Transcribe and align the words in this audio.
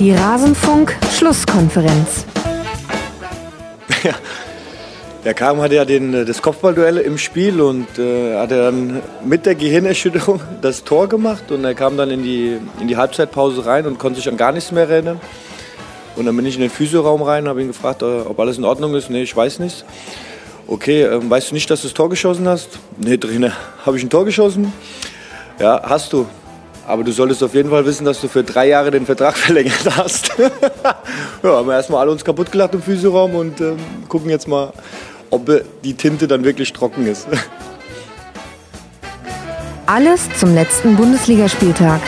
Die 0.00 0.12
Rasenfunk-Schlusskonferenz. 0.12 2.24
Ja. 4.02 4.14
Er 5.22 5.34
kam, 5.34 5.60
hatte 5.60 5.74
ja 5.74 5.84
den, 5.84 6.14
äh, 6.14 6.24
das 6.24 6.40
Kopfballduell 6.40 6.96
im 6.96 7.18
Spiel 7.18 7.60
und 7.60 7.98
äh, 7.98 8.38
hat 8.38 8.50
dann 8.50 9.02
mit 9.22 9.44
der 9.44 9.56
Gehirnerschütterung 9.56 10.40
das 10.62 10.84
Tor 10.84 11.06
gemacht 11.06 11.52
und 11.52 11.66
er 11.66 11.74
kam 11.74 11.98
dann 11.98 12.10
in 12.10 12.22
die, 12.22 12.56
in 12.80 12.88
die 12.88 12.96
Halbzeitpause 12.96 13.66
rein 13.66 13.84
und 13.84 13.98
konnte 13.98 14.20
sich 14.20 14.28
an 14.30 14.38
gar 14.38 14.52
nichts 14.52 14.72
mehr 14.72 14.88
erinnern. 14.88 15.20
Und 16.16 16.24
dann 16.24 16.34
bin 16.34 16.46
ich 16.46 16.54
in 16.54 16.62
den 16.62 16.70
Physioraum 16.70 17.20
rein, 17.20 17.46
habe 17.46 17.60
ihn 17.60 17.68
gefragt, 17.68 18.00
äh, 18.00 18.06
ob 18.06 18.40
alles 18.40 18.56
in 18.56 18.64
Ordnung 18.64 18.94
ist. 18.94 19.10
Nee, 19.10 19.24
ich 19.24 19.36
weiß 19.36 19.58
nichts. 19.58 19.84
Okay, 20.66 21.02
äh, 21.02 21.30
weißt 21.30 21.50
du 21.50 21.54
nicht, 21.54 21.68
dass 21.68 21.82
du 21.82 21.88
das 21.88 21.94
Tor 21.94 22.08
geschossen 22.08 22.48
hast? 22.48 22.78
Nee, 22.96 23.18
Trainer, 23.18 23.52
habe 23.84 23.98
ich 23.98 24.02
ein 24.02 24.08
Tor 24.08 24.24
geschossen? 24.24 24.72
Ja, 25.58 25.82
hast 25.84 26.14
du. 26.14 26.26
Aber 26.86 27.04
du 27.04 27.12
solltest 27.12 27.42
auf 27.42 27.54
jeden 27.54 27.70
Fall 27.70 27.84
wissen, 27.86 28.04
dass 28.04 28.20
du 28.20 28.28
für 28.28 28.42
drei 28.42 28.68
Jahre 28.68 28.90
den 28.90 29.06
Vertrag 29.06 29.36
verlängert 29.38 29.88
hast. 29.96 30.32
ja, 30.38 31.50
haben 31.50 31.68
wir 31.68 31.74
erstmal 31.74 32.00
alle 32.00 32.10
uns 32.10 32.24
kaputt 32.24 32.50
gelacht 32.50 32.74
im 32.74 32.82
Physioraum 32.82 33.34
und 33.34 33.60
ähm, 33.60 33.76
gucken 34.08 34.30
jetzt 34.30 34.48
mal, 34.48 34.72
ob 35.30 35.50
die 35.84 35.94
Tinte 35.94 36.26
dann 36.26 36.44
wirklich 36.44 36.72
trocken 36.72 37.06
ist. 37.06 37.28
Alles 39.86 40.28
zum 40.38 40.54
letzten 40.54 40.96
Bundesligaspieltag. 40.96 42.00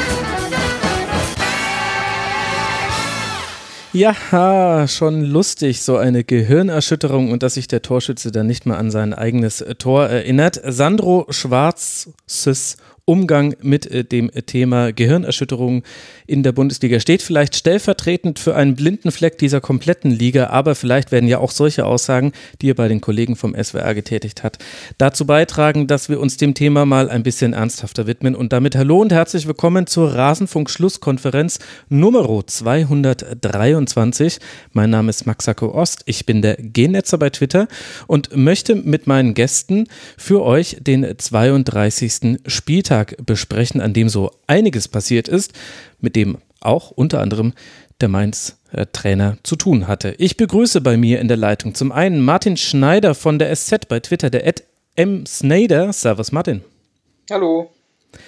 Ja, 3.94 4.86
schon 4.88 5.22
lustig, 5.22 5.82
so 5.82 5.98
eine 5.98 6.24
Gehirnerschütterung 6.24 7.30
und 7.30 7.42
dass 7.42 7.54
sich 7.54 7.68
der 7.68 7.82
Torschütze 7.82 8.32
dann 8.32 8.46
nicht 8.46 8.64
mal 8.64 8.78
an 8.78 8.90
sein 8.90 9.12
eigenes 9.12 9.62
Tor 9.78 10.06
erinnert. 10.06 10.58
Sandro 10.64 11.26
Schwarzes 11.28 12.76
Umgang 13.04 13.56
mit 13.60 13.84
äh, 13.86 14.04
dem 14.04 14.30
Thema 14.46 14.92
Gehirnerschütterung 14.92 15.82
in 16.28 16.44
der 16.44 16.52
Bundesliga 16.52 17.00
steht. 17.00 17.20
Vielleicht 17.20 17.56
stellvertretend 17.56 18.38
für 18.38 18.54
einen 18.54 18.76
blinden 18.76 19.10
Fleck 19.10 19.38
dieser 19.38 19.60
kompletten 19.60 20.12
Liga, 20.12 20.50
aber 20.50 20.76
vielleicht 20.76 21.10
werden 21.10 21.28
ja 21.28 21.38
auch 21.38 21.50
solche 21.50 21.84
Aussagen, 21.84 22.30
die 22.60 22.70
er 22.70 22.76
bei 22.76 22.86
den 22.86 23.00
Kollegen 23.00 23.34
vom 23.34 23.56
SWR 23.60 23.94
getätigt 23.94 24.44
hat, 24.44 24.58
dazu 24.98 25.26
beitragen, 25.26 25.88
dass 25.88 26.08
wir 26.08 26.20
uns 26.20 26.36
dem 26.36 26.54
Thema 26.54 26.86
mal 26.86 27.10
ein 27.10 27.24
bisschen 27.24 27.54
ernsthafter 27.54 28.06
widmen. 28.06 28.36
Und 28.36 28.52
damit 28.52 28.76
hallo 28.76 29.00
und 29.00 29.12
herzlich 29.12 29.48
willkommen 29.48 29.88
zur 29.88 30.14
Rasenfunk-Schlusskonferenz 30.14 31.58
Nummer 31.88 32.22
223. 32.46 34.38
Mein 34.74 34.90
Name 34.90 35.10
ist 35.10 35.26
Maxako 35.26 35.74
Ost, 35.74 36.02
ich 36.06 36.24
bin 36.24 36.40
der 36.40 36.54
Genetzer 36.56 37.18
bei 37.18 37.30
Twitter 37.30 37.66
und 38.06 38.36
möchte 38.36 38.76
mit 38.76 39.08
meinen 39.08 39.34
Gästen 39.34 39.88
für 40.16 40.44
euch 40.44 40.76
den 40.80 41.18
32. 41.18 42.38
Spieltag 42.46 42.91
Spieltag 42.92 43.16
besprechen, 43.24 43.80
an 43.80 43.94
dem 43.94 44.10
so 44.10 44.32
einiges 44.46 44.86
passiert 44.86 45.26
ist, 45.26 45.54
mit 46.00 46.14
dem 46.14 46.36
auch 46.60 46.90
unter 46.90 47.20
anderem 47.20 47.54
der 48.02 48.10
Mainz-Trainer 48.10 49.38
zu 49.42 49.56
tun 49.56 49.88
hatte. 49.88 50.14
Ich 50.18 50.36
begrüße 50.36 50.82
bei 50.82 50.98
mir 50.98 51.18
in 51.18 51.28
der 51.28 51.38
Leitung 51.38 51.74
zum 51.74 51.90
einen 51.90 52.20
Martin 52.20 52.58
Schneider 52.58 53.14
von 53.14 53.38
der 53.38 53.54
SZ 53.56 53.88
bei 53.88 54.00
Twitter, 54.00 54.28
der 54.28 54.46
Ed 54.46 54.64
M. 54.94 55.24
Snyder. 55.24 55.90
Servus 55.94 56.32
Martin. 56.32 56.60
Hallo. 57.30 57.70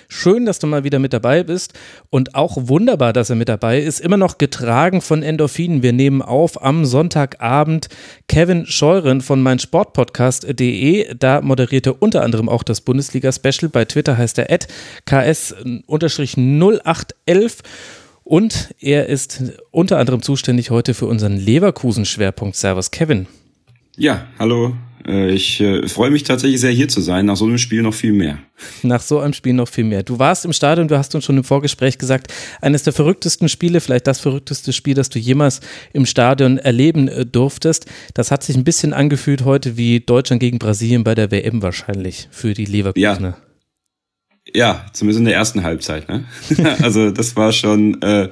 Schön, 0.09 0.47
dass 0.47 0.59
du 0.59 0.67
mal 0.67 0.85
wieder 0.85 0.99
mit 0.99 1.13
dabei 1.13 1.43
bist 1.43 1.75
und 2.11 2.35
auch 2.35 2.57
wunderbar, 2.57 3.13
dass 3.13 3.31
er 3.31 3.37
mit 3.37 3.49
dabei 3.49 3.81
ist. 3.81 4.01
Immer 4.01 4.17
noch 4.17 4.39
getragen 4.39 5.01
von 5.01 5.23
Endorphinen. 5.23 5.83
Wir 5.83 5.93
nehmen 5.93 6.23
auf 6.23 6.63
am 6.63 6.85
Sonntagabend 6.85 7.89
Kevin 8.29 8.67
Scheuren 8.67 9.21
von 9.21 9.43
meinsportpodcast.de. 9.43 11.15
Da 11.19 11.41
moderiert 11.41 11.87
er 11.87 12.03
unter 12.03 12.23
anderem 12.23 12.49
auch 12.49 12.63
das 12.63 12.81
Bundesliga-Special. 12.81 13.71
Bei 13.71 13.85
Twitter 13.85 14.17
heißt 14.17 14.39
er 14.39 14.45
ks-0811 15.07 17.59
und 18.25 18.75
er 18.81 19.07
ist 19.07 19.55
unter 19.71 19.99
anderem 19.99 20.23
zuständig 20.23 20.71
heute 20.71 20.95
für 20.95 21.07
unseren 21.07 21.37
Leverkusen-Schwerpunkt. 21.37 22.57
Servus, 22.57 22.91
Kevin. 22.91 23.27
Ja, 23.97 24.27
hallo 24.39 24.75
ich 25.07 25.61
äh, 25.61 25.87
freue 25.89 26.11
mich 26.11 26.23
tatsächlich 26.23 26.61
sehr, 26.61 26.71
hier 26.71 26.89
zu 26.89 27.01
sein. 27.01 27.27
Nach 27.27 27.37
so 27.37 27.45
einem 27.45 27.59
Spiel 27.59 27.83
noch 27.83 27.95
viel 27.95 28.13
mehr. 28.13 28.39
Nach 28.83 29.03
so 29.03 29.19
einem 29.19 29.35
Spiel 29.35 29.53
noch 29.53 29.69
viel 29.69 29.85
mehr. 29.85 30.03
Du 30.03 30.19
warst 30.19 30.45
im 30.45 30.53
Stadion, 30.53 30.89
du 30.89 30.97
hast 30.97 31.15
uns 31.15 31.25
schon 31.25 31.37
im 31.37 31.45
Vorgespräch 31.45 31.99
gesagt, 31.99 32.33
eines 32.61 32.85
der 32.85 32.93
verrücktesten 32.93 33.49
Spiele, 33.49 33.81
vielleicht 33.81 34.07
das 34.07 34.21
verrückteste 34.21 34.73
Spiel, 34.73 34.95
das 34.95 35.11
du 35.11 35.19
jemals 35.19 35.61
im 35.93 36.07
Stadion 36.07 36.59
erleben 36.59 37.09
äh, 37.09 37.27
durftest. 37.27 37.87
Das 38.15 38.31
hat 38.31 38.43
sich 38.43 38.57
ein 38.57 38.65
bisschen 38.65 38.93
angefühlt 38.93 39.45
heute 39.45 39.77
wie 39.77 40.01
Deutschland 40.01 40.41
gegen 40.41 40.59
Brasilien 40.59 41.05
bei 41.05 41.15
der 41.15 41.31
WM 41.31 41.63
wahrscheinlich 41.63 42.29
für 42.31 42.55
die 42.55 42.65
Leverkusener. 42.65 43.29
Ja. 43.29 43.37
Ja, 44.53 44.85
zumindest 44.93 45.21
in 45.21 45.25
der 45.25 45.35
ersten 45.35 45.63
Halbzeit. 45.63 46.09
Ne? 46.09 46.25
also 46.83 47.11
das 47.11 47.35
war 47.35 47.53
schon 47.53 48.01
äh, 48.03 48.29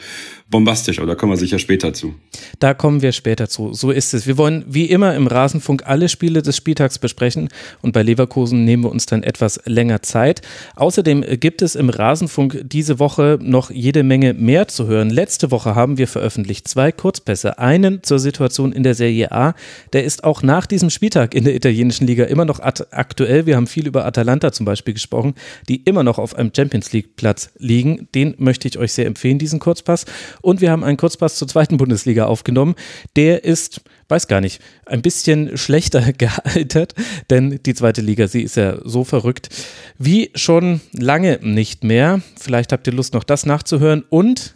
bombastisch, 0.52 0.98
aber 0.98 1.08
da 1.08 1.14
kommen 1.16 1.32
wir 1.32 1.36
sicher 1.36 1.58
später 1.58 1.92
zu. 1.92 2.14
Da 2.60 2.74
kommen 2.74 3.02
wir 3.02 3.10
später 3.10 3.48
zu. 3.48 3.72
So 3.72 3.90
ist 3.90 4.14
es. 4.14 4.28
Wir 4.28 4.38
wollen 4.38 4.64
wie 4.68 4.84
immer 4.84 5.16
im 5.16 5.26
Rasenfunk 5.26 5.82
alle 5.86 6.08
Spiele 6.08 6.42
des 6.42 6.56
Spieltags 6.56 7.00
besprechen 7.00 7.48
und 7.80 7.92
bei 7.92 8.04
Leverkusen 8.04 8.64
nehmen 8.64 8.84
wir 8.84 8.92
uns 8.92 9.06
dann 9.06 9.24
etwas 9.24 9.60
länger 9.64 10.02
Zeit. 10.02 10.42
Außerdem 10.76 11.24
gibt 11.40 11.62
es 11.62 11.74
im 11.74 11.88
Rasenfunk 11.88 12.60
diese 12.62 13.00
Woche 13.00 13.38
noch 13.42 13.70
jede 13.70 14.04
Menge 14.04 14.34
mehr 14.34 14.68
zu 14.68 14.86
hören. 14.86 15.10
Letzte 15.10 15.50
Woche 15.50 15.74
haben 15.74 15.98
wir 15.98 16.06
veröffentlicht 16.06 16.68
zwei 16.68 16.92
Kurzpässe. 16.92 17.58
Einen 17.58 18.02
zur 18.02 18.20
Situation 18.20 18.72
in 18.72 18.82
der 18.82 18.94
Serie 18.94 19.32
A. 19.32 19.54
Der 19.92 20.04
ist 20.04 20.22
auch 20.22 20.42
nach 20.42 20.66
diesem 20.66 20.90
Spieltag 20.90 21.34
in 21.34 21.44
der 21.44 21.56
italienischen 21.56 22.06
Liga 22.06 22.24
immer 22.24 22.44
noch 22.44 22.60
aktuell. 22.60 23.46
Wir 23.46 23.56
haben 23.56 23.66
viel 23.66 23.86
über 23.86 24.04
Atalanta 24.04 24.52
zum 24.52 24.66
Beispiel 24.66 24.94
gesprochen, 24.94 25.34
die 25.68 25.76
immer 25.76 26.02
noch 26.02 26.18
auf 26.18 26.36
einem 26.36 26.52
Champions 26.54 26.92
League 26.92 27.16
Platz 27.16 27.50
liegen. 27.56 28.06
Den 28.14 28.34
möchte 28.36 28.68
ich 28.68 28.78
euch 28.78 28.92
sehr 28.92 29.06
empfehlen, 29.06 29.38
diesen 29.38 29.58
Kurzpass. 29.58 30.04
Und 30.42 30.60
wir 30.60 30.70
haben 30.70 30.84
einen 30.84 30.96
Kurzpass 30.96 31.36
zur 31.36 31.48
zweiten 31.48 31.78
Bundesliga 31.78 32.26
aufgenommen. 32.26 32.74
Der 33.16 33.44
ist, 33.44 33.80
weiß 34.08 34.28
gar 34.28 34.40
nicht, 34.40 34.60
ein 34.84 35.00
bisschen 35.00 35.56
schlechter 35.56 36.12
gealtert, 36.18 36.94
denn 37.30 37.60
die 37.64 37.74
zweite 37.74 38.02
Liga, 38.02 38.28
sie 38.28 38.42
ist 38.42 38.56
ja 38.56 38.76
so 38.84 39.04
verrückt 39.04 39.48
wie 39.98 40.30
schon 40.34 40.80
lange 40.92 41.38
nicht 41.42 41.84
mehr. 41.84 42.20
Vielleicht 42.38 42.72
habt 42.72 42.86
ihr 42.86 42.92
Lust, 42.92 43.14
noch 43.14 43.24
das 43.24 43.46
nachzuhören. 43.46 44.04
Und 44.10 44.54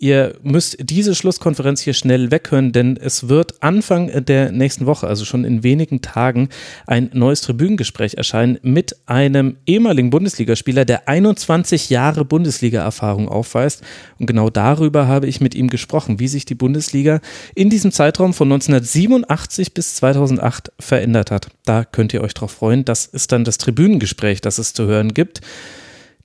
Ihr 0.00 0.36
müsst 0.44 0.76
diese 0.78 1.12
Schlusskonferenz 1.16 1.80
hier 1.80 1.92
schnell 1.92 2.30
weghören, 2.30 2.70
denn 2.70 2.96
es 2.96 3.28
wird 3.28 3.64
Anfang 3.64 4.24
der 4.26 4.52
nächsten 4.52 4.86
Woche, 4.86 5.08
also 5.08 5.24
schon 5.24 5.42
in 5.42 5.64
wenigen 5.64 6.02
Tagen, 6.02 6.50
ein 6.86 7.10
neues 7.14 7.40
Tribünengespräch 7.40 8.14
erscheinen 8.14 8.60
mit 8.62 8.94
einem 9.06 9.56
ehemaligen 9.66 10.10
Bundesligaspieler, 10.10 10.84
der 10.84 11.08
21 11.08 11.90
Jahre 11.90 12.24
Bundesliga-Erfahrung 12.24 13.28
aufweist. 13.28 13.82
Und 14.20 14.26
genau 14.26 14.50
darüber 14.50 15.08
habe 15.08 15.26
ich 15.26 15.40
mit 15.40 15.56
ihm 15.56 15.68
gesprochen, 15.68 16.20
wie 16.20 16.28
sich 16.28 16.44
die 16.44 16.54
Bundesliga 16.54 17.20
in 17.56 17.68
diesem 17.68 17.90
Zeitraum 17.90 18.34
von 18.34 18.52
1987 18.52 19.74
bis 19.74 19.96
2008 19.96 20.70
verändert 20.78 21.32
hat. 21.32 21.48
Da 21.64 21.84
könnt 21.84 22.14
ihr 22.14 22.22
euch 22.22 22.34
drauf 22.34 22.52
freuen. 22.52 22.84
Das 22.84 23.06
ist 23.06 23.32
dann 23.32 23.42
das 23.42 23.58
Tribünengespräch, 23.58 24.40
das 24.42 24.58
es 24.58 24.74
zu 24.74 24.86
hören 24.86 25.12
gibt. 25.12 25.40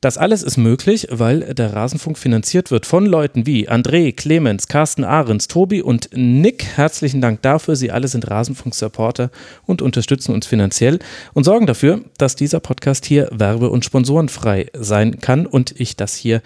Das 0.04 0.18
alles 0.18 0.44
ist 0.44 0.58
möglich, 0.58 1.08
weil 1.12 1.54
der 1.54 1.72
Rasenfunk 1.72 2.18
finanziert 2.18 2.72
wird 2.72 2.86
von 2.86 3.06
Leuten 3.06 3.46
wie 3.46 3.70
André, 3.70 4.14
Clemens, 4.14 4.68
Carsten 4.68 5.06
Ahrens, 5.06 5.48
Tobi 5.48 5.82
und 5.82 6.10
Nick. 6.14 6.66
Herzlichen 6.76 7.22
Dank 7.22 7.42
dafür. 7.42 7.78
Sie 7.78 7.90
alle 7.90 8.10
sind 8.10 8.30
Rasenfunk-Supporter 8.30 9.32
und 9.66 9.82
unterstützen 9.82 10.34
uns 10.34 10.46
finanziell 10.46 11.00
und 11.34 11.46
sorgen 11.46 11.68
dafür, 11.68 12.02
dass 12.18 12.36
dieser 12.36 12.60
Podcast 12.60 13.06
hier 13.06 13.30
werbe- 13.32 13.70
und 13.70 13.86
sponsorenfrei 13.86 14.66
sein 14.74 15.22
kann 15.22 15.46
und 15.46 15.74
ich 15.80 15.96
das 15.96 16.16
hier 16.18 16.42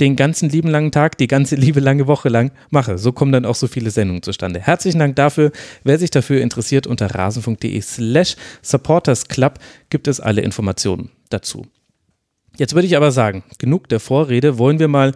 den 0.00 0.16
ganzen 0.16 0.48
lieben 0.48 0.70
langen 0.70 0.90
Tag, 0.90 1.18
die 1.18 1.28
ganze 1.28 1.56
liebe 1.56 1.80
lange 1.80 2.06
Woche 2.06 2.30
lang 2.30 2.50
mache. 2.70 2.96
So 2.96 3.12
kommen 3.12 3.32
dann 3.32 3.44
auch 3.44 3.56
so 3.56 3.66
viele 3.66 3.90
Sendungen 3.90 4.22
zustande. 4.22 4.58
Herzlichen 4.58 5.00
Dank 5.00 5.16
dafür. 5.16 5.52
Wer 5.84 5.98
sich 5.98 6.08
dafür 6.08 6.40
interessiert, 6.40 6.86
unter 6.86 7.14
rasenfunk.de 7.14 7.78
slash 7.82 8.36
supportersclub 8.62 9.58
gibt 9.90 10.08
es 10.08 10.18
alle 10.18 10.40
Informationen 10.40 11.10
dazu. 11.28 11.66
Jetzt 12.56 12.74
würde 12.74 12.86
ich 12.86 12.96
aber 12.96 13.12
sagen, 13.12 13.44
genug 13.58 13.88
der 13.88 14.00
Vorrede, 14.00 14.58
wollen 14.58 14.78
wir 14.78 14.88
mal 14.88 15.12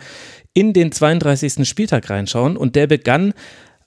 in 0.55 0.73
den 0.73 0.91
32. 0.91 1.69
Spieltag 1.69 2.09
reinschauen 2.09 2.57
und 2.57 2.77
der 2.77 2.87
begann 2.87 3.35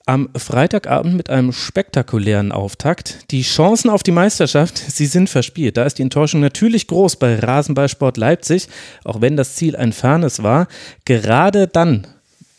am 0.06 0.28
Freitagabend 0.36 1.14
mit 1.14 1.30
einem 1.30 1.52
spektakulären 1.52 2.52
Auftakt. 2.52 3.30
Die 3.30 3.42
Chancen 3.42 3.90
auf 3.90 4.02
die 4.02 4.12
Meisterschaft, 4.12 4.78
sie 4.78 5.06
sind 5.06 5.28
verspielt. 5.28 5.76
Da 5.76 5.84
ist 5.84 5.98
die 5.98 6.02
Enttäuschung 6.02 6.40
natürlich 6.40 6.86
groß 6.86 7.16
bei 7.16 7.38
Rasenballsport 7.38 8.16
Leipzig, 8.16 8.68
auch 9.04 9.20
wenn 9.20 9.36
das 9.36 9.54
Ziel 9.54 9.76
ein 9.76 9.92
fernes 9.92 10.42
war. 10.42 10.68
Gerade 11.04 11.68
dann 11.68 12.06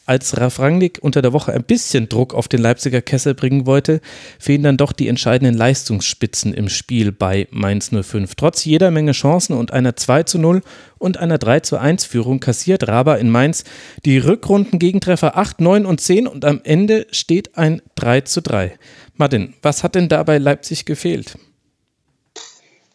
als 0.05 0.37
Ralf 0.37 0.59
Rangnick 0.59 0.99
unter 1.01 1.21
der 1.21 1.33
Woche 1.33 1.53
ein 1.53 1.63
bisschen 1.63 2.09
Druck 2.09 2.33
auf 2.33 2.47
den 2.47 2.61
Leipziger 2.61 3.01
Kessel 3.01 3.33
bringen 3.33 3.65
wollte, 3.65 4.01
fehlen 4.39 4.63
dann 4.63 4.77
doch 4.77 4.91
die 4.91 5.07
entscheidenden 5.07 5.55
Leistungsspitzen 5.55 6.53
im 6.53 6.69
Spiel 6.69 7.11
bei 7.11 7.47
Mainz 7.51 7.91
05. 7.91 8.35
Trotz 8.35 8.65
jeder 8.65 8.91
Menge 8.91 9.11
Chancen 9.11 9.55
und 9.55 9.71
einer 9.71 9.95
2 9.95 10.23
zu 10.23 10.39
0 10.39 10.61
und 10.97 11.17
einer 11.17 11.37
3 11.37 11.61
zu 11.61 11.77
1 11.77 12.05
Führung 12.05 12.39
kassiert 12.39 12.87
Raber 12.87 13.19
in 13.19 13.29
Mainz 13.29 13.63
die 14.05 14.17
Rückrunden-Gegentreffer 14.17 15.37
8, 15.37 15.61
9 15.61 15.85
und 15.85 16.01
10 16.01 16.27
und 16.27 16.45
am 16.45 16.61
Ende 16.63 17.07
steht 17.11 17.57
ein 17.57 17.81
3 17.95 18.21
zu 18.21 18.41
3. 18.41 18.77
Martin, 19.15 19.53
was 19.61 19.83
hat 19.83 19.95
denn 19.95 20.09
dabei 20.09 20.39
Leipzig 20.39 20.85
gefehlt? 20.85 21.37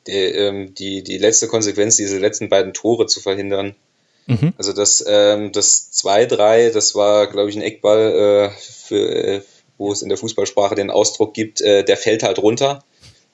Die, 0.06 0.12
ähm, 0.12 0.74
die, 0.74 1.02
die 1.02 1.18
letzte 1.18 1.48
Konsequenz, 1.48 1.96
diese 1.96 2.18
letzten 2.18 2.48
beiden 2.48 2.72
Tore 2.72 3.06
zu 3.06 3.20
verhindern, 3.20 3.74
Mhm. 4.26 4.52
Also 4.58 4.72
das, 4.72 5.04
ähm, 5.06 5.52
das 5.52 5.92
2-3, 5.92 6.70
das 6.72 6.94
war, 6.94 7.26
glaube 7.28 7.50
ich, 7.50 7.56
ein 7.56 7.62
Eckball, 7.62 8.50
äh, 8.50 8.60
für, 8.60 8.96
äh, 8.96 9.42
wo 9.78 9.92
es 9.92 10.02
in 10.02 10.08
der 10.08 10.18
Fußballsprache 10.18 10.74
den 10.74 10.90
Ausdruck 10.90 11.34
gibt, 11.34 11.60
äh, 11.60 11.84
der 11.84 11.96
fällt 11.96 12.22
halt 12.22 12.38
runter. 12.38 12.84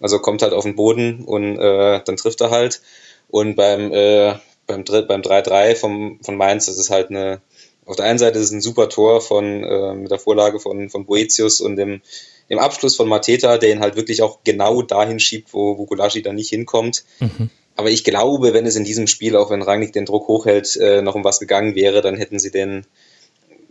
Also 0.01 0.19
kommt 0.19 0.43
halt 0.43 0.53
auf 0.53 0.65
den 0.65 0.75
Boden 0.75 1.25
und 1.25 1.59
äh, 1.59 2.01
dann 2.05 2.17
trifft 2.17 2.41
er 2.41 2.51
halt. 2.51 2.83
Und 3.29 3.55
beim, 3.55 3.93
äh, 3.93 4.35
beim, 4.67 4.85
beim 4.85 5.23
3-3 5.23 5.77
vom, 5.77 6.19
von 6.23 6.37
Mainz, 6.37 6.67
das 6.67 6.79
ist 6.79 6.91
halt 6.91 7.11
eine, 7.11 7.41
auf 7.87 7.97
der 7.97 8.07
einen 8.07 8.19
Seite 8.19 8.39
ist 8.39 8.47
es 8.47 8.53
ein 8.53 8.61
super 8.61 8.89
Tor 8.89 9.21
von, 9.21 9.65
äh, 9.65 9.95
mit 9.95 10.11
der 10.11 10.19
Vorlage 10.19 10.61
von, 10.61 10.91
von 10.91 11.07
Boetius 11.07 11.61
und 11.61 11.77
dem, 11.77 12.03
dem 12.51 12.59
Abschluss 12.59 12.97
von 12.97 13.09
Mateta, 13.09 13.59
der 13.59 13.71
ihn 13.71 13.81
halt 13.81 13.97
wirklich 13.97 14.23
auch 14.23 14.41
genau 14.45 14.83
dahin 14.83 15.21
schiebt, 15.21 15.55
wo, 15.55 15.79
wo 15.79 15.87
Gulaschi 15.87 16.23
dann 16.23 16.35
nicht 16.35 16.51
hinkommt. 16.51 17.05
Mhm. 17.21 17.51
Aber 17.83 17.91
ich 17.91 18.05
glaube, 18.05 18.55
wenn 18.55 18.65
es 18.65 18.77
in 18.77 18.85
diesem 18.85 19.09
Spiel, 19.09 19.35
auch 19.35 19.51
wenn 19.51 19.61
Rangnick 19.61 19.93
den 19.93 20.07
Druck 20.07 20.29
hochhält, 20.29 20.77
äh, 20.77 21.03
noch 21.03 21.17
um 21.17 21.25
was 21.25 21.41
gegangen 21.41 21.75
wäre, 21.75 22.01
dann 22.01 22.15
hätten 22.17 22.39
sie 22.39 22.53
den, 22.53 22.87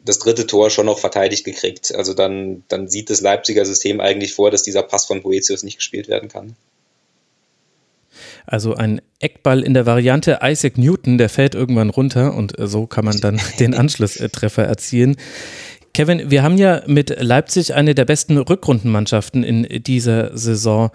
das 0.03 0.19
dritte 0.19 0.45
Tor 0.45 0.69
schon 0.69 0.87
noch 0.87 0.99
verteidigt 0.99 1.45
gekriegt. 1.45 1.95
Also 1.95 2.13
dann, 2.13 2.65
dann 2.67 2.89
sieht 2.89 3.09
das 3.09 3.21
Leipziger 3.21 3.63
System 3.63 4.01
eigentlich 4.01 4.33
vor, 4.33 4.51
dass 4.51 4.63
dieser 4.63 4.83
Pass 4.83 5.05
von 5.05 5.21
Boetius 5.21 5.63
nicht 5.63 5.77
gespielt 5.77 6.09
werden 6.09 6.27
kann. 6.27 6.57
Also 8.45 8.75
ein 8.75 8.99
Eckball 9.19 9.63
in 9.63 9.73
der 9.73 9.85
Variante 9.85 10.39
Isaac 10.43 10.77
Newton, 10.77 11.17
der 11.17 11.29
fällt 11.29 11.55
irgendwann 11.55 11.89
runter 11.89 12.33
und 12.33 12.59
äh, 12.59 12.67
so 12.67 12.87
kann 12.87 13.05
man 13.05 13.21
dann 13.21 13.39
den 13.61 13.73
Anschlusstreffer 13.73 14.65
erzielen. 14.65 15.15
Kevin, 15.93 16.29
wir 16.29 16.43
haben 16.43 16.57
ja 16.57 16.83
mit 16.85 17.15
Leipzig 17.17 17.73
eine 17.73 17.95
der 17.95 18.03
besten 18.03 18.37
Rückrundenmannschaften 18.37 19.45
in 19.45 19.83
dieser 19.83 20.37
Saison 20.37 20.91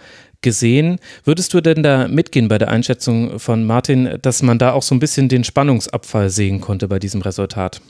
gesehen. 0.46 1.00
Würdest 1.24 1.52
du 1.54 1.60
denn 1.60 1.82
da 1.82 2.06
mitgehen 2.06 2.46
bei 2.46 2.56
der 2.56 2.68
Einschätzung 2.68 3.40
von 3.40 3.66
Martin, 3.66 4.18
dass 4.22 4.42
man 4.42 4.60
da 4.60 4.74
auch 4.74 4.82
so 4.82 4.94
ein 4.94 5.00
bisschen 5.00 5.28
den 5.28 5.42
Spannungsabfall 5.42 6.30
sehen 6.30 6.60
konnte 6.60 6.86
bei 6.86 7.00
diesem 7.00 7.20
Resultat? 7.20 7.80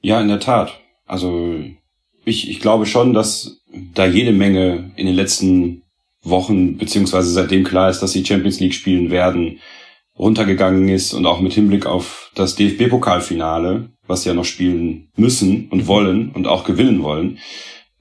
Ja, 0.00 0.22
in 0.22 0.28
der 0.28 0.40
Tat. 0.40 0.80
Also 1.04 1.60
ich, 2.24 2.48
ich 2.48 2.60
glaube 2.60 2.86
schon, 2.86 3.12
dass 3.12 3.60
da 3.92 4.06
jede 4.06 4.32
Menge 4.32 4.90
in 4.96 5.04
den 5.04 5.14
letzten 5.14 5.82
Wochen, 6.22 6.78
beziehungsweise 6.78 7.30
seitdem 7.30 7.62
klar 7.62 7.90
ist, 7.90 8.00
dass 8.00 8.12
sie 8.12 8.24
Champions 8.24 8.58
League 8.58 8.72
spielen 8.72 9.10
werden, 9.10 9.60
runtergegangen 10.18 10.88
ist 10.88 11.12
und 11.12 11.26
auch 11.26 11.40
mit 11.40 11.52
Hinblick 11.52 11.84
auf 11.84 12.32
das 12.34 12.56
DFB-Pokalfinale, 12.56 13.90
was 14.06 14.22
sie 14.22 14.30
ja 14.30 14.34
noch 14.34 14.46
spielen 14.46 15.10
müssen 15.14 15.68
und 15.68 15.86
wollen 15.86 16.30
und 16.30 16.46
auch 16.46 16.64
gewinnen 16.64 17.02
wollen, 17.02 17.38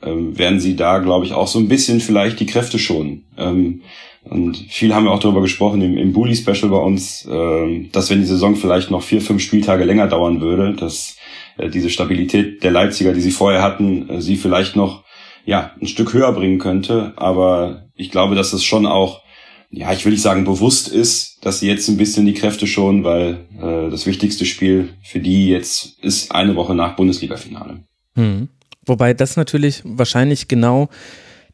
ähm, 0.02 0.38
werden 0.38 0.60
sie 0.60 0.76
da, 0.76 1.00
glaube 1.00 1.26
ich, 1.26 1.34
auch 1.34 1.48
so 1.48 1.60
ein 1.60 1.68
bisschen 1.68 2.00
vielleicht 2.00 2.40
die 2.40 2.46
Kräfte 2.46 2.80
schonen. 2.80 3.26
Ähm, 3.38 3.82
und 4.30 4.58
viel 4.70 4.94
haben 4.94 5.06
wir 5.06 5.12
auch 5.12 5.20
darüber 5.20 5.42
gesprochen 5.42 5.82
im, 5.82 5.98
im 5.98 6.14
Bully-Special 6.14 6.70
bei 6.70 6.78
uns, 6.78 7.28
ähm, 7.32 7.90
dass 7.92 8.10
wenn 8.10 8.20
die 8.20 8.26
Saison 8.26 8.56
vielleicht 8.56 8.92
noch 8.92 9.04
vier, 9.04 9.22
fünf 9.22 9.42
Spieltage 9.42 9.86
länger 9.86 10.08
dauern 10.08 10.42
würde, 10.42 10.74
dass 10.74 11.16
äh, 11.58 11.70
diese 11.70 11.90
Stabilität 11.90 12.64
der 12.64 12.72
Leipziger, 12.72 13.14
die 13.14 13.22
sie 13.22 13.32
vorher 13.32 13.62
hatten, 13.62 14.10
äh, 14.10 14.22
sie 14.22 14.36
vielleicht 14.36 14.76
noch 14.76 15.04
ja 15.46 15.72
ein 15.82 15.88
Stück 15.88 16.14
höher 16.14 16.32
bringen 16.34 16.60
könnte. 16.60 17.14
Aber 17.16 17.86
ich 17.96 18.12
glaube, 18.12 18.36
dass 18.36 18.54
es 18.54 18.64
schon 18.64 18.86
auch, 18.86 19.22
ja, 19.70 19.94
ich 19.94 20.04
will 20.06 20.12
nicht 20.12 20.22
sagen 20.22 20.44
bewusst 20.44 20.90
ist, 20.90 21.46
dass 21.46 21.60
sie 21.60 21.68
jetzt 21.68 21.88
ein 21.88 21.98
bisschen 21.98 22.26
die 22.26 22.34
Kräfte 22.34 22.68
schonen, 22.68 23.04
weil 23.04 23.48
äh, 23.58 23.90
das 23.90 24.06
wichtigste 24.06 24.46
Spiel 24.46 24.90
für 25.04 25.20
die 25.20 25.48
jetzt 25.48 25.98
ist 26.02 26.34
eine 26.34 26.56
Woche 26.56 26.76
nach 26.76 26.96
Bundesliga-Finale. 26.96 27.84
Hm. 28.16 28.50
Wobei 28.88 29.14
das 29.14 29.38
natürlich 29.38 29.82
wahrscheinlich 29.86 30.48
genau 30.48 30.90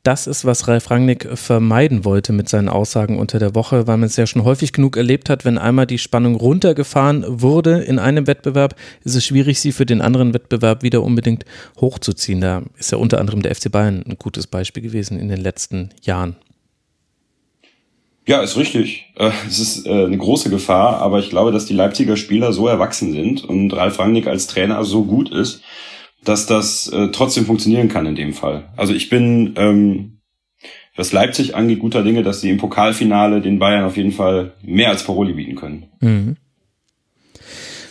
das 0.03 0.27
ist, 0.27 0.43
was 0.43 0.67
Ralf 0.67 0.91
Rangnick 0.91 1.29
vermeiden 1.37 2.03
wollte 2.03 2.33
mit 2.33 2.49
seinen 2.49 2.67
Aussagen 2.67 3.17
unter 3.17 3.39
der 3.39 3.55
Woche, 3.55 3.87
weil 3.87 3.95
man 3.95 4.07
es 4.07 4.17
ja 4.17 4.27
schon 4.27 4.43
häufig 4.43 4.73
genug 4.73 4.97
erlebt 4.97 5.29
hat, 5.29 5.45
wenn 5.45 5.57
einmal 5.57 5.87
die 5.87 5.97
Spannung 5.97 6.35
runtergefahren 6.35 7.23
wurde 7.25 7.79
in 7.79 7.99
einem 7.99 8.27
Wettbewerb, 8.27 8.75
ist 9.05 9.15
es 9.15 9.25
schwierig, 9.25 9.61
sie 9.61 9.71
für 9.71 9.85
den 9.85 10.01
anderen 10.01 10.33
Wettbewerb 10.33 10.83
wieder 10.83 11.03
unbedingt 11.03 11.45
hochzuziehen. 11.79 12.41
Da 12.41 12.63
ist 12.77 12.91
ja 12.91 12.97
unter 12.97 13.21
anderem 13.21 13.41
der 13.41 13.55
FC 13.55 13.71
Bayern 13.71 14.03
ein 14.05 14.17
gutes 14.19 14.45
Beispiel 14.45 14.83
gewesen 14.83 15.17
in 15.17 15.29
den 15.29 15.39
letzten 15.39 15.91
Jahren. 16.01 16.35
Ja, 18.25 18.41
ist 18.41 18.57
richtig. 18.57 19.05
Äh, 19.15 19.31
es 19.47 19.59
ist 19.59 19.85
äh, 19.85 20.05
eine 20.05 20.17
große 20.17 20.49
Gefahr, 20.49 20.97
aber 20.97 21.19
ich 21.19 21.29
glaube, 21.29 21.53
dass 21.53 21.65
die 21.65 21.73
Leipziger 21.73 22.17
Spieler 22.17 22.51
so 22.51 22.67
erwachsen 22.67 23.13
sind 23.13 23.43
und 23.45 23.71
Ralf 23.71 23.99
Rangnick 23.99 24.27
als 24.27 24.47
Trainer 24.47 24.83
so 24.83 25.05
gut 25.05 25.29
ist, 25.29 25.61
dass 26.23 26.45
das 26.45 26.87
äh, 26.89 27.09
trotzdem 27.09 27.45
funktionieren 27.45 27.89
kann 27.89 28.05
in 28.05 28.15
dem 28.15 28.33
Fall. 28.33 28.69
Also 28.75 28.93
ich 28.93 29.09
bin, 29.09 29.53
ähm, 29.57 30.19
was 30.95 31.11
Leipzig 31.11 31.55
angeht, 31.55 31.79
guter 31.79 32.03
Dinge, 32.03 32.23
dass 32.23 32.41
sie 32.41 32.49
im 32.49 32.57
Pokalfinale 32.57 33.41
den 33.41 33.59
Bayern 33.59 33.85
auf 33.85 33.97
jeden 33.97 34.11
Fall 34.11 34.53
mehr 34.61 34.89
als 34.89 35.03
Paroli 35.03 35.33
bieten 35.33 35.55
können. 35.55 35.85
Mhm. 35.99 36.37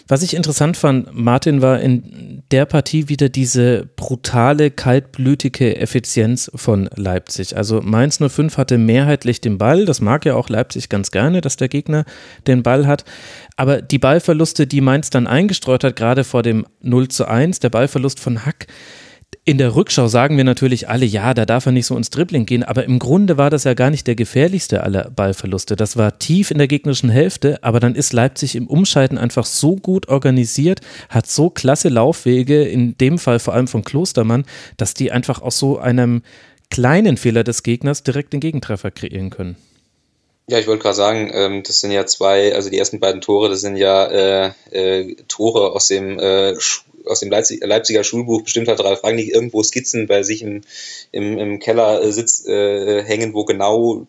Was 0.09 0.23
ich 0.23 0.35
interessant 0.35 0.77
fand, 0.77 1.15
Martin, 1.15 1.63
war 1.63 1.81
in 1.81 2.42
der 2.53 2.67
Partie 2.67 3.09
wieder 3.09 3.31
diese 3.31 3.89
brutale, 3.97 4.71
kaltblütige 4.71 5.77
Effizienz 5.77 6.51
von 6.55 6.89
Leipzig. 6.95 7.57
Also 7.57 7.81
Mainz 7.81 8.19
05 8.19 8.59
hatte 8.59 8.77
mehrheitlich 8.77 9.41
den 9.41 9.57
Ball. 9.57 9.87
Das 9.87 10.03
mag 10.03 10.27
ja 10.27 10.35
auch 10.35 10.51
Leipzig 10.51 10.91
ganz 10.91 11.11
gerne, 11.11 11.41
dass 11.41 11.57
der 11.57 11.69
Gegner 11.69 12.05
den 12.47 12.63
Ball 12.63 12.87
hat. 12.87 13.07
Aber 13.57 13.81
die 13.81 13.99
Ballverluste, 13.99 14.67
die 14.67 14.83
Mainz 14.83 15.09
dann 15.09 15.27
eingestreut 15.27 15.83
hat, 15.83 15.97
gerade 15.97 16.25
vor 16.25 16.43
dem 16.43 16.67
0 16.83 17.09
zu 17.09 17.27
1, 17.27 17.61
der 17.61 17.71
Ballverlust 17.71 18.21
von 18.21 18.45
Hack, 18.45 18.67
in 19.45 19.59
der 19.59 19.75
Rückschau 19.75 20.07
sagen 20.07 20.37
wir 20.37 20.45
natürlich 20.45 20.89
alle, 20.89 21.05
ja, 21.05 21.35
da 21.35 21.45
darf 21.45 21.67
er 21.67 21.73
nicht 21.73 21.87
so 21.87 21.97
ins 21.97 22.11
Dribbling 22.11 22.47
gehen, 22.47 22.63
aber 22.63 22.85
im 22.85 23.01
Grunde 23.01 23.39
war 23.39 23.51
das 23.51 23.65
ja 23.65 23.75
gar 23.75 23.91
nicht 23.91 24.07
der 24.07 24.15
gefährlichste 24.15 24.85
aller 24.85 25.11
Ballverluste. 25.11 25.75
Das 25.75 25.97
war 25.97 26.21
tief 26.21 26.53
in 26.53 26.59
der 26.59 26.69
gegnerischen 26.69 27.11
Hälfte, 27.11 27.59
aber 27.63 27.81
dann 27.81 27.97
ist 27.97 28.13
Leipzig 28.13 28.55
im 28.55 28.69
Umschalten 28.69 29.19
einfach 29.19 29.45
so 29.45 29.75
gut 29.75 30.09
organisiert, 30.09 30.81
hat 31.09 31.27
so 31.27 31.51
klasse 31.51 31.89
Laufwege, 31.89 32.63
in 32.63 32.97
dem 32.99 33.19
Fall 33.19 33.41
vor 33.41 33.55
allem 33.55 33.67
von 33.67 33.83
Klostermann, 33.83 34.45
dass 34.77 34.95
die 34.95 35.11
einfach 35.11 35.43
aus 35.43 35.59
so 35.59 35.79
einem 35.79 36.23
kleinen 36.71 37.17
Fehler 37.17 37.43
des 37.43 37.65
Gegners 37.65 38.05
direkt 38.05 38.33
den 38.33 38.41
Gegentreffer 38.41 38.93
kreieren 38.93 39.31
können. 39.31 39.57
Ja, 40.49 40.59
ich 40.59 40.67
wollte 40.67 40.83
gerade 40.83 40.97
sagen, 40.97 41.31
ähm, 41.33 41.63
das 41.65 41.81
sind 41.81 41.93
ja 41.93 42.07
zwei, 42.07 42.55
also 42.55 42.69
die 42.69 42.79
ersten 42.79 43.01
beiden 43.01 43.21
Tore, 43.21 43.49
das 43.49 43.61
sind 43.61 43.77
ja 43.77 44.07
äh, 44.07 44.53
äh, 44.71 45.17
Tore 45.29 45.73
aus 45.73 45.89
dem 45.89 46.19
äh, 46.19 46.55
aus 47.07 47.21
dem 47.21 47.31
Leipzig, 47.31 47.65
Leipziger 47.65 48.05
Schulbuch 48.05 48.43
bestimmt 48.43 48.69
hat 48.69 48.83
Ralf 48.83 49.05
Rangnick 49.05 49.33
irgendwo 49.33 49.63
Skizzen 49.63 50.07
bei 50.07 50.23
sich 50.23 50.43
im, 50.43 50.63
im, 51.11 51.39
im 51.39 51.59
Keller 51.59 52.03
äh, 52.03 52.13
sitz, 52.13 52.47
äh, 52.47 53.03
hängen, 53.03 53.35
wo 53.35 53.45
genau 53.45 54.07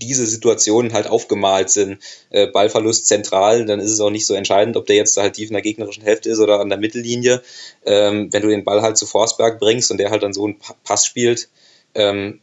diese 0.00 0.26
Situationen 0.26 0.92
halt 0.92 1.06
aufgemalt 1.06 1.70
sind. 1.70 1.98
Äh, 2.30 2.48
Ballverlust 2.48 3.06
zentral, 3.06 3.64
dann 3.66 3.80
ist 3.80 3.90
es 3.90 4.00
auch 4.00 4.10
nicht 4.10 4.26
so 4.26 4.34
entscheidend, 4.34 4.76
ob 4.76 4.86
der 4.86 4.96
jetzt 4.96 5.16
halt 5.16 5.34
tief 5.34 5.48
in 5.48 5.54
der 5.54 5.62
gegnerischen 5.62 6.02
Hälfte 6.02 6.28
ist 6.28 6.40
oder 6.40 6.60
an 6.60 6.68
der 6.68 6.78
Mittellinie. 6.78 7.42
Ähm, 7.84 8.32
wenn 8.32 8.42
du 8.42 8.48
den 8.48 8.64
Ball 8.64 8.82
halt 8.82 8.96
zu 8.96 9.06
Forsberg 9.06 9.58
bringst 9.58 9.90
und 9.90 9.98
der 9.98 10.10
halt 10.10 10.22
dann 10.22 10.32
so 10.32 10.44
einen 10.44 10.58
Pass 10.84 11.06
spielt, 11.06 11.48
ähm, 11.94 12.40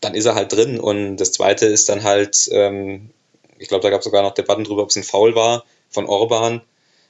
dann 0.00 0.14
ist 0.14 0.26
er 0.26 0.34
halt 0.34 0.52
drin. 0.52 0.80
Und 0.80 1.16
das 1.16 1.32
zweite 1.32 1.66
ist 1.66 1.88
dann 1.88 2.02
halt, 2.02 2.48
ähm, 2.52 3.10
ich 3.58 3.68
glaube, 3.68 3.82
da 3.82 3.90
gab 3.90 4.00
es 4.00 4.04
sogar 4.04 4.22
noch 4.22 4.34
Debatten 4.34 4.64
drüber, 4.64 4.82
ob 4.82 4.90
es 4.90 4.96
ein 4.96 5.02
Foul 5.02 5.34
war 5.34 5.64
von 5.88 6.06
Orban 6.06 6.62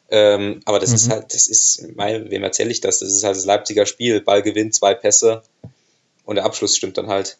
ähm, 0.09 0.61
aber 0.65 0.79
das 0.79 0.91
mhm. 0.91 0.97
ist 0.97 1.11
halt, 1.11 1.35
das 1.35 1.47
ist, 1.49 1.89
mein, 1.97 2.31
wem 2.31 2.43
erzähle 2.45 2.71
ich 2.71 2.81
das? 2.81 3.01
Das 3.01 3.11
ist 3.11 3.25
halt 3.25 3.37
das 3.37 3.45
Leipziger 3.45 3.87
Spiel. 3.87 4.21
Ball 4.21 4.43
gewinnt, 4.43 4.75
zwei 4.75 4.95
Pässe 4.95 5.43
und 6.25 6.37
der 6.37 6.45
Abschluss 6.45 6.77
stimmt 6.77 6.99
dann 6.99 7.09
halt. 7.09 7.39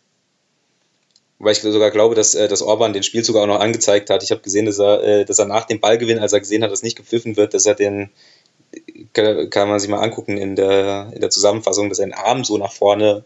Weil 1.39 1.53
ich 1.53 1.61
sogar 1.61 1.91
glaube, 1.91 2.15
dass, 2.15 2.35
äh, 2.35 2.49
dass 2.49 2.63
Orban 2.63 2.93
den 2.93 3.03
Spielzug 3.03 3.37
auch 3.37 3.47
noch 3.47 3.61
angezeigt 3.61 4.11
hat. 4.11 4.23
Ich 4.23 4.31
habe 4.31 4.41
gesehen, 4.41 4.67
dass 4.67 4.79
er, 4.79 5.03
äh, 5.03 5.25
dass 5.25 5.39
er 5.39 5.45
nach 5.45 5.67
dem 5.67 5.81
Ballgewinn, 5.81 6.19
als 6.19 6.33
er 6.33 6.41
gesehen 6.41 6.63
hat, 6.63 6.73
dass 6.73 6.83
nicht 6.83 6.97
gepfiffen 6.97 7.37
wird, 7.37 7.55
dass 7.55 7.67
er 7.67 7.75
den, 7.75 8.11
kann 9.13 9.69
man 9.69 9.79
sich 9.79 9.89
mal 9.89 10.01
angucken 10.01 10.39
in 10.39 10.57
der, 10.57 11.11
in 11.15 11.21
der 11.21 11.31
Zusammenfassung, 11.31 11.89
dass 11.89 11.99
er 11.99 12.07
den 12.07 12.15
Arm 12.15 12.43
so 12.43 12.59
nach 12.59 12.73
vorne 12.73 13.25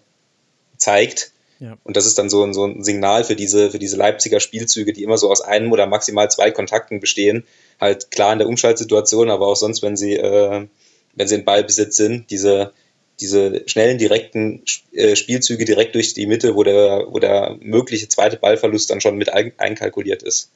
zeigt. 0.77 1.33
Ja. 1.61 1.77
Und 1.85 1.97
das 1.97 2.07
ist 2.07 2.19
dann 2.19 2.31
so, 2.31 2.51
so 2.53 2.65
ein 2.65 2.83
Signal 2.83 3.25
für 3.25 3.37
diese, 3.37 3.71
für 3.71 3.79
diese 3.79 3.97
Leipziger 3.97 4.41
Spielzüge, 4.41 4.93
die 4.93 5.03
immer 5.03 5.19
so 5.19 5.31
aus 5.31 5.41
einem 5.41 5.73
oder 5.73 5.87
maximal 5.87 6.31
zwei 6.31 6.51
Kontakten 6.51 7.01
bestehen, 7.01 7.45
halt 7.81 8.11
klar 8.11 8.33
in 8.33 8.39
der 8.39 8.49
Umschaltsituation, 8.49 9.31
aber 9.31 9.47
auch 9.47 9.57
sonst, 9.57 9.83
wenn 9.83 9.97
sie, 9.97 10.15
äh, 10.17 10.67
wenn 11.15 11.29
sie 11.29 11.35
in 11.37 11.45
Ballbesitz 11.45 11.97
sind, 11.97 12.31
diese, 12.31 12.73
diese 13.21 13.63
schnellen, 13.67 13.99
direkten 13.99 14.63
äh, 14.93 15.17
Spielzüge 15.17 15.65
direkt 15.65 15.95
durch 15.95 16.15
die 16.15 16.27
Mitte, 16.27 16.55
wo 16.55 16.63
der, 16.63 17.07
wo 17.09 17.19
der 17.19 17.57
mögliche 17.61 18.09
zweite 18.09 18.37
Ballverlust 18.37 18.91
dann 18.91 19.01
schon 19.01 19.17
mit 19.17 19.33
ein, 19.33 19.53
einkalkuliert 19.59 20.23
ist. 20.23 20.51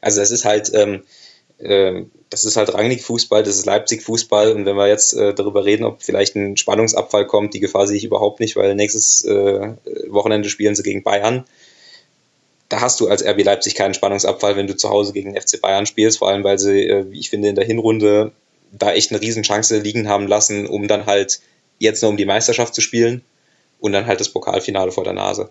Also 0.00 0.20
das 0.20 0.30
ist 0.30 0.44
halt, 0.44 0.72
ähm, 0.74 1.02
äh, 1.58 2.02
das 2.30 2.44
ist 2.44 2.56
halt 2.56 2.74
Rangnick-Fußball, 2.74 3.42
das 3.42 3.56
ist 3.56 3.66
Leipzig-Fußball 3.66 4.52
und 4.52 4.66
wenn 4.66 4.76
wir 4.76 4.88
jetzt 4.88 5.14
äh, 5.14 5.32
darüber 5.34 5.64
reden, 5.64 5.84
ob 5.84 6.02
vielleicht 6.02 6.34
ein 6.34 6.56
Spannungsabfall 6.56 7.26
kommt, 7.26 7.54
die 7.54 7.60
Gefahr 7.60 7.86
sehe 7.86 7.96
ich 7.96 8.04
überhaupt 8.04 8.40
nicht, 8.40 8.56
weil 8.56 8.74
nächstes 8.74 9.24
äh, 9.24 9.74
Wochenende 10.08 10.50
spielen 10.50 10.74
sie 10.74 10.82
gegen 10.82 11.04
Bayern 11.04 11.44
da 12.74 12.80
hast 12.80 12.98
du 12.98 13.06
als 13.06 13.24
RB 13.24 13.44
Leipzig 13.44 13.76
keinen 13.76 13.94
Spannungsabfall, 13.94 14.56
wenn 14.56 14.66
du 14.66 14.76
zu 14.76 14.88
Hause 14.88 15.12
gegen 15.12 15.32
den 15.32 15.40
FC 15.40 15.60
Bayern 15.60 15.86
spielst, 15.86 16.18
vor 16.18 16.28
allem 16.28 16.42
weil 16.42 16.58
sie, 16.58 16.88
äh, 16.88 17.08
wie 17.08 17.20
ich 17.20 17.30
finde, 17.30 17.48
in 17.48 17.54
der 17.54 17.64
Hinrunde 17.64 18.32
da 18.72 18.92
echt 18.92 19.12
eine 19.12 19.20
Riesenchance 19.20 19.78
liegen 19.78 20.08
haben 20.08 20.26
lassen, 20.26 20.66
um 20.66 20.88
dann 20.88 21.06
halt 21.06 21.40
jetzt 21.78 22.02
nur 22.02 22.10
um 22.10 22.16
die 22.16 22.24
Meisterschaft 22.24 22.74
zu 22.74 22.80
spielen 22.80 23.22
und 23.78 23.92
dann 23.92 24.06
halt 24.06 24.18
das 24.18 24.28
Pokalfinale 24.28 24.90
vor 24.90 25.04
der 25.04 25.12
Nase. 25.12 25.50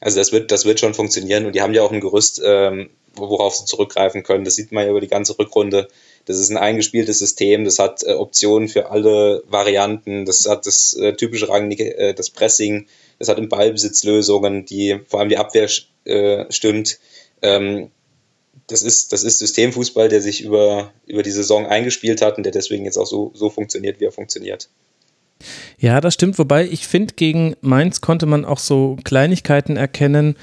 Also 0.00 0.16
das 0.16 0.32
wird, 0.32 0.50
das 0.50 0.64
wird 0.64 0.80
schon 0.80 0.94
funktionieren 0.94 1.44
und 1.44 1.54
die 1.54 1.60
haben 1.60 1.74
ja 1.74 1.82
auch 1.82 1.92
ein 1.92 2.00
Gerüst, 2.00 2.40
ähm, 2.42 2.88
worauf 3.14 3.54
sie 3.54 3.66
zurückgreifen 3.66 4.22
können. 4.22 4.44
Das 4.44 4.54
sieht 4.54 4.72
man 4.72 4.84
ja 4.84 4.90
über 4.90 5.02
die 5.02 5.08
ganze 5.08 5.38
Rückrunde, 5.38 5.88
Das 6.24 6.38
ist 6.38 6.48
ein 6.48 6.56
eingespieltes 6.56 7.18
System, 7.18 7.64
das 7.64 7.78
hat 7.78 8.04
äh, 8.04 8.14
Optionen 8.14 8.68
für 8.68 8.90
alle 8.90 9.42
Varianten, 9.48 10.24
das 10.24 10.48
hat 10.48 10.66
das 10.66 10.94
äh, 10.94 11.12
typische 11.14 11.50
Rang, 11.50 11.70
äh, 11.72 12.14
das 12.14 12.30
Pressing, 12.30 12.86
das 13.18 13.28
hat 13.28 13.36
im 13.36 13.50
Ballbesitz 13.50 14.04
Lösungen, 14.04 14.64
die 14.64 15.00
vor 15.06 15.20
allem 15.20 15.28
die 15.28 15.36
Abwehr 15.36 15.68
äh, 16.08 16.50
stimmt. 16.50 16.98
Ähm, 17.42 17.90
das 18.66 18.82
ist, 18.82 19.12
das 19.12 19.24
ist 19.24 19.38
Systemfußball, 19.38 20.08
der 20.08 20.20
sich 20.20 20.42
über, 20.42 20.92
über 21.06 21.22
die 21.22 21.30
Saison 21.30 21.66
eingespielt 21.66 22.20
hat 22.20 22.36
und 22.36 22.42
der 22.44 22.52
deswegen 22.52 22.84
jetzt 22.84 22.98
auch 22.98 23.06
so, 23.06 23.32
so 23.34 23.50
funktioniert, 23.50 24.00
wie 24.00 24.04
er 24.04 24.12
funktioniert. 24.12 24.68
Ja, 25.78 26.00
das 26.00 26.14
stimmt. 26.14 26.38
Wobei 26.38 26.66
ich 26.66 26.88
finde, 26.88 27.14
gegen 27.14 27.54
Mainz 27.60 28.00
konnte 28.00 28.26
man 28.26 28.44
auch 28.44 28.58
so 28.58 28.96
Kleinigkeiten 29.04 29.76
erkennen, 29.76 30.34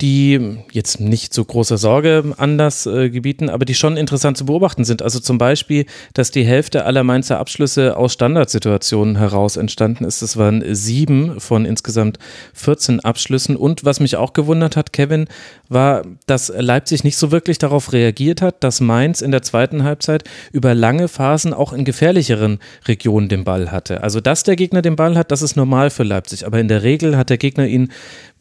die 0.00 0.58
jetzt 0.72 1.00
nicht 1.00 1.32
so 1.32 1.42
große 1.42 1.78
Sorge 1.78 2.34
anders 2.36 2.84
äh, 2.84 3.08
gebieten, 3.08 3.48
aber 3.48 3.64
die 3.64 3.74
schon 3.74 3.96
interessant 3.96 4.36
zu 4.36 4.44
beobachten 4.44 4.84
sind. 4.84 5.00
Also 5.00 5.20
zum 5.20 5.38
Beispiel, 5.38 5.86
dass 6.12 6.30
die 6.30 6.44
Hälfte 6.44 6.84
aller 6.84 7.02
Mainzer 7.02 7.38
Abschlüsse 7.38 7.96
aus 7.96 8.12
Standardsituationen 8.12 9.16
heraus 9.16 9.56
entstanden 9.56 10.04
ist. 10.04 10.20
Das 10.20 10.36
waren 10.36 10.62
sieben 10.74 11.40
von 11.40 11.64
insgesamt 11.64 12.18
14 12.52 13.00
Abschlüssen. 13.00 13.56
Und 13.56 13.86
was 13.86 14.00
mich 14.00 14.16
auch 14.16 14.34
gewundert 14.34 14.76
hat, 14.76 14.92
Kevin, 14.92 15.28
war, 15.68 16.02
dass 16.26 16.52
Leipzig 16.54 17.02
nicht 17.02 17.16
so 17.16 17.32
wirklich 17.32 17.56
darauf 17.56 17.94
reagiert 17.94 18.42
hat, 18.42 18.62
dass 18.62 18.80
Mainz 18.80 19.22
in 19.22 19.30
der 19.30 19.42
zweiten 19.42 19.82
Halbzeit 19.82 20.24
über 20.52 20.74
lange 20.74 21.08
Phasen 21.08 21.54
auch 21.54 21.72
in 21.72 21.86
gefährlicheren 21.86 22.58
Regionen 22.86 23.30
den 23.30 23.44
Ball 23.44 23.72
hatte. 23.72 24.02
Also, 24.02 24.20
dass 24.20 24.42
der 24.42 24.56
Gegner 24.56 24.65
den 24.72 24.96
Ball 24.96 25.16
hat, 25.16 25.30
das 25.30 25.42
ist 25.42 25.56
normal 25.56 25.90
für 25.90 26.02
Leipzig. 26.02 26.46
Aber 26.46 26.58
in 26.58 26.68
der 26.68 26.82
Regel 26.82 27.16
hat 27.16 27.30
der 27.30 27.38
Gegner 27.38 27.66
ihn 27.66 27.90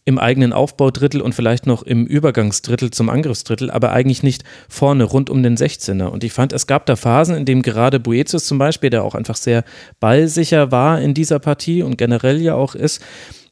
im 0.05 0.19
eigenen 0.19 0.53
Aufbaudrittel 0.53 1.19
und 1.19 1.33
vielleicht 1.33 1.65
noch 1.65 1.81
im 1.81 2.05
Übergangsdrittel 2.05 2.91
zum 2.91 3.09
Angriffsdrittel, 3.09 3.71
aber 3.71 3.91
eigentlich 3.91 4.21
nicht 4.21 4.43
vorne 4.69 5.03
rund 5.03 5.31
um 5.31 5.41
den 5.41 5.57
16er. 5.57 6.05
Und 6.05 6.23
ich 6.23 6.31
fand, 6.31 6.53
es 6.53 6.67
gab 6.67 6.85
da 6.85 6.95
Phasen, 6.95 7.35
in 7.35 7.45
denen 7.45 7.63
gerade 7.63 7.99
Boetius 7.99 8.45
zum 8.45 8.59
Beispiel, 8.59 8.91
der 8.91 9.03
auch 9.03 9.15
einfach 9.15 9.35
sehr 9.35 9.63
ballsicher 9.99 10.71
war 10.71 11.01
in 11.01 11.15
dieser 11.15 11.39
Partie 11.39 11.81
und 11.81 11.97
generell 11.97 12.39
ja 12.39 12.53
auch 12.53 12.75
ist, 12.75 13.01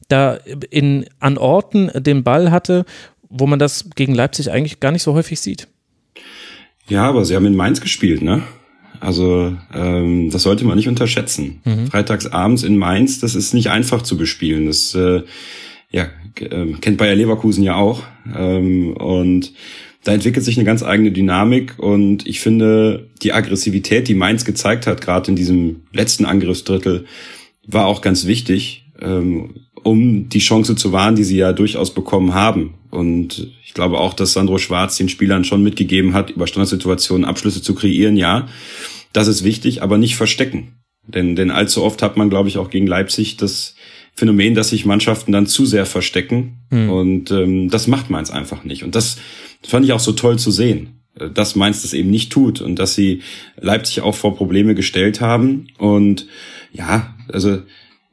da 0.08 0.38
in, 0.70 1.06
an 1.18 1.38
Orten 1.38 1.90
den 1.94 2.22
Ball 2.22 2.52
hatte, 2.52 2.84
wo 3.28 3.46
man 3.46 3.58
das 3.58 3.90
gegen 3.96 4.14
Leipzig 4.14 4.52
eigentlich 4.52 4.78
gar 4.78 4.92
nicht 4.92 5.02
so 5.02 5.14
häufig 5.14 5.40
sieht. 5.40 5.66
Ja, 6.88 7.02
aber 7.08 7.24
sie 7.24 7.34
haben 7.34 7.46
in 7.46 7.56
Mainz 7.56 7.80
gespielt, 7.80 8.22
ne? 8.22 8.42
Also 9.00 9.56
ähm, 9.74 10.30
das 10.30 10.42
sollte 10.42 10.64
man 10.64 10.76
nicht 10.76 10.88
unterschätzen. 10.88 11.60
Mhm. 11.64 11.88
Freitags 11.88 12.26
abends 12.26 12.62
in 12.62 12.76
Mainz, 12.76 13.20
das 13.20 13.34
ist 13.34 13.54
nicht 13.54 13.70
einfach 13.70 14.02
zu 14.02 14.16
bespielen. 14.16 14.66
Das 14.66 14.94
äh, 14.94 15.22
ja, 15.90 16.08
äh, 16.40 16.72
kennt 16.80 16.98
Bayer 16.98 17.14
Leverkusen 17.14 17.62
ja 17.62 17.76
auch. 17.76 18.02
Ähm, 18.36 18.96
und 18.96 19.52
da 20.04 20.12
entwickelt 20.12 20.44
sich 20.44 20.56
eine 20.56 20.66
ganz 20.66 20.82
eigene 20.82 21.12
Dynamik 21.12 21.78
und 21.78 22.26
ich 22.26 22.40
finde, 22.40 23.08
die 23.22 23.32
Aggressivität, 23.32 24.06
die 24.06 24.14
Mainz 24.14 24.44
gezeigt 24.44 24.86
hat, 24.86 25.00
gerade 25.00 25.30
in 25.30 25.36
diesem 25.36 25.82
letzten 25.92 26.26
Angriffsdrittel, 26.26 27.06
war 27.66 27.86
auch 27.86 28.02
ganz 28.02 28.26
wichtig, 28.26 28.84
ähm, 29.00 29.54
um 29.84 30.28
die 30.28 30.40
Chance 30.40 30.74
zu 30.74 30.92
wahren, 30.92 31.14
die 31.14 31.24
sie 31.24 31.36
ja 31.36 31.52
durchaus 31.52 31.94
bekommen 31.94 32.34
haben. 32.34 32.74
Und 32.90 33.52
ich 33.64 33.74
glaube 33.74 33.98
auch, 33.98 34.14
dass 34.14 34.32
Sandro 34.32 34.58
Schwarz 34.58 34.96
den 34.96 35.08
Spielern 35.08 35.44
schon 35.44 35.62
mitgegeben 35.62 36.14
hat, 36.14 36.30
über 36.30 36.46
Standardsituationen 36.46 37.24
Abschlüsse 37.24 37.62
zu 37.62 37.74
kreieren, 37.74 38.16
ja. 38.16 38.48
Das 39.12 39.28
ist 39.28 39.44
wichtig, 39.44 39.82
aber 39.82 39.98
nicht 39.98 40.16
verstecken. 40.16 40.74
Denn, 41.06 41.36
denn 41.36 41.50
allzu 41.50 41.82
oft 41.84 42.02
hat 42.02 42.16
man, 42.16 42.30
glaube 42.30 42.48
ich, 42.48 42.58
auch 42.58 42.70
gegen 42.70 42.86
Leipzig 42.86 43.36
das 43.36 43.76
Phänomen, 44.14 44.54
dass 44.54 44.70
sich 44.70 44.86
Mannschaften 44.86 45.32
dann 45.32 45.46
zu 45.46 45.66
sehr 45.66 45.86
verstecken. 45.86 46.60
Mhm. 46.70 46.90
Und 46.90 47.30
ähm, 47.30 47.68
das 47.68 47.86
macht 47.86 48.10
Mainz 48.10 48.30
einfach 48.30 48.64
nicht. 48.64 48.84
Und 48.84 48.94
das 48.94 49.18
fand 49.62 49.84
ich 49.84 49.92
auch 49.92 50.00
so 50.00 50.12
toll 50.12 50.38
zu 50.38 50.50
sehen, 50.50 51.00
äh, 51.18 51.30
dass 51.30 51.56
Mainz 51.56 51.82
das 51.82 51.92
eben 51.92 52.10
nicht 52.10 52.32
tut 52.32 52.60
und 52.60 52.78
dass 52.78 52.94
sie 52.94 53.22
Leipzig 53.60 54.02
auch 54.02 54.14
vor 54.14 54.36
Probleme 54.36 54.74
gestellt 54.74 55.20
haben. 55.20 55.66
Und 55.78 56.26
ja, 56.72 57.14
also 57.28 57.58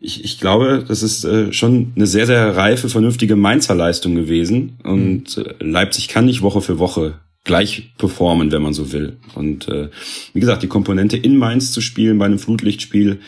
ich, 0.01 0.23
ich 0.23 0.39
glaube, 0.39 0.83
das 0.85 1.03
ist 1.03 1.23
äh, 1.23 1.53
schon 1.53 1.93
eine 1.95 2.07
sehr, 2.07 2.25
sehr 2.25 2.57
reife, 2.57 2.89
vernünftige 2.89 3.35
Mainzer 3.35 3.75
Leistung 3.75 4.15
gewesen. 4.15 4.79
Und 4.83 5.37
äh, 5.37 5.53
Leipzig 5.59 6.07
kann 6.07 6.25
nicht 6.25 6.41
Woche 6.41 6.61
für 6.61 6.79
Woche 6.79 7.19
gleich 7.43 7.93
performen, 7.99 8.51
wenn 8.51 8.63
man 8.63 8.73
so 8.73 8.91
will. 8.91 9.17
Und 9.35 9.67
äh, 9.67 9.89
wie 10.33 10.39
gesagt, 10.39 10.63
die 10.63 10.67
Komponente 10.67 11.17
in 11.17 11.37
Mainz 11.37 11.71
zu 11.71 11.81
spielen 11.81 12.17
bei 12.17 12.25
einem 12.25 12.39
Flutlichtspiel, 12.39 13.19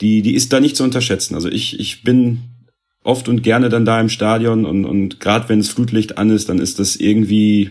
die, 0.00 0.22
die 0.22 0.34
ist 0.34 0.52
da 0.52 0.60
nicht 0.60 0.76
zu 0.76 0.84
unterschätzen. 0.84 1.34
Also 1.34 1.48
ich, 1.48 1.80
ich 1.80 2.04
bin 2.04 2.42
oft 3.02 3.28
und 3.28 3.42
gerne 3.42 3.68
dann 3.68 3.84
da 3.84 4.00
im 4.00 4.08
Stadion 4.08 4.64
und, 4.66 4.84
und 4.84 5.18
gerade 5.18 5.48
wenn 5.48 5.58
das 5.58 5.68
Flutlicht 5.68 6.16
an 6.16 6.30
ist, 6.30 6.48
dann 6.48 6.60
ist 6.60 6.78
das 6.78 6.94
irgendwie, 6.94 7.70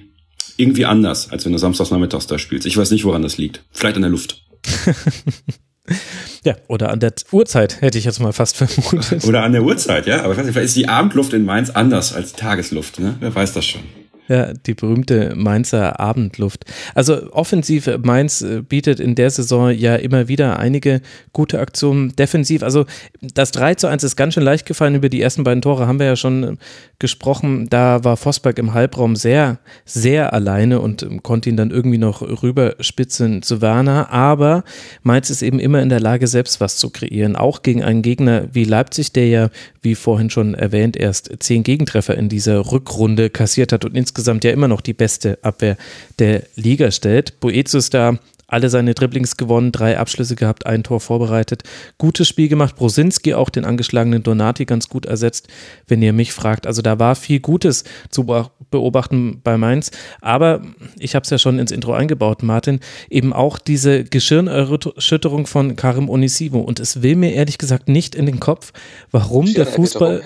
irgendwie 0.58 0.86
anders, 0.86 1.32
als 1.32 1.46
wenn 1.46 1.54
du 1.54 1.60
samstags 1.60 1.92
nachmittags 1.92 2.28
da 2.28 2.38
spielst. 2.38 2.68
Ich 2.68 2.76
weiß 2.76 2.92
nicht, 2.92 3.06
woran 3.06 3.22
das 3.22 3.38
liegt. 3.38 3.64
Vielleicht 3.72 3.96
an 3.96 4.02
der 4.02 4.12
Luft. 4.12 4.44
ja, 6.48 6.56
oder 6.70 6.92
an 6.92 7.02
der 7.02 7.12
Uhrzeit, 7.34 7.82
hätte 7.82 7.98
ich 7.98 8.06
jetzt 8.06 8.22
mal 8.22 8.32
fast 8.32 8.56
vermutet. 8.56 9.26
Oder 9.26 9.44
an 9.44 9.52
der 9.52 9.64
Uhrzeit, 9.64 10.08
ja. 10.08 10.24
Aber 10.24 10.32
ich 10.32 10.40
weiß 10.40 10.46
nicht, 10.46 10.56
ist 10.56 10.78
die 10.78 10.88
Abendluft 10.88 11.34
in 11.34 11.44
Mainz 11.44 11.70
anders 11.72 12.14
als 12.14 12.32
die 12.32 12.40
Tagesluft, 12.40 13.00
ne? 13.00 13.18
Wer 13.20 13.36
weiß 13.36 13.52
das 13.52 13.66
schon. 13.66 13.82
Ja, 14.28 14.54
die 14.54 14.74
berühmte 14.74 15.34
Mainzer 15.36 16.02
Abendluft. 16.02 16.66
Also 16.94 17.32
offensiv, 17.32 17.90
Mainz 18.04 18.42
äh, 18.42 18.62
bietet 18.62 19.00
in 19.00 19.16
der 19.16 19.30
Saison 19.30 19.72
ja 19.72 19.96
immer 19.96 20.28
wieder 20.28 20.60
einige 20.60 21.02
gute 21.32 21.60
Aktionen. 21.60 22.14
Defensiv, 22.18 22.62
also 22.62 22.86
das 23.22 23.52
3 23.52 23.76
zu 23.76 23.88
1 23.88 24.04
ist 24.04 24.18
ganz 24.18 24.34
schön 24.34 24.44
leicht 24.44 24.66
gefallen. 24.66 24.96
Über 24.96 25.08
die 25.08 25.22
ersten 25.22 25.46
beiden 25.46 25.62
Tore 25.62 25.88
haben 25.88 26.00
wir 26.00 26.08
ja 26.08 26.18
schon 26.18 26.44
äh, 26.44 26.56
gesprochen. 27.00 27.70
Da 27.70 28.04
war 28.04 28.18
Vosberg 28.18 28.60
im 28.60 28.74
Halbraum 28.74 29.16
sehr, 29.16 29.60
sehr 29.86 30.34
alleine 30.34 30.82
und 30.82 31.04
ähm, 31.04 31.24
konnte 31.24 31.50
ihn 31.50 31.56
dann 31.56 31.72
irgendwie 31.72 31.98
noch 31.98 32.22
rüberspitzen 32.22 33.44
zu 33.44 33.62
Werner. 33.62 34.12
Aber 34.12 34.66
Mainz 35.04 35.30
ist 35.30 35.42
eben 35.42 35.60
immer 35.60 35.82
in 35.82 35.88
der 35.88 36.02
Lage, 36.02 36.28
selbst 36.28 36.60
was 36.60 36.76
zu 36.76 36.90
kreieren. 36.90 37.38
Auch 37.38 37.62
gegen 37.62 37.82
einen 37.82 38.02
Gegner 38.02 38.50
wie 38.52 38.66
Leipzig, 38.66 39.14
der 39.14 39.28
ja, 39.30 39.50
wie 39.82 39.96
vorhin 39.96 40.30
schon 40.30 40.54
erwähnt, 40.54 40.98
erst 40.98 41.32
zehn 41.40 41.64
Gegentreffer 41.64 42.18
in 42.18 42.28
dieser 42.28 42.74
Rückrunde 42.74 43.30
kassiert 43.30 43.72
hat 43.72 43.86
und 43.86 43.96
insgesamt 43.96 44.17
insgesamt 44.18 44.44
ja 44.44 44.52
immer 44.52 44.68
noch 44.68 44.82
die 44.82 44.94
beste 44.94 45.38
Abwehr 45.44 45.78
der 46.18 46.42
Liga 46.56 46.90
stellt. 46.90 47.40
Boetius 47.40 47.92
da 47.92 48.18
alle 48.48 48.70
seine 48.70 48.94
Dribblings 48.94 49.36
gewonnen, 49.36 49.74
drei 49.74 49.98
Abschlüsse 49.98 50.36
gehabt, 50.36 50.66
ein 50.66 50.84
Tor 50.84 51.02
vorbereitet. 51.02 51.64
Gutes 51.98 52.30
Spiel 52.30 52.48
gemacht. 52.48 52.78
Brosinski 52.78 53.34
auch 53.34 53.50
den 53.50 53.66
angeschlagenen 53.66 54.24
Donati 54.24 54.66
ganz 54.66 54.88
gut 54.88 55.06
ersetzt, 55.06 55.50
wenn 55.88 56.02
ihr 56.02 56.14
mich 56.14 56.32
fragt. 56.32 56.66
Also 56.66 56.82
da 56.82 56.98
war 56.98 57.16
viel 57.16 57.42
Gutes 57.42 57.84
zu 58.10 58.26
beobachten 58.72 59.42
bei 59.44 59.58
Mainz. 59.58 59.92
Aber 60.22 60.62
ich 60.98 61.14
habe 61.14 61.24
es 61.24 61.30
ja 61.30 61.38
schon 61.38 61.60
ins 61.60 61.72
Intro 61.72 61.94
eingebaut, 61.94 62.42
Martin, 62.42 62.80
eben 63.10 63.34
auch 63.34 63.60
diese 63.60 64.06
Geschirnerschütterung 64.06 65.46
von 65.46 65.76
Karim 65.76 66.10
Onisivo. 66.10 66.60
Und 66.60 66.80
es 66.80 67.02
will 67.02 67.18
mir 67.18 67.34
ehrlich 67.34 67.58
gesagt 67.58 67.90
nicht 67.90 68.16
in 68.16 68.26
den 68.26 68.40
Kopf, 68.40 68.72
warum 69.12 69.54
der 69.54 69.66
Fußball. 69.66 70.24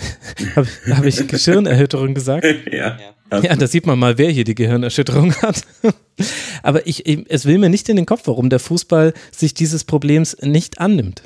habe 0.56 0.66
hab 0.90 1.04
ich 1.04 1.28
Geschirnerschütterung 1.28 2.14
gesagt? 2.14 2.44
ja. 2.72 2.98
Ja, 3.30 3.54
da 3.56 3.66
sieht 3.66 3.86
man 3.86 3.98
mal, 3.98 4.18
wer 4.18 4.30
hier 4.30 4.44
die 4.44 4.54
Gehirnerschütterung 4.54 5.34
hat. 5.36 5.62
Aber 6.62 6.86
ich, 6.86 7.06
es 7.28 7.44
will 7.44 7.58
mir 7.58 7.68
nicht 7.68 7.88
in 7.88 7.96
den 7.96 8.06
Kopf, 8.06 8.22
warum 8.24 8.50
der 8.50 8.58
Fußball 8.58 9.14
sich 9.30 9.54
dieses 9.54 9.84
Problems 9.84 10.36
nicht 10.40 10.80
annimmt. 10.80 11.22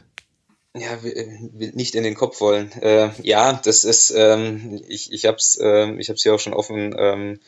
Ja, 0.77 1.03
will 1.03 1.73
nicht 1.75 1.95
in 1.95 2.03
den 2.03 2.17
Kopf 2.17 2.41
wollen. 2.41 2.73
Äh, 2.83 3.11
ja, 3.23 3.61
das 3.65 3.85
ist, 3.85 4.13
ähm, 4.17 4.83
ich, 4.89 5.13
ich 5.13 5.25
habe 5.25 5.37
es 5.37 5.57
äh, 5.61 5.93
ich 5.99 6.11
hab's 6.11 6.25
hier 6.25 6.35
auch 6.35 6.41
schon 6.41 6.53
offen. 6.53 6.95
Ähm, 6.99 7.39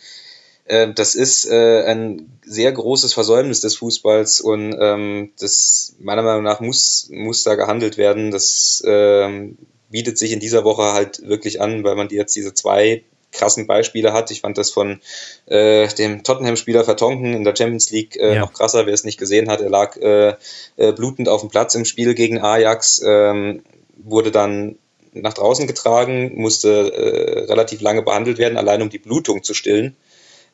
äh, 0.66 0.92
das 0.92 1.14
ist 1.16 1.44
äh, 1.50 1.82
ein 1.84 2.38
sehr 2.44 2.70
großes 2.70 3.14
Versäumnis 3.14 3.60
des 3.60 3.76
Fußballs 3.76 4.40
und 4.40 4.76
ähm, 4.78 5.32
das 5.40 5.96
meiner 5.98 6.22
Meinung 6.22 6.44
nach 6.44 6.60
muss, 6.60 7.08
muss 7.10 7.42
da 7.42 7.56
gehandelt 7.56 7.98
werden. 7.98 8.30
Das 8.30 8.82
ähm, 8.86 9.58
bietet 9.90 10.18
sich 10.18 10.32
in 10.32 10.40
dieser 10.40 10.64
Woche 10.64 10.92
halt 10.92 11.26
wirklich 11.26 11.60
an, 11.60 11.84
weil 11.84 11.96
man 11.96 12.08
die 12.08 12.16
jetzt 12.16 12.36
diese 12.36 12.54
zwei 12.54 13.02
krassen 13.32 13.66
Beispiele 13.66 14.12
hat. 14.12 14.30
Ich 14.30 14.40
fand 14.40 14.58
das 14.58 14.70
von 14.70 15.00
äh, 15.46 15.88
dem 15.88 16.22
Tottenham-Spieler 16.22 16.84
Vertonken 16.84 17.34
in 17.34 17.44
der 17.44 17.54
Champions 17.56 17.90
League 17.90 18.16
äh, 18.16 18.34
ja. 18.34 18.40
noch 18.40 18.52
krasser, 18.52 18.86
wer 18.86 18.94
es 18.94 19.04
nicht 19.04 19.18
gesehen 19.18 19.48
hat. 19.48 19.60
Er 19.60 19.70
lag 19.70 19.96
äh, 19.96 20.34
äh, 20.76 20.92
blutend 20.92 21.28
auf 21.28 21.40
dem 21.40 21.50
Platz 21.50 21.74
im 21.74 21.84
Spiel 21.84 22.14
gegen 22.14 22.40
Ajax, 22.40 23.02
ähm, 23.04 23.62
wurde 23.96 24.30
dann 24.30 24.76
nach 25.12 25.34
draußen 25.34 25.66
getragen, 25.66 26.32
musste 26.36 26.92
äh, 26.92 27.44
relativ 27.50 27.80
lange 27.80 28.02
behandelt 28.02 28.38
werden, 28.38 28.58
allein 28.58 28.82
um 28.82 28.90
die 28.90 28.98
Blutung 28.98 29.42
zu 29.42 29.54
stillen. 29.54 29.96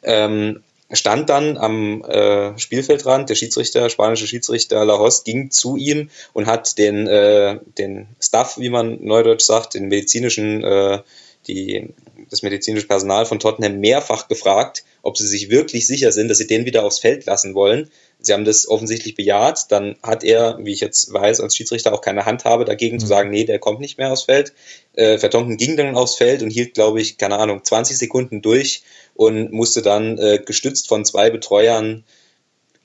Ähm, 0.03 0.63
stand 0.93 1.31
dann 1.31 1.57
am 1.57 2.03
äh, 2.05 2.59
Spielfeldrand, 2.59 3.31
der 3.31 3.35
Schiedsrichter, 3.35 3.89
spanische 3.89 4.27
Schiedsrichter 4.27 4.85
Lajos, 4.85 5.25
ging 5.25 5.51
zu 5.51 5.77
ihm 5.77 6.11
und 6.33 6.47
hat 6.47 6.79
den, 6.79 7.07
äh, 7.07 7.59
den 7.79 8.09
Staff, 8.21 8.59
wie 8.59 8.71
man 8.71 9.03
neudeutsch 9.03 9.45
sagt, 9.45 9.75
den 9.75 9.89
medizinischen, 9.89 10.63
äh, 10.63 11.01
die 11.47 11.89
das 12.33 12.43
medizinische 12.43 12.87
Personal 12.87 13.27
von 13.27 13.39
Tottenham 13.39 13.79
mehrfach 13.79 14.27
gefragt, 14.27 14.85
ob 15.03 15.19
sie 15.19 15.27
sich 15.27 15.51
wirklich 15.51 15.87
sicher 15.87 16.13
sind, 16.13 16.29
dass 16.29 16.39
sie 16.39 16.47
den 16.47 16.65
wieder 16.65 16.85
aufs 16.85 16.99
Feld 16.99 17.27
lassen 17.27 17.55
wollen. 17.55 17.91
Sie 18.21 18.33
haben 18.33 18.45
das 18.45 18.67
offensichtlich 18.67 19.15
bejaht. 19.15 19.71
Dann 19.71 19.97
hat 20.03 20.25
er, 20.25 20.59
wie 20.63 20.73
ich 20.73 20.81
jetzt 20.81 21.13
weiß, 21.13 21.41
als 21.41 21.55
Schiedsrichter 21.55 21.93
auch 21.93 22.01
keine 22.01 22.25
Handhabe 22.25 22.65
dagegen 22.65 22.97
mhm. 22.97 23.01
zu 23.01 23.07
sagen, 23.07 23.31
nee, 23.31 23.45
der 23.45 23.59
kommt 23.59 23.81
nicht 23.81 23.99
mehr 23.99 24.13
aufs 24.13 24.23
Feld. 24.23 24.55
Äh, 24.95 25.19
Vertonken 25.19 25.59
ging 25.59 25.77
dann 25.77 25.95
aufs 25.95 26.17
Feld 26.17 26.43
und 26.43 26.51
hielt, 26.51 26.75
glaube 26.75 27.01
ich, 27.01 27.19
keine 27.19 27.39
Ahnung, 27.39 27.63
20 27.63 27.99
Sekunden 27.99 28.41
durch 28.41 28.83
und 29.15 29.53
musste 29.53 29.83
dann 29.83 30.17
äh, 30.19 30.39
gestützt 30.45 30.89
von 30.89 31.05
zwei 31.05 31.31
Betreuern 31.31 32.05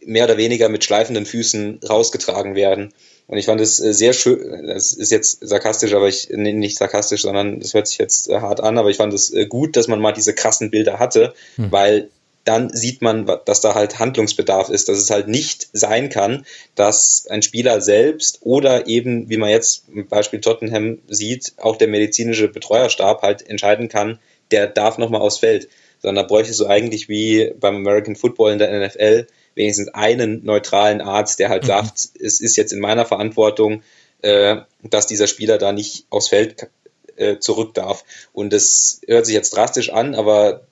mehr 0.01 0.25
oder 0.25 0.37
weniger 0.37 0.69
mit 0.69 0.83
schleifenden 0.83 1.25
Füßen 1.25 1.79
rausgetragen 1.87 2.55
werden. 2.55 2.93
Und 3.27 3.37
ich 3.37 3.45
fand 3.45 3.59
es 3.59 3.79
äh, 3.79 3.93
sehr 3.93 4.13
schön, 4.13 4.67
das 4.67 4.93
ist 4.93 5.11
jetzt 5.11 5.39
sarkastisch, 5.41 5.93
aber 5.93 6.07
ich, 6.07 6.29
nee, 6.31 6.53
nicht 6.53 6.77
sarkastisch, 6.77 7.23
sondern 7.23 7.59
das 7.59 7.73
hört 7.73 7.87
sich 7.87 7.97
jetzt 7.97 8.29
äh, 8.29 8.39
hart 8.39 8.61
an, 8.61 8.77
aber 8.77 8.89
ich 8.89 8.97
fand 8.97 9.13
es 9.13 9.33
äh, 9.33 9.45
gut, 9.45 9.75
dass 9.75 9.89
man 9.89 9.99
mal 9.99 10.13
diese 10.13 10.33
krassen 10.33 10.71
Bilder 10.71 10.97
hatte, 10.97 11.33
hm. 11.57 11.71
weil 11.71 12.09
dann 12.45 12.69
sieht 12.69 13.01
man, 13.01 13.29
dass 13.43 13.59
da 13.59 13.75
halt 13.75 13.99
Handlungsbedarf 13.99 14.69
ist, 14.69 14.87
dass 14.87 14.99
es 14.99 15.09
halt 15.09 15.27
nicht 15.27 15.67
sein 15.73 16.07
kann, 16.07 16.45
dass 16.75 17.27
ein 17.29 17.41
Spieler 17.41 17.81
selbst 17.81 18.39
oder 18.41 18.87
eben, 18.87 19.29
wie 19.29 19.35
man 19.35 19.49
jetzt 19.49 19.83
im 19.93 20.07
Beispiel 20.07 20.39
Tottenham 20.39 20.99
sieht, 21.09 21.51
auch 21.57 21.75
der 21.75 21.89
medizinische 21.89 22.47
Betreuerstab 22.47 23.21
halt 23.21 23.49
entscheiden 23.49 23.89
kann, 23.89 24.19
der 24.51 24.67
darf 24.67 24.97
nochmal 24.97 25.19
aufs 25.19 25.39
Feld. 25.39 25.67
Sondern 25.99 26.23
da 26.23 26.27
bräuchte 26.27 26.53
so 26.53 26.67
eigentlich 26.67 27.09
wie 27.09 27.51
beim 27.59 27.75
American 27.75 28.15
Football 28.15 28.53
in 28.53 28.59
der 28.59 28.87
NFL 28.87 29.27
wenigstens 29.57 29.89
einen 29.89 30.45
neutralen 30.45 31.01
Arzt, 31.01 31.39
der 31.39 31.49
halt 31.49 31.63
mhm. 31.63 31.67
sagt, 31.67 32.09
es 32.19 32.39
ist 32.39 32.55
jetzt 32.55 32.71
in 32.71 32.79
meiner 32.79 33.05
Verantwortung, 33.05 33.81
äh, 34.21 34.57
dass 34.83 35.07
dieser 35.07 35.27
Spieler 35.27 35.57
da 35.57 35.71
nicht 35.73 36.05
aufs 36.09 36.29
Feld 36.29 36.69
äh, 37.17 37.39
zurück 37.39 37.73
darf. 37.73 38.05
Und 38.33 38.53
das 38.53 39.01
hört 39.07 39.25
sich 39.25 39.35
jetzt 39.35 39.55
drastisch 39.55 39.91
an, 39.91 40.15
aber 40.15 40.67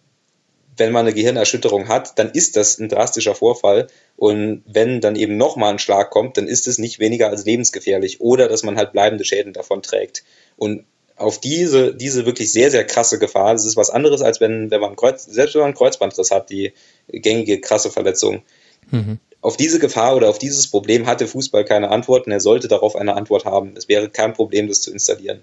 wenn 0.77 0.91
man 0.91 1.05
eine 1.05 1.13
Gehirnerschütterung 1.13 1.87
hat, 1.87 2.19
dann 2.19 2.31
ist 2.31 2.57
das 2.57 2.79
ein 2.79 2.89
drastischer 2.89 3.35
Vorfall. 3.35 3.87
Und 4.17 4.63
wenn 4.67 5.01
dann 5.01 5.15
eben 5.15 5.37
nochmal 5.37 5.71
ein 5.73 5.79
Schlag 5.79 6.09
kommt, 6.09 6.37
dann 6.37 6.47
ist 6.47 6.67
es 6.67 6.77
nicht 6.77 6.99
weniger 6.99 7.29
als 7.29 7.45
lebensgefährlich 7.45 8.21
oder 8.21 8.47
dass 8.47 8.63
man 8.63 8.77
halt 8.77 8.91
bleibende 8.91 9.25
Schäden 9.25 9.53
davon 9.53 9.81
trägt. 9.81 10.23
Und 10.57 10.85
auf 11.17 11.39
diese, 11.39 11.95
diese 11.95 12.25
wirklich 12.25 12.51
sehr, 12.51 12.71
sehr 12.71 12.85
krasse 12.85 13.19
Gefahr, 13.19 13.53
das 13.53 13.65
ist 13.65 13.77
was 13.77 13.89
anderes, 13.89 14.21
als 14.21 14.41
wenn, 14.41 14.69
wenn 14.69 14.81
man 14.81 14.95
Kreuz, 14.95 15.23
selbst 15.23 15.55
wenn 15.55 15.61
man 15.61 15.67
einen 15.67 15.77
Kreuzbandriss 15.77 16.31
hat, 16.31 16.49
die 16.49 16.73
gängige 17.07 17.61
krasse 17.61 17.89
Verletzung. 17.89 18.43
Mhm. 18.91 19.19
Auf 19.41 19.57
diese 19.57 19.79
Gefahr 19.79 20.15
oder 20.15 20.29
auf 20.29 20.39
dieses 20.39 20.67
Problem 20.67 21.05
hatte 21.05 21.27
Fußball 21.27 21.65
keine 21.65 21.89
Antwort 21.89 22.25
und 22.25 22.31
er 22.31 22.39
sollte 22.39 22.67
darauf 22.67 22.95
eine 22.95 23.15
Antwort 23.15 23.45
haben. 23.45 23.73
Es 23.75 23.87
wäre 23.87 24.09
kein 24.09 24.33
Problem, 24.33 24.67
das 24.67 24.81
zu 24.81 24.91
installieren. 24.91 25.41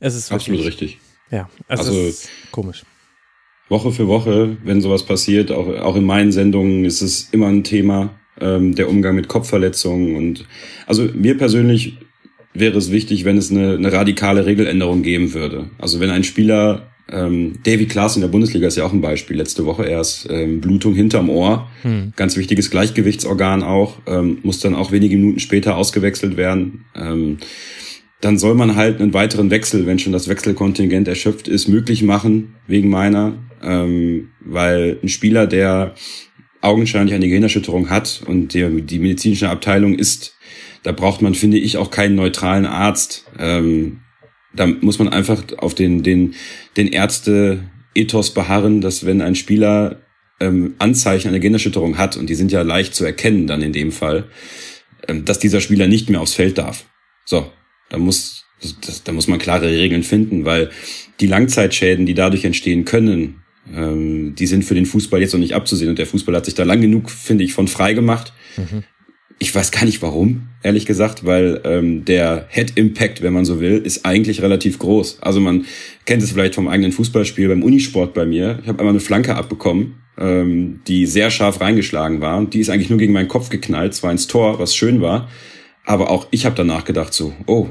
Es 0.00 0.14
ist 0.14 0.32
absolut 0.32 0.64
richtig. 0.64 0.98
Ja, 1.30 1.50
also, 1.68 1.90
also 1.90 2.06
ist 2.06 2.28
komisch. 2.50 2.82
Woche 3.68 3.92
für 3.92 4.06
Woche, 4.06 4.56
wenn 4.64 4.80
sowas 4.80 5.02
passiert, 5.02 5.50
auch, 5.50 5.68
auch 5.68 5.96
in 5.96 6.04
meinen 6.04 6.32
Sendungen 6.32 6.84
ist 6.84 7.02
es 7.02 7.28
immer 7.32 7.48
ein 7.48 7.64
Thema, 7.64 8.14
ähm, 8.40 8.74
der 8.74 8.88
Umgang 8.88 9.16
mit 9.16 9.28
Kopfverletzungen 9.28 10.16
und 10.16 10.46
also 10.86 11.04
mir 11.04 11.36
persönlich 11.36 11.98
wäre 12.54 12.78
es 12.78 12.90
wichtig, 12.90 13.24
wenn 13.24 13.36
es 13.36 13.50
eine, 13.50 13.74
eine 13.74 13.92
radikale 13.92 14.46
Regeländerung 14.46 15.02
geben 15.02 15.34
würde. 15.34 15.70
Also 15.78 16.00
wenn 16.00 16.10
ein 16.10 16.24
Spieler 16.24 16.86
ähm, 17.10 17.54
David 17.62 17.90
Klaas 17.90 18.16
in 18.16 18.22
der 18.22 18.28
Bundesliga 18.28 18.66
ist 18.66 18.76
ja 18.76 18.84
auch 18.84 18.92
ein 18.92 19.00
Beispiel. 19.00 19.36
Letzte 19.36 19.64
Woche 19.64 19.84
erst 19.84 20.28
ähm, 20.30 20.60
Blutung 20.60 20.94
hinterm 20.94 21.30
Ohr, 21.30 21.68
hm. 21.82 22.12
ganz 22.16 22.36
wichtiges 22.36 22.70
Gleichgewichtsorgan 22.70 23.62
auch, 23.62 23.98
ähm, 24.06 24.38
muss 24.42 24.60
dann 24.60 24.74
auch 24.74 24.90
wenige 24.92 25.16
Minuten 25.16 25.38
später 25.38 25.76
ausgewechselt 25.76 26.36
werden. 26.36 26.84
Ähm, 26.96 27.38
dann 28.20 28.38
soll 28.38 28.54
man 28.54 28.76
halt 28.76 29.00
einen 29.00 29.14
weiteren 29.14 29.50
Wechsel, 29.50 29.86
wenn 29.86 29.98
schon 29.98 30.12
das 30.12 30.28
Wechselkontingent 30.28 31.06
erschöpft 31.06 31.48
ist, 31.48 31.68
möglich 31.68 32.02
machen, 32.02 32.54
wegen 32.66 32.88
meiner, 32.88 33.34
ähm, 33.62 34.30
weil 34.40 34.98
ein 35.02 35.08
Spieler, 35.08 35.46
der 35.46 35.94
augenscheinlich 36.60 37.14
eine 37.14 37.28
Gehirnerschütterung 37.28 37.90
hat 37.90 38.22
und 38.26 38.54
die, 38.54 38.82
die 38.82 38.98
medizinische 38.98 39.50
Abteilung 39.50 39.94
ist, 39.94 40.34
da 40.82 40.92
braucht 40.92 41.22
man, 41.22 41.34
finde 41.34 41.58
ich, 41.58 41.76
auch 41.76 41.90
keinen 41.90 42.14
neutralen 42.16 42.66
Arzt. 42.66 43.26
Ähm, 43.38 43.98
da 44.56 44.66
muss 44.66 44.98
man 44.98 45.08
einfach 45.08 45.42
auf 45.58 45.74
den, 45.74 46.02
den, 46.02 46.34
den 46.76 46.88
Ärzte-Ethos 46.88 48.34
beharren, 48.34 48.80
dass 48.80 49.06
wenn 49.06 49.22
ein 49.22 49.34
Spieler 49.34 50.02
ähm, 50.40 50.74
Anzeichen 50.78 51.28
einer 51.28 51.38
Gehirnerschütterung 51.38 51.98
hat, 51.98 52.16
und 52.16 52.28
die 52.28 52.34
sind 52.34 52.52
ja 52.52 52.62
leicht 52.62 52.94
zu 52.94 53.04
erkennen 53.04 53.46
dann 53.46 53.62
in 53.62 53.72
dem 53.72 53.92
Fall, 53.92 54.24
ähm, 55.08 55.24
dass 55.24 55.38
dieser 55.38 55.60
Spieler 55.60 55.86
nicht 55.86 56.10
mehr 56.10 56.20
aufs 56.20 56.34
Feld 56.34 56.58
darf. 56.58 56.86
So, 57.24 57.50
da 57.88 57.98
muss, 57.98 58.44
das, 58.84 59.04
da 59.04 59.12
muss 59.12 59.28
man 59.28 59.38
klare 59.38 59.70
Regeln 59.70 60.02
finden, 60.02 60.44
weil 60.44 60.70
die 61.20 61.26
Langzeitschäden, 61.26 62.06
die 62.06 62.14
dadurch 62.14 62.44
entstehen 62.44 62.84
können, 62.84 63.42
ähm, 63.74 64.34
die 64.34 64.46
sind 64.46 64.64
für 64.64 64.74
den 64.74 64.86
Fußball 64.86 65.20
jetzt 65.20 65.32
noch 65.32 65.40
nicht 65.40 65.54
abzusehen. 65.54 65.90
Und 65.90 65.98
der 65.98 66.06
Fußball 66.06 66.34
hat 66.36 66.44
sich 66.44 66.54
da 66.54 66.64
lang 66.64 66.80
genug, 66.80 67.10
finde 67.10 67.44
ich, 67.44 67.52
von 67.52 67.68
frei 67.68 67.94
gemacht. 67.94 68.32
Mhm. 68.56 68.84
Ich 69.38 69.54
weiß 69.54 69.70
gar 69.70 69.84
nicht 69.84 70.00
warum, 70.00 70.48
ehrlich 70.62 70.86
gesagt, 70.86 71.26
weil 71.26 71.60
ähm, 71.64 72.06
der 72.06 72.46
Head 72.48 72.72
Impact, 72.76 73.22
wenn 73.22 73.34
man 73.34 73.44
so 73.44 73.60
will, 73.60 73.76
ist 73.78 74.06
eigentlich 74.06 74.40
relativ 74.40 74.78
groß. 74.78 75.18
Also 75.20 75.40
man 75.40 75.66
kennt 76.06 76.22
es 76.22 76.32
vielleicht 76.32 76.54
vom 76.54 76.68
eigenen 76.68 76.92
Fußballspiel 76.92 77.48
beim 77.48 77.62
Unisport 77.62 78.14
bei 78.14 78.24
mir. 78.24 78.58
Ich 78.62 78.68
habe 78.68 78.78
einmal 78.78 78.94
eine 78.94 79.00
Flanke 79.00 79.36
abbekommen, 79.36 79.96
ähm, 80.16 80.80
die 80.86 81.04
sehr 81.04 81.30
scharf 81.30 81.60
reingeschlagen 81.60 82.22
war 82.22 82.38
und 82.38 82.54
die 82.54 82.60
ist 82.60 82.70
eigentlich 82.70 82.88
nur 82.88 82.98
gegen 82.98 83.12
meinen 83.12 83.28
Kopf 83.28 83.50
geknallt, 83.50 83.94
zwar 83.94 84.10
ins 84.10 84.26
Tor, 84.26 84.58
was 84.58 84.74
schön 84.74 85.02
war, 85.02 85.28
aber 85.84 86.10
auch 86.10 86.28
ich 86.30 86.46
habe 86.46 86.56
danach 86.56 86.84
gedacht 86.84 87.12
so, 87.12 87.34
oh, 87.46 87.68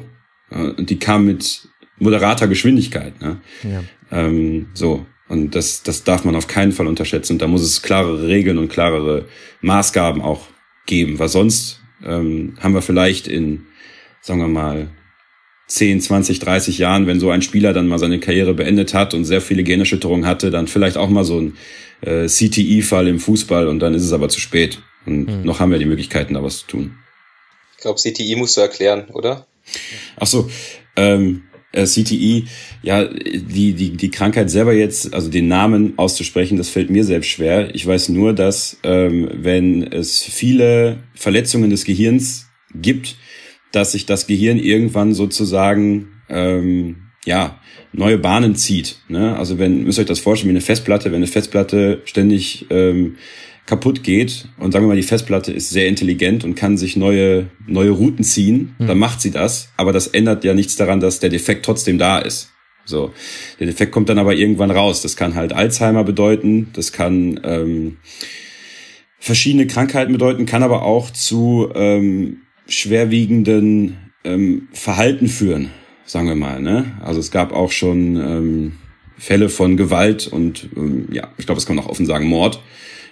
äh, 0.51 0.69
und 0.69 0.89
die 0.89 0.99
kam 0.99 1.25
mit 1.25 1.67
moderater 1.97 2.47
Geschwindigkeit. 2.47 3.19
Ne? 3.21 3.37
Ja. 3.63 3.83
Ähm, 4.11 4.67
so. 4.73 5.05
Und 5.27 5.55
das, 5.55 5.81
das 5.81 6.03
darf 6.03 6.23
man 6.23 6.35
auf 6.35 6.47
keinen 6.47 6.71
Fall 6.71 6.85
unterschätzen. 6.85 7.33
Und 7.33 7.41
da 7.41 7.47
muss 7.47 7.63
es 7.63 7.81
klarere 7.81 8.27
Regeln 8.27 8.59
und 8.59 8.69
klarere 8.69 9.25
Maßgaben 9.61 10.21
auch 10.21 10.47
geben, 10.85 11.19
weil 11.19 11.29
sonst 11.29 11.81
ähm, 12.03 12.57
haben 12.59 12.73
wir 12.73 12.81
vielleicht 12.81 13.27
in, 13.27 13.65
sagen 14.21 14.41
wir 14.41 14.47
mal, 14.47 14.89
10, 15.67 16.01
20, 16.01 16.39
30 16.39 16.77
Jahren, 16.77 17.07
wenn 17.07 17.19
so 17.19 17.31
ein 17.31 17.41
Spieler 17.41 17.73
dann 17.73 17.87
mal 17.87 17.97
seine 17.97 18.19
Karriere 18.19 18.53
beendet 18.53 18.93
hat 18.93 19.13
und 19.13 19.25
sehr 19.25 19.41
viele 19.41 19.63
Gehirnerschütterungen 19.63 20.27
hatte, 20.27 20.51
dann 20.51 20.67
vielleicht 20.67 20.97
auch 20.97 21.09
mal 21.09 21.23
so 21.23 21.39
ein 21.39 21.57
äh, 22.01 22.27
CTI-Fall 22.27 23.07
im 23.07 23.19
Fußball 23.19 23.67
und 23.67 23.79
dann 23.79 23.95
ist 23.95 24.03
es 24.03 24.13
aber 24.13 24.29
zu 24.29 24.39
spät. 24.39 24.79
Und 25.05 25.27
mhm. 25.27 25.43
noch 25.43 25.59
haben 25.59 25.71
wir 25.71 25.79
die 25.79 25.85
Möglichkeiten, 25.85 26.35
da 26.35 26.43
was 26.43 26.59
zu 26.59 26.67
tun. 26.67 26.97
Ich 27.75 27.81
glaube, 27.81 27.99
CTI 27.99 28.35
musst 28.35 28.57
du 28.57 28.61
erklären, 28.61 29.05
oder? 29.09 29.47
Ach 30.17 30.27
so, 30.27 30.49
ähm, 30.95 31.43
äh, 31.75 31.85
CTI, 31.85 32.45
ja, 32.81 33.05
die, 33.05 33.73
die, 33.73 33.91
die 33.91 34.11
Krankheit 34.11 34.49
selber 34.49 34.73
jetzt, 34.73 35.13
also 35.13 35.29
den 35.29 35.47
Namen 35.47 35.93
auszusprechen, 35.97 36.57
das 36.57 36.69
fällt 36.69 36.89
mir 36.89 37.03
selbst 37.03 37.27
schwer. 37.27 37.73
Ich 37.75 37.85
weiß 37.85 38.09
nur, 38.09 38.33
dass 38.33 38.77
ähm, 38.83 39.29
wenn 39.33 39.83
es 39.83 40.23
viele 40.23 41.03
Verletzungen 41.13 41.69
des 41.69 41.85
Gehirns 41.85 42.47
gibt, 42.73 43.17
dass 43.71 43.91
sich 43.91 44.05
das 44.05 44.27
Gehirn 44.27 44.57
irgendwann 44.57 45.13
sozusagen 45.13 46.07
ähm, 46.29 46.97
ja 47.25 47.59
neue 47.91 48.17
Bahnen 48.17 48.55
zieht. 48.55 48.99
Ne? 49.07 49.37
Also 49.37 49.59
wenn 49.59 49.83
müsst 49.83 49.99
ihr 49.99 50.03
euch 50.03 50.07
das 50.07 50.19
vorstellen 50.19 50.49
wie 50.49 50.57
eine 50.57 50.61
Festplatte, 50.61 51.11
wenn 51.11 51.17
eine 51.17 51.27
Festplatte 51.27 52.01
ständig 52.05 52.65
ähm, 52.69 53.17
kaputt 53.65 54.03
geht 54.03 54.47
und 54.57 54.71
sagen 54.71 54.85
wir 54.85 54.89
mal, 54.89 54.95
die 54.95 55.03
Festplatte 55.03 55.51
ist 55.51 55.69
sehr 55.69 55.87
intelligent 55.87 56.43
und 56.43 56.55
kann 56.55 56.77
sich 56.77 56.95
neue, 56.95 57.47
neue 57.65 57.89
Routen 57.89 58.23
ziehen, 58.23 58.75
mhm. 58.77 58.87
dann 58.87 58.99
macht 58.99 59.21
sie 59.21 59.31
das. 59.31 59.69
Aber 59.75 59.91
das 59.91 60.07
ändert 60.07 60.43
ja 60.43 60.53
nichts 60.53 60.75
daran, 60.75 60.99
dass 60.99 61.19
der 61.19 61.29
Defekt 61.29 61.65
trotzdem 61.65 61.97
da 61.97 62.19
ist. 62.19 62.51
So, 62.85 63.11
der 63.59 63.65
Defekt 63.65 63.91
kommt 63.91 64.09
dann 64.09 64.19
aber 64.19 64.35
irgendwann 64.35 64.69
raus. 64.69 65.01
Das 65.01 65.15
kann 65.15 65.33
halt 65.33 65.53
Alzheimer 65.53 66.03
bedeuten, 66.03 66.69
das 66.73 66.91
kann 66.91 67.39
ähm, 67.43 67.97
verschiedene 69.17 69.65
Krankheiten 69.65 70.13
bedeuten, 70.13 70.45
kann 70.45 70.61
aber 70.61 70.83
auch 70.83 71.09
zu 71.09 71.69
ähm, 71.73 72.41
schwerwiegenden 72.67 73.97
ähm, 74.23 74.67
Verhalten 74.71 75.27
führen, 75.27 75.71
sagen 76.05 76.27
wir 76.27 76.35
mal. 76.35 76.61
Ne? 76.61 76.91
Also 77.03 77.19
es 77.19 77.31
gab 77.31 77.53
auch 77.53 77.71
schon 77.71 78.17
ähm, 78.17 78.71
Fälle 79.17 79.49
von 79.49 79.77
Gewalt 79.77 80.27
und 80.27 80.69
ähm, 80.77 81.07
ja, 81.11 81.29
ich 81.37 81.47
glaube, 81.47 81.57
es 81.57 81.65
kann 81.65 81.75
man 81.75 81.85
auch 81.85 81.89
offen 81.89 82.05
sagen, 82.05 82.27
Mord 82.27 82.61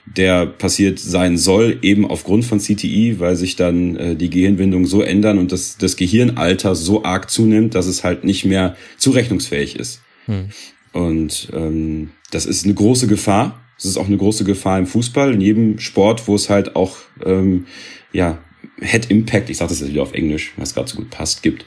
der 0.06 0.46
passiert 0.46 1.00
sein 1.00 1.38
soll, 1.38 1.80
eben 1.82 2.06
aufgrund 2.10 2.46
von 2.46 2.60
CTI, 2.60 3.20
weil 3.20 3.36
sich 3.36 3.56
dann 3.56 3.96
äh, 3.96 4.16
die 4.16 4.30
Gehirnwindungen 4.30 4.86
so 4.86 5.02
ändern 5.02 5.38
und 5.38 5.52
das, 5.52 5.78
das 5.78 5.96
Gehirnalter 5.96 6.76
so 6.76 7.04
arg 7.04 7.30
zunimmt, 7.30 7.76
dass 7.76 7.86
es 7.86 8.04
halt 8.04 8.24
nicht 8.24 8.46
mehr 8.46 8.76
zurechnungsfähig 8.98 9.78
ist. 9.78 10.02
Hm. 10.26 10.50
Und 10.92 11.50
ähm, 11.54 12.10
das 12.32 12.46
ist 12.46 12.66
eine 12.66 12.74
große 12.74 13.08
Gefahr. 13.08 13.62
Es 13.78 13.86
ist 13.86 13.98
auch 13.98 14.08
eine 14.08 14.18
große 14.18 14.44
Gefahr 14.44 14.78
im 14.78 14.88
Fußball, 14.88 15.34
in 15.34 15.42
jedem 15.42 15.80
Sport, 15.80 16.28
wo 16.28 16.36
es 16.36 16.50
halt 16.50 16.76
auch 16.76 16.98
ähm, 17.26 17.66
ja 18.12 18.40
Head 18.82 19.10
Impact, 19.10 19.50
ich 19.50 19.58
sage 19.58 19.70
das 19.70 19.80
jetzt 19.80 19.90
wieder 19.90 20.04
auf 20.04 20.14
Englisch, 20.14 20.54
was 20.58 20.74
gerade 20.74 20.90
so 20.90 20.98
gut 20.98 21.10
passt, 21.10 21.44
gibt. 21.44 21.66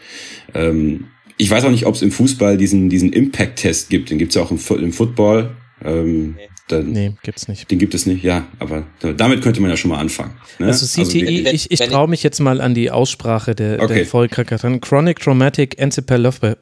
Ähm, 0.55 1.09
ich 1.39 1.51
weiß 1.51 1.65
auch 1.65 1.71
nicht, 1.71 1.87
ob 1.87 1.95
es 1.95 2.03
im 2.03 2.13
Fußball 2.13 2.57
diesen, 2.57 2.89
diesen 2.89 3.13
Impact-Test 3.13 3.91
gibt. 3.91 4.11
Den 4.11 4.19
gibt 4.19 4.31
es 4.31 4.37
ja 4.37 4.43
auch 4.43 4.51
im, 4.51 4.59
im 4.83 4.93
Football. 4.93 5.55
Ähm, 5.85 6.37
dann, 6.69 6.91
nee, 6.91 7.13
gibt's 7.23 7.47
nicht. 7.47 7.71
Den 7.71 7.79
gibt 7.79 7.95
es 7.95 8.07
nicht, 8.07 8.25
ja, 8.25 8.45
aber 8.59 8.85
damit 9.01 9.43
könnte 9.43 9.61
man 9.61 9.71
ja 9.71 9.77
schon 9.77 9.91
mal 9.91 9.99
anfangen. 9.99 10.33
Ne? 10.59 10.67
Also 10.67 10.87
CTE, 10.87 11.27
also, 11.29 11.51
ich, 11.51 11.71
ich 11.71 11.79
traue 11.81 12.09
mich 12.09 12.23
jetzt 12.23 12.41
mal 12.41 12.61
an 12.61 12.75
die 12.75 12.91
Aussprache 12.91 13.55
der, 13.55 13.81
okay. 13.81 13.95
der 13.95 14.07
Folgekrankheit 14.07 14.83
Chronic 14.83 15.21
Traumatic 15.21 15.79
Encephalopathy. 15.79 16.57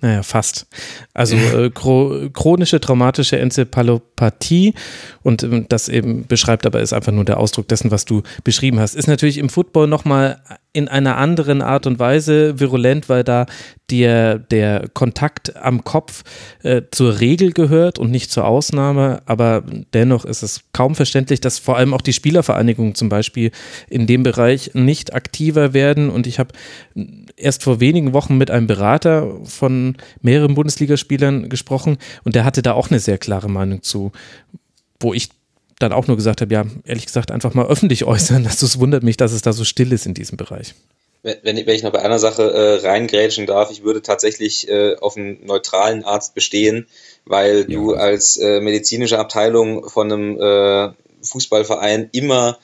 Naja, 0.00 0.22
fast. 0.22 0.66
Also 1.12 1.36
äh, 1.36 1.70
chronische 1.70 2.80
traumatische 2.80 3.38
Enzephalopathie 3.38 4.74
und 5.22 5.42
ähm, 5.42 5.66
das 5.68 5.88
eben 5.88 6.26
beschreibt 6.26 6.66
aber 6.66 6.80
ist 6.80 6.92
einfach 6.92 7.12
nur 7.12 7.24
der 7.24 7.38
Ausdruck 7.38 7.68
dessen, 7.68 7.90
was 7.90 8.04
du 8.04 8.22
beschrieben 8.44 8.78
hast. 8.78 8.94
Ist 8.94 9.08
natürlich 9.08 9.38
im 9.38 9.48
Football 9.48 9.88
nochmal 9.88 10.40
in 10.72 10.86
einer 10.86 11.16
anderen 11.16 11.62
Art 11.62 11.86
und 11.86 11.98
Weise 11.98 12.60
virulent, 12.60 13.08
weil 13.08 13.24
da 13.24 13.46
der, 13.90 14.38
der 14.38 14.88
Kontakt 14.92 15.56
am 15.56 15.82
Kopf 15.82 16.22
äh, 16.62 16.82
zur 16.90 17.20
Regel 17.20 17.52
gehört 17.52 17.98
und 17.98 18.10
nicht 18.10 18.30
zur 18.30 18.44
Ausnahme. 18.44 19.22
Aber 19.26 19.64
dennoch 19.94 20.24
ist 20.24 20.42
es 20.42 20.60
kaum 20.72 20.94
verständlich, 20.94 21.40
dass 21.40 21.58
vor 21.58 21.78
allem 21.78 21.94
auch 21.94 22.02
die 22.02 22.12
Spielervereinigungen 22.12 22.94
zum 22.94 23.08
Beispiel 23.08 23.50
in 23.88 24.06
dem 24.06 24.22
Bereich 24.22 24.72
nicht 24.74 25.14
aktiver 25.14 25.72
werden. 25.72 26.10
Und 26.10 26.26
ich 26.26 26.38
habe 26.38 26.52
erst 27.36 27.62
vor 27.62 27.80
wenigen 27.80 28.12
Wochen 28.12 28.36
mit 28.36 28.50
einem 28.50 28.66
Berater 28.66 29.17
von 29.44 29.96
mehreren 30.20 30.54
Bundesligaspielern 30.54 31.48
gesprochen 31.48 31.98
und 32.24 32.34
der 32.34 32.44
hatte 32.44 32.62
da 32.62 32.72
auch 32.72 32.90
eine 32.90 33.00
sehr 33.00 33.18
klare 33.18 33.48
Meinung 33.48 33.82
zu, 33.82 34.12
wo 35.00 35.14
ich 35.14 35.30
dann 35.78 35.92
auch 35.92 36.06
nur 36.06 36.16
gesagt 36.16 36.40
habe, 36.40 36.52
ja, 36.52 36.64
ehrlich 36.84 37.06
gesagt, 37.06 37.30
einfach 37.30 37.54
mal 37.54 37.66
öffentlich 37.66 38.04
äußern. 38.04 38.48
Das 38.60 38.78
wundert 38.80 39.02
mich, 39.02 39.16
dass 39.16 39.32
es 39.32 39.42
da 39.42 39.52
so 39.52 39.64
still 39.64 39.92
ist 39.92 40.06
in 40.06 40.14
diesem 40.14 40.36
Bereich. 40.36 40.74
Wenn, 41.22 41.36
wenn 41.44 41.68
ich 41.68 41.82
noch 41.82 41.92
bei 41.92 42.02
einer 42.02 42.18
Sache 42.18 42.42
äh, 42.42 42.86
reingrätschen 42.86 43.46
darf, 43.46 43.70
ich 43.70 43.82
würde 43.82 44.02
tatsächlich 44.02 44.68
äh, 44.68 44.96
auf 44.96 45.16
einen 45.16 45.44
neutralen 45.44 46.04
Arzt 46.04 46.34
bestehen, 46.34 46.86
weil 47.24 47.60
ja. 47.60 47.64
du 47.64 47.94
als 47.94 48.36
äh, 48.36 48.60
medizinische 48.60 49.18
Abteilung 49.18 49.88
von 49.88 50.12
einem 50.12 50.40
äh, 50.40 50.92
Fußballverein 51.22 52.08
immer, 52.12 52.58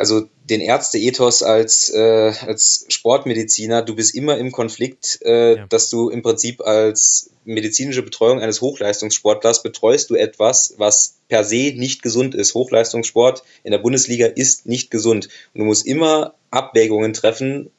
also 0.00 0.30
den 0.48 0.62
Ärzte-Ethos 0.62 1.42
als, 1.42 1.90
äh, 1.90 2.32
als 2.46 2.86
Sportmediziner, 2.88 3.82
du 3.82 3.94
bist 3.94 4.14
immer 4.14 4.38
im 4.38 4.50
Konflikt, 4.50 5.18
äh, 5.22 5.56
ja. 5.56 5.66
dass 5.66 5.90
du 5.90 6.08
im 6.08 6.22
Prinzip 6.22 6.62
als 6.62 7.28
medizinische 7.44 8.02
Betreuung 8.02 8.40
eines 8.40 8.62
Hochleistungssportlers 8.62 9.62
betreust 9.62 10.08
du 10.08 10.14
etwas, 10.14 10.72
was 10.78 11.18
per 11.28 11.44
se 11.44 11.74
nicht 11.76 12.02
gesund 12.02 12.34
ist. 12.34 12.54
Hochleistungssport 12.54 13.42
in 13.62 13.72
der 13.72 13.78
Bundesliga 13.78 14.24
ist 14.24 14.64
nicht 14.64 14.90
gesund. 14.90 15.28
Und 15.52 15.58
du 15.58 15.64
musst 15.66 15.86
immer 15.86 16.34
Abwägungen 16.50 17.12
treffen, 17.12 17.70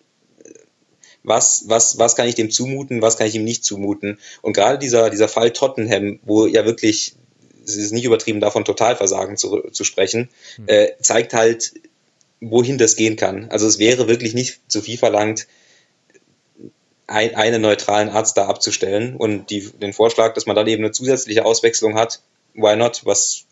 was, 1.24 1.64
was, 1.70 1.98
was 1.98 2.16
kann 2.16 2.28
ich 2.28 2.36
dem 2.36 2.52
zumuten, 2.52 3.02
was 3.02 3.18
kann 3.18 3.26
ich 3.26 3.34
ihm 3.34 3.44
nicht 3.44 3.66
zumuten. 3.66 4.20
Und 4.44 4.54
gerade 4.54 4.78
dieser, 4.78 5.10
dieser 5.10 5.28
Fall 5.28 5.54
Tottenham, 5.54 6.20
wo 6.22 6.46
ja 6.46 6.66
wirklich, 6.66 7.16
es 7.66 7.78
ist 7.78 7.94
nicht 7.94 8.06
übertrieben, 8.06 8.42
davon 8.42 8.64
Totalversagen 8.64 9.38
zu, 9.38 9.70
zu 9.72 9.84
sprechen, 9.84 10.30
mhm. 10.60 10.68
äh, 10.68 10.90
zeigt 11.00 11.34
halt, 11.34 11.74
wohin 12.42 12.78
das 12.78 12.96
gehen 12.96 13.16
kann. 13.16 13.50
Also 13.50 13.68
es 13.68 13.80
wäre 13.80 14.08
wirklich 14.08 14.34
nicht 14.34 14.60
zu 14.68 14.82
viel 14.82 14.98
verlangt, 14.98 15.48
ein, 17.08 17.36
einen 17.36 17.62
neutralen 17.62 18.10
Arzt 18.10 18.38
da 18.38 18.48
abzustellen 18.48 19.16
und 19.16 19.50
die, 19.50 19.70
den 19.70 19.94
Vorschlag, 19.94 20.34
dass 20.34 20.46
man 20.46 20.56
dann 20.56 20.68
eben 20.68 20.84
eine 20.84 20.92
zusätzliche 20.92 21.46
Auswechslung 21.46 21.96
hat, 21.96 22.22
why 22.54 22.76
not? 22.76 23.02
Was 23.06 23.46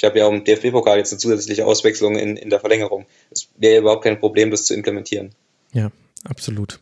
ich 0.00 0.04
habe 0.04 0.18
ja 0.18 0.26
auch 0.26 0.32
im 0.32 0.44
DFB-Pokal 0.44 0.96
jetzt 0.96 1.12
eine 1.12 1.18
zusätzliche 1.18 1.66
Auswechslung 1.66 2.16
in, 2.16 2.38
in 2.38 2.48
der 2.48 2.58
Verlängerung. 2.58 3.04
Es 3.30 3.48
wäre 3.58 3.80
überhaupt 3.80 4.02
kein 4.02 4.18
Problem, 4.18 4.50
das 4.50 4.64
zu 4.64 4.72
implementieren. 4.72 5.34
Ja, 5.74 5.92
absolut. 6.24 6.80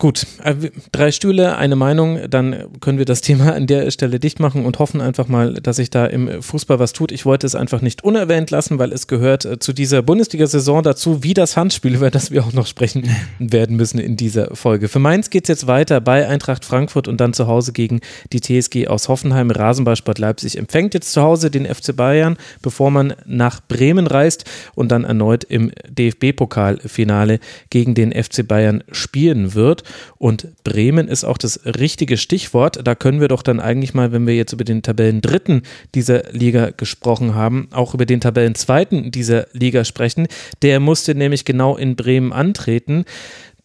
Gut, 0.00 0.26
äh, 0.42 0.54
drei 0.92 1.12
Stühle, 1.12 1.58
eine 1.58 1.76
Meinung, 1.76 2.20
dann 2.30 2.64
können 2.80 2.96
wir 2.96 3.04
das 3.04 3.20
Thema 3.20 3.52
an 3.52 3.66
der 3.66 3.90
Stelle 3.90 4.18
dicht 4.18 4.40
machen 4.40 4.64
und 4.64 4.78
hoffen 4.78 5.02
einfach 5.02 5.28
mal, 5.28 5.52
dass 5.52 5.76
sich 5.76 5.90
da 5.90 6.06
im 6.06 6.40
Fußball 6.40 6.78
was 6.78 6.94
tut. 6.94 7.12
Ich 7.12 7.26
wollte 7.26 7.46
es 7.46 7.54
einfach 7.54 7.82
nicht 7.82 8.02
unerwähnt 8.02 8.50
lassen, 8.50 8.78
weil 8.78 8.94
es 8.94 9.08
gehört 9.08 9.44
äh, 9.44 9.58
zu 9.58 9.74
dieser 9.74 10.00
Bundesliga-Saison 10.00 10.82
dazu, 10.82 11.22
wie 11.22 11.34
das 11.34 11.58
Handspiel, 11.58 11.96
über 11.96 12.10
das 12.10 12.30
wir 12.30 12.42
auch 12.42 12.54
noch 12.54 12.66
sprechen 12.66 13.10
werden 13.38 13.76
müssen 13.76 13.98
in 13.98 14.16
dieser 14.16 14.56
Folge. 14.56 14.88
Für 14.88 15.00
Mainz 15.00 15.28
geht 15.28 15.44
es 15.44 15.48
jetzt 15.48 15.66
weiter 15.66 16.00
bei 16.00 16.26
Eintracht 16.26 16.64
Frankfurt 16.64 17.06
und 17.06 17.20
dann 17.20 17.34
zu 17.34 17.46
Hause 17.46 17.74
gegen 17.74 18.00
die 18.32 18.40
TSG 18.40 18.88
aus 18.88 19.10
Hoffenheim. 19.10 19.50
Rasenballsport 19.50 20.18
Leipzig 20.18 20.56
empfängt 20.56 20.94
jetzt 20.94 21.12
zu 21.12 21.20
Hause 21.20 21.50
den 21.50 21.66
FC 21.66 21.94
Bayern, 21.94 22.38
bevor 22.62 22.90
man 22.90 23.12
nach 23.26 23.60
Bremen 23.68 24.06
reist 24.06 24.46
und 24.74 24.90
dann 24.90 25.04
erneut 25.04 25.44
im 25.44 25.70
DFB-Pokalfinale 25.90 27.38
gegen 27.68 27.94
den 27.94 28.12
FC 28.12 28.48
Bayern 28.48 28.82
spielen 28.92 29.52
wird. 29.52 29.84
Und 30.18 30.48
Bremen 30.64 31.08
ist 31.08 31.24
auch 31.24 31.38
das 31.38 31.60
richtige 31.64 32.16
Stichwort. 32.16 32.80
Da 32.84 32.94
können 32.94 33.20
wir 33.20 33.28
doch 33.28 33.42
dann 33.42 33.60
eigentlich 33.60 33.94
mal, 33.94 34.12
wenn 34.12 34.26
wir 34.26 34.34
jetzt 34.34 34.52
über 34.52 34.64
den 34.64 34.82
Tabellendritten 34.82 35.62
dieser 35.94 36.30
Liga 36.32 36.70
gesprochen 36.70 37.34
haben, 37.34 37.68
auch 37.72 37.94
über 37.94 38.06
den 38.06 38.20
Tabellenzweiten 38.20 39.10
dieser 39.10 39.46
Liga 39.52 39.84
sprechen. 39.84 40.28
Der 40.62 40.80
musste 40.80 41.14
nämlich 41.14 41.44
genau 41.44 41.76
in 41.76 41.96
Bremen 41.96 42.32
antreten, 42.32 43.04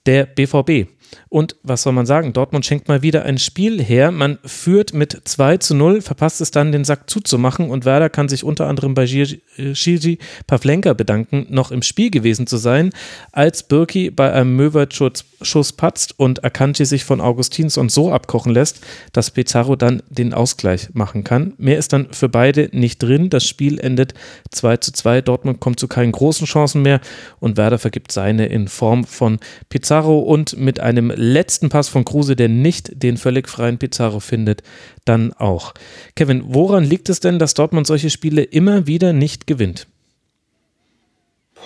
der 0.05 0.25
BVB. 0.25 0.87
Und 1.29 1.55
was 1.63 1.83
soll 1.83 1.93
man 1.93 2.05
sagen? 2.05 2.33
Dortmund 2.33 2.65
schenkt 2.65 2.87
mal 2.87 3.01
wieder 3.01 3.23
ein 3.23 3.37
Spiel 3.37 3.81
her. 3.83 4.11
Man 4.11 4.37
führt 4.45 4.93
mit 4.93 5.21
2 5.23 5.57
zu 5.57 5.75
0, 5.75 6.01
verpasst 6.01 6.41
es 6.41 6.51
dann, 6.51 6.71
den 6.71 6.85
Sack 6.85 7.09
zuzumachen. 7.09 7.69
Und 7.69 7.85
Werder 7.85 8.09
kann 8.09 8.29
sich 8.29 8.43
unter 8.43 8.67
anderem 8.67 8.93
bei 8.93 9.05
Gigi 9.05 10.19
Pavlenka 10.47 10.93
bedanken, 10.93 11.47
noch 11.49 11.71
im 11.71 11.81
Spiel 11.81 12.11
gewesen 12.11 12.47
zu 12.47 12.57
sein, 12.57 12.91
als 13.31 13.63
Birki 13.63 14.11
bei 14.11 14.31
einem 14.31 14.55
Möwert-Schuss 14.55 15.73
patzt 15.73 16.19
und 16.19 16.43
Akanji 16.43 16.85
sich 16.85 17.03
von 17.03 17.21
Augustinsson 17.21 17.89
so 17.89 18.11
abkochen 18.11 18.53
lässt, 18.53 18.81
dass 19.11 19.31
Pizarro 19.31 19.75
dann 19.75 20.03
den 20.09 20.33
Ausgleich 20.33 20.89
machen 20.93 21.23
kann. 21.23 21.53
Mehr 21.57 21.77
ist 21.77 21.93
dann 21.93 22.07
für 22.11 22.29
beide 22.29 22.69
nicht 22.71 23.03
drin. 23.03 23.29
Das 23.29 23.45
Spiel 23.45 23.79
endet 23.79 24.13
2 24.51 24.77
zu 24.77 24.93
2. 24.93 25.21
Dortmund 25.21 25.59
kommt 25.59 25.79
zu 25.79 25.87
keinen 25.87 26.11
großen 26.11 26.47
Chancen 26.47 26.81
mehr 26.81 27.01
und 27.39 27.57
Werder 27.57 27.79
vergibt 27.79 28.11
seine 28.11 28.45
in 28.47 28.67
Form 28.67 29.03
von 29.03 29.39
Pizarro 29.69 30.19
und 30.19 30.57
mit 30.57 30.79
einem 30.79 30.94
letzten 31.01 31.69
Pass 31.69 31.89
von 31.89 32.05
Kruse, 32.05 32.35
der 32.35 32.49
nicht 32.49 33.03
den 33.03 33.17
völlig 33.17 33.49
freien 33.49 33.77
Pizarro 33.77 34.19
findet, 34.19 34.63
dann 35.05 35.33
auch. 35.33 35.73
Kevin, 36.15 36.43
woran 36.47 36.83
liegt 36.83 37.09
es 37.09 37.19
denn, 37.19 37.39
dass 37.39 37.53
Dortmund 37.53 37.87
solche 37.87 38.09
Spiele 38.09 38.43
immer 38.43 38.87
wieder 38.87 39.13
nicht 39.13 39.47
gewinnt? 39.47 39.87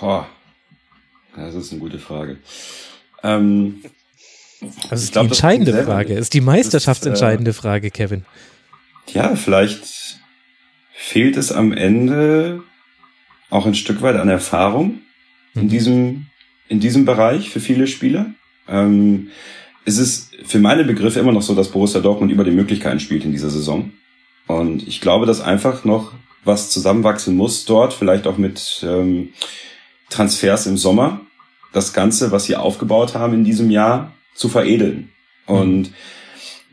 Boah, 0.00 0.26
das 1.36 1.54
ist 1.54 1.72
eine 1.72 1.80
gute 1.80 1.98
Frage. 1.98 2.38
Ähm, 3.22 3.82
das 4.88 5.02
ist 5.02 5.12
glaub, 5.12 5.24
die 5.24 5.28
entscheidende 5.28 5.84
Frage, 5.84 6.14
ist 6.14 6.34
die 6.34 6.40
meisterschaftsentscheidende 6.40 7.50
äh, 7.50 7.54
Frage, 7.54 7.90
Kevin. 7.90 8.24
Ja, 9.08 9.36
vielleicht 9.36 10.18
fehlt 10.92 11.36
es 11.36 11.50
am 11.50 11.72
Ende 11.72 12.62
auch 13.48 13.66
ein 13.66 13.74
Stück 13.74 14.02
weit 14.02 14.16
an 14.16 14.28
Erfahrung 14.28 15.00
in 15.54 15.64
mhm. 15.64 15.68
diesem, 15.68 16.26
in 16.68 16.80
diesem 16.80 17.04
Bereich 17.04 17.50
für 17.50 17.60
viele 17.60 17.86
Spieler. 17.86 18.32
Ähm, 18.70 19.30
es 19.84 19.98
ist 19.98 20.34
für 20.44 20.58
meine 20.58 20.84
Begriffe 20.84 21.20
immer 21.20 21.32
noch 21.32 21.42
so, 21.42 21.54
dass 21.54 21.70
Borussia 21.70 22.00
Dortmund 22.00 22.32
über 22.32 22.44
die 22.44 22.50
Möglichkeiten 22.50 23.00
spielt 23.00 23.24
in 23.24 23.32
dieser 23.32 23.50
Saison. 23.50 23.92
Und 24.46 24.86
ich 24.86 25.00
glaube, 25.00 25.26
dass 25.26 25.40
einfach 25.40 25.84
noch 25.84 26.12
was 26.44 26.70
zusammenwachsen 26.70 27.36
muss 27.36 27.64
dort, 27.66 27.92
vielleicht 27.92 28.26
auch 28.26 28.38
mit 28.38 28.84
ähm, 28.86 29.30
Transfers 30.08 30.66
im 30.66 30.76
Sommer, 30.76 31.20
das 31.72 31.92
Ganze, 31.92 32.32
was 32.32 32.44
sie 32.44 32.56
aufgebaut 32.56 33.14
haben 33.14 33.34
in 33.34 33.44
diesem 33.44 33.70
Jahr, 33.70 34.12
zu 34.34 34.48
veredeln. 34.48 35.10
Und 35.46 35.92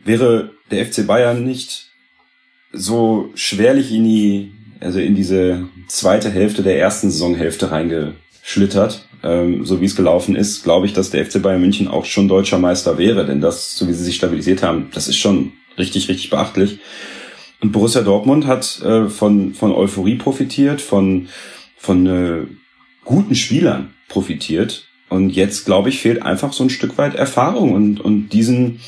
wäre 0.04 0.52
der 0.72 0.86
FC 0.86 1.06
Bayern 1.06 1.44
nicht 1.44 1.92
so 2.72 3.30
schwerlich 3.36 3.92
in 3.92 4.04
die, 4.04 4.52
also 4.80 5.00
in 5.00 5.16
diese 5.16 5.68
zweite 5.88 6.30
Hälfte 6.30 6.64
der 6.64 6.80
ersten 6.80 7.10
Saisonhälfte 7.10 7.72
reingeschlittert, 7.72 9.07
ähm, 9.24 9.66
so 9.66 9.82
wie 9.82 9.86
es 9.86 9.96
gelaufen 9.96 10.36
ist, 10.36 10.64
glaube 10.64 10.86
ich, 10.86 10.94
dass 10.94 11.10
der 11.10 11.26
FC 11.26 11.42
Bayern 11.42 11.62
München 11.62 11.88
auch 11.88 12.06
schon 12.06 12.28
deutscher 12.28 12.60
Meister 12.60 12.98
wäre, 12.98 13.26
denn 13.26 13.42
das, 13.42 13.76
so 13.76 13.88
wie 13.88 13.94
sie 13.94 14.04
sich 14.04 14.16
stabilisiert 14.16 14.64
haben, 14.64 14.90
das 14.94 15.08
ist 15.08 15.18
schon 15.18 15.54
richtig, 15.78 16.10
richtig 16.10 16.30
beachtlich. 16.30 16.80
Und 17.62 17.72
Borussia 17.72 18.02
Dortmund 18.02 18.46
hat 18.46 18.82
äh, 18.82 19.10
von, 19.10 19.54
von 19.54 19.72
Euphorie 19.72 20.16
profitiert, 20.16 20.82
von, 20.82 21.28
von 21.78 22.06
äh, 22.06 22.46
guten 23.04 23.36
Spielern 23.36 23.94
profitiert. 24.08 24.88
Und 25.10 25.30
jetzt, 25.30 25.66
glaube 25.66 25.90
ich, 25.90 26.00
fehlt 26.00 26.22
einfach 26.22 26.54
so 26.54 26.64
ein 26.64 26.70
Stück 26.70 26.98
weit 26.98 27.16
Erfahrung 27.16 27.74
und, 27.74 28.02
und 28.02 28.30
diesen, 28.30 28.82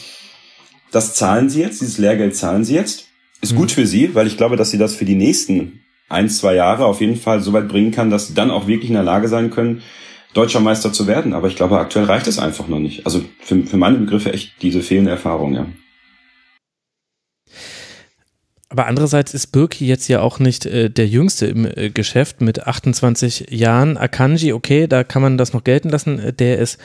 das 0.91 1.15
zahlen 1.15 1.49
sie 1.49 1.61
jetzt, 1.61 1.81
dieses 1.81 1.97
Lehrgeld 1.97 2.35
zahlen 2.35 2.65
sie 2.65 2.75
jetzt. 2.75 3.07
Ist 3.41 3.53
mhm. 3.53 3.57
gut 3.57 3.71
für 3.71 3.87
sie, 3.87 4.13
weil 4.15 4.27
ich 4.27 4.37
glaube, 4.37 4.57
dass 4.57 4.69
sie 4.69 4.77
das 4.77 4.95
für 4.95 5.05
die 5.05 5.15
nächsten 5.15 5.79
ein, 6.09 6.29
zwei 6.29 6.55
Jahre 6.55 6.85
auf 6.85 7.01
jeden 7.01 7.15
Fall 7.15 7.41
so 7.41 7.53
weit 7.53 7.69
bringen 7.69 7.91
kann, 7.91 8.09
dass 8.09 8.27
sie 8.27 8.33
dann 8.33 8.51
auch 8.51 8.67
wirklich 8.67 8.89
in 8.89 8.95
der 8.95 9.03
Lage 9.03 9.27
sein 9.27 9.49
können, 9.49 9.81
deutscher 10.33 10.59
Meister 10.59 10.93
zu 10.93 11.07
werden. 11.07 11.33
Aber 11.33 11.47
ich 11.47 11.55
glaube, 11.55 11.79
aktuell 11.79 12.05
reicht 12.05 12.27
es 12.27 12.39
einfach 12.39 12.67
noch 12.67 12.79
nicht. 12.79 13.05
Also 13.05 13.23
für, 13.39 13.63
für 13.63 13.77
meine 13.77 13.97
Begriffe 13.97 14.33
echt 14.33 14.61
diese 14.61 14.81
fehlende 14.81 15.11
Erfahrung, 15.11 15.53
ja. 15.53 15.65
Aber 18.71 18.85
andererseits 18.85 19.33
ist 19.33 19.47
Birki 19.47 19.87
jetzt 19.87 20.07
ja 20.09 20.21
auch 20.21 20.37
nicht 20.37 20.67
äh, 20.67 20.91
der 20.91 21.07
Jüngste 21.07 21.47
im 21.47 21.65
äh, 21.65 21.89
Geschäft 21.89 22.39
mit 22.39 22.67
28 22.67 23.47
Jahren. 23.49 23.97
Akanji, 23.97 24.53
okay, 24.53 24.85
da 24.85 25.03
kann 25.03 25.23
man 25.23 25.39
das 25.39 25.53
noch 25.53 25.63
gelten 25.63 25.89
lassen. 25.89 26.19
Äh, 26.19 26.33
der 26.33 26.59
ist 26.59 26.77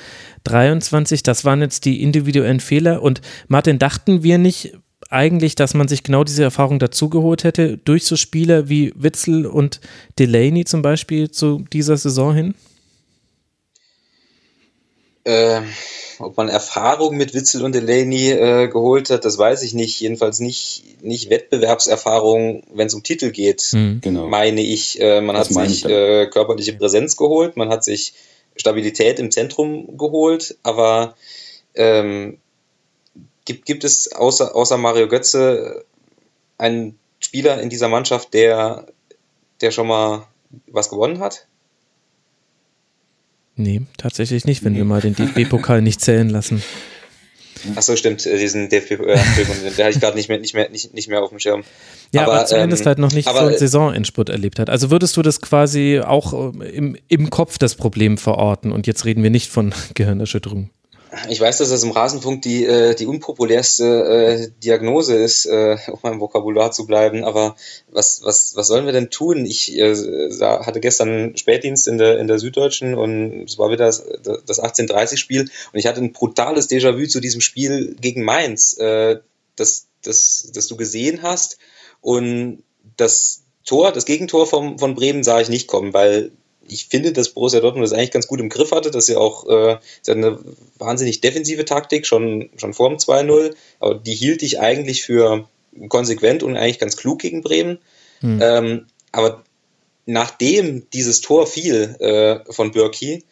23. 0.44 1.22
Das 1.22 1.44
waren 1.44 1.60
jetzt 1.60 1.84
die 1.84 2.02
individuellen 2.02 2.60
Fehler. 2.60 3.02
Und 3.02 3.20
Martin, 3.48 3.78
dachten 3.78 4.22
wir 4.22 4.38
nicht 4.38 4.72
eigentlich, 5.10 5.56
dass 5.56 5.74
man 5.74 5.86
sich 5.86 6.02
genau 6.02 6.24
diese 6.24 6.42
Erfahrung 6.42 6.78
dazugeholt 6.78 7.44
hätte 7.44 7.76
durch 7.76 8.06
so 8.06 8.16
Spieler 8.16 8.70
wie 8.70 8.94
Witzel 8.96 9.44
und 9.44 9.80
Delaney 10.18 10.64
zum 10.64 10.80
Beispiel 10.80 11.30
zu 11.30 11.66
dieser 11.70 11.98
Saison 11.98 12.34
hin? 12.34 12.54
Äh, 15.24 15.62
ob 16.18 16.36
man 16.36 16.48
Erfahrung 16.48 17.16
mit 17.16 17.34
Witzel 17.34 17.64
und 17.64 17.74
Delaney 17.74 18.30
äh, 18.30 18.68
geholt 18.68 19.10
hat, 19.10 19.24
das 19.24 19.38
weiß 19.38 19.62
ich 19.62 19.74
nicht. 19.74 19.98
Jedenfalls 20.00 20.38
nicht, 20.38 21.02
nicht 21.02 21.30
Wettbewerbserfahrung, 21.30 22.62
wenn 22.72 22.86
es 22.86 22.94
um 22.94 23.02
Titel 23.02 23.30
geht, 23.30 23.70
mhm, 23.72 24.00
genau. 24.00 24.26
meine 24.28 24.60
ich. 24.60 25.00
Äh, 25.00 25.20
man 25.20 25.34
das 25.34 25.54
hat 25.56 25.68
sich 25.68 25.84
äh, 25.84 26.26
körperliche 26.26 26.74
Präsenz 26.74 27.16
geholt, 27.16 27.56
man 27.56 27.70
hat 27.70 27.84
sich 27.84 28.14
Stabilität 28.56 29.18
im 29.18 29.30
Zentrum 29.30 29.96
geholt, 29.96 30.56
aber 30.62 31.16
ähm, 31.74 32.38
gibt, 33.44 33.66
gibt 33.66 33.84
es 33.84 34.12
außer, 34.12 34.54
außer 34.54 34.76
Mario 34.76 35.08
Götze 35.08 35.84
einen 36.58 36.98
Spieler 37.18 37.60
in 37.60 37.70
dieser 37.70 37.88
Mannschaft, 37.88 38.34
der, 38.34 38.86
der 39.60 39.70
schon 39.70 39.88
mal 39.88 40.26
was 40.66 40.88
gewonnen 40.88 41.18
hat? 41.18 41.46
Nee, 43.56 43.82
tatsächlich 43.96 44.44
nicht, 44.44 44.64
wenn 44.64 44.72
nee. 44.72 44.78
wir 44.78 44.84
mal 44.84 45.00
den 45.00 45.14
DFB-Pokal 45.14 45.80
nicht 45.80 46.00
zählen 46.00 46.28
lassen. 46.28 46.62
Achso, 47.76 47.96
stimmt, 47.96 48.26
äh, 48.26 48.38
diesen 48.38 48.68
DFB, 48.68 48.92
äh, 48.92 49.16
der 49.76 49.86
hatte 49.86 49.90
ich 49.90 50.00
gerade 50.00 50.16
nicht 50.16 50.28
mehr, 50.28 50.38
nicht, 50.38 50.54
mehr, 50.54 50.68
nicht, 50.70 50.92
nicht 50.92 51.08
mehr 51.08 51.22
auf 51.22 51.30
dem 51.30 51.38
Schirm. 51.38 51.64
Ja, 52.12 52.22
aber, 52.22 52.34
aber 52.34 52.46
zumindest 52.46 52.82
ähm, 52.82 52.86
halt 52.88 52.98
noch 52.98 53.12
nicht 53.12 53.28
aber, 53.28 53.40
so 53.40 53.46
einen 53.46 53.58
Saisonendspurt 53.58 54.28
erlebt 54.28 54.58
hat. 54.58 54.70
Also 54.70 54.90
würdest 54.90 55.16
du 55.16 55.22
das 55.22 55.40
quasi 55.40 56.00
auch 56.04 56.52
äh, 56.60 56.68
im, 56.68 56.96
im 57.08 57.30
Kopf 57.30 57.58
das 57.58 57.74
Problem 57.74 58.18
verorten 58.18 58.72
und 58.72 58.86
jetzt 58.86 59.04
reden 59.04 59.22
wir 59.22 59.30
nicht 59.30 59.50
von 59.50 59.72
Gehirnerschütterung. 59.94 60.70
Ich 61.28 61.40
weiß, 61.40 61.58
dass 61.58 61.70
das 61.70 61.82
im 61.82 61.90
Rasenfunk 61.90 62.42
die, 62.42 62.64
äh, 62.64 62.94
die 62.94 63.06
unpopulärste 63.06 63.84
äh, 63.84 64.48
Diagnose 64.62 65.16
ist, 65.16 65.46
äh, 65.46 65.76
auf 65.88 66.02
meinem 66.02 66.20
Vokabular 66.20 66.72
zu 66.72 66.86
bleiben. 66.86 67.24
Aber 67.24 67.56
was, 67.90 68.22
was, 68.22 68.56
was 68.56 68.66
sollen 68.66 68.86
wir 68.86 68.92
denn 68.92 69.10
tun? 69.10 69.46
Ich 69.46 69.76
äh, 69.76 69.94
hatte 70.40 70.80
gestern 70.80 71.36
Spätdienst 71.36 71.88
in 71.88 71.98
der, 71.98 72.18
in 72.18 72.26
der 72.26 72.38
Süddeutschen 72.38 72.94
und 72.94 73.44
es 73.44 73.58
war 73.58 73.70
wieder 73.70 73.86
das, 73.86 74.04
das 74.22 74.62
1830-Spiel 74.62 75.42
und 75.42 75.78
ich 75.78 75.86
hatte 75.86 76.00
ein 76.00 76.12
brutales 76.12 76.68
Déjà-vu 76.68 77.06
zu 77.06 77.20
diesem 77.20 77.40
Spiel 77.40 77.96
gegen 78.00 78.22
Mainz, 78.22 78.76
äh, 78.78 79.18
das, 79.56 79.86
das, 80.02 80.50
das 80.54 80.66
du 80.66 80.76
gesehen 80.76 81.22
hast. 81.22 81.58
Und 82.00 82.62
das 82.96 83.42
Tor, 83.64 83.92
das 83.92 84.04
Gegentor 84.04 84.46
vom, 84.46 84.78
von 84.78 84.94
Bremen 84.94 85.24
sah 85.24 85.40
ich 85.40 85.48
nicht 85.48 85.68
kommen, 85.68 85.94
weil 85.94 86.32
ich 86.68 86.86
finde, 86.86 87.12
dass 87.12 87.30
Borussia 87.30 87.60
Dortmund 87.60 87.84
das 87.84 87.92
eigentlich 87.92 88.10
ganz 88.10 88.26
gut 88.26 88.40
im 88.40 88.48
Griff 88.48 88.72
hatte, 88.72 88.90
dass 88.90 89.06
sie 89.06 89.16
auch 89.16 89.46
äh, 89.48 89.78
eine 90.08 90.38
wahnsinnig 90.78 91.20
defensive 91.20 91.64
Taktik 91.64 92.06
schon, 92.06 92.50
schon 92.56 92.74
vor 92.74 92.88
dem 92.88 92.98
2-0, 92.98 93.54
aber 93.80 93.94
die 93.96 94.14
hielt 94.14 94.42
ich 94.42 94.60
eigentlich 94.60 95.02
für 95.04 95.48
konsequent 95.88 96.42
und 96.42 96.56
eigentlich 96.56 96.78
ganz 96.78 96.96
klug 96.96 97.20
gegen 97.20 97.42
Bremen. 97.42 97.78
Hm. 98.20 98.40
Ähm, 98.42 98.86
aber 99.12 99.44
nachdem 100.06 100.88
dieses 100.92 101.20
Tor 101.20 101.46
fiel 101.46 101.96
äh, 101.98 102.52
von 102.52 102.72
Birki, 102.72 103.24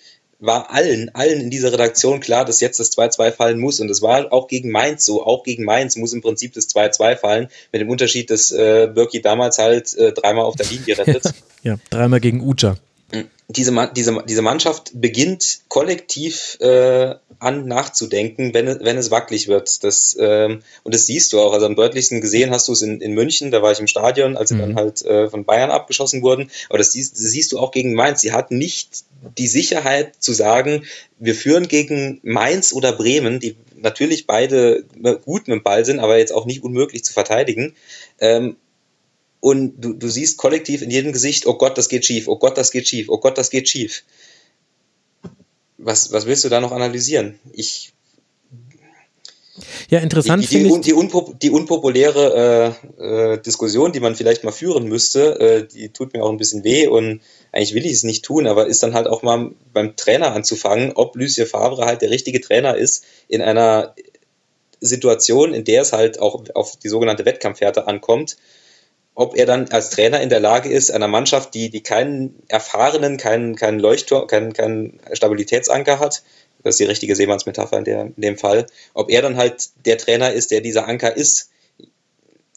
war 0.42 0.72
allen, 0.72 1.14
allen 1.14 1.40
in 1.40 1.50
dieser 1.50 1.72
Redaktion 1.72 2.18
klar, 2.18 2.44
dass 2.44 2.60
jetzt 2.60 2.80
das 2.80 2.90
2-2 2.98 3.30
fallen 3.30 3.60
muss. 3.60 3.78
Und 3.78 3.86
das 3.86 4.02
war 4.02 4.32
auch 4.32 4.48
gegen 4.48 4.72
Mainz 4.72 5.04
so. 5.04 5.24
Auch 5.24 5.44
gegen 5.44 5.64
Mainz 5.64 5.94
muss 5.94 6.12
im 6.12 6.20
Prinzip 6.20 6.52
das 6.54 6.68
2-2 6.68 7.16
fallen, 7.16 7.48
mit 7.70 7.80
dem 7.80 7.88
Unterschied, 7.88 8.28
dass 8.28 8.50
äh, 8.50 8.90
Birki 8.92 9.22
damals 9.22 9.58
halt 9.58 9.94
äh, 9.94 10.12
dreimal 10.12 10.44
auf 10.44 10.56
der 10.56 10.66
Linie 10.66 10.98
rettet. 10.98 11.32
ja, 11.62 11.76
dreimal 11.90 12.18
gegen 12.18 12.40
Uja 12.40 12.76
diese, 13.48 13.90
diese, 13.94 14.22
diese 14.26 14.42
Mannschaft 14.42 14.92
beginnt 14.94 15.60
kollektiv 15.68 16.56
äh, 16.60 17.14
an 17.38 17.66
nachzudenken, 17.66 18.54
wenn, 18.54 18.66
wenn 18.66 18.96
es 18.96 19.10
wackelig 19.10 19.48
wird. 19.48 19.84
Das, 19.84 20.16
ähm, 20.18 20.62
und 20.84 20.94
das 20.94 21.06
siehst 21.06 21.32
du 21.32 21.40
auch. 21.40 21.52
Also 21.52 21.66
am 21.66 21.76
deutlichsten 21.76 22.20
gesehen 22.20 22.50
hast 22.50 22.68
du 22.68 22.72
es 22.72 22.82
in, 22.82 23.00
in 23.00 23.12
München, 23.12 23.50
da 23.50 23.60
war 23.60 23.72
ich 23.72 23.80
im 23.80 23.88
Stadion, 23.88 24.36
als 24.36 24.50
sie 24.50 24.54
mhm. 24.54 24.60
dann 24.60 24.76
halt 24.76 25.04
äh, 25.04 25.28
von 25.28 25.44
Bayern 25.44 25.70
abgeschossen 25.70 26.22
wurden. 26.22 26.50
Aber 26.68 26.78
das 26.78 26.92
siehst, 26.92 27.14
das 27.14 27.22
siehst 27.22 27.52
du 27.52 27.58
auch 27.58 27.72
gegen 27.72 27.94
Mainz. 27.94 28.20
Sie 28.20 28.32
hatten 28.32 28.58
nicht 28.58 29.04
die 29.36 29.48
Sicherheit 29.48 30.14
zu 30.18 30.32
sagen, 30.32 30.84
wir 31.18 31.34
führen 31.34 31.68
gegen 31.68 32.20
Mainz 32.22 32.72
oder 32.72 32.92
Bremen, 32.92 33.40
die 33.40 33.56
natürlich 33.76 34.26
beide 34.26 34.84
gut 35.24 35.48
mit 35.48 35.56
dem 35.56 35.62
Ball 35.62 35.84
sind, 35.84 35.98
aber 35.98 36.18
jetzt 36.18 36.32
auch 36.32 36.46
nicht 36.46 36.62
unmöglich 36.62 37.04
zu 37.04 37.12
verteidigen. 37.12 37.74
Ähm, 38.20 38.56
und 39.42 39.80
du, 39.80 39.92
du 39.92 40.08
siehst 40.08 40.38
kollektiv 40.38 40.82
in 40.82 40.90
jedem 40.92 41.12
Gesicht, 41.12 41.46
oh 41.46 41.54
Gott, 41.54 41.76
das 41.76 41.88
geht 41.88 42.04
schief, 42.04 42.28
oh 42.28 42.36
Gott, 42.36 42.56
das 42.56 42.70
geht 42.70 42.86
schief, 42.86 43.08
oh 43.08 43.18
Gott, 43.18 43.36
das 43.36 43.50
geht 43.50 43.68
schief. 43.68 44.04
Was, 45.78 46.12
was 46.12 46.26
willst 46.26 46.44
du 46.44 46.48
da 46.48 46.60
noch 46.60 46.70
analysieren? 46.70 47.40
Ich. 47.52 47.92
Ja, 49.90 49.98
interessant 49.98 50.44
die, 50.44 50.62
die, 50.62 50.62
die, 50.62 50.80
die, 50.80 50.92
unpop 50.92 51.40
die 51.40 51.50
unpopuläre 51.50 52.76
äh, 53.00 53.32
äh, 53.34 53.42
Diskussion, 53.42 53.90
die 53.90 53.98
man 53.98 54.14
vielleicht 54.14 54.44
mal 54.44 54.52
führen 54.52 54.84
müsste, 54.84 55.40
äh, 55.40 55.66
die 55.66 55.88
tut 55.88 56.12
mir 56.14 56.22
auch 56.22 56.30
ein 56.30 56.36
bisschen 56.36 56.62
weh 56.62 56.86
und 56.86 57.20
eigentlich 57.50 57.74
will 57.74 57.84
ich 57.84 57.92
es 57.92 58.04
nicht 58.04 58.24
tun, 58.24 58.46
aber 58.46 58.68
ist 58.68 58.84
dann 58.84 58.94
halt 58.94 59.08
auch 59.08 59.24
mal 59.24 59.50
beim 59.72 59.96
Trainer 59.96 60.32
anzufangen, 60.34 60.92
ob 60.94 61.16
Lucien 61.16 61.48
Favre 61.48 61.84
halt 61.84 62.00
der 62.00 62.10
richtige 62.10 62.40
Trainer 62.40 62.76
ist 62.76 63.04
in 63.26 63.42
einer 63.42 63.96
Situation, 64.80 65.52
in 65.52 65.64
der 65.64 65.82
es 65.82 65.92
halt 65.92 66.20
auch 66.20 66.44
auf 66.54 66.76
die 66.76 66.88
sogenannte 66.88 67.24
Wettkampfhärte 67.24 67.88
ankommt 67.88 68.36
ob 69.14 69.36
er 69.36 69.46
dann 69.46 69.68
als 69.70 69.90
Trainer 69.90 70.20
in 70.20 70.30
der 70.30 70.40
Lage 70.40 70.70
ist, 70.70 70.90
einer 70.90 71.08
Mannschaft, 71.08 71.54
die, 71.54 71.70
die 71.70 71.82
keinen 71.82 72.42
erfahrenen, 72.48 73.18
keinen, 73.18 73.56
keinen 73.56 73.78
Leuchtturm, 73.78 74.26
keinen, 74.26 74.52
keinen 74.52 75.00
Stabilitätsanker 75.12 76.00
hat, 76.00 76.22
das 76.62 76.74
ist 76.74 76.80
die 76.80 76.84
richtige 76.84 77.16
Seemannsmetapher 77.16 77.78
in, 77.78 77.84
in 77.84 78.22
dem 78.22 78.38
Fall, 78.38 78.66
ob 78.94 79.10
er 79.10 79.22
dann 79.22 79.36
halt 79.36 79.70
der 79.84 79.98
Trainer 79.98 80.32
ist, 80.32 80.50
der 80.50 80.60
dieser 80.60 80.86
Anker 80.86 81.16
ist. 81.16 81.50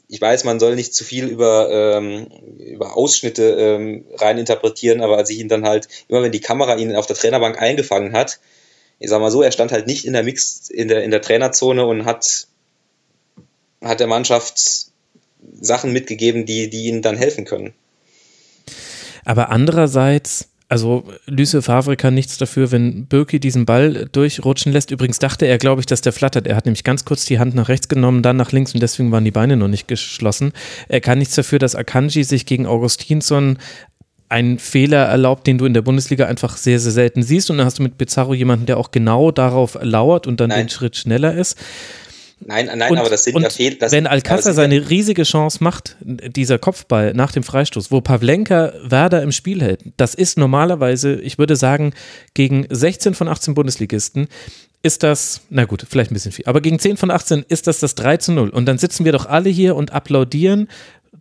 Ich 0.08 0.22
weiß, 0.22 0.44
man 0.44 0.60
soll 0.60 0.76
nicht 0.76 0.94
zu 0.94 1.04
viel 1.04 1.26
über, 1.26 1.70
ähm, 1.72 2.28
über 2.60 2.96
Ausschnitte 2.96 3.44
ähm, 3.44 4.06
rein 4.18 4.38
interpretieren, 4.38 5.02
aber 5.02 5.18
als 5.18 5.32
ich 5.32 5.40
ihn 5.40 5.50
dann 5.50 5.66
halt, 5.66 5.88
immer 6.08 6.22
wenn 6.22 6.32
die 6.32 6.42
Kamera 6.42 6.76
ihn 6.76 6.96
auf 6.96 7.08
der 7.08 7.16
Trainerbank 7.16 7.60
eingefangen 7.60 8.14
hat, 8.14 8.40
ich 9.00 9.10
sag 9.10 9.20
mal 9.20 9.32
so, 9.32 9.42
er 9.42 9.52
stand 9.52 9.72
halt 9.72 9.88
nicht 9.88 10.06
in 10.06 10.14
der 10.14 10.24
Mix, 10.24 10.70
in 10.70 10.88
der, 10.88 11.04
in 11.04 11.12
der 11.12 11.22
Trainerzone 11.22 11.86
und 11.86 12.06
hat, 12.06 12.48
hat 13.82 14.00
der 14.00 14.08
Mannschaft 14.08 14.92
Sachen 15.60 15.92
mitgegeben, 15.92 16.46
die, 16.46 16.70
die 16.70 16.86
ihnen 16.86 17.02
dann 17.02 17.18
helfen 17.18 17.46
können. 17.46 17.74
Aber 19.24 19.50
andererseits, 19.50 20.50
also 20.70 21.04
Lüse 21.26 21.62
Favre 21.62 21.96
kann 21.96 22.14
nichts 22.14 22.38
dafür, 22.38 22.72
wenn 22.72 23.08
Birki 23.08 23.40
diesen 23.40 23.66
Ball 23.66 24.08
durchrutschen 24.12 24.72
lässt. 24.72 24.92
Übrigens 24.92 25.20
dachte 25.20 25.46
er, 25.46 25.58
glaube 25.58 25.82
ich, 25.82 25.86
dass 25.86 26.02
der 26.02 26.14
flattert. 26.14 26.48
Er 26.48 26.56
hat 26.56 26.66
nämlich 26.66 26.84
ganz 26.84 27.06
kurz 27.06 27.26
die 27.26 27.40
Hand 27.40 27.56
nach 27.56 27.70
rechts 27.70 27.88
genommen, 27.88 28.22
dann 28.22 28.38
nach 28.38 28.52
links 28.52 28.74
und 28.74 28.82
deswegen 28.82 29.12
waren 29.12 29.26
die 29.26 29.32
Beine 29.32 29.58
noch 29.58 29.68
nicht 29.68 29.88
geschlossen. 29.88 30.54
Er 30.88 31.02
kann 31.02 31.20
nichts 31.20 31.36
dafür, 31.36 31.60
dass 31.60 31.76
Akanji 31.76 32.24
sich 32.24 32.46
gegen 32.46 32.68
Augustinsson 32.68 33.58
einen 34.28 34.58
Fehler 34.58 35.06
erlaubt, 35.06 35.46
den 35.48 35.58
du 35.58 35.66
in 35.66 35.74
der 35.74 35.84
Bundesliga 35.84 36.26
einfach 36.26 36.58
sehr, 36.58 36.80
sehr 36.80 36.92
selten 36.92 37.22
siehst. 37.22 37.50
Und 37.50 37.58
dann 37.58 37.66
hast 37.66 37.80
du 37.80 37.84
mit 37.84 37.98
Pizarro 37.98 38.34
jemanden, 38.34 38.66
der 38.66 38.78
auch 38.78 38.92
genau 38.92 39.32
darauf 39.32 39.78
lauert 39.82 40.26
und 40.28 40.40
dann 40.40 40.50
Nein. 40.50 40.66
den 40.66 40.70
Schritt 40.70 40.96
schneller 40.96 41.34
ist. 41.36 41.58
Nein, 42.40 42.70
nein, 42.76 42.92
und, 42.92 42.98
aber 42.98 43.10
das 43.10 43.24
sind 43.24 43.40
ja 43.40 43.50
Fehler. 43.50 43.92
Wenn 43.92 44.08
Alcázar 44.08 44.54
seine 44.54 44.90
riesige 44.90 45.24
Chance 45.24 45.64
macht, 45.64 45.96
dieser 46.02 46.60
Kopfball 46.60 47.14
nach 47.14 47.32
dem 47.32 47.44
Freistoß, 47.44 47.92
wo 47.92 48.02
Pavlenka 48.02 48.74
Werder 48.84 49.22
im 49.24 49.32
Spiel 49.32 49.62
hält, 49.62 49.82
das 49.98 50.14
ist 50.16 50.38
normalerweise, 50.38 51.16
ich 51.16 51.38
würde 51.38 51.56
sagen, 51.56 51.94
gegen 52.34 52.68
16 52.70 53.14
von 53.14 53.28
18 53.30 53.54
Bundesligisten 53.54 54.28
ist 54.84 55.02
das, 55.02 55.42
na 55.50 55.66
gut, 55.66 55.84
vielleicht 55.90 56.12
ein 56.12 56.14
bisschen 56.14 56.32
viel, 56.32 56.46
aber 56.46 56.62
gegen 56.62 56.78
10 56.78 56.98
von 56.98 57.10
18 57.10 57.44
ist 57.48 57.66
das 57.66 57.80
das 57.80 57.96
3 57.96 58.18
zu 58.18 58.34
0. 58.34 58.50
Und 58.50 58.68
dann 58.68 58.78
sitzen 58.78 59.04
wir 59.04 59.14
doch 59.14 59.26
alle 59.26 59.50
hier 59.50 59.76
und 59.76 59.92
applaudieren 59.92 60.68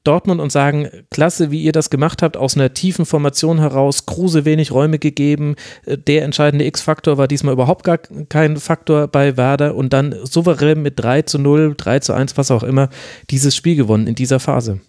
Dortmund 0.04 0.40
und 0.40 0.52
sagen, 0.52 0.88
klasse, 1.10 1.50
wie 1.50 1.62
ihr 1.62 1.72
das 1.72 1.90
gemacht 1.90 2.22
habt, 2.22 2.36
aus 2.36 2.56
einer 2.56 2.74
tiefen 2.74 3.06
Formation 3.06 3.58
heraus, 3.58 4.06
Kruse 4.06 4.44
wenig 4.44 4.70
Räume 4.70 4.98
gegeben, 4.98 5.56
äh, 5.86 5.98
der 5.98 6.22
entscheidende 6.22 6.66
X-Faktor 6.66 7.18
war 7.18 7.28
diesmal 7.28 7.54
überhaupt 7.54 7.84
gar 7.84 7.98
kein 7.98 8.56
Faktor 8.58 9.08
bei 9.08 9.36
Werder 9.36 9.74
und 9.74 9.92
dann 9.92 10.14
souverän 10.24 10.82
mit 10.82 10.94
3 10.98 11.22
zu 11.22 11.38
0, 11.38 11.74
3 11.76 11.98
zu 12.00 12.12
1, 12.12 12.36
was 12.36 12.50
auch 12.50 12.62
immer, 12.62 12.90
dieses 13.30 13.56
Spiel 13.56 13.76
gewonnen 13.76 14.06
in 14.06 14.14
dieser 14.14 14.40
Phase. 14.40 14.80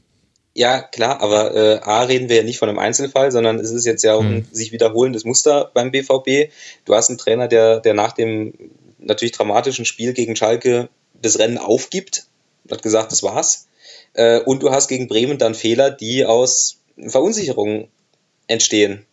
Ja, 0.57 0.81
klar, 0.81 1.21
aber 1.21 1.53
äh, 1.53 1.79
A 1.81 2.03
reden 2.03 2.29
wir 2.29 2.37
ja 2.37 2.43
nicht 2.43 2.59
von 2.59 2.69
einem 2.69 2.79
Einzelfall, 2.79 3.29
sondern 3.29 3.59
es 3.59 3.71
ist 3.71 3.85
jetzt 3.85 4.03
ja 4.03 4.17
ein 4.17 4.35
mhm. 4.35 4.45
sich 4.53 4.71
wiederholendes 4.71 5.25
Muster 5.25 5.69
beim 5.73 5.91
BVB. 5.91 6.49
Du 6.85 6.95
hast 6.95 7.09
einen 7.09 7.17
Trainer, 7.17 7.49
der, 7.49 7.81
der 7.81 7.93
nach 7.93 8.13
dem 8.13 8.53
natürlich 8.97 9.33
dramatischen 9.33 9.83
Spiel 9.83 10.13
gegen 10.13 10.37
Schalke 10.37 10.87
das 11.21 11.39
Rennen 11.39 11.57
aufgibt, 11.57 12.27
hat 12.71 12.83
gesagt, 12.83 13.11
das 13.11 13.21
war's. 13.21 13.67
Äh, 14.15 14.39
und 14.41 14.63
du 14.63 14.71
hast 14.71 14.87
gegen 14.87 15.07
Bremen 15.07 15.37
dann 15.37 15.55
Fehler, 15.55 15.91
die 15.91 16.25
aus 16.25 16.79
Verunsicherung 16.97 17.89
entstehen. 18.47 19.05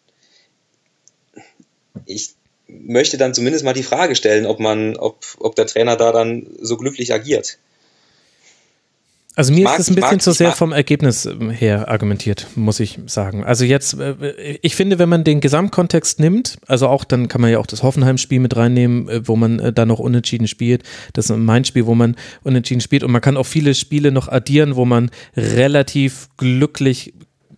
Ich 2.06 2.30
möchte 2.66 3.18
dann 3.18 3.34
zumindest 3.34 3.64
mal 3.64 3.74
die 3.74 3.82
Frage 3.82 4.16
stellen, 4.16 4.46
ob 4.46 4.60
man, 4.60 4.96
ob, 4.96 5.24
ob 5.38 5.54
der 5.56 5.66
Trainer 5.66 5.96
da 5.96 6.12
dann 6.12 6.46
so 6.60 6.76
glücklich 6.76 7.12
agiert. 7.12 7.58
Also 9.34 9.52
mir 9.52 9.64
mag, 9.64 9.78
ist 9.78 9.84
es 9.84 9.88
ein 9.88 9.94
bisschen 9.94 10.10
mag, 10.10 10.22
zu 10.22 10.32
sehr 10.32 10.52
vom 10.52 10.72
Ergebnis 10.72 11.24
ähm, 11.24 11.48
her 11.48 11.88
argumentiert, 11.88 12.48
muss 12.54 12.80
ich 12.80 12.98
sagen. 13.06 13.44
Also 13.44 13.64
jetzt, 13.64 13.98
äh, 13.98 14.58
ich 14.60 14.76
finde, 14.76 14.98
wenn 14.98 15.08
man 15.08 15.24
den 15.24 15.40
Gesamtkontext 15.40 16.20
nimmt, 16.20 16.58
also 16.66 16.88
auch, 16.88 17.04
dann 17.04 17.28
kann 17.28 17.40
man 17.40 17.50
ja 17.50 17.58
auch 17.58 17.66
das 17.66 17.82
Hoffenheim-Spiel 17.82 18.40
mit 18.40 18.56
reinnehmen, 18.56 19.08
äh, 19.08 19.26
wo 19.26 19.36
man 19.36 19.58
äh, 19.58 19.72
da 19.72 19.86
noch 19.86 20.00
unentschieden 20.00 20.48
spielt. 20.48 20.82
Das 21.14 21.30
ist 21.30 21.36
mein 21.36 21.64
Spiel, 21.64 21.86
wo 21.86 21.94
man 21.94 22.16
unentschieden 22.42 22.82
spielt. 22.82 23.04
Und 23.04 23.10
man 23.10 23.22
kann 23.22 23.38
auch 23.38 23.46
viele 23.46 23.74
Spiele 23.74 24.12
noch 24.12 24.28
addieren, 24.28 24.76
wo 24.76 24.84
man 24.84 25.10
relativ 25.34 26.28
glücklich 26.36 27.14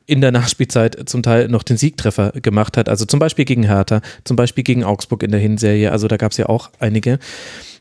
in 0.06 0.20
der 0.20 0.32
Nachspielzeit 0.32 1.08
zum 1.08 1.22
Teil 1.22 1.48
noch 1.48 1.62
den 1.62 1.76
Siegtreffer 1.76 2.32
gemacht 2.32 2.76
hat. 2.76 2.88
Also 2.88 3.04
zum 3.04 3.18
Beispiel 3.18 3.44
gegen 3.44 3.64
Hertha, 3.64 4.00
zum 4.24 4.36
Beispiel 4.36 4.62
gegen 4.62 4.84
Augsburg 4.84 5.22
in 5.22 5.30
der 5.30 5.40
Hinserie. 5.40 5.90
Also 5.90 6.08
da 6.08 6.18
gab 6.18 6.32
es 6.32 6.38
ja 6.38 6.46
auch 6.46 6.70
einige. 6.78 7.18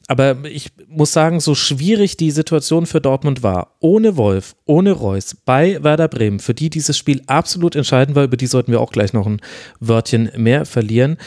Aber 0.08 0.44
ich 0.46 0.72
muss 0.88 1.14
sagen, 1.14 1.40
so 1.40 1.56
schwierig 1.56 2.18
die 2.18 2.32
Situation 2.32 2.86
für 2.86 3.00
Dortmund 3.00 3.42
war, 3.42 3.76
ohne 3.80 4.18
Wolf, 4.18 4.56
ohne 4.66 4.92
Reus, 4.92 5.36
bei 5.46 5.82
Werder 5.82 6.10
Bremen, 6.10 6.40
für 6.40 6.54
die 6.54 6.70
dieses 6.70 6.98
Spiel 6.98 7.22
absolut 7.28 7.76
entscheidend 7.76 8.16
war, 8.16 8.26
über 8.26 8.38
die 8.38 8.48
sollten 8.48 8.72
wir 8.72 8.82
auch 8.82 8.92
gleich 8.92 9.14
noch 9.14 9.26
ein 9.26 9.42
Wörtchen 9.80 10.30
mehr 10.36 10.66
verlieren. 10.66 11.18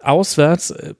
auswärts 0.00 0.70
äh, 0.70 0.94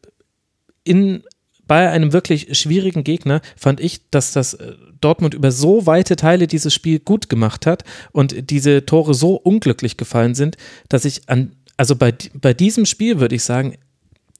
in 0.85 1.23
bei 1.67 1.91
einem 1.91 2.13
wirklich 2.13 2.57
schwierigen 2.57 3.03
Gegner 3.03 3.41
fand 3.57 3.81
ich, 3.81 4.09
dass 4.11 4.33
das 4.33 4.55
äh, 4.55 4.75
Dortmund 5.01 5.35
über 5.35 5.51
so 5.51 5.87
weite 5.87 6.17
Teile 6.17 6.47
dieses 6.47 6.73
Spiel 6.73 7.01
gut 7.01 7.29
gemacht 7.29 7.67
hat 7.67 7.83
und 8.13 8.51
diese 8.51 8.87
Tore 8.87 9.15
so 9.15 9.35
unglücklich 9.35 9.97
gefallen 9.97 10.35
sind, 10.35 10.57
dass 10.89 11.05
ich 11.05 11.29
an, 11.29 11.57
also 11.77 11.97
bei, 11.97 12.15
bei 12.35 12.55
diesem 12.55 12.87
Spiel 12.87 13.21
würde 13.21 13.35
ich 13.35 13.43
sagen, 13.43 13.77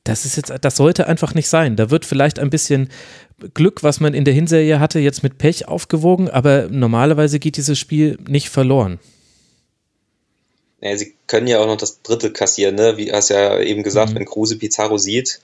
das 0.09 0.25
ist 0.25 0.37
jetzt, 0.37 0.53
das 0.61 0.77
sollte 0.77 1.07
einfach 1.07 1.35
nicht 1.35 1.49
sein. 1.49 1.77
Da 1.77 1.91
wird 1.91 2.05
vielleicht 2.05 2.39
ein 2.39 2.51
bisschen 2.51 2.91
Glück, 3.55 3.83
was 3.83 4.01
man 4.01 4.15
in 4.15 4.25
der 4.25 4.35
Hinserie 4.35 4.79
hatte, 4.79 4.99
jetzt 4.99 5.23
mit 5.23 5.37
Pech 5.39 5.69
aufgewogen, 5.69 6.31
aber 6.31 6.69
normalerweise 6.71 7.39
geht 7.39 7.57
dieses 7.57 7.79
Spiel 7.79 8.19
nicht 8.29 8.49
verloren. 8.49 8.99
Ja, 10.81 10.97
sie 10.97 11.15
können 11.27 11.47
ja 11.47 11.59
auch 11.59 11.67
noch 11.67 11.77
das 11.77 12.03
dritte 12.03 12.33
kassieren, 12.33 12.77
ne? 12.77 12.97
Wie 12.97 13.13
hast 13.13 13.31
ja 13.31 13.59
eben 13.61 13.83
gesagt, 13.83 14.13
mhm. 14.13 14.17
wenn 14.17 14.25
Kruse 14.27 14.57
Pizarro 14.57 14.99
sieht, 14.99 15.41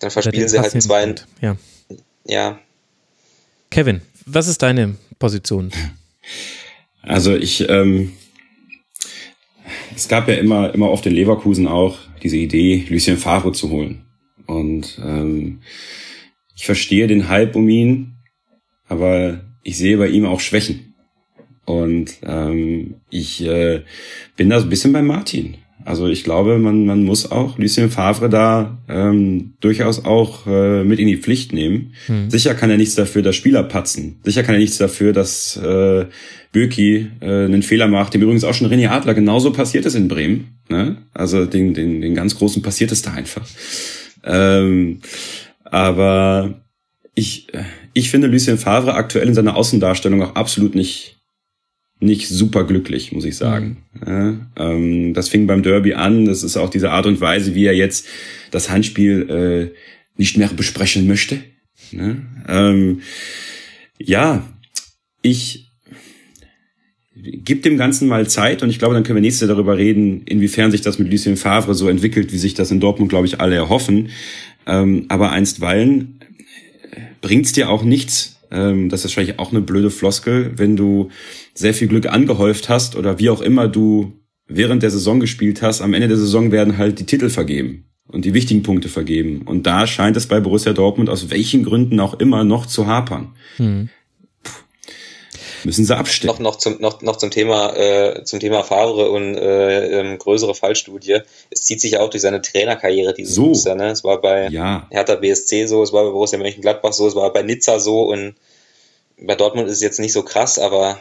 dann 0.00 0.10
verspielen 0.10 0.48
sie 0.48 0.58
halt 0.58 0.82
zwei. 0.82 1.14
Ja. 1.40 1.56
ja. 2.24 2.58
Kevin, 3.70 4.00
was 4.26 4.48
ist 4.48 4.62
deine 4.62 4.96
Position? 5.18 5.72
Also 7.02 7.36
ich, 7.36 7.68
ähm, 7.68 8.12
es 9.94 10.08
gab 10.08 10.26
ja 10.28 10.34
immer, 10.34 10.74
immer 10.74 10.90
oft 10.90 11.06
in 11.06 11.14
Leverkusen 11.14 11.68
auch 11.68 11.98
diese 12.24 12.38
Idee, 12.38 12.84
Lucien 12.88 13.18
Favre 13.18 13.52
zu 13.52 13.70
holen. 13.70 14.06
Und 14.46 14.98
ähm, 15.04 15.60
ich 16.56 16.64
verstehe 16.64 17.06
den 17.06 17.28
Hype 17.28 17.54
um 17.54 17.68
ihn, 17.68 18.14
aber 18.88 19.44
ich 19.62 19.76
sehe 19.76 19.98
bei 19.98 20.08
ihm 20.08 20.24
auch 20.24 20.40
Schwächen. 20.40 20.94
Und 21.64 22.18
ähm, 22.22 22.96
ich 23.10 23.42
äh, 23.42 23.82
bin 24.36 24.50
da 24.50 24.58
so 24.58 24.66
ein 24.66 24.70
bisschen 24.70 24.92
bei 24.92 25.02
Martin. 25.02 25.56
Also 25.84 26.08
ich 26.08 26.24
glaube, 26.24 26.58
man, 26.58 26.86
man 26.86 27.04
muss 27.04 27.30
auch 27.30 27.58
Lucien 27.58 27.90
Favre 27.90 28.30
da 28.30 28.78
ähm, 28.88 29.54
durchaus 29.60 30.04
auch 30.04 30.46
äh, 30.46 30.82
mit 30.82 30.98
in 30.98 31.06
die 31.06 31.18
Pflicht 31.18 31.52
nehmen. 31.52 31.92
Hm. 32.06 32.30
Sicher 32.30 32.54
kann 32.54 32.70
er 32.70 32.78
nichts 32.78 32.94
dafür, 32.94 33.22
dass 33.22 33.36
Spieler 33.36 33.62
patzen. 33.62 34.18
Sicher 34.24 34.42
kann 34.42 34.54
er 34.54 34.60
nichts 34.60 34.78
dafür, 34.78 35.12
dass 35.12 35.56
äh, 35.56 36.06
Böki 36.52 37.10
äh, 37.20 37.44
einen 37.44 37.62
Fehler 37.62 37.88
macht, 37.88 38.14
dem 38.14 38.22
übrigens 38.22 38.44
auch 38.44 38.54
schon 38.54 38.68
René 38.68 38.88
Adler 38.88 39.12
genauso 39.12 39.52
passiert 39.52 39.84
ist 39.84 39.94
in 39.94 40.08
Bremen. 40.08 40.58
Ne? 40.70 40.96
Also 41.12 41.44
den, 41.44 41.74
den, 41.74 42.00
den 42.00 42.14
ganz 42.14 42.36
Großen 42.36 42.62
passiert 42.62 42.90
es 42.90 43.02
da 43.02 43.12
einfach. 43.12 43.46
Ähm, 44.24 45.00
aber 45.64 46.62
ich, 47.14 47.48
ich 47.92 48.10
finde 48.10 48.28
Lucien 48.28 48.56
Favre 48.56 48.94
aktuell 48.94 49.28
in 49.28 49.34
seiner 49.34 49.56
Außendarstellung 49.56 50.22
auch 50.22 50.34
absolut 50.34 50.74
nicht 50.74 51.13
nicht 52.00 52.28
super 52.28 52.64
glücklich, 52.64 53.12
muss 53.12 53.24
ich 53.24 53.36
sagen. 53.36 53.78
Mhm. 53.94 54.06
Ja, 54.06 54.36
ähm, 54.56 55.14
das 55.14 55.28
fing 55.28 55.46
beim 55.46 55.62
Derby 55.62 55.94
an. 55.94 56.24
Das 56.24 56.42
ist 56.42 56.56
auch 56.56 56.70
diese 56.70 56.90
Art 56.90 57.06
und 57.06 57.20
Weise, 57.20 57.54
wie 57.54 57.64
er 57.64 57.74
jetzt 57.74 58.06
das 58.50 58.70
Handspiel 58.70 59.72
äh, 59.72 59.78
nicht 60.16 60.36
mehr 60.36 60.48
besprechen 60.48 61.06
möchte. 61.06 61.38
Ne? 61.92 62.24
Ähm, 62.48 63.00
ja, 63.98 64.46
ich 65.22 65.70
gebe 67.14 67.62
dem 67.62 67.78
Ganzen 67.78 68.08
mal 68.08 68.28
Zeit 68.28 68.62
und 68.62 68.68
ich 68.68 68.78
glaube, 68.78 68.94
dann 68.94 69.02
können 69.02 69.16
wir 69.16 69.22
nächstes 69.22 69.48
Jahr 69.48 69.56
darüber 69.56 69.78
reden, 69.78 70.22
inwiefern 70.26 70.70
sich 70.70 70.82
das 70.82 70.98
mit 70.98 71.10
Lucien 71.10 71.36
Favre 71.36 71.74
so 71.74 71.88
entwickelt, 71.88 72.32
wie 72.32 72.38
sich 72.38 72.54
das 72.54 72.70
in 72.70 72.80
Dortmund, 72.80 73.08
glaube 73.08 73.26
ich, 73.26 73.40
alle 73.40 73.54
erhoffen. 73.54 74.10
Ähm, 74.66 75.06
aber 75.08 75.30
einstweilen 75.30 76.20
bringt's 77.20 77.52
dir 77.52 77.70
auch 77.70 77.82
nichts. 77.82 78.36
Ähm, 78.50 78.90
das 78.90 79.00
ist 79.00 79.04
wahrscheinlich 79.04 79.38
auch 79.38 79.50
eine 79.50 79.62
blöde 79.62 79.90
Floskel, 79.90 80.52
wenn 80.56 80.76
du 80.76 81.10
sehr 81.54 81.74
viel 81.74 81.88
Glück 81.88 82.06
angehäuft 82.06 82.68
hast 82.68 82.96
oder 82.96 83.18
wie 83.18 83.30
auch 83.30 83.40
immer 83.40 83.68
du 83.68 84.12
während 84.46 84.82
der 84.82 84.90
Saison 84.90 85.20
gespielt 85.20 85.62
hast, 85.62 85.80
am 85.80 85.94
Ende 85.94 86.08
der 86.08 86.16
Saison 86.16 86.52
werden 86.52 86.76
halt 86.76 86.98
die 86.98 87.06
Titel 87.06 87.30
vergeben 87.30 87.86
und 88.08 88.24
die 88.24 88.34
wichtigen 88.34 88.62
Punkte 88.62 88.88
vergeben. 88.88 89.42
Und 89.46 89.64
da 89.64 89.86
scheint 89.86 90.16
es 90.16 90.26
bei 90.26 90.40
Borussia 90.40 90.72
Dortmund 90.72 91.08
aus 91.08 91.30
welchen 91.30 91.64
Gründen 91.64 92.00
auch 92.00 92.14
immer 92.14 92.44
noch 92.44 92.66
zu 92.66 92.86
hapern. 92.86 93.34
Hm. 93.56 93.88
Müssen 95.64 95.86
sie 95.86 95.96
abstellen. 95.96 96.30
Noch, 96.30 96.38
noch, 96.40 96.56
zum, 96.56 96.78
noch, 96.80 97.00
noch 97.00 97.16
zum 97.16 97.30
Thema, 97.30 97.74
äh, 97.74 98.22
zum 98.24 98.38
Thema 98.38 98.62
Favre 98.64 99.10
und 99.10 99.34
äh, 99.34 99.98
ähm, 99.98 100.18
größere 100.18 100.54
Fallstudie. 100.54 101.20
Es 101.48 101.62
zieht 101.62 101.80
sich 101.80 101.92
ja 101.92 102.00
auch 102.00 102.10
durch 102.10 102.20
seine 102.20 102.42
Trainerkarriere 102.42 103.14
dieses 103.14 103.34
so. 103.34 103.46
Muster. 103.46 103.74
Ne? 103.74 103.88
Es 103.88 104.04
war 104.04 104.20
bei 104.20 104.48
ja. 104.48 104.86
Hertha 104.90 105.14
BSC 105.14 105.66
so, 105.66 105.82
es 105.82 105.92
war 105.92 106.04
bei 106.04 106.10
Borussia 106.10 106.38
Mönchengladbach 106.38 106.92
so, 106.92 107.08
es 107.08 107.14
war 107.14 107.32
bei 107.32 107.42
Nizza 107.42 107.78
so 107.80 108.02
und 108.02 108.34
bei 109.18 109.36
Dortmund 109.36 109.68
ist 109.68 109.76
es 109.76 109.82
jetzt 109.82 110.00
nicht 110.00 110.12
so 110.12 110.22
krass, 110.22 110.58
aber 110.58 110.98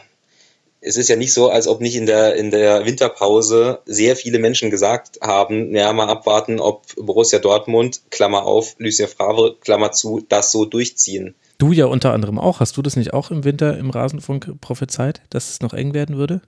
es 0.83 0.97
ist 0.97 1.09
ja 1.09 1.15
nicht 1.15 1.33
so, 1.33 1.49
als 1.49 1.67
ob 1.67 1.81
nicht 1.81 1.95
in 1.95 2.05
der, 2.05 2.35
in 2.35 2.51
der 2.51 2.85
Winterpause 2.85 3.79
sehr 3.85 4.15
viele 4.15 4.39
Menschen 4.39 4.69
gesagt 4.69 5.19
haben, 5.21 5.73
ja, 5.75 5.91
mal 5.93 6.09
abwarten, 6.09 6.59
ob 6.59 6.83
Borussia 6.97 7.39
Dortmund, 7.39 8.01
Klammer 8.11 8.45
auf, 8.45 8.75
Lucien 8.77 9.07
Favre, 9.07 9.55
Klammer 9.61 9.91
zu, 9.91 10.25
das 10.27 10.51
so 10.51 10.65
durchziehen. 10.65 11.35
Du 11.57 11.71
ja 11.71 11.85
unter 11.85 12.13
anderem 12.13 12.39
auch. 12.39 12.59
Hast 12.59 12.75
du 12.77 12.81
das 12.81 12.95
nicht 12.95 13.13
auch 13.13 13.31
im 13.31 13.43
Winter 13.43 13.77
im 13.77 13.89
Rasenfunk 13.89 14.59
prophezeit, 14.59 15.21
dass 15.29 15.49
es 15.49 15.61
noch 15.61 15.73
eng 15.73 15.93
werden 15.93 16.17
würde? 16.17 16.41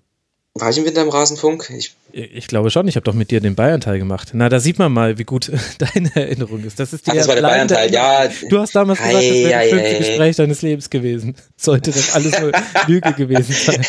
War 0.56 0.70
ich 0.70 0.78
im 0.78 0.86
Winter 0.86 1.02
im 1.02 1.10
Rasenfunk? 1.10 1.70
Ich, 1.78 1.96
ich 2.16 2.48
glaube 2.48 2.72
schon, 2.72 2.88
ich 2.88 2.96
habe 2.96 3.04
doch 3.04 3.14
mit 3.14 3.30
dir 3.30 3.42
den 3.42 3.56
Bayern-Teil 3.56 4.00
gemacht. 4.00 4.30
Na, 4.32 4.48
da 4.48 4.62
sieht 4.62 4.80
man 4.80 4.94
mal, 4.94 5.18
wie 5.18 5.26
gut 5.26 5.52
deine 5.78 6.16
Erinnerung 6.16 6.64
ist. 6.64 6.80
Das 6.80 6.94
ist 6.94 7.06
die 7.06 7.12
Ach, 7.12 7.16
das 7.16 7.28
war 7.28 7.36
der 7.36 7.42
Bayern-Teil, 7.42 7.92
ja. 7.92 8.30
Du 8.50 8.58
hast 8.60 8.74
damals 8.74 9.00
gesagt, 9.00 9.16
das 9.18 9.24
wäre 9.24 9.52
das 9.52 9.70
schönste 9.70 9.98
Gespräch 9.98 10.36
deines 10.38 10.62
Lebens 10.62 10.90
gewesen. 10.90 11.36
Sollte 11.58 11.92
das 11.92 12.16
alles 12.16 12.40
nur 12.40 12.54
Lüge 12.88 13.14
gewesen 13.14 13.54
sein. 13.54 13.86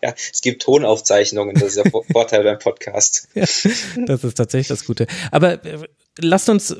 ja, 0.00 0.14
es 0.32 0.40
gibt 0.42 0.62
Tonaufzeichnungen, 0.62 1.54
das 1.54 1.74
ist 1.74 1.84
der 1.84 1.90
Vorteil 2.12 2.44
beim 2.44 2.58
Podcast. 2.60 3.28
Ja, 3.34 3.44
das 4.06 4.22
ist 4.22 4.34
tatsächlich 4.34 4.68
das 4.68 4.84
Gute. 4.84 5.08
Aber 5.32 5.64
äh, 5.64 5.88
lasst 6.18 6.48
uns 6.48 6.74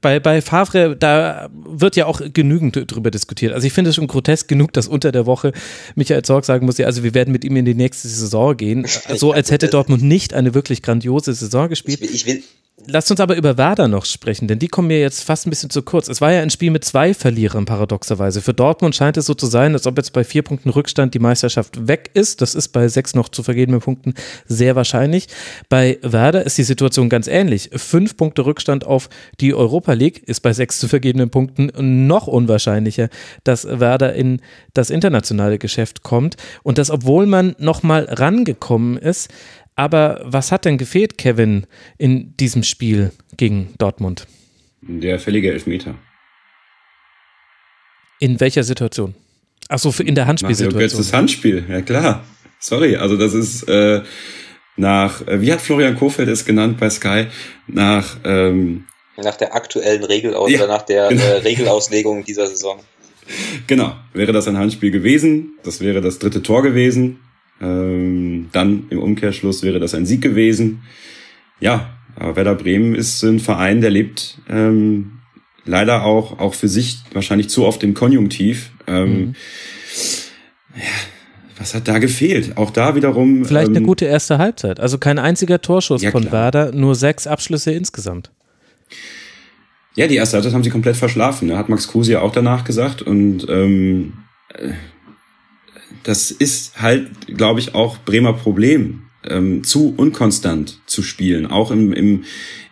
bei, 0.00 0.20
bei 0.20 0.42
Favre, 0.42 0.96
da 0.96 1.48
wird 1.52 1.96
ja 1.96 2.06
auch 2.06 2.20
genügend 2.32 2.90
drüber 2.90 3.10
diskutiert. 3.10 3.52
Also 3.52 3.66
ich 3.66 3.72
finde 3.72 3.90
es 3.90 3.96
schon 3.96 4.06
grotesk 4.06 4.48
genug, 4.48 4.72
dass 4.72 4.88
unter 4.88 5.12
der 5.12 5.26
Woche 5.26 5.52
Michael 5.94 6.22
Zorg 6.22 6.44
sagen 6.44 6.66
muss, 6.66 6.78
ja, 6.78 6.86
also 6.86 7.02
wir 7.02 7.14
werden 7.14 7.32
mit 7.32 7.44
ihm 7.44 7.56
in 7.56 7.64
die 7.64 7.74
nächste 7.74 8.08
Saison 8.08 8.56
gehen. 8.56 8.86
So 9.14 9.32
als 9.32 9.50
hätte 9.50 9.68
Dortmund 9.68 10.02
nicht 10.02 10.31
eine 10.34 10.54
wirklich 10.54 10.82
grandiose 10.82 11.34
Saison 11.34 11.68
gespielt. 11.68 12.00
Ich 12.00 12.08
will, 12.08 12.14
ich 12.14 12.26
will, 12.26 12.42
Lasst 12.86 13.12
uns 13.12 13.20
aber 13.20 13.36
über 13.36 13.58
Werder 13.58 13.86
noch 13.86 14.04
sprechen, 14.04 14.48
denn 14.48 14.58
die 14.58 14.66
kommen 14.66 14.88
mir 14.88 14.98
jetzt 14.98 15.22
fast 15.22 15.46
ein 15.46 15.50
bisschen 15.50 15.70
zu 15.70 15.82
kurz. 15.82 16.08
Es 16.08 16.20
war 16.20 16.32
ja 16.32 16.40
ein 16.40 16.50
Spiel 16.50 16.72
mit 16.72 16.84
zwei 16.84 17.14
Verlierern, 17.14 17.64
paradoxerweise. 17.64 18.42
Für 18.42 18.54
Dortmund 18.54 18.96
scheint 18.96 19.16
es 19.16 19.26
so 19.26 19.34
zu 19.34 19.46
sein, 19.46 19.74
als 19.74 19.86
ob 19.86 19.96
jetzt 19.98 20.12
bei 20.12 20.24
vier 20.24 20.42
Punkten 20.42 20.68
Rückstand 20.68 21.14
die 21.14 21.20
Meisterschaft 21.20 21.86
weg 21.86 22.10
ist. 22.14 22.40
Das 22.40 22.56
ist 22.56 22.68
bei 22.68 22.88
sechs 22.88 23.14
noch 23.14 23.28
zu 23.28 23.44
vergebenen 23.44 23.80
Punkten 23.80 24.14
sehr 24.46 24.74
wahrscheinlich. 24.74 25.28
Bei 25.68 25.98
Werder 26.02 26.44
ist 26.44 26.58
die 26.58 26.64
Situation 26.64 27.08
ganz 27.08 27.28
ähnlich. 27.28 27.70
Fünf 27.76 28.16
Punkte 28.16 28.46
Rückstand 28.46 28.84
auf 28.84 29.08
die 29.38 29.54
Europa 29.54 29.92
League 29.92 30.26
ist 30.26 30.40
bei 30.40 30.52
sechs 30.52 30.80
zu 30.80 30.88
vergebenen 30.88 31.30
Punkten 31.30 31.70
noch 32.08 32.26
unwahrscheinlicher, 32.26 33.10
dass 33.44 33.64
Werder 33.64 34.14
in 34.14 34.40
das 34.74 34.90
internationale 34.90 35.58
Geschäft 35.58 36.02
kommt. 36.02 36.36
Und 36.64 36.78
das, 36.78 36.90
obwohl 36.90 37.26
man 37.26 37.54
nochmal 37.58 38.08
rangekommen 38.10 38.96
ist, 38.96 39.30
aber 39.76 40.20
was 40.24 40.52
hat 40.52 40.64
denn 40.64 40.78
gefehlt, 40.78 41.18
Kevin, 41.18 41.66
in 41.98 42.36
diesem 42.36 42.62
Spiel 42.62 43.12
gegen 43.36 43.74
Dortmund? 43.78 44.26
Der 44.82 45.18
fällige 45.18 45.52
Elfmeter. 45.52 45.94
In 48.20 48.38
welcher 48.40 48.62
Situation? 48.62 49.14
Achso, 49.68 49.92
in 50.02 50.14
der 50.14 50.26
Handspielsituation. 50.26 50.80
Jetzt 50.80 50.98
das 50.98 51.12
Handspiel, 51.12 51.64
ja 51.68 51.80
klar. 51.80 52.24
Sorry, 52.58 52.96
also 52.96 53.16
das 53.16 53.34
ist 53.34 53.68
äh, 53.68 54.02
nach, 54.76 55.26
äh, 55.26 55.40
wie 55.40 55.52
hat 55.52 55.60
Florian 55.60 55.96
Kofeld 55.96 56.28
es 56.28 56.44
genannt 56.44 56.78
bei 56.78 56.90
Sky, 56.90 57.26
nach 57.66 58.16
ähm, 58.24 58.84
nach 59.16 59.36
der 59.36 59.54
aktuellen 59.54 60.04
Regelaus 60.04 60.50
ja, 60.50 60.66
nach 60.66 60.82
der 60.82 61.08
genau. 61.08 61.22
äh, 61.22 61.36
Regelauslegung 61.38 62.24
dieser 62.24 62.46
Saison. 62.46 62.80
Genau, 63.66 63.94
wäre 64.12 64.32
das 64.32 64.48
ein 64.48 64.58
Handspiel 64.58 64.90
gewesen, 64.90 65.58
das 65.62 65.80
wäre 65.80 66.00
das 66.00 66.18
dritte 66.18 66.42
Tor 66.42 66.62
gewesen, 66.62 67.20
ähm, 67.60 68.48
dann 68.52 68.86
im 68.90 68.98
Umkehrschluss 68.98 69.62
wäre 69.62 69.78
das 69.78 69.94
ein 69.94 70.06
Sieg 70.06 70.22
gewesen. 70.22 70.82
Ja, 71.60 71.96
aber 72.16 72.36
Werder 72.36 72.54
Bremen 72.54 72.94
ist 72.94 73.22
ein 73.22 73.40
Verein, 73.40 73.80
der 73.80 73.90
lebt 73.90 74.38
ähm, 74.48 75.20
leider 75.64 76.04
auch, 76.04 76.38
auch 76.38 76.54
für 76.54 76.68
sich 76.68 76.98
wahrscheinlich 77.12 77.48
zu 77.48 77.64
oft 77.64 77.82
im 77.82 77.94
Konjunktiv. 77.94 78.70
Ähm, 78.86 79.08
mhm. 79.08 79.34
ja, 80.76 80.82
was 81.58 81.74
hat 81.74 81.86
da 81.86 81.98
gefehlt? 81.98 82.56
Auch 82.56 82.70
da 82.70 82.96
wiederum. 82.96 83.44
Vielleicht 83.44 83.68
ähm, 83.68 83.76
eine 83.76 83.86
gute 83.86 84.04
erste 84.06 84.38
Halbzeit. 84.38 84.80
Also 84.80 84.98
kein 84.98 85.18
einziger 85.18 85.60
Torschuss 85.60 86.02
ja, 86.02 86.10
von 86.10 86.22
klar. 86.22 86.32
Werder, 86.32 86.72
nur 86.72 86.94
sechs 86.94 87.26
Abschlüsse 87.26 87.70
insgesamt. 87.72 88.32
Ja, 89.94 90.06
die 90.06 90.16
erste 90.16 90.36
Halbzeit 90.36 90.54
haben 90.54 90.64
sie 90.64 90.70
komplett 90.70 90.96
verschlafen. 90.96 91.48
Ne? 91.48 91.56
Hat 91.56 91.68
Max 91.68 91.86
Kruse 91.86 92.12
ja 92.12 92.20
auch 92.20 92.32
danach 92.32 92.64
gesagt. 92.64 93.02
Und 93.02 93.46
ähm, 93.48 94.14
äh, 94.54 94.72
das 96.02 96.30
ist 96.30 96.80
halt, 96.80 97.10
glaube 97.26 97.60
ich, 97.60 97.74
auch 97.74 97.98
Bremer 97.98 98.32
Problem, 98.32 99.02
ähm, 99.24 99.64
zu 99.64 99.94
unkonstant 99.96 100.80
zu 100.86 101.02
spielen, 101.02 101.46
auch 101.46 101.70
im, 101.70 101.92
im, 101.92 102.24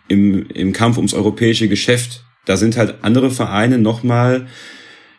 im, 0.07 0.47
im 0.49 0.73
Kampf 0.73 0.97
ums 0.97 1.13
europäische 1.13 1.67
Geschäft. 1.67 2.23
Da 2.45 2.57
sind 2.57 2.77
halt 2.77 3.03
andere 3.03 3.31
Vereine 3.31 3.77
noch 3.77 4.03
mal 4.03 4.47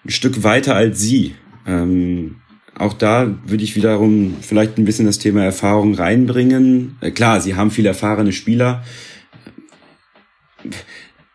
ein 0.05 0.11
Stück 0.11 0.43
weiter 0.43 0.75
als 0.75 1.01
sie. 1.01 1.35
Ähm, 1.67 2.37
auch 2.77 2.95
da 2.95 3.39
würde 3.47 3.65
ich 3.65 3.77
wiederum 3.77 4.37
vielleicht 4.41 4.79
ein 4.79 4.85
bisschen 4.85 5.07
das 5.07 5.19
Thema 5.19 5.45
Erfahrung 5.45 5.95
reinbringen. 5.95 6.97
Äh, 7.01 7.11
klar, 7.11 7.41
sie 7.41 7.55
haben 7.55 7.71
viele 7.71 7.89
erfahrene 7.89 8.33
Spieler. 8.33 8.85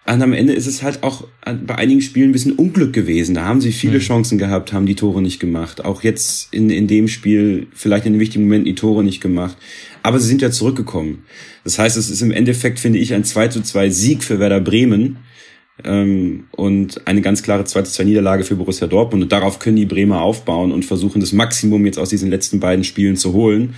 Und 0.10 0.22
am 0.22 0.32
Ende 0.32 0.54
ist 0.54 0.68
es 0.68 0.84
halt 0.84 1.04
auch 1.04 1.28
bei 1.44 1.76
einigen 1.76 2.02
Spielen 2.02 2.30
ein 2.30 2.32
bisschen 2.32 2.54
Unglück 2.54 2.94
gewesen. 2.94 3.36
Da 3.36 3.44
haben 3.44 3.60
sie 3.60 3.74
viele 3.74 3.98
mhm. 3.98 4.02
Chancen 4.02 4.38
gehabt, 4.38 4.72
haben 4.72 4.86
die 4.86 4.96
Tore 4.96 5.22
nicht 5.22 5.40
gemacht. 5.40 5.84
Auch 5.84 6.02
jetzt 6.02 6.54
in, 6.54 6.70
in 6.70 6.88
dem 6.88 7.10
Spiel 7.10 7.68
vielleicht 7.74 8.06
in 8.06 8.14
den 8.14 8.20
wichtigen 8.22 8.46
Momenten 8.46 8.66
die 8.66 8.76
Tore 8.76 9.04
nicht 9.04 9.20
gemacht. 9.20 9.58
Aber 10.04 10.20
sie 10.20 10.28
sind 10.28 10.42
ja 10.42 10.50
zurückgekommen. 10.50 11.26
Das 11.66 11.78
heißt, 11.78 11.98
es 11.98 12.10
ist 12.10 12.22
im 12.22 12.32
Endeffekt, 12.32 12.80
finde 12.80 13.00
ich, 13.00 13.14
ein 13.14 13.26
2 13.26 13.50
zu 13.50 13.62
2 13.62 13.90
Sieg 13.90 14.24
für 14.24 14.40
Werder 14.40 14.62
Bremen 14.62 15.18
ähm, 15.84 16.46
und 16.52 17.06
eine 17.06 17.20
ganz 17.20 17.44
klare 17.44 17.66
2 17.66 17.82
zu 17.82 17.92
2 17.92 18.06
Niederlage 18.06 18.46
für 18.46 18.56
Borussia 18.56 18.88
Dortmund. 18.88 19.24
Und 19.24 19.32
darauf 19.34 19.60
können 19.60 19.76
die 19.76 19.86
Bremer 19.86 20.22
aufbauen 20.22 20.72
und 20.72 20.86
versuchen, 20.86 21.20
das 21.20 21.34
Maximum 21.34 21.86
jetzt 21.86 22.00
aus 22.00 22.10
diesen 22.10 22.30
letzten 22.30 22.62
beiden 22.62 22.86
Spielen 22.86 23.18
zu 23.18 23.34
holen. 23.34 23.76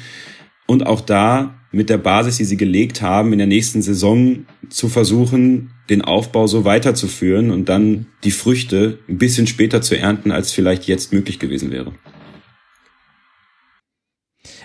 Und 0.68 0.86
auch 0.86 1.02
da 1.02 1.59
mit 1.72 1.90
der 1.90 1.98
Basis, 1.98 2.38
die 2.38 2.46
sie 2.46 2.58
gelegt 2.58 3.02
haben, 3.02 3.32
in 3.32 3.38
der 3.38 3.48
nächsten 3.48 3.82
Saison 3.82 4.46
zu 4.70 4.90
versuchen, 4.90 5.72
den 5.90 6.02
Aufbau 6.02 6.48
so 6.48 6.66
weiterzuführen 6.66 7.52
und 7.52 7.70
dann 7.70 8.08
die 8.24 8.32
Früchte 8.32 9.00
ein 9.08 9.18
bisschen 9.18 9.48
später 9.48 9.82
zu 9.82 9.98
ernten, 9.98 10.32
als 10.32 10.52
vielleicht 10.52 10.86
jetzt 10.88 11.14
möglich 11.14 11.40
gewesen 11.40 11.72
wäre. 11.72 11.94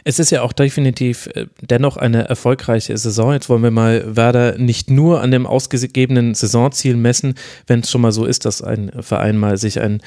Es 0.07 0.19
ist 0.19 0.31
ja 0.31 0.43
auch 0.43 0.53
definitiv 0.53 1.29
äh, 1.35 1.47
dennoch 1.63 1.97
eine 1.97 2.29
erfolgreiche 2.29 2.97
Saison. 2.97 3.33
Jetzt 3.33 3.49
wollen 3.49 3.63
wir 3.63 3.71
mal 3.71 4.17
Werder 4.17 4.59
nicht 4.59 4.91
nur 4.91 5.23
an 5.23 5.31
dem 5.31 5.47
ausgegebenen 5.47 6.35
Saisonziel 6.35 6.97
messen, 6.97 7.35
wenn 7.67 7.81
es 7.81 7.91
schon 7.91 8.03
mal 8.03 8.13
so 8.13 8.27
ist, 8.27 8.45
dass 8.45 8.61
ein 8.61 8.93
Verein 9.01 9.39
mal 9.39 9.57
sich 9.57 9.81
ein, 9.81 10.03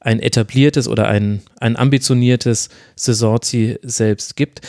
ein 0.00 0.18
etabliertes 0.18 0.88
oder 0.88 1.06
ein, 1.06 1.42
ein 1.60 1.76
ambitioniertes 1.76 2.68
Saisonziel 2.96 3.78
selbst 3.82 4.34
gibt. 4.34 4.60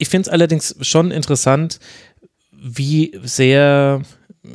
Ich 0.00 0.08
finde 0.08 0.28
es 0.28 0.32
allerdings 0.32 0.74
schon 0.80 1.10
interessant, 1.10 1.78
wie 2.50 3.12
sehr 3.22 4.00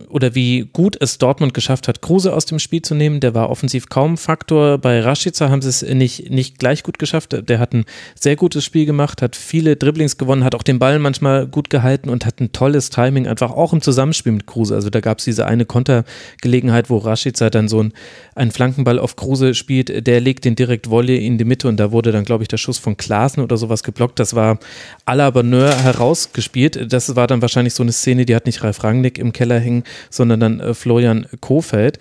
oder 0.09 0.33
wie 0.33 0.67
gut 0.73 0.97
es 0.99 1.19
Dortmund 1.19 1.53
geschafft 1.53 1.87
hat, 1.87 2.01
Kruse 2.01 2.33
aus 2.33 2.47
dem 2.47 2.57
Spiel 2.57 2.81
zu 2.81 2.95
nehmen. 2.95 3.19
Der 3.19 3.35
war 3.35 3.51
offensiv 3.51 3.87
kaum 3.87 4.17
Faktor. 4.17 4.79
Bei 4.79 4.99
Rashica 4.99 5.49
haben 5.49 5.61
sie 5.61 5.69
es 5.69 5.83
nicht, 5.83 6.31
nicht 6.31 6.57
gleich 6.57 6.81
gut 6.81 6.97
geschafft. 6.97 7.35
Der 7.47 7.59
hat 7.59 7.73
ein 7.73 7.85
sehr 8.15 8.35
gutes 8.35 8.63
Spiel 8.63 8.87
gemacht, 8.87 9.21
hat 9.21 9.35
viele 9.35 9.75
Dribblings 9.75 10.17
gewonnen, 10.17 10.43
hat 10.43 10.55
auch 10.55 10.63
den 10.63 10.79
Ball 10.79 10.97
manchmal 10.97 11.45
gut 11.45 11.69
gehalten 11.69 12.09
und 12.09 12.25
hat 12.25 12.39
ein 12.39 12.51
tolles 12.51 12.89
Timing, 12.89 13.27
einfach 13.27 13.51
auch 13.51 13.73
im 13.73 13.81
Zusammenspiel 13.81 14.31
mit 14.31 14.47
Kruse. 14.47 14.73
Also 14.73 14.89
da 14.89 15.01
gab 15.01 15.19
es 15.19 15.25
diese 15.25 15.45
eine 15.45 15.65
Kontergelegenheit, 15.65 16.89
wo 16.89 16.97
Rashica 16.97 17.51
dann 17.51 17.67
so 17.67 17.83
ein, 17.83 17.93
einen 18.33 18.49
Flankenball 18.49 18.97
auf 18.97 19.15
Kruse 19.15 19.53
spielt. 19.53 20.07
Der 20.07 20.19
legt 20.19 20.45
den 20.45 20.55
direkt 20.55 20.89
Wolle 20.89 21.15
in 21.15 21.37
die 21.37 21.45
Mitte 21.45 21.67
und 21.67 21.77
da 21.77 21.91
wurde 21.91 22.11
dann, 22.11 22.25
glaube 22.25 22.43
ich, 22.43 22.47
der 22.47 22.57
Schuss 22.57 22.79
von 22.79 22.97
Klaasen 22.97 23.43
oder 23.43 23.57
sowas 23.57 23.83
geblockt. 23.83 24.19
Das 24.19 24.33
war 24.33 24.57
à 25.05 25.13
la 25.13 25.29
Bonheur 25.29 25.75
herausgespielt. 25.77 26.91
Das 26.91 27.15
war 27.15 27.27
dann 27.27 27.43
wahrscheinlich 27.43 27.75
so 27.75 27.83
eine 27.83 27.91
Szene, 27.91 28.25
die 28.25 28.35
hat 28.35 28.47
nicht 28.47 28.63
Ralf 28.63 28.83
Rangnick 28.83 29.19
im 29.19 29.31
Keller 29.31 29.59
hängen, 29.59 29.74
sondern 30.09 30.39
dann 30.39 30.59
äh, 30.59 30.73
Florian 30.73 31.27
Kofeld. 31.41 31.99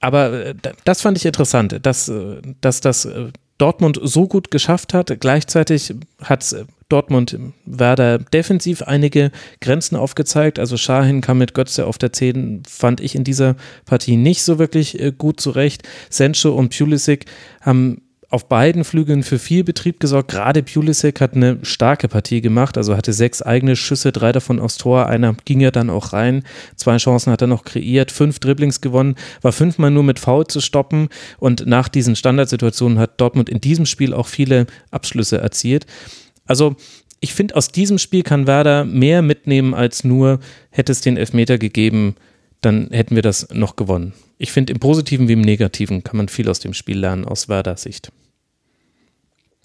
Aber 0.00 0.32
äh, 0.32 0.54
das 0.84 1.02
fand 1.02 1.16
ich 1.18 1.26
interessant, 1.26 1.78
dass, 1.82 2.08
äh, 2.08 2.40
dass 2.60 2.80
das 2.80 3.08
Dortmund 3.58 3.98
so 4.02 4.28
gut 4.28 4.50
geschafft 4.50 4.92
hat. 4.92 5.18
Gleichzeitig 5.18 5.94
hat 6.22 6.54
Dortmund 6.90 7.38
Werder 7.64 8.18
defensiv 8.18 8.82
einige 8.82 9.30
Grenzen 9.62 9.96
aufgezeigt. 9.96 10.58
Also 10.58 10.76
Schahin 10.76 11.22
kam 11.22 11.38
mit 11.38 11.54
Götze 11.54 11.86
auf 11.86 11.96
der 11.96 12.12
10, 12.12 12.64
fand 12.68 13.00
ich 13.00 13.14
in 13.14 13.24
dieser 13.24 13.56
Partie 13.86 14.16
nicht 14.16 14.42
so 14.42 14.58
wirklich 14.58 14.98
gut 15.16 15.40
zurecht. 15.40 15.88
Sencho 16.10 16.54
und 16.54 16.76
Pulisic 16.76 17.24
haben 17.62 18.02
auf 18.28 18.48
beiden 18.48 18.84
Flügeln 18.84 19.22
für 19.22 19.38
viel 19.38 19.62
Betrieb 19.62 20.00
gesorgt. 20.00 20.30
Gerade 20.30 20.62
Pulisic 20.62 21.20
hat 21.20 21.34
eine 21.34 21.58
starke 21.62 22.08
Partie 22.08 22.40
gemacht, 22.40 22.76
also 22.76 22.96
hatte 22.96 23.12
sechs 23.12 23.40
eigene 23.40 23.76
Schüsse, 23.76 24.10
drei 24.10 24.32
davon 24.32 24.58
aufs 24.58 24.78
Tor, 24.78 25.06
einer 25.06 25.34
ging 25.44 25.60
ja 25.60 25.70
dann 25.70 25.90
auch 25.90 26.12
rein, 26.12 26.42
zwei 26.74 26.96
Chancen 26.96 27.32
hat 27.32 27.40
er 27.40 27.46
noch 27.46 27.64
kreiert, 27.64 28.10
fünf 28.10 28.40
Dribblings 28.40 28.80
gewonnen, 28.80 29.14
war 29.42 29.52
fünfmal 29.52 29.90
nur 29.90 30.02
mit 30.02 30.18
Foul 30.18 30.46
zu 30.46 30.60
stoppen 30.60 31.08
und 31.38 31.66
nach 31.66 31.88
diesen 31.88 32.16
Standardsituationen 32.16 32.98
hat 32.98 33.20
Dortmund 33.20 33.48
in 33.48 33.60
diesem 33.60 33.86
Spiel 33.86 34.12
auch 34.12 34.26
viele 34.26 34.66
Abschlüsse 34.90 35.38
erzielt. 35.38 35.86
Also 36.46 36.76
ich 37.20 37.32
finde, 37.32 37.56
aus 37.56 37.68
diesem 37.68 37.98
Spiel 37.98 38.22
kann 38.22 38.46
Werder 38.46 38.84
mehr 38.84 39.22
mitnehmen 39.22 39.72
als 39.72 40.04
nur, 40.04 40.40
hätte 40.70 40.92
es 40.92 41.00
den 41.00 41.16
Elfmeter 41.16 41.58
gegeben, 41.58 42.16
dann 42.60 42.88
hätten 42.90 43.14
wir 43.14 43.22
das 43.22 43.48
noch 43.52 43.76
gewonnen. 43.76 44.12
Ich 44.38 44.52
finde, 44.52 44.72
im 44.72 44.80
Positiven 44.80 45.28
wie 45.28 45.32
im 45.32 45.40
Negativen 45.40 46.04
kann 46.04 46.16
man 46.16 46.28
viel 46.28 46.48
aus 46.48 46.60
dem 46.60 46.74
Spiel 46.74 46.98
lernen, 46.98 47.24
aus 47.24 47.48
Werder 47.48 47.76
Sicht. 47.76 48.10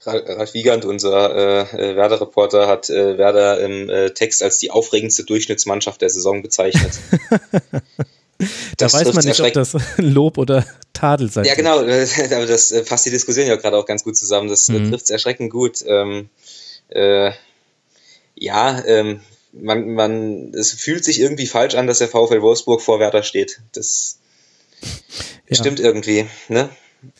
Ralf 0.03 0.53
Wiegand, 0.55 0.83
unser 0.85 1.71
äh, 1.73 1.95
Werder-Reporter, 1.95 2.67
hat 2.67 2.89
äh, 2.89 3.17
Werder 3.17 3.59
im 3.59 3.89
äh, 3.89 4.09
Text 4.11 4.41
als 4.41 4.57
die 4.57 4.71
aufregendste 4.71 5.23
Durchschnittsmannschaft 5.25 6.01
der 6.01 6.09
Saison 6.09 6.41
bezeichnet. 6.41 6.93
da 8.77 8.91
weiß 8.91 9.13
man 9.13 9.25
nicht, 9.25 9.39
ob 9.39 9.53
das 9.53 9.77
Lob 9.97 10.39
oder 10.39 10.65
Tadel 10.93 11.29
sein 11.29 11.45
Ja, 11.45 11.53
genau, 11.53 11.79
aber 11.79 12.45
das 12.47 12.71
äh, 12.71 12.83
fasst 12.83 13.05
die 13.05 13.11
Diskussion 13.11 13.45
ja 13.45 13.57
gerade 13.57 13.77
auch 13.77 13.85
ganz 13.85 14.03
gut 14.03 14.17
zusammen. 14.17 14.49
Das 14.49 14.69
äh, 14.69 14.73
mhm. 14.73 14.89
trifft 14.89 15.03
es 15.03 15.09
erschreckend 15.11 15.51
gut. 15.51 15.83
Ähm, 15.85 16.29
äh, 16.89 17.31
ja, 18.33 18.83
ähm, 18.85 19.21
man, 19.51 19.93
man, 19.93 20.53
es 20.55 20.71
fühlt 20.71 21.03
sich 21.03 21.19
irgendwie 21.19 21.45
falsch 21.45 21.75
an, 21.75 21.85
dass 21.85 21.99
der 21.99 22.07
VfL 22.07 22.41
Wolfsburg 22.41 22.81
vor 22.81 22.99
Werder 22.99 23.21
steht. 23.21 23.59
Das 23.73 24.17
ja. 25.49 25.55
stimmt 25.55 25.79
irgendwie, 25.79 26.27
ne? 26.49 26.69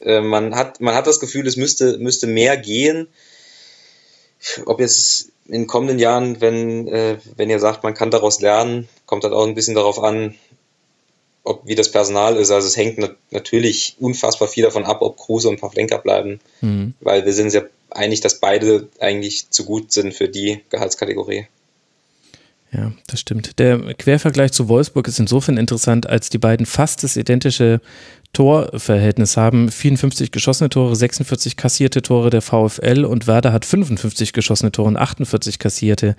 Äh, 0.02 0.22
man, 0.22 0.56
hat, 0.56 0.80
man 0.80 0.94
hat 0.94 1.08
das 1.08 1.20
Gefühl, 1.20 1.48
es 1.48 1.58
müsste, 1.58 1.98
müsste 1.98 2.28
mehr 2.28 2.58
gehen. 2.58 3.08
Ob 4.66 4.80
jetzt 4.80 5.30
in 5.48 5.68
kommenden 5.68 6.00
Jahren, 6.00 6.40
wenn, 6.40 6.88
äh, 6.88 7.18
wenn 7.36 7.50
ihr 7.50 7.60
sagt, 7.60 7.84
man 7.84 7.94
kann 7.94 8.12
daraus 8.12 8.42
lernen, 8.42 8.88
kommt 9.06 9.24
dann 9.24 9.34
auch 9.34 9.46
ein 9.46 9.56
bisschen 9.56 9.76
darauf 9.76 10.02
an, 10.02 10.36
ob 11.44 11.66
wie 11.66 11.76
das 11.76 11.92
Personal 11.92 12.38
ist. 12.38 12.52
Also 12.52 12.68
es 12.68 12.78
hängt 12.78 12.98
nat 12.98 13.16
natürlich 13.32 13.96
unfassbar 14.00 14.48
viel 14.48 14.64
davon 14.64 14.86
ab, 14.86 15.02
ob 15.02 15.18
Kruse 15.18 15.50
und 15.50 15.60
Pavlenka 15.60 15.98
bleiben, 15.98 16.40
mhm. 16.62 16.94
weil 17.02 17.26
wir 17.26 17.34
sind 17.34 17.50
sehr 17.50 17.70
einig, 17.90 18.22
dass 18.22 18.40
beide 18.40 18.88
eigentlich 19.00 19.50
zu 19.50 19.66
gut 19.66 19.92
sind 19.92 20.14
für 20.14 20.30
die 20.30 20.62
Gehaltskategorie. 20.70 21.48
Ja, 22.74 22.94
das 23.08 23.20
stimmt. 23.20 23.60
Der 23.60 23.80
Quervergleich 23.96 24.54
zu 24.54 24.70
Wolfsburg 24.70 25.08
ist 25.08 25.20
insofern 25.20 25.58
interessant, 25.58 26.08
als 26.08 26.30
die 26.30 26.38
beiden 26.38 26.66
fast 26.66 27.04
das 27.04 27.18
identische 27.18 27.82
Torverhältnis 28.32 29.36
haben. 29.36 29.70
54 29.70 30.32
geschossene 30.32 30.70
Tore, 30.70 30.96
46 30.96 31.58
kassierte 31.58 32.02
Tore 32.02 32.30
der 32.30 32.42
VfL 32.42 33.04
und 33.04 33.28
Werder 33.28 33.52
hat 33.52 33.66
55 33.66 34.32
geschossene 34.32 34.72
Tore 34.72 34.88
und 34.88 34.98
48 34.98 35.60
kassierte 35.60 36.16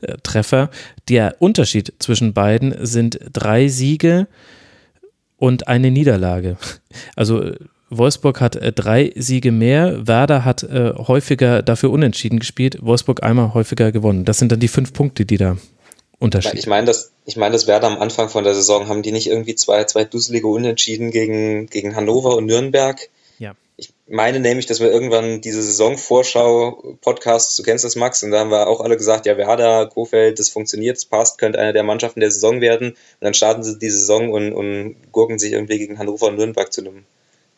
äh, 0.00 0.14
Treffer. 0.22 0.70
Der 1.10 1.36
Unterschied 1.38 1.92
zwischen 1.98 2.32
beiden 2.32 2.74
sind 2.86 3.20
drei 3.30 3.68
Siege 3.68 4.26
und 5.36 5.68
eine 5.68 5.90
Niederlage. 5.90 6.56
Also 7.14 7.52
Wolfsburg 7.90 8.40
hat 8.40 8.56
äh, 8.56 8.72
drei 8.72 9.12
Siege 9.16 9.52
mehr, 9.52 10.06
Werder 10.06 10.46
hat 10.46 10.62
äh, 10.62 10.94
häufiger 10.96 11.62
dafür 11.62 11.90
unentschieden 11.90 12.38
gespielt, 12.38 12.78
Wolfsburg 12.80 13.22
einmal 13.22 13.52
häufiger 13.52 13.92
gewonnen. 13.92 14.24
Das 14.24 14.38
sind 14.38 14.50
dann 14.50 14.60
die 14.60 14.68
fünf 14.68 14.94
Punkte, 14.94 15.26
die 15.26 15.36
da 15.36 15.56
Unterschied. 16.20 16.54
Ich 16.54 16.66
meine, 16.66 16.86
das, 16.86 17.12
ich 17.24 17.36
meine, 17.36 17.54
das 17.54 17.66
Werder 17.66 17.86
am 17.86 17.98
Anfang 17.98 18.28
von 18.28 18.44
der 18.44 18.54
Saison 18.54 18.88
haben 18.88 19.02
die 19.02 19.10
nicht 19.10 19.26
irgendwie 19.26 19.54
zwei, 19.54 19.84
zwei 19.84 20.04
dusselige 20.04 20.46
Unentschieden 20.46 21.10
gegen, 21.10 21.66
gegen 21.66 21.96
Hannover 21.96 22.36
und 22.36 22.44
Nürnberg. 22.44 23.08
Ja. 23.38 23.54
Ich 23.78 23.94
meine 24.06 24.38
nämlich, 24.38 24.66
dass 24.66 24.80
wir 24.80 24.90
irgendwann 24.90 25.40
diese 25.40 25.62
Saisonvorschau-Podcasts, 25.62 27.56
du 27.56 27.62
kennst 27.62 27.86
das, 27.86 27.96
Max, 27.96 28.22
und 28.22 28.32
da 28.32 28.40
haben 28.40 28.50
wir 28.50 28.68
auch 28.68 28.82
alle 28.82 28.98
gesagt, 28.98 29.24
ja, 29.24 29.38
Werder, 29.38 29.86
Kofeld, 29.86 30.38
das 30.38 30.50
funktioniert, 30.50 30.98
das 30.98 31.06
passt, 31.06 31.38
könnte 31.38 31.58
eine 31.58 31.72
der 31.72 31.84
Mannschaften 31.84 32.20
der 32.20 32.30
Saison 32.30 32.60
werden. 32.60 32.90
Und 32.90 32.96
dann 33.20 33.32
starten 33.32 33.62
sie 33.62 33.78
die 33.78 33.90
Saison 33.90 34.30
und, 34.30 34.52
und 34.52 34.96
gurken 35.12 35.38
sich 35.38 35.54
irgendwie 35.54 35.78
gegen 35.78 35.98
Hannover 35.98 36.26
und 36.26 36.36
Nürnberg 36.36 36.70
zu 36.70 36.82
einem 36.82 37.06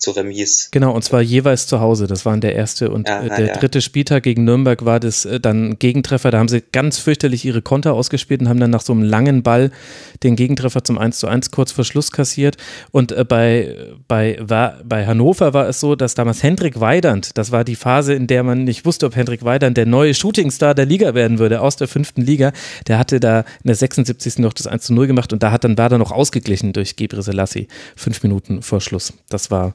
zu 0.03 0.11
Remis. 0.11 0.69
Genau, 0.73 0.93
und 0.93 1.03
zwar 1.03 1.23
jeweils 1.23 1.67
zu 1.69 1.81
Hause. 1.81 2.09
Das 2.09 2.27
waren 2.27 2.41
der 2.41 2.57
erste 2.57 2.91
und 2.91 3.09
ja, 3.09 3.23
äh, 3.23 3.29
der 3.29 3.47
ja. 3.47 3.53
dritte 3.55 3.81
Spieltag 3.81 4.25
gegen 4.25 4.45
Nürnberg 4.45 4.85
war 4.85 4.99
das 4.99 5.25
äh, 5.25 5.39
dann 5.39 5.79
Gegentreffer. 5.79 6.33
Da 6.33 6.39
haben 6.39 6.49
sie 6.49 6.63
ganz 6.73 6.99
fürchterlich 6.99 7.45
ihre 7.45 7.63
Konter 7.63 7.95
ausgespielt 7.95 8.41
und 8.41 8.49
haben 8.49 8.59
dann 8.59 8.71
nach 8.71 8.83
so 8.83 8.93
einem 8.93 9.05
langen 9.05 9.45
Ball 9.45 9.71
den 10.25 10.35
Gegentreffer 10.35 10.83
zum 10.83 10.99
1 10.99 11.19
zu 11.19 11.29
1 11.29 11.53
kurz 11.53 11.71
vor 11.71 11.85
Schluss 11.85 12.11
kassiert. 12.11 12.57
Und 12.91 13.13
äh, 13.13 13.25
bei, 13.25 13.77
bei, 14.09 14.39
war, 14.41 14.81
bei 14.85 15.07
Hannover 15.07 15.55
war 15.55 15.69
es 15.69 15.79
so, 15.79 15.95
dass 15.95 16.15
damals 16.15 16.43
Hendrik 16.43 16.81
Weidand, 16.81 17.39
das 17.39 17.53
war 17.53 17.63
die 17.63 17.77
Phase, 17.77 18.13
in 18.13 18.27
der 18.27 18.43
man 18.43 18.65
nicht 18.65 18.85
wusste, 18.85 19.07
ob 19.07 19.15
Hendrik 19.15 19.45
Weidand 19.45 19.77
der 19.77 19.87
neue 19.87 20.15
Shootingstar 20.15 20.75
der 20.75 20.87
Liga 20.87 21.15
werden 21.15 21.39
würde, 21.39 21.61
aus 21.61 21.77
der 21.77 21.87
fünften 21.87 22.23
Liga. 22.23 22.53
Der 22.89 22.99
hatte 22.99 23.21
da 23.21 23.41
in 23.63 23.69
der 23.69 23.77
76. 23.77 24.39
noch 24.39 24.53
das 24.53 24.67
1 24.67 24.83
zu 24.85 24.95
0 24.95 25.07
gemacht 25.07 25.33
und 25.33 25.45
da 25.45 25.53
hat 25.53 25.63
dann 25.63 25.79
Werder 25.79 25.99
noch 25.99 26.11
ausgeglichen 26.11 26.73
durch 26.73 26.97
Gebre 26.97 27.23
Selassie. 27.23 27.69
Fünf 27.95 28.25
Minuten 28.25 28.63
vor 28.63 28.81
Schluss. 28.81 29.13
Das 29.29 29.53
war 29.53 29.75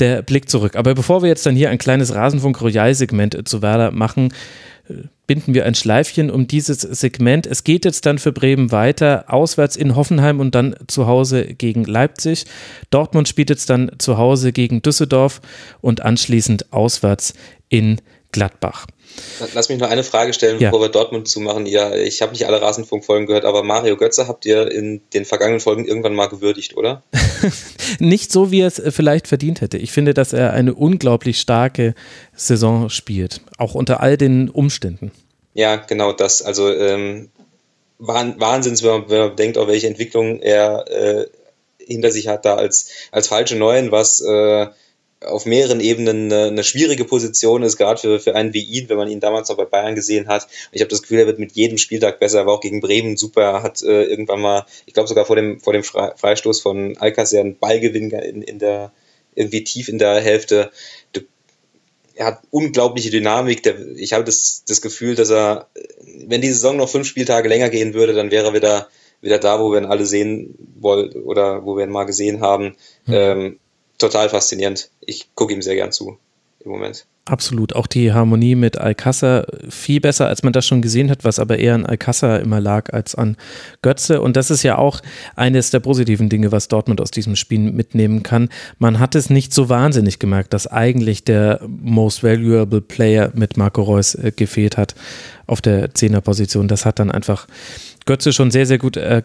der 0.00 0.22
Blick 0.22 0.48
zurück. 0.48 0.76
Aber 0.76 0.94
bevor 0.94 1.22
wir 1.22 1.28
jetzt 1.28 1.46
dann 1.46 1.56
hier 1.56 1.70
ein 1.70 1.78
kleines 1.78 2.14
Rasenfunk-Royal-Segment 2.14 3.48
zu 3.48 3.62
Werder 3.62 3.90
machen, 3.90 4.32
binden 5.26 5.54
wir 5.54 5.64
ein 5.64 5.74
Schleifchen 5.74 6.30
um 6.30 6.46
dieses 6.46 6.80
Segment. 6.80 7.46
Es 7.46 7.64
geht 7.64 7.84
jetzt 7.84 8.04
dann 8.04 8.18
für 8.18 8.32
Bremen 8.32 8.70
weiter, 8.70 9.24
auswärts 9.28 9.76
in 9.76 9.96
Hoffenheim 9.96 10.40
und 10.40 10.54
dann 10.54 10.74
zu 10.86 11.06
Hause 11.06 11.46
gegen 11.46 11.84
Leipzig. 11.84 12.44
Dortmund 12.90 13.28
spielt 13.28 13.50
jetzt 13.50 13.70
dann 13.70 13.92
zu 13.98 14.18
Hause 14.18 14.52
gegen 14.52 14.82
Düsseldorf 14.82 15.40
und 15.80 16.02
anschließend 16.02 16.72
auswärts 16.72 17.32
in 17.70 18.00
Gladbach. 18.34 18.86
Lass 19.54 19.68
mich 19.68 19.78
noch 19.78 19.88
eine 19.88 20.02
Frage 20.02 20.32
stellen, 20.32 20.58
ja. 20.58 20.70
bevor 20.70 20.84
wir 20.84 20.88
Dortmund 20.88 21.28
zumachen. 21.28 21.66
Ja, 21.66 21.94
ich 21.94 22.20
habe 22.20 22.32
nicht 22.32 22.46
alle 22.46 22.60
Rasenfunk-Folgen 22.60 23.26
gehört, 23.26 23.44
aber 23.44 23.62
Mario 23.62 23.96
Götze 23.96 24.26
habt 24.26 24.44
ihr 24.44 24.70
in 24.72 25.02
den 25.14 25.24
vergangenen 25.24 25.60
Folgen 25.60 25.84
irgendwann 25.84 26.16
mal 26.16 26.26
gewürdigt, 26.26 26.76
oder? 26.76 27.04
nicht 28.00 28.32
so, 28.32 28.50
wie 28.50 28.62
er 28.62 28.66
es 28.66 28.82
vielleicht 28.88 29.28
verdient 29.28 29.60
hätte. 29.60 29.78
Ich 29.78 29.92
finde, 29.92 30.14
dass 30.14 30.32
er 30.32 30.52
eine 30.52 30.74
unglaublich 30.74 31.38
starke 31.38 31.94
Saison 32.34 32.90
spielt, 32.90 33.40
auch 33.56 33.76
unter 33.76 34.00
all 34.00 34.16
den 34.16 34.50
Umständen. 34.50 35.12
Ja, 35.52 35.76
genau 35.76 36.12
das. 36.12 36.42
Also 36.42 36.74
ähm, 36.74 37.30
Wahnsinns, 37.98 38.82
wenn 38.82 38.90
man, 38.90 39.10
wenn 39.10 39.18
man 39.20 39.36
denkt, 39.36 39.58
auf 39.58 39.68
welche 39.68 39.86
Entwicklung 39.86 40.40
er 40.40 40.84
äh, 40.90 41.26
hinter 41.78 42.10
sich 42.10 42.26
hat, 42.26 42.44
da 42.44 42.56
als, 42.56 42.90
als 43.12 43.28
falsche 43.28 43.54
Neuen, 43.54 43.92
was 43.92 44.20
äh, 44.20 44.66
auf 45.26 45.46
mehreren 45.46 45.80
Ebenen 45.80 46.32
eine, 46.32 46.44
eine 46.48 46.64
schwierige 46.64 47.04
Position 47.04 47.62
ist, 47.62 47.76
gerade 47.76 48.00
für, 48.00 48.20
für 48.20 48.34
einen 48.34 48.52
wie 48.52 48.62
ihn, 48.62 48.88
wenn 48.88 48.96
man 48.96 49.08
ihn 49.08 49.20
damals 49.20 49.48
noch 49.48 49.56
bei 49.56 49.64
Bayern 49.64 49.94
gesehen 49.94 50.28
hat. 50.28 50.46
Ich 50.72 50.80
habe 50.80 50.90
das 50.90 51.02
Gefühl, 51.02 51.20
er 51.20 51.26
wird 51.26 51.38
mit 51.38 51.52
jedem 51.52 51.78
Spieltag 51.78 52.18
besser. 52.20 52.40
Er 52.40 52.46
war 52.46 52.54
auch 52.54 52.60
gegen 52.60 52.80
Bremen 52.80 53.16
super. 53.16 53.42
Er 53.42 53.62
hat 53.62 53.82
äh, 53.82 54.04
irgendwann 54.04 54.40
mal, 54.40 54.66
ich 54.86 54.94
glaube 54.94 55.08
sogar 55.08 55.24
vor 55.24 55.36
dem, 55.36 55.60
vor 55.60 55.72
dem 55.72 55.82
Freistoß 55.82 56.60
von 56.60 56.96
Alcacer 56.98 57.40
einen 57.40 57.58
Ballgewinn 57.58 58.10
in, 58.10 58.42
in 58.42 58.58
der, 58.58 58.92
irgendwie 59.34 59.64
tief 59.64 59.88
in 59.88 59.98
der 59.98 60.20
Hälfte. 60.20 60.70
Er 62.16 62.26
hat 62.26 62.42
unglaubliche 62.50 63.10
Dynamik. 63.10 63.62
Der, 63.62 63.78
ich 63.96 64.12
habe 64.12 64.24
das, 64.24 64.64
das 64.66 64.80
Gefühl, 64.80 65.14
dass 65.14 65.30
er, 65.30 65.68
wenn 66.26 66.40
die 66.40 66.52
Saison 66.52 66.76
noch 66.76 66.88
fünf 66.88 67.08
Spieltage 67.08 67.48
länger 67.48 67.70
gehen 67.70 67.94
würde, 67.94 68.12
dann 68.12 68.30
wäre 68.30 68.46
er 68.46 68.54
wieder, 68.54 68.88
wieder 69.20 69.38
da, 69.38 69.60
wo 69.60 69.72
wir 69.72 69.80
ihn 69.80 69.86
alle 69.86 70.06
sehen 70.06 70.54
wollen 70.76 71.12
oder 71.24 71.64
wo 71.64 71.76
wir 71.76 71.84
ihn 71.84 71.90
mal 71.90 72.04
gesehen 72.04 72.40
haben. 72.40 72.76
Mhm. 73.06 73.14
Ähm, 73.14 73.58
total 73.98 74.28
faszinierend. 74.28 74.90
Ich 75.00 75.34
gucke 75.34 75.52
ihm 75.52 75.62
sehr 75.62 75.74
gern 75.74 75.92
zu 75.92 76.18
im 76.64 76.70
Moment. 76.70 77.06
Absolut. 77.26 77.74
Auch 77.74 77.86
die 77.86 78.12
Harmonie 78.12 78.54
mit 78.54 78.78
Alcázar 78.78 79.46
viel 79.70 79.98
besser, 79.98 80.26
als 80.28 80.42
man 80.42 80.52
das 80.52 80.66
schon 80.66 80.82
gesehen 80.82 81.10
hat, 81.10 81.24
was 81.24 81.38
aber 81.38 81.58
eher 81.58 81.74
an 81.74 81.86
Alcázar 81.86 82.40
immer 82.40 82.60
lag 82.60 82.92
als 82.92 83.14
an 83.14 83.38
Götze. 83.80 84.20
Und 84.20 84.36
das 84.36 84.50
ist 84.50 84.62
ja 84.62 84.76
auch 84.76 85.00
eines 85.34 85.70
der 85.70 85.80
positiven 85.80 86.28
Dinge, 86.28 86.52
was 86.52 86.68
Dortmund 86.68 87.00
aus 87.00 87.10
diesem 87.10 87.34
Spiel 87.34 87.60
mitnehmen 87.60 88.22
kann. 88.22 88.50
Man 88.78 88.98
hat 88.98 89.14
es 89.14 89.30
nicht 89.30 89.54
so 89.54 89.70
wahnsinnig 89.70 90.18
gemerkt, 90.18 90.52
dass 90.52 90.66
eigentlich 90.66 91.24
der 91.24 91.60
most 91.66 92.22
valuable 92.22 92.82
Player 92.82 93.30
mit 93.34 93.56
Marco 93.56 93.82
Reus 93.82 94.14
äh, 94.14 94.30
gefehlt 94.36 94.76
hat 94.76 94.94
auf 95.46 95.62
der 95.62 95.94
Zehnerposition. 95.94 96.68
Das 96.68 96.84
hat 96.84 96.98
dann 96.98 97.10
einfach 97.10 97.46
Götze 98.06 98.32
schon 98.32 98.50
sehr, 98.50 98.66
sehr 98.66 98.78
gut 98.78 98.96
äh, 98.96 99.22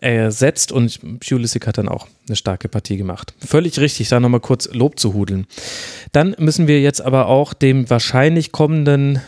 ersetzt 0.00 0.72
und 0.72 1.20
Pulisic 1.20 1.66
hat 1.66 1.78
dann 1.78 1.88
auch 1.88 2.06
eine 2.26 2.36
starke 2.36 2.68
Partie 2.68 2.96
gemacht. 2.96 3.34
Völlig 3.44 3.78
richtig, 3.78 4.08
da 4.08 4.20
nochmal 4.20 4.40
kurz 4.40 4.68
Lob 4.72 4.98
zu 4.98 5.12
hudeln. 5.12 5.46
Dann 6.12 6.34
müssen 6.38 6.66
wir 6.66 6.80
jetzt 6.80 7.02
aber 7.02 7.26
auch 7.26 7.52
dem 7.52 7.88
wahrscheinlich 7.90 8.52
kommenden 8.52 9.20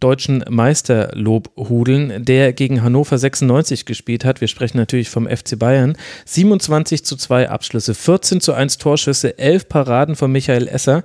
deutschen 0.00 0.44
Meister 0.48 1.10
Lob 1.14 1.50
hudeln, 1.56 2.24
der 2.24 2.52
gegen 2.52 2.82
Hannover 2.82 3.18
96 3.18 3.84
gespielt 3.84 4.24
hat. 4.24 4.40
Wir 4.40 4.48
sprechen 4.48 4.78
natürlich 4.78 5.10
vom 5.10 5.28
FC 5.28 5.58
Bayern. 5.58 5.96
27 6.24 7.04
zu 7.04 7.16
2 7.16 7.48
Abschlüsse, 7.48 7.94
14 7.94 8.40
zu 8.40 8.52
1 8.52 8.78
Torschüsse, 8.78 9.38
11 9.38 9.68
Paraden 9.68 10.16
von 10.16 10.30
Michael 10.30 10.68
Esser 10.68 11.04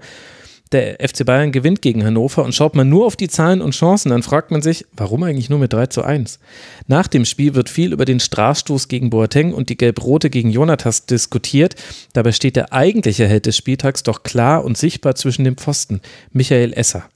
der 0.73 0.97
FC 0.99 1.25
Bayern 1.25 1.51
gewinnt 1.51 1.81
gegen 1.81 2.03
Hannover 2.03 2.43
und 2.43 2.53
schaut 2.53 2.75
man 2.75 2.89
nur 2.89 3.05
auf 3.05 3.15
die 3.15 3.27
Zahlen 3.27 3.61
und 3.61 3.71
Chancen, 3.71 4.09
dann 4.09 4.23
fragt 4.23 4.51
man 4.51 4.61
sich, 4.61 4.85
warum 4.91 5.23
eigentlich 5.23 5.49
nur 5.49 5.59
mit 5.59 5.71
3 5.71 5.87
zu 5.87 6.03
1? 6.03 6.39
Nach 6.87 7.07
dem 7.07 7.25
Spiel 7.25 7.55
wird 7.55 7.69
viel 7.69 7.93
über 7.93 8.05
den 8.05 8.19
Strafstoß 8.19 8.87
gegen 8.87 9.09
Boateng 9.09 9.53
und 9.53 9.69
die 9.69 9.77
Gelb-Rote 9.77 10.29
gegen 10.29 10.49
Jonatas 10.49 11.05
diskutiert. 11.05 11.75
Dabei 12.13 12.31
steht 12.31 12.55
der 12.55 12.73
eigentliche 12.73 13.27
Held 13.27 13.45
des 13.45 13.55
Spieltags 13.55 14.03
doch 14.03 14.23
klar 14.23 14.65
und 14.65 14.77
sichtbar 14.77 15.15
zwischen 15.15 15.45
dem 15.45 15.57
Pfosten, 15.57 16.01
Michael 16.31 16.73
Esser. 16.73 17.09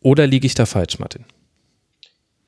Oder 0.00 0.26
liege 0.26 0.46
ich 0.46 0.54
da 0.54 0.66
falsch, 0.66 0.98
Martin? 0.98 1.24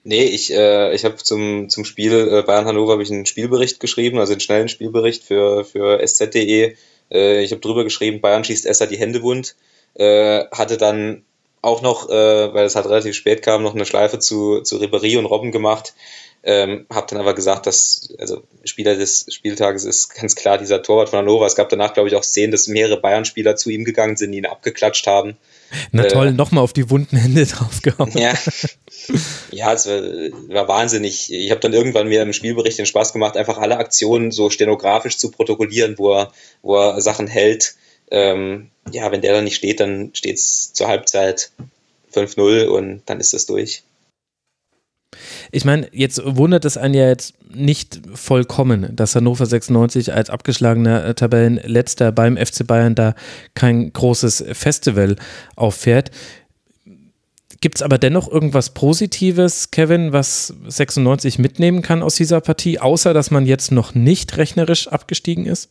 Nee, 0.03 0.25
ich, 0.25 0.53
äh, 0.53 0.95
ich 0.95 1.05
habe 1.05 1.17
zum, 1.17 1.69
zum 1.69 1.85
Spiel 1.85 2.13
äh, 2.13 2.43
Bayern 2.43 2.65
Hannover 2.65 2.99
einen 2.99 3.27
Spielbericht 3.27 3.81
geschrieben, 3.81 4.19
also 4.19 4.33
einen 4.33 4.41
schnellen 4.41 4.69
Spielbericht 4.69 5.23
für, 5.25 5.65
für 5.65 6.01
sz.de. 6.01 6.75
Äh, 7.13 7.43
ich 7.43 7.51
habe 7.53 7.61
drüber 7.61 7.85
geschrieben, 7.85 8.21
Bayern 8.21 8.45
schießt 8.45 8.65
Esser 8.65 8.87
die 8.87 8.99
Hände 8.99 9.23
wund. 9.23 9.57
Äh, 9.95 10.45
hatte 10.53 10.77
dann 10.77 11.25
auch 11.63 11.83
noch, 11.83 12.09
äh, 12.09 12.55
weil 12.55 12.65
es 12.65 12.75
halt 12.75 12.87
relativ 12.87 13.15
spät 13.15 13.43
kam, 13.43 13.63
noch 13.63 13.75
eine 13.75 13.85
Schleife 13.85 14.19
zu, 14.19 14.61
zu 14.63 14.79
Ribéry 14.79 15.19
und 15.19 15.27
Robben 15.27 15.53
gemacht. 15.53 15.95
Ähm, 16.43 16.87
habe 16.91 17.07
dann 17.11 17.21
aber 17.21 17.35
gesagt, 17.35 17.67
dass 17.67 18.15
also 18.19 18.43
Spieler 18.65 18.97
des 18.97 19.27
Spieltages 19.29 19.85
ist 19.85 20.15
ganz 20.15 20.35
klar 20.35 20.57
dieser 20.57 20.83
Torwart 20.83 21.11
von 21.11 21.19
Hannover. 21.19 21.45
Es 21.45 21.55
gab 21.55 21.69
danach, 21.69 21.93
glaube 21.93 22.09
ich, 22.09 22.15
auch 22.17 22.23
Szenen, 22.23 22.51
dass 22.51 22.67
mehrere 22.67 22.99
Bayern-Spieler 22.99 23.57
zu 23.57 23.69
ihm 23.69 23.85
gegangen 23.85 24.17
sind, 24.17 24.33
ihn 24.33 24.47
abgeklatscht 24.47 25.07
haben. 25.07 25.37
Na 25.93 26.05
toll, 26.05 26.29
äh, 26.29 26.33
nochmal 26.33 26.65
auf 26.65 26.73
die 26.73 26.89
wunden 26.89 27.19
Hände 27.19 27.45
draufgehauen. 27.47 28.17
Ja, 28.17 28.33
ja 29.51 29.75
es 29.75 29.87
war, 29.87 30.01
war 30.49 30.69
wahnsinnig. 30.69 31.31
Ich 31.31 31.51
habe 31.51 31.61
dann 31.61 31.75
irgendwann 31.75 32.09
mir 32.09 32.23
im 32.23 32.33
Spielbericht 32.33 32.79
den 32.79 32.87
Spaß 32.87 33.13
gemacht, 33.13 33.37
einfach 33.37 33.59
alle 33.59 33.77
Aktionen 33.77 34.31
so 34.31 34.49
stenografisch 34.49 35.19
zu 35.19 35.31
protokollieren, 35.31 35.99
wo 35.99 36.15
er, 36.15 36.33
wo 36.63 36.77
er 36.77 37.03
Sachen 37.03 37.27
hält 37.27 37.75
ähm, 38.11 38.71
ja, 38.91 39.11
wenn 39.13 39.21
der 39.21 39.33
dann 39.33 39.45
nicht 39.45 39.57
steht, 39.57 39.81
dann 39.81 40.11
steht 40.15 40.37
es 40.37 40.73
zur 40.73 40.89
Halbzeit 40.89 41.51
5-0 42.13 42.67
und 42.67 43.03
dann 43.07 43.21
ist 43.21 43.33
das 43.33 43.47
durch. 43.47 43.83
Ich 45.53 45.65
meine, 45.65 45.89
jetzt 45.93 46.21
wundert 46.25 46.65
es 46.65 46.77
einen 46.77 46.95
ja 46.95 47.09
jetzt 47.09 47.35
nicht 47.53 48.01
vollkommen, 48.15 48.95
dass 48.95 49.17
Hannover 49.17 49.47
96 49.47 50.13
als 50.13 50.31
abgeschlagener 50.31 51.05
äh, 51.05 51.15
Tabellenletzter 51.15 52.13
beim 52.13 52.37
FC 52.37 52.67
Bayern 52.67 52.95
da 52.95 53.15
kein 53.55 53.93
großes 53.93 54.45
Festival 54.53 55.17
auffährt. 55.57 56.13
Gibt 57.61 57.77
es 57.77 57.83
aber 57.83 57.99
dennoch 57.99 58.31
irgendwas 58.31 58.71
Positives, 58.71 59.71
Kevin, 59.71 60.13
was 60.13 60.55
96 60.67 61.39
mitnehmen 61.39 61.83
kann 61.83 62.03
aus 62.03 62.15
dieser 62.15 62.41
Partie, 62.41 62.79
außer 62.79 63.13
dass 63.13 63.31
man 63.31 63.45
jetzt 63.45 63.73
noch 63.73 63.95
nicht 63.95 64.37
rechnerisch 64.37 64.89
abgestiegen 64.89 65.45
ist? 65.45 65.69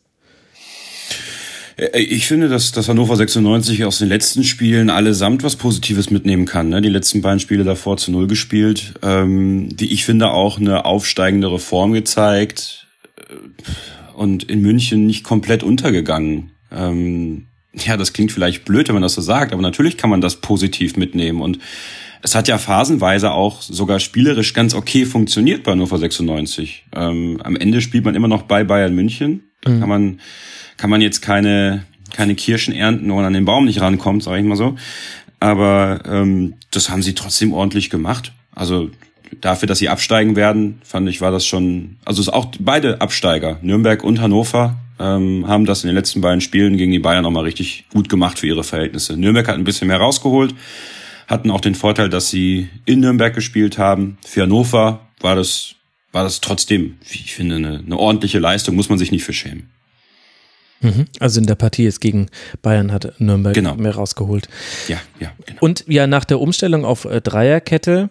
Äh, 1.79 1.99
ich 2.01 2.27
finde, 2.27 2.49
dass, 2.49 2.71
dass 2.71 2.89
Hannover 2.89 3.15
96 3.15 3.85
aus 3.85 3.99
den 3.99 4.09
letzten 4.09 4.43
Spielen 4.43 4.89
allesamt 4.89 5.43
was 5.43 5.55
Positives 5.55 6.09
mitnehmen 6.09 6.45
kann. 6.45 6.69
Ne? 6.69 6.81
Die 6.81 6.89
letzten 6.89 7.21
beiden 7.21 7.39
Spiele 7.39 7.63
davor 7.63 7.97
zu 7.97 8.11
Null 8.11 8.27
gespielt, 8.27 8.93
ähm, 9.01 9.69
die 9.75 9.91
ich 9.93 10.05
finde 10.05 10.31
auch 10.31 10.59
eine 10.59 10.85
aufsteigendere 10.85 11.59
Form 11.59 11.93
gezeigt 11.93 12.87
äh, 13.17 14.13
und 14.15 14.43
in 14.43 14.61
München 14.61 15.05
nicht 15.05 15.23
komplett 15.23 15.63
untergegangen. 15.63 16.51
Ähm, 16.71 17.45
ja, 17.73 17.97
das 17.97 18.13
klingt 18.13 18.31
vielleicht 18.31 18.65
blöd, 18.65 18.87
wenn 18.87 18.95
man 18.95 19.03
das 19.03 19.13
so 19.13 19.21
sagt, 19.21 19.53
aber 19.53 19.61
natürlich 19.61 19.95
kann 19.95 20.09
man 20.09 20.21
das 20.21 20.37
positiv 20.37 20.97
mitnehmen 20.97 21.41
und 21.41 21.59
es 22.21 22.35
hat 22.35 22.49
ja 22.49 22.57
phasenweise 22.57 23.31
auch 23.31 23.61
sogar 23.61 24.01
spielerisch 24.01 24.53
ganz 24.53 24.73
okay 24.73 25.05
funktioniert 25.05 25.63
bei 25.63 25.71
Hannover 25.71 25.97
96. 25.97 26.83
Ähm, 26.93 27.39
am 27.41 27.55
Ende 27.55 27.79
spielt 27.79 28.03
man 28.03 28.13
immer 28.15 28.27
noch 28.27 28.41
bei 28.41 28.65
Bayern 28.65 28.93
München. 28.93 29.43
Da 29.61 29.71
mhm. 29.71 29.79
kann 29.79 29.89
man 29.89 30.19
kann 30.79 30.89
man 30.89 31.01
jetzt 31.01 31.21
keine, 31.21 31.83
keine 32.13 32.35
Kirschen 32.35 32.73
ernten, 32.73 33.09
man 33.09 33.25
an 33.25 33.33
den 33.33 33.45
Baum 33.45 33.65
nicht 33.65 33.81
rankommt, 33.81 34.23
sage 34.23 34.39
ich 34.39 34.45
mal 34.45 34.55
so. 34.55 34.75
Aber 35.41 36.01
ähm, 36.05 36.55
das 36.71 36.89
haben 36.89 37.03
sie 37.03 37.13
trotzdem 37.13 37.53
ordentlich 37.53 37.89
gemacht. 37.89 38.31
Also 38.55 38.89
dafür, 39.41 39.67
dass 39.67 39.79
sie 39.79 39.89
absteigen 39.89 40.37
werden, 40.37 40.79
fand 40.83 41.07
ich, 41.09 41.19
war 41.19 41.31
das 41.31 41.45
schon, 41.45 41.97
also 42.05 42.21
es 42.21 42.29
auch 42.29 42.47
beide 42.59 43.01
Absteiger, 43.01 43.59
Nürnberg 43.61 44.03
und 44.03 44.21
Hannover, 44.21 44.77
ähm, 44.99 45.45
haben 45.47 45.65
das 45.65 45.83
in 45.83 45.89
den 45.89 45.95
letzten 45.95 46.21
beiden 46.21 46.39
Spielen 46.39 46.77
gegen 46.77 46.93
die 46.93 46.99
Bayern 46.99 47.23
nochmal 47.23 47.43
richtig 47.43 47.85
gut 47.93 48.07
gemacht 48.07 48.39
für 48.39 48.47
ihre 48.47 48.63
Verhältnisse. 48.63 49.17
Nürnberg 49.17 49.47
hat 49.47 49.55
ein 49.55 49.65
bisschen 49.65 49.89
mehr 49.89 49.99
rausgeholt, 49.99 50.55
hatten 51.27 51.51
auch 51.51 51.61
den 51.61 51.75
Vorteil, 51.75 52.09
dass 52.09 52.29
sie 52.29 52.69
in 52.85 53.01
Nürnberg 53.01 53.33
gespielt 53.33 53.77
haben. 53.77 54.17
Für 54.25 54.43
Hannover 54.43 55.07
war 55.19 55.35
das, 55.35 55.75
war 56.13 56.23
das 56.23 56.39
trotzdem, 56.39 56.97
wie 57.09 57.19
ich 57.19 57.35
finde, 57.35 57.57
eine, 57.57 57.79
eine 57.85 57.97
ordentliche 57.97 58.39
Leistung, 58.39 58.75
muss 58.75 58.89
man 58.89 58.97
sich 58.97 59.11
nicht 59.11 59.25
für 59.25 59.33
schämen. 59.33 59.69
Mhm. 60.81 61.05
Also 61.19 61.39
in 61.39 61.45
der 61.45 61.55
Partie 61.55 61.83
jetzt 61.83 62.01
gegen 62.01 62.27
Bayern 62.61 62.91
hat 62.91 63.19
Nürnberg 63.19 63.53
genau. 63.53 63.75
mehr 63.75 63.95
rausgeholt. 63.95 64.47
Ja, 64.87 64.97
ja. 65.19 65.31
Genau. 65.45 65.59
Und 65.61 65.83
ja, 65.87 66.07
nach 66.07 66.25
der 66.25 66.39
Umstellung 66.39 66.85
auf 66.85 67.05
äh, 67.05 67.21
Dreierkette 67.21 68.09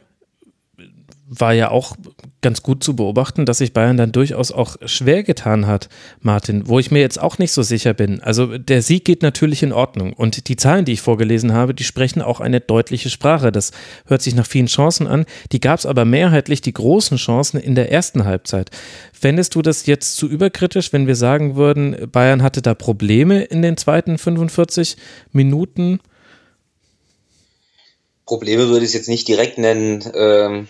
war 1.29 1.53
ja 1.53 1.71
auch 1.71 1.95
ganz 2.41 2.63
gut 2.63 2.83
zu 2.83 2.97
beobachten, 2.97 3.45
dass 3.45 3.59
sich 3.59 3.75
Bayern 3.75 3.99
dann 3.99 4.13
durchaus 4.13 4.51
auch 4.51 4.77
schwer 4.87 5.23
getan 5.23 5.67
hat, 5.67 5.89
Martin, 6.21 6.69
wo 6.69 6.79
ich 6.79 6.91
mir 6.91 7.01
jetzt 7.01 7.21
auch 7.21 7.39
nicht 7.39 7.53
so 7.53 7.63
sicher 7.63 7.93
bin. 7.93 8.21
Also 8.23 8.57
der 8.57 8.81
Sieg 8.81 9.05
geht 9.05 9.23
natürlich 9.23 9.63
in 9.63 9.73
Ordnung 9.73 10.15
und 10.15 10.49
die 10.49 10.57
Zahlen, 10.57 10.87
die 10.87 10.93
ich 10.93 11.03
vorgelesen 11.03 11.53
habe, 11.53 11.75
die 11.75 11.85
sprechen 11.85 12.23
auch 12.23 12.41
eine 12.41 12.61
deutliche 12.61 13.11
Sprache. 13.11 13.53
Das 13.53 13.73
hört 14.07 14.23
sich 14.23 14.35
nach 14.35 14.47
vielen 14.47 14.67
Chancen 14.67 15.07
an. 15.07 15.27
Die 15.53 15.61
gab 15.61 15.79
es 15.79 15.87
aber 15.87 16.07
mehrheitlich 16.07 16.63
die 16.63 16.73
großen 16.73 17.19
Chancen 17.19 17.61
in 17.61 17.75
der 17.75 17.93
ersten 17.93 18.25
Halbzeit. 18.25 18.71
Fändest 19.13 19.55
du 19.55 19.63
das 19.63 19.85
jetzt 19.87 20.17
zu 20.17 20.29
überkritisch, 20.29 20.93
wenn 20.93 21.07
wir 21.07 21.17
sagen 21.17 21.57
würden, 21.57 22.11
Bayern 22.11 22.43
hatte 22.43 22.63
da 22.63 22.75
Probleme 22.75 23.43
in 23.43 23.61
den 23.61 23.77
zweiten 23.77 24.17
45 24.17 24.97
Minuten? 25.33 26.01
Probleme 28.25 28.69
würde 28.69 28.85
ich 28.85 28.91
es 28.91 28.95
jetzt 28.95 29.09
nicht 29.09 29.29
direkt 29.29 29.59
nennen. 29.59 30.05
Ähm 30.15 30.69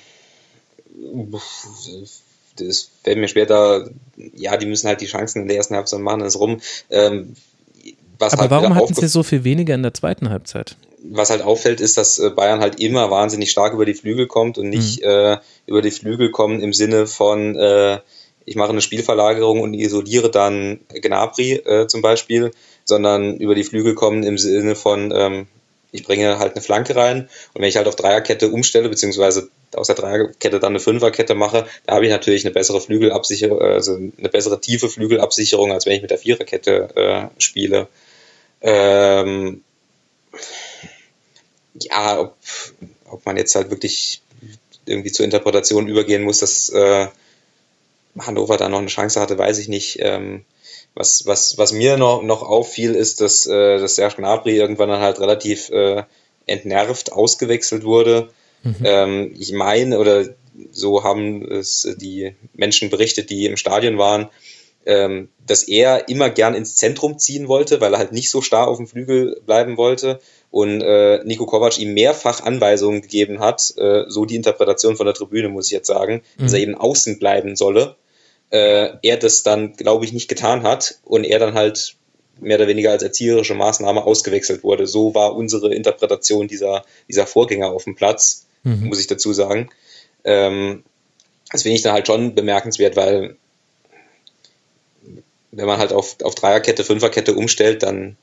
das 2.56 2.90
fällt 3.02 3.18
mir 3.18 3.28
später, 3.28 3.88
ja, 4.34 4.56
die 4.56 4.66
müssen 4.66 4.88
halt 4.88 5.00
die 5.00 5.06
Chancen 5.06 5.42
in 5.42 5.48
der 5.48 5.56
ersten 5.56 5.76
Halbzeit 5.76 6.00
machen, 6.00 6.22
ist 6.22 6.38
rum. 6.38 6.60
Ähm, 6.90 7.34
was 8.18 8.32
Aber 8.32 8.42
halt 8.42 8.50
warum 8.50 8.74
hatten 8.74 8.94
sie 8.94 9.08
so 9.08 9.22
viel 9.22 9.44
weniger 9.44 9.74
in 9.74 9.82
der 9.82 9.94
zweiten 9.94 10.28
Halbzeit? 10.28 10.76
Was 11.04 11.30
halt 11.30 11.42
auffällt, 11.42 11.80
ist, 11.80 11.96
dass 11.96 12.18
äh, 12.18 12.30
Bayern 12.30 12.60
halt 12.60 12.80
immer 12.80 13.10
wahnsinnig 13.10 13.50
stark 13.50 13.72
über 13.72 13.84
die 13.84 13.94
Flügel 13.94 14.26
kommt 14.26 14.58
und 14.58 14.68
nicht 14.68 15.00
mhm. 15.02 15.08
äh, 15.08 15.36
über 15.66 15.82
die 15.82 15.92
Flügel 15.92 16.30
kommen 16.30 16.60
im 16.60 16.72
Sinne 16.72 17.06
von, 17.06 17.54
äh, 17.56 18.00
ich 18.44 18.56
mache 18.56 18.70
eine 18.70 18.80
Spielverlagerung 18.80 19.60
und 19.60 19.74
isoliere 19.74 20.30
dann 20.30 20.80
Gnabry 20.88 21.52
äh, 21.52 21.86
zum 21.86 22.02
Beispiel, 22.02 22.50
sondern 22.84 23.36
über 23.36 23.54
die 23.54 23.64
Flügel 23.64 23.94
kommen 23.94 24.24
im 24.24 24.38
Sinne 24.38 24.74
von, 24.74 25.12
ähm, 25.14 25.46
ich 25.92 26.02
bringe 26.02 26.38
halt 26.38 26.54
eine 26.54 26.62
Flanke 26.62 26.96
rein 26.96 27.28
und 27.54 27.62
wenn 27.62 27.68
ich 27.68 27.76
halt 27.76 27.86
auf 27.86 27.96
Dreierkette 27.96 28.48
umstelle, 28.48 28.88
beziehungsweise 28.88 29.48
aus 29.74 29.88
der 29.88 29.96
Dreierkette 29.96 30.60
dann 30.60 30.72
eine 30.72 30.80
Fünferkette 30.80 31.34
mache, 31.34 31.66
da 31.86 31.94
habe 31.94 32.06
ich 32.06 32.10
natürlich 32.10 32.44
eine 32.44 32.54
bessere 32.54 32.80
Flügelabsicherung, 32.80 33.60
also 33.60 33.94
eine 33.94 34.28
bessere 34.28 34.60
tiefe 34.60 34.88
Flügelabsicherung, 34.88 35.72
als 35.72 35.86
wenn 35.86 35.94
ich 35.94 36.02
mit 36.02 36.10
der 36.10 36.18
Viererkette 36.18 36.88
äh, 36.96 37.40
spiele. 37.40 37.88
Ähm, 38.60 39.62
ja, 41.80 42.20
ob, 42.20 42.36
ob 43.10 43.26
man 43.26 43.36
jetzt 43.36 43.54
halt 43.54 43.70
wirklich 43.70 44.22
irgendwie 44.86 45.12
zur 45.12 45.24
Interpretation 45.24 45.86
übergehen 45.86 46.24
muss, 46.24 46.38
dass 46.38 46.70
äh, 46.70 47.08
Hannover 48.18 48.56
da 48.56 48.68
noch 48.68 48.78
eine 48.78 48.88
Chance 48.88 49.20
hatte, 49.20 49.38
weiß 49.38 49.58
ich 49.58 49.68
nicht. 49.68 49.98
Ähm, 50.00 50.44
was, 50.94 51.26
was, 51.26 51.58
was 51.58 51.72
mir 51.72 51.96
noch, 51.96 52.22
noch 52.22 52.42
auffiel, 52.42 52.94
ist, 52.94 53.20
dass, 53.20 53.46
äh, 53.46 53.78
dass 53.78 53.94
Serge 53.94 54.16
Gnabry 54.16 54.56
irgendwann 54.56 54.88
dann 54.88 55.00
halt 55.00 55.20
relativ 55.20 55.70
äh, 55.70 56.02
entnervt 56.46 57.12
ausgewechselt 57.12 57.84
wurde. 57.84 58.30
Mhm. 58.62 58.76
Ähm, 58.84 59.34
ich 59.38 59.52
meine, 59.52 59.98
oder 59.98 60.26
so 60.72 61.04
haben 61.04 61.44
es 61.50 61.88
die 62.00 62.34
Menschen 62.54 62.90
berichtet, 62.90 63.30
die 63.30 63.46
im 63.46 63.56
Stadion 63.56 63.98
waren, 63.98 64.28
ähm, 64.86 65.28
dass 65.46 65.62
er 65.64 66.08
immer 66.08 66.30
gern 66.30 66.54
ins 66.54 66.76
Zentrum 66.76 67.18
ziehen 67.18 67.48
wollte, 67.48 67.80
weil 67.80 67.92
er 67.92 67.98
halt 67.98 68.12
nicht 68.12 68.30
so 68.30 68.40
starr 68.40 68.68
auf 68.68 68.78
dem 68.78 68.86
Flügel 68.86 69.40
bleiben 69.46 69.76
wollte 69.76 70.20
und 70.50 70.80
äh, 70.80 71.22
Nico 71.24 71.46
Kovac 71.46 71.78
ihm 71.78 71.94
mehrfach 71.94 72.42
Anweisungen 72.42 73.02
gegeben 73.02 73.40
hat, 73.40 73.74
äh, 73.76 74.04
so 74.08 74.24
die 74.24 74.36
Interpretation 74.36 74.96
von 74.96 75.06
der 75.06 75.14
Tribüne, 75.14 75.48
muss 75.48 75.66
ich 75.66 75.72
jetzt 75.72 75.88
sagen, 75.88 76.22
mhm. 76.38 76.42
dass 76.42 76.52
er 76.54 76.60
eben 76.60 76.74
außen 76.74 77.18
bleiben 77.18 77.54
solle 77.54 77.96
äh, 78.50 78.90
er 79.02 79.16
das 79.16 79.42
dann, 79.42 79.74
glaube 79.74 80.04
ich, 80.04 80.12
nicht 80.12 80.28
getan 80.28 80.62
hat 80.62 80.98
und 81.04 81.24
er 81.24 81.38
dann 81.38 81.54
halt 81.54 81.96
mehr 82.40 82.56
oder 82.56 82.68
weniger 82.68 82.92
als 82.92 83.02
erzieherische 83.02 83.54
Maßnahme 83.54 84.04
ausgewechselt 84.04 84.62
wurde. 84.62 84.86
So 84.86 85.14
war 85.14 85.34
unsere 85.34 85.74
Interpretation 85.74 86.48
dieser, 86.48 86.84
dieser 87.08 87.26
Vorgänger 87.26 87.70
auf 87.70 87.84
dem 87.84 87.96
Platz, 87.96 88.46
mhm. 88.62 88.86
muss 88.86 89.00
ich 89.00 89.06
dazu 89.06 89.32
sagen. 89.32 89.70
Ähm, 90.24 90.84
das 91.50 91.62
finde 91.62 91.76
ich 91.76 91.82
dann 91.82 91.92
halt 91.92 92.06
schon 92.06 92.34
bemerkenswert, 92.34 92.96
weil 92.96 93.36
wenn 95.50 95.66
man 95.66 95.78
halt 95.78 95.92
auf, 95.92 96.16
auf 96.22 96.34
Dreierkette, 96.34 96.84
Fünferkette 96.84 97.34
umstellt, 97.34 97.82
dann 97.82 98.16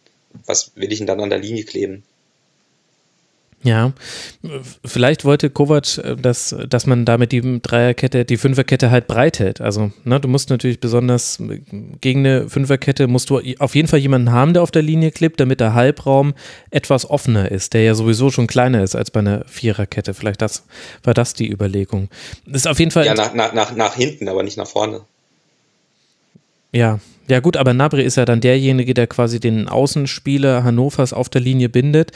was 0.46 0.72
will 0.76 0.92
ich 0.92 1.00
denn 1.00 1.08
dann 1.08 1.22
an 1.22 1.30
der 1.30 1.40
Linie 1.40 1.64
kleben? 1.64 2.04
Ja, 3.66 3.94
vielleicht 4.86 5.26
wollte 5.26 5.50
Kovac, 5.50 5.98
äh, 5.98 6.16
dass, 6.16 6.56
dass 6.70 6.86
man 6.86 7.04
damit 7.04 7.32
die 7.32 7.62
Dreierkette, 7.64 8.24
die 8.24 8.38
Fünferkette 8.38 8.92
halt 8.92 9.08
breit 9.08 9.40
hält. 9.40 9.60
Also, 9.60 9.92
ne, 10.04 10.20
du 10.20 10.28
musst 10.28 10.52
natürlich 10.52 10.80
besonders 10.80 11.40
äh, 11.40 11.62
gegen 12.00 12.20
eine 12.20 12.48
Fünferkette 12.48 13.08
musst 13.08 13.32
du 13.32 13.42
auf 13.58 13.74
jeden 13.74 13.88
Fall 13.88 13.98
jemanden 13.98 14.32
haben, 14.32 14.54
der 14.54 14.62
auf 14.62 14.70
der 14.70 14.84
Linie 14.84 15.10
klippt, 15.10 15.40
damit 15.40 15.62
der 15.62 15.74
Halbraum 15.74 16.36
etwas 16.70 17.10
offener 17.10 17.52
ist, 17.52 17.74
der 17.74 17.82
ja 17.82 17.96
sowieso 17.96 18.30
schon 18.30 18.46
kleiner 18.46 18.84
ist 18.84 18.96
als 18.96 19.10
bei 19.10 19.22
einer 19.22 19.44
Viererkette. 19.48 20.14
Vielleicht 20.14 20.44
das, 20.44 20.68
war 21.04 21.16
das 21.16 21.34
die 21.34 21.52
Überlegung. 21.52 22.10
Das 22.46 22.58
ist 22.58 22.68
auf 22.68 22.78
jeden 22.78 22.92
Fall. 22.92 23.08
Ja, 23.08 23.16
nach, 23.16 23.34
nach, 23.34 23.54
nach, 23.54 23.76
nach 23.76 23.96
hinten, 23.96 24.30
aber 24.30 24.44
nicht 24.44 24.58
nach 24.58 24.68
vorne. 24.68 25.02
Ja, 26.72 27.00
ja 27.28 27.40
gut, 27.40 27.58
aber 27.58 27.74
Nabri 27.74 28.04
ist 28.04 28.18
ja 28.18 28.26
dann 28.26 28.42
derjenige, 28.42 28.94
der 28.94 29.08
quasi 29.08 29.40
den 29.40 29.68
Außenspieler 29.68 30.64
Hannovers 30.64 31.14
auf 31.14 31.30
der 31.30 31.42
Linie 31.42 31.68
bindet. 31.68 32.12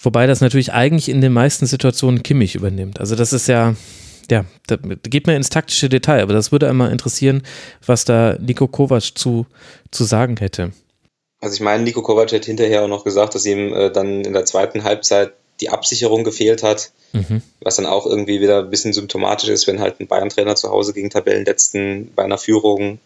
Wobei 0.00 0.26
das 0.26 0.40
natürlich 0.40 0.72
eigentlich 0.72 1.08
in 1.08 1.20
den 1.20 1.32
meisten 1.32 1.66
Situationen 1.66 2.22
Kimmich 2.22 2.54
übernimmt. 2.54 3.00
Also 3.00 3.16
das 3.16 3.32
ist 3.32 3.48
ja, 3.48 3.74
ja, 4.30 4.44
da 4.66 4.76
geht 4.76 5.26
man 5.26 5.36
ins 5.36 5.50
taktische 5.50 5.88
Detail, 5.88 6.22
aber 6.22 6.32
das 6.32 6.52
würde 6.52 6.68
einmal 6.68 6.92
interessieren, 6.92 7.42
was 7.84 8.04
da 8.04 8.36
Nico 8.40 8.68
Kovac 8.68 9.16
zu, 9.16 9.46
zu 9.90 10.04
sagen 10.04 10.36
hätte. 10.38 10.72
Also 11.40 11.54
ich 11.54 11.60
meine, 11.60 11.82
Nico 11.84 12.02
Kovac 12.02 12.32
hat 12.32 12.44
hinterher 12.44 12.84
auch 12.84 12.88
noch 12.88 13.04
gesagt, 13.04 13.34
dass 13.34 13.46
ihm 13.46 13.72
äh, 13.72 13.90
dann 13.90 14.24
in 14.24 14.32
der 14.32 14.44
zweiten 14.44 14.84
Halbzeit 14.84 15.32
die 15.60 15.70
Absicherung 15.70 16.24
gefehlt 16.24 16.62
hat, 16.62 16.92
mhm. 17.12 17.42
was 17.60 17.76
dann 17.76 17.86
auch 17.86 18.06
irgendwie 18.06 18.40
wieder 18.40 18.60
ein 18.60 18.70
bisschen 18.70 18.92
symptomatisch 18.92 19.48
ist, 19.48 19.66
wenn 19.66 19.80
halt 19.80 20.00
ein 20.00 20.06
Bayern-Trainer 20.06 20.54
zu 20.54 20.70
Hause 20.70 20.92
gegen 20.92 21.10
Tabellenletzten 21.10 22.12
bei 22.14 22.24
einer 22.24 22.38
Führung 22.38 22.98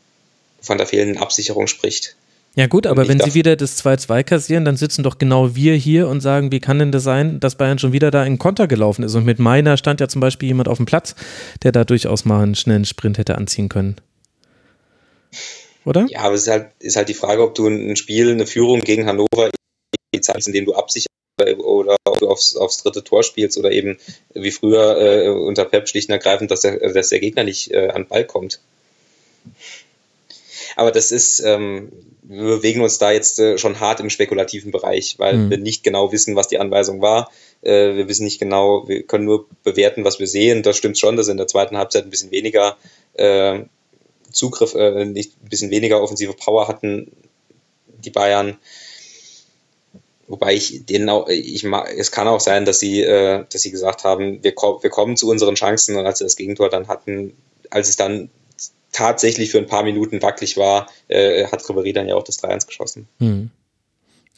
von 0.60 0.78
der 0.78 0.86
fehlenden 0.86 1.22
Absicherung 1.22 1.66
spricht. 1.66 2.16
Ja 2.54 2.66
gut, 2.66 2.86
aber 2.86 3.08
wenn 3.08 3.18
sie 3.18 3.32
wieder 3.32 3.56
das 3.56 3.82
2-2 3.82 4.24
kassieren, 4.24 4.66
dann 4.66 4.76
sitzen 4.76 5.02
doch 5.02 5.16
genau 5.16 5.54
wir 5.56 5.74
hier 5.74 6.08
und 6.08 6.20
sagen, 6.20 6.52
wie 6.52 6.60
kann 6.60 6.78
denn 6.78 6.92
das 6.92 7.02
sein, 7.02 7.40
dass 7.40 7.54
Bayern 7.54 7.78
schon 7.78 7.92
wieder 7.92 8.10
da 8.10 8.24
in 8.24 8.38
Konter 8.38 8.66
gelaufen 8.66 9.04
ist? 9.04 9.14
Und 9.14 9.24
mit 9.24 9.38
Meiner 9.38 9.78
stand 9.78 10.00
ja 10.00 10.08
zum 10.08 10.20
Beispiel 10.20 10.48
jemand 10.48 10.68
auf 10.68 10.76
dem 10.76 10.84
Platz, 10.84 11.14
der 11.62 11.72
da 11.72 11.84
durchaus 11.84 12.26
mal 12.26 12.42
einen 12.42 12.54
schnellen 12.54 12.84
Sprint 12.84 13.16
hätte 13.16 13.36
anziehen 13.36 13.70
können. 13.70 13.96
Oder? 15.86 16.06
Ja, 16.10 16.20
aber 16.20 16.34
es 16.34 16.42
ist 16.42 16.48
halt, 16.48 16.70
ist 16.78 16.96
halt 16.96 17.08
die 17.08 17.14
Frage, 17.14 17.42
ob 17.42 17.54
du 17.54 17.66
ein 17.66 17.96
Spiel, 17.96 18.30
eine 18.30 18.46
Führung 18.46 18.80
gegen 18.80 19.06
Hannover 19.06 19.50
zahlst, 20.20 20.46
indem 20.46 20.66
du 20.66 20.74
absicherst 20.74 21.08
oder 21.58 21.96
ob 22.04 22.18
du 22.18 22.28
aufs, 22.28 22.54
aufs 22.54 22.82
dritte 22.82 23.02
Tor 23.02 23.22
spielst 23.22 23.56
oder 23.56 23.72
eben 23.72 23.98
wie 24.34 24.50
früher 24.50 24.98
äh, 24.98 25.28
unter 25.30 25.64
Pep 25.64 25.88
schlicht 25.88 26.10
und 26.10 26.12
ergreifend, 26.12 26.50
dass 26.50 26.60
der, 26.60 26.92
dass 26.92 27.08
der 27.08 27.20
Gegner 27.20 27.44
nicht 27.44 27.70
äh, 27.70 27.88
an 27.88 28.02
den 28.02 28.08
Ball 28.08 28.26
kommt. 28.26 28.60
Aber 30.76 30.90
das 30.90 31.12
ist, 31.12 31.40
ähm, 31.40 31.92
wir 32.22 32.44
bewegen 32.44 32.80
uns 32.80 32.98
da 32.98 33.12
jetzt 33.12 33.38
äh, 33.38 33.58
schon 33.58 33.80
hart 33.80 34.00
im 34.00 34.10
spekulativen 34.10 34.70
Bereich, 34.70 35.16
weil 35.18 35.36
mhm. 35.36 35.50
wir 35.50 35.58
nicht 35.58 35.82
genau 35.82 36.12
wissen, 36.12 36.36
was 36.36 36.48
die 36.48 36.58
Anweisung 36.58 37.00
war. 37.00 37.30
Äh, 37.62 37.94
wir 37.96 38.08
wissen 38.08 38.24
nicht 38.24 38.38
genau, 38.38 38.88
wir 38.88 39.02
können 39.02 39.24
nur 39.24 39.46
bewerten, 39.62 40.04
was 40.04 40.18
wir 40.18 40.26
sehen. 40.26 40.62
Das 40.62 40.76
stimmt 40.76 40.98
schon, 40.98 41.16
dass 41.16 41.28
in 41.28 41.36
der 41.36 41.46
zweiten 41.46 41.76
Halbzeit 41.76 42.04
ein 42.04 42.10
bisschen 42.10 42.30
weniger 42.30 42.76
äh, 43.14 43.60
Zugriff, 44.30 44.74
äh, 44.74 45.04
nicht 45.04 45.32
ein 45.42 45.48
bisschen 45.48 45.70
weniger 45.70 46.02
offensive 46.02 46.32
Power 46.32 46.68
hatten 46.68 47.12
die 47.86 48.10
Bayern. 48.10 48.58
Wobei 50.26 50.54
ich 50.54 50.86
denen 50.86 51.08
auch, 51.08 51.28
ich 51.28 51.64
es 51.96 52.10
kann 52.10 52.28
auch 52.28 52.40
sein, 52.40 52.64
dass 52.64 52.80
sie, 52.80 53.02
äh, 53.02 53.44
dass 53.50 53.62
sie 53.62 53.70
gesagt 53.70 54.04
haben, 54.04 54.42
wir, 54.42 54.54
ko 54.54 54.82
wir 54.82 54.90
kommen 54.90 55.16
zu 55.16 55.28
unseren 55.28 55.56
Chancen 55.56 55.96
und 55.96 56.06
als 56.06 56.18
sie 56.18 56.24
das 56.24 56.36
Gegentor 56.36 56.70
dann 56.70 56.88
hatten, 56.88 57.34
als 57.70 57.88
es 57.88 57.96
dann 57.96 58.30
tatsächlich 58.92 59.50
für 59.50 59.58
ein 59.58 59.66
paar 59.66 59.82
Minuten 59.82 60.22
wackelig 60.22 60.56
war, 60.56 60.88
äh, 61.08 61.46
hat 61.46 61.62
Ribéry 61.62 61.92
dann 61.92 62.08
ja 62.08 62.14
auch 62.14 62.24
das 62.24 62.42
3-1 62.42 62.66
geschossen. 62.66 63.08
Hm. 63.18 63.50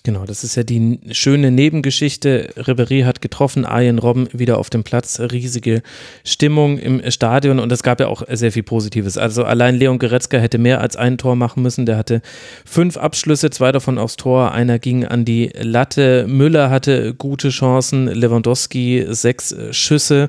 Genau, 0.07 0.27
das 0.27 0.45
ist 0.45 0.55
ja 0.55 0.65
die 0.65 1.01
schöne 1.13 1.51
Nebengeschichte. 1.51 2.51
Ribéry 2.59 3.05
hat 3.05 3.23
getroffen, 3.23 3.65
Arjen 3.65 3.99
Robben 3.99 4.29
wieder 4.35 4.59
auf 4.59 4.69
dem 4.69 4.85
Platz, 4.85 5.19
riesige 5.19 5.81
Stimmung 6.25 6.77
im 6.77 7.11
Stadion 7.11 7.59
und 7.59 7.73
es 7.73 7.83
gab 7.83 8.01
ja 8.01 8.09
auch 8.09 8.23
sehr 8.31 8.53
viel 8.53 8.65
Positives. 8.65 9.17
Also 9.17 9.45
allein 9.45 9.77
Leon 9.77 9.99
Goretzka 9.99 10.37
hätte 10.37 10.59
mehr 10.59 10.83
als 10.83 10.97
ein 10.97 11.17
Tor 11.17 11.37
machen 11.37 11.63
müssen. 11.63 11.87
Der 11.87 11.97
hatte 11.97 12.21
fünf 12.67 12.99
Abschlüsse, 12.99 13.49
zwei 13.49 13.73
davon 13.73 13.97
aufs 13.97 14.17
Tor, 14.17 14.53
einer 14.53 14.79
ging 14.79 15.07
an 15.07 15.25
die 15.25 15.51
Latte. 15.59 16.27
Müller 16.29 16.69
hatte 16.69 17.15
gute 17.15 17.49
Chancen, 17.49 18.07
Lewandowski 18.07 19.07
sechs 19.09 19.57
Schüsse. 19.71 20.29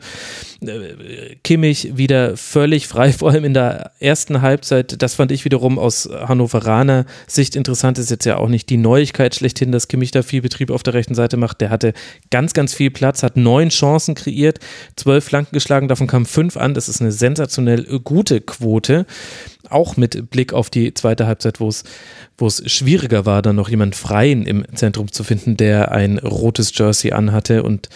Kimmich 1.43 1.97
wieder 1.97 2.37
völlig 2.37 2.87
frei, 2.87 3.11
vor 3.13 3.31
allem 3.31 3.45
in 3.45 3.53
der 3.53 3.91
ersten 3.99 4.41
Halbzeit. 4.41 5.01
Das 5.01 5.15
fand 5.15 5.31
ich 5.31 5.45
wiederum 5.45 5.77
aus 5.79 6.09
Hannoveraner 6.11 7.05
Sicht 7.27 7.55
interessant. 7.55 7.97
Ist 7.97 8.11
jetzt 8.11 8.25
ja 8.25 8.37
auch 8.37 8.49
nicht 8.49 8.69
die 8.69 8.77
Neuigkeit 8.77 9.35
schlechthin, 9.35 9.71
dass 9.71 9.87
Kimmich 9.87 10.11
da 10.11 10.21
viel 10.21 10.41
Betrieb 10.41 10.71
auf 10.71 10.83
der 10.83 10.93
rechten 10.93 11.15
Seite 11.15 11.37
macht. 11.37 11.61
Der 11.61 11.69
hatte 11.69 11.93
ganz, 12.31 12.53
ganz 12.53 12.73
viel 12.73 12.91
Platz, 12.91 13.23
hat 13.23 13.37
neun 13.37 13.69
Chancen 13.69 14.15
kreiert, 14.15 14.59
zwölf 14.95 15.25
Flanken 15.25 15.53
geschlagen, 15.53 15.87
davon 15.87 16.07
kamen 16.07 16.25
fünf 16.25 16.57
an. 16.57 16.73
Das 16.73 16.89
ist 16.89 17.01
eine 17.01 17.11
sensationell 17.11 17.83
gute 18.03 18.41
Quote. 18.41 19.05
Auch 19.69 19.97
mit 19.97 20.29
Blick 20.29 20.53
auf 20.53 20.69
die 20.69 20.93
zweite 20.93 21.27
Halbzeit, 21.27 21.59
wo 21.59 21.67
es 21.67 21.83
wo 22.37 22.47
es 22.47 22.69
schwieriger 22.69 23.25
war, 23.25 23.41
dann 23.41 23.55
noch 23.55 23.69
jemand 23.69 23.95
Freien 23.95 24.45
im 24.45 24.65
Zentrum 24.75 25.11
zu 25.11 25.23
finden, 25.23 25.55
der 25.55 25.91
ein 25.91 26.17
rotes 26.17 26.77
Jersey 26.77 27.13
anhatte 27.13 27.63
und 27.63 27.89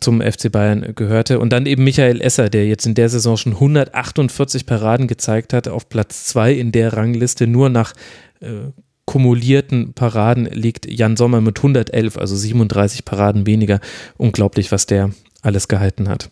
zum 0.00 0.20
FC 0.20 0.52
Bayern 0.52 0.94
gehörte. 0.94 1.38
Und 1.38 1.52
dann 1.52 1.66
eben 1.66 1.84
Michael 1.84 2.20
Esser, 2.20 2.50
der 2.50 2.66
jetzt 2.66 2.86
in 2.86 2.94
der 2.94 3.08
Saison 3.08 3.36
schon 3.36 3.54
148 3.54 4.66
Paraden 4.66 5.08
gezeigt 5.08 5.52
hat, 5.52 5.68
auf 5.68 5.88
Platz 5.88 6.26
zwei 6.26 6.52
in 6.52 6.72
der 6.72 6.92
Rangliste, 6.92 7.46
nur 7.46 7.70
nach 7.70 7.94
äh, 8.40 8.70
kumulierten 9.06 9.94
Paraden 9.94 10.44
liegt 10.44 10.86
Jan 10.88 11.16
Sommer 11.16 11.40
mit 11.40 11.58
111, 11.58 12.16
also 12.16 12.36
37 12.36 13.04
Paraden 13.04 13.46
weniger. 13.46 13.80
Unglaublich, 14.18 14.70
was 14.72 14.86
der 14.86 15.10
alles 15.42 15.68
gehalten 15.68 16.08
hat. 16.08 16.30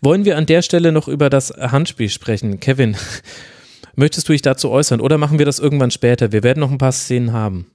Wollen 0.00 0.24
wir 0.24 0.36
an 0.36 0.46
der 0.46 0.62
Stelle 0.62 0.90
noch 0.90 1.06
über 1.06 1.30
das 1.30 1.50
Handspiel 1.50 2.08
sprechen? 2.08 2.58
Kevin, 2.58 2.96
Möchtest 4.00 4.26
du 4.30 4.32
dich 4.32 4.40
dazu 4.40 4.70
äußern 4.70 5.02
oder 5.02 5.18
machen 5.18 5.38
wir 5.38 5.44
das 5.44 5.58
irgendwann 5.58 5.90
später? 5.90 6.32
Wir 6.32 6.42
werden 6.42 6.60
noch 6.60 6.70
ein 6.70 6.78
paar 6.78 6.90
Szenen 6.90 7.34
haben. 7.34 7.66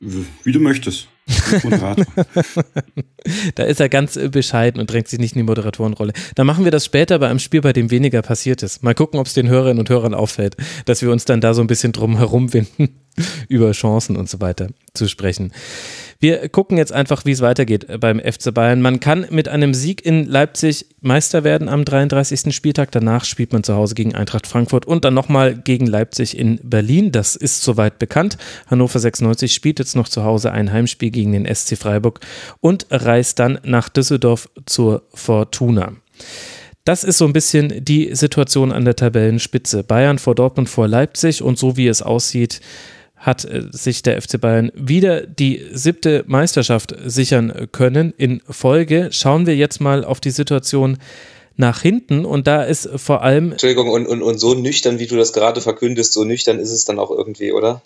Wie 0.00 0.52
du 0.52 0.58
möchtest. 0.58 1.08
da 3.54 3.64
ist 3.64 3.78
er 3.78 3.90
ganz 3.90 4.18
bescheiden 4.30 4.80
und 4.80 4.90
drängt 4.90 5.08
sich 5.08 5.18
nicht 5.18 5.34
in 5.34 5.40
die 5.40 5.44
Moderatorenrolle. 5.44 6.14
Dann 6.34 6.46
machen 6.46 6.64
wir 6.64 6.70
das 6.70 6.86
später 6.86 7.18
bei 7.18 7.28
einem 7.28 7.40
Spiel, 7.40 7.60
bei 7.60 7.74
dem 7.74 7.90
weniger 7.90 8.22
passiert 8.22 8.62
ist. 8.62 8.82
Mal 8.82 8.94
gucken, 8.94 9.20
ob 9.20 9.26
es 9.26 9.34
den 9.34 9.50
Hörerinnen 9.50 9.80
und 9.80 9.90
Hörern 9.90 10.14
auffällt, 10.14 10.56
dass 10.86 11.02
wir 11.02 11.10
uns 11.10 11.26
dann 11.26 11.42
da 11.42 11.52
so 11.52 11.60
ein 11.60 11.66
bisschen 11.66 11.92
drum 11.92 12.16
herum 12.16 12.54
winden. 12.54 12.88
über 13.48 13.72
Chancen 13.72 14.16
und 14.16 14.28
so 14.28 14.40
weiter 14.40 14.68
zu 14.94 15.08
sprechen. 15.08 15.52
Wir 16.20 16.48
gucken 16.48 16.78
jetzt 16.78 16.92
einfach, 16.92 17.24
wie 17.26 17.30
es 17.30 17.42
weitergeht 17.42 17.86
beim 18.00 18.18
FC 18.18 18.52
Bayern. 18.52 18.82
Man 18.82 18.98
kann 18.98 19.26
mit 19.30 19.46
einem 19.46 19.72
Sieg 19.72 20.04
in 20.04 20.26
Leipzig 20.26 20.86
Meister 21.00 21.44
werden 21.44 21.68
am 21.68 21.84
33. 21.84 22.52
Spieltag. 22.52 22.90
Danach 22.90 23.24
spielt 23.24 23.52
man 23.52 23.62
zu 23.62 23.76
Hause 23.76 23.94
gegen 23.94 24.16
Eintracht 24.16 24.48
Frankfurt 24.48 24.84
und 24.84 25.04
dann 25.04 25.14
nochmal 25.14 25.54
gegen 25.54 25.86
Leipzig 25.86 26.36
in 26.36 26.58
Berlin. 26.64 27.12
Das 27.12 27.36
ist 27.36 27.62
soweit 27.62 28.00
bekannt. 28.00 28.36
Hannover 28.66 28.98
96 28.98 29.54
spielt 29.54 29.78
jetzt 29.78 29.94
noch 29.94 30.08
zu 30.08 30.24
Hause 30.24 30.50
ein 30.50 30.72
Heimspiel 30.72 31.12
gegen 31.12 31.30
den 31.30 31.46
SC 31.54 31.76
Freiburg 31.78 32.18
und 32.58 32.86
reist 32.90 33.38
dann 33.38 33.60
nach 33.62 33.88
Düsseldorf 33.88 34.48
zur 34.66 35.02
Fortuna. 35.14 35.92
Das 36.84 37.04
ist 37.04 37.18
so 37.18 37.26
ein 37.26 37.32
bisschen 37.32 37.84
die 37.84 38.12
Situation 38.16 38.72
an 38.72 38.84
der 38.84 38.96
Tabellenspitze. 38.96 39.84
Bayern 39.84 40.18
vor 40.18 40.34
Dortmund 40.34 40.68
vor 40.68 40.88
Leipzig 40.88 41.42
und 41.42 41.58
so 41.58 41.76
wie 41.76 41.86
es 41.86 42.02
aussieht, 42.02 42.60
hat 43.18 43.44
äh, 43.44 43.64
sich 43.70 44.02
der 44.02 44.20
FC 44.20 44.40
Bayern 44.40 44.70
wieder 44.74 45.26
die 45.26 45.64
siebte 45.72 46.24
Meisterschaft 46.26 46.94
sichern 47.04 47.68
können 47.72 48.14
in 48.16 48.40
Folge. 48.48 49.08
Schauen 49.12 49.46
wir 49.46 49.56
jetzt 49.56 49.80
mal 49.80 50.04
auf 50.04 50.20
die 50.20 50.30
Situation 50.30 50.98
nach 51.56 51.82
hinten 51.82 52.24
und 52.24 52.46
da 52.46 52.62
ist 52.62 52.88
vor 52.96 53.22
allem. 53.22 53.52
Entschuldigung, 53.52 53.90
und, 53.90 54.06
und, 54.06 54.22
und 54.22 54.38
so 54.38 54.54
nüchtern, 54.54 54.98
wie 54.98 55.06
du 55.06 55.16
das 55.16 55.32
gerade 55.32 55.60
verkündest, 55.60 56.12
so 56.12 56.24
nüchtern 56.24 56.58
ist 56.58 56.70
es 56.70 56.84
dann 56.84 56.98
auch 56.98 57.10
irgendwie, 57.10 57.52
oder? 57.52 57.82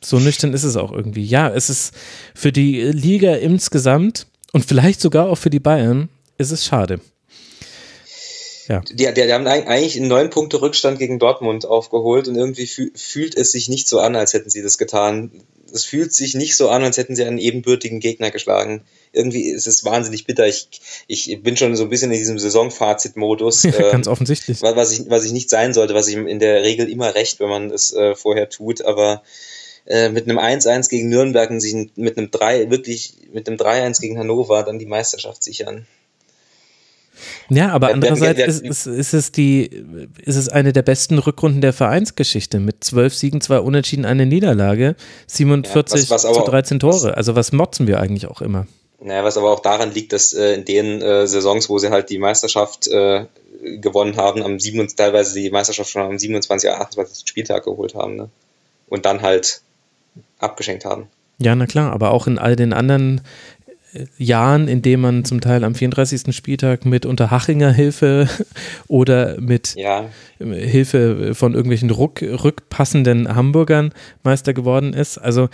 So 0.00 0.18
nüchtern 0.18 0.52
ist 0.52 0.64
es 0.64 0.76
auch 0.76 0.92
irgendwie. 0.92 1.24
Ja, 1.24 1.48
es 1.48 1.68
ist 1.68 1.94
für 2.34 2.52
die 2.52 2.82
Liga 2.82 3.34
insgesamt 3.34 4.26
und 4.52 4.64
vielleicht 4.64 5.00
sogar 5.00 5.28
auch 5.28 5.36
für 5.36 5.50
die 5.50 5.60
Bayern 5.60 6.08
ist 6.38 6.52
es 6.52 6.64
schade. 6.64 7.00
Ja. 8.68 8.80
Die, 8.80 8.96
die, 8.96 9.12
die 9.12 9.32
haben 9.32 9.46
eigentlich 9.46 9.96
einen 9.96 10.08
neun 10.08 10.30
Punkte 10.30 10.60
Rückstand 10.60 10.98
gegen 10.98 11.18
Dortmund 11.18 11.66
aufgeholt 11.66 12.28
und 12.28 12.36
irgendwie 12.36 12.66
fühlt 12.66 13.36
es 13.36 13.52
sich 13.52 13.68
nicht 13.68 13.88
so 13.88 14.00
an, 14.00 14.16
als 14.16 14.32
hätten 14.32 14.50
sie 14.50 14.62
das 14.62 14.78
getan. 14.78 15.30
Es 15.72 15.84
fühlt 15.84 16.12
sich 16.12 16.34
nicht 16.34 16.56
so 16.56 16.68
an, 16.68 16.82
als 16.82 16.96
hätten 16.96 17.16
sie 17.16 17.24
einen 17.24 17.38
ebenbürtigen 17.38 18.00
Gegner 18.00 18.30
geschlagen. 18.30 18.82
Irgendwie 19.12 19.48
ist 19.50 19.66
es 19.66 19.84
wahnsinnig 19.84 20.24
bitter. 20.24 20.46
Ich, 20.46 20.68
ich 21.06 21.42
bin 21.42 21.56
schon 21.56 21.76
so 21.76 21.84
ein 21.84 21.90
bisschen 21.90 22.12
in 22.12 22.18
diesem 22.18 22.38
Saisonfazit-Modus. 22.38 23.62
Ganz 23.78 24.06
ähm, 24.06 24.12
offensichtlich. 24.12 24.62
Was 24.62 24.92
ich, 24.92 25.08
was 25.10 25.24
ich 25.24 25.32
nicht 25.32 25.50
sein 25.50 25.74
sollte, 25.74 25.94
was 25.94 26.08
ich 26.08 26.16
in 26.16 26.38
der 26.38 26.62
Regel 26.62 26.90
immer 26.90 27.14
recht, 27.14 27.40
wenn 27.40 27.48
man 27.48 27.70
es 27.70 27.92
äh, 27.92 28.14
vorher 28.14 28.48
tut, 28.48 28.82
aber 28.82 29.22
äh, 29.86 30.08
mit 30.08 30.28
einem 30.28 30.38
1-1 30.38 30.88
gegen 30.88 31.08
Nürnberg 31.08 31.50
und 31.50 31.60
sich 31.60 31.74
mit 31.94 32.18
einem 32.18 32.30
3, 32.30 32.70
wirklich 32.70 33.14
mit 33.32 33.48
einem 33.48 33.56
3-1 33.56 34.00
gegen 34.00 34.18
Hannover 34.18 34.62
dann 34.64 34.78
die 34.78 34.86
Meisterschaft 34.86 35.42
sichern. 35.42 35.86
Ja, 37.48 37.70
aber 37.70 37.88
andererseits 37.92 38.40
ist, 38.40 38.62
ist, 38.62 38.86
ist, 38.86 39.12
es 39.14 39.32
die, 39.32 39.70
ist 40.22 40.36
es 40.36 40.48
eine 40.48 40.72
der 40.72 40.82
besten 40.82 41.18
Rückrunden 41.18 41.60
der 41.60 41.72
Vereinsgeschichte 41.72 42.60
mit 42.60 42.84
zwölf 42.84 43.14
Siegen, 43.14 43.40
zwei 43.40 43.60
Unentschieden, 43.60 44.04
eine 44.04 44.26
Niederlage, 44.26 44.96
47 45.26 46.08
ja, 46.08 46.14
was, 46.14 46.24
was 46.24 46.32
zu 46.32 46.42
13 46.42 46.80
Tore. 46.80 47.16
Also 47.16 47.36
was 47.36 47.52
motzen 47.52 47.86
wir 47.86 48.00
eigentlich 48.00 48.26
auch 48.26 48.40
immer? 48.40 48.66
Naja, 49.00 49.24
was 49.24 49.36
aber 49.36 49.50
auch 49.50 49.60
daran 49.60 49.92
liegt, 49.92 50.12
dass 50.12 50.32
äh, 50.32 50.54
in 50.54 50.64
den 50.64 51.02
äh, 51.02 51.26
Saisons, 51.26 51.68
wo 51.68 51.78
sie 51.78 51.90
halt 51.90 52.10
die 52.10 52.18
Meisterschaft 52.18 52.88
äh, 52.88 53.26
gewonnen 53.62 54.16
haben, 54.16 54.42
am 54.42 54.58
27, 54.58 54.96
teilweise 54.96 55.34
die 55.34 55.50
Meisterschaft 55.50 55.90
schon 55.90 56.02
am 56.02 56.18
27. 56.18 56.70
oder 56.70 56.80
28. 56.80 57.28
Spieltag 57.28 57.64
geholt 57.64 57.94
haben, 57.94 58.16
ne? 58.16 58.30
Und 58.88 59.04
dann 59.04 59.22
halt 59.22 59.60
abgeschenkt 60.38 60.84
haben. 60.84 61.08
Ja, 61.38 61.54
na 61.54 61.66
klar, 61.66 61.92
aber 61.92 62.12
auch 62.12 62.26
in 62.26 62.38
all 62.38 62.56
den 62.56 62.72
anderen 62.72 63.20
Jahren, 64.18 64.68
in 64.68 64.82
denen 64.82 65.02
man 65.02 65.24
zum 65.24 65.40
Teil 65.40 65.64
am 65.64 65.74
34. 65.74 66.34
Spieltag 66.34 66.84
mit 66.84 67.06
Unterhachinger 67.06 67.72
Hilfe 67.72 68.28
oder 68.88 69.40
mit 69.40 69.74
ja. 69.76 70.06
Hilfe 70.38 71.34
von 71.34 71.54
irgendwelchen 71.54 71.90
Ruck, 71.90 72.22
rückpassenden 72.22 73.34
Hamburgern 73.34 73.92
Meister 74.22 74.52
geworden 74.52 74.92
ist. 74.92 75.18
Also 75.18 75.48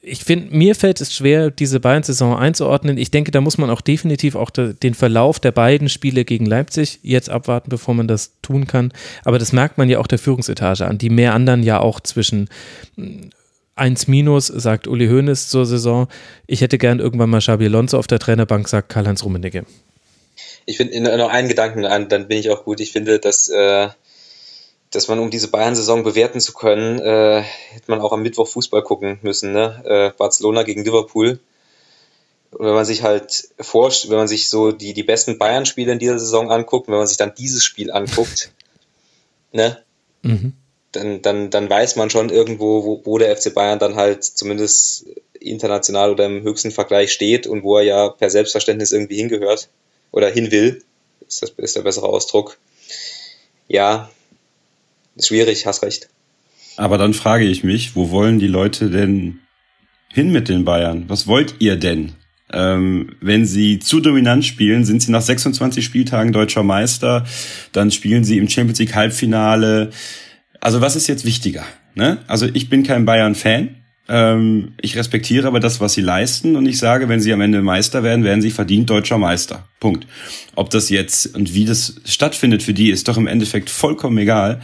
ich 0.00 0.24
finde, 0.24 0.54
mir 0.56 0.74
fällt 0.74 1.00
es 1.00 1.14
schwer, 1.14 1.50
diese 1.50 1.80
Bayern-Saison 1.80 2.36
einzuordnen. 2.36 2.98
Ich 2.98 3.10
denke, 3.10 3.30
da 3.30 3.40
muss 3.40 3.58
man 3.58 3.70
auch 3.70 3.80
definitiv 3.80 4.36
auch 4.36 4.50
den 4.50 4.94
Verlauf 4.94 5.40
der 5.40 5.52
beiden 5.52 5.88
Spiele 5.88 6.24
gegen 6.24 6.46
Leipzig 6.46 7.00
jetzt 7.02 7.30
abwarten, 7.30 7.70
bevor 7.70 7.94
man 7.94 8.08
das 8.08 8.32
tun 8.42 8.66
kann. 8.66 8.92
Aber 9.24 9.38
das 9.38 9.52
merkt 9.52 9.78
man 9.78 9.88
ja 9.88 9.98
auch 9.98 10.06
der 10.06 10.18
Führungsetage 10.18 10.86
an, 10.86 10.98
die 10.98 11.10
mehr 11.10 11.34
anderen 11.34 11.62
ja 11.62 11.80
auch 11.80 12.00
zwischen 12.00 12.48
1 13.76 14.06
minus, 14.06 14.46
sagt 14.46 14.86
Uli 14.86 15.08
Hoeneß 15.08 15.48
zur 15.48 15.66
Saison. 15.66 16.08
Ich 16.46 16.60
hätte 16.60 16.78
gern 16.78 17.00
irgendwann 17.00 17.30
mal 17.30 17.40
Xabi 17.40 17.66
Alonso 17.66 17.98
auf 17.98 18.06
der 18.06 18.18
Trainerbank, 18.18 18.68
sagt 18.68 18.88
Karl-Heinz 18.88 19.24
Rummenigge. 19.24 19.64
Ich 20.66 20.76
finde 20.76 21.16
noch 21.18 21.30
einen 21.30 21.48
Gedanken, 21.48 21.82
dann 21.82 22.28
bin 22.28 22.38
ich 22.38 22.50
auch 22.50 22.64
gut. 22.64 22.80
Ich 22.80 22.92
finde, 22.92 23.18
dass, 23.18 23.48
äh, 23.48 23.88
dass 24.90 25.08
man, 25.08 25.18
um 25.18 25.30
diese 25.30 25.48
Bayern-Saison 25.48 26.04
bewerten 26.04 26.40
zu 26.40 26.52
können, 26.52 27.00
äh, 27.00 27.42
hätte 27.42 27.90
man 27.90 28.00
auch 28.00 28.12
am 28.12 28.22
Mittwoch 28.22 28.48
Fußball 28.48 28.82
gucken 28.82 29.18
müssen. 29.22 29.52
Ne? 29.52 29.82
Äh, 29.84 30.16
Barcelona 30.16 30.62
gegen 30.62 30.84
Liverpool. 30.84 31.40
Und 32.52 32.66
wenn 32.66 32.74
man 32.74 32.84
sich 32.84 33.02
halt 33.02 33.48
forscht, 33.60 34.08
wenn 34.08 34.16
man 34.16 34.28
sich 34.28 34.48
so 34.48 34.70
die, 34.70 34.94
die 34.94 35.02
besten 35.02 35.38
Bayern-Spiele 35.38 35.92
in 35.92 35.98
dieser 35.98 36.18
Saison 36.18 36.50
anguckt, 36.50 36.88
wenn 36.88 36.96
man 36.96 37.08
sich 37.08 37.16
dann 37.16 37.34
dieses 37.34 37.64
Spiel 37.64 37.90
anguckt, 37.90 38.52
ne? 39.52 39.82
Mhm 40.22 40.54
dann, 40.94 41.22
dann, 41.22 41.50
dann 41.50 41.68
weiß 41.68 41.96
man 41.96 42.10
schon 42.10 42.30
irgendwo, 42.30 42.84
wo, 42.84 43.02
wo 43.04 43.18
der 43.18 43.36
FC 43.36 43.52
Bayern 43.54 43.78
dann 43.78 43.96
halt 43.96 44.24
zumindest 44.24 45.06
international 45.40 46.10
oder 46.10 46.26
im 46.26 46.42
höchsten 46.42 46.70
Vergleich 46.70 47.12
steht 47.12 47.46
und 47.46 47.62
wo 47.62 47.78
er 47.78 47.84
ja 47.84 48.08
per 48.08 48.30
Selbstverständnis 48.30 48.92
irgendwie 48.92 49.16
hingehört 49.16 49.68
oder 50.10 50.30
hin 50.30 50.50
will, 50.50 50.82
ist, 51.26 51.42
das, 51.42 51.50
ist 51.50 51.76
der 51.76 51.82
bessere 51.82 52.06
Ausdruck. 52.06 52.58
Ja, 53.68 54.10
ist 55.16 55.28
schwierig, 55.28 55.66
hast 55.66 55.82
recht. 55.82 56.08
Aber 56.76 56.98
dann 56.98 57.14
frage 57.14 57.44
ich 57.44 57.62
mich, 57.62 57.94
wo 57.94 58.10
wollen 58.10 58.38
die 58.38 58.48
Leute 58.48 58.90
denn 58.90 59.40
hin 60.12 60.32
mit 60.32 60.48
den 60.48 60.64
Bayern? 60.64 61.04
Was 61.08 61.26
wollt 61.26 61.56
ihr 61.60 61.76
denn? 61.76 62.14
Ähm, 62.52 63.16
wenn 63.20 63.46
sie 63.46 63.78
zu 63.78 64.00
dominant 64.00 64.44
spielen, 64.44 64.84
sind 64.84 65.02
sie 65.02 65.10
nach 65.10 65.22
26 65.22 65.84
Spieltagen 65.84 66.32
deutscher 66.32 66.62
Meister, 66.62 67.24
dann 67.72 67.90
spielen 67.90 68.22
sie 68.24 68.38
im 68.38 68.48
Champions 68.48 68.78
League 68.78 68.94
Halbfinale, 68.94 69.90
also 70.64 70.80
was 70.80 70.96
ist 70.96 71.06
jetzt 71.06 71.26
wichtiger? 71.26 71.64
Ne? 71.94 72.18
Also 72.26 72.46
ich 72.52 72.70
bin 72.70 72.82
kein 72.82 73.04
Bayern-Fan. 73.04 73.76
Ähm, 74.08 74.72
ich 74.80 74.96
respektiere 74.96 75.46
aber 75.46 75.60
das, 75.60 75.80
was 75.80 75.92
sie 75.92 76.00
leisten 76.00 76.56
und 76.56 76.66
ich 76.66 76.78
sage, 76.78 77.08
wenn 77.08 77.20
sie 77.20 77.32
am 77.34 77.42
Ende 77.42 77.60
Meister 77.60 78.02
werden, 78.02 78.24
werden 78.24 78.40
sie 78.40 78.50
verdient 78.50 78.88
deutscher 78.88 79.18
Meister. 79.18 79.68
Punkt. 79.78 80.06
Ob 80.54 80.70
das 80.70 80.88
jetzt 80.88 81.34
und 81.34 81.52
wie 81.52 81.66
das 81.66 82.00
stattfindet 82.06 82.62
für 82.62 82.72
die, 82.72 82.90
ist 82.90 83.08
doch 83.08 83.18
im 83.18 83.26
Endeffekt 83.26 83.68
vollkommen 83.68 84.16
egal. 84.16 84.62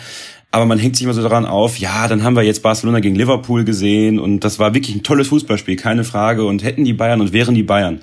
Aber 0.50 0.64
man 0.64 0.78
hängt 0.78 0.96
sich 0.96 1.04
immer 1.04 1.12
so 1.12 1.22
daran 1.22 1.44
auf, 1.44 1.78
ja, 1.78 2.08
dann 2.08 2.22
haben 2.22 2.34
wir 2.34 2.42
jetzt 2.42 2.62
Barcelona 2.62 3.00
gegen 3.00 3.14
Liverpool 3.14 3.64
gesehen 3.64 4.18
und 4.18 4.40
das 4.40 4.58
war 4.58 4.72
wirklich 4.72 4.96
ein 4.96 5.02
tolles 5.02 5.28
Fußballspiel, 5.28 5.76
keine 5.76 6.04
Frage. 6.04 6.46
Und 6.46 6.64
hätten 6.64 6.84
die 6.84 6.94
Bayern 6.94 7.20
und 7.20 7.34
wären 7.34 7.54
die 7.54 7.62
Bayern. 7.62 8.00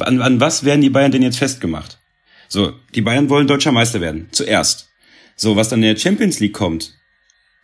An, 0.00 0.20
an 0.20 0.40
was 0.40 0.64
werden 0.64 0.80
die 0.80 0.90
Bayern 0.90 1.12
denn 1.12 1.22
jetzt 1.22 1.38
festgemacht? 1.38 2.00
So, 2.48 2.72
die 2.96 3.00
Bayern 3.00 3.30
wollen 3.30 3.46
deutscher 3.46 3.72
Meister 3.72 4.00
werden. 4.00 4.26
Zuerst. 4.32 4.90
So, 5.36 5.54
was 5.56 5.68
dann 5.68 5.82
in 5.82 5.94
der 5.94 6.00
Champions 6.00 6.40
League 6.40 6.52
kommt, 6.52 6.94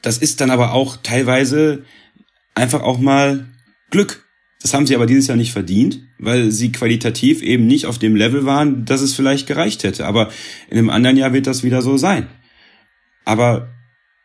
das 0.03 0.19
ist 0.19 0.41
dann 0.41 0.51
aber 0.51 0.73
auch 0.73 0.97
teilweise 1.03 1.85
einfach 2.55 2.83
auch 2.83 2.99
mal 2.99 3.49
Glück. 3.91 4.25
Das 4.61 4.75
haben 4.75 4.87
sie 4.87 4.95
aber 4.95 5.07
dieses 5.07 5.29
Jahr 5.29 5.37
nicht 5.37 5.53
verdient, 5.53 6.01
weil 6.19 6.51
sie 6.51 6.73
qualitativ 6.73 7.43
eben 7.43 7.67
nicht 7.67 7.87
auf 7.87 7.99
dem 7.99 8.17
Level 8.17 8.45
waren, 8.45 8.85
dass 8.85 9.01
es 9.01 9.15
vielleicht 9.15 9.47
gereicht 9.47 9.85
hätte. 9.85 10.07
Aber 10.07 10.31
in 10.69 10.79
einem 10.79 10.91
anderen 10.91 11.17
Jahr 11.17 11.33
wird 11.33 11.47
das 11.47 11.63
wieder 11.63 11.83
so 11.83 11.97
sein. 11.97 12.27
Aber 13.25 13.69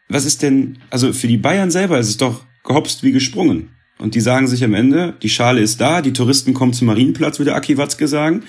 was 0.09 0.25
ist 0.25 0.41
denn, 0.41 0.79
also 0.89 1.13
für 1.13 1.27
die 1.27 1.37
Bayern 1.37 1.71
selber 1.71 1.99
ist 1.99 2.09
es 2.09 2.17
doch 2.17 2.43
gehopst 2.63 3.03
wie 3.03 3.11
gesprungen. 3.11 3.69
Und 3.99 4.15
die 4.15 4.21
sagen 4.21 4.47
sich 4.47 4.63
am 4.63 4.73
Ende, 4.73 5.15
die 5.21 5.29
Schale 5.29 5.61
ist 5.61 5.79
da, 5.79 6.01
die 6.01 6.13
Touristen 6.13 6.53
kommen 6.53 6.73
zum 6.73 6.87
Marienplatz, 6.87 7.39
würde 7.39 7.53
Aki 7.53 7.77
Watzke 7.77 8.07
sagen, 8.07 8.43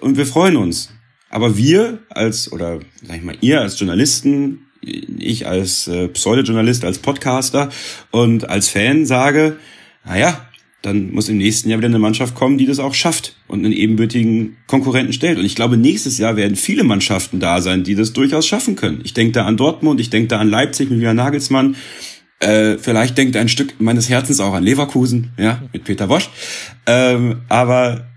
und 0.00 0.16
wir 0.16 0.26
freuen 0.26 0.56
uns. 0.56 0.90
Aber 1.28 1.56
wir 1.56 2.00
als, 2.08 2.50
oder 2.50 2.80
sag 3.06 3.16
ich 3.16 3.22
mal, 3.22 3.36
ihr 3.40 3.60
als 3.60 3.78
Journalisten, 3.78 4.66
ich 4.82 5.46
als 5.46 5.88
äh, 5.88 6.08
Pseudojournalist, 6.08 6.84
als 6.84 6.98
Podcaster 6.98 7.70
und 8.10 8.48
als 8.48 8.68
Fan 8.68 9.04
sage, 9.06 9.56
naja, 10.04 10.46
dann 10.82 11.12
muss 11.12 11.28
im 11.28 11.36
nächsten 11.36 11.68
Jahr 11.68 11.78
wieder 11.78 11.88
eine 11.88 11.98
Mannschaft 11.98 12.34
kommen, 12.34 12.56
die 12.56 12.64
das 12.64 12.78
auch 12.78 12.94
schafft 12.94 13.36
und 13.48 13.64
einen 13.64 13.74
ebenbürtigen 13.74 14.56
Konkurrenten 14.66 15.12
stellt. 15.12 15.38
Und 15.38 15.44
ich 15.44 15.54
glaube, 15.54 15.76
nächstes 15.76 16.16
Jahr 16.16 16.36
werden 16.36 16.56
viele 16.56 16.84
Mannschaften 16.84 17.38
da 17.38 17.60
sein, 17.60 17.84
die 17.84 17.94
das 17.94 18.14
durchaus 18.14 18.46
schaffen 18.46 18.76
können. 18.76 19.02
Ich 19.04 19.12
denke 19.12 19.32
da 19.32 19.44
an 19.44 19.58
Dortmund, 19.58 20.00
ich 20.00 20.08
denke 20.08 20.28
da 20.28 20.38
an 20.38 20.48
Leipzig 20.48 20.88
mit 20.88 20.98
Julian 20.98 21.16
Nagelsmann. 21.16 21.76
Äh, 22.38 22.78
vielleicht 22.78 23.18
denkt 23.18 23.36
ein 23.36 23.50
Stück 23.50 23.74
meines 23.78 24.08
Herzens 24.08 24.40
auch 24.40 24.54
an 24.54 24.62
Leverkusen, 24.62 25.32
ja, 25.38 25.62
mit 25.74 25.84
Peter 25.84 26.06
Bosch. 26.06 26.30
Ähm, 26.86 27.42
aber 27.50 28.08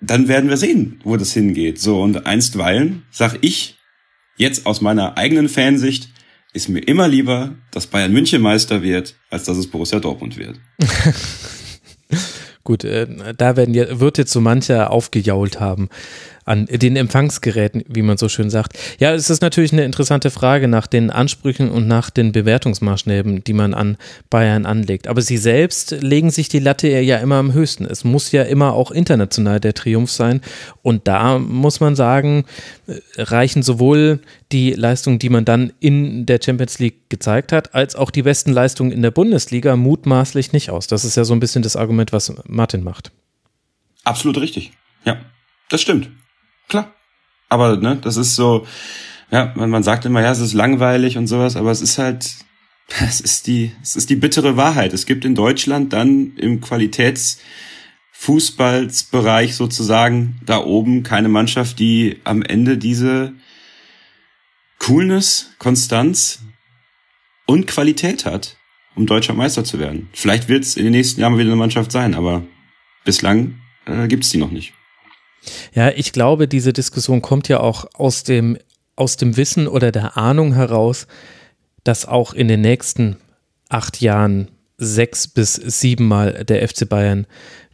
dann 0.00 0.28
werden 0.28 0.48
wir 0.48 0.56
sehen, 0.56 1.00
wo 1.02 1.16
das 1.16 1.32
hingeht. 1.32 1.80
So, 1.80 2.00
und 2.00 2.26
einstweilen 2.26 3.02
sag 3.10 3.38
ich, 3.40 3.76
Jetzt 4.36 4.66
aus 4.66 4.80
meiner 4.80 5.16
eigenen 5.16 5.48
Fansicht 5.48 6.08
ist 6.52 6.68
mir 6.68 6.80
immer 6.80 7.08
lieber, 7.08 7.54
dass 7.70 7.86
Bayern 7.86 8.12
München 8.12 8.42
Meister 8.42 8.82
wird, 8.82 9.14
als 9.30 9.44
dass 9.44 9.56
es 9.56 9.68
Borussia 9.68 10.00
Dortmund 10.00 10.36
wird. 10.36 10.60
Gut, 12.64 12.84
äh, 12.84 13.34
da 13.36 13.56
werden, 13.56 13.74
wird 14.00 14.18
jetzt 14.18 14.32
so 14.32 14.40
mancher 14.40 14.90
aufgejault 14.90 15.60
haben. 15.60 15.88
An 16.44 16.66
den 16.66 16.96
Empfangsgeräten, 16.96 17.84
wie 17.88 18.02
man 18.02 18.16
so 18.16 18.28
schön 18.28 18.50
sagt. 18.50 18.78
Ja, 18.98 19.14
es 19.14 19.30
ist 19.30 19.42
natürlich 19.42 19.72
eine 19.72 19.84
interessante 19.84 20.30
Frage 20.30 20.68
nach 20.68 20.86
den 20.86 21.10
Ansprüchen 21.10 21.70
und 21.70 21.86
nach 21.86 22.10
den 22.10 22.32
Bewertungsmaßstäben, 22.32 23.44
die 23.44 23.52
man 23.52 23.74
an 23.74 23.96
Bayern 24.30 24.66
anlegt. 24.66 25.08
Aber 25.08 25.22
sie 25.22 25.38
selbst 25.38 25.92
legen 26.02 26.30
sich 26.30 26.48
die 26.48 26.58
Latte 26.58 26.88
ja 26.88 27.18
immer 27.18 27.36
am 27.36 27.52
höchsten. 27.52 27.86
Es 27.86 28.04
muss 28.04 28.32
ja 28.32 28.42
immer 28.42 28.74
auch 28.74 28.90
international 28.90 29.60
der 29.60 29.74
Triumph 29.74 30.10
sein. 30.10 30.40
Und 30.82 31.08
da 31.08 31.38
muss 31.38 31.80
man 31.80 31.96
sagen, 31.96 32.44
reichen 33.16 33.62
sowohl 33.62 34.20
die 34.52 34.72
Leistungen, 34.72 35.18
die 35.18 35.30
man 35.30 35.44
dann 35.44 35.72
in 35.80 36.26
der 36.26 36.40
Champions 36.44 36.78
League 36.78 37.08
gezeigt 37.08 37.52
hat, 37.52 37.74
als 37.74 37.96
auch 37.96 38.10
die 38.10 38.22
besten 38.22 38.52
Leistungen 38.52 38.92
in 38.92 39.02
der 39.02 39.10
Bundesliga 39.10 39.76
mutmaßlich 39.76 40.52
nicht 40.52 40.70
aus. 40.70 40.86
Das 40.86 41.04
ist 41.04 41.16
ja 41.16 41.24
so 41.24 41.32
ein 41.32 41.40
bisschen 41.40 41.62
das 41.62 41.76
Argument, 41.76 42.12
was 42.12 42.34
Martin 42.46 42.84
macht. 42.84 43.10
Absolut 44.04 44.38
richtig. 44.38 44.72
Ja, 45.04 45.18
das 45.70 45.80
stimmt. 45.80 46.10
Klar. 46.68 46.94
Aber 47.48 47.76
ne, 47.76 47.96
das 47.96 48.16
ist 48.16 48.36
so, 48.36 48.66
ja, 49.30 49.52
man, 49.56 49.70
man 49.70 49.82
sagt 49.82 50.04
immer, 50.04 50.20
ja, 50.22 50.32
es 50.32 50.40
ist 50.40 50.54
langweilig 50.54 51.16
und 51.16 51.26
sowas, 51.26 51.56
aber 51.56 51.70
es 51.70 51.80
ist 51.80 51.98
halt, 51.98 52.34
es 53.00 53.20
ist 53.20 53.46
die, 53.46 53.72
es 53.82 53.96
ist 53.96 54.10
die 54.10 54.16
bittere 54.16 54.56
Wahrheit. 54.56 54.92
Es 54.92 55.06
gibt 55.06 55.24
in 55.24 55.34
Deutschland 55.34 55.92
dann 55.92 56.36
im 56.36 56.60
Qualitätsfußballsbereich 56.60 59.54
sozusagen 59.54 60.40
da 60.44 60.58
oben 60.58 61.02
keine 61.02 61.28
Mannschaft, 61.28 61.78
die 61.78 62.20
am 62.24 62.42
Ende 62.42 62.76
diese 62.78 63.32
Coolness, 64.78 65.52
Konstanz 65.58 66.40
und 67.46 67.66
Qualität 67.66 68.26
hat, 68.26 68.56
um 68.94 69.06
deutscher 69.06 69.34
Meister 69.34 69.64
zu 69.64 69.78
werden. 69.78 70.08
Vielleicht 70.12 70.48
wird 70.48 70.64
es 70.64 70.76
in 70.76 70.84
den 70.84 70.92
nächsten 70.92 71.20
Jahren 71.20 71.38
wieder 71.38 71.48
eine 71.48 71.56
Mannschaft 71.56 71.90
sein, 71.90 72.14
aber 72.14 72.42
bislang 73.04 73.60
äh, 73.86 74.08
gibt 74.08 74.24
es 74.24 74.30
die 74.30 74.38
noch 74.38 74.50
nicht. 74.50 74.74
Ja, 75.74 75.90
ich 75.90 76.12
glaube, 76.12 76.48
diese 76.48 76.72
Diskussion 76.72 77.22
kommt 77.22 77.48
ja 77.48 77.60
auch 77.60 77.86
aus 77.94 78.22
dem, 78.24 78.58
aus 78.96 79.16
dem 79.16 79.36
Wissen 79.36 79.68
oder 79.68 79.92
der 79.92 80.16
Ahnung 80.16 80.54
heraus, 80.54 81.06
dass 81.82 82.06
auch 82.06 82.32
in 82.32 82.48
den 82.48 82.60
nächsten 82.60 83.16
acht 83.68 84.00
Jahren 84.00 84.48
sechs 84.76 85.28
bis 85.28 85.54
siebenmal 85.54 86.44
der 86.44 86.66
FC 86.66 86.88
Bayern 86.88 87.26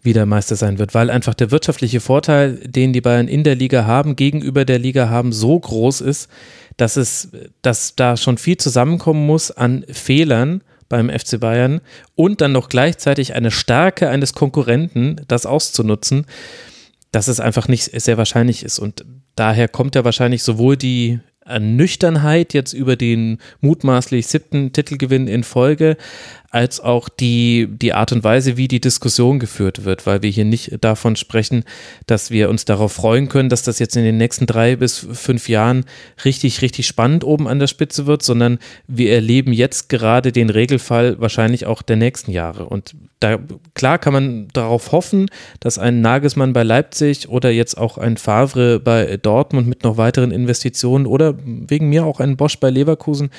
wieder 0.02 0.26
Meister 0.26 0.56
sein 0.56 0.78
wird, 0.78 0.94
weil 0.94 1.10
einfach 1.10 1.34
der 1.34 1.50
wirtschaftliche 1.50 2.00
Vorteil, 2.00 2.56
den 2.56 2.92
die 2.92 3.00
Bayern 3.00 3.28
in 3.28 3.44
der 3.44 3.54
Liga 3.54 3.84
haben, 3.84 4.16
gegenüber 4.16 4.64
der 4.64 4.78
Liga 4.78 5.08
haben, 5.08 5.32
so 5.32 5.58
groß 5.58 6.00
ist, 6.00 6.28
dass 6.76 6.96
es, 6.96 7.28
dass 7.60 7.96
da 7.96 8.16
schon 8.16 8.38
viel 8.38 8.56
zusammenkommen 8.56 9.26
muss 9.26 9.50
an 9.50 9.84
Fehlern, 9.90 10.62
beim 10.90 11.08
FC 11.08 11.40
Bayern 11.40 11.80
und 12.16 12.42
dann 12.42 12.52
noch 12.52 12.68
gleichzeitig 12.68 13.34
eine 13.34 13.50
Stärke 13.50 14.10
eines 14.10 14.34
Konkurrenten, 14.34 15.22
das 15.28 15.46
auszunutzen, 15.46 16.26
dass 17.12 17.28
es 17.28 17.40
einfach 17.40 17.68
nicht 17.68 18.00
sehr 18.00 18.18
wahrscheinlich 18.18 18.64
ist. 18.64 18.78
Und 18.78 19.04
daher 19.34 19.68
kommt 19.68 19.94
ja 19.94 20.04
wahrscheinlich 20.04 20.42
sowohl 20.42 20.76
die 20.76 21.20
Nüchternheit 21.58 22.54
jetzt 22.54 22.72
über 22.72 22.96
den 22.96 23.38
mutmaßlich 23.60 24.26
siebten 24.26 24.72
Titelgewinn 24.72 25.26
in 25.26 25.42
Folge, 25.42 25.96
als 26.50 26.80
auch 26.80 27.08
die, 27.08 27.68
die 27.70 27.92
Art 27.92 28.10
und 28.10 28.24
Weise, 28.24 28.56
wie 28.56 28.66
die 28.66 28.80
Diskussion 28.80 29.38
geführt 29.38 29.84
wird, 29.84 30.04
weil 30.04 30.22
wir 30.22 30.30
hier 30.30 30.44
nicht 30.44 30.72
davon 30.80 31.14
sprechen, 31.14 31.64
dass 32.06 32.32
wir 32.32 32.50
uns 32.50 32.64
darauf 32.64 32.92
freuen 32.92 33.28
können, 33.28 33.48
dass 33.48 33.62
das 33.62 33.78
jetzt 33.78 33.96
in 33.96 34.02
den 34.02 34.16
nächsten 34.16 34.46
drei 34.46 34.74
bis 34.74 35.06
fünf 35.12 35.48
Jahren 35.48 35.84
richtig, 36.24 36.60
richtig 36.60 36.88
spannend 36.88 37.22
oben 37.22 37.46
an 37.46 37.60
der 37.60 37.68
Spitze 37.68 38.06
wird, 38.06 38.22
sondern 38.22 38.58
wir 38.88 39.12
erleben 39.12 39.52
jetzt 39.52 39.88
gerade 39.88 40.32
den 40.32 40.50
Regelfall 40.50 41.20
wahrscheinlich 41.20 41.66
auch 41.66 41.82
der 41.82 41.96
nächsten 41.96 42.32
Jahre. 42.32 42.66
Und 42.66 42.96
da, 43.20 43.38
klar 43.74 43.98
kann 43.98 44.14
man 44.14 44.48
darauf 44.52 44.90
hoffen, 44.92 45.30
dass 45.60 45.78
ein 45.78 46.00
Nagelsmann 46.00 46.52
bei 46.52 46.64
Leipzig 46.64 47.28
oder 47.28 47.50
jetzt 47.50 47.76
auch 47.76 47.96
ein 47.96 48.16
Favre 48.16 48.80
bei 48.80 49.18
Dortmund 49.18 49.68
mit 49.68 49.84
noch 49.84 49.98
weiteren 49.98 50.32
Investitionen 50.32 51.06
oder 51.06 51.34
wegen 51.44 51.90
mir 51.90 52.06
auch 52.06 52.18
ein 52.18 52.36
Bosch 52.36 52.58
bei 52.58 52.70
Leverkusen 52.70 53.30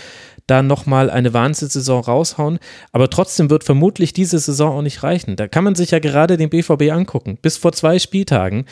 da 0.52 0.62
nochmal 0.62 1.10
eine 1.10 1.34
Wahnsinnssaison 1.34 2.04
raushauen. 2.04 2.60
Aber 2.92 3.10
trotzdem 3.10 3.50
wird 3.50 3.64
vermutlich 3.64 4.12
diese 4.12 4.38
Saison 4.38 4.78
auch 4.78 4.82
nicht 4.82 5.02
reichen. 5.02 5.38
Da 5.38 5.48
kann 5.48 5.64
man 5.64 5.76
sich 5.76 5.92
ja 5.92 6.00
gerade 6.00 6.36
den 6.36 6.50
BVB 6.50 6.92
angucken. 6.92 7.38
Bis 7.42 7.58
vor 7.58 7.72
zwei 7.72 8.00
Spieltagen 8.00 8.66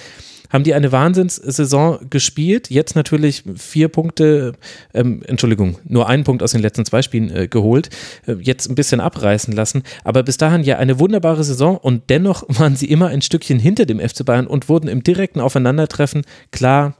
haben 0.49 0.63
die 0.63 0.73
eine 0.73 0.91
Wahnsinnssaison 0.91 2.09
gespielt. 2.09 2.69
Jetzt 2.69 2.95
natürlich 2.95 3.43
vier 3.55 3.87
Punkte, 3.87 4.53
ähm, 4.93 5.21
Entschuldigung, 5.25 5.77
nur 5.85 6.09
einen 6.09 6.23
Punkt 6.25 6.43
aus 6.43 6.51
den 6.51 6.61
letzten 6.61 6.85
zwei 6.85 7.01
Spielen 7.01 7.31
äh, 7.33 7.47
geholt. 7.47 7.89
Äh, 8.27 8.33
jetzt 8.41 8.69
ein 8.69 8.75
bisschen 8.75 8.99
abreißen 8.99 9.53
lassen. 9.53 9.83
Aber 10.03 10.23
bis 10.23 10.37
dahin 10.37 10.63
ja 10.63 10.77
eine 10.77 10.99
wunderbare 10.99 11.43
Saison 11.43 11.77
und 11.77 12.09
dennoch 12.09 12.43
waren 12.49 12.75
sie 12.75 12.89
immer 12.89 13.07
ein 13.07 13.21
Stückchen 13.21 13.59
hinter 13.59 13.85
dem 13.85 13.99
FC 13.99 14.25
Bayern 14.25 14.47
und 14.47 14.67
wurden 14.67 14.89
im 14.89 15.03
direkten 15.03 15.39
Aufeinandertreffen 15.39 16.23
klar 16.51 16.95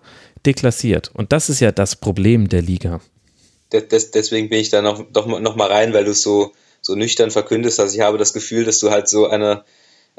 deklassiert. 0.46 1.12
Und 1.14 1.34
das 1.34 1.50
ist 1.50 1.60
ja 1.60 1.74
das 1.74 1.98
Problem 1.98 2.48
der 2.48 2.62
Liga 2.62 3.02
das, 3.70 4.12
deswegen 4.12 4.50
bin 4.50 4.60
ich 4.60 4.70
da 4.70 4.82
noch, 4.82 5.06
doch 5.12 5.28
noch 5.28 5.56
mal 5.56 5.72
rein, 5.72 5.94
weil 5.94 6.06
du 6.06 6.14
so, 6.14 6.52
so 6.82 6.96
nüchtern 6.96 7.32
verkündest. 7.32 7.80
Also 7.80 7.96
ich 7.96 8.02
habe 8.02 8.18
das 8.18 8.34
Gefühl, 8.34 8.66
dass 8.66 8.80
du 8.80 8.90
halt 8.90 9.08
so 9.08 9.28
eine, 9.28 9.64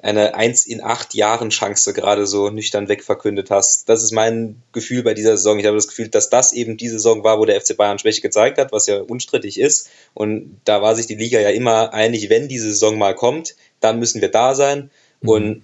eine 0.03 0.35
1 0.35 0.67
in 0.67 0.83
8 0.83 1.15
Jahren 1.15 1.51
Chance 1.51 1.93
gerade 1.93 2.27
so 2.27 2.51
nüchtern 2.51 2.89
wegverkündet 2.89 3.51
hast. 3.51 3.89
Das 3.89 4.03
ist 4.03 4.13
mein 4.13 4.63
Gefühl 4.73 5.03
bei 5.03 5.15
dieser 5.15 5.37
Saison. 5.37 5.59
Ich 5.59 5.67
habe 5.67 5.77
das 5.77 5.89
Gefühl, 5.89 6.09
dass 6.09 6.31
das 6.31 6.53
eben 6.53 6.77
die 6.77 6.89
Saison 6.89 7.25
war, 7.25 7.39
wo 7.39 7.45
der 7.45 7.61
FC 7.61 7.77
Bayern 7.77 7.99
Schwäche 7.99 8.21
gezeigt 8.21 8.59
hat, 8.59 8.73
was 8.73 8.87
ja 8.87 9.01
unstrittig 9.01 9.59
ist. 9.59 9.91
Und 10.15 10.61
da 10.65 10.81
war 10.81 10.95
sich 10.95 11.07
die 11.07 11.17
Liga 11.17 11.41
ja 11.41 11.51
immer 11.51 11.93
einig, 11.93 12.31
wenn 12.31 12.49
diese 12.49 12.69
Saison 12.69 12.99
mal 12.99 13.15
kommt, 13.15 13.57
dann 13.81 13.99
müssen 13.99 14.21
wir 14.21 14.31
da 14.31 14.55
sein. 14.55 14.91
Mhm. 15.21 15.29
Und 15.29 15.63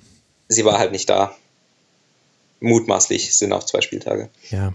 sie 0.48 0.64
war 0.64 0.78
halt 0.78 0.92
nicht 0.92 1.08
da. 1.08 1.36
Mutmaßlich 2.60 3.36
sind 3.36 3.52
auch 3.52 3.64
zwei 3.64 3.80
Spieltage. 3.80 4.28
Ja. 4.50 4.74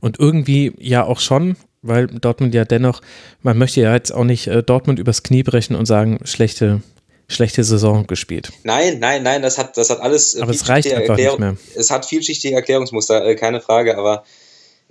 Und 0.00 0.18
irgendwie 0.18 0.72
ja 0.78 1.04
auch 1.04 1.20
schon, 1.20 1.56
weil 1.82 2.06
Dortmund 2.06 2.54
ja 2.54 2.64
dennoch, 2.64 3.02
man 3.42 3.58
möchte 3.58 3.80
ja 3.80 3.92
jetzt 3.92 4.12
auch 4.12 4.24
nicht 4.24 4.46
äh, 4.46 4.62
Dortmund 4.62 4.98
übers 4.98 5.22
Knie 5.22 5.42
brechen 5.42 5.74
und 5.74 5.86
sagen, 5.86 6.20
schlechte, 6.24 6.80
schlechte 7.28 7.64
Saison 7.64 8.06
gespielt. 8.06 8.52
Nein, 8.62 9.00
nein, 9.00 9.22
nein, 9.22 9.42
das 9.42 9.58
hat, 9.58 9.76
das 9.76 9.90
hat 9.90 10.00
alles. 10.00 10.34
Äh, 10.34 10.42
aber 10.42 10.52
es 10.52 10.68
reicht 10.68 10.92
einfach 10.92 11.10
Erklärung, 11.10 11.40
nicht 11.40 11.66
mehr. 11.74 11.80
Es 11.80 11.90
hat 11.90 12.06
vielschichtige 12.06 12.54
Erklärungsmuster, 12.54 13.26
äh, 13.26 13.34
keine 13.34 13.60
Frage, 13.60 13.98
aber 13.98 14.24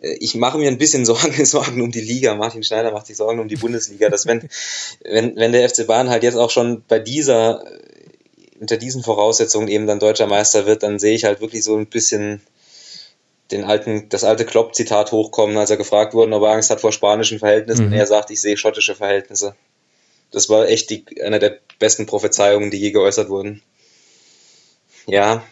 äh, 0.02 0.16
ich 0.20 0.36
mache 0.36 0.58
mir 0.58 0.68
ein 0.68 0.78
bisschen 0.78 1.06
Sorgen, 1.06 1.46
Sorgen 1.46 1.82
um 1.82 1.92
die 1.92 2.02
Liga. 2.02 2.36
Martin 2.36 2.64
Schneider 2.64 2.92
macht 2.92 3.08
sich 3.08 3.18
Sorgen 3.18 3.40
um 3.40 3.48
die 3.48 3.56
Bundesliga, 3.56 4.10
dass 4.10 4.26
wenn, 4.26 4.50
wenn, 5.04 5.36
wenn 5.38 5.54
der 5.54 5.68
FC 5.68 5.88
Bayern 5.88 6.10
halt 6.10 6.24
jetzt 6.24 6.36
auch 6.36 6.50
schon 6.50 6.84
bei 6.88 7.00
dieser, 7.00 7.64
unter 8.60 8.78
diesen 8.78 9.02
Voraussetzungen 9.02 9.70
eben 9.70 9.88
dann 9.88 10.00
deutscher 10.00 10.28
Meister 10.28 10.66
wird, 10.66 10.84
dann 10.84 11.00
sehe 11.00 11.16
ich 11.16 11.24
halt 11.24 11.40
wirklich 11.40 11.64
so 11.64 11.78
ein 11.78 11.88
bisschen 11.88 12.42
den 13.52 13.64
alten, 13.64 14.10
das 14.10 14.24
alte 14.24 14.46
Klopp-Zitat 14.46 15.12
hochkommen, 15.12 15.58
als 15.58 15.70
er 15.70 15.78
gefragt 15.78 16.14
wurde, 16.14 16.34
ob 16.34 16.44
er 16.44 16.52
Angst 16.52 16.70
hat 16.70 16.82
vor 16.82 16.92
spanischen 16.92 17.40
Verhältnissen. 17.40 17.88
Mhm. 17.88 17.92
Und 17.92 17.98
er 17.98 18.08
sagt, 18.08 18.32
ich 18.32 18.42
sehe 18.42 18.58
schottische 18.58 18.96
Verhältnisse. 18.96 19.56
Das 20.32 20.50
war 20.50 20.68
echt 20.68 20.90
die, 20.90 21.06
eine 21.22 21.40
der 21.40 21.60
besten 21.80 22.06
Prophezeiungen, 22.06 22.72
die 22.72 22.78
je 22.78 22.92
geäußert 22.92 23.30
wurden. 23.30 23.62
Ja. 25.06 25.44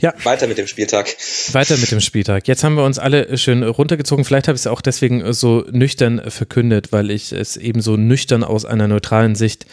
Ja. 0.00 0.14
Weiter 0.22 0.46
mit 0.46 0.58
dem 0.58 0.68
Spieltag. 0.68 1.16
Weiter 1.52 1.76
mit 1.76 1.90
dem 1.90 2.00
Spieltag. 2.00 2.46
Jetzt 2.46 2.62
haben 2.62 2.76
wir 2.76 2.84
uns 2.84 2.98
alle 3.00 3.36
schön 3.36 3.64
runtergezogen. 3.64 4.24
Vielleicht 4.24 4.46
habe 4.46 4.54
ich 4.54 4.62
es 4.62 4.66
auch 4.68 4.80
deswegen 4.80 5.32
so 5.32 5.64
nüchtern 5.70 6.30
verkündet, 6.30 6.92
weil 6.92 7.10
ich 7.10 7.32
es 7.32 7.56
eben 7.56 7.80
so 7.80 7.96
nüchtern 7.96 8.44
aus 8.44 8.64
einer 8.64 8.86
neutralen 8.86 9.34
Sicht 9.34 9.66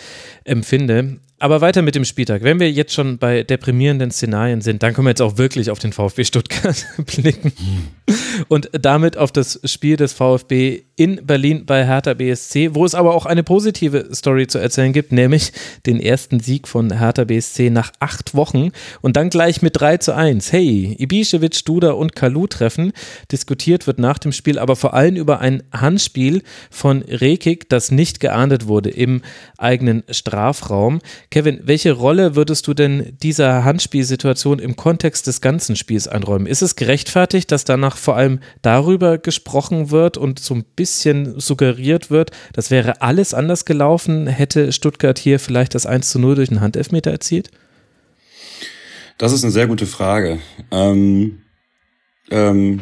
empfinde. 0.44 1.20
Aber 1.38 1.60
weiter 1.60 1.82
mit 1.82 1.96
dem 1.96 2.06
Spieltag. 2.06 2.44
Wenn 2.44 2.62
wir 2.62 2.72
jetzt 2.72 2.94
schon 2.94 3.18
bei 3.18 3.44
deprimierenden 3.44 4.10
Szenarien 4.10 4.62
sind, 4.62 4.82
dann 4.84 4.94
können 4.94 5.06
wir 5.06 5.12
jetzt 5.12 5.22
auch 5.22 5.38
wirklich 5.38 5.70
auf 5.70 5.80
den 5.80 5.92
VfB 5.92 6.24
Stuttgart 6.24 6.86
blicken 6.98 7.52
und 8.48 8.70
damit 8.72 9.18
auf 9.18 9.32
das 9.32 9.60
Spiel 9.66 9.98
des 9.98 10.14
VfB 10.14 10.84
in 10.96 11.26
Berlin 11.26 11.66
bei 11.66 11.86
Hertha 11.86 12.14
BSC, 12.14 12.74
wo 12.74 12.86
es 12.86 12.96
aber 12.96 13.14
auch 13.14 13.26
eine 13.26 13.44
positive 13.44 14.10
Story 14.14 14.48
zu 14.48 14.60
erzählen 14.60 14.94
gibt, 14.94 15.12
nämlich 15.12 15.52
den 15.86 16.00
ersten 16.00 16.40
Sieg 16.40 16.68
von 16.68 16.98
Hertha 16.98 17.26
BSC 17.26 17.70
nach 17.70 17.92
acht 18.00 18.34
Wochen 18.34 18.72
und 19.02 19.18
dann 19.18 19.30
gleich 19.30 19.62
mit 19.62 19.80
3 19.80 19.98
zu 19.98 20.16
1. 20.16 20.54
Hey, 20.54 20.96
Ibišević, 21.00 21.66
Duda 21.66 21.92
und 21.92 22.16
Kalu 22.16 22.48
treffen. 22.48 22.94
Diskutiert 23.32 23.88
wird 23.88 24.00
nach 24.00 24.20
dem 24.20 24.32
Spiel 24.32 24.58
aber 24.58 24.76
vor 24.76 24.94
allem 24.94 25.16
über 25.16 25.40
ein 25.40 25.64
Handspiel 25.74 26.44
von 26.70 27.02
Rekik, 27.02 27.70
das 27.70 27.92
nicht 27.92 28.20
geahndet 28.22 28.68
wurde 28.68 28.90
im 28.90 29.22
eigenen 29.58 30.04
Strafraum. 30.10 31.00
Kevin, 31.30 31.60
welche 31.64 31.92
Rolle 31.92 32.36
würdest 32.36 32.68
du 32.68 32.74
denn 32.74 33.18
dieser 33.22 33.64
Handspielsituation 33.64 34.60
im 34.60 34.76
Kontext 34.76 35.28
des 35.28 35.42
ganzen 35.42 35.76
Spiels 35.76 36.08
einräumen? 36.08 36.48
Ist 36.48 36.62
es 36.62 36.76
gerechtfertigt, 36.76 37.52
dass 37.52 37.66
danach 37.66 37.98
vor 37.98 38.16
allem 38.16 38.40
darüber 38.62 39.18
gesprochen 39.18 39.92
wird 39.92 40.18
und 40.18 40.40
so 40.40 40.54
ein 40.54 40.64
bisschen 40.76 41.40
suggeriert 41.40 42.12
wird, 42.12 42.32
das 42.54 42.72
wäre 42.72 43.02
alles 43.02 43.34
anders 43.34 43.66
gelaufen, 43.66 44.28
hätte 44.28 44.72
Stuttgart 44.72 45.18
hier 45.20 45.40
vielleicht 45.40 45.76
das 45.76 45.86
1 45.86 46.10
zu 46.10 46.20
0 46.20 46.36
durch 46.36 46.50
einen 46.50 46.62
Handelfmeter 46.62 47.12
erzielt? 47.12 47.52
Das 49.18 49.32
ist 49.32 49.44
eine 49.44 49.52
sehr 49.52 49.68
gute 49.68 49.86
Frage. 49.86 50.40
Ähm, 50.72 51.42
ähm, 52.30 52.82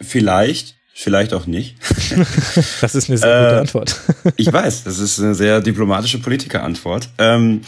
vielleicht, 0.00 0.76
vielleicht 0.92 1.34
auch 1.34 1.46
nicht. 1.46 1.76
das 2.80 2.94
ist 2.94 3.08
eine 3.08 3.18
sehr 3.18 3.42
gute 3.44 3.56
äh, 3.56 3.60
Antwort. 3.60 4.00
ich 4.36 4.52
weiß, 4.52 4.84
das 4.84 4.98
ist 4.98 5.18
eine 5.20 5.34
sehr 5.34 5.60
diplomatische 5.60 6.18
Politikerantwort. 6.18 7.08
Ähm, 7.18 7.62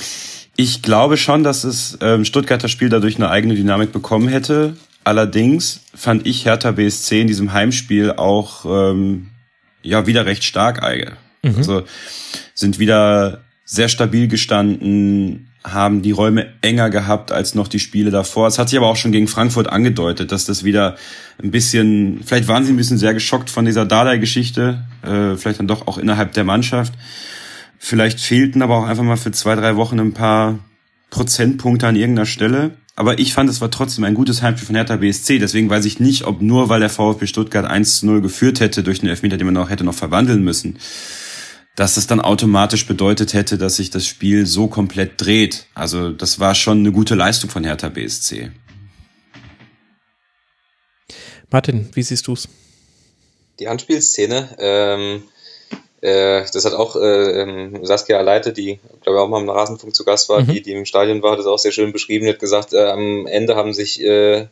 ich 0.57 0.83
glaube 0.83 1.17
schon, 1.17 1.45
dass 1.45 1.65
es 1.65 1.99
ähm, 2.01 2.25
Stuttgarter 2.25 2.69
Spiel 2.69 2.89
dadurch 2.89 3.17
eine 3.17 3.31
eigene 3.31 3.55
Dynamik 3.55 3.93
bekommen 3.93 4.29
hätte. 4.29 4.77
Allerdings 5.05 5.81
fand 5.95 6.27
ich 6.27 6.45
Hertha 6.45 6.73
BSC 6.73 7.23
in 7.23 7.27
diesem 7.27 7.53
Heimspiel 7.53 8.13
auch 8.13 8.65
ähm, 8.65 9.31
ja 9.83 10.07
wieder 10.07 10.27
recht 10.27 10.45
stark. 10.45 10.83
Mhm. 11.43 11.57
Also 11.57 11.85
sind 12.55 12.79
wieder 12.79 13.41
sehr 13.65 13.89
stabil 13.89 14.29
gestanden, 14.29 15.52
haben 15.65 16.03
die 16.03 16.11
Räume 16.11 16.53
enger 16.61 16.91
gehabt 16.91 17.31
als 17.31 17.55
noch 17.55 17.69
die 17.69 17.79
Spiele 17.79 18.11
davor. 18.11 18.49
Es 18.49 18.59
hat 18.59 18.69
sich 18.69 18.79
aber 18.79 18.89
auch 18.89 18.97
schon 18.97 19.13
gegen 19.13 19.29
Frankfurt 19.29 19.69
angedeutet, 19.69 20.33
dass 20.33 20.45
das 20.45 20.65
wieder 20.65 20.97
ein 21.43 21.51
bisschen, 21.51 22.21
vielleicht 22.25 22.49
waren 22.49 22.65
sie 22.65 22.73
ein 22.73 22.77
bisschen 22.77 22.99
sehr 22.99 23.15
geschockt 23.15 23.49
von 23.49 23.65
dieser 23.65 23.87
Dardai-Geschichte, 23.87 24.85
äh, 25.03 25.37
vielleicht 25.37 25.61
dann 25.61 25.69
doch 25.69 25.87
auch 25.87 25.99
innerhalb 25.99 26.33
der 26.33 26.45
Mannschaft. 26.45 26.95
Vielleicht 27.79 28.21
fehlten 28.21 28.63
aber 28.63 28.77
auch 28.77 28.87
einfach 28.87 29.05
mal 29.05 29.17
für 29.17 29.33
zwei, 29.33 29.55
drei 29.55 29.77
Wochen 29.77 29.99
ein 30.01 30.15
paar 30.15 30.59
Prozentpunkte 31.11 31.87
an 31.87 31.97
irgendeiner 31.97 32.27
Stelle. 32.27 32.73
Aber 32.95 33.19
ich 33.19 33.33
fand, 33.33 33.49
es 33.49 33.61
war 33.61 33.71
trotzdem 33.71 34.05
ein 34.05 34.15
gutes 34.15 34.43
Heimspiel 34.43 34.67
von 34.67 34.77
Hertha 34.77 34.97
BSC. 34.97 35.39
Deswegen 35.39 35.71
weiß 35.71 35.85
ich 35.85 35.99
nicht, 35.99 36.25
ob 36.25 36.43
nur 36.43 36.69
weil 36.69 36.81
der 36.81 36.91
VfB 36.91 37.27
Stuttgart 37.27 37.71
1-0 37.71 38.21
geführt 38.21 38.61
hätte 38.61 38.83
durch 38.83 39.01
einen 39.01 39.11
Elfmeter, 39.11 39.37
den 39.37 39.47
man 39.47 39.57
auch 39.57 39.71
hätte 39.71 39.85
noch 39.85 39.95
verwandeln 39.95 40.45
müssen, 40.45 40.79
dass 41.77 41.95
das 41.95 42.07
dann 42.07 42.21
automatisch 42.21 42.87
bedeutet 42.87 43.33
hätte, 43.33 43.59
dass 43.59 43.77
sich 43.77 43.91
das 43.91 44.07
Spiel 44.07 44.47
so 44.47 44.67
komplett 44.67 45.21
dreht. 45.21 45.67
Also 45.75 46.11
das 46.11 46.39
war 46.39 46.55
schon 46.55 46.79
eine 46.79 46.93
gute 46.93 47.15
Leistung 47.15 47.49
von 47.49 47.65
Hertha 47.65 47.89
BSC. 47.89 48.51
Martin, 51.51 51.89
wie 51.95 52.03
siehst 52.03 52.27
du's? 52.27 52.49
Die 53.59 53.69
Anspielszene, 53.69 54.57
ähm, 54.59 55.23
äh, 56.01 56.45
das 56.53 56.65
hat 56.65 56.73
auch 56.73 56.97
äh, 56.97 57.43
ähm, 57.43 57.85
Saskia 57.85 58.21
Leite, 58.23 58.53
die 58.53 58.81
glaube 59.03 59.19
ich 59.19 59.23
auch 59.23 59.29
mal 59.29 59.41
im 59.41 59.51
Rasenfunk 59.51 59.95
zu 59.95 60.05
Gast 60.05 60.29
war, 60.29 60.41
mhm. 60.41 60.47
die, 60.47 60.63
die 60.63 60.73
im 60.73 60.87
Stadion 60.87 61.23
war, 61.23 61.33
hat 61.33 61.39
das 61.39 61.47
auch 61.47 61.59
sehr 61.59 61.73
schön 61.73 61.93
beschrieben, 61.93 62.25
die 62.25 62.33
hat 62.33 62.39
gesagt, 62.39 62.73
äh, 62.73 62.87
am 62.87 63.27
Ende 63.27 63.55
haben 63.55 63.73
sich 63.75 64.03
äh, 64.03 64.49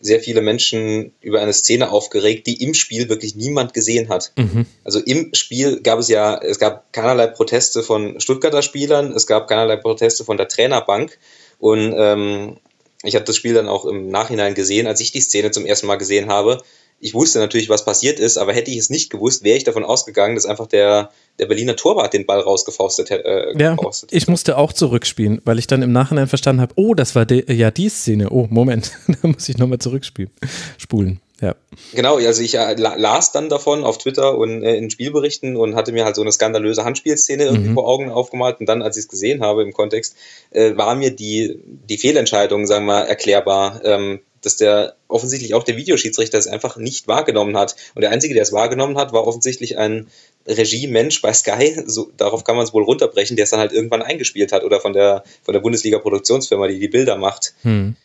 sehr 0.00 0.20
viele 0.20 0.40
Menschen 0.40 1.12
über 1.20 1.40
eine 1.40 1.52
Szene 1.52 1.90
aufgeregt, 1.90 2.46
die 2.46 2.62
im 2.62 2.74
Spiel 2.74 3.08
wirklich 3.08 3.34
niemand 3.34 3.74
gesehen 3.74 4.08
hat. 4.08 4.32
Mhm. 4.36 4.66
Also 4.84 5.00
im 5.00 5.34
Spiel 5.34 5.80
gab 5.80 5.98
es 5.98 6.08
ja, 6.08 6.38
es 6.38 6.58
gab 6.58 6.92
keinerlei 6.92 7.26
Proteste 7.26 7.82
von 7.82 8.20
Stuttgarter 8.20 8.62
Spielern, 8.62 9.12
es 9.12 9.26
gab 9.26 9.48
keinerlei 9.48 9.76
Proteste 9.76 10.24
von 10.24 10.36
der 10.36 10.48
Trainerbank 10.48 11.18
und 11.58 11.94
ähm, 11.96 12.58
ich 13.02 13.14
habe 13.14 13.24
das 13.24 13.36
Spiel 13.36 13.54
dann 13.54 13.68
auch 13.68 13.84
im 13.84 14.08
Nachhinein 14.08 14.54
gesehen, 14.54 14.86
als 14.86 15.00
ich 15.00 15.12
die 15.12 15.20
Szene 15.20 15.50
zum 15.50 15.66
ersten 15.66 15.86
Mal 15.86 15.96
gesehen 15.96 16.28
habe. 16.28 16.62
Ich 17.00 17.14
wusste 17.14 17.38
natürlich, 17.38 17.68
was 17.68 17.84
passiert 17.84 18.18
ist, 18.18 18.38
aber 18.38 18.52
hätte 18.52 18.70
ich 18.70 18.78
es 18.78 18.90
nicht 18.90 19.10
gewusst, 19.10 19.44
wäre 19.44 19.56
ich 19.56 19.64
davon 19.64 19.84
ausgegangen, 19.84 20.34
dass 20.34 20.46
einfach 20.46 20.66
der, 20.66 21.10
der 21.38 21.46
Berliner 21.46 21.76
Torwart 21.76 22.12
den 22.12 22.26
Ball 22.26 22.40
rausgefaustet 22.40 23.10
hätte. 23.10 23.24
Äh, 23.24 23.58
ja, 23.62 23.76
ich 24.10 24.26
musste 24.26 24.58
auch 24.58 24.72
zurückspielen, 24.72 25.40
weil 25.44 25.58
ich 25.58 25.66
dann 25.66 25.82
im 25.82 25.92
Nachhinein 25.92 26.26
verstanden 26.26 26.62
habe, 26.62 26.74
oh, 26.76 26.94
das 26.94 27.14
war 27.14 27.30
ja 27.30 27.70
die 27.70 27.88
Szene. 27.88 28.30
Oh, 28.30 28.46
Moment, 28.50 28.92
da 29.22 29.28
muss 29.28 29.48
ich 29.48 29.58
nochmal 29.58 29.78
zurückspielen, 29.78 30.30
spulen. 30.76 31.20
Ja. 31.40 31.54
Genau, 31.94 32.16
also 32.16 32.42
ich 32.42 32.56
äh, 32.56 32.74
las 32.74 33.30
dann 33.30 33.48
davon 33.48 33.84
auf 33.84 33.98
Twitter 33.98 34.36
und 34.36 34.64
äh, 34.64 34.74
in 34.74 34.90
Spielberichten 34.90 35.56
und 35.56 35.76
hatte 35.76 35.92
mir 35.92 36.04
halt 36.04 36.16
so 36.16 36.22
eine 36.22 36.32
skandalöse 36.32 36.84
Handspielszene 36.84 37.44
irgendwie 37.44 37.70
mhm. 37.70 37.74
vor 37.74 37.86
Augen 37.86 38.10
aufgemalt 38.10 38.58
und 38.58 38.68
dann, 38.68 38.82
als 38.82 38.96
ich 38.96 39.04
es 39.04 39.08
gesehen 39.08 39.40
habe 39.40 39.62
im 39.62 39.72
Kontext, 39.72 40.16
äh, 40.50 40.76
war 40.76 40.96
mir 40.96 41.12
die, 41.12 41.60
die 41.64 41.96
Fehlentscheidung, 41.96 42.66
sagen 42.66 42.86
wir 42.86 42.94
mal, 42.94 43.02
erklärbar, 43.02 43.80
ähm, 43.84 44.18
dass 44.42 44.56
der 44.56 44.96
offensichtlich 45.08 45.54
auch 45.54 45.64
der 45.64 45.76
Videoschiedsrichter 45.76 46.38
es 46.38 46.46
einfach 46.46 46.76
nicht 46.76 47.08
wahrgenommen 47.08 47.56
hat. 47.56 47.76
Und 47.94 48.02
der 48.02 48.10
Einzige, 48.10 48.34
der 48.34 48.42
es 48.42 48.52
wahrgenommen 48.52 48.98
hat, 48.98 49.12
war 49.12 49.26
offensichtlich 49.26 49.78
ein 49.78 50.08
Regiemensch 50.46 51.20
bei 51.20 51.32
Sky, 51.32 51.82
so, 51.86 52.10
darauf 52.16 52.44
kann 52.44 52.56
man 52.56 52.64
es 52.64 52.72
wohl 52.72 52.82
runterbrechen, 52.82 53.36
der 53.36 53.44
es 53.44 53.50
dann 53.50 53.60
halt 53.60 53.72
irgendwann 53.72 54.02
eingespielt 54.02 54.52
hat 54.52 54.64
oder 54.64 54.80
von 54.80 54.94
der, 54.94 55.24
von 55.42 55.52
der 55.52 55.60
Bundesliga-Produktionsfirma, 55.60 56.68
die 56.68 56.78
die 56.78 56.88
Bilder 56.88 57.16
macht. 57.16 57.54
Hm. 57.62 57.96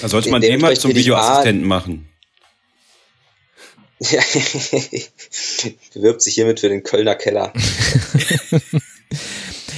Da 0.00 0.08
sollte 0.08 0.30
man 0.30 0.40
den 0.40 0.60
mal 0.60 0.76
zum 0.76 0.94
Videoassistenten 0.94 1.66
machen. 1.66 2.08
Ja, 4.00 4.20
bewirbt 5.92 6.22
sich 6.22 6.36
hiermit 6.36 6.60
für 6.60 6.68
den 6.68 6.84
Kölner 6.84 7.16
Keller. 7.16 7.52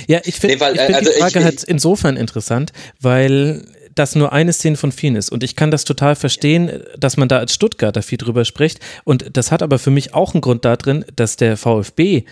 ja, 0.08 0.20
ich 0.24 0.34
finde 0.34 0.58
nee, 0.58 0.72
die 0.74 0.94
also 0.94 1.10
Frage 1.12 1.38
ich, 1.38 1.44
halt 1.44 1.62
insofern 1.62 2.18
interessant, 2.18 2.72
weil 3.00 3.64
das 4.00 4.14
nur 4.14 4.32
eine 4.32 4.52
Szene 4.54 4.76
von 4.76 4.92
vielen 4.92 5.14
ist. 5.14 5.30
Und 5.30 5.44
ich 5.44 5.56
kann 5.56 5.70
das 5.70 5.84
total 5.84 6.16
verstehen, 6.16 6.82
dass 6.98 7.18
man 7.18 7.28
da 7.28 7.38
als 7.38 7.52
Stuttgarter 7.52 8.02
viel 8.02 8.16
drüber 8.16 8.46
spricht. 8.46 8.80
Und 9.04 9.36
das 9.36 9.52
hat 9.52 9.62
aber 9.62 9.78
für 9.78 9.90
mich 9.90 10.14
auch 10.14 10.32
einen 10.32 10.40
Grund 10.40 10.64
darin, 10.64 11.04
dass 11.14 11.36
der 11.36 11.58
VfB 11.58 12.24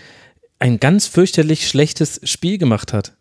ein 0.57 0.79
ganz 0.79 1.05
fürchterlich 1.05 1.67
schlechtes 1.67 2.19
Spiel 2.23 2.57
gemacht 2.57 2.91
hat. 2.91 3.13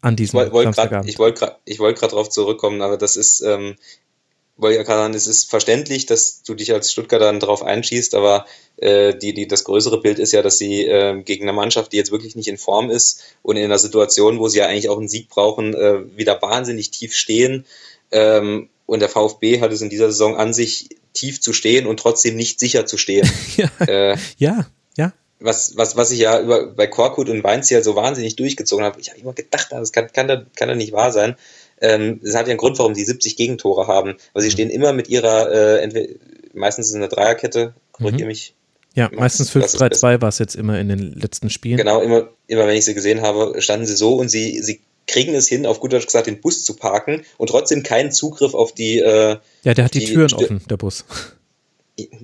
An 0.00 0.16
diesem 0.16 0.40
ich 0.40 0.52
wollte 0.52 0.72
gerade 0.72 1.18
wollt 1.18 1.78
wollt 1.78 2.02
darauf 2.02 2.28
zurückkommen, 2.30 2.82
aber 2.82 2.96
das 2.96 3.16
ist, 3.16 3.40
ähm, 3.40 3.76
wollte 4.56 4.78
ja 4.78 4.82
gerade 4.82 5.02
sagen, 5.02 5.14
es 5.14 5.28
ist 5.28 5.48
verständlich, 5.48 6.06
dass 6.06 6.42
du 6.42 6.54
dich 6.54 6.72
als 6.72 6.90
Stuttgarter 6.90 7.26
dann 7.26 7.40
darauf 7.40 7.62
einschießt, 7.62 8.14
aber 8.16 8.44
die, 8.78 9.32
die, 9.32 9.48
das 9.48 9.64
größere 9.64 10.00
Bild 10.00 10.18
ist 10.18 10.32
ja, 10.32 10.42
dass 10.42 10.58
sie 10.58 10.84
äh, 10.84 11.22
gegen 11.22 11.44
eine 11.44 11.54
Mannschaft, 11.54 11.92
die 11.92 11.96
jetzt 11.96 12.12
wirklich 12.12 12.36
nicht 12.36 12.48
in 12.48 12.58
Form 12.58 12.90
ist 12.90 13.22
und 13.42 13.56
in 13.56 13.64
einer 13.64 13.78
Situation, 13.78 14.38
wo 14.38 14.48
sie 14.48 14.58
ja 14.58 14.66
eigentlich 14.66 14.90
auch 14.90 14.98
einen 14.98 15.08
Sieg 15.08 15.30
brauchen, 15.30 15.74
äh, 15.74 16.16
wieder 16.16 16.40
wahnsinnig 16.42 16.90
tief 16.90 17.14
stehen. 17.14 17.64
Ähm, 18.12 18.68
und 18.84 19.00
der 19.00 19.08
VfB 19.08 19.60
hat 19.60 19.72
es 19.72 19.80
in 19.80 19.90
dieser 19.90 20.10
Saison 20.10 20.36
an 20.36 20.52
sich, 20.52 20.90
tief 21.16 21.40
zu 21.40 21.52
stehen 21.52 21.86
und 21.86 21.98
trotzdem 21.98 22.36
nicht 22.36 22.60
sicher 22.60 22.86
zu 22.86 22.98
stehen. 22.98 23.28
ja, 23.56 23.70
äh, 23.86 24.16
ja, 24.36 24.66
ja. 24.96 25.12
Was, 25.40 25.76
was, 25.76 25.96
was 25.96 26.10
ich 26.10 26.20
ja 26.20 26.40
über, 26.40 26.66
bei 26.68 26.86
Korkut 26.86 27.28
und 27.28 27.42
Weinz 27.42 27.70
ja 27.70 27.82
so 27.82 27.96
wahnsinnig 27.96 28.36
durchgezogen 28.36 28.84
habe. 28.84 29.00
Ich 29.00 29.10
habe 29.10 29.20
immer 29.20 29.32
gedacht, 29.32 29.68
das 29.70 29.92
kann, 29.92 30.12
kann, 30.12 30.28
da, 30.28 30.44
kann 30.54 30.68
da 30.68 30.74
nicht 30.74 30.92
wahr 30.92 31.12
sein. 31.12 31.36
Ähm, 31.80 32.20
das 32.22 32.34
hat 32.34 32.46
ja 32.46 32.50
einen 32.50 32.58
Grund, 32.58 32.78
warum 32.78 32.94
sie 32.94 33.04
70 33.04 33.36
Gegentore 33.36 33.86
haben. 33.86 34.16
Aber 34.32 34.40
sie 34.40 34.48
mhm. 34.48 34.52
stehen 34.52 34.70
immer 34.70 34.92
mit 34.92 35.08
ihrer, 35.08 35.50
äh, 35.50 35.82
entweder, 35.82 36.14
meistens 36.54 36.86
ist 36.86 36.92
es 36.92 36.96
eine 36.96 37.08
Dreierkette, 37.08 37.74
korrigiere 37.92 38.22
mhm. 38.22 38.28
mich. 38.28 38.54
Ja, 38.96 39.10
meistens 39.12 39.54
5-3-2 39.54 40.22
war 40.22 40.30
es 40.30 40.38
jetzt 40.38 40.56
immer 40.56 40.80
in 40.80 40.88
den 40.88 41.12
letzten 41.12 41.50
Spielen. 41.50 41.76
Genau, 41.76 42.00
immer, 42.00 42.30
immer 42.46 42.66
wenn 42.66 42.76
ich 42.76 42.86
sie 42.86 42.94
gesehen 42.94 43.20
habe, 43.20 43.60
standen 43.60 43.84
sie 43.84 43.94
so 43.94 44.14
und 44.16 44.30
sie, 44.30 44.62
sie 44.62 44.80
kriegen 45.06 45.34
es 45.34 45.46
hin, 45.46 45.66
auf 45.66 45.80
gut 45.80 45.92
Deutsch 45.92 46.06
gesagt, 46.06 46.26
den 46.26 46.40
Bus 46.40 46.64
zu 46.64 46.74
parken 46.74 47.22
und 47.36 47.48
trotzdem 47.50 47.82
keinen 47.82 48.10
Zugriff 48.10 48.54
auf 48.54 48.72
die. 48.72 48.98
Äh, 48.98 49.36
ja, 49.64 49.74
der 49.74 49.84
hat 49.84 49.92
die, 49.92 50.00
die 50.00 50.06
Türen 50.06 50.30
Stür 50.30 50.42
offen, 50.42 50.62
der 50.70 50.78
Bus. 50.78 51.04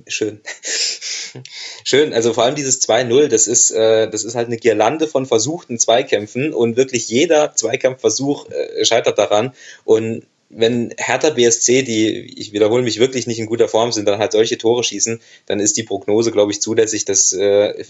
Schön. 0.07 0.41
Schön, 1.83 2.13
also 2.13 2.33
vor 2.33 2.43
allem 2.43 2.55
dieses 2.55 2.81
2-0, 2.87 3.27
das 3.27 3.47
ist, 3.47 3.71
äh, 3.71 4.09
das 4.09 4.23
ist 4.23 4.35
halt 4.35 4.47
eine 4.47 4.57
Girlande 4.57 5.07
von 5.07 5.25
versuchten 5.25 5.79
Zweikämpfen 5.79 6.53
und 6.53 6.75
wirklich 6.75 7.09
jeder 7.09 7.55
Zweikampfversuch 7.55 8.49
äh, 8.49 8.85
scheitert 8.85 9.17
daran. 9.17 9.53
Und 9.83 10.25
wenn 10.49 10.93
Hertha 10.97 11.31
BSC, 11.31 11.83
die, 11.83 12.09
ich 12.37 12.53
wiederhole 12.53 12.83
mich, 12.83 12.99
wirklich 12.99 13.27
nicht 13.27 13.39
in 13.39 13.45
guter 13.45 13.67
Form 13.67 13.91
sind, 13.91 14.07
dann 14.07 14.19
halt 14.19 14.31
solche 14.31 14.57
Tore 14.57 14.83
schießen, 14.83 15.19
dann 15.45 15.59
ist 15.59 15.77
die 15.77 15.83
Prognose, 15.83 16.31
glaube 16.31 16.51
ich, 16.51 16.61
zulässig, 16.61 17.05
dass, 17.05 17.33
äh, 17.33 17.83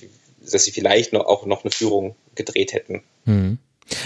dass 0.49 0.63
sie 0.63 0.71
vielleicht 0.71 1.13
noch, 1.13 1.25
auch 1.25 1.45
noch 1.45 1.63
eine 1.63 1.71
Führung 1.71 2.15
gedreht 2.35 2.73
hätten. 2.73 3.01
Hm. 3.25 3.57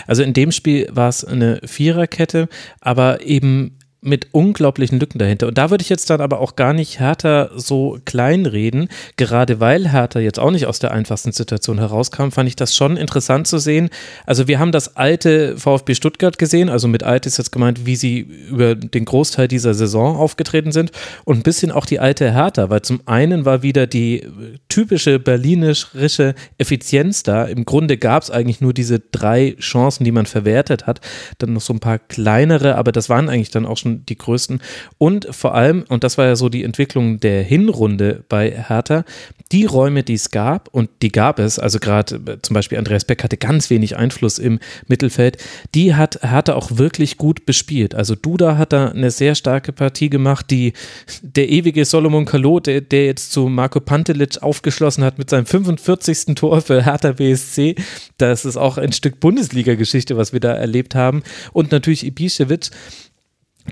Also 0.07 0.23
in 0.23 0.33
dem 0.33 0.51
Spiel 0.51 0.87
war 0.91 1.09
es 1.09 1.23
eine 1.23 1.61
Viererkette, 1.63 2.49
aber 2.81 3.21
eben 3.21 3.76
mit 4.01 4.27
unglaublichen 4.31 4.99
Lücken 4.99 5.17
dahinter. 5.17 5.47
Und 5.47 5.57
da 5.57 5.71
würde 5.71 5.81
ich 5.81 5.89
jetzt 5.89 6.09
dann 6.09 6.21
aber 6.21 6.39
auch 6.39 6.55
gar 6.55 6.73
nicht 6.73 6.99
Hertha 6.99 7.49
so 7.55 7.97
kleinreden. 8.05 8.89
Gerade 9.15 9.59
weil 9.59 9.91
Hertha 9.91 10.19
jetzt 10.19 10.39
auch 10.39 10.51
nicht 10.51 10.67
aus 10.67 10.79
der 10.79 10.91
einfachsten 10.91 11.31
Situation 11.31 11.79
herauskam, 11.79 12.29
fand 12.29 12.47
ich 12.47 12.55
das 12.55 12.75
schon 12.75 12.95
interessant 12.95 13.47
zu 13.47 13.57
sehen. 13.57 13.89
Also 14.25 14.47
wir 14.47 14.59
haben 14.59 14.71
das 14.71 14.95
alte 14.97 15.57
VfB 15.57 15.95
Stuttgart 15.95 16.37
gesehen, 16.37 16.69
also 16.69 16.87
mit 16.87 17.03
alt 17.03 17.25
ist 17.25 17.37
jetzt 17.37 17.51
gemeint, 17.51 17.85
wie 17.85 17.95
sie 17.95 18.19
über 18.19 18.75
den 18.75 19.05
Großteil 19.05 19.47
dieser 19.47 19.73
Saison 19.73 20.15
aufgetreten 20.15 20.71
sind 20.71 20.91
und 21.25 21.37
ein 21.37 21.43
bisschen 21.43 21.71
auch 21.71 21.85
die 21.85 21.99
alte 21.99 22.31
Hertha, 22.31 22.69
weil 22.69 22.83
zum 22.83 23.01
einen 23.05 23.45
war 23.45 23.63
wieder 23.63 23.87
die 23.87 24.27
typische 24.69 25.17
berlinische 25.17 26.35
Effizienz 26.57 27.23
da. 27.23 27.45
Im 27.45 27.65
Grunde 27.65 27.97
gab 27.97 28.21
es 28.23 28.29
eigentlich 28.31 28.61
nur 28.61 28.73
diese 28.73 28.99
drei 28.99 29.55
Chancen, 29.59 30.03
die 30.03 30.11
man 30.11 30.27
verwertet 30.27 30.85
hat. 30.85 31.01
Dann 31.39 31.53
noch 31.53 31.61
so 31.61 31.73
ein 31.73 31.79
paar 31.79 31.97
kleinere, 31.97 32.75
aber 32.75 32.91
das 32.91 33.09
waren 33.09 33.27
eigentlich 33.27 33.49
dann 33.49 33.65
auch 33.65 33.77
schon 33.77 33.86
die 33.87 34.17
größten. 34.17 34.61
Und 34.97 35.27
vor 35.31 35.55
allem, 35.55 35.85
und 35.89 36.03
das 36.03 36.17
war 36.17 36.25
ja 36.25 36.35
so 36.35 36.49
die 36.49 36.63
Entwicklung 36.63 37.19
der 37.19 37.43
Hinrunde 37.43 38.23
bei 38.29 38.51
Hertha, 38.51 39.03
die 39.51 39.65
Räume, 39.65 40.03
die 40.03 40.15
es 40.15 40.31
gab, 40.31 40.67
und 40.73 40.89
die 41.01 41.11
gab 41.11 41.39
es, 41.39 41.57
also 41.59 41.79
gerade 41.79 42.15
äh, 42.15 42.37
zum 42.41 42.53
Beispiel 42.53 42.77
Andreas 42.77 43.05
Beck 43.05 43.23
hatte 43.23 43.37
ganz 43.37 43.69
wenig 43.69 43.95
Einfluss 43.95 44.39
im 44.39 44.59
Mittelfeld, 44.87 45.37
die 45.73 45.95
hat 45.95 46.19
Hertha 46.21 46.53
auch 46.53 46.77
wirklich 46.77 47.17
gut 47.17 47.45
bespielt. 47.45 47.95
Also 47.95 48.15
Duda 48.15 48.57
hat 48.57 48.73
da 48.73 48.89
eine 48.89 49.11
sehr 49.11 49.35
starke 49.35 49.71
Partie 49.71 50.09
gemacht, 50.09 50.51
die 50.51 50.73
der 51.21 51.49
ewige 51.49 51.85
Solomon 51.85 52.25
Kalot, 52.25 52.67
der, 52.67 52.81
der 52.81 53.05
jetzt 53.05 53.31
zu 53.31 53.47
Marco 53.47 53.79
Pantelic 53.79 54.41
aufgeschlossen 54.41 55.03
hat 55.03 55.17
mit 55.17 55.29
seinem 55.29 55.45
45. 55.45 56.35
Tor 56.35 56.61
für 56.61 56.83
Hertha 56.83 57.13
BSC, 57.13 57.75
das 58.17 58.45
ist 58.45 58.57
auch 58.57 58.77
ein 58.77 58.91
Stück 58.91 59.19
Bundesliga-Geschichte, 59.19 60.17
was 60.17 60.33
wir 60.33 60.39
da 60.39 60.53
erlebt 60.53 60.95
haben. 60.95 61.23
Und 61.53 61.71
natürlich 61.71 62.05
Ibišević, 62.05 62.71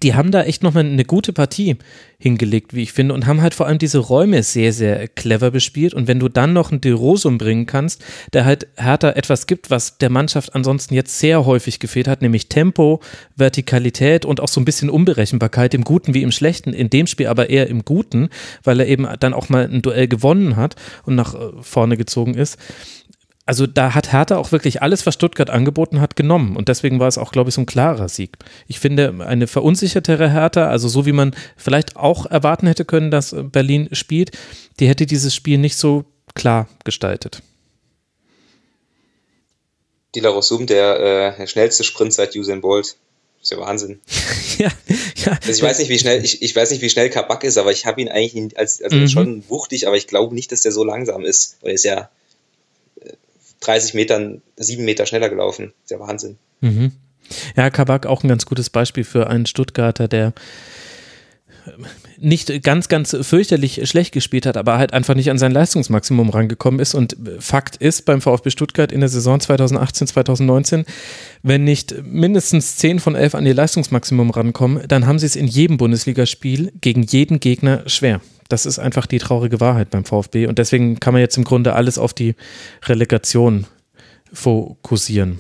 die 0.04 0.14
haben 0.14 0.32
da 0.32 0.44
echt 0.44 0.64
nochmal 0.64 0.86
eine 0.86 1.06
gute 1.06 1.34
Partie 1.34 1.78
hingelegt, 2.18 2.74
wie 2.74 2.84
ich 2.84 2.94
finde, 2.94 3.14
und 3.14 3.26
haben 3.26 3.42
halt 3.42 3.54
vor 3.54 3.68
allem 3.68 3.78
diese 3.78 4.00
Räume 4.00 4.42
sehr, 4.44 4.74
sehr 4.74 5.08
clever 5.08 5.52
bespielt. 5.52 5.94
Und 5.94 6.08
wenn 6.08 6.20
du 6.20 6.30
dann 6.30 6.54
noch 6.54 6.72
einen 6.72 6.82
De 6.82 6.92
Rosum 6.92 7.38
bringen 7.38 7.66
kannst, 7.66 8.04
der 8.34 8.46
halt 8.46 8.68
Hertha 8.78 9.12
etwas 9.12 9.48
gibt, 9.48 9.70
was 9.70 9.98
der 9.98 10.10
Mannschaft 10.10 10.56
ansonsten 10.56 10.94
jetzt 10.94 11.20
sehr 11.20 11.46
häufig 11.46 11.80
gefehlt 11.80 12.08
hat, 12.08 12.22
nämlich 12.22 12.48
Tempo, 12.48 13.02
Vertikalität 13.36 14.26
und 14.26 14.40
auch 14.40 14.48
so 14.48 14.62
ein 14.62 14.66
bisschen 14.66 14.90
Unberechenbarkeit 14.90 15.74
im 15.74 15.84
Guten 15.84 16.14
wie 16.14 16.24
im 16.24 16.32
Schlechten, 16.32 16.74
in 16.74 16.90
dem 16.90 17.08
Spiel 17.08 17.28
aber 17.28 17.50
eher 17.50 17.68
im 17.68 17.84
Guten, 17.86 18.30
weil 18.64 18.80
er 18.80 18.88
eben 18.88 19.08
dann 19.20 19.34
auch 19.34 19.50
mal 19.50 19.66
ein 19.66 19.82
Duell 19.82 20.08
gewonnen 20.08 20.56
hat 20.56 20.76
und 21.06 21.16
nach 21.16 21.36
äh, 21.36 21.52
vorne 21.62 21.98
gezogen 21.98 22.34
ist 22.34 22.58
also 23.46 23.68
da 23.68 23.94
hat 23.94 24.12
Hertha 24.12 24.38
auch 24.38 24.52
wirklich 24.52 24.82
alles, 24.82 25.06
was 25.06 25.14
Stuttgart 25.14 25.52
angeboten 25.52 26.02
hat, 26.02 26.16
genommen. 26.16 26.58
Und 26.58 26.68
deswegen 26.68 27.00
war 27.00 27.08
es 27.08 27.20
auch, 27.20 27.32
glaube 27.32 27.50
ich, 27.50 27.56
so 27.56 27.62
ein 27.62 27.68
klarer 27.68 28.10
Sieg. 28.10 28.38
Ich 28.68 28.80
finde, 28.80 29.14
eine 29.20 29.46
verunsichertere 29.46 30.32
Hertha, 30.32 30.68
also 30.68 30.88
so 30.88 31.06
wie 31.06 31.12
man 31.12 31.36
vielleicht 31.56 31.96
auch 31.96 32.26
erwarten 32.26 32.66
hätte 32.66 32.86
können, 32.86 33.12
dass 33.12 33.36
Berlin 33.38 33.90
spielt, 33.92 34.32
die 34.80 34.88
hätte 34.88 35.06
dieses 35.06 35.36
Spiel 35.36 35.60
nicht 35.60 35.78
so 35.78 36.06
klar 36.34 36.68
gestaltet. 36.84 37.44
Dila 40.16 40.30
Rossum, 40.30 40.66
der 40.66 41.38
äh, 41.40 41.48
schnellste 41.48 41.84
Sprint 41.84 42.14
seit 42.14 42.36
Usain 42.36 42.62
Bolt. 42.62 42.96
ist 43.44 43.52
ja 43.52 43.60
Wahnsinn. 43.60 44.00
ja, 44.58 44.72
ja. 45.24 45.38
Also 45.40 45.52
ich 45.52 45.62
weiß 45.62 45.78
nicht, 45.80 45.90
wie 45.90 46.00
schnell, 46.00 46.24
ich, 46.24 46.42
ich 46.42 46.56
weiß 46.56 46.72
nicht, 46.72 46.82
wie 46.82 46.90
schnell 46.90 47.12
Kabak 47.12 47.44
ist, 47.44 47.58
aber 47.58 47.72
ich 47.72 47.86
habe 47.86 48.02
ihn 48.02 48.10
eigentlich 48.10 48.58
als, 48.58 48.82
also 48.82 48.96
mhm. 48.96 49.08
schon 49.08 49.50
wuchtig, 49.50 49.86
aber 49.86 49.98
ich 49.98 50.08
glaube 50.08 50.34
nicht, 50.34 50.52
dass 50.52 50.62
der 50.62 50.72
so 50.72 50.84
langsam 50.84 51.24
ist. 51.24 51.58
Weil 51.62 51.72
er 51.72 51.76
ist 51.76 51.84
ja 51.84 52.10
30 53.62 53.94
Metern, 53.94 54.42
sieben 54.56 54.86
Meter 54.86 55.06
schneller 55.06 55.30
gelaufen. 55.30 55.74
ist 55.84 55.92
ja 55.92 56.00
Wahnsinn. 56.00 56.38
Mhm. 56.62 56.92
Ja, 57.56 57.70
Kabak 57.70 58.06
auch 58.06 58.24
ein 58.24 58.28
ganz 58.28 58.46
gutes 58.46 58.70
Beispiel 58.70 59.04
für 59.04 59.28
einen 59.28 59.46
Stuttgarter, 59.46 60.08
der 60.08 60.34
nicht 62.20 62.64
ganz, 62.64 62.88
ganz 62.88 63.16
fürchterlich 63.22 63.88
schlecht 63.90 64.14
gespielt 64.14 64.46
hat, 64.46 64.58
aber 64.58 64.78
halt 64.78 64.94
einfach 64.94 65.16
nicht 65.16 65.30
an 65.30 65.38
sein 65.38 65.52
Leistungsmaximum 65.52 66.30
rangekommen 66.30 66.80
ist. 66.80 66.94
Und 66.94 67.16
Fakt 67.40 67.78
ist 67.78 68.06
beim 68.06 68.22
VfB 68.22 68.50
Stuttgart 68.50 68.92
in 68.92 69.00
der 69.00 69.10
Saison 69.10 69.40
2018, 69.40 70.08
2019, 70.08 70.86
wenn 71.44 71.64
nicht 71.64 71.96
mindestens 72.04 72.78
10 72.78 73.00
von 73.00 73.16
11 73.16 73.36
an 73.36 73.46
ihr 73.46 73.54
Leistungsmaximum 73.54 74.30
rankommen, 74.30 74.88
dann 74.88 75.06
haben 75.08 75.20
sie 75.20 75.26
es 75.26 75.36
in 75.36 75.48
jedem 75.48 75.78
Bundesligaspiel 75.78 76.72
gegen 76.82 77.04
jeden 77.04 77.40
Gegner 77.40 77.84
schwer. 77.88 78.22
Das 78.48 78.66
ist 78.66 78.80
einfach 78.80 79.08
die 79.08 79.18
traurige 79.18 79.60
Wahrheit 79.60 79.90
beim 79.90 80.06
VfB. 80.06 80.48
Und 80.48 80.60
deswegen 80.60 81.00
kann 81.00 81.14
man 81.14 81.22
jetzt 81.22 81.38
im 81.38 81.44
Grunde 81.44 81.74
alles 81.74 81.98
auf 81.98 82.14
die 82.14 82.36
Relegation 82.86 83.66
fokussieren. 84.32 85.40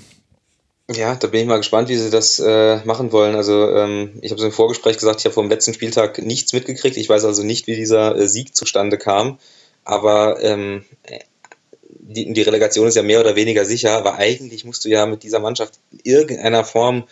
Ja, 0.94 1.16
da 1.16 1.28
bin 1.28 1.42
ich 1.42 1.48
mal 1.48 1.58
gespannt, 1.58 1.90
wie 1.90 1.96
sie 1.96 2.12
das 2.12 2.38
äh, 2.38 2.78
machen 2.86 3.12
wollen. 3.12 3.36
Also 3.36 3.72
ähm, 3.72 4.20
ich 4.22 4.32
habe 4.32 4.40
es 4.40 4.46
im 4.46 4.52
Vorgespräch 4.52 4.98
gesagt, 4.98 5.20
ich 5.20 5.26
habe 5.26 5.34
vom 5.34 5.50
letzten 5.50 5.74
Spieltag 5.74 6.22
nichts 6.22 6.54
mitgekriegt. 6.54 6.98
Ich 6.98 7.10
weiß 7.10 7.26
also 7.26 7.44
nicht, 7.44 7.66
wie 7.66 7.76
dieser 7.76 8.16
äh, 8.16 8.28
Sieg 8.28 8.56
zustande 8.56 9.00
kam. 9.00 9.40
Aber 9.84 10.42
ähm, 10.44 10.86
die, 11.90 12.32
die 12.34 12.42
Relegation 12.42 12.88
ist 12.88 12.96
ja 12.96 13.04
mehr 13.04 13.20
oder 13.20 13.36
weniger 13.36 13.66
sicher. 13.66 13.94
Aber 13.98 14.16
eigentlich 14.16 14.64
musst 14.64 14.86
du 14.86 14.90
ja 14.90 15.08
mit 15.08 15.24
dieser 15.24 15.40
Mannschaft 15.40 15.80
in 15.92 16.00
irgendeiner 16.04 16.64
Form 16.64 17.06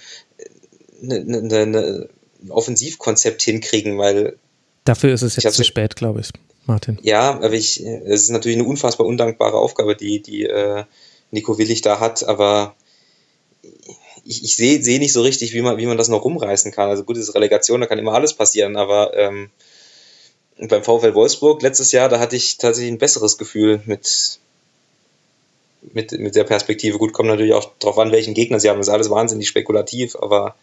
ne, 1.01 1.23
ne, 1.23 1.41
ne, 1.41 1.65
ne 1.65 2.09
ein 2.43 2.51
Offensivkonzept 2.51 3.41
hinkriegen, 3.41 3.97
weil 3.97 4.37
Dafür 4.85 5.13
ist 5.13 5.21
es 5.21 5.37
jetzt 5.37 5.55
zu 5.55 5.63
spät, 5.63 5.95
glaube 5.95 6.19
ich, 6.19 6.29
Martin. 6.65 6.99
Ja, 7.01 7.35
aber 7.35 7.53
ich, 7.53 7.81
es 7.81 8.23
ist 8.23 8.29
natürlich 8.29 8.57
eine 8.57 8.67
unfassbar 8.67 9.07
undankbare 9.07 9.57
Aufgabe, 9.57 9.95
die, 9.95 10.21
die 10.21 10.43
äh, 10.43 10.83
Nico 11.31 11.57
Willig 11.57 11.81
da 11.81 12.01
hat, 12.01 12.27
aber 12.27 12.75
ich, 14.25 14.43
ich 14.43 14.55
sehe 14.55 14.81
seh 14.83 14.99
nicht 14.99 15.13
so 15.13 15.21
richtig, 15.21 15.53
wie 15.53 15.61
man, 15.61 15.77
wie 15.77 15.85
man 15.85 15.97
das 15.97 16.09
noch 16.09 16.23
rumreißen 16.23 16.71
kann. 16.71 16.89
Also 16.89 17.03
gut, 17.03 17.17
es 17.17 17.29
ist 17.29 17.35
Relegation, 17.35 17.81
da 17.81 17.87
kann 17.87 17.99
immer 17.99 18.13
alles 18.13 18.33
passieren, 18.33 18.77
aber 18.77 19.15
ähm, 19.17 19.49
beim 20.57 20.83
VfL 20.83 21.15
Wolfsburg 21.15 21.61
letztes 21.61 21.91
Jahr, 21.91 22.09
da 22.09 22.19
hatte 22.19 22.35
ich 22.35 22.57
tatsächlich 22.57 22.91
ein 22.91 22.99
besseres 22.99 23.37
Gefühl 23.37 23.81
mit, 23.85 24.39
mit, 25.93 26.11
mit 26.13 26.35
der 26.35 26.43
Perspektive. 26.43 26.97
Gut, 26.97 27.13
kommt 27.13 27.29
natürlich 27.29 27.53
auch 27.53 27.71
darauf 27.79 27.97
an, 27.97 28.11
welchen 28.11 28.33
Gegner 28.33 28.59
sie 28.59 28.69
haben. 28.69 28.77
Das 28.77 28.87
ist 28.87 28.93
alles 28.93 29.09
wahnsinnig 29.09 29.47
spekulativ, 29.47 30.15
aber 30.15 30.55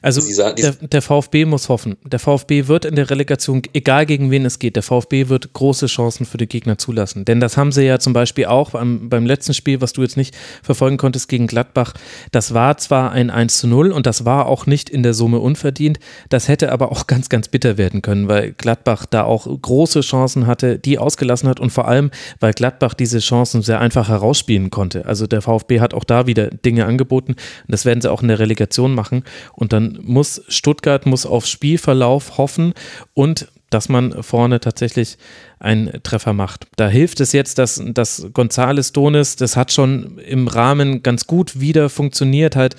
also 0.00 0.20
dieser, 0.20 0.54
dieser 0.54 0.72
der, 0.72 0.88
der, 0.88 1.02
VfB 1.02 1.44
muss 1.44 1.68
hoffen. 1.68 1.96
Der 2.04 2.18
VfB 2.18 2.68
wird 2.68 2.84
in 2.84 2.96
der 2.96 3.10
Relegation, 3.10 3.62
egal 3.72 4.06
gegen 4.06 4.30
wen 4.30 4.44
es 4.44 4.58
geht, 4.58 4.76
der 4.76 4.82
VfB 4.82 5.28
wird 5.28 5.52
große 5.52 5.86
Chancen 5.86 6.26
für 6.26 6.38
die 6.38 6.46
Gegner 6.46 6.78
zulassen. 6.78 7.24
Denn 7.24 7.40
das 7.40 7.56
haben 7.56 7.72
sie 7.72 7.82
ja 7.82 7.98
zum 7.98 8.12
Beispiel 8.12 8.46
auch 8.46 8.70
beim, 8.70 9.08
beim 9.08 9.26
letzten 9.26 9.54
Spiel, 9.54 9.80
was 9.80 9.92
du 9.92 10.02
jetzt 10.02 10.16
nicht 10.16 10.34
verfolgen 10.62 10.96
konntest 10.96 11.28
gegen 11.28 11.46
Gladbach. 11.46 11.94
Das 12.30 12.54
war 12.54 12.76
zwar 12.78 13.12
ein 13.12 13.30
1 13.30 13.58
zu 13.58 13.66
0 13.66 13.92
und 13.92 14.06
das 14.06 14.24
war 14.24 14.46
auch 14.46 14.66
nicht 14.66 14.90
in 14.90 15.02
der 15.02 15.14
Summe 15.14 15.40
unverdient. 15.40 15.98
Das 16.28 16.48
hätte 16.48 16.72
aber 16.72 16.92
auch 16.92 17.06
ganz, 17.12 17.28
ganz 17.28 17.48
bitter 17.48 17.78
werden 17.78 18.02
können, 18.02 18.28
weil 18.28 18.52
Gladbach 18.52 19.06
da 19.06 19.24
auch 19.24 19.46
große 19.46 20.00
Chancen 20.00 20.46
hatte, 20.46 20.78
die 20.78 20.98
ausgelassen 20.98 21.48
hat 21.48 21.60
und 21.60 21.70
vor 21.70 21.88
allem, 21.88 22.10
weil 22.40 22.52
Gladbach 22.52 22.94
diese 22.94 23.18
Chancen 23.18 23.62
sehr 23.62 23.80
einfach 23.80 24.08
herausspielen 24.08 24.70
konnte. 24.70 25.06
Also 25.06 25.26
der 25.26 25.42
VfB 25.42 25.80
hat 25.80 25.94
auch 25.94 26.04
da 26.04 26.26
wieder 26.26 26.48
Dinge 26.48 26.86
angeboten 26.86 27.32
und 27.32 27.68
das 27.68 27.84
werden 27.84 28.00
sie 28.00 28.10
auch 28.10 28.22
in 28.22 28.28
der 28.28 28.38
Relegation 28.38 28.94
machen 28.94 29.24
und 29.54 29.72
dann 29.72 29.81
muss 30.02 30.42
Stuttgart 30.48 31.06
muss 31.06 31.26
auf 31.26 31.46
Spielverlauf 31.46 32.38
hoffen 32.38 32.74
und 33.14 33.48
dass 33.70 33.88
man 33.88 34.22
vorne 34.22 34.60
tatsächlich 34.60 35.16
einen 35.58 36.02
Treffer 36.02 36.32
macht. 36.34 36.66
Da 36.76 36.88
hilft 36.88 37.20
es 37.20 37.32
jetzt, 37.32 37.58
dass, 37.58 37.82
dass 37.82 38.26
González 38.26 38.92
Donis, 38.92 39.36
das 39.36 39.56
hat 39.56 39.72
schon 39.72 40.18
im 40.18 40.48
Rahmen 40.48 41.02
ganz 41.02 41.26
gut 41.26 41.58
wieder 41.58 41.88
funktioniert, 41.88 42.54
halt 42.54 42.76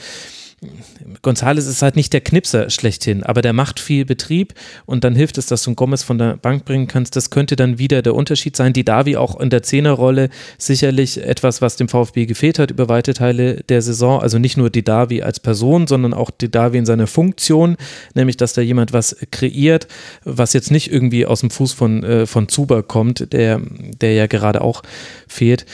Gonzales 1.24 1.67
ist 1.67 1.82
halt 1.82 1.95
nicht 1.95 2.11
der 2.11 2.19
Knipser 2.21 2.69
schlechthin, 2.69 3.24
aber 3.24 3.41
der 3.41 3.53
macht 3.53 3.80
viel 3.80 4.03
Betrieb 4.03 4.53
und 4.86 5.05
dann 5.05 5.15
hilft 5.15 5.38
es, 5.38 5.45
dass 5.45 5.63
du 5.63 5.69
einen 5.69 5.78
Gomez 5.78 6.03
von 6.03 6.17
der 6.17 6.36
Bank 6.36 6.65
bringen 6.65 6.88
kannst. 6.88 7.15
Das 7.15 7.30
könnte 7.30 7.55
dann 7.55 7.80
wieder 7.80 8.01
der 8.01 8.13
Unterschied 8.13 8.57
sein. 8.57 8.74
Die 8.74 8.84
Davi 8.84 9.15
auch 9.15 9.39
in 9.39 9.49
der 9.49 9.63
Zehnerrolle 9.63 10.30
sicherlich 10.57 11.24
etwas, 11.24 11.61
was 11.61 11.78
dem 11.78 11.88
VfB 11.88 12.26
gefehlt 12.26 12.59
hat 12.59 12.71
über 12.71 12.89
weite 12.89 13.13
Teile 13.13 13.63
der 13.69 13.82
Saison. 13.82 14.21
Also 14.21 14.38
nicht 14.38 14.57
nur 14.57 14.69
die 14.69 14.84
Davi 14.84 15.21
als 15.24 15.39
Person, 15.39 15.88
sondern 15.88 16.13
auch 16.13 16.30
die 16.30 16.51
Davi 16.51 16.78
in 16.78 16.86
seiner 16.86 17.07
Funktion, 17.07 17.78
nämlich 18.15 18.36
dass 18.36 18.51
da 18.51 18.61
jemand 18.61 18.91
was 18.91 19.15
kreiert, 19.32 19.88
was 20.26 20.51
jetzt 20.51 20.71
nicht 20.71 20.91
irgendwie 20.91 21.26
aus 21.26 21.39
dem 21.39 21.51
Fuß 21.51 21.71
von, 21.71 22.03
äh, 22.03 22.26
von 22.26 22.49
Zuber 22.49 22.84
kommt, 22.84 23.32
der, 23.32 23.61
der 24.01 24.13
ja 24.13 24.28
gerade 24.28 24.59
auch 24.59 24.84
fehlt. 25.30 25.65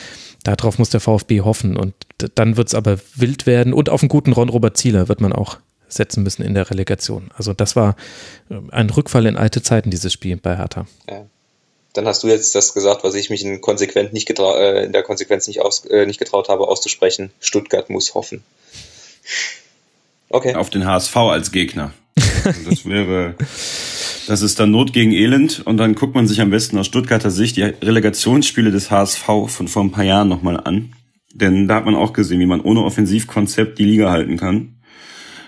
Darauf 0.43 0.77
muss 0.77 0.89
der 0.89 0.99
VfB 0.99 1.41
hoffen 1.41 1.77
und 1.77 1.93
dann 2.35 2.57
wird 2.57 2.69
es 2.69 2.75
aber 2.75 2.97
wild 3.15 3.45
werden 3.45 3.73
und 3.73 3.89
auf 3.89 4.01
einen 4.01 4.09
guten 4.09 4.31
Ron 4.31 4.49
Robert 4.49 4.77
Zieler 4.77 5.07
wird 5.09 5.21
man 5.21 5.33
auch 5.33 5.57
setzen 5.89 6.23
müssen 6.23 6.43
in 6.43 6.53
der 6.53 6.69
Relegation. 6.69 7.31
Also 7.35 7.53
das 7.53 7.75
war 7.75 7.95
äh, 8.49 8.55
ein 8.71 8.89
Rückfall 8.89 9.25
in 9.25 9.37
alte 9.37 9.61
Zeiten, 9.61 9.89
dieses 9.89 10.13
Spiel 10.13 10.37
bei 10.37 10.55
Hertha. 10.55 10.85
Ja. 11.09 11.25
Dann 11.93 12.07
hast 12.07 12.23
du 12.23 12.27
jetzt 12.27 12.53
das 12.53 12.73
gesagt, 12.73 13.03
was 13.03 13.15
ich 13.15 13.29
mich 13.29 13.43
in, 13.43 13.61
konsequent 13.61 14.13
nicht 14.13 14.29
äh, 14.29 14.85
in 14.85 14.93
der 14.93 15.03
Konsequenz 15.03 15.47
nicht, 15.47 15.61
aus, 15.61 15.85
äh, 15.85 16.05
nicht 16.05 16.19
getraut 16.19 16.47
habe 16.47 16.67
auszusprechen. 16.67 17.31
Stuttgart 17.39 17.89
muss 17.89 18.13
hoffen. 18.13 18.43
Okay. 20.31 20.53
Auf 20.53 20.69
den 20.69 20.85
HSV 20.85 21.15
als 21.15 21.51
Gegner. 21.51 21.91
das 22.69 22.85
wäre 22.85 23.33
Das 24.29 24.43
ist 24.43 24.59
dann 24.59 24.69
Not 24.69 24.93
gegen 24.93 25.11
Elend 25.11 25.65
und 25.65 25.77
dann 25.77 25.95
guckt 25.95 26.13
man 26.13 26.27
sich 26.27 26.39
am 26.39 26.51
besten 26.51 26.77
aus 26.77 26.85
Stuttgarter 26.85 27.31
Sicht 27.31 27.57
die 27.57 27.63
Relegationsspiele 27.63 28.69
des 28.69 28.91
HSV 28.91 29.23
von 29.47 29.67
vor 29.67 29.83
ein 29.83 29.89
paar 29.89 30.03
Jahren 30.03 30.29
nochmal 30.29 30.59
an. 30.59 30.93
Denn 31.33 31.67
da 31.67 31.77
hat 31.77 31.85
man 31.85 31.95
auch 31.95 32.13
gesehen, 32.13 32.39
wie 32.39 32.45
man 32.45 32.61
ohne 32.61 32.83
Offensivkonzept 32.83 33.79
die 33.79 33.85
Liga 33.85 34.11
halten 34.11 34.37
kann. 34.37 34.75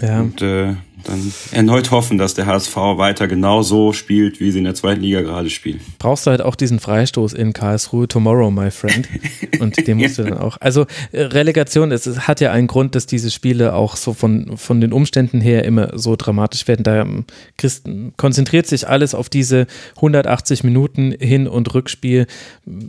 Ja. 0.02 0.22
Und 0.22 0.42
äh, 0.42 0.78
dann 1.04 1.34
erneut 1.52 1.92
hoffen, 1.92 2.18
dass 2.18 2.34
der 2.34 2.46
HSV 2.46 2.76
weiter 2.76 3.28
genau 3.28 3.62
so 3.62 3.94
spielt, 3.94 4.40
wie 4.40 4.52
sie 4.52 4.60
in 4.60 4.66
der 4.66 4.76
zweiten 4.76 5.02
Liga 5.02 5.22
gerade 5.22 5.50
spielen. 5.50 5.80
Brauchst 6.00 6.26
du 6.26 6.32
halt 6.32 6.42
auch 6.42 6.56
diesen 6.56 6.80
Freistoß 6.80 7.34
in 7.34 7.54
Karlsruhe 7.54 8.08
tomorrow, 8.08 8.52
my 8.52 8.72
friend. 8.72 9.08
Und 9.60 9.88
den 9.88 9.98
musst 9.98 10.18
du 10.18 10.24
dann 10.24 10.38
auch. 10.38 10.58
Also 10.60 10.86
äh, 11.12 11.22
Relegation, 11.22 11.92
es, 11.92 12.06
hat 12.28 12.42
ja 12.42 12.52
einen 12.52 12.68
Grund, 12.68 12.96
dass 12.96 13.06
diese 13.06 13.32
Spiele 13.32 13.74
auch 13.74 13.96
so 13.96 14.14
von, 14.14 14.58
von 14.58 14.82
den 14.82 14.94
Umständen 14.94 15.42
her 15.42 15.66
immer 15.66 15.98
so 15.98 16.16
dramatisch 16.16 16.68
werden. 16.68 16.84
Da 16.84 17.02
ähm, 17.02 17.26
konzentriert 18.18 18.68
sich 18.68 18.88
alles 18.88 19.14
auf 19.14 19.30
diese 19.30 19.68
180 19.98 20.64
Minuten 20.64 21.14
Hin- 21.20 21.48
und 21.48 21.74
Rückspiel, 21.74 22.28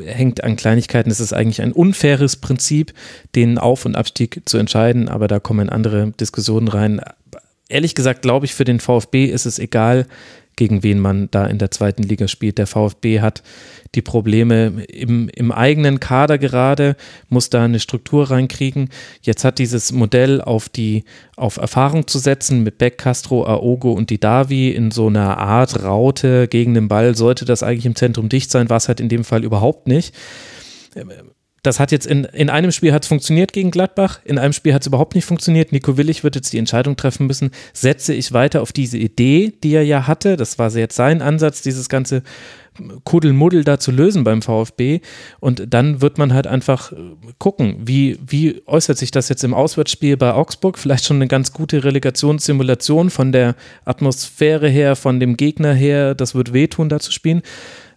hängt 0.05 0.45
an 0.45 0.57
Kleinigkeiten. 0.57 1.11
Es 1.11 1.21
ist 1.21 1.33
eigentlich 1.33 1.63
ein 1.63 1.73
unfaires 1.73 2.37
Prinzip, 2.37 2.93
den 3.35 3.59
Auf- 3.59 3.85
und 3.85 3.97
Abstieg 3.97 4.43
zu 4.45 4.59
entscheiden, 4.59 5.09
aber 5.09 5.29
da 5.29 5.41
kommen 5.41 5.69
andere 5.69 6.13
Diskussionen 6.19 6.69
rein 6.69 7.01
ehrlich 7.73 7.95
gesagt 7.95 8.23
glaube 8.23 8.47
ich, 8.47 8.55
für 8.55 8.65
den 8.65 8.81
VfB 8.81 9.27
ist 9.27 9.47
es 9.47 9.59
egal, 9.59 10.07
gegen 10.57 10.83
wen 10.83 10.99
man 10.99 11.29
da 11.31 11.47
in 11.47 11.59
der 11.59 11.71
zweiten 11.71 12.03
Liga 12.03 12.29
spielt. 12.29 12.59
Der 12.59 12.67
VfB 12.67 13.21
hat 13.21 13.43
die 13.95 14.03
Probleme 14.03 14.85
im, 14.89 15.29
im 15.31 15.51
eigenen 15.51 15.99
Kader 15.99 16.39
gerade, 16.39 16.97
muss 17.29 17.51
da 17.51 17.65
eine 17.65 17.81
Struktur 17.81 18.31
reinkriegen. 18.31 18.91
Jetzt 19.23 19.45
hat 19.45 19.59
dieses 19.59 19.93
Modell 19.93 20.41
auf 20.41 20.69
die, 20.69 21.05
auf 21.37 21.57
Erfahrung 21.57 22.07
zu 22.07 22.19
setzen 22.19 22.63
mit 22.63 22.79
Beck, 22.79 22.99
Castro, 22.99 23.47
Aogo 23.47 23.93
und 23.93 24.11
Didavi 24.11 24.71
in 24.71 24.91
so 24.91 25.07
einer 25.07 25.39
Art 25.39 25.83
Raute 25.83 26.49
gegen 26.49 26.75
den 26.75 26.89
Ball, 26.89 27.17
sollte 27.17 27.45
das 27.45 27.63
eigentlich 27.63 27.87
im 27.87 27.97
Zentrum 27.97 28.29
dicht 28.29 28.51
sein, 28.51 28.69
war 28.69 28.77
es 28.77 28.89
halt 28.89 29.01
in 29.01 29.09
dem 29.09 29.25
Fall 29.25 29.45
überhaupt 29.45 29.89
nicht 29.89 30.15
das 31.63 31.79
hat 31.79 31.93
jetzt 31.93 32.07
in, 32.07 32.25
in 32.25 32.51
einem 32.51 32.73
Spiel 32.73 32.93
hat 32.93 33.05
es 33.05 33.09
funktioniert 33.09 33.53
gegen 33.53 33.71
Gladbach, 33.71 34.21
in 34.25 34.39
einem 34.39 34.53
Spiel 34.53 34.75
hat 34.75 34.83
es 34.83 34.89
überhaupt 34.89 35.15
nicht 35.15 35.25
funktioniert. 35.25 35.71
Nico 35.71 35.97
Willig 35.97 36.25
wird 36.25 36.35
jetzt 36.35 36.53
die 36.53 36.59
Entscheidung 36.59 36.97
treffen 36.97 37.27
müssen, 37.27 37.53
setze 37.73 38.15
ich 38.15 38.33
weiter 38.33 38.63
auf 38.63 38.73
diese 38.73 38.99
Idee, 38.99 39.53
die 39.63 39.75
er 39.75 39.85
ja 39.85 40.07
hatte, 40.09 40.37
das 40.37 40.59
war 40.59 40.71
jetzt 40.71 40.97
sein 40.97 41.23
Ansatz, 41.23 41.63
dieses 41.63 41.89
ganze 41.89 42.23
Kuddelmuddel 43.05 43.65
da 43.65 43.79
zu 43.79 43.91
lösen 43.91 44.25
beim 44.25 44.43
VfB. 44.43 45.01
Und 45.41 45.75
dann 45.75 46.01
wird 46.01 46.19
man 46.19 46.33
halt 46.33 46.47
einfach 46.47 46.93
gucken, 47.39 47.77
wie, 47.85 48.19
wie 48.27 48.63
äußert 48.67 48.97
sich 48.97 49.11
das 49.11 49.29
jetzt 49.29 49.45
im 49.45 49.55
Auswärtsspiel 49.55 50.17
bei 50.17 50.33
Augsburg. 50.33 50.79
Vielleicht 50.79 51.05
schon 51.05 51.17
eine 51.17 51.29
ganz 51.29 51.53
gute 51.53 51.85
Relegationssimulation 51.85 53.11
von 53.11 53.31
der 53.31 53.57
Atmosphäre 53.85 54.69
her, 54.69 54.97
von 54.97 55.21
dem 55.21 55.37
Gegner 55.37 55.75
her. 55.75 56.15
Das 56.15 56.35
wird 56.35 56.53
wehtun, 56.53 56.89
da 56.89 56.99
zu 56.99 57.13
spielen. 57.13 57.43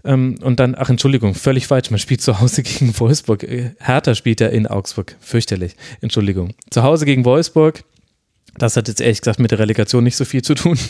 Ähm, 0.05 0.35
und 0.41 0.59
dann, 0.59 0.75
ach 0.77 0.89
Entschuldigung, 0.89 1.33
völlig 1.33 1.67
falsch. 1.67 1.89
Man 1.89 1.99
spielt 1.99 2.21
zu 2.21 2.39
Hause 2.39 2.63
gegen 2.63 2.97
Wolfsburg. 2.99 3.43
Äh, 3.43 3.71
Hertha 3.79 4.15
spielt 4.15 4.39
ja 4.39 4.47
in 4.47 4.67
Augsburg. 4.67 5.15
Fürchterlich. 5.19 5.75
Entschuldigung. 6.01 6.53
Zu 6.69 6.83
Hause 6.83 7.05
gegen 7.05 7.25
Wolfsburg. 7.25 7.83
Das 8.57 8.77
hat 8.77 8.87
jetzt 8.87 9.01
ehrlich 9.01 9.19
gesagt 9.19 9.39
mit 9.39 9.51
der 9.51 9.59
Relegation 9.59 10.03
nicht 10.03 10.15
so 10.15 10.23
viel 10.23 10.41
zu 10.41 10.55
tun. 10.55 10.77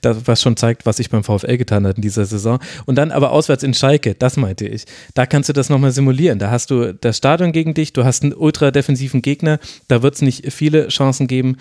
Das, 0.00 0.26
was 0.26 0.42
schon 0.42 0.56
zeigt, 0.58 0.84
was 0.84 0.98
sich 0.98 1.08
beim 1.08 1.24
VfL 1.24 1.56
getan 1.56 1.86
hat 1.86 1.96
in 1.96 2.02
dieser 2.02 2.26
Saison. 2.26 2.58
Und 2.84 2.96
dann 2.96 3.10
aber 3.10 3.30
auswärts 3.30 3.62
in 3.62 3.72
Schalke, 3.72 4.14
das 4.14 4.36
meinte 4.36 4.66
ich. 4.66 4.84
Da 5.14 5.24
kannst 5.24 5.48
du 5.48 5.54
das 5.54 5.70
nochmal 5.70 5.92
simulieren. 5.92 6.38
Da 6.38 6.50
hast 6.50 6.70
du 6.70 6.92
das 6.92 7.16
Stadion 7.16 7.52
gegen 7.52 7.72
dich, 7.72 7.94
du 7.94 8.04
hast 8.04 8.22
einen 8.22 8.34
ultra 8.34 8.70
defensiven 8.70 9.22
Gegner. 9.22 9.60
Da 9.88 10.02
wird 10.02 10.16
es 10.16 10.20
nicht 10.20 10.52
viele 10.52 10.88
Chancen 10.88 11.26
geben. 11.26 11.56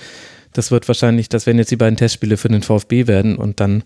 Das 0.52 0.72
wird 0.72 0.90
wahrscheinlich, 0.90 1.30
das 1.30 1.46
werden 1.46 1.58
jetzt 1.58 1.72
die 1.72 1.78
beiden 1.78 1.96
Testspiele 1.96 2.36
für 2.36 2.50
den 2.50 2.64
VfB 2.64 3.08
werden 3.08 3.38
und 3.38 3.62
dann 3.62 3.84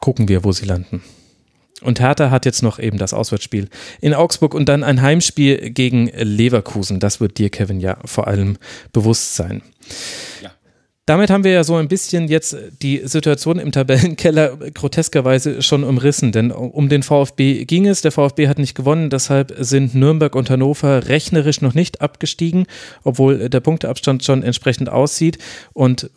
gucken 0.00 0.28
wir, 0.28 0.42
wo 0.42 0.50
sie 0.50 0.64
landen. 0.64 1.00
Und 1.82 2.00
Hertha 2.00 2.30
hat 2.30 2.46
jetzt 2.46 2.62
noch 2.62 2.78
eben 2.78 2.98
das 2.98 3.14
Auswärtsspiel 3.14 3.68
in 4.00 4.14
Augsburg 4.14 4.54
und 4.54 4.68
dann 4.68 4.84
ein 4.84 5.02
Heimspiel 5.02 5.70
gegen 5.70 6.06
Leverkusen. 6.08 7.00
Das 7.00 7.20
wird 7.20 7.38
dir, 7.38 7.50
Kevin, 7.50 7.80
ja 7.80 7.98
vor 8.04 8.28
allem 8.28 8.56
bewusst 8.92 9.36
sein. 9.36 9.62
Ja. 10.42 10.50
Damit 11.04 11.30
haben 11.30 11.42
wir 11.42 11.50
ja 11.50 11.64
so 11.64 11.74
ein 11.74 11.88
bisschen 11.88 12.28
jetzt 12.28 12.56
die 12.80 13.02
Situation 13.04 13.58
im 13.58 13.72
Tabellenkeller 13.72 14.56
groteskerweise 14.72 15.60
schon 15.60 15.82
umrissen, 15.82 16.30
denn 16.30 16.52
um 16.52 16.88
den 16.88 17.02
VfB 17.02 17.64
ging 17.64 17.88
es. 17.88 18.02
Der 18.02 18.12
VfB 18.12 18.46
hat 18.46 18.58
nicht 18.58 18.76
gewonnen, 18.76 19.10
deshalb 19.10 19.52
sind 19.58 19.96
Nürnberg 19.96 20.36
und 20.36 20.48
Hannover 20.48 21.08
rechnerisch 21.08 21.60
noch 21.60 21.74
nicht 21.74 22.00
abgestiegen, 22.00 22.66
obwohl 23.02 23.48
der 23.48 23.58
Punkteabstand 23.58 24.24
schon 24.24 24.44
entsprechend 24.44 24.90
aussieht. 24.90 25.38
Und 25.72 26.08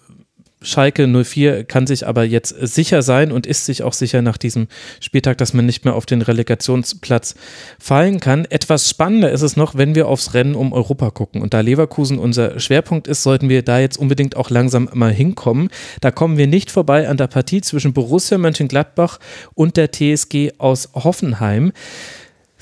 Schalke 0.61 1.07
04 1.07 1.64
kann 1.65 1.86
sich 1.86 2.07
aber 2.07 2.23
jetzt 2.23 2.49
sicher 2.49 3.02
sein 3.02 3.32
und 3.32 3.45
ist 3.45 3.65
sich 3.65 3.84
auch 3.84 3.94
sicher 3.94 4.22
nach 4.22 4.38
diesem 4.38 4.68
Spieltag, 4.99 5.38
dass 5.38 5.53
man 5.53 5.65
nicht 5.65 5.86
mehr 5.86 5.95
auf 5.95 6.06
den 6.06 6.22
Relegationsplatz 6.22 7.36
fallen 7.77 8.19
kann. 8.19 8.45
Etwas 8.45 8.90
spannender 8.90 9.32
ist 9.32 9.41
es 9.41 9.57
noch, 9.57 9.76
wenn 9.76 9.95
wir 9.95 10.07
aufs 10.07 10.34
Rennen 10.34 10.56
um 10.56 10.73
Europa 10.73 11.11
gucken. 11.11 11.41
Und 11.41 11.53
da 11.53 11.60
Leverkusen 11.60 12.18
unser 12.18 12.60
Schwerpunkt 12.60 13.07
ist, 13.07 13.23
sollten 13.23 13.49
wir 13.49 13.64
da 13.64 13.80
jetzt 13.80 13.98
unbedingt 13.98 14.36
auch 14.36 14.49
langsam 14.49 14.90
mal 14.94 15.14
hinkommen. 15.14 15.69
Da 16.02 16.11
kommen 16.11 16.38
wir 16.38 16.48
nicht 16.48 16.72
vorbei 16.72 17.07
an 17.07 17.18
der 17.18 17.27
Partie 17.27 17.61
zwischen 17.61 17.94
Borussia 17.94 18.38
Mönchengladbach 18.38 19.19
und 19.53 19.77
der 19.77 19.91
TSG 19.91 20.53
aus 20.57 20.90
Hoffenheim. 20.94 21.73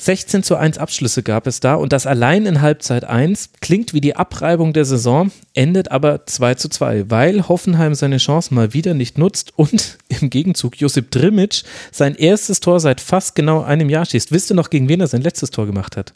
16 0.06 0.44
zu 0.44 0.58
1 0.58 0.78
Abschlüsse 0.78 1.24
gab 1.24 1.48
es 1.48 1.60
da 1.60 1.76
und 1.76 1.94
das 1.94 2.06
allein 2.06 2.46
in 2.46 2.62
Halbzeit 2.62 3.06
1 3.06 3.52
klingt 3.62 3.94
wie 3.94 4.02
die 4.02 4.16
Abreibung 4.16 4.74
der 4.74 4.86
Saison, 4.86 5.32
endet 5.54 5.92
aber 5.92 6.26
2 6.26 6.56
zu 6.56 6.70
2, 6.70 7.10
weil 7.10 7.48
Hoffenheim 7.48 7.96
seine 7.96 8.18
Chance 8.18 8.54
mal 8.54 8.74
wieder 8.74 8.94
nicht 8.94 9.18
nutzt 9.18 9.58
und 9.58 9.98
im 10.22 10.30
Gegenzug 10.30 10.80
Josip 10.80 11.10
Drimic 11.12 11.64
sein 11.92 12.16
erstes 12.16 12.60
Tor 12.60 12.80
seit 12.80 13.02
fast 13.02 13.36
genau 13.36 13.62
einem 13.62 13.90
Jahr 13.90 14.06
schießt. 14.06 14.32
Wisst 14.32 14.52
ihr 14.52 14.56
noch, 14.56 14.70
gegen 14.70 14.90
wen 14.90 15.00
er 15.00 15.08
sein 15.08 15.22
letztes 15.22 15.52
Tor 15.52 15.66
gemacht 15.66 15.98
hat? 15.98 16.14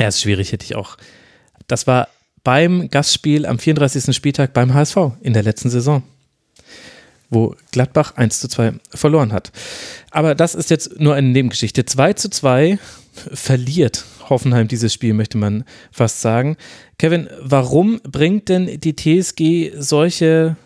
Ja, 0.00 0.08
ist 0.08 0.20
schwierig, 0.20 0.52
hätte 0.52 0.64
ich 0.64 0.74
auch. 0.74 0.96
Das 1.66 1.86
war 1.86 2.08
beim 2.42 2.90
Gastspiel 2.90 3.46
am 3.46 3.58
34. 3.58 4.14
Spieltag 4.14 4.52
beim 4.52 4.74
HSV 4.74 4.96
in 5.22 5.32
der 5.32 5.42
letzten 5.42 5.70
Saison 5.70 6.02
wo 7.30 7.54
Gladbach 7.72 8.16
1 8.16 8.40
zu 8.40 8.48
2 8.48 8.74
verloren 8.90 9.32
hat. 9.32 9.52
Aber 10.10 10.34
das 10.34 10.54
ist 10.54 10.70
jetzt 10.70 11.00
nur 11.00 11.14
eine 11.14 11.28
Nebengeschichte. 11.28 11.84
2 11.84 12.12
zu 12.14 12.30
2 12.30 12.78
verliert 13.12 14.04
Hoffenheim 14.28 14.68
dieses 14.68 14.92
Spiel, 14.92 15.14
möchte 15.14 15.38
man 15.38 15.64
fast 15.90 16.20
sagen. 16.20 16.56
Kevin, 16.98 17.28
warum 17.40 18.00
bringt 18.02 18.48
denn 18.48 18.80
die 18.80 18.96
TSG 18.96 19.72
solche 19.78 20.56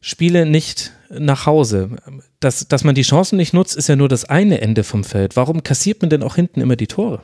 Spiele 0.00 0.46
nicht 0.46 0.92
nach 1.10 1.46
Hause? 1.46 1.96
Dass, 2.38 2.68
dass 2.68 2.84
man 2.84 2.94
die 2.94 3.02
Chancen 3.02 3.36
nicht 3.36 3.52
nutzt, 3.52 3.76
ist 3.76 3.88
ja 3.88 3.96
nur 3.96 4.08
das 4.08 4.24
eine 4.24 4.60
Ende 4.60 4.84
vom 4.84 5.04
Feld. 5.04 5.36
Warum 5.36 5.62
kassiert 5.62 6.00
man 6.00 6.10
denn 6.10 6.22
auch 6.22 6.36
hinten 6.36 6.60
immer 6.60 6.76
die 6.76 6.86
Tore? 6.86 7.22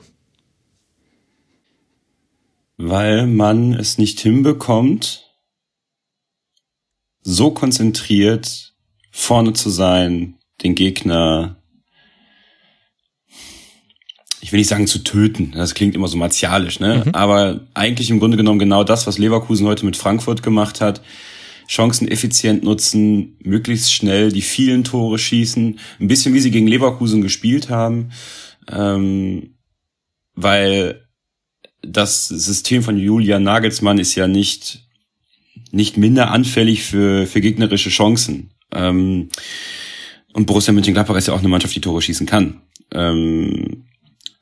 Weil 2.78 3.26
man 3.26 3.72
es 3.72 3.96
nicht 3.96 4.20
hinbekommt, 4.20 5.25
so 7.26 7.50
konzentriert 7.50 8.72
vorne 9.10 9.52
zu 9.52 9.68
sein, 9.68 10.36
den 10.62 10.76
Gegner, 10.76 11.56
ich 14.40 14.52
will 14.52 14.58
nicht 14.58 14.68
sagen 14.68 14.86
zu 14.86 15.00
töten, 15.00 15.50
das 15.52 15.74
klingt 15.74 15.96
immer 15.96 16.06
so 16.06 16.16
martialisch, 16.16 16.78
ne? 16.78 17.02
Mhm. 17.04 17.14
Aber 17.14 17.66
eigentlich 17.74 18.10
im 18.10 18.20
Grunde 18.20 18.36
genommen 18.36 18.60
genau 18.60 18.84
das, 18.84 19.08
was 19.08 19.18
Leverkusen 19.18 19.66
heute 19.66 19.84
mit 19.84 19.96
Frankfurt 19.96 20.44
gemacht 20.44 20.80
hat. 20.80 21.02
Chancen 21.66 22.06
effizient 22.06 22.62
nutzen, 22.62 23.36
möglichst 23.42 23.92
schnell 23.92 24.30
die 24.30 24.40
vielen 24.40 24.84
Tore 24.84 25.18
schießen, 25.18 25.80
ein 25.98 26.08
bisschen 26.08 26.32
wie 26.32 26.40
sie 26.40 26.52
gegen 26.52 26.68
Leverkusen 26.68 27.22
gespielt 27.22 27.70
haben, 27.70 28.12
ähm, 28.70 29.56
weil 30.36 31.08
das 31.82 32.28
System 32.28 32.84
von 32.84 32.96
Julian 32.96 33.42
Nagelsmann 33.42 33.98
ist 33.98 34.14
ja 34.14 34.28
nicht 34.28 34.85
nicht 35.76 35.96
minder 35.96 36.30
anfällig 36.30 36.82
für, 36.82 37.26
für 37.26 37.40
gegnerische 37.40 37.90
Chancen. 37.90 38.50
Ähm, 38.74 39.28
und 40.32 40.46
Borussia 40.46 40.72
Mönchengladbach 40.72 41.16
ist 41.16 41.28
ja 41.28 41.34
auch 41.34 41.38
eine 41.38 41.48
Mannschaft, 41.48 41.74
die 41.74 41.80
Tore 41.80 42.02
schießen 42.02 42.26
kann. 42.26 42.60
Ähm, 42.92 43.84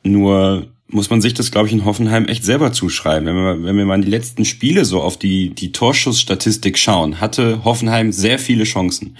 nur 0.02 0.68
muss 0.88 1.10
man 1.10 1.20
sich 1.20 1.34
das, 1.34 1.50
glaube 1.50 1.66
ich, 1.66 1.72
in 1.72 1.84
Hoffenheim 1.84 2.26
echt 2.26 2.44
selber 2.44 2.72
zuschreiben. 2.72 3.26
Wenn 3.26 3.36
wir, 3.36 3.64
wenn 3.64 3.76
wir 3.76 3.84
mal 3.84 3.96
in 3.96 4.02
die 4.02 4.10
letzten 4.10 4.44
Spiele 4.44 4.84
so 4.84 5.02
auf 5.02 5.18
die, 5.18 5.50
die 5.50 5.72
Torschussstatistik 5.72 6.78
schauen, 6.78 7.20
hatte 7.20 7.64
Hoffenheim 7.64 8.12
sehr 8.12 8.38
viele 8.38 8.64
Chancen, 8.64 9.16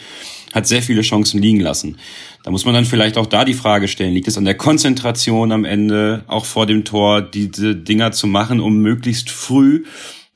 hat 0.52 0.66
sehr 0.66 0.82
viele 0.82 1.02
Chancen 1.02 1.40
liegen 1.40 1.60
lassen. 1.60 1.96
Da 2.44 2.50
muss 2.50 2.64
man 2.64 2.74
dann 2.74 2.84
vielleicht 2.84 3.16
auch 3.16 3.26
da 3.26 3.44
die 3.44 3.54
Frage 3.54 3.88
stellen, 3.88 4.12
liegt 4.12 4.28
es 4.28 4.36
an 4.36 4.44
der 4.44 4.56
Konzentration 4.56 5.50
am 5.50 5.64
Ende, 5.64 6.24
auch 6.28 6.44
vor 6.44 6.66
dem 6.66 6.84
Tor, 6.84 7.22
diese 7.22 7.74
Dinger 7.74 8.12
zu 8.12 8.26
machen, 8.26 8.60
um 8.60 8.78
möglichst 8.78 9.30
früh 9.30 9.84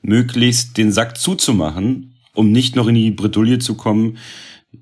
möglichst 0.01 0.77
den 0.77 0.91
Sack 0.91 1.17
zuzumachen, 1.17 2.15
um 2.33 2.51
nicht 2.51 2.75
noch 2.75 2.87
in 2.87 2.95
die 2.95 3.11
Bredouille 3.11 3.59
zu 3.59 3.75
kommen, 3.75 4.17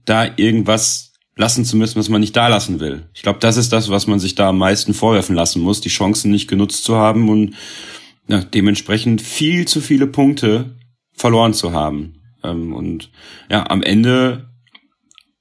da 0.06 0.27
irgendwas 0.35 1.14
lassen 1.35 1.65
zu 1.65 1.77
müssen, 1.77 1.99
was 1.99 2.10
man 2.10 2.22
nicht 2.22 2.35
da 2.35 2.48
lassen 2.48 2.80
will. 2.80 3.03
Ich 3.14 3.22
glaube, 3.22 3.39
das 3.39 3.57
ist 3.57 3.72
das, 3.72 3.89
was 3.89 4.07
man 4.07 4.19
sich 4.19 4.35
da 4.35 4.49
am 4.49 4.57
meisten 4.57 4.94
vorwerfen 4.94 5.35
lassen 5.35 5.61
muss, 5.61 5.81
die 5.81 5.89
Chancen 5.89 6.31
nicht 6.31 6.48
genutzt 6.48 6.84
zu 6.84 6.95
haben 6.95 7.30
und 7.30 7.56
ja, 8.27 8.44
dementsprechend 8.44 9.22
viel 9.22 9.68
zu 9.68 9.80
viele 9.80 10.07
Punkte 10.07 10.76
verloren 11.14 11.53
zu 11.53 11.72
haben. 11.72 12.22
Ähm, 12.44 12.73
und 12.73 13.11
ja, 13.49 13.69
am 13.69 13.84
Ende 13.84 14.49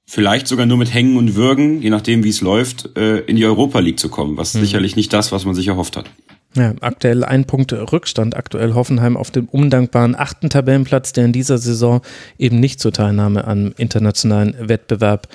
vielleicht 0.05 0.47
sogar 0.47 0.65
nur 0.65 0.77
mit 0.77 0.93
Hängen 0.93 1.17
und 1.17 1.35
Würgen, 1.35 1.81
je 1.81 1.89
nachdem 1.89 2.23
wie 2.23 2.29
es 2.29 2.41
läuft, 2.41 2.97
äh, 2.97 3.19
in 3.19 3.35
die 3.35 3.45
Europa 3.45 3.79
League 3.79 3.99
zu 3.99 4.09
kommen, 4.09 4.37
was 4.37 4.53
mhm. 4.53 4.61
sicherlich 4.61 4.95
nicht 4.95 5.11
das, 5.11 5.31
was 5.31 5.45
man 5.45 5.55
sich 5.55 5.67
erhofft 5.67 5.97
hat. 5.97 6.09
Ja, 6.57 6.73
aktuell 6.81 7.23
ein 7.23 7.45
Punkt 7.45 7.71
Rückstand, 7.71 8.35
aktuell 8.35 8.73
Hoffenheim 8.73 9.15
auf 9.15 9.29
dem 9.29 9.47
undankbaren 9.47 10.15
achten 10.15 10.49
Tabellenplatz, 10.49 11.13
der 11.13 11.25
in 11.25 11.31
dieser 11.31 11.59
Saison 11.59 12.01
eben 12.39 12.59
nicht 12.59 12.79
zur 12.79 12.91
Teilnahme 12.91 13.45
am 13.45 13.75
internationalen 13.77 14.55
Wettbewerb 14.67 15.27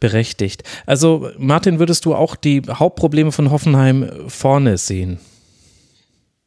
berechtigt. 0.00 0.62
Also 0.84 1.30
Martin, 1.38 1.78
würdest 1.78 2.04
du 2.04 2.14
auch 2.14 2.36
die 2.36 2.60
Hauptprobleme 2.68 3.32
von 3.32 3.50
Hoffenheim 3.50 4.28
vorne 4.28 4.76
sehen? 4.76 5.18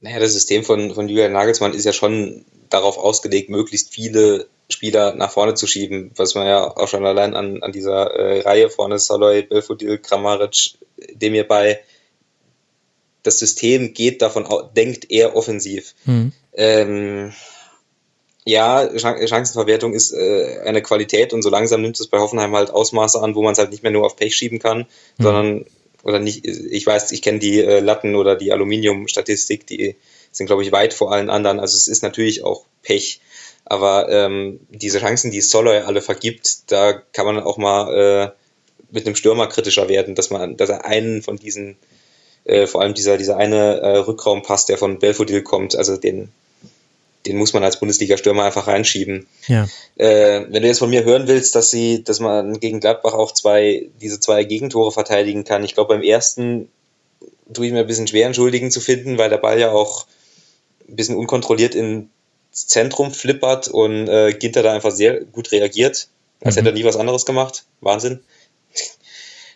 Naja, 0.01 0.19
das 0.19 0.33
System 0.33 0.63
von, 0.63 0.93
von 0.93 1.09
Julian 1.09 1.31
Nagelsmann 1.31 1.73
ist 1.73 1.85
ja 1.85 1.93
schon 1.93 2.45
darauf 2.69 2.97
ausgelegt, 2.97 3.49
möglichst 3.49 3.93
viele 3.93 4.47
Spieler 4.69 5.15
nach 5.15 5.31
vorne 5.31 5.55
zu 5.55 5.65
schieben, 5.65 6.11
was 6.15 6.35
man 6.35 6.45
ja 6.45 6.65
auch 6.65 6.87
schon 6.87 7.05
allein 7.05 7.35
an, 7.35 7.63
an 7.63 7.71
dieser 7.71 8.11
äh, 8.11 8.41
Reihe 8.41 8.69
vorne, 8.69 8.99
Saloy, 8.99 9.41
Belfodil, 9.43 9.97
Kramaric, 9.97 10.77
dem 11.13 11.33
ihr 11.33 11.47
bei 11.47 11.79
das 13.23 13.39
System 13.39 13.93
geht 13.93 14.21
davon, 14.21 14.45
denkt 14.75 15.09
eher 15.09 15.35
offensiv. 15.35 15.95
Mhm. 16.05 16.31
Ähm, 16.53 17.33
ja, 18.45 18.89
Chancenverwertung 18.97 19.93
ist 19.93 20.11
äh, 20.11 20.59
eine 20.65 20.81
Qualität 20.81 21.33
und 21.33 21.41
so 21.41 21.49
langsam 21.49 21.81
nimmt 21.81 21.99
es 21.99 22.07
bei 22.07 22.19
Hoffenheim 22.19 22.55
halt 22.55 22.71
Ausmaße 22.71 23.21
an, 23.21 23.35
wo 23.35 23.41
man 23.41 23.53
es 23.53 23.59
halt 23.59 23.71
nicht 23.71 23.83
mehr 23.83 23.91
nur 23.91 24.05
auf 24.05 24.17
Pech 24.17 24.35
schieben 24.35 24.59
kann, 24.59 24.79
mhm. 25.17 25.23
sondern 25.23 25.65
oder 26.03 26.19
nicht, 26.19 26.45
ich 26.45 26.85
weiß, 26.85 27.13
ich 27.13 27.21
kenne 27.21 27.39
die 27.39 27.61
äh, 27.61 27.79
Latten 27.79 28.15
oder 28.15 28.35
die 28.35 28.51
Aluminium-Statistik, 28.51 29.65
die 29.65 29.95
sind, 30.31 30.47
glaube 30.47 30.63
ich, 30.63 30.73
weit 30.73 30.93
vor 30.93 31.13
allen 31.13 31.29
anderen. 31.29 31.61
Also 31.61 31.77
es 31.77 31.87
ist 31.87 32.03
natürlich 32.03 32.43
auch 32.43 32.65
Pech. 32.81 33.21
Aber 33.63 34.09
ähm, 34.09 34.59
diese 34.69 34.99
Chancen, 34.99 35.31
die 35.31 35.39
Soloy 35.39 35.77
alle 35.77 36.01
vergibt, 36.01 36.71
da 36.71 36.91
kann 36.91 37.25
man 37.25 37.39
auch 37.39 37.57
mal 37.57 37.93
äh, 37.93 38.31
mit 38.91 39.05
einem 39.05 39.15
Stürmer 39.15 39.47
kritischer 39.47 39.87
werden, 39.87 40.15
dass 40.15 40.29
man, 40.29 40.57
dass 40.57 40.69
er 40.69 40.83
einen 40.83 41.21
von 41.21 41.37
diesen 41.37 41.77
äh, 42.45 42.67
vor 42.67 42.81
allem 42.81 42.93
dieser, 42.93 43.17
dieser 43.17 43.37
eine 43.37 43.79
äh, 43.79 43.97
Rückraumpass, 43.97 44.65
der 44.65 44.77
von 44.77 44.99
Belfodil 44.99 45.41
kommt, 45.43 45.75
also 45.75 45.97
den, 45.97 46.31
den 47.25 47.37
muss 47.37 47.53
man 47.53 47.63
als 47.63 47.79
Bundesliga-Stürmer 47.79 48.43
einfach 48.43 48.67
reinschieben. 48.67 49.27
Ja. 49.47 49.67
Äh, 49.95 50.45
wenn 50.49 50.61
du 50.61 50.67
jetzt 50.67 50.79
von 50.79 50.89
mir 50.89 51.05
hören 51.05 51.27
willst, 51.27 51.55
dass 51.55 51.71
sie, 51.71 52.03
dass 52.03 52.19
man 52.19 52.59
gegen 52.59 52.79
Gladbach 52.79 53.13
auch 53.13 53.31
zwei, 53.31 53.87
diese 54.01 54.19
zwei 54.19 54.43
Gegentore 54.43 54.91
verteidigen 54.91 55.43
kann. 55.45 55.63
Ich 55.63 55.73
glaube, 55.73 55.95
beim 55.95 56.03
ersten 56.03 56.69
tue 57.53 57.67
ich 57.67 57.71
mir 57.71 57.81
ein 57.81 57.87
bisschen 57.87 58.07
schwer, 58.07 58.25
einen 58.25 58.33
Schuldigen 58.33 58.71
zu 58.71 58.81
finden, 58.81 59.17
weil 59.17 59.29
der 59.29 59.37
Ball 59.37 59.59
ja 59.59 59.71
auch 59.71 60.05
ein 60.87 60.95
bisschen 60.95 61.15
unkontrolliert 61.15 61.75
ins 61.75 62.07
Zentrum 62.51 63.11
flippert 63.11 63.67
und 63.67 64.07
äh, 64.07 64.33
Ginter 64.33 64.63
da 64.63 64.73
einfach 64.73 64.91
sehr 64.91 65.21
gut 65.21 65.51
reagiert, 65.51 66.07
als 66.41 66.55
mhm. 66.55 66.59
hätte 66.59 66.69
er 66.69 66.73
nie 66.73 66.83
was 66.83 66.97
anderes 66.97 67.25
gemacht. 67.25 67.65
Wahnsinn. 67.79 68.19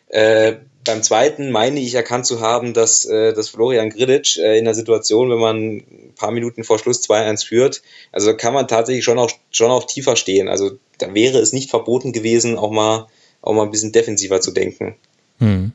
Äh, 0.09 0.55
beim 0.87 1.03
zweiten 1.03 1.51
meine 1.51 1.79
ich 1.79 1.93
erkannt 1.93 2.25
zu 2.25 2.41
haben, 2.41 2.73
dass, 2.73 3.05
äh, 3.05 3.33
dass 3.33 3.49
Florian 3.49 3.91
Grillitsch 3.91 4.37
äh, 4.37 4.57
in 4.57 4.65
der 4.65 4.73
Situation, 4.73 5.29
wenn 5.29 5.39
man 5.39 5.57
ein 5.57 6.13
paar 6.15 6.31
Minuten 6.31 6.63
vor 6.63 6.79
Schluss 6.79 7.07
2-1 7.07 7.45
führt, 7.45 7.81
also 8.11 8.35
kann 8.35 8.53
man 8.53 8.67
tatsächlich 8.67 9.05
schon 9.05 9.19
auch, 9.19 9.31
schon 9.51 9.69
auch 9.69 9.85
tiefer 9.85 10.15
stehen. 10.15 10.47
Also 10.47 10.71
da 10.97 11.13
wäre 11.13 11.37
es 11.37 11.53
nicht 11.53 11.69
verboten 11.69 12.11
gewesen, 12.11 12.57
auch 12.57 12.71
mal, 12.71 13.07
auch 13.41 13.53
mal 13.53 13.63
ein 13.63 13.71
bisschen 13.71 13.91
defensiver 13.91 14.41
zu 14.41 14.51
denken. 14.51 14.95
Hm. 15.39 15.73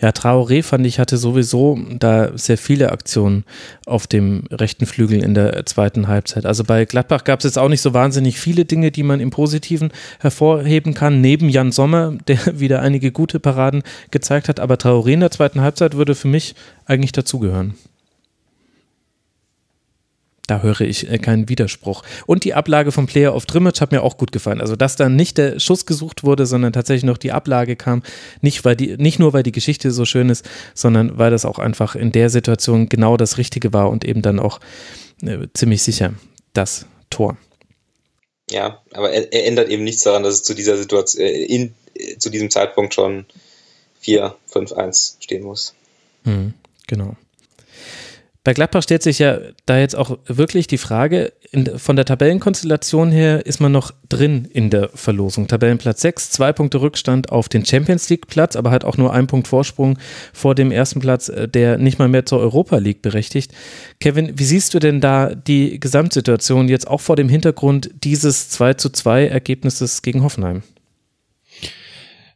Ja, 0.00 0.10
Traoré 0.10 0.62
fand 0.62 0.86
ich 0.86 0.98
hatte 0.98 1.16
sowieso 1.16 1.78
da 1.98 2.36
sehr 2.36 2.58
viele 2.58 2.92
Aktionen 2.92 3.44
auf 3.86 4.06
dem 4.06 4.44
rechten 4.50 4.86
Flügel 4.86 5.22
in 5.22 5.34
der 5.34 5.66
zweiten 5.66 6.08
Halbzeit. 6.08 6.46
Also 6.46 6.64
bei 6.64 6.84
Gladbach 6.84 7.24
gab 7.24 7.40
es 7.40 7.44
jetzt 7.44 7.58
auch 7.58 7.68
nicht 7.68 7.82
so 7.82 7.94
wahnsinnig 7.94 8.38
viele 8.38 8.64
Dinge, 8.64 8.90
die 8.90 9.02
man 9.02 9.20
im 9.20 9.30
Positiven 9.30 9.90
hervorheben 10.20 10.94
kann, 10.94 11.20
neben 11.20 11.48
Jan 11.48 11.72
Sommer, 11.72 12.14
der 12.28 12.38
wieder 12.58 12.82
einige 12.82 13.12
gute 13.12 13.40
Paraden 13.40 13.82
gezeigt 14.10 14.48
hat. 14.48 14.60
Aber 14.60 14.74
Traoré 14.76 15.12
in 15.12 15.20
der 15.20 15.30
zweiten 15.30 15.60
Halbzeit 15.60 15.96
würde 15.96 16.14
für 16.14 16.28
mich 16.28 16.54
eigentlich 16.86 17.12
dazugehören. 17.12 17.74
Da 20.46 20.62
höre 20.62 20.82
ich 20.82 21.10
äh, 21.10 21.18
keinen 21.18 21.48
Widerspruch. 21.48 22.02
Und 22.26 22.44
die 22.44 22.54
Ablage 22.54 22.92
vom 22.92 23.06
Player 23.06 23.34
of 23.34 23.46
Trimmage 23.46 23.80
hat 23.80 23.92
mir 23.92 24.02
auch 24.02 24.16
gut 24.16 24.32
gefallen. 24.32 24.60
Also, 24.60 24.76
dass 24.76 24.96
dann 24.96 25.16
nicht 25.16 25.38
der 25.38 25.58
Schuss 25.58 25.86
gesucht 25.86 26.24
wurde, 26.24 26.46
sondern 26.46 26.72
tatsächlich 26.72 27.04
noch 27.04 27.18
die 27.18 27.32
Ablage 27.32 27.76
kam. 27.76 28.02
Nicht, 28.40 28.64
weil 28.64 28.76
die, 28.76 28.96
nicht 28.96 29.18
nur, 29.18 29.32
weil 29.32 29.42
die 29.42 29.52
Geschichte 29.52 29.90
so 29.90 30.04
schön 30.04 30.28
ist, 30.28 30.48
sondern 30.74 31.18
weil 31.18 31.30
das 31.30 31.44
auch 31.44 31.58
einfach 31.58 31.94
in 31.94 32.12
der 32.12 32.30
Situation 32.30 32.88
genau 32.88 33.16
das 33.16 33.38
Richtige 33.38 33.72
war 33.72 33.90
und 33.90 34.04
eben 34.04 34.22
dann 34.22 34.38
auch 34.38 34.60
äh, 35.22 35.48
ziemlich 35.54 35.82
sicher 35.82 36.14
das 36.52 36.86
Tor. 37.10 37.36
Ja, 38.50 38.82
aber 38.92 39.10
er, 39.10 39.32
er, 39.32 39.46
ändert 39.46 39.68
eben 39.68 39.82
nichts 39.82 40.02
daran, 40.02 40.22
dass 40.22 40.34
es 40.34 40.42
zu 40.44 40.54
dieser 40.54 40.76
Situation, 40.76 41.24
äh, 41.24 41.44
in, 41.44 41.74
äh, 41.94 42.16
zu 42.18 42.30
diesem 42.30 42.50
Zeitpunkt 42.50 42.94
schon 42.94 43.26
4, 44.00 44.36
5, 44.46 44.72
1 44.72 45.16
stehen 45.20 45.42
muss. 45.42 45.74
Mhm, 46.24 46.54
genau. 46.86 47.16
Bei 48.46 48.54
Gladbach 48.54 48.84
stellt 48.84 49.02
sich 49.02 49.18
ja 49.18 49.40
da 49.66 49.76
jetzt 49.76 49.96
auch 49.96 50.18
wirklich 50.26 50.68
die 50.68 50.78
Frage, 50.78 51.32
in, 51.50 51.80
von 51.80 51.96
der 51.96 52.04
Tabellenkonstellation 52.04 53.10
her 53.10 53.44
ist 53.44 53.58
man 53.58 53.72
noch 53.72 53.90
drin 54.08 54.44
in 54.44 54.70
der 54.70 54.88
Verlosung. 54.90 55.48
Tabellenplatz 55.48 56.00
6, 56.02 56.30
zwei 56.30 56.52
Punkte 56.52 56.80
Rückstand 56.80 57.32
auf 57.32 57.48
den 57.48 57.66
Champions 57.66 58.08
League 58.08 58.28
Platz, 58.28 58.54
aber 58.54 58.70
hat 58.70 58.84
auch 58.84 58.98
nur 58.98 59.12
einen 59.12 59.26
Punkt 59.26 59.48
Vorsprung 59.48 59.98
vor 60.32 60.54
dem 60.54 60.70
ersten 60.70 61.00
Platz, 61.00 61.28
äh, 61.28 61.48
der 61.48 61.78
nicht 61.78 61.98
mal 61.98 62.06
mehr 62.06 62.24
zur 62.24 62.38
Europa 62.38 62.76
League 62.76 63.02
berechtigt. 63.02 63.50
Kevin, 63.98 64.38
wie 64.38 64.44
siehst 64.44 64.74
du 64.74 64.78
denn 64.78 65.00
da 65.00 65.34
die 65.34 65.80
Gesamtsituation 65.80 66.68
jetzt 66.68 66.86
auch 66.86 67.00
vor 67.00 67.16
dem 67.16 67.28
Hintergrund 67.28 67.90
dieses 68.04 68.48
2 68.50 68.74
zu 68.74 68.90
2 68.90 69.26
Ergebnisses 69.26 70.02
gegen 70.02 70.22
Hoffenheim? 70.22 70.62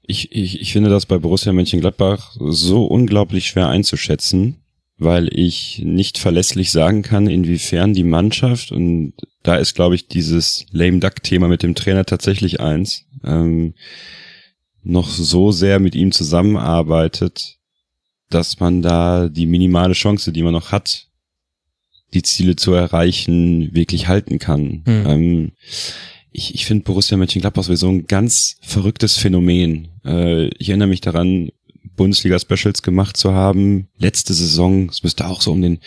Ich, 0.03 0.33
ich, 0.33 0.61
ich 0.61 0.73
finde 0.73 0.91
das 0.91 1.07
bei 1.07 1.19
Borussia 1.19 1.53
Mönchengladbach 1.53 2.35
so 2.37 2.85
unglaublich 2.87 3.47
schwer 3.47 3.69
einzuschätzen 3.69 4.60
weil 5.01 5.31
ich 5.33 5.81
nicht 5.83 6.19
verlässlich 6.19 6.71
sagen 6.71 7.03
kann, 7.03 7.27
inwiefern 7.27 7.95
die 7.95 8.05
Mannschaft, 8.05 8.71
und 8.71 9.15
da 9.43 9.57
ist, 9.57 9.75
glaube 9.75 9.95
ich, 9.95 10.09
dieses 10.09 10.67
Lame 10.73 11.01
Duck-Thema 11.01 11.49
mit 11.49 11.63
dem 11.63 11.75
Trainer 11.75 12.05
tatsächlich 12.05 12.61
eins, 12.61 13.07
ähm, 13.25 13.73
noch 14.83 15.09
so 15.09 15.53
sehr 15.53 15.81
mit 15.81 15.95
ihm 15.95 16.13
zusammenarbeitet, 16.13 17.57
dass 18.29 18.61
man 18.61 18.83
da 18.83 19.31
die 19.31 19.47
minimale 19.47 19.95
Chance, 19.95 20.33
die 20.33 20.43
man 20.43 20.53
noch 20.53 20.71
hat, 20.71 21.09
die 22.13 22.23
Ziele 22.23 22.57
zu 22.57 22.75
erreichen, 22.75 23.75
wirklich 23.75 24.07
halten 24.07 24.39
kann. 24.39 24.83
Mhm. 24.85 25.05
Ähm, 25.07 25.53
ich, 26.31 26.55
ich 26.55 26.67
finde 26.67 26.85
Borussia 26.85 27.17
Mönchengladbach 27.17 27.65
sowieso 27.65 27.89
ein 27.89 28.07
ganz 28.07 28.59
verrücktes 28.61 29.17
Phänomen. 29.17 29.89
Äh, 30.05 30.49
ich 30.59 30.69
erinnere 30.69 30.89
mich 30.89 31.01
daran, 31.01 31.51
Bundesliga-Specials 32.01 32.83
gemacht 32.83 33.19
zu 33.19 33.35
haben. 33.35 33.89
Letzte 33.99 34.33
Saison, 34.33 34.89
es 34.89 35.03
müsste 35.03 35.27
auch 35.27 35.43
so 35.43 35.53
um 35.53 35.61
den, 35.61 35.81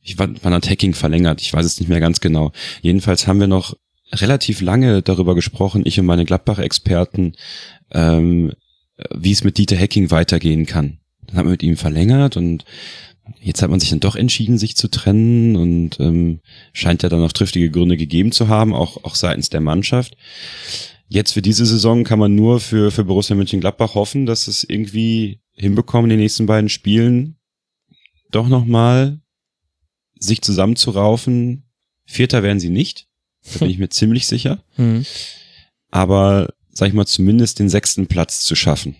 ich 0.00 0.16
war, 0.16 0.28
wann 0.42 0.54
hat 0.54 0.70
Hacking 0.70 0.94
verlängert, 0.94 1.42
ich 1.42 1.52
weiß 1.52 1.66
es 1.66 1.80
nicht 1.80 1.88
mehr 1.88 1.98
ganz 1.98 2.20
genau. 2.20 2.52
Jedenfalls 2.80 3.26
haben 3.26 3.40
wir 3.40 3.48
noch 3.48 3.74
relativ 4.12 4.60
lange 4.60 5.02
darüber 5.02 5.34
gesprochen, 5.34 5.82
ich 5.84 5.98
und 5.98 6.06
meine 6.06 6.24
Gladbach-Experten, 6.24 7.34
ähm, 7.90 8.52
wie 9.12 9.32
es 9.32 9.42
mit 9.42 9.58
Dieter 9.58 9.76
Hacking 9.76 10.12
weitergehen 10.12 10.64
kann. 10.64 10.98
Dann 11.26 11.38
haben 11.38 11.46
wir 11.46 11.52
mit 11.52 11.64
ihm 11.64 11.76
verlängert 11.76 12.36
und 12.36 12.64
jetzt 13.40 13.62
hat 13.62 13.70
man 13.70 13.80
sich 13.80 13.90
dann 13.90 13.98
doch 13.98 14.14
entschieden, 14.14 14.58
sich 14.58 14.76
zu 14.76 14.88
trennen 14.88 15.56
und 15.56 15.98
ähm, 15.98 16.38
scheint 16.72 17.02
ja 17.02 17.08
dann 17.08 17.24
auch 17.24 17.32
triftige 17.32 17.70
Gründe 17.70 17.96
gegeben 17.96 18.30
zu 18.30 18.46
haben, 18.46 18.72
auch, 18.72 19.02
auch 19.02 19.16
seitens 19.16 19.50
der 19.50 19.60
Mannschaft. 19.60 20.16
Jetzt 21.12 21.32
für 21.32 21.42
diese 21.42 21.66
Saison 21.66 22.04
kann 22.04 22.18
man 22.18 22.34
nur 22.34 22.58
für, 22.58 22.90
für 22.90 23.04
Borussia 23.04 23.36
Mönchengladbach 23.36 23.94
hoffen, 23.94 24.24
dass 24.24 24.48
es 24.48 24.64
irgendwie 24.64 25.42
hinbekommen, 25.52 26.10
in 26.10 26.16
den 26.16 26.20
nächsten 26.20 26.46
beiden 26.46 26.70
Spielen 26.70 27.36
doch 28.30 28.48
nochmal 28.48 29.20
sich 30.18 30.40
zusammenzuraufen. 30.40 31.64
Vierter 32.06 32.42
werden 32.42 32.60
sie 32.60 32.70
nicht. 32.70 33.08
Da 33.52 33.58
bin 33.58 33.68
ich 33.68 33.76
mir 33.76 33.88
ziemlich 33.90 34.26
sicher. 34.26 34.64
Mhm. 34.78 35.04
Aber, 35.90 36.54
sag 36.70 36.88
ich 36.88 36.94
mal, 36.94 37.04
zumindest 37.04 37.58
den 37.58 37.68
sechsten 37.68 38.06
Platz 38.06 38.42
zu 38.44 38.54
schaffen. 38.54 38.96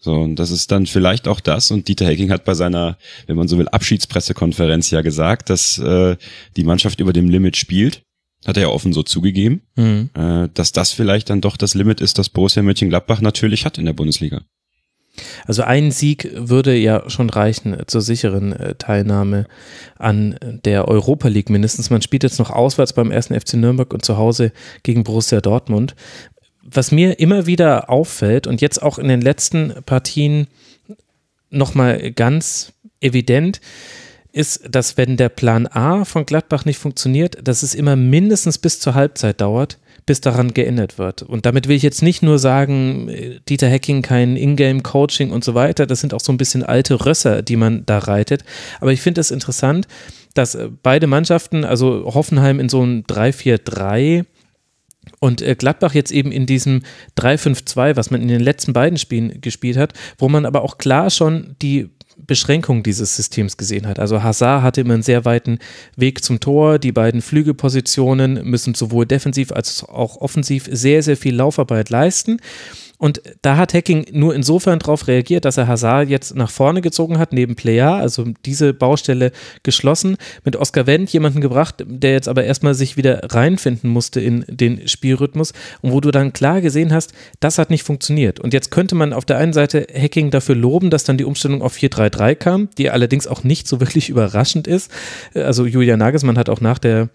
So, 0.00 0.14
und 0.14 0.36
das 0.36 0.50
ist 0.50 0.72
dann 0.72 0.86
vielleicht 0.86 1.28
auch 1.28 1.40
das. 1.40 1.70
Und 1.70 1.88
Dieter 1.88 2.06
Hecking 2.06 2.30
hat 2.30 2.46
bei 2.46 2.54
seiner, 2.54 2.96
wenn 3.26 3.36
man 3.36 3.48
so 3.48 3.58
will, 3.58 3.68
Abschiedspressekonferenz 3.68 4.90
ja 4.92 5.02
gesagt, 5.02 5.50
dass 5.50 5.76
äh, 5.76 6.16
die 6.56 6.64
Mannschaft 6.64 7.00
über 7.00 7.12
dem 7.12 7.28
Limit 7.28 7.58
spielt 7.58 8.02
hat 8.46 8.56
er 8.56 8.64
ja 8.64 8.68
offen 8.68 8.92
so 8.92 9.02
zugegeben, 9.02 9.62
mhm. 9.76 10.10
äh, 10.14 10.48
dass 10.54 10.72
das 10.72 10.92
vielleicht 10.92 11.30
dann 11.30 11.40
doch 11.40 11.56
das 11.56 11.74
Limit 11.74 12.00
ist, 12.00 12.18
das 12.18 12.28
Borussia 12.28 12.62
Mönchengladbach 12.62 13.20
natürlich 13.20 13.64
hat 13.64 13.78
in 13.78 13.84
der 13.84 13.92
Bundesliga. 13.92 14.42
Also 15.46 15.62
ein 15.62 15.90
Sieg 15.90 16.30
würde 16.34 16.74
ja 16.76 17.08
schon 17.10 17.30
reichen 17.30 17.76
zur 17.86 18.00
sicheren 18.00 18.52
äh, 18.52 18.74
Teilnahme 18.76 19.46
an 19.98 20.38
der 20.64 20.88
Europa 20.88 21.28
League 21.28 21.50
mindestens. 21.50 21.90
Man 21.90 22.02
spielt 22.02 22.22
jetzt 22.22 22.38
noch 22.38 22.50
auswärts 22.50 22.92
beim 22.92 23.10
ersten 23.10 23.38
FC 23.38 23.54
Nürnberg 23.54 23.92
und 23.92 24.04
zu 24.04 24.16
Hause 24.16 24.52
gegen 24.82 25.04
Borussia 25.04 25.40
Dortmund. 25.40 25.94
Was 26.62 26.92
mir 26.92 27.18
immer 27.18 27.46
wieder 27.46 27.90
auffällt 27.90 28.46
und 28.46 28.60
jetzt 28.60 28.82
auch 28.82 28.98
in 28.98 29.08
den 29.08 29.20
letzten 29.20 29.74
Partien 29.84 30.46
nochmal 31.50 32.12
ganz 32.12 32.72
evident, 33.00 33.60
ist, 34.32 34.62
dass 34.70 34.96
wenn 34.96 35.16
der 35.16 35.28
Plan 35.28 35.66
A 35.66 36.04
von 36.04 36.26
Gladbach 36.26 36.64
nicht 36.64 36.78
funktioniert, 36.78 37.38
dass 37.46 37.62
es 37.62 37.74
immer 37.74 37.96
mindestens 37.96 38.58
bis 38.58 38.80
zur 38.80 38.94
Halbzeit 38.94 39.40
dauert, 39.40 39.78
bis 40.06 40.20
daran 40.20 40.54
geändert 40.54 40.98
wird. 40.98 41.22
Und 41.22 41.46
damit 41.46 41.68
will 41.68 41.76
ich 41.76 41.82
jetzt 41.82 42.02
nicht 42.02 42.22
nur 42.22 42.38
sagen, 42.38 43.40
Dieter 43.48 43.70
Hacking 43.70 44.02
kein 44.02 44.36
Ingame-Coaching 44.36 45.30
und 45.30 45.44
so 45.44 45.54
weiter, 45.54 45.86
das 45.86 46.00
sind 46.00 46.14
auch 46.14 46.20
so 46.20 46.32
ein 46.32 46.38
bisschen 46.38 46.62
alte 46.62 47.04
Rösser, 47.06 47.42
die 47.42 47.56
man 47.56 47.84
da 47.86 47.98
reitet. 47.98 48.44
Aber 48.80 48.92
ich 48.92 49.02
finde 49.02 49.20
es 49.20 49.30
interessant, 49.30 49.86
dass 50.34 50.58
beide 50.82 51.06
Mannschaften, 51.06 51.64
also 51.64 52.12
Hoffenheim 52.14 52.60
in 52.60 52.68
so 52.68 52.82
einem 52.82 53.02
3-4-3 53.02 54.24
und 55.18 55.44
Gladbach 55.58 55.94
jetzt 55.94 56.12
eben 56.12 56.32
in 56.32 56.46
diesem 56.46 56.82
3-5-2, 57.18 57.96
was 57.96 58.10
man 58.10 58.22
in 58.22 58.28
den 58.28 58.40
letzten 58.40 58.72
beiden 58.72 58.98
Spielen 58.98 59.40
gespielt 59.40 59.76
hat, 59.76 59.92
wo 60.18 60.28
man 60.28 60.46
aber 60.46 60.62
auch 60.62 60.78
klar 60.78 61.10
schon 61.10 61.56
die 61.62 61.90
Beschränkung 62.26 62.82
dieses 62.82 63.16
Systems 63.16 63.56
gesehen 63.56 63.86
hat. 63.86 63.98
Also 63.98 64.22
Hazard 64.22 64.62
hatte 64.62 64.80
immer 64.80 64.94
einen 64.94 65.02
sehr 65.02 65.24
weiten 65.24 65.58
Weg 65.96 66.24
zum 66.24 66.40
Tor. 66.40 66.78
Die 66.78 66.92
beiden 66.92 67.22
Flügelpositionen 67.22 68.44
müssen 68.44 68.74
sowohl 68.74 69.06
defensiv 69.06 69.52
als 69.52 69.84
auch 69.84 70.16
offensiv 70.16 70.68
sehr, 70.70 71.02
sehr 71.02 71.16
viel 71.16 71.34
Laufarbeit 71.34 71.90
leisten. 71.90 72.40
Und 73.00 73.20
da 73.42 73.56
hat 73.56 73.74
Hacking 73.74 74.06
nur 74.12 74.34
insofern 74.34 74.78
darauf 74.78 75.08
reagiert, 75.08 75.44
dass 75.44 75.56
er 75.56 75.66
Hazard 75.66 76.08
jetzt 76.08 76.36
nach 76.36 76.50
vorne 76.50 76.80
gezogen 76.80 77.18
hat, 77.18 77.32
neben 77.32 77.56
Player, 77.56 77.94
also 77.94 78.26
diese 78.44 78.72
Baustelle 78.72 79.32
geschlossen, 79.62 80.16
mit 80.44 80.54
Oscar 80.56 80.86
Wendt 80.86 81.10
jemanden 81.10 81.40
gebracht, 81.40 81.84
der 81.86 82.12
jetzt 82.12 82.28
aber 82.28 82.44
erstmal 82.44 82.74
sich 82.74 82.96
wieder 82.96 83.20
reinfinden 83.32 83.90
musste 83.90 84.20
in 84.20 84.44
den 84.48 84.86
Spielrhythmus 84.86 85.52
und 85.80 85.92
wo 85.92 86.00
du 86.00 86.10
dann 86.10 86.32
klar 86.32 86.60
gesehen 86.60 86.92
hast, 86.92 87.12
das 87.40 87.58
hat 87.58 87.70
nicht 87.70 87.82
funktioniert. 87.82 88.38
Und 88.38 88.52
jetzt 88.54 88.70
könnte 88.70 88.94
man 88.94 89.12
auf 89.12 89.24
der 89.24 89.38
einen 89.38 89.52
Seite 89.52 89.86
Hacking 89.92 90.30
dafür 90.30 90.54
loben, 90.54 90.90
dass 90.90 91.04
dann 91.04 91.18
die 91.18 91.24
Umstellung 91.24 91.62
auf 91.62 91.74
4-3-3 91.74 92.20
4-3-3 92.20 92.34
kam, 92.34 92.68
die 92.78 92.90
allerdings 92.90 93.26
auch 93.26 93.44
nicht 93.44 93.68
so 93.68 93.80
wirklich 93.80 94.08
überraschend 94.08 94.66
ist. 94.66 94.90
Also 95.34 95.66
Julian 95.66 95.98
Nagelsmann 95.98 96.38
hat 96.38 96.48
auch 96.48 96.60
nach 96.60 96.78
der 96.78 97.08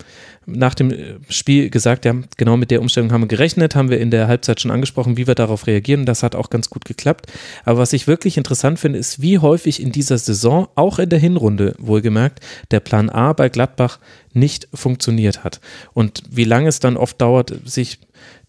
nach 0.47 0.75
dem 0.75 0.93
Spiel 1.29 1.69
gesagt, 1.69 2.05
ja, 2.05 2.13
genau 2.37 2.57
mit 2.57 2.71
der 2.71 2.81
Umstellung 2.81 3.11
haben 3.11 3.21
wir 3.21 3.27
gerechnet, 3.27 3.75
haben 3.75 3.89
wir 3.89 3.99
in 3.99 4.11
der 4.11 4.27
Halbzeit 4.27 4.61
schon 4.61 4.71
angesprochen, 4.71 5.17
wie 5.17 5.27
wir 5.27 5.35
darauf 5.35 5.67
reagieren. 5.67 5.74
Das 6.05 6.23
hat 6.23 6.35
auch 6.35 6.49
ganz 6.49 6.69
gut 6.69 6.85
geklappt. 6.85 7.31
Aber 7.63 7.79
was 7.79 7.93
ich 7.93 8.07
wirklich 8.07 8.37
interessant 8.37 8.79
finde, 8.79 8.99
ist, 8.99 9.21
wie 9.21 9.39
häufig 9.39 9.81
in 9.81 9.91
dieser 9.91 10.17
Saison, 10.17 10.67
auch 10.75 10.99
in 10.99 11.09
der 11.09 11.19
Hinrunde 11.19 11.75
wohlgemerkt, 11.77 12.39
der 12.71 12.79
Plan 12.79 13.09
A 13.09 13.33
bei 13.33 13.49
Gladbach 13.49 13.99
nicht 14.33 14.67
funktioniert 14.73 15.43
hat. 15.43 15.59
Und 15.93 16.23
wie 16.29 16.43
lange 16.43 16.67
es 16.67 16.79
dann 16.79 16.97
oft 16.97 17.21
dauert, 17.21 17.53
sich 17.65 17.99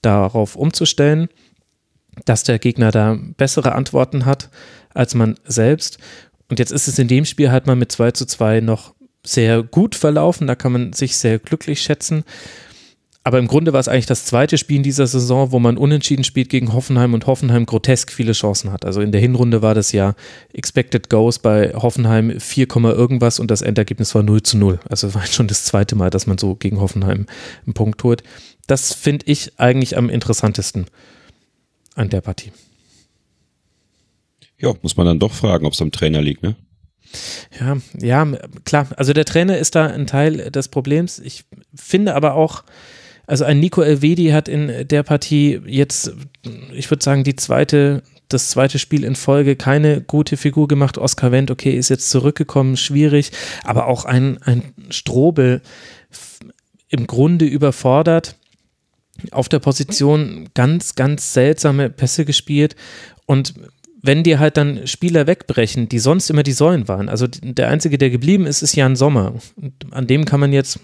darauf 0.03 0.57
umzustellen 0.57 1.29
dass 2.25 2.45
der 2.45 2.59
Gegner 2.59 2.91
da 2.91 3.19
bessere 3.37 3.75
Antworten 3.75 4.25
hat 4.25 4.49
als 4.95 5.15
man 5.15 5.37
selbst. 5.45 5.99
Und 6.49 6.59
jetzt 6.59 6.73
ist 6.73 6.89
es 6.89 6.99
in 6.99 7.09
dem 7.09 7.25
Spiel 7.25 7.51
halt 7.51 7.67
mal 7.67 7.77
mit 7.77 7.93
2 7.93 8.13
zu 8.13 8.25
2 8.25 8.61
noch 8.61 8.95
sehr 9.23 9.63
gut 9.63 9.95
verlaufen. 9.95 10.47
Da 10.47 10.55
kann 10.55 10.73
man 10.73 10.93
sich 10.93 11.17
sehr 11.17 11.39
glücklich 11.39 11.83
schätzen. 11.83 12.25
Aber 13.27 13.41
im 13.41 13.49
Grunde 13.49 13.73
war 13.73 13.81
es 13.81 13.89
eigentlich 13.89 14.07
das 14.07 14.25
zweite 14.25 14.57
Spiel 14.57 14.77
in 14.77 14.83
dieser 14.85 15.09
Saison, 15.09 15.51
wo 15.51 15.59
man 15.59 15.79
unentschieden 15.79 16.23
spielt 16.23 16.49
gegen 16.49 16.73
Hoffenheim 16.73 17.13
und 17.13 17.27
Hoffenheim 17.27 17.67
grotesk 17.67 18.13
viele 18.13 18.31
Chancen 18.31 18.71
hat. 18.71 18.85
Also 18.85 19.01
in 19.01 19.11
der 19.11 19.21
Hinrunde 19.21 19.63
war 19.63 19.75
das 19.75 19.91
ja 19.91 20.15
Expected 20.53 21.11
Goals 21.11 21.41
bei 21.41 21.73
Hoffenheim 21.75 22.39
4, 22.39 22.69
irgendwas 22.71 23.41
und 23.41 23.51
das 23.51 23.63
Endergebnis 23.63 24.15
war 24.15 24.23
0 24.23 24.43
zu 24.45 24.57
0. 24.59 24.79
Also 24.89 25.13
war 25.13 25.27
schon 25.27 25.49
das 25.49 25.65
zweite 25.65 25.97
Mal, 25.97 26.11
dass 26.11 26.29
man 26.29 26.39
so 26.39 26.55
gegen 26.55 26.79
Hoffenheim 26.81 27.27
einen 27.67 27.75
Punkt 27.75 28.05
holt. 28.05 28.23
Das 28.69 28.95
finde 28.95 29.27
ich 29.27 29.59
eigentlich 29.59 29.97
am 29.97 30.09
interessantesten 30.09 30.87
an 31.97 32.11
der 32.11 32.21
Partie. 32.21 32.53
Ja, 34.57 34.73
muss 34.83 34.97
man 34.97 35.05
dann 35.05 35.19
doch 35.19 35.33
fragen, 35.33 35.67
ob 35.67 35.73
es 35.73 35.83
am 35.83 35.91
Trainer 35.91 36.23
liegt, 36.23 36.45
ne? 36.45 36.55
Ja, 37.59 37.77
ja, 37.99 38.25
klar. 38.65 38.87
Also 38.97 39.13
der 39.13 39.25
Trainer 39.25 39.59
ist 39.59 39.75
da 39.75 39.87
ein 39.87 40.07
Teil 40.07 40.53
des 40.53 40.69
Problems. 40.69 41.19
Ich 41.19 41.45
finde 41.75 42.15
aber 42.15 42.35
auch, 42.35 42.63
also 43.27 43.45
ein 43.45 43.61
Nico 43.61 43.83
Elvedi 43.83 44.29
hat 44.29 44.49
in 44.49 44.87
der 44.89 45.03
Partie 45.03 45.61
jetzt, 45.67 46.13
ich 46.73 46.91
würde 46.91 47.03
sagen, 47.03 47.25
die 47.25 47.37
zweite, 47.37 48.03
das 48.29 48.51
zweite 48.51 48.79
Spiel 48.79 49.05
in 49.05 49.17
Folge 49.17 49.57
keine 49.57 50.01
gute 50.01 50.37
Figur 50.37 50.69
gemacht. 50.69 50.99
Oskar 50.99 51.33
Wendt, 51.33 51.51
okay, 51.51 51.77
ist 51.77 51.89
jetzt 51.89 52.11
zurückgekommen, 52.11 52.77
schwierig, 52.77 53.33
aber 53.65 53.87
auch 53.87 54.05
ein, 54.05 54.39
ein 54.43 54.63
Strobel 54.91 55.61
im 56.89 57.07
Grunde 57.07 57.47
überfordert 57.47 58.37
auf 59.31 59.49
der 59.49 59.59
Position 59.59 60.49
ganz, 60.55 60.95
ganz 60.95 61.33
seltsame 61.33 61.91
Pässe 61.91 62.25
gespielt 62.25 62.77
und 63.27 63.55
wenn 64.03 64.23
dir 64.23 64.39
halt 64.39 64.57
dann 64.57 64.87
Spieler 64.87 65.27
wegbrechen, 65.27 65.89
die 65.89 65.99
sonst 65.99 66.31
immer 66.31 66.45
die 66.45 66.53
Säulen 66.53 66.87
waren, 66.87 67.09
also 67.09 67.27
der 67.27 67.69
einzige, 67.69 67.99
der 67.99 68.11
geblieben 68.11 68.47
ist, 68.47 68.63
ist 68.63 68.77
Jan 68.77 68.95
Sommer. 68.95 69.35
An 69.91 70.07
dem 70.07 70.25
kann 70.25 70.39
man 70.39 70.53
jetzt 70.53 70.79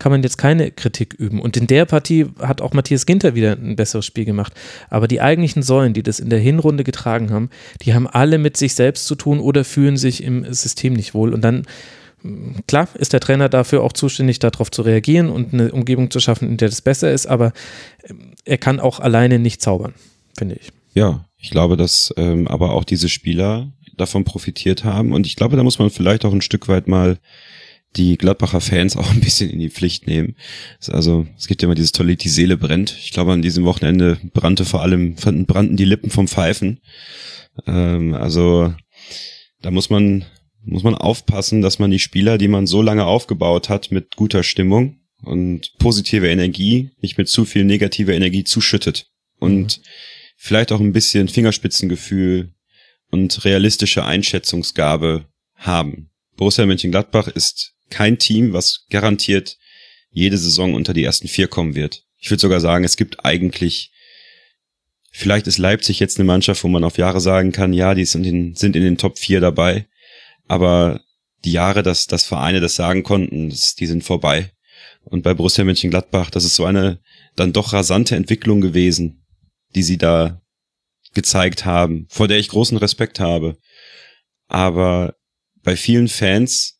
kann 0.00 0.10
man 0.10 0.24
jetzt 0.24 0.38
keine 0.38 0.72
Kritik 0.72 1.14
üben. 1.14 1.40
Und 1.40 1.56
in 1.56 1.68
der 1.68 1.84
Partie 1.84 2.26
hat 2.40 2.60
auch 2.60 2.72
Matthias 2.72 3.06
Ginter 3.06 3.36
wieder 3.36 3.52
ein 3.52 3.76
besseres 3.76 4.06
Spiel 4.06 4.24
gemacht. 4.24 4.52
Aber 4.88 5.06
die 5.06 5.20
eigentlichen 5.20 5.62
Säulen, 5.62 5.92
die 5.92 6.02
das 6.02 6.18
in 6.18 6.30
der 6.30 6.40
Hinrunde 6.40 6.82
getragen 6.82 7.30
haben, 7.30 7.50
die 7.82 7.94
haben 7.94 8.08
alle 8.08 8.38
mit 8.38 8.56
sich 8.56 8.74
selbst 8.74 9.06
zu 9.06 9.14
tun 9.14 9.38
oder 9.38 9.62
fühlen 9.62 9.96
sich 9.96 10.24
im 10.24 10.52
System 10.52 10.94
nicht 10.94 11.14
wohl. 11.14 11.32
Und 11.32 11.42
dann 11.42 11.66
klar 12.66 12.88
ist 12.94 13.12
der 13.12 13.20
Trainer 13.20 13.48
dafür 13.48 13.82
auch 13.82 13.92
zuständig, 13.92 14.38
darauf 14.38 14.70
zu 14.70 14.82
reagieren 14.82 15.28
und 15.28 15.52
eine 15.52 15.72
Umgebung 15.72 16.10
zu 16.10 16.20
schaffen, 16.20 16.48
in 16.48 16.56
der 16.56 16.68
das 16.68 16.80
besser 16.80 17.12
ist, 17.12 17.26
aber 17.26 17.52
ähm, 18.04 18.32
er 18.44 18.58
kann 18.58 18.80
auch 18.80 19.00
alleine 19.00 19.38
nicht 19.38 19.62
zaubern, 19.62 19.94
finde 20.36 20.56
ich. 20.56 20.72
Ja, 20.94 21.26
ich 21.38 21.50
glaube, 21.50 21.76
dass 21.76 22.12
ähm, 22.16 22.48
aber 22.48 22.72
auch 22.72 22.84
diese 22.84 23.08
Spieler 23.08 23.72
davon 23.96 24.24
profitiert 24.24 24.84
haben 24.84 25.12
und 25.12 25.26
ich 25.26 25.36
glaube, 25.36 25.56
da 25.56 25.62
muss 25.62 25.78
man 25.78 25.90
vielleicht 25.90 26.24
auch 26.24 26.32
ein 26.32 26.42
Stück 26.42 26.68
weit 26.68 26.88
mal 26.88 27.18
die 27.96 28.16
Gladbacher 28.16 28.60
Fans 28.60 28.96
auch 28.96 29.10
ein 29.10 29.20
bisschen 29.20 29.50
in 29.50 29.58
die 29.58 29.70
Pflicht 29.70 30.06
nehmen. 30.06 30.36
Also 30.88 31.26
es 31.36 31.46
gibt 31.46 31.62
ja 31.62 31.66
immer 31.66 31.74
dieses 31.74 31.92
tolle, 31.92 32.16
die 32.16 32.28
Seele 32.28 32.56
brennt. 32.56 32.96
Ich 32.98 33.12
glaube, 33.12 33.32
an 33.32 33.42
diesem 33.42 33.64
Wochenende 33.64 34.18
brannte 34.32 34.64
vor 34.64 34.82
allem, 34.82 35.14
brannten 35.14 35.76
die 35.76 35.84
Lippen 35.84 36.10
vom 36.10 36.28
Pfeifen. 36.28 36.80
Ähm, 37.66 38.14
also 38.14 38.72
da 39.62 39.70
muss 39.70 39.90
man 39.90 40.24
muss 40.62 40.82
man 40.82 40.94
aufpassen, 40.94 41.62
dass 41.62 41.78
man 41.78 41.90
die 41.90 41.98
Spieler, 41.98 42.38
die 42.38 42.48
man 42.48 42.66
so 42.66 42.82
lange 42.82 43.04
aufgebaut 43.04 43.68
hat, 43.68 43.90
mit 43.90 44.16
guter 44.16 44.42
Stimmung 44.42 45.00
und 45.22 45.72
positiver 45.78 46.28
Energie, 46.28 46.90
nicht 47.00 47.18
mit 47.18 47.28
zu 47.28 47.44
viel 47.44 47.64
negativer 47.64 48.12
Energie 48.12 48.44
zuschüttet. 48.44 49.06
Und 49.38 49.78
mhm. 49.78 49.82
vielleicht 50.36 50.72
auch 50.72 50.80
ein 50.80 50.92
bisschen 50.92 51.28
Fingerspitzengefühl 51.28 52.52
und 53.10 53.44
realistische 53.44 54.04
Einschätzungsgabe 54.04 55.26
haben. 55.54 56.10
Borussia 56.36 56.66
Mönchengladbach 56.66 57.28
ist 57.28 57.74
kein 57.90 58.18
Team, 58.18 58.52
was 58.52 58.86
garantiert 58.90 59.58
jede 60.10 60.38
Saison 60.38 60.74
unter 60.74 60.92
die 60.92 61.04
ersten 61.04 61.28
vier 61.28 61.48
kommen 61.48 61.74
wird. 61.74 62.04
Ich 62.18 62.30
würde 62.30 62.40
sogar 62.40 62.60
sagen, 62.60 62.84
es 62.84 62.96
gibt 62.96 63.24
eigentlich, 63.24 63.92
vielleicht 65.10 65.46
ist 65.46 65.58
Leipzig 65.58 66.00
jetzt 66.00 66.18
eine 66.18 66.26
Mannschaft, 66.26 66.64
wo 66.64 66.68
man 66.68 66.84
auf 66.84 66.98
Jahre 66.98 67.20
sagen 67.20 67.52
kann, 67.52 67.72
ja, 67.72 67.94
die 67.94 68.04
sind 68.04 68.24
in, 68.24 68.54
sind 68.54 68.76
in 68.76 68.82
den 68.82 68.98
Top 68.98 69.18
vier 69.18 69.40
dabei. 69.40 69.86
Aber 70.48 71.00
die 71.44 71.52
Jahre, 71.52 71.82
dass, 71.82 72.06
dass 72.06 72.24
Vereine 72.24 72.60
das 72.60 72.74
sagen 72.74 73.02
konnten, 73.02 73.50
das, 73.50 73.74
die 73.74 73.86
sind 73.86 74.04
vorbei. 74.04 74.52
Und 75.04 75.22
bei 75.22 75.32
Borussia 75.32 75.64
Mönchengladbach, 75.64 76.30
das 76.30 76.44
ist 76.44 76.56
so 76.56 76.64
eine 76.64 77.00
dann 77.36 77.52
doch 77.52 77.72
rasante 77.72 78.16
Entwicklung 78.16 78.60
gewesen, 78.60 79.24
die 79.74 79.82
sie 79.82 79.96
da 79.96 80.42
gezeigt 81.14 81.64
haben, 81.64 82.06
vor 82.10 82.28
der 82.28 82.38
ich 82.38 82.48
großen 82.48 82.76
Respekt 82.76 83.20
habe. 83.20 83.56
Aber 84.48 85.14
bei 85.62 85.76
vielen 85.76 86.08
Fans 86.08 86.79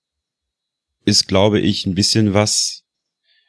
ist, 1.11 1.29
glaube 1.29 1.61
ich, 1.61 1.87
ein 1.87 1.95
bisschen 1.95 2.33
was 2.33 2.85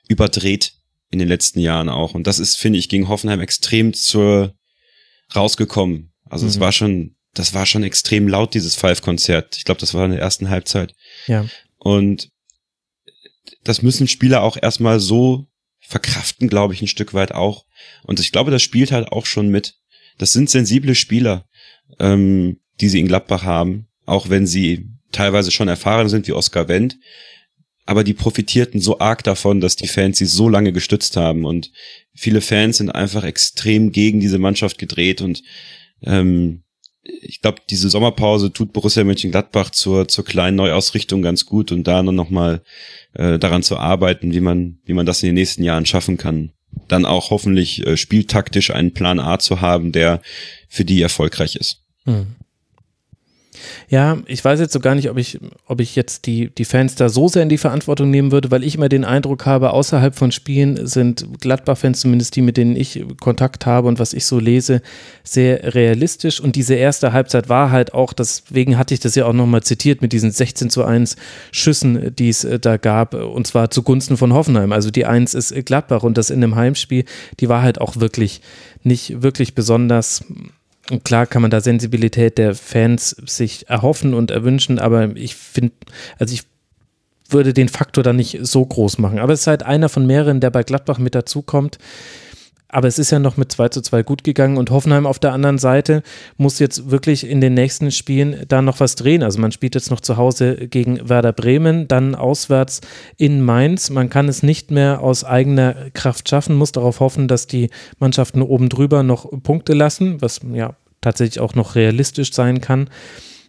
überdreht 0.08 0.74
in 1.10 1.20
den 1.20 1.28
letzten 1.28 1.60
Jahren 1.60 1.90
auch. 1.90 2.14
Und 2.14 2.28
das 2.28 2.40
ist, 2.40 2.58
finde 2.58 2.80
ich, 2.80 2.90
gegen 2.90 3.08
Hoffenheim 3.08 3.40
extrem 3.40 3.94
zur 3.94 4.56
rausgekommen. 5.36 6.14
Also 6.26 6.46
mhm. 6.46 6.50
es 6.50 6.60
war 6.60 6.72
schon 6.72 7.16
das 7.34 7.54
war 7.54 7.66
schon 7.66 7.84
extrem 7.84 8.28
laut, 8.28 8.54
dieses 8.54 8.76
Five-Konzert. 8.76 9.58
Ich 9.58 9.64
glaube, 9.64 9.80
das 9.80 9.94
war 9.94 10.06
in 10.06 10.12
der 10.12 10.20
ersten 10.20 10.50
Halbzeit. 10.50 10.94
Ja. 11.28 11.46
Und 11.78 12.30
das 13.64 13.82
müssen 13.82 14.08
Spieler 14.08 14.42
auch 14.44 14.58
erstmal 14.62 15.00
so 15.00 15.48
verkraften, 15.80 16.50
glaube 16.50 16.74
ich, 16.74 16.82
ein 16.82 16.88
Stück 16.88 17.14
weit 17.14 17.32
auch. 17.32 17.66
Und 18.04 18.20
ich 18.20 18.32
glaube, 18.32 18.52
das 18.52 18.62
spielt 18.62 18.92
halt 18.92 19.08
auch 19.10 19.26
schon 19.26 19.50
mit. 19.50 19.76
Das 20.18 20.34
sind 20.34 20.50
sensible 20.50 20.96
Spieler, 20.96 21.46
ähm, 22.00 22.60
die 22.80 22.90
sie 22.90 23.00
in 23.00 23.08
Gladbach 23.08 23.44
haben, 23.44 23.88
auch 24.06 24.30
wenn 24.30 24.46
sie 24.46 24.90
teilweise 25.12 25.52
schon 25.52 25.68
erfahren 25.68 26.10
sind 26.10 26.28
wie 26.28 26.34
Oscar 26.34 26.68
Wendt. 26.68 26.98
Aber 27.92 28.06
die 28.06 28.14
profitierten 28.14 28.80
so 28.80 29.00
arg 29.00 29.22
davon, 29.22 29.60
dass 29.60 29.76
die 29.76 29.90
Fans 29.90 30.18
sie 30.18 30.26
so 30.26 30.48
lange 30.48 30.72
gestützt 30.72 31.18
haben. 31.18 31.44
Und 31.44 31.74
viele 32.16 32.40
Fans 32.40 32.78
sind 32.78 32.90
einfach 32.90 33.26
extrem 33.26 33.92
gegen 33.92 34.22
diese 34.22 34.40
Mannschaft 34.40 34.78
gedreht 34.78 35.20
und 35.20 35.44
ähm, 36.02 36.64
ich 37.04 37.42
glaube, 37.42 37.62
diese 37.70 37.90
Sommerpause 37.90 38.54
tut 38.54 38.72
Borussia 38.72 39.04
Mönchengladbach 39.04 39.72
zur, 39.72 40.08
zur 40.08 40.24
kleinen 40.24 40.56
Neuausrichtung 40.56 41.22
ganz 41.22 41.46
gut 41.46 41.74
und 41.74 41.86
da 41.86 42.02
noch 42.02 42.30
mal 42.30 42.62
äh, 43.12 43.38
daran 43.38 43.62
zu 43.62 43.76
arbeiten, 43.76 44.32
wie 44.32 44.40
man, 44.40 44.80
wie 44.86 44.94
man 44.94 45.06
das 45.06 45.22
in 45.22 45.28
den 45.28 45.36
nächsten 45.36 45.64
Jahren 45.64 45.86
schaffen 45.86 46.16
kann. 46.16 46.54
Dann 46.88 47.06
auch 47.06 47.30
hoffentlich 47.30 47.86
äh, 47.86 47.98
spieltaktisch 47.98 48.72
einen 48.72 48.94
Plan 48.94 49.20
A 49.20 49.38
zu 49.38 49.60
haben, 49.60 49.92
der 49.92 50.22
für 50.70 50.86
die 50.86 51.02
erfolgreich 51.02 51.58
ist. 51.58 51.82
Hm. 52.06 52.28
Ja, 53.90 54.18
ich 54.26 54.44
weiß 54.44 54.60
jetzt 54.60 54.74
so 54.74 54.80
gar 54.80 54.96
nicht, 54.96 55.10
ob 55.10 55.18
ich, 55.18 55.40
ob 55.66 55.82
ich 55.82 55.96
jetzt 55.96 56.26
die, 56.26 56.50
die 56.50 56.66
Fans 56.66 56.96
da 56.96 57.10
so 57.10 57.28
sehr 57.28 57.44
in 57.44 57.50
die 57.50 57.58
Verantwortung 57.58 58.10
nehmen 58.10 58.32
würde, 58.32 58.52
weil 58.52 58.64
ich 58.64 58.76
immer 58.76 58.90
den 58.90 59.06
Eindruck 59.06 59.46
habe, 59.46 59.72
außerhalb 59.72 60.16
von 60.16 60.32
Spielen 60.32 60.88
sind 60.88 61.28
Gladbach-Fans, 61.40 62.02
zumindest 62.02 62.36
die, 62.36 62.42
mit 62.42 62.58
denen 62.58 62.76
ich 62.76 63.04
Kontakt 63.20 63.66
habe 63.66 63.88
und 63.88 64.00
was 64.00 64.14
ich 64.14 64.26
so 64.26 64.40
lese, 64.40 64.82
sehr 65.24 65.74
realistisch. 65.76 66.40
Und 66.40 66.56
diese 66.56 66.76
erste 66.76 67.14
Halbzeit 67.14 67.50
war 67.50 67.72
halt 67.72 67.94
auch, 67.94 68.14
deswegen 68.14 68.78
hatte 68.78 68.94
ich 68.94 69.00
das 69.00 69.16
ja 69.16 69.26
auch 69.26 69.34
nochmal 69.34 69.64
zitiert, 69.64 70.02
mit 70.02 70.14
diesen 70.14 70.32
16 70.32 70.70
zu 70.70 70.84
1 70.84 71.16
Schüssen, 71.52 72.16
die 72.16 72.30
es 72.30 72.44
äh, 72.44 72.60
da 72.60 72.78
gab, 72.78 73.14
und 73.14 73.48
zwar 73.48 73.72
zugunsten 73.72 74.18
von 74.18 74.34
Hoffenheim. 74.34 74.72
Also 74.72 74.92
die 74.92 75.06
1 75.06 75.34
ist 75.34 75.54
Gladbach 75.66 76.04
und 76.04 76.18
das 76.18 76.30
in 76.30 76.44
einem 76.44 76.56
Heimspiel, 76.56 77.06
die 77.40 77.50
war 77.50 77.62
halt 77.62 77.80
auch 77.80 77.98
wirklich 77.98 78.42
nicht 78.84 79.22
wirklich 79.22 79.56
besonders 79.56 80.24
und 80.90 81.06
klar 81.06 81.26
kann 81.26 81.42
man 81.42 81.52
da 81.52 81.62
Sensibilität 81.62 82.38
der 82.38 82.56
Fans 82.56 83.10
sich 83.26 83.70
erhoffen 83.70 84.14
und 84.14 84.32
erwünschen, 84.32 84.80
aber 84.80 85.16
ich 85.16 85.36
finde, 85.36 85.74
also 86.18 86.34
ich 86.34 86.44
würde 87.30 87.54
den 87.54 87.70
Faktor 87.70 88.04
da 88.04 88.14
nicht 88.14 88.40
so 88.42 88.66
groß 88.66 88.98
machen. 88.98 89.20
Aber 89.20 89.34
es 89.34 89.42
ist 89.42 89.48
halt 89.48 89.64
einer 89.64 89.90
von 89.90 90.06
mehreren, 90.06 90.42
der 90.42 90.50
bei 90.50 90.64
Gladbach 90.64 90.98
mit 90.98 91.16
dazukommt. 91.16 91.78
Aber 92.72 92.88
es 92.88 92.98
ist 92.98 93.12
ja 93.12 93.20
noch 93.20 93.36
mit 93.36 93.52
2 93.52 93.70
zu 93.70 93.82
2 93.82 94.04
gut 94.04 94.24
gegangen 94.24 94.58
und 94.58 94.72
Hoffenheim 94.72 95.06
auf 95.06 95.20
der 95.20 95.34
anderen 95.34 95.58
Seite 95.58 96.04
muss 96.38 96.58
jetzt 96.60 96.90
wirklich 96.90 97.28
in 97.28 97.42
den 97.42 97.54
nächsten 97.54 97.92
Spielen 97.92 98.46
da 98.48 98.62
noch 98.62 98.80
was 98.80 98.96
drehen. 98.96 99.24
Also 99.24 99.42
man 99.42 99.52
spielt 99.52 99.76
jetzt 99.76 99.92
noch 99.92 100.00
zu 100.00 100.16
Hause 100.16 100.56
gegen 100.56 101.10
Werder 101.10 101.34
Bremen, 101.34 101.90
dann 101.90 102.16
auswärts 102.16 102.80
in 103.18 103.42
Mainz. 103.42 103.90
Man 103.90 104.10
kann 104.10 104.30
es 104.30 104.42
nicht 104.42 104.72
mehr 104.72 105.02
aus 105.02 105.26
eigener 105.26 105.76
Kraft 105.94 106.30
schaffen, 106.30 106.56
muss 106.56 106.72
darauf 106.72 107.02
hoffen, 107.02 107.28
dass 107.28 107.46
die 107.46 107.70
Mannschaften 108.00 108.42
oben 108.42 108.70
drüber 108.70 109.04
noch 109.04 109.30
Punkte 109.44 109.74
lassen, 109.74 110.22
was 110.22 110.40
ja 110.54 110.76
tatsächlich 111.02 111.42
auch 111.42 111.56
noch 111.56 111.76
realistisch 111.76 112.32
sein 112.34 112.62
kann. 112.62 112.90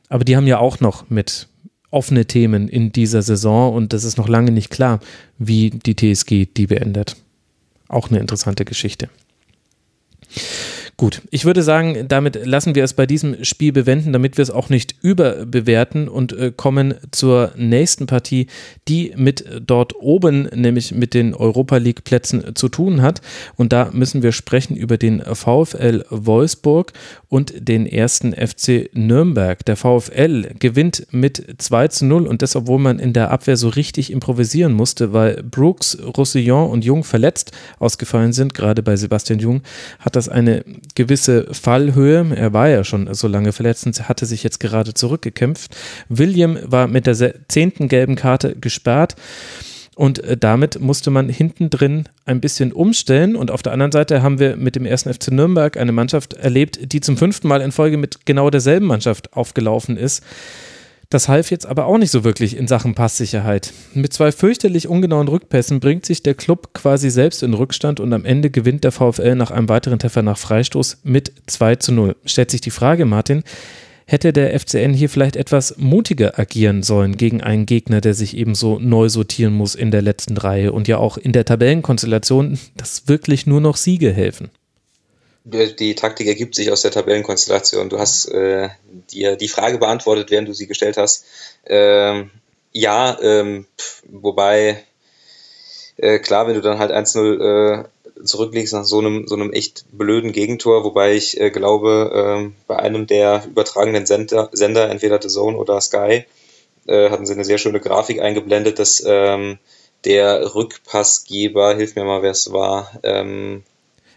Aber 0.09 0.25
die 0.25 0.37
haben 0.37 0.49
ja 0.49 0.59
auch 0.59 0.81
noch 0.81 1.09
mit 1.11 1.49
offene 1.93 2.27
Themen 2.27 2.69
in 2.69 2.91
dieser 2.91 3.23
Saison 3.23 3.73
und 3.73 3.93
das 3.93 4.03
ist 4.03 4.19
noch 4.19 4.29
lange 4.29 4.51
nicht 4.51 4.71
klar, 4.71 4.99
wie 5.39 5.71
die 5.71 5.95
TSG 5.95 6.47
die 6.57 6.67
beendet. 6.67 7.17
Auch 7.93 8.11
eine 8.11 8.19
interessante 8.19 8.65
Geschichte. 8.65 9.09
Gut, 10.97 11.21
ich 11.31 11.45
würde 11.45 11.63
sagen, 11.63 12.07
damit 12.07 12.47
lassen 12.47 12.75
wir 12.75 12.85
es 12.85 12.95
bei 12.95 13.07
diesem 13.07 13.45
Spiel 13.45 13.73
bewenden, 13.73 14.13
damit 14.13 14.37
wir 14.37 14.43
es 14.43 14.51
auch 14.51 14.69
nicht 14.69 14.95
überbewerten 15.03 16.09
und 16.09 16.33
äh, 16.33 16.53
kommen 16.55 16.95
zur 17.11 17.53
nächsten 17.57 18.07
Partie, 18.07 18.47
die 18.89 19.13
mit 19.17 19.45
dort 19.67 19.95
oben, 19.97 20.49
nämlich 20.55 20.93
mit 20.93 21.13
den 21.13 21.35
Europa 21.35 21.79
League 21.79 22.05
Plätzen 22.05 22.55
zu 22.55 22.69
tun 22.69 23.03
hat. 23.03 23.21
Und 23.57 23.73
da 23.73 23.91
müssen 23.93 24.23
wir 24.23 24.33
sprechen 24.33 24.77
über 24.77 24.97
den 24.97 25.21
VfL 25.23 26.05
Wolfsburg 26.09 26.93
und 27.33 27.67
den 27.67 27.87
ersten 27.87 28.35
FC 28.35 28.91
Nürnberg. 28.93 29.65
Der 29.65 29.77
VfL 29.77 30.51
gewinnt 30.59 31.07
mit 31.13 31.55
2 31.57 31.89
zu 31.89 32.05
0 32.05 32.27
und 32.27 32.43
das, 32.43 32.55
obwohl 32.57 32.79
man 32.79 32.99
in 32.99 33.15
der 33.15 33.31
Abwehr 33.31 33.57
so 33.57 33.71
richtig 33.71 34.13
improvisieren 34.13 34.75
musste, 34.75 35.15
weil 35.15 35.43
Brooks, 35.43 35.97
Roussillon 36.15 36.69
und 36.69 36.85
Jung 36.85 37.05
verletzt 37.05 37.53
ausgefallen 37.79 38.35
sind. 38.35 38.53
Gerade 38.53 38.83
bei 38.83 38.97
Sebastian 38.97 39.39
Jung 39.39 39.63
hat 39.99 40.15
das 40.15 40.29
eine 40.29 40.63
gewisse 40.95 41.47
Fallhöhe. 41.55 42.37
Er 42.37 42.53
war 42.53 42.69
ja 42.69 42.85
schon 42.85 43.15
so 43.15 43.29
lange 43.29 43.53
verletzt 43.53 43.87
und 43.87 44.11
hatte 44.11 44.27
sich 44.27 44.43
jetzt 44.43 44.61
gerade 44.61 44.93
zurückgekämpft. 44.93 45.75
William 46.11 46.59
war 46.67 46.87
mit 46.87 47.07
der 47.07 47.17
zehnten 47.49 47.89
gelben 47.89 48.15
Karte 48.15 48.57
gesperrt. 48.57 49.17
Und 49.95 50.21
äh, 50.21 50.37
damit 50.37 50.81
musste 50.81 51.11
man 51.11 51.29
hinten 51.29 51.71
drin 51.71 52.09
ein 52.25 52.41
bisschen 52.41 52.73
umstellen. 52.73 53.37
Und 53.37 53.51
auf 53.51 53.63
der 53.63 53.73
anderen 53.73 53.93
Seite 53.93 54.23
haben 54.23 54.39
wir 54.39 54.57
mit 54.57 54.77
dem 54.77 54.87
ersten 54.87 55.13
FC 55.13 55.31
Nürnberg 55.31 55.77
eine 55.77 55.93
Mannschaft 55.93 56.35
erlebt, 56.35 56.93
die 56.93 57.01
zum 57.01 57.17
fünften 57.17 57.49
Mal 57.49 57.61
in 57.61 57.73
Folge 57.73 57.97
mit 57.97 58.25
genau 58.25 58.51
derselben 58.51 58.87
Mannschaft 58.87 59.33
aufgelaufen 59.35 59.97
ist. 59.97 60.23
Das 61.13 61.29
half 61.29 61.51
jetzt 61.51 61.67
aber 61.67 61.85
auch 61.85 61.99
nicht 61.99 62.11
so 62.11 62.25
wirklich 62.25 62.57
in 62.57 62.67
Sachen 62.67 62.95
Passsicherheit. 62.95 63.75
Mit 63.93 64.15
zwei 64.15 64.33
fürchterlich 64.33 64.89
ungenauen 64.89 65.29
Rückpässen 65.29 65.79
bringt 65.79 66.07
sich 66.07 66.23
der 66.23 66.33
Club 66.33 66.73
quasi 66.73 67.11
selbst 67.11 67.43
in 67.43 67.53
Rückstand 67.53 68.01
und 68.01 68.15
am 68.15 68.25
Ende 68.25 68.49
gewinnt 68.49 68.83
der 68.83 68.93
VfL 68.93 69.35
nach 69.35 69.51
einem 69.51 69.69
weiteren 69.69 69.99
Treffer 69.99 70.23
nach 70.23 70.39
Freistoß 70.39 71.01
mit 71.03 71.31
2 71.49 71.77
zu 71.77 71.93
0. 71.93 72.17
Stellt 72.25 72.51
sich 72.51 72.63
die 72.63 72.71
Frage, 72.71 73.05
Martin, 73.05 73.43
hätte 74.13 74.33
der 74.33 74.59
FCN 74.59 74.93
hier 74.93 75.09
vielleicht 75.09 75.37
etwas 75.37 75.79
mutiger 75.79 76.39
agieren 76.39 76.83
sollen 76.83 77.17
gegen 77.17 77.43
einen 77.43 77.67
Gegner, 77.67 78.01
der 78.01 78.13
sich 78.13 78.37
eben 78.37 78.55
so 78.55 78.79
neu 78.79 79.09
sortieren 79.09 79.55
muss 79.55 79.75
in 79.75 79.91
der 79.91 80.03
letzten 80.03 80.37
Reihe 80.37 80.73
und 80.73 80.87
ja 80.87 80.99
auch 80.99 81.17
in 81.17 81.33
der 81.33 81.47
Tabellenkonstellation, 81.47 82.59
dass 82.77 83.09
wirklich 83.09 83.47
nur 83.47 83.61
noch 83.61 83.77
Siege 83.77 84.13
helfen? 84.13 84.51
die 85.45 85.97
Taktik 85.97 86.29
ergibt 86.29 86.55
sich 86.55 86.71
aus 86.71 86.83
der 86.83 86.93
Tabellenkonstellation. 86.93 87.89
Du 87.89 87.99
hast 87.99 88.27
äh, 88.27 88.69
dir 89.11 89.35
die 89.35 89.49
Frage 89.49 89.79
beantwortet, 89.79 90.31
während 90.31 90.49
du 90.49 90.53
sie 90.53 90.69
gestellt 90.69 90.97
hast. 90.97 91.25
Ähm, 91.67 92.31
ja, 92.71 93.19
ähm, 93.21 93.67
wobei, 94.05 94.85
äh, 95.97 96.21
klar, 96.21 96.47
wenn 96.47 96.55
du 96.55 96.61
dann 96.61 96.79
halt 96.79 96.93
1-0 96.93 97.81
äh, 97.81 97.85
zurücklegst 98.25 98.73
nach 98.73 98.85
so 98.85 98.99
einem, 98.99 99.27
so 99.27 99.35
einem 99.35 99.53
echt 99.53 99.85
blöden 99.93 100.33
Gegentor, 100.33 100.85
wobei 100.85 101.15
ich 101.15 101.41
äh, 101.41 101.51
glaube, 101.51 102.49
äh, 102.49 102.51
bei 102.67 102.77
einem 102.79 103.07
der 103.07 103.45
übertragenen 103.47 104.07
Sender, 104.07 104.49
Sender 104.53 104.91
entweder 104.91 105.21
The 105.21 105.29
Zone 105.29 105.57
oder 105.57 105.81
Sky, 105.81 106.25
äh, 106.87 107.11
hatten 107.11 107.27
sie 107.27 107.35
eine 107.35 107.45
sehr 107.45 107.59
schöne 107.59 107.81
Grafik 107.81 108.21
eingeblendet, 108.21 108.79
dass 108.79 109.03
ähm, 109.07 109.59
der 110.05 110.55
Rückpassgeber, 110.55 111.77
hilf 111.77 111.95
mir 111.95 112.05
mal, 112.05 112.23
wer 112.23 112.33
es 112.33 112.53
war, 112.53 112.91
ähm, 113.03 113.63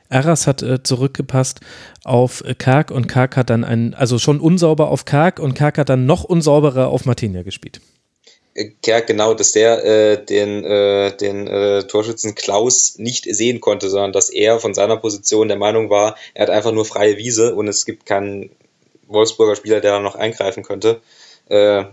Arras 0.10 0.46
hat 0.46 0.62
äh, 0.62 0.84
zurückgepasst 0.84 1.62
auf 2.04 2.44
Karg 2.60 2.92
und 2.92 3.08
Karg 3.08 3.36
hat 3.36 3.50
dann 3.50 3.64
einen, 3.64 3.96
also 3.96 4.20
schon 4.20 4.40
unsauber 4.40 4.90
auf 4.90 5.06
Karg 5.06 5.40
und 5.40 5.56
Karg 5.56 5.80
hat 5.80 5.90
dann 5.90 6.06
noch 6.06 6.24
unsauberer 6.24 6.90
auf 6.90 7.06
Martinia 7.06 7.42
gespielt. 7.42 7.82
Ja, 8.86 9.02
genau, 9.02 9.34
dass 9.34 9.52
der 9.52 9.84
äh, 9.84 10.26
den, 10.26 10.64
äh, 10.64 11.16
den 11.18 11.46
äh, 11.48 11.84
Torschützen 11.84 12.36
Klaus 12.36 12.98
nicht 12.98 13.26
sehen 13.26 13.60
konnte, 13.60 13.90
sondern 13.90 14.14
dass 14.14 14.30
er 14.30 14.60
von 14.60 14.74
seiner 14.74 14.96
Position 14.96 15.50
der 15.50 15.58
Meinung 15.58 15.90
war, 15.90 16.16
er 16.34 16.44
hat 16.44 16.50
einfach 16.50 16.72
nur 16.72 16.86
freie 16.86 17.18
Wiese 17.18 17.54
und 17.54 17.68
es 17.68 17.86
gibt 17.86 18.06
keinen 18.06 18.50
Wolfsburger 19.08 19.58
Spieler, 19.58 19.82
der 19.82 19.92
da 19.92 20.00
noch 20.00 20.16
eingreifen 20.16 20.64
könnte. 20.64 21.02
Äh, 21.50 21.84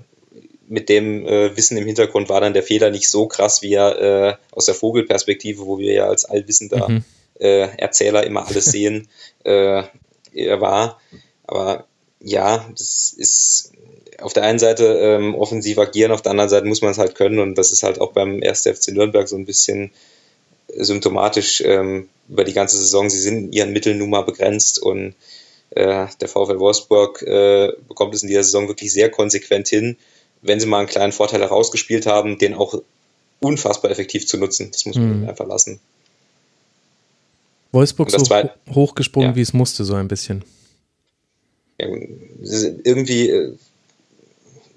mit 0.68 0.88
dem 0.88 1.26
äh, 1.26 1.56
Wissen 1.56 1.76
im 1.76 1.86
Hintergrund 1.86 2.28
war 2.28 2.40
dann 2.40 2.54
der 2.54 2.62
Fehler 2.62 2.90
nicht 2.90 3.10
so 3.10 3.26
krass, 3.26 3.62
wie 3.62 3.74
er 3.74 3.98
äh, 4.00 4.34
aus 4.52 4.66
der 4.66 4.76
Vogelperspektive, 4.76 5.66
wo 5.66 5.78
wir 5.78 5.92
ja 5.92 6.06
als 6.06 6.24
Allwissender 6.24 6.88
mhm 6.88 7.04
äh, 7.42 7.76
Erzähler 7.76 8.24
immer 8.24 8.46
alles 8.46 8.66
sehen, 8.66 9.08
er 9.44 9.90
war. 10.60 11.00
Aber 11.44 11.86
ja, 12.20 12.66
das 12.70 13.12
ist 13.16 13.71
auf 14.22 14.32
der 14.32 14.44
einen 14.44 14.58
Seite 14.58 14.84
ähm, 14.84 15.34
offensiv 15.34 15.78
agieren, 15.78 16.12
auf 16.12 16.22
der 16.22 16.30
anderen 16.30 16.50
Seite 16.50 16.66
muss 16.66 16.82
man 16.82 16.92
es 16.92 16.98
halt 16.98 17.14
können 17.14 17.38
und 17.38 17.56
das 17.56 17.72
ist 17.72 17.82
halt 17.82 18.00
auch 18.00 18.12
beim 18.12 18.42
1. 18.42 18.62
FC 18.62 18.92
Nürnberg 18.92 19.28
so 19.28 19.36
ein 19.36 19.44
bisschen 19.44 19.90
symptomatisch 20.74 21.62
ähm, 21.64 22.08
über 22.28 22.44
die 22.44 22.52
ganze 22.52 22.76
Saison. 22.78 23.10
Sie 23.10 23.18
sind 23.18 23.36
in 23.36 23.52
ihren 23.52 23.72
Mitteln 23.72 23.98
nun 23.98 24.10
mal 24.10 24.22
begrenzt 24.22 24.80
und 24.80 25.14
äh, 25.70 26.06
der 26.20 26.28
VfL 26.28 26.58
Wolfsburg 26.58 27.22
äh, 27.22 27.72
bekommt 27.88 28.14
es 28.14 28.22
in 28.22 28.28
dieser 28.28 28.44
Saison 28.44 28.68
wirklich 28.68 28.92
sehr 28.92 29.10
konsequent 29.10 29.68
hin, 29.68 29.96
wenn 30.42 30.60
sie 30.60 30.66
mal 30.66 30.78
einen 30.78 30.88
kleinen 30.88 31.12
Vorteil 31.12 31.40
herausgespielt 31.40 32.06
haben, 32.06 32.38
den 32.38 32.54
auch 32.54 32.82
unfassbar 33.40 33.90
effektiv 33.90 34.26
zu 34.26 34.38
nutzen. 34.38 34.70
Das 34.70 34.86
muss 34.86 34.96
man 34.96 35.22
mhm. 35.22 35.28
einfach 35.28 35.46
lassen. 35.46 35.80
Wolfsburg 37.72 38.10
so 38.10 38.50
hochgesprungen, 38.74 39.30
ja. 39.30 39.36
wie 39.36 39.40
es 39.40 39.52
musste, 39.54 39.84
so 39.84 39.94
ein 39.94 40.08
bisschen. 40.08 40.44
Ja, 41.80 41.88
irgendwie, 42.84 43.30
äh, 43.30 43.56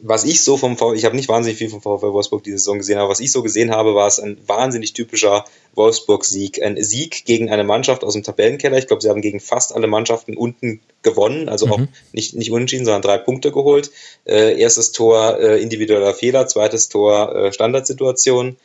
was 0.07 0.23
ich 0.23 0.43
so 0.43 0.55
vom 0.55 0.77
VfL, 0.77 0.95
ich 0.95 1.03
habe 1.03 1.15
nicht 1.15 1.29
wahnsinnig 1.29 1.57
viel 1.57 1.69
vom 1.69 1.81
VfL 1.81 2.13
Wolfsburg 2.13 2.43
diese 2.43 2.59
Saison 2.59 2.77
gesehen, 2.77 2.99
aber 2.99 3.09
was 3.09 3.19
ich 3.19 3.31
so 3.31 3.41
gesehen 3.41 3.71
habe, 3.71 3.95
war 3.95 4.07
es 4.07 4.19
ein 4.19 4.37
wahnsinnig 4.45 4.93
typischer 4.93 5.45
Wolfsburg-Sieg. 5.73 6.61
Ein 6.61 6.81
Sieg 6.83 7.25
gegen 7.25 7.49
eine 7.49 7.63
Mannschaft 7.63 8.03
aus 8.03 8.13
dem 8.13 8.21
Tabellenkeller. 8.21 8.77
Ich 8.77 8.85
glaube, 8.85 9.01
sie 9.01 9.09
haben 9.09 9.21
gegen 9.21 9.39
fast 9.39 9.73
alle 9.73 9.87
Mannschaften 9.87 10.37
unten 10.37 10.79
gewonnen, 11.01 11.49
also 11.49 11.65
mhm. 11.65 11.71
auch 11.71 11.79
nicht, 12.11 12.35
nicht 12.35 12.51
unentschieden, 12.51 12.85
sondern 12.85 13.01
drei 13.01 13.17
Punkte 13.17 13.51
geholt. 13.51 13.89
Äh, 14.25 14.59
erstes 14.61 14.91
Tor 14.91 15.39
äh, 15.39 15.59
individueller 15.59 16.13
Fehler, 16.13 16.45
zweites 16.45 16.87
Tor 16.87 17.35
äh, 17.35 17.51
Standardsituation. 17.51 18.57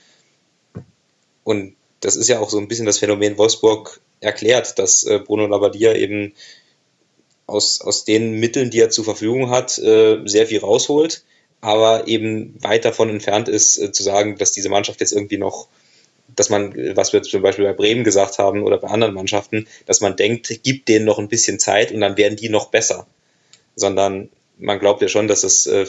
Und 1.42 1.74
das 2.00 2.16
ist 2.16 2.28
ja 2.28 2.40
auch 2.40 2.50
so 2.50 2.58
ein 2.58 2.68
bisschen 2.68 2.86
das 2.86 2.98
Phänomen 2.98 3.38
Wolfsburg 3.38 4.00
erklärt, 4.20 4.78
dass 4.78 5.04
äh, 5.04 5.18
Bruno 5.18 5.46
Labbadia 5.46 5.94
eben 5.94 6.34
aus, 7.46 7.80
aus 7.80 8.04
den 8.04 8.32
Mitteln, 8.32 8.68
die 8.68 8.80
er 8.80 8.90
zur 8.90 9.04
Verfügung 9.06 9.48
hat, 9.48 9.78
äh, 9.78 10.18
sehr 10.26 10.46
viel 10.46 10.60
rausholt, 10.60 11.24
aber 11.60 12.06
eben 12.08 12.56
weit 12.62 12.84
davon 12.84 13.10
entfernt 13.10 13.48
ist, 13.48 13.78
äh, 13.78 13.92
zu 13.92 14.02
sagen, 14.02 14.36
dass 14.36 14.52
diese 14.52 14.68
Mannschaft 14.68 15.00
jetzt 15.00 15.12
irgendwie 15.12 15.38
noch, 15.38 15.68
dass 16.34 16.48
man, 16.48 16.74
was 16.96 17.12
wir 17.12 17.22
zum 17.22 17.42
Beispiel 17.42 17.64
bei 17.64 17.72
Bremen 17.72 18.04
gesagt 18.04 18.38
haben 18.38 18.62
oder 18.62 18.78
bei 18.78 18.88
anderen 18.88 19.14
Mannschaften, 19.14 19.66
dass 19.86 20.00
man 20.00 20.16
denkt, 20.16 20.62
gibt 20.62 20.88
denen 20.88 21.04
noch 21.04 21.18
ein 21.18 21.28
bisschen 21.28 21.58
Zeit 21.58 21.92
und 21.92 22.00
dann 22.00 22.16
werden 22.16 22.36
die 22.36 22.48
noch 22.48 22.70
besser. 22.70 23.06
Sondern 23.76 24.30
man 24.58 24.78
glaubt 24.78 25.02
ja 25.02 25.08
schon, 25.08 25.28
dass 25.28 25.42
es 25.42 25.66
äh, 25.66 25.86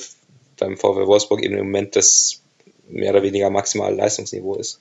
beim 0.57 0.77
VW 0.77 1.07
Wolfsburg 1.07 1.43
eben 1.43 1.57
im 1.57 1.65
Moment 1.65 1.95
das 1.95 2.41
mehr 2.88 3.11
oder 3.11 3.23
weniger 3.23 3.49
maximale 3.49 3.95
Leistungsniveau 3.95 4.56
ist. 4.56 4.80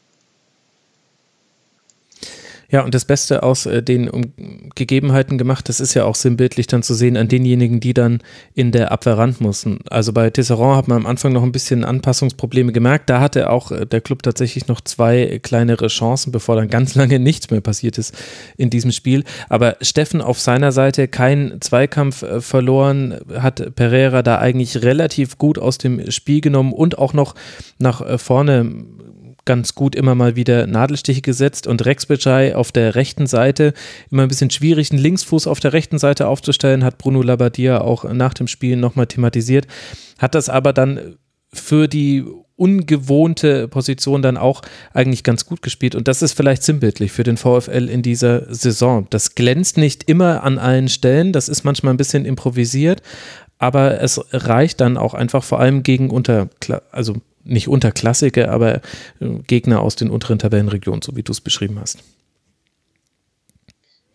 Ja, 2.71 2.83
und 2.85 2.95
das 2.95 3.05
Beste 3.05 3.43
aus 3.43 3.67
äh, 3.67 3.83
den 3.83 4.09
um, 4.09 4.33
Gegebenheiten 4.75 5.39
gemacht, 5.39 5.69
das 5.69 5.81
ist 5.81 5.95
ja 5.95 6.05
auch 6.05 6.15
sinnbildlich 6.15 6.67
dann 6.67 6.83
zu 6.83 6.95
sehen 6.95 7.17
an 7.17 7.29
denjenigen, 7.29 7.81
die 7.81 7.95
dann 7.95 8.21
in 8.55 8.71
der 8.71 8.93
Abwehr 8.93 9.19
ran 9.19 9.35
mussten. 9.41 9.81
Also 9.91 10.13
bei 10.13 10.31
Tesserand 10.31 10.77
hat 10.77 10.89
man 10.89 10.99
am 10.99 11.07
Anfang 11.07 11.33
noch 11.33 11.43
ein 11.43 11.53
bisschen 11.53 11.85
Anpassungsprobleme 11.85 12.73
gemerkt. 12.73 13.11
Da 13.11 13.21
hatte 13.21 13.51
auch 13.51 13.73
äh, 13.73 13.87
der 13.87 14.01
Club 14.01 14.23
tatsächlich 14.23 14.69
noch 14.69 14.81
zwei 14.81 15.41
kleinere 15.43 15.89
Chancen, 15.89 16.33
bevor 16.33 16.57
dann 16.57 16.69
ganz 16.69 16.95
lange 17.01 17.19
nichts 17.19 17.51
mehr 17.51 17.61
passiert 17.61 17.99
ist 17.99 18.15
in 18.57 18.71
diesem 18.71 18.93
Spiel. 18.93 19.25
Aber 19.49 19.77
Steffen 19.81 20.21
auf 20.21 20.39
seiner 20.39 20.73
Seite 20.73 21.09
keinen 21.09 21.61
Zweikampf 21.61 22.23
äh, 22.23 22.41
verloren, 22.41 23.19
hat 23.35 23.75
Pereira 23.75 24.23
da 24.23 24.39
eigentlich 24.39 24.83
relativ 24.83 25.39
gut 25.39 25.59
aus 25.59 25.79
dem 25.79 26.11
Spiel 26.11 26.41
genommen 26.41 26.73
und 26.73 26.99
auch 26.99 27.13
noch 27.13 27.35
nach 27.79 28.01
äh, 28.01 28.19
vorne 28.19 28.85
ganz 29.45 29.75
gut 29.75 29.95
immer 29.95 30.15
mal 30.15 30.37
wieder 30.37 30.67
Nadelstiche 30.67 31.23
gesetzt 31.23 31.67
und 31.67 31.85
Rex 31.85 32.07
Bejai 32.07 32.55
auf 32.55 32.73
der 32.73 32.95
rechten 32.95 33.27
Seite 33.27 33.73
immer 34.11 34.23
ein 34.23 34.29
bisschen 34.29 34.51
schwierig, 34.51 34.91
einen 34.91 35.01
Linksfuß 35.01 35.47
auf 35.47 35.61
der 35.61 35.73
rechten 35.73 35.99
Seite 35.99 36.29
aufzustellen, 36.29 36.85
hat 36.85 36.99
Bruno 36.99 37.23
Labbadia 37.23 37.81
auch 37.81 38.05
nach 38.05 38.35
dem 38.35 38.49
Spiel 38.49 38.77
nochmal 38.77 39.07
thematisiert, 39.07 39.67
hat 40.19 40.35
das 40.35 40.49
aber 40.49 40.73
dann 40.73 41.17
für 41.53 41.89
die 41.89 42.25
ungewohnte 42.57 43.69
Position 43.69 44.21
dann 44.21 44.37
auch 44.37 44.61
eigentlich 44.93 45.25
ganz 45.25 45.47
gut 45.47 45.63
gespielt. 45.63 45.95
Und 45.95 46.09
das 46.09 46.21
ist 46.21 46.35
vielleicht 46.35 46.63
sinnbildlich 46.63 47.11
für 47.11 47.23
den 47.23 47.39
VfL 47.39 47.89
in 47.89 48.03
dieser 48.03 48.53
Saison. 48.55 49.07
Das 49.09 49.35
glänzt 49.35 49.79
nicht 49.79 50.09
immer 50.09 50.45
an 50.45 50.59
allen 50.59 50.89
Stellen, 50.89 51.33
das 51.33 51.49
ist 51.49 51.65
manchmal 51.65 51.95
ein 51.95 51.97
bisschen 51.97 52.27
improvisiert, 52.27 53.03
aber 53.59 54.01
es 54.01 54.21
reicht 54.33 54.81
dann 54.81 54.99
auch 54.99 55.15
einfach 55.15 55.43
vor 55.43 55.59
allem 55.59 55.83
gegen 55.83 56.11
unter, 56.11 56.51
also 56.93 57.17
nicht 57.45 57.69
unter 57.69 57.93
Klassiker, 57.93 58.51
aber 58.51 58.77
äh, 59.21 59.39
Gegner 59.47 59.81
aus 59.81 59.97
den 59.97 60.11
unteren 60.11 60.39
Tabellenregionen, 60.39 61.03
so 61.03 61.17
wie 61.17 61.23
du 61.23 61.33
es 61.33 61.41
beschrieben 61.41 61.79
hast. 61.81 61.99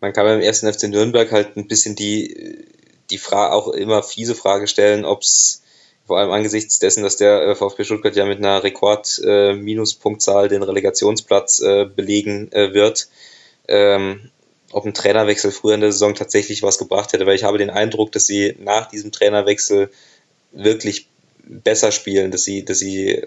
Man 0.01 0.13
kann 0.13 0.25
beim 0.25 0.41
ersten 0.41 0.71
FC 0.71 0.83
Nürnberg 0.89 1.31
halt 1.31 1.57
ein 1.57 1.67
bisschen 1.67 1.95
die, 1.95 2.65
die 3.09 3.17
Frage, 3.17 3.53
auch 3.53 3.69
immer 3.69 4.03
fiese 4.03 4.35
Frage 4.35 4.67
stellen, 4.67 5.05
ob 5.05 5.21
es 5.21 5.63
vor 6.05 6.19
allem 6.19 6.29
angesichts 6.29 6.77
dessen, 6.77 7.01
dass 7.01 7.17
der 7.17 7.41
äh, 7.41 7.55
VfB 7.55 7.83
Stuttgart 7.83 8.15
ja 8.15 8.25
mit 8.25 8.37
einer 8.37 8.63
Rekord-Minuspunktzahl 8.63 10.45
äh, 10.45 10.49
den 10.49 10.63
Relegationsplatz 10.63 11.61
belegen 11.95 12.51
wird, 12.51 13.07
ähm, 13.67 14.29
ob 14.71 14.85
ein 14.85 14.93
Trainerwechsel 14.93 15.51
früher 15.51 15.75
in 15.75 15.81
der 15.81 15.91
Saison 15.91 16.13
tatsächlich 16.13 16.61
was 16.61 16.77
gebracht 16.77 17.13
hätte, 17.13 17.25
weil 17.25 17.35
ich 17.35 17.43
habe 17.43 17.57
den 17.57 17.69
Eindruck, 17.69 18.11
dass 18.11 18.27
sie 18.27 18.55
nach 18.59 18.87
diesem 18.87 19.11
Trainerwechsel 19.11 19.89
wirklich 20.51 21.07
besser 21.47 21.91
spielen, 21.91 22.31
dass 22.31 22.43
sie, 22.43 22.65
dass 22.65 22.79
sie 22.79 23.23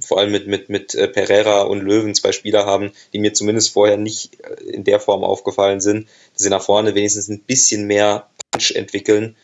vor 0.00 0.18
allem 0.18 0.32
mit, 0.32 0.46
mit, 0.46 0.68
mit 0.68 0.94
äh, 0.94 1.08
Pereira 1.08 1.62
und 1.62 1.80
Löwen 1.80 2.14
zwei 2.14 2.32
Spieler 2.32 2.66
haben, 2.66 2.92
die 3.12 3.18
mir 3.18 3.32
zumindest 3.32 3.72
vorher 3.72 3.96
nicht 3.96 4.36
in 4.66 4.84
der 4.84 5.00
Form 5.00 5.24
aufgefallen 5.24 5.80
sind, 5.80 6.06
dass 6.34 6.42
sie 6.42 6.50
nach 6.50 6.62
vorne 6.62 6.94
wenigstens 6.94 7.28
ein 7.28 7.40
bisschen 7.40 7.86
mehr 7.86 8.28
Punch 8.50 8.72
entwickeln 8.72 9.36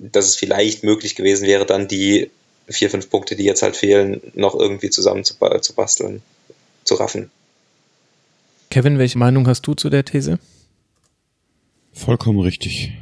dass 0.00 0.26
es 0.26 0.36
vielleicht 0.36 0.82
möglich 0.82 1.14
gewesen 1.14 1.46
wäre, 1.46 1.66
dann 1.66 1.86
die 1.86 2.30
vier, 2.68 2.90
fünf 2.90 3.10
Punkte, 3.10 3.36
die 3.36 3.44
jetzt 3.44 3.62
halt 3.62 3.76
fehlen, 3.76 4.20
noch 4.34 4.54
irgendwie 4.54 4.90
zusammen 4.90 5.24
zu, 5.24 5.34
zu 5.60 5.74
basteln, 5.74 6.22
zu 6.84 6.94
raffen. 6.94 7.30
Kevin, 8.70 8.98
welche 8.98 9.18
Meinung 9.18 9.46
hast 9.46 9.66
du 9.66 9.74
zu 9.74 9.90
der 9.90 10.04
These? 10.04 10.38
Vollkommen 11.92 12.40
richtig. 12.40 12.92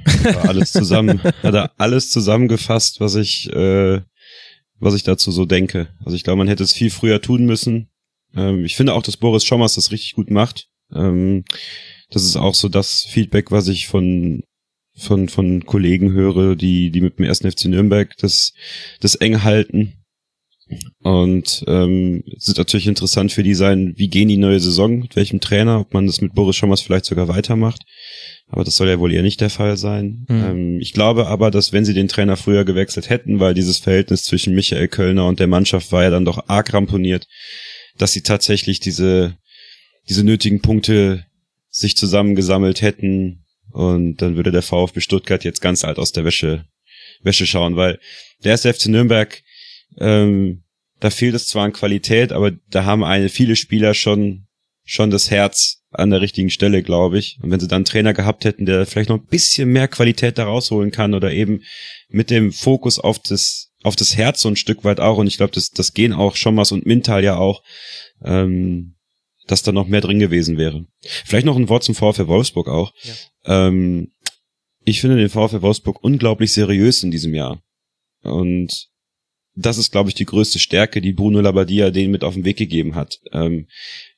Alles 0.43 0.73
zusammen, 0.73 1.23
hat 1.43 1.55
er 1.55 1.73
alles 1.79 2.11
zusammengefasst, 2.11 3.01
was 3.01 3.15
ich, 3.15 3.53
äh, 3.53 4.01
was 4.79 4.95
ich 4.95 5.03
dazu 5.03 5.31
so 5.31 5.45
denke. 5.45 5.89
Also 6.05 6.17
ich 6.17 6.25
glaube, 6.25 6.39
man 6.39 6.49
hätte 6.49 6.63
es 6.63 6.73
viel 6.73 6.91
früher 6.91 7.21
tun 7.21 7.45
müssen. 7.45 7.89
Ähm, 8.35 8.65
ich 8.65 8.77
finde 8.77 8.95
auch, 8.95 9.03
dass 9.03 9.17
Boris 9.17 9.45
Schommers 9.45 9.75
das 9.75 9.93
richtig 9.93 10.15
gut 10.15 10.31
macht. 10.31 10.69
Ähm, 10.95 11.45
das 12.11 12.25
ist 12.25 12.37
auch 12.37 12.55
so 12.55 12.69
das 12.69 13.05
Feedback, 13.05 13.51
was 13.51 13.69
ich 13.69 13.87
von 13.89 14.43
von, 14.99 15.29
von 15.29 15.65
Kollegen 15.65 16.13
höre, 16.13 16.57
die, 16.57 16.91
die 16.91 17.01
mit 17.01 17.19
dem 17.19 17.25
ersten 17.25 17.51
FC 17.51 17.67
Nürnberg 17.67 18.17
das, 18.19 18.53
das 19.01 19.15
eng 19.15 19.45
halten. 19.45 19.95
Und 21.03 21.65
ähm, 21.67 22.23
es 22.37 22.49
ist 22.49 22.59
natürlich 22.59 22.87
interessant 22.87 23.33
für 23.33 23.43
die 23.43 23.55
sein, 23.55 23.95
wie 23.97 24.09
gehen 24.09 24.29
die 24.29 24.37
neue 24.37 24.61
Saison, 24.61 24.99
mit 25.01 25.17
welchem 25.17 25.41
Trainer, 25.41 25.81
ob 25.81 25.95
man 25.95 26.07
das 26.07 26.21
mit 26.21 26.35
Boris 26.35 26.57
Schommers 26.57 26.83
vielleicht 26.83 27.07
sogar 27.07 27.29
weitermacht. 27.29 27.83
Aber 28.49 28.65
das 28.65 28.77
soll 28.77 28.89
ja 28.89 28.99
wohl 28.99 29.13
eher 29.13 29.23
nicht 29.23 29.41
der 29.41 29.51
Fall 29.51 29.77
sein. 29.77 30.27
Mhm. 30.29 30.45
Ähm, 30.45 30.81
ich 30.81 30.93
glaube 30.93 31.27
aber, 31.27 31.51
dass 31.51 31.73
wenn 31.73 31.85
sie 31.85 31.95
den 31.95 32.09
Trainer 32.09 32.37
früher 32.37 32.65
gewechselt 32.65 33.09
hätten, 33.11 33.41
weil 33.41 33.55
dieses 33.55 33.79
Verhältnis 33.79 34.23
zwischen 34.23 34.55
Michael 34.55 34.89
Kölner 34.89 35.27
und 35.27 35.41
der 35.41 35.47
Mannschaft 35.47 35.93
war 35.93 36.03
ja 36.03 36.11
dann 36.11 36.25
doch 36.25 36.49
arg 36.49 36.73
ramponiert, 36.73 37.27
dass 37.97 38.13
sie 38.13 38.23
tatsächlich 38.23 38.81
diese, 38.81 39.37
diese 40.09 40.25
nötigen 40.25 40.61
Punkte 40.61 41.25
sich 41.71 41.97
zusammengesammelt 41.97 42.81
hätten, 42.81 43.45
und 43.73 44.17
dann 44.23 44.37
würde 44.37 44.51
der 44.51 44.63
VfB 44.63 45.01
Stuttgart 45.01 45.45
jetzt 45.45 45.61
ganz 45.61 45.85
alt 45.85 45.99
aus 45.99 46.13
der 46.13 46.25
Wäsche, 46.25 46.65
Wäsche 47.23 47.47
schauen, 47.47 47.77
weil 47.77 47.99
der 48.45 48.53
erste 48.53 48.73
FC 48.73 48.87
Nürnberg, 48.87 49.43
ähm, 49.99 50.65
da 51.01 51.11
fehlt 51.11 51.35
es 51.35 51.47
zwar 51.47 51.65
an 51.65 51.73
Qualität, 51.73 52.33
aber 52.33 52.53
da 52.71 52.85
haben 52.85 53.05
eine 53.05 53.29
viele 53.29 53.57
Spieler 53.57 53.95
schon 53.95 54.47
schon 54.85 55.11
das 55.11 55.31
Herz 55.31 55.83
an 55.91 56.11
der 56.11 56.21
richtigen 56.21 56.51
Stelle, 56.51 56.83
glaube 56.83 57.19
ich. 57.19 57.39
Und 57.43 57.51
wenn 57.51 57.61
sie 57.61 57.69
dann 57.69 57.77
einen 57.77 57.85
Trainer 57.85 58.15
gehabt 58.15 58.45
hätten, 58.45 58.67
der 58.67 58.87
vielleicht 58.87 59.11
noch 59.11 59.19
ein 59.19 59.27
bisschen 59.27 59.71
mehr 59.71 59.87
Qualität 59.87 60.39
da 60.39 60.45
rausholen 60.45 60.91
kann 60.91 61.15
oder 61.15 61.33
eben 61.33 61.63
mit 62.09 62.31
dem 62.31 62.53
Fokus 62.53 62.99
auf 62.99 63.19
das 63.19 63.71
auf 63.85 63.97
das 63.97 64.17
Herz 64.17 64.41
so 64.41 64.49
ein 64.49 64.57
Stück 64.57 64.85
weit 64.85 64.99
auch. 64.99 65.19
Und 65.19 65.27
ich 65.27 65.37
glaube, 65.37 65.53
das 65.53 65.71
das 65.71 65.93
gehen 65.93 66.13
auch 66.13 66.37
Schommers 66.37 66.73
und 66.73 66.87
Mintal 66.87 67.23
ja 67.23 67.37
auch. 67.37 67.63
Ähm, 68.25 68.95
dass 69.49 69.63
da 69.63 69.73
noch 69.73 69.89
mehr 69.89 70.01
drin 70.01 70.19
gewesen 70.19 70.59
wäre. 70.59 70.85
Vielleicht 71.01 71.47
noch 71.47 71.57
ein 71.57 71.69
Wort 71.69 71.83
zum 71.83 71.95
VfL 71.95 72.29
Wolfsburg 72.29 72.69
auch. 72.69 72.93
Ja. 73.03 73.69
Ähm, 73.69 74.13
ich 74.85 75.01
finde 75.01 75.17
den 75.17 75.29
VfL 75.29 75.63
Wolfsburg 75.63 76.03
unglaublich 76.03 76.53
seriös 76.53 77.03
in 77.03 77.11
diesem 77.11 77.35
Jahr. 77.35 77.61
Und 78.23 78.89
das 79.59 79.79
ist, 79.79 79.91
glaube 79.91 80.09
ich, 80.09 80.15
die 80.15 80.25
größte 80.25 80.59
Stärke, 80.59 81.01
die 81.01 81.13
Bruno 81.13 81.41
Labbadia 81.41 81.91
denen 81.91 82.13
mit 82.13 82.25
auf 82.25 82.35
den 82.35 82.45
Weg 82.45 82.57
gegeben 82.57 82.95
hat. 82.95 83.19
Ähm, 83.33 83.67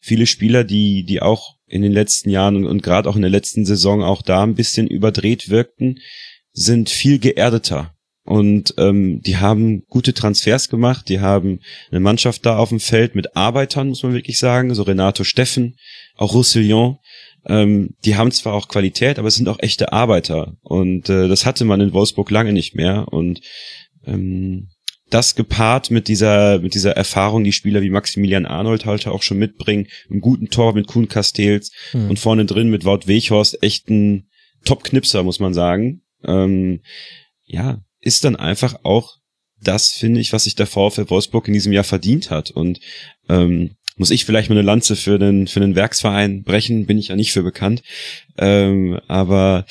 viele 0.00 0.26
Spieler, 0.26 0.64
die, 0.64 1.04
die 1.04 1.22
auch 1.22 1.56
in 1.66 1.82
den 1.82 1.92
letzten 1.92 2.30
Jahren 2.30 2.56
und, 2.56 2.66
und 2.66 2.82
gerade 2.82 3.08
auch 3.08 3.16
in 3.16 3.22
der 3.22 3.30
letzten 3.30 3.64
Saison 3.64 4.02
auch 4.02 4.22
da 4.22 4.42
ein 4.42 4.54
bisschen 4.54 4.86
überdreht 4.86 5.48
wirkten, 5.48 5.98
sind 6.52 6.90
viel 6.90 7.18
geerdeter. 7.18 7.94
Und 8.24 8.74
ähm, 8.76 9.22
die 9.22 9.38
haben 9.38 9.84
gute 9.88 10.12
Transfers 10.12 10.68
gemacht, 10.68 11.08
die 11.08 11.20
haben 11.20 11.60
eine 11.90 12.00
Mannschaft 12.00 12.44
da 12.44 12.58
auf 12.58 12.68
dem 12.68 12.80
Feld 12.80 13.14
mit 13.14 13.34
Arbeitern, 13.34 13.88
muss 13.88 14.02
man 14.02 14.12
wirklich 14.12 14.38
sagen, 14.38 14.74
so 14.74 14.82
Renato 14.82 15.24
Steffen, 15.24 15.76
auch 16.16 16.34
Roussillon. 16.34 16.98
Ähm, 17.46 17.94
die 18.04 18.16
haben 18.16 18.30
zwar 18.30 18.52
auch 18.52 18.68
Qualität, 18.68 19.18
aber 19.18 19.28
es 19.28 19.36
sind 19.36 19.48
auch 19.48 19.58
echte 19.60 19.92
Arbeiter. 19.92 20.56
Und 20.60 21.08
äh, 21.08 21.28
das 21.28 21.46
hatte 21.46 21.64
man 21.64 21.80
in 21.80 21.94
Wolfsburg 21.94 22.30
lange 22.30 22.52
nicht 22.52 22.74
mehr. 22.74 23.08
Und 23.10 23.40
ähm, 24.04 24.68
das 25.10 25.34
gepaart 25.34 25.90
mit 25.90 26.08
dieser, 26.08 26.60
mit 26.60 26.74
dieser 26.74 26.92
Erfahrung, 26.92 27.44
die 27.44 27.52
Spieler 27.52 27.82
wie 27.82 27.90
Maximilian 27.90 28.46
Arnold 28.46 28.86
halt 28.86 29.06
auch 29.06 29.22
schon 29.22 29.38
mitbringen, 29.38 29.88
einen 30.08 30.20
guten 30.20 30.50
Tor 30.50 30.74
mit 30.74 30.86
Kuhn 30.86 31.08
Castells 31.08 31.72
mhm. 31.92 32.10
und 32.10 32.18
vorne 32.18 32.46
drin 32.46 32.70
mit 32.70 32.84
Wout 32.84 33.06
Weghorst 33.06 33.62
echten 33.62 34.28
Top-Knipser, 34.64 35.22
muss 35.22 35.40
man 35.40 35.54
sagen. 35.54 36.02
Ähm, 36.24 36.80
ja, 37.44 37.82
ist 38.00 38.24
dann 38.24 38.36
einfach 38.36 38.84
auch 38.84 39.16
das, 39.62 39.88
finde 39.88 40.20
ich, 40.20 40.32
was 40.32 40.44
sich 40.44 40.54
der 40.54 40.66
VfL 40.66 41.10
Wolfsburg 41.10 41.48
in 41.48 41.54
diesem 41.54 41.72
Jahr 41.72 41.84
verdient 41.84 42.30
hat. 42.30 42.50
Und 42.50 42.80
ähm, 43.28 43.76
muss 43.96 44.10
ich 44.10 44.24
vielleicht 44.24 44.48
mal 44.48 44.56
eine 44.56 44.64
Lanze 44.64 44.96
für 44.96 45.18
den, 45.18 45.46
für 45.46 45.60
den 45.60 45.74
Werksverein 45.74 46.42
brechen, 46.42 46.86
bin 46.86 46.98
ich 46.98 47.08
ja 47.08 47.16
nicht 47.16 47.32
für 47.32 47.42
bekannt. 47.42 47.82
Ähm, 48.38 48.98
aber 49.08 49.66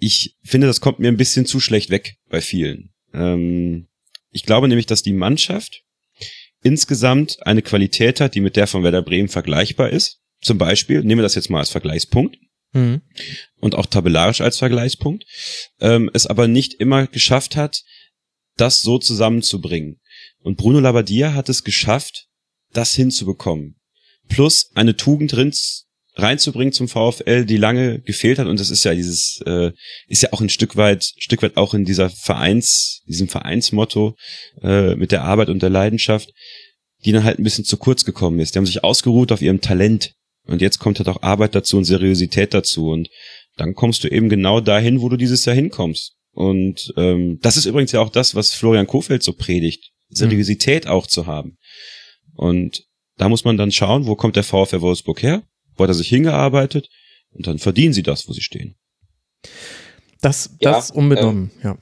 ich 0.00 0.36
finde, 0.42 0.66
das 0.66 0.80
kommt 0.80 0.98
mir 0.98 1.08
ein 1.08 1.16
bisschen 1.16 1.46
zu 1.46 1.60
schlecht 1.60 1.90
weg 1.90 2.16
bei 2.28 2.40
vielen. 2.40 2.90
Ähm, 3.12 3.86
ich 4.30 4.44
glaube 4.44 4.68
nämlich, 4.68 4.86
dass 4.86 5.02
die 5.02 5.12
Mannschaft 5.12 5.82
insgesamt 6.62 7.38
eine 7.46 7.62
Qualität 7.62 8.20
hat, 8.20 8.34
die 8.34 8.40
mit 8.40 8.56
der 8.56 8.66
von 8.66 8.82
Werder 8.82 9.02
Bremen 9.02 9.28
vergleichbar 9.28 9.90
ist. 9.90 10.20
Zum 10.42 10.58
Beispiel, 10.58 11.02
nehmen 11.02 11.18
wir 11.18 11.22
das 11.22 11.34
jetzt 11.34 11.50
mal 11.50 11.60
als 11.60 11.70
Vergleichspunkt. 11.70 12.36
Mhm. 12.72 13.02
Und 13.58 13.74
auch 13.74 13.86
tabellarisch 13.86 14.40
als 14.40 14.58
Vergleichspunkt, 14.58 15.24
ähm, 15.80 16.10
es 16.14 16.26
aber 16.26 16.46
nicht 16.46 16.74
immer 16.74 17.06
geschafft 17.06 17.56
hat, 17.56 17.82
das 18.56 18.82
so 18.82 18.98
zusammenzubringen. 18.98 20.00
Und 20.38 20.56
Bruno 20.56 20.80
Labbadia 20.80 21.34
hat 21.34 21.48
es 21.48 21.64
geschafft, 21.64 22.28
das 22.72 22.94
hinzubekommen. 22.94 23.76
Plus 24.28 24.70
eine 24.74 24.96
Tugend 24.96 25.32
reinzubringen 26.16 26.72
zum 26.72 26.88
VfL, 26.88 27.44
die 27.44 27.56
lange 27.56 28.00
gefehlt 28.00 28.38
hat. 28.38 28.46
Und 28.46 28.60
das 28.60 28.70
ist 28.70 28.84
ja 28.84 28.94
dieses, 28.94 29.40
äh, 29.46 29.72
ist 30.08 30.22
ja 30.22 30.32
auch 30.32 30.40
ein 30.40 30.48
Stück 30.48 30.76
weit, 30.76 31.04
Stück 31.18 31.42
weit 31.42 31.56
auch 31.56 31.74
in 31.74 31.84
dieser 31.84 32.10
Vereins, 32.10 33.02
diesem 33.06 33.28
Vereinsmotto 33.28 34.16
äh, 34.62 34.94
mit 34.96 35.12
der 35.12 35.22
Arbeit 35.22 35.48
und 35.48 35.62
der 35.62 35.70
Leidenschaft, 35.70 36.32
die 37.04 37.12
dann 37.12 37.24
halt 37.24 37.38
ein 37.38 37.44
bisschen 37.44 37.64
zu 37.64 37.76
kurz 37.76 38.04
gekommen 38.04 38.40
ist. 38.40 38.54
Die 38.54 38.58
haben 38.58 38.66
sich 38.66 38.84
ausgeruht 38.84 39.32
auf 39.32 39.42
ihrem 39.42 39.60
Talent. 39.60 40.12
Und 40.46 40.62
jetzt 40.62 40.78
kommt 40.78 40.98
halt 40.98 41.08
auch 41.08 41.22
Arbeit 41.22 41.54
dazu 41.54 41.76
und 41.76 41.84
Seriosität 41.84 42.54
dazu. 42.54 42.88
Und 42.88 43.08
dann 43.56 43.74
kommst 43.74 44.04
du 44.04 44.08
eben 44.08 44.28
genau 44.28 44.60
dahin, 44.60 45.00
wo 45.00 45.08
du 45.08 45.16
dieses 45.16 45.44
Jahr 45.44 45.54
hinkommst. 45.54 46.14
Und 46.32 46.92
ähm, 46.96 47.38
das 47.42 47.56
ist 47.56 47.66
übrigens 47.66 47.92
ja 47.92 48.00
auch 48.00 48.10
das, 48.10 48.34
was 48.34 48.52
Florian 48.52 48.86
Kofeld 48.86 49.22
so 49.22 49.32
predigt. 49.32 49.90
Seriosität 50.08 50.86
mhm. 50.86 50.90
auch 50.90 51.06
zu 51.06 51.26
haben. 51.26 51.56
Und 52.34 52.84
da 53.16 53.28
muss 53.28 53.44
man 53.44 53.56
dann 53.56 53.70
schauen, 53.70 54.06
wo 54.06 54.16
kommt 54.16 54.36
der 54.36 54.44
VfL 54.44 54.80
Wolfsburg 54.80 55.22
her? 55.22 55.42
Wo 55.76 55.84
hat 55.84 55.90
er 55.90 55.94
sich 55.94 56.08
hingearbeitet? 56.08 56.88
Und 57.32 57.46
dann 57.46 57.58
verdienen 57.58 57.92
sie 57.92 58.02
das, 58.02 58.28
wo 58.28 58.32
sie 58.32 58.42
stehen. 58.42 58.74
Das, 60.20 60.50
das 60.60 60.88
ja, 60.88 60.94
unbenommen, 60.94 61.50
ähm, 61.56 61.60
ja. 61.62 61.78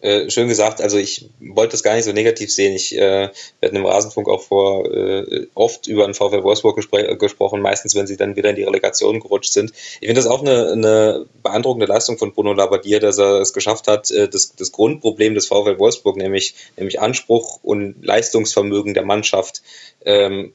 Äh, 0.00 0.30
schön 0.30 0.46
gesagt, 0.46 0.80
also 0.80 0.96
ich 0.96 1.28
wollte 1.40 1.72
das 1.72 1.82
gar 1.82 1.96
nicht 1.96 2.04
so 2.04 2.12
negativ 2.12 2.54
sehen. 2.54 2.72
Ich 2.72 2.96
äh, 2.96 3.30
wir 3.58 3.66
hatten 3.66 3.74
im 3.74 3.84
Rasenfunk 3.84 4.28
auch 4.28 4.42
vor 4.42 4.88
äh, 4.94 5.48
oft 5.54 5.88
über 5.88 6.04
den 6.04 6.14
VfL 6.14 6.44
Wolfsburg 6.44 6.76
gespr 6.76 7.16
gesprochen, 7.16 7.60
meistens 7.60 7.96
wenn 7.96 8.06
sie 8.06 8.16
dann 8.16 8.36
wieder 8.36 8.50
in 8.50 8.56
die 8.56 8.62
Relegation 8.62 9.18
gerutscht 9.18 9.52
sind. 9.52 9.72
Ich 10.00 10.06
finde 10.06 10.14
das 10.14 10.28
auch 10.28 10.40
eine, 10.40 10.70
eine 10.70 11.26
beeindruckende 11.42 11.86
Leistung 11.86 12.16
von 12.16 12.32
Bruno 12.32 12.52
Labbadia, 12.52 13.00
dass 13.00 13.18
er 13.18 13.40
es 13.40 13.52
geschafft 13.52 13.88
hat, 13.88 14.12
äh, 14.12 14.28
das, 14.28 14.54
das 14.54 14.70
Grundproblem 14.70 15.34
des 15.34 15.48
VfL 15.48 15.80
Wolfsburg, 15.80 16.16
nämlich, 16.16 16.54
nämlich 16.76 17.00
Anspruch 17.00 17.58
und 17.64 17.96
Leistungsvermögen 18.00 18.94
der 18.94 19.04
Mannschaft, 19.04 19.62
ähm, 20.04 20.52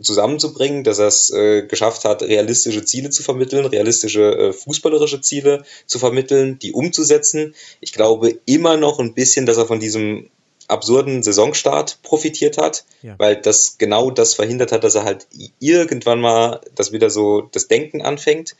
zusammenzubringen, 0.00 0.84
dass 0.84 0.98
er 0.98 1.06
es 1.06 1.30
äh, 1.30 1.62
geschafft 1.62 2.04
hat, 2.04 2.22
realistische 2.22 2.84
Ziele 2.84 3.10
zu 3.10 3.22
vermitteln, 3.22 3.64
realistische 3.66 4.32
äh, 4.36 4.52
fußballerische 4.52 5.20
Ziele 5.20 5.64
zu 5.86 5.98
vermitteln, 5.98 6.58
die 6.58 6.72
umzusetzen. 6.72 7.54
Ich 7.80 7.92
glaube 7.92 8.38
immer 8.46 8.76
noch 8.76 8.98
ein 8.98 9.14
bisschen, 9.14 9.46
dass 9.46 9.56
er 9.56 9.66
von 9.66 9.80
diesem 9.80 10.30
absurden 10.66 11.22
Saisonstart 11.22 11.98
profitiert 12.02 12.58
hat, 12.58 12.84
ja. 13.02 13.14
weil 13.18 13.36
das 13.36 13.76
genau 13.78 14.10
das 14.10 14.34
verhindert 14.34 14.72
hat, 14.72 14.82
dass 14.82 14.94
er 14.94 15.04
halt 15.04 15.26
irgendwann 15.60 16.20
mal 16.20 16.60
das 16.74 16.92
wieder 16.92 17.10
so 17.10 17.42
das 17.42 17.68
Denken 17.68 18.02
anfängt. 18.02 18.56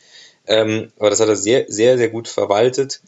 Ähm, 0.47 0.93
aber 0.99 1.11
das 1.11 1.21
hat 1.21 1.29
er 1.29 1.37
sehr, 1.37 1.65
sehr, 1.69 1.97
sehr 1.97 2.11
gut 2.11 2.29
verwaltet. 2.29 3.01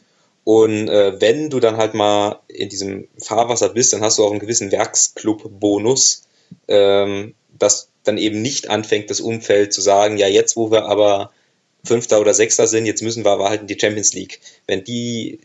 Und 0.43 0.87
äh, 0.87 1.19
wenn 1.19 1.49
du 1.49 1.59
dann 1.59 1.77
halt 1.77 1.93
mal 1.93 2.39
in 2.47 2.69
diesem 2.69 3.07
Fahrwasser 3.19 3.69
bist, 3.69 3.93
dann 3.93 4.01
hast 4.01 4.17
du 4.17 4.23
auch 4.23 4.31
einen 4.31 4.39
gewissen 4.39 4.71
Werksclub-Bonus, 4.71 6.23
ähm, 6.67 7.35
dass 7.59 7.89
dann 8.07 8.17
eben 8.17 8.41
nicht 8.41 8.69
anfängt, 8.69 9.09
das 9.09 9.19
Umfeld 9.19 9.73
zu 9.73 9.81
sagen, 9.81 10.17
ja, 10.17 10.27
jetzt, 10.27 10.55
wo 10.55 10.71
wir 10.71 10.85
aber 10.85 11.31
Fünfter 11.83 12.19
oder 12.19 12.33
Sechster 12.33 12.67
sind, 12.67 12.85
jetzt 12.85 13.01
müssen 13.01 13.23
wir 13.23 13.31
aber 13.31 13.49
halt 13.49 13.61
in 13.61 13.67
die 13.67 13.79
Champions 13.79 14.13
League. 14.13 14.39
Wenn 14.67 14.83
die 14.83 15.39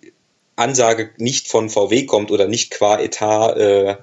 Ansage 0.57 1.11
nicht 1.19 1.49
von 1.49 1.71
VW 1.71 2.05
kommt 2.07 2.31
oder 2.31 2.49
nicht 2.49 2.71
qua 2.71 3.01
Etat 3.01 3.57
äh, 3.57 3.97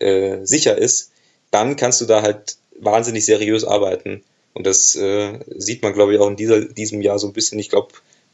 äh, 0.00 0.44
sicher 0.44 0.76
ist, 0.76 1.12
dann 1.50 1.76
kannst 1.76 2.00
du 2.00 2.04
da 2.04 2.22
halt 2.22 2.56
wahnsinnig 2.80 3.24
seriös 3.24 3.64
arbeiten. 3.64 4.22
Und 4.52 4.66
das 4.66 4.94
äh, 4.94 5.38
sieht 5.56 5.82
man, 5.82 5.92
glaube 5.92 6.14
ich, 6.14 6.20
auch 6.20 6.28
in 6.28 6.36
dieser, 6.36 6.60
diesem 6.64 7.00
Jahr 7.00 7.18
so 7.18 7.26
ein 7.26 7.32
bisschen. 7.32 7.58
Ich 7.58 7.70
glaube, 7.70 7.88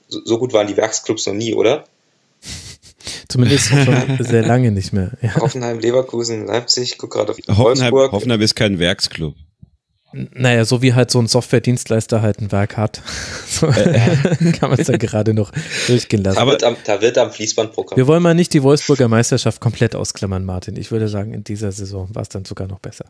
so, 0.08 0.20
so 0.24 0.38
gut 0.38 0.52
waren 0.52 0.66
die 0.66 0.76
Werksclubs 0.76 1.26
noch 1.26 1.34
nie, 1.34 1.54
oder? 1.54 1.84
Zumindest 3.28 3.68
schon 3.68 4.18
sehr 4.20 4.42
lange 4.42 4.70
nicht 4.70 4.92
mehr. 4.92 5.12
Ja. 5.22 5.36
Hoffenheim, 5.36 5.78
Leverkusen, 5.78 6.46
Leipzig, 6.46 6.98
guck 6.98 7.10
gerade 7.10 7.32
auf 7.32 7.38
Hoffenheim, 7.38 7.58
Wolfsburg. 7.58 8.12
Hoffenheim 8.12 8.40
ist 8.40 8.56
kein 8.56 8.78
Werksclub. 8.78 9.34
Naja, 10.12 10.64
so 10.64 10.82
wie 10.82 10.94
halt 10.94 11.10
so 11.10 11.20
ein 11.20 11.28
Software-Dienstleister 11.28 12.20
halt 12.20 12.40
ein 12.40 12.50
Werk 12.52 12.76
hat. 12.76 13.02
So 13.50 13.66
äh. 13.66 14.16
kann 14.58 14.70
man 14.70 14.78
es 14.78 14.86
ja 14.88 14.96
gerade 14.96 15.34
noch 15.34 15.50
durchgehen 15.86 16.22
lassen. 16.22 16.38
Aber 16.38 16.56
da 16.56 16.68
wird 16.68 16.78
am, 16.78 16.84
da 16.84 17.00
wird 17.02 17.18
am 17.18 17.30
Fließband 17.30 17.72
programmiert. 17.72 17.98
Wir 17.98 18.06
wollen 18.06 18.22
mal 18.22 18.34
nicht 18.34 18.54
die 18.54 18.62
Wolfsburger 18.62 19.08
Meisterschaft 19.08 19.60
komplett 19.60 19.94
ausklammern, 19.94 20.44
Martin. 20.44 20.76
Ich 20.76 20.90
würde 20.90 21.08
sagen, 21.08 21.34
in 21.34 21.44
dieser 21.44 21.70
Saison 21.72 22.08
war 22.14 22.22
es 22.22 22.30
dann 22.30 22.46
sogar 22.46 22.68
noch 22.68 22.78
besser. 22.78 23.04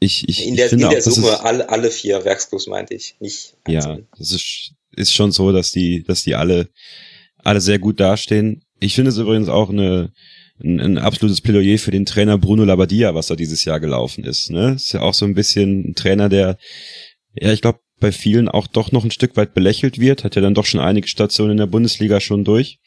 Ich, 0.00 0.28
ich, 0.28 0.46
in 0.46 0.56
der, 0.56 0.66
ich 0.66 0.70
finde 0.70 0.84
in 0.86 0.90
der 0.90 0.98
auch, 0.98 1.02
Summe 1.02 1.44
alle, 1.44 1.68
alle 1.68 1.90
vier 1.90 2.24
Werksclubs 2.24 2.66
meinte 2.66 2.94
ich, 2.94 3.16
nicht 3.20 3.54
einzeln. 3.64 3.98
Ja, 3.98 4.04
das 4.18 4.32
ist, 4.32 4.72
ist 4.96 5.14
schon 5.14 5.32
so, 5.32 5.52
dass 5.52 5.70
die, 5.70 6.02
dass 6.02 6.22
die 6.22 6.34
alle, 6.34 6.68
alle 7.44 7.60
sehr 7.60 7.78
gut 7.78 8.00
dastehen. 8.00 8.64
Ich 8.80 8.94
finde 8.94 9.10
es 9.10 9.18
übrigens 9.18 9.48
auch 9.48 9.70
eine, 9.70 10.12
ein, 10.62 10.80
ein 10.80 10.98
absolutes 10.98 11.40
Plädoyer 11.40 11.78
für 11.78 11.90
den 11.90 12.06
Trainer 12.06 12.38
Bruno 12.38 12.64
Labbadia, 12.64 13.14
was 13.14 13.28
da 13.28 13.36
dieses 13.36 13.64
Jahr 13.64 13.80
gelaufen 13.80 14.24
ist. 14.24 14.50
Ne? 14.50 14.72
Ist 14.76 14.92
ja 14.92 15.00
auch 15.00 15.14
so 15.14 15.24
ein 15.24 15.34
bisschen 15.34 15.90
ein 15.90 15.94
Trainer, 15.94 16.28
der, 16.28 16.58
ja, 17.34 17.52
ich 17.52 17.62
glaube, 17.62 17.80
bei 18.00 18.12
vielen 18.12 18.48
auch 18.48 18.66
doch 18.66 18.92
noch 18.92 19.04
ein 19.04 19.10
Stück 19.10 19.36
weit 19.36 19.54
belächelt 19.54 19.98
wird, 19.98 20.24
hat 20.24 20.36
ja 20.36 20.42
dann 20.42 20.54
doch 20.54 20.66
schon 20.66 20.80
einige 20.80 21.08
Stationen 21.08 21.52
in 21.52 21.56
der 21.56 21.66
Bundesliga 21.66 22.20
schon 22.20 22.44
durch. 22.44 22.78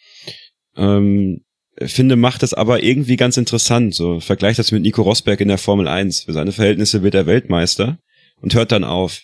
Ähm, 0.78 1.44
finde, 1.78 2.16
macht 2.16 2.44
das 2.44 2.54
aber 2.54 2.84
irgendwie 2.84 3.18
ganz 3.18 3.38
interessant. 3.38 3.94
So, 3.94 4.20
vergleicht 4.20 4.60
das 4.60 4.72
mit 4.72 4.84
Nico 4.84 5.02
Rosberg 5.02 5.42
in 5.42 5.48
der 5.48 5.58
Formel 5.58 5.88
1. 5.88 6.24
Für 6.24 6.34
seine 6.34 6.52
Verhältnisse 6.52 7.04
wird 7.04 7.16
er 7.16 7.26
Weltmeister 7.26 8.00
und 8.42 8.54
hört 8.54 8.72
dann 8.72 8.84
auf. 8.84 9.24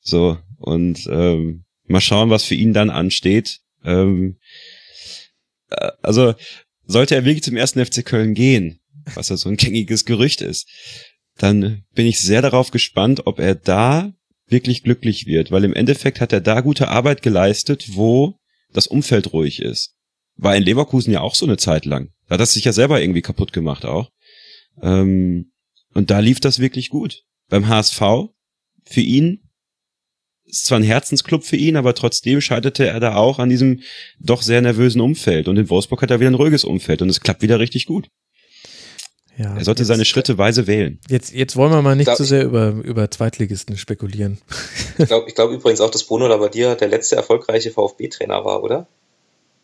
So, 0.00 0.38
und 0.58 1.06
ähm, 1.10 1.64
mal 1.86 2.00
schauen, 2.00 2.30
was 2.30 2.44
für 2.44 2.54
ihn 2.54 2.72
dann 2.72 2.90
ansteht. 2.90 3.60
Ähm, 3.84 4.38
äh, 5.70 5.90
also 6.02 6.34
sollte 6.90 7.14
er 7.14 7.24
wirklich 7.24 7.42
zum 7.44 7.56
ersten 7.56 7.84
FC 7.84 8.04
Köln 8.04 8.34
gehen, 8.34 8.80
was 9.14 9.28
ja 9.28 9.36
so 9.36 9.48
ein 9.48 9.56
gängiges 9.56 10.04
Gerücht 10.04 10.40
ist, 10.40 10.68
dann 11.38 11.84
bin 11.94 12.06
ich 12.06 12.20
sehr 12.20 12.42
darauf 12.42 12.70
gespannt, 12.70 13.26
ob 13.26 13.38
er 13.38 13.54
da 13.54 14.12
wirklich 14.48 14.82
glücklich 14.82 15.26
wird, 15.26 15.52
weil 15.52 15.64
im 15.64 15.74
Endeffekt 15.74 16.20
hat 16.20 16.32
er 16.32 16.40
da 16.40 16.60
gute 16.60 16.88
Arbeit 16.88 17.22
geleistet, 17.22 17.90
wo 17.92 18.36
das 18.72 18.86
Umfeld 18.86 19.32
ruhig 19.32 19.62
ist. 19.62 19.94
War 20.36 20.56
in 20.56 20.62
Leverkusen 20.62 21.12
ja 21.12 21.20
auch 21.20 21.34
so 21.34 21.46
eine 21.46 21.56
Zeit 21.56 21.84
lang. 21.84 22.10
Da 22.26 22.34
hat 22.34 22.40
er 22.40 22.46
sich 22.46 22.64
ja 22.64 22.72
selber 22.72 23.00
irgendwie 23.00 23.22
kaputt 23.22 23.52
gemacht 23.52 23.84
auch. 23.84 24.10
Ähm, 24.82 25.52
und 25.94 26.10
da 26.10 26.18
lief 26.18 26.40
das 26.40 26.58
wirklich 26.58 26.88
gut. 26.88 27.22
Beim 27.48 27.68
HSV, 27.68 28.00
für 28.84 29.00
ihn 29.00 29.49
ist 30.50 30.66
zwar 30.66 30.78
ein 30.78 30.84
Herzensclub 30.84 31.44
für 31.44 31.56
ihn, 31.56 31.76
aber 31.76 31.94
trotzdem 31.94 32.40
scheiterte 32.40 32.86
er 32.86 33.00
da 33.00 33.16
auch 33.16 33.38
an 33.38 33.48
diesem 33.48 33.80
doch 34.18 34.42
sehr 34.42 34.60
nervösen 34.60 35.00
Umfeld. 35.00 35.48
Und 35.48 35.56
in 35.56 35.70
Wolfsburg 35.70 36.02
hat 36.02 36.10
er 36.10 36.20
wieder 36.20 36.30
ein 36.30 36.34
ruhiges 36.34 36.64
Umfeld 36.64 37.02
und 37.02 37.08
es 37.08 37.20
klappt 37.20 37.42
wieder 37.42 37.58
richtig 37.58 37.86
gut. 37.86 38.08
Ja, 39.36 39.56
er 39.56 39.64
sollte 39.64 39.82
jetzt, 39.82 39.88
seine 39.88 40.04
Schritte 40.04 40.36
weise 40.36 40.66
wählen. 40.66 40.98
Jetzt, 41.08 41.32
jetzt 41.32 41.56
wollen 41.56 41.72
wir 41.72 41.80
mal 41.80 41.96
nicht 41.96 42.10
zu 42.10 42.24
so 42.24 42.24
sehr 42.24 42.44
über, 42.44 42.72
über 42.82 43.10
Zweitligisten 43.10 43.78
spekulieren. 43.78 44.38
Ich 44.98 45.06
glaube 45.06 45.28
ich 45.28 45.34
glaub 45.34 45.50
übrigens 45.50 45.80
auch, 45.80 45.90
dass 45.90 46.04
Bruno 46.04 46.26
Labbadia 46.26 46.74
der 46.74 46.88
letzte 46.88 47.16
erfolgreiche 47.16 47.70
VfB-Trainer 47.70 48.44
war, 48.44 48.62
oder? 48.62 48.86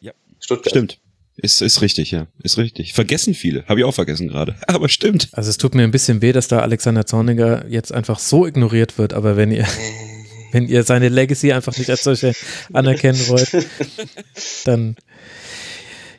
Ja. 0.00 0.12
Stuttgart. 0.40 0.70
Stimmt. 0.70 0.98
Ist, 1.36 1.60
ist 1.60 1.82
richtig, 1.82 2.10
ja. 2.12 2.28
Ist 2.42 2.56
richtig. 2.56 2.94
Vergessen 2.94 3.34
viele. 3.34 3.66
Habe 3.66 3.80
ich 3.80 3.84
auch 3.84 3.92
vergessen 3.92 4.28
gerade. 4.28 4.54
Aber 4.66 4.88
stimmt. 4.88 5.28
Also 5.32 5.50
es 5.50 5.58
tut 5.58 5.74
mir 5.74 5.82
ein 5.82 5.90
bisschen 5.90 6.22
weh, 6.22 6.32
dass 6.32 6.48
da 6.48 6.60
Alexander 6.60 7.04
Zorniger 7.04 7.66
jetzt 7.68 7.92
einfach 7.92 8.18
so 8.18 8.46
ignoriert 8.46 8.96
wird. 8.96 9.12
Aber 9.12 9.36
wenn 9.36 9.50
ihr, 9.50 9.64
äh 9.64 10.15
wenn 10.52 10.68
ihr 10.68 10.82
seine 10.82 11.08
Legacy 11.08 11.52
einfach 11.52 11.76
nicht 11.76 11.90
als 11.90 12.04
solche 12.04 12.32
anerkennen 12.72 13.20
wollt, 13.28 13.50
dann 14.64 14.96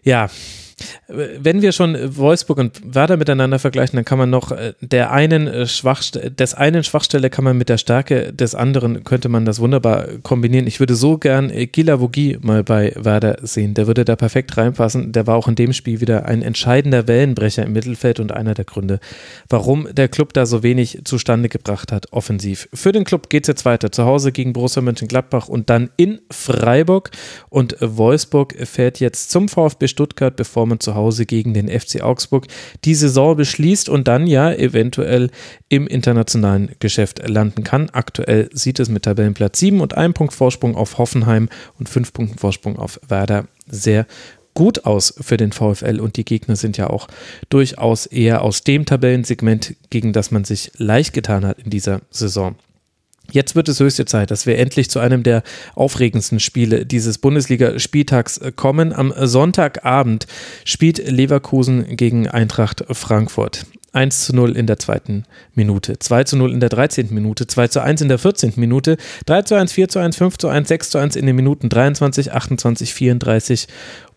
ja, 0.04 0.30
wenn 1.08 1.62
wir 1.62 1.72
schon 1.72 1.98
Wolfsburg 2.18 2.60
und 2.60 2.95
Werder 2.95 3.18
miteinander 3.18 3.58
vergleichen, 3.60 3.95
dann 3.95 4.06
kann 4.06 4.18
man 4.18 4.30
noch 4.30 4.52
äh, 4.52 4.74
der 4.82 5.12
einen 5.12 5.48
äh, 5.48 5.66
Schwachstelle, 5.66 6.30
des 6.30 6.54
einen 6.54 6.84
Schwachstelle 6.84 7.30
kann 7.30 7.44
man 7.44 7.58
mit 7.58 7.70
der 7.70 7.78
Stärke 7.78 8.32
des 8.32 8.54
anderen, 8.54 9.04
könnte 9.04 9.30
man 9.30 9.45
das 9.45 9.60
wunderbar 9.60 10.08
kombinieren. 10.22 10.68
Ich 10.68 10.80
würde 10.80 10.95
so 10.95 11.18
gern 11.18 11.49
äh, 11.49 11.66
Gila 11.66 11.99
Vogie 11.99 12.38
mal 12.41 12.64
bei 12.64 12.94
Werder 12.95 13.38
sehen. 13.41 13.74
Der 13.74 13.88
würde 13.88 14.06
da 14.06 14.16
perfekt 14.16 14.56
reinpassen. 14.58 15.12
Der 15.14 15.26
war 15.26 15.36
auch 15.36 15.48
in 15.48 15.56
dem 15.56 15.74
Spiel 15.74 15.99
wieder 15.99 16.26
ein 16.26 16.44
entscheidender 16.44 17.08
Wellenbrecher 17.08 17.64
im 17.64 17.74
Mittelfeld 17.74 18.20
und 18.20 18.32
einer 18.32 18.54
der 18.54 18.66
Gründe, 18.66 18.99
warum 19.49 19.88
der 19.91 20.10
Club 20.10 20.34
da 20.34 20.45
so 20.45 20.62
wenig 20.62 21.02
zustande 21.06 21.49
gebracht 21.49 21.91
hat, 21.91 22.12
offensiv. 22.12 22.70
Für 22.74 22.91
den 22.91 23.04
Club 23.04 23.30
geht 23.30 23.45
es 23.45 23.48
jetzt 23.48 23.66
weiter. 23.66 23.91
Zu 23.91 24.06
Hause 24.06 24.32
gegen 24.32 24.54
Borussia 24.54 24.82
Mönchengladbach 24.82 25.48
und 25.48 25.72
dann 25.72 25.90
in 25.98 26.20
Freiburg. 26.30 27.10
Und 27.49 27.78
Wolfsburg 27.80 28.56
fährt 28.68 28.99
jetzt 28.99 29.32
zum 29.32 29.49
VfB 29.49 29.88
Stuttgart, 29.88 30.36
bevor 30.36 30.66
man 30.68 30.80
zu 30.80 30.95
Hause 30.95 31.26
gegen 31.26 31.53
den 31.53 31.68
FC 31.68 32.02
Augsburg 32.02 32.48
die 32.85 32.95
Saison 32.95 33.35
beschließt 33.35 33.89
und 33.89 34.07
dann 34.07 34.27
ja 34.27 34.52
eventuell 34.52 35.30
im 35.69 35.88
internationalen 35.88 36.72
Geschäft 36.80 37.27
landen 37.27 37.64
kann. 37.64 37.89
Aktuell 37.89 38.49
sieht 38.53 38.80
es 38.80 38.89
mit 38.89 39.03
Tabellenplatz 39.03 39.60
7 39.60 39.81
und 39.81 39.98
einem 39.98 40.14
Punkt 40.14 40.34
Vorsprung 40.34 40.76
auf 40.76 40.98
Hoffenheim 40.98 41.49
und 41.80 41.89
fünf 41.89 42.14
Punkten 42.14 42.38
Vorsprung 42.38 42.77
auf 42.77 42.99
Werder 43.07 43.48
sehr 43.68 44.06
gut 44.57 44.85
aus 44.85 45.14
für 45.22 45.38
den 45.38 45.52
VfL 45.52 45.99
und 45.99 46.18
die 46.18 46.26
Gegner 46.26 46.56
sind 46.56 46.77
ja 46.77 46.89
auch 46.89 47.07
durchaus 47.49 48.07
eher 48.07 48.41
aus 48.41 48.64
dem 48.64 48.85
Tabellensegment, 48.85 49.76
gegen 49.91 50.14
das 50.14 50.31
man 50.31 50.45
sich 50.45 50.72
leicht 50.77 51.14
getan 51.14 51.45
hat 51.45 51.60
in 51.60 51.69
dieser 51.69 52.02
Saison. 52.10 52.56
Jetzt 53.32 53.56
wird 53.56 53.68
es 53.68 53.80
höchste 53.80 54.06
Zeit, 54.06 54.32
dass 54.32 54.45
wir 54.45 54.58
endlich 54.58 54.90
zu 54.90 54.99
einem 54.99 55.24
der 55.24 55.44
aufregendsten 55.76 56.40
Spiele 56.40 56.86
dieses 56.86 57.18
Bundesliga-Spieltags 57.18 58.40
kommen. 58.56 58.94
Am 58.94 59.14
Sonntagabend 59.18 60.28
spielt 60.64 60.99
Leverkusen 61.10 61.98
gegen 61.98 62.28
Eintracht 62.28 62.86
Frankfurt. 62.90 63.66
1 63.94 64.26
zu 64.26 64.36
0 64.36 64.56
in 64.56 64.68
der 64.68 64.78
zweiten 64.78 65.24
Minute, 65.56 65.98
2 65.98 66.24
zu 66.26 66.38
0 66.38 66.54
in 66.54 66.60
der 66.60 66.70
13. 66.70 67.08
Minute, 67.12 67.48
2 67.48 67.68
zu 67.70 67.82
1 67.82 68.02
in 68.02 68.10
der 68.10 68.20
14. 68.20 68.54
Minute, 68.58 68.98
3 69.26 69.41
zu 69.41 69.56
1, 69.56 69.72
4 69.72 69.90
zu 69.90 69.99
1, 69.99 70.18
5 70.18 70.38
zu 70.38 70.48
1, 70.49 70.68
6 70.68 70.90
zu 70.91 70.98
1 70.99 71.16
in 71.16 71.26
den 71.26 71.36
Minuten 71.36 71.70
23, 71.70 72.32
28, 72.32 72.94
34 72.94 73.68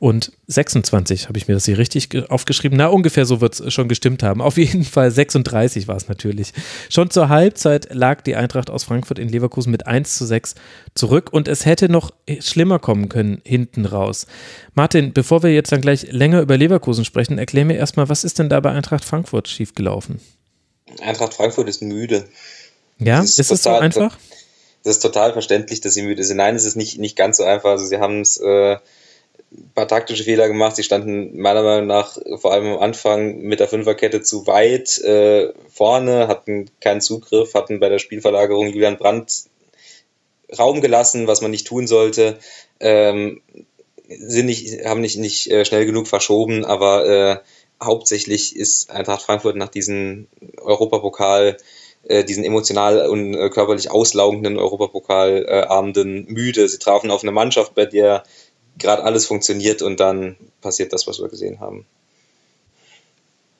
und 0.00 0.32
26. 0.46 1.28
Habe 1.28 1.36
ich 1.36 1.46
mir 1.46 1.52
das 1.52 1.66
hier 1.66 1.76
richtig 1.76 2.08
aufgeschrieben? 2.30 2.78
Na, 2.78 2.86
ungefähr 2.86 3.26
so 3.26 3.42
wird 3.42 3.60
es 3.60 3.72
schon 3.72 3.86
gestimmt 3.86 4.22
haben. 4.22 4.40
Auf 4.40 4.56
jeden 4.56 4.82
Fall 4.82 5.10
36 5.10 5.88
war 5.88 5.96
es 5.96 6.08
natürlich. 6.08 6.54
Schon 6.88 7.10
zur 7.10 7.28
Halbzeit 7.28 7.92
lag 7.92 8.22
die 8.22 8.34
Eintracht 8.34 8.70
aus 8.70 8.82
Frankfurt 8.82 9.18
in 9.18 9.28
Leverkusen 9.28 9.70
mit 9.70 9.86
1 9.86 10.16
zu 10.16 10.24
6 10.24 10.54
zurück 10.94 11.28
und 11.30 11.48
es 11.48 11.66
hätte 11.66 11.90
noch 11.90 12.12
schlimmer 12.40 12.78
kommen 12.78 13.10
können 13.10 13.42
hinten 13.44 13.84
raus. 13.84 14.26
Martin, 14.74 15.12
bevor 15.12 15.42
wir 15.42 15.52
jetzt 15.52 15.70
dann 15.70 15.82
gleich 15.82 16.10
länger 16.10 16.40
über 16.40 16.56
Leverkusen 16.56 17.04
sprechen, 17.04 17.36
erklär 17.36 17.66
mir 17.66 17.76
erstmal, 17.76 18.08
was 18.08 18.24
ist 18.24 18.38
denn 18.38 18.48
da 18.48 18.58
bei 18.60 18.70
Eintracht 18.70 19.04
Frankfurt 19.04 19.48
schiefgelaufen? 19.48 20.18
Eintracht 21.02 21.34
Frankfurt 21.34 21.68
ist 21.68 21.82
müde. 21.82 22.24
Ja, 22.98 23.20
ist, 23.20 23.38
ist 23.38 23.52
es 23.52 23.64
so 23.64 23.70
einfach? 23.70 24.16
Das 24.82 24.96
ist 24.96 25.02
total 25.02 25.34
verständlich, 25.34 25.82
dass 25.82 25.92
sie 25.92 26.02
müde 26.02 26.24
sind. 26.24 26.38
Nein, 26.38 26.56
es 26.56 26.64
ist 26.64 26.76
nicht, 26.76 26.98
nicht 26.98 27.16
ganz 27.16 27.36
so 27.36 27.44
einfach. 27.44 27.68
Also 27.68 27.84
sie 27.84 27.98
haben 27.98 28.22
es 28.22 28.38
äh, 28.38 28.78
ein 29.52 29.72
paar 29.74 29.88
taktische 29.88 30.24
Fehler 30.24 30.48
gemacht. 30.48 30.76
Sie 30.76 30.82
standen 30.82 31.40
meiner 31.40 31.62
Meinung 31.62 31.86
nach 31.86 32.16
vor 32.38 32.52
allem 32.52 32.66
am 32.66 32.78
Anfang 32.78 33.38
mit 33.40 33.60
der 33.60 33.68
Fünferkette 33.68 34.22
zu 34.22 34.46
weit 34.46 34.98
äh, 34.98 35.52
vorne, 35.68 36.28
hatten 36.28 36.70
keinen 36.80 37.00
Zugriff, 37.00 37.54
hatten 37.54 37.80
bei 37.80 37.88
der 37.88 37.98
Spielverlagerung 37.98 38.68
Julian 38.68 38.96
Brandt 38.96 39.44
Raum 40.58 40.80
gelassen, 40.80 41.26
was 41.26 41.40
man 41.42 41.50
nicht 41.50 41.66
tun 41.66 41.86
sollte. 41.86 42.38
Ähm, 42.80 43.40
sind 44.08 44.46
nicht, 44.46 44.84
haben 44.84 45.00
nicht, 45.00 45.18
nicht 45.18 45.50
äh, 45.50 45.64
schnell 45.64 45.86
genug 45.86 46.08
verschoben, 46.08 46.64
aber 46.64 47.06
äh, 47.06 47.36
hauptsächlich 47.82 48.56
ist 48.56 48.90
Eintracht 48.90 49.22
Frankfurt 49.22 49.56
nach 49.56 49.68
diesem 49.68 50.26
Europapokal, 50.58 51.56
äh, 52.02 52.24
diesen 52.24 52.44
emotional 52.44 53.08
und 53.08 53.34
äh, 53.34 53.48
körperlich 53.50 53.90
auslaugenden 53.90 54.58
Europapokalabenden 54.58 56.26
müde. 56.26 56.68
Sie 56.68 56.78
trafen 56.78 57.10
auf 57.10 57.22
eine 57.22 57.32
Mannschaft, 57.32 57.74
bei 57.74 57.86
der 57.86 58.24
gerade 58.80 59.04
alles 59.04 59.26
funktioniert 59.26 59.82
und 59.82 60.00
dann 60.00 60.36
passiert 60.60 60.92
das, 60.92 61.06
was 61.06 61.20
wir 61.20 61.28
gesehen 61.28 61.60
haben. 61.60 61.86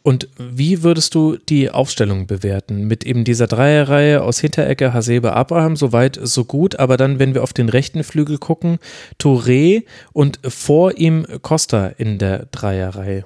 Und 0.03 0.29
wie 0.39 0.83
würdest 0.83 1.15
du 1.15 1.37
die 1.37 1.71
Aufstellung 1.71 2.27
bewerten? 2.27 2.87
Mit 2.87 3.05
eben 3.05 3.25
dieser 3.25 3.47
Dreierreihe 3.47 4.23
aus 4.23 4.41
Hinterecke, 4.41 4.95
Hasebe, 4.95 5.35
Abraham, 5.35 5.77
soweit, 5.77 6.19
so 6.23 6.45
gut. 6.45 6.79
Aber 6.79 6.97
dann, 6.97 7.19
wenn 7.19 7.35
wir 7.35 7.43
auf 7.43 7.53
den 7.53 7.69
rechten 7.69 8.03
Flügel 8.03 8.39
gucken, 8.39 8.79
Touré 9.21 9.85
und 10.15 10.41
vor 10.43 10.97
ihm 10.97 11.27
Costa 11.43 11.89
in 11.89 12.19
der 12.19 12.47
Dreierreihe. 12.51 13.25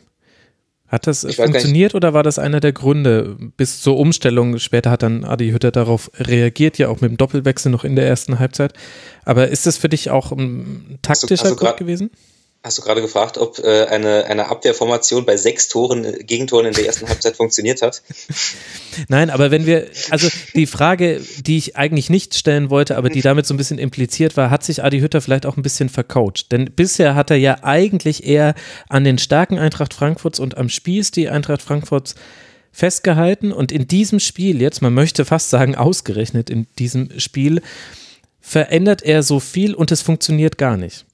Hat 0.95 1.09
das 1.09 1.27
funktioniert 1.35 1.97
oder 1.97 2.15
war 2.15 2.23
das 2.23 2.39
einer 2.39 2.61
der 2.61 2.73
Gründe 2.73 3.37
bis 3.57 3.83
zur 3.83 3.97
Umstellung? 3.99 4.61
Später 4.61 4.93
hat 4.93 5.03
dann 5.03 5.25
Adi 5.25 5.51
Hütter 5.51 5.73
darauf 5.73 6.09
reagiert, 6.21 6.79
ja 6.79 6.89
auch 6.89 7.01
mit 7.01 7.11
dem 7.11 7.16
Doppelwechsel 7.16 7.73
noch 7.73 7.83
in 7.83 7.97
der 7.97 8.07
ersten 8.07 8.39
Halbzeit. 8.39 8.75
Aber 9.25 9.49
ist 9.49 9.66
das 9.66 9.77
für 9.77 9.89
dich 9.89 10.11
auch 10.11 10.31
ein 10.31 11.01
taktischer 11.03 11.33
also, 11.33 11.45
also 11.47 11.57
Grund 11.57 11.79
gewesen? 11.79 12.11
Hast 12.65 12.78
du 12.78 12.82
gerade 12.82 13.03
gefragt, 13.03 13.36
ob 13.36 13.59
äh, 13.59 13.85
eine, 13.89 14.24
eine 14.24 14.49
Abwehrformation 14.49 15.27
bei 15.27 15.36
sechs 15.36 15.69
Toren, 15.69 16.03
äh, 16.03 16.24
Gegentoren 16.24 16.65
in 16.65 16.73
der 16.73 16.86
ersten 16.86 17.07
Halbzeit 17.07 17.36
funktioniert 17.36 17.82
hat? 17.82 18.03
Nein, 19.09 19.28
aber 19.28 19.51
wenn 19.51 19.66
wir, 19.66 19.89
also 20.09 20.28
die 20.55 20.65
Frage, 20.65 21.20
die 21.45 21.59
ich 21.59 21.77
eigentlich 21.77 22.09
nicht 22.09 22.35
stellen 22.35 22.70
wollte, 22.70 22.97
aber 22.97 23.11
die 23.11 23.20
damit 23.20 23.45
so 23.45 23.53
ein 23.53 23.59
bisschen 23.59 23.78
impliziert 23.78 24.39
war, 24.39 24.49
hat 24.49 24.65
sich 24.65 24.82
Adi 24.82 25.01
Hütter 25.01 25.20
vielleicht 25.20 25.45
auch 25.45 25.59
ein 25.59 25.62
bisschen 25.62 25.91
vercoacht? 25.91 26.53
Denn 26.53 26.70
bisher 26.74 27.15
hat 27.15 27.31
er 27.31 27.36
ja 27.36 27.59
eigentlich 27.62 28.24
eher 28.24 28.55
an 28.89 29.05
den 29.05 29.19
starken 29.19 29.59
Eintracht 29.59 29.93
Frankfurts 29.93 30.41
und 30.41 30.57
am 30.57 30.70
Spielstil 30.70 31.28
Eintracht 31.28 31.61
Frankfurts 31.61 32.15
festgehalten 32.73 33.53
und 33.53 33.73
in 33.73 33.89
diesem 33.89 34.20
Spiel 34.20 34.62
jetzt, 34.62 34.81
man 34.81 34.95
möchte 34.95 35.27
fast 35.27 35.51
sagen 35.51 35.74
ausgerechnet 35.74 36.49
in 36.49 36.66
diesem 36.78 37.20
Spiel, 37.20 37.61
verändert 38.41 39.03
er 39.03 39.23
so 39.23 39.39
viel 39.39 39.74
und 39.74 39.93
es 39.93 40.01
funktioniert 40.01 40.57
gar 40.57 40.78
nicht. 40.78 41.05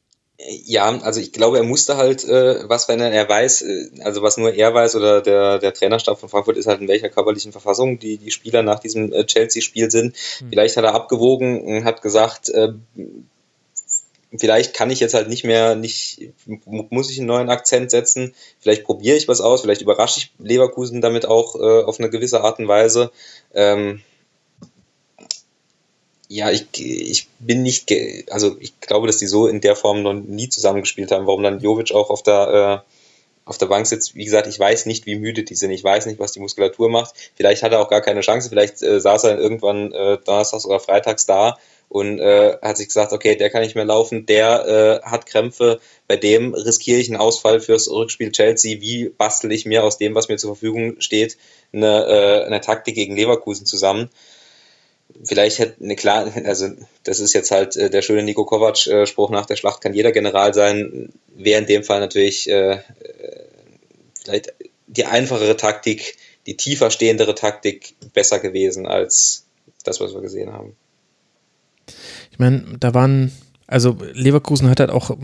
Ja, 0.49 0.99
also 1.03 1.21
ich 1.21 1.33
glaube, 1.33 1.59
er 1.59 1.65
musste 1.65 1.97
halt 1.97 2.25
äh, 2.25 2.69
was 2.69 2.87
verändern. 2.87 3.13
Er 3.13 3.29
weiß, 3.29 3.63
äh, 3.63 3.91
also 4.03 4.23
was 4.23 4.37
nur 4.37 4.53
er 4.53 4.73
weiß 4.73 4.97
oder 4.97 5.21
der, 5.21 5.59
der 5.59 5.75
Trainerstab 5.75 6.19
von 6.19 6.29
Frankfurt 6.29 6.57
ist 6.57 6.67
halt 6.67 6.81
in 6.81 6.89
welcher 6.89 7.09
körperlichen 7.09 7.53
Verfassung 7.53 7.99
die, 7.99 8.17
die 8.17 8.31
Spieler 8.31 8.63
nach 8.63 8.79
diesem 8.79 9.13
äh, 9.13 9.27
Chelsea-Spiel 9.27 9.91
sind. 9.91 10.15
Mhm. 10.41 10.49
Vielleicht 10.51 10.77
hat 10.77 10.85
er 10.85 10.95
abgewogen 10.95 11.61
und 11.63 11.85
hat 11.85 12.01
gesagt, 12.01 12.49
äh, 12.49 12.73
vielleicht 14.37 14.75
kann 14.75 14.91
ich 14.91 15.01
jetzt 15.01 15.15
halt 15.15 15.29
nicht 15.29 15.45
mehr, 15.45 15.75
nicht, 15.75 16.31
muss 16.65 17.11
ich 17.11 17.19
einen 17.19 17.27
neuen 17.27 17.51
Akzent 17.51 17.91
setzen. 17.91 18.35
Vielleicht 18.61 18.85
probiere 18.85 19.17
ich 19.17 19.29
was 19.29 19.41
aus, 19.41 19.63
vielleicht 19.63 19.83
überrasche 19.83 20.21
ich 20.21 20.33
Leverkusen 20.39 21.01
damit 21.01 21.27
auch 21.27 21.57
äh, 21.57 21.83
auf 21.83 21.99
eine 21.99 22.11
gewisse 22.11 22.43
Art 22.43 22.59
und 22.59 22.69
Weise. 22.69 23.11
Ähm, 23.53 24.03
ja, 26.33 26.49
ich, 26.49 26.67
ich 26.79 27.29
bin 27.41 27.65
nicht, 27.65 27.93
also 28.31 28.57
ich 28.61 28.79
glaube, 28.79 29.09
dass 29.09 29.19
die 29.19 29.27
so 29.27 29.49
in 29.49 29.61
der 29.61 29.75
Form 29.75 30.03
noch 30.03 30.13
nie 30.13 30.49
zusammengespielt 30.49 31.11
haben. 31.11 31.27
Warum 31.27 31.43
dann 31.43 31.59
Jovic 31.59 31.91
auch 31.91 32.09
auf 32.09 32.23
der, 32.23 32.85
äh, 32.87 32.91
auf 33.45 33.59
der 33.59 33.67
Bank 33.67 33.85
sitzt, 33.89 34.15
wie 34.15 34.25
gesagt, 34.25 34.47
ich 34.47 34.57
weiß 34.57 34.87
nicht, 34.87 35.07
wie 35.07 35.17
müde 35.17 35.43
die 35.43 35.57
sind. 35.57 35.73
Ich 35.73 35.83
weiß 35.83 36.07
nicht, 36.07 36.21
was 36.21 36.31
die 36.31 36.39
Muskulatur 36.39 36.89
macht. 36.89 37.15
Vielleicht 37.35 37.65
hat 37.65 37.73
er 37.73 37.81
auch 37.81 37.91
gar 37.91 38.01
keine 38.01 38.21
Chance. 38.21 38.49
Vielleicht 38.49 38.81
äh, 38.81 39.01
saß 39.01 39.25
er 39.25 39.41
irgendwann 39.41 39.91
äh, 39.91 40.19
donnerstags 40.25 40.67
oder 40.67 40.79
freitags 40.79 41.27
da 41.27 41.59
und 41.89 42.21
äh, 42.21 42.57
hat 42.63 42.77
sich 42.77 42.87
gesagt, 42.87 43.13
okay, 43.13 43.35
der 43.35 43.51
kann 43.51 43.63
nicht 43.63 43.75
mehr 43.75 43.85
laufen, 43.85 44.25
der 44.25 45.03
äh, 45.03 45.09
hat 45.09 45.27
Krämpfe, 45.27 45.81
bei 46.07 46.17
dem 46.17 46.55
riskiere 46.55 47.01
ich 47.01 47.09
einen 47.09 47.21
Ausfall 47.21 47.59
fürs 47.59 47.91
Rückspiel 47.91 48.31
Chelsea. 48.31 48.81
Wie 48.81 49.09
bastel 49.09 49.51
ich 49.51 49.67
mir 49.67 49.83
aus 49.83 49.99
dem, 49.99 50.15
was 50.15 50.29
mir 50.29 50.37
zur 50.37 50.55
Verfügung 50.55 51.01
steht, 51.01 51.37
eine, 51.73 52.07
äh, 52.07 52.45
eine 52.45 52.61
Taktik 52.61 52.95
gegen 52.95 53.17
Leverkusen 53.17 53.67
zusammen? 53.67 54.11
Vielleicht 55.25 55.59
hätte 55.59 55.83
eine 55.83 55.97
klar, 55.97 56.33
also 56.45 56.69
das 57.05 57.21
ist 57.21 57.33
jetzt 57.35 57.51
halt 57.51 57.77
äh, 57.77 57.91
der 57.91 58.03
schöne 58.03 58.23
Nico 58.23 58.45
Kovac-Spruch 58.45 59.31
nach 59.31 59.47
der 59.47 59.57
Schlacht 59.57 59.81
kann 59.81 59.95
jeder 59.95 60.13
General 60.13 60.55
sein, 60.55 61.13
wäre 61.35 61.61
in 61.61 61.67
dem 61.67 61.85
Fall 61.85 62.01
natürlich 62.01 62.49
äh, 62.49 62.73
äh, 62.73 62.81
vielleicht 64.23 64.55
die 64.87 65.05
einfachere 65.05 65.57
Taktik, 65.57 66.17
die 66.47 66.57
tiefer 66.57 66.91
stehendere 66.91 67.35
Taktik 67.35 67.95
besser 68.13 68.41
gewesen 68.41 68.87
als 68.87 69.47
das, 69.85 70.01
was 70.01 70.15
wir 70.15 70.21
gesehen 70.21 70.53
haben. 70.53 70.77
Ich 72.31 72.39
meine, 72.39 72.77
da 72.79 72.95
waren, 72.95 73.33
also 73.67 73.97
Leverkusen 74.13 74.69
hat 74.69 74.81
halt 74.81 74.91
auch 74.91 75.17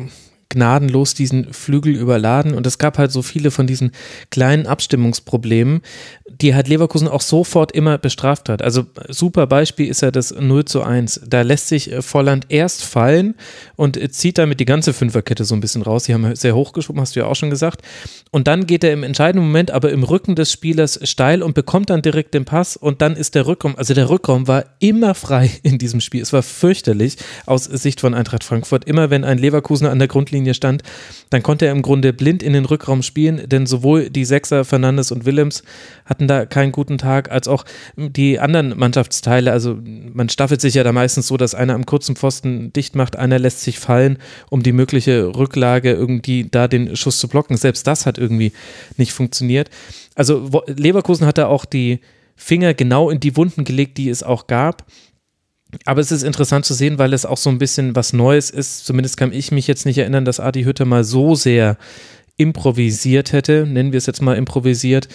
gnadenlos 0.48 1.14
diesen 1.14 1.52
Flügel 1.52 1.94
überladen 1.94 2.54
und 2.54 2.66
es 2.66 2.78
gab 2.78 2.98
halt 2.98 3.12
so 3.12 3.22
viele 3.22 3.50
von 3.50 3.66
diesen 3.66 3.90
kleinen 4.30 4.66
Abstimmungsproblemen, 4.66 5.82
die 6.28 6.54
halt 6.54 6.68
Leverkusen 6.68 7.08
auch 7.08 7.20
sofort 7.20 7.72
immer 7.72 7.98
bestraft 7.98 8.48
hat. 8.48 8.62
Also 8.62 8.86
super 9.08 9.46
Beispiel 9.46 9.88
ist 9.88 10.02
ja 10.02 10.10
das 10.10 10.32
0 10.32 10.64
zu 10.64 10.82
1. 10.82 11.22
Da 11.26 11.42
lässt 11.42 11.68
sich 11.68 11.92
äh, 11.92 12.02
Volland 12.02 12.46
erst 12.48 12.84
fallen 12.84 13.34
und 13.76 13.98
zieht 14.14 14.38
damit 14.38 14.60
die 14.60 14.64
ganze 14.64 14.92
Fünferkette 14.92 15.44
so 15.44 15.54
ein 15.54 15.60
bisschen 15.60 15.82
raus. 15.82 16.04
Die 16.04 16.14
haben 16.14 16.34
sehr 16.36 16.54
hochgeschoben, 16.54 17.00
hast 17.00 17.16
du 17.16 17.20
ja 17.20 17.26
auch 17.26 17.36
schon 17.36 17.50
gesagt. 17.50 17.82
Und 18.30 18.46
dann 18.46 18.66
geht 18.66 18.84
er 18.84 18.92
im 18.92 19.02
entscheidenden 19.02 19.46
Moment 19.46 19.70
aber 19.70 19.90
im 19.90 20.04
Rücken 20.04 20.36
des 20.36 20.52
Spielers 20.52 21.00
steil 21.02 21.42
und 21.42 21.54
bekommt 21.54 21.90
dann 21.90 22.02
direkt 22.02 22.34
den 22.34 22.44
Pass 22.44 22.76
und 22.76 23.02
dann 23.02 23.16
ist 23.16 23.34
der 23.34 23.46
Rückraum, 23.46 23.76
also 23.76 23.94
der 23.94 24.08
Rückraum 24.08 24.46
war 24.46 24.64
immer 24.78 25.14
frei 25.14 25.50
in 25.62 25.78
diesem 25.78 26.00
Spiel. 26.00 26.22
Es 26.22 26.32
war 26.32 26.42
fürchterlich 26.42 27.16
aus 27.46 27.64
Sicht 27.64 28.00
von 28.00 28.14
Eintracht 28.14 28.44
Frankfurt. 28.44 28.84
Immer 28.84 29.10
wenn 29.10 29.24
ein 29.24 29.38
Leverkusener 29.38 29.90
an 29.90 29.98
der 29.98 30.08
Grundlinie 30.08 30.35
stand, 30.54 30.82
dann 31.30 31.42
konnte 31.42 31.66
er 31.66 31.72
im 31.72 31.82
Grunde 31.82 32.12
blind 32.12 32.42
in 32.42 32.52
den 32.52 32.64
Rückraum 32.64 33.02
spielen, 33.02 33.48
denn 33.48 33.66
sowohl 33.66 34.10
die 34.10 34.24
Sechser 34.24 34.64
Fernandes 34.64 35.12
und 35.12 35.24
Willems 35.24 35.62
hatten 36.04 36.28
da 36.28 36.46
keinen 36.46 36.72
guten 36.72 36.98
Tag, 36.98 37.30
als 37.30 37.48
auch 37.48 37.64
die 37.96 38.38
anderen 38.38 38.78
Mannschaftsteile. 38.78 39.52
Also 39.52 39.78
man 40.12 40.28
staffelt 40.28 40.60
sich 40.60 40.74
ja 40.74 40.84
da 40.84 40.92
meistens 40.92 41.26
so, 41.26 41.36
dass 41.36 41.54
einer 41.54 41.74
am 41.74 41.86
kurzen 41.86 42.16
Pfosten 42.16 42.72
dicht 42.72 42.94
macht, 42.94 43.16
einer 43.16 43.38
lässt 43.38 43.62
sich 43.62 43.78
fallen, 43.78 44.18
um 44.50 44.62
die 44.62 44.72
mögliche 44.72 45.34
Rücklage 45.36 45.92
irgendwie 45.92 46.46
da 46.50 46.68
den 46.68 46.96
Schuss 46.96 47.18
zu 47.18 47.28
blocken. 47.28 47.56
Selbst 47.56 47.86
das 47.86 48.06
hat 48.06 48.18
irgendwie 48.18 48.52
nicht 48.96 49.12
funktioniert. 49.12 49.70
Also 50.14 50.50
Leverkusen 50.66 51.26
hat 51.26 51.38
da 51.38 51.46
auch 51.46 51.64
die 51.64 52.00
Finger 52.36 52.74
genau 52.74 53.10
in 53.10 53.20
die 53.20 53.36
Wunden 53.36 53.64
gelegt, 53.64 53.98
die 53.98 54.10
es 54.10 54.22
auch 54.22 54.46
gab. 54.46 54.84
Aber 55.84 56.00
es 56.00 56.12
ist 56.12 56.22
interessant 56.22 56.64
zu 56.64 56.74
sehen, 56.74 56.98
weil 56.98 57.12
es 57.12 57.26
auch 57.26 57.36
so 57.36 57.50
ein 57.50 57.58
bisschen 57.58 57.96
was 57.96 58.12
Neues 58.12 58.50
ist. 58.50 58.86
Zumindest 58.86 59.16
kann 59.16 59.32
ich 59.32 59.50
mich 59.50 59.66
jetzt 59.66 59.84
nicht 59.84 59.98
erinnern, 59.98 60.24
dass 60.24 60.40
Adi 60.40 60.64
Hütter 60.64 60.84
mal 60.84 61.04
so 61.04 61.34
sehr 61.34 61.76
improvisiert 62.36 63.32
hätte, 63.32 63.66
nennen 63.66 63.92
wir 63.92 63.98
es 63.98 64.06
jetzt 64.06 64.22
mal 64.22 64.36
improvisiert, 64.36 65.08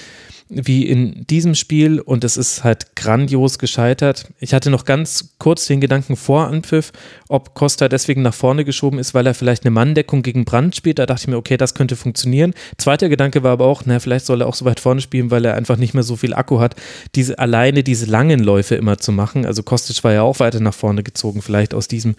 wie 0.53 0.85
in 0.85 1.25
diesem 1.27 1.55
Spiel 1.55 2.01
und 2.01 2.25
es 2.25 2.35
ist 2.35 2.65
halt 2.65 2.95
grandios 2.97 3.57
gescheitert. 3.57 4.27
Ich 4.39 4.53
hatte 4.53 4.69
noch 4.69 4.83
ganz 4.83 5.35
kurz 5.39 5.65
den 5.65 5.79
Gedanken 5.79 6.17
vor 6.17 6.47
Anpfiff, 6.47 6.91
ob 7.29 7.53
Costa 7.53 7.87
deswegen 7.87 8.21
nach 8.21 8.33
vorne 8.33 8.65
geschoben 8.65 8.99
ist, 8.99 9.13
weil 9.13 9.25
er 9.25 9.33
vielleicht 9.33 9.63
eine 9.63 9.71
Manndeckung 9.71 10.23
gegen 10.23 10.43
Brand 10.43 10.75
spielt. 10.75 10.99
Da 10.99 11.05
dachte 11.05 11.21
ich 11.23 11.27
mir, 11.29 11.37
okay, 11.37 11.55
das 11.55 11.73
könnte 11.73 11.95
funktionieren. 11.95 12.53
Zweiter 12.77 13.07
Gedanke 13.07 13.43
war 13.43 13.51
aber 13.51 13.65
auch, 13.65 13.83
na, 13.85 13.99
vielleicht 13.99 14.25
soll 14.25 14.41
er 14.41 14.47
auch 14.47 14.55
so 14.55 14.65
weit 14.65 14.81
vorne 14.81 14.99
spielen, 14.99 15.31
weil 15.31 15.45
er 15.45 15.55
einfach 15.55 15.77
nicht 15.77 15.93
mehr 15.93 16.03
so 16.03 16.17
viel 16.17 16.33
Akku 16.33 16.59
hat, 16.59 16.75
diese 17.15 17.39
alleine 17.39 17.81
diese 17.81 18.05
langen 18.05 18.41
Läufe 18.41 18.75
immer 18.75 18.97
zu 18.97 19.13
machen. 19.13 19.45
Also 19.45 19.63
Kostic 19.63 20.03
war 20.03 20.11
ja 20.11 20.23
auch 20.23 20.39
weiter 20.39 20.59
nach 20.59 20.73
vorne 20.73 21.01
gezogen, 21.01 21.41
vielleicht 21.41 21.73
aus 21.73 21.87
diesem 21.87 22.15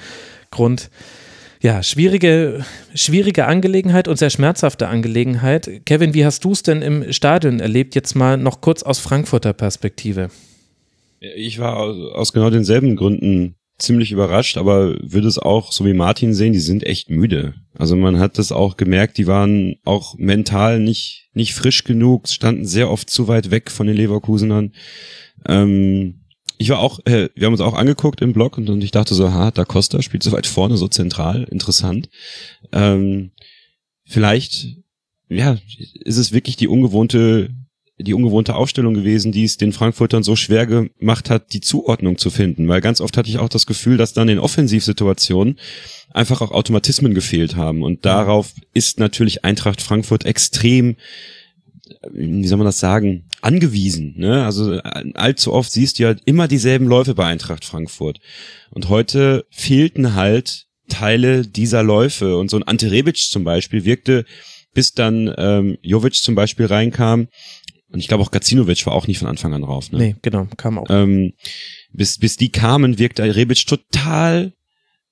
Grund 0.51 0.91
ja, 1.62 1.82
schwierige, 1.82 2.64
schwierige 2.93 3.47
Angelegenheit 3.47 4.09
und 4.09 4.18
sehr 4.18 4.30
schmerzhafte 4.30 4.89
Angelegenheit. 4.89 5.82
Kevin, 5.86 6.12
wie 6.12 6.24
hast 6.24 6.44
du 6.44 6.52
es 6.52 6.64
denn 6.64 6.82
im 6.82 7.12
Stadion 7.12 7.60
erlebt? 7.60 7.94
Jetzt 7.94 8.16
mal 8.16 8.36
noch 8.36 8.60
kurz 8.60 8.82
aus 8.82 8.98
Frankfurter 8.98 9.52
Perspektive. 9.52 10.30
Ich 11.20 11.60
war 11.60 11.76
aus 11.76 12.32
genau 12.32 12.51
denselben 12.51 12.97
Gründen 12.97 13.55
ziemlich 13.78 14.10
überrascht, 14.10 14.56
aber 14.56 14.97
würde 15.02 15.28
es 15.28 15.39
auch 15.39 15.70
so 15.70 15.84
wie 15.84 15.93
Martin 15.93 16.34
sehen, 16.34 16.52
die 16.52 16.59
sind 16.59 16.84
echt 16.84 17.10
müde. 17.10 17.55
Also 17.78 17.94
man 17.94 18.18
hat 18.18 18.39
das 18.39 18.51
auch 18.51 18.76
gemerkt, 18.76 19.16
die 19.18 19.28
waren 19.28 19.76
auch 19.84 20.16
mental 20.18 20.80
nicht, 20.80 21.30
nicht 21.32 21.55
frisch 21.55 21.84
genug, 21.84 22.28
standen 22.28 22.64
sehr 22.64 22.90
oft 22.90 23.09
zu 23.09 23.28
weit 23.28 23.52
weg 23.52 23.70
von 23.70 23.86
den 23.86 23.97
Leverkusenern. 23.97 24.72
Ähm, 25.48 26.22
ich 26.62 26.70
war 26.70 26.78
auch, 26.78 27.01
äh, 27.06 27.28
wir 27.34 27.47
haben 27.47 27.52
uns 27.52 27.60
auch 27.60 27.74
angeguckt 27.74 28.20
im 28.20 28.32
Blog 28.32 28.56
und, 28.56 28.70
und 28.70 28.82
ich 28.82 28.93
dachte 28.93 29.14
so, 29.14 29.32
ha, 29.32 29.51
Da 29.51 29.64
Costa 29.64 30.01
spielt 30.01 30.22
so 30.22 30.32
weit 30.32 30.47
vorne, 30.47 30.76
so 30.76 30.86
zentral, 30.86 31.43
interessant. 31.51 32.09
Ähm, 32.72 33.32
vielleicht, 34.05 34.68
ja, 35.28 35.59
ist 36.05 36.18
es 36.18 36.32
wirklich 36.32 36.56
die 36.56 36.68
ungewohnte, 36.68 37.51
die 37.98 38.14
ungewohnte 38.14 38.55
Aufstellung 38.55 38.94
gewesen, 38.94 39.32
die 39.32 39.44
es 39.44 39.56
den 39.56 39.72
Frankfurtern 39.72 40.22
so 40.22 40.36
schwer 40.36 40.66
gemacht 40.66 41.30
hat, 41.30 41.52
die 41.52 41.60
Zuordnung 41.60 42.16
zu 42.16 42.30
finden. 42.30 42.68
Weil 42.68 42.80
ganz 42.80 43.01
oft 43.01 43.16
hatte 43.16 43.28
ich 43.28 43.39
auch 43.39 43.48
das 43.48 43.66
Gefühl, 43.66 43.97
dass 43.97 44.12
dann 44.12 44.28
in 44.28 44.39
Offensivsituationen 44.39 45.59
einfach 46.12 46.43
auch 46.43 46.52
Automatismen 46.52 47.12
gefehlt 47.12 47.56
haben. 47.56 47.82
Und 47.82 48.05
darauf 48.05 48.52
ist 48.72 49.01
natürlich 49.01 49.44
Eintracht 49.44 49.82
Frankfurt 49.82 50.26
extrem 50.26 50.97
wie 52.10 52.47
soll 52.47 52.59
man 52.59 52.66
das 52.66 52.81
sagen, 52.81 53.24
angewiesen. 53.40 54.14
Ne? 54.16 54.44
Also 54.44 54.81
allzu 55.14 55.52
oft 55.52 55.70
siehst 55.70 55.98
du 55.98 56.05
ja 56.05 56.14
immer 56.24 56.48
dieselben 56.48 56.86
Läufe 56.86 57.14
bei 57.14 57.27
Eintracht 57.27 57.64
Frankfurt. 57.64 58.20
Und 58.70 58.89
heute 58.89 59.44
fehlten 59.51 60.14
halt 60.14 60.66
Teile 60.89 61.47
dieser 61.47 61.82
Läufe. 61.82 62.36
Und 62.36 62.51
so 62.51 62.56
ein 62.56 62.62
Ante 62.62 62.90
Rebic 62.90 63.16
zum 63.16 63.44
Beispiel 63.44 63.85
wirkte, 63.85 64.24
bis 64.74 64.93
dann 64.93 65.32
ähm, 65.36 65.78
Jovic 65.82 66.14
zum 66.14 66.35
Beispiel 66.35 66.66
reinkam, 66.66 67.28
und 67.93 68.01
ich 68.01 68.09
glaube 68.09 68.24
auch 68.24 68.31
Gacinovic 68.31 68.86
war 68.86 68.94
auch 68.94 69.06
nicht 69.06 69.19
von 69.19 69.28
Anfang 69.28 69.52
an 69.52 69.62
drauf. 69.62 69.93
Ne? 69.93 69.98
Nee, 69.98 70.16
genau, 70.23 70.48
kam 70.56 70.78
auch. 70.78 70.86
Ähm, 70.89 71.35
bis, 71.93 72.19
bis 72.19 72.36
die 72.39 72.48
kamen, 72.48 72.98
wirkte 72.98 73.23
Rebic 73.23 73.66
total 73.66 74.55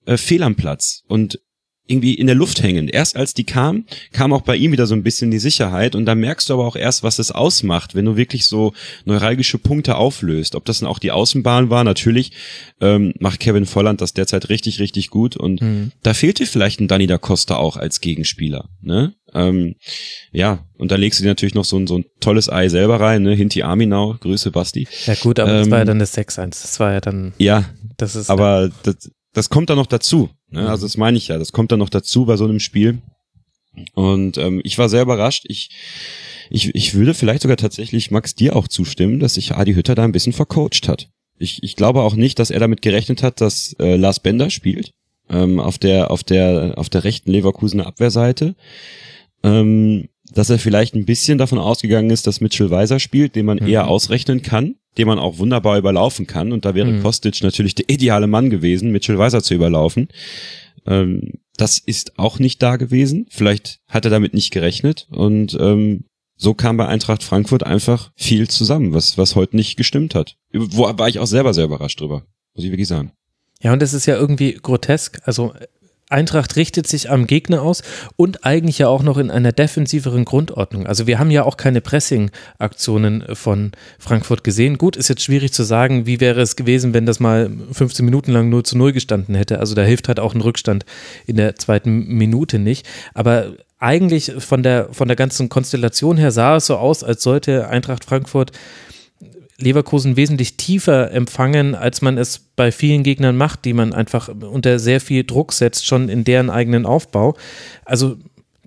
äh, 0.07 0.17
fehl 0.17 0.43
am 0.43 0.57
Platz. 0.57 1.03
Und 1.07 1.41
irgendwie 1.87 2.15
in 2.15 2.27
der 2.27 2.37
Luft 2.37 2.63
hängen. 2.63 2.89
Erst 2.89 3.17
als 3.17 3.35
die 3.35 3.45
kam, 3.45 3.85
kam 4.13 4.33
auch 4.33 4.43
bei 4.43 4.57
ihm 4.57 4.73
wieder 4.73 4.87
so 4.87 4.95
ein 4.95 5.03
bisschen 5.03 5.31
die 5.31 5.39
Sicherheit 5.39 5.95
und 5.95 6.07
da 6.07 6.15
merkst 6.15 6.49
du 6.49 6.55
aber 6.55 6.67
auch 6.67 6.77
erst, 6.77 7.03
was 7.03 7.19
es 7.19 7.33
ausmacht, 7.33 7.95
wenn 7.95 8.05
du 8.05 8.17
wirklich 8.17 8.47
so 8.47 8.73
neuralgische 9.05 9.59
Punkte 9.59 9.97
auflöst. 9.97 10.55
Ob 10.55 10.65
das 10.65 10.81
dann 10.81 10.89
auch 10.89 11.01
die 11.01 11.11
Außenbahn 11.11 11.69
war, 11.69 11.83
natürlich 11.83 12.33
ähm, 12.81 13.13
macht 13.19 13.41
Kevin 13.41 13.67
Volland 13.67 14.01
das 14.01 14.15
derzeit 14.15 14.49
richtig, 14.49 14.79
richtig 14.79 15.11
gut 15.11 15.37
und 15.37 15.61
mhm. 15.61 15.93
da 16.03 16.15
fehlte 16.15 16.47
vielleicht 16.47 16.81
ein 16.81 16.89
Danny 16.89 17.07
da 17.07 17.19
Costa 17.19 17.57
auch 17.57 17.77
als 17.77 18.01
Gegenspieler. 18.01 18.69
Ne? 18.81 19.15
Ähm, 19.35 19.75
ja, 20.33 20.65
und 20.79 20.91
dann 20.91 21.01
legst 21.01 21.19
du 21.19 21.23
dir 21.23 21.31
natürlich 21.31 21.55
noch 21.55 21.65
so 21.65 21.77
ein, 21.77 21.87
so 21.87 21.99
ein 21.99 22.05
tolles 22.21 22.49
Ei 22.49 22.69
selber 22.69 23.01
rein, 23.01 23.23
ne? 23.23 23.35
Hinti 23.35 23.63
Aminau, 23.63 24.17
Grüße 24.19 24.51
Basti. 24.51 24.89
Ja 25.07 25.15
gut, 25.15 25.39
aber 25.39 25.53
ähm, 25.53 25.59
das 25.59 25.71
war 25.71 25.79
ja 25.79 25.85
dann 25.85 25.99
das 25.99 26.17
6-1, 26.17 26.49
das 26.63 26.81
war 26.81 26.93
ja 26.93 27.01
dann... 27.01 27.33
Ja, 27.39 27.65
das 27.97 28.17
ist 28.17 28.31
aber 28.31 28.71
das, 28.83 29.11
das 29.33 29.51
kommt 29.51 29.71
dann 29.71 29.77
noch 29.77 29.87
dazu. 29.87 30.31
Ne? 30.51 30.69
Also 30.69 30.87
das 30.87 30.97
meine 30.97 31.17
ich 31.17 31.29
ja, 31.29 31.39
das 31.39 31.53
kommt 31.53 31.73
dann 31.73 31.79
noch 31.79 31.89
dazu 31.89 32.27
bei 32.27 32.37
so 32.37 32.45
einem 32.45 32.61
Spiel. 32.61 33.03
Und 33.95 34.37
ähm, 34.39 34.61
ich 34.65 34.79
war 34.79 34.89
sehr 34.89 35.03
überrascht. 35.03 35.45
Ich, 35.49 35.71
ich, 36.51 36.75
ich 36.75 36.95
würde 36.95 37.15
vielleicht 37.15 37.43
sogar 37.43 37.57
tatsächlich 37.57 38.11
Max 38.11 38.35
dir 38.35 38.57
auch 38.57 38.67
zustimmen, 38.67 39.21
dass 39.21 39.35
sich 39.35 39.55
Adi 39.55 39.75
Hütter 39.75 39.95
da 39.95 40.05
ein 40.05 40.13
bisschen 40.13 40.33
vercoacht 40.33 40.89
hat. 40.89 41.09
Ich, 41.39 41.63
ich 41.63 41.77
glaube 41.77 42.03
auch 42.03 42.15
nicht, 42.15 42.39
dass 42.39 42.51
er 42.51 42.61
damit 42.61 42.83
gerechnet 42.83 43.23
hat, 43.23 43.41
dass 43.41 43.75
äh, 43.79 43.97
Lars 43.97 44.21
Bender 44.21 44.51
spielt 44.51 44.93
ähm, 45.31 45.61
auf 45.61 45.79
der 45.79 46.11
auf 46.11 46.25
der 46.25 46.75
auf 46.77 46.89
der 46.91 47.05
rechten 47.05 47.31
Leverkusener 47.31 47.87
Abwehrseite. 47.87 48.55
Ähm, 49.43 50.09
dass 50.33 50.51
er 50.51 50.59
vielleicht 50.59 50.95
ein 50.95 51.07
bisschen 51.07 51.39
davon 51.39 51.59
ausgegangen 51.59 52.11
ist, 52.11 52.27
dass 52.27 52.41
Mitchell 52.41 52.71
Weiser 52.71 53.01
spielt, 53.01 53.35
den 53.35 53.47
man 53.47 53.59
mhm. 53.59 53.67
eher 53.67 53.89
ausrechnen 53.89 54.43
kann, 54.43 54.77
den 54.99 55.07
man 55.07 55.19
auch 55.19 55.39
wunderbar 55.39 55.79
überlaufen 55.79 56.27
kann. 56.27 56.53
Und 56.53 56.65
da 56.65 56.75
wäre 56.75 56.91
mhm. 56.91 57.03
Kostic 57.03 57.43
natürlich 57.43 57.75
der 57.75 57.89
ideale 57.89 58.27
Mann 58.27 58.51
gewesen, 58.51 58.91
Mitchell 58.91 59.19
Weiser 59.19 59.43
zu 59.43 59.55
überlaufen. 59.55 60.09
Ähm, 60.87 61.33
das 61.57 61.79
ist 61.79 62.19
auch 62.19 62.39
nicht 62.39 62.63
da 62.63 62.77
gewesen. 62.77 63.27
Vielleicht 63.31 63.81
hat 63.87 64.05
er 64.05 64.11
damit 64.11 64.35
nicht 64.35 64.51
gerechnet. 64.51 65.07
Und 65.11 65.57
ähm, 65.61 66.05
so 66.37 66.55
kam 66.55 66.79
bei 66.79 66.87
Eintracht 66.87 67.23
Frankfurt 67.23 67.65
einfach 67.65 68.13
viel 68.17 68.49
zusammen, 68.49 68.95
was, 68.95 69.19
was 69.19 69.37
heute 69.37 69.57
nicht 69.57 69.77
gestimmt 69.77 70.15
hat. 70.15 70.37
Wo 70.53 70.85
war 70.85 71.09
ich 71.09 71.19
auch 71.19 71.27
selber 71.27 71.53
sehr 71.53 71.67
überrascht 71.67 72.01
drüber, 72.01 72.25
muss 72.55 72.65
ich 72.65 72.71
wirklich 72.71 72.89
sagen. 72.89 73.13
Ja, 73.63 73.75
und 73.75 73.83
es 73.83 73.93
ist 73.93 74.07
ja 74.07 74.17
irgendwie 74.17 74.55
grotesk. 74.55 75.21
Also 75.25 75.53
Eintracht 76.11 76.57
richtet 76.57 76.87
sich 76.87 77.11
am 77.11 77.27
Gegner 77.27 77.63
aus 77.63 77.83
und 78.17 78.45
eigentlich 78.45 78.79
ja 78.79 78.89
auch 78.89 79.03
noch 79.03 79.17
in 79.17 79.31
einer 79.31 79.53
defensiveren 79.53 80.25
Grundordnung. 80.25 80.87
Also 80.87 81.07
wir 81.07 81.19
haben 81.19 81.31
ja 81.31 81.45
auch 81.45 81.57
keine 81.57 81.81
Pressing-Aktionen 81.81 83.25
von 83.35 83.73
Frankfurt 83.99 84.45
gesehen. 84.45 84.77
Gut, 84.77 84.97
ist 84.97 85.09
jetzt 85.09 85.23
schwierig 85.23 85.53
zu 85.53 85.63
sagen, 85.63 86.07
wie 86.07 86.21
wäre 86.21 86.41
es 86.41 86.57
gewesen, 86.57 86.95
wenn 86.95 87.07
das 87.07 87.21
mal 87.21 87.51
15 87.73 88.05
Minuten 88.05 88.33
lang 88.33 88.51
0 88.51 88.65
zu 88.65 88.77
0 88.77 88.93
gestanden 88.93 89.35
hätte. 89.35 89.61
Also 89.61 89.75
da 89.75 89.83
hilft 89.83 90.09
halt 90.09 90.21
auch 90.21 90.35
ein 90.35 90.41
Rückstand 90.41 90.85
in 91.27 91.37
der 91.37 91.57
zweiten 91.57 92.07
Minute 92.09 92.59
nicht. 92.59 92.87
Aber 93.15 93.53
eigentlich 93.79 94.33
von 94.39 94.63
der, 94.63 94.89
von 94.93 95.09
der 95.09 95.17
ganzen 95.17 95.49
Konstellation 95.49 96.19
her 96.19 96.31
sah 96.31 96.57
es 96.57 96.67
so 96.67 96.77
aus, 96.77 97.03
als 97.03 97.23
sollte 97.23 97.69
Eintracht 97.69 98.05
Frankfurt 98.05 98.53
Leverkusen 99.61 100.17
wesentlich 100.17 100.57
tiefer 100.57 101.11
empfangen, 101.13 101.75
als 101.75 102.03
man 102.03 102.19
es 102.19 102.39
bei 102.57 102.73
vielen 102.73 103.03
Gegnern 103.03 103.37
macht, 103.37 103.65
die 103.65 103.73
man 103.73 103.93
einfach 103.93 104.29
unter 104.29 104.79
sehr 104.79 105.01
viel 105.01 105.25
Druck 105.25 105.53
setzt, 105.53 105.87
schon 105.87 106.09
in 106.09 106.25
deren 106.25 106.51
eigenen 106.51 106.87
Aufbau. 106.87 107.37
Also 107.85 108.17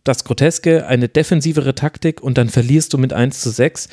das 0.04 0.24
Groteske, 0.24 0.86
eine 0.88 1.08
defensivere 1.08 1.76
Taktik 1.76 2.22
und 2.22 2.38
dann 2.38 2.50
verlierst 2.50 2.94
du 2.94 2.98
mit 2.98 3.14
1 3.14 3.40
zu 3.40 3.50
6, 3.50 3.90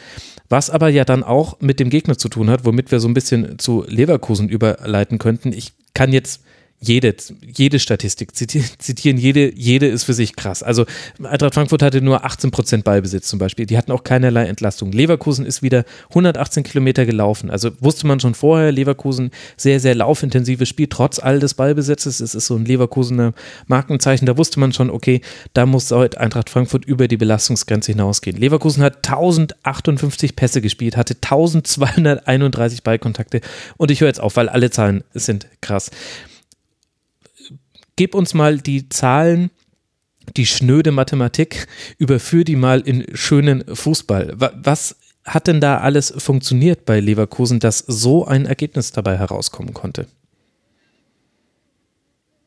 was 0.49 0.69
aber 0.71 0.89
ja 0.89 1.05
dann 1.05 1.23
auch 1.23 1.61
mit 1.61 1.79
dem 1.79 1.91
Gegner 1.91 2.19
zu 2.19 2.29
tun 2.29 2.51
hat, 2.51 2.65
womit 2.65 2.91
wir 2.91 3.01
so 3.01 3.09
ein 3.09 3.15
bisschen 3.15 3.59
zu 3.59 3.85
Leverkusen 3.87 4.49
überleiten 4.49 5.19
könnten. 5.19 5.53
Ich 5.53 5.73
kann 5.95 6.13
jetzt 6.13 6.43
jede, 6.83 7.15
jede 7.43 7.79
Statistik 7.79 8.35
zitieren, 8.79 9.19
jede, 9.19 9.55
jede 9.55 9.87
ist 9.87 10.05
für 10.05 10.15
sich 10.15 10.35
krass. 10.35 10.63
Also 10.63 10.87
Eintracht 11.23 11.55
Frankfurt 11.55 11.83
hatte 11.83 12.01
nur 12.01 12.25
18 12.25 12.51
Prozent 12.51 12.85
Ballbesitz 12.85 13.29
zum 13.29 13.39
Beispiel. 13.39 13.67
Die 13.67 13.77
hatten 13.77 13.93
auch 13.93 14.03
keinerlei 14.03 14.47
Entlastung. 14.47 14.91
Leverkusen 14.91 15.45
ist 15.45 15.63
wieder 15.63 15.85
118 16.09 16.63
Kilometer 16.63 17.05
gelaufen. 17.05 17.51
Also 17.51 17.71
wusste 17.81 18.07
man 18.07 18.19
schon 18.19 18.35
vorher, 18.35 18.73
Leverkusen 18.73 19.31
sehr, 19.59 19.79
sehr 19.79 19.95
laufintensives 19.95 20.69
Spiel, 20.69 20.87
trotz 20.89 21.19
all 21.19 21.39
des 21.39 21.53
Ballbesitzes. 21.53 22.21
Es 22.21 22.35
ist 22.35 22.47
so 22.47 22.57
ein 22.57 22.65
Leverkusener 22.65 23.35
Markenzeichen. 23.67 24.25
Da 24.25 24.39
wusste 24.39 24.59
man 24.59 24.73
schon, 24.73 24.89
okay, 24.89 25.21
da 25.53 25.67
muss 25.67 25.91
heute 25.91 26.19
Eintracht 26.19 26.49
Frankfurt 26.49 26.87
über 26.87 27.09
die 27.09 27.19
Belastungsgrenze 27.19 27.93
hinausgehen. 27.93 28.39
Leverkusen 28.39 28.83
hat 28.83 29.07
1058 29.07 30.35
Pässe 30.35 30.63
gespielt, 30.63 30.97
hatte 30.97 31.15
1231 31.15 32.83
Ballkontakte. 32.83 33.43
Und 33.77 33.91
ich 33.91 34.01
höre 34.01 34.09
jetzt 34.09 34.21
auf, 34.21 34.37
weil 34.37 34.49
alle 34.49 34.71
Zahlen 34.71 35.05
sind 35.13 35.47
krass 35.61 35.91
gib 38.01 38.15
uns 38.15 38.33
mal 38.33 38.57
die 38.57 38.89
Zahlen, 38.89 39.51
die 40.35 40.47
schnöde 40.47 40.91
Mathematik, 40.91 41.67
überführ 41.99 42.45
die 42.45 42.57
mal 42.57 42.81
in 42.81 43.05
schönen 43.13 43.63
Fußball. 43.77 44.37
Was 44.39 44.97
hat 45.27 45.49
denn 45.49 45.61
da 45.61 45.81
alles 45.81 46.11
funktioniert 46.17 46.87
bei 46.87 46.99
Leverkusen, 46.99 47.61
dass 47.61 47.81
so 47.81 48.25
ein 48.25 48.47
Ergebnis 48.47 48.93
dabei 48.93 49.19
herauskommen 49.19 49.75
konnte? 49.75 50.07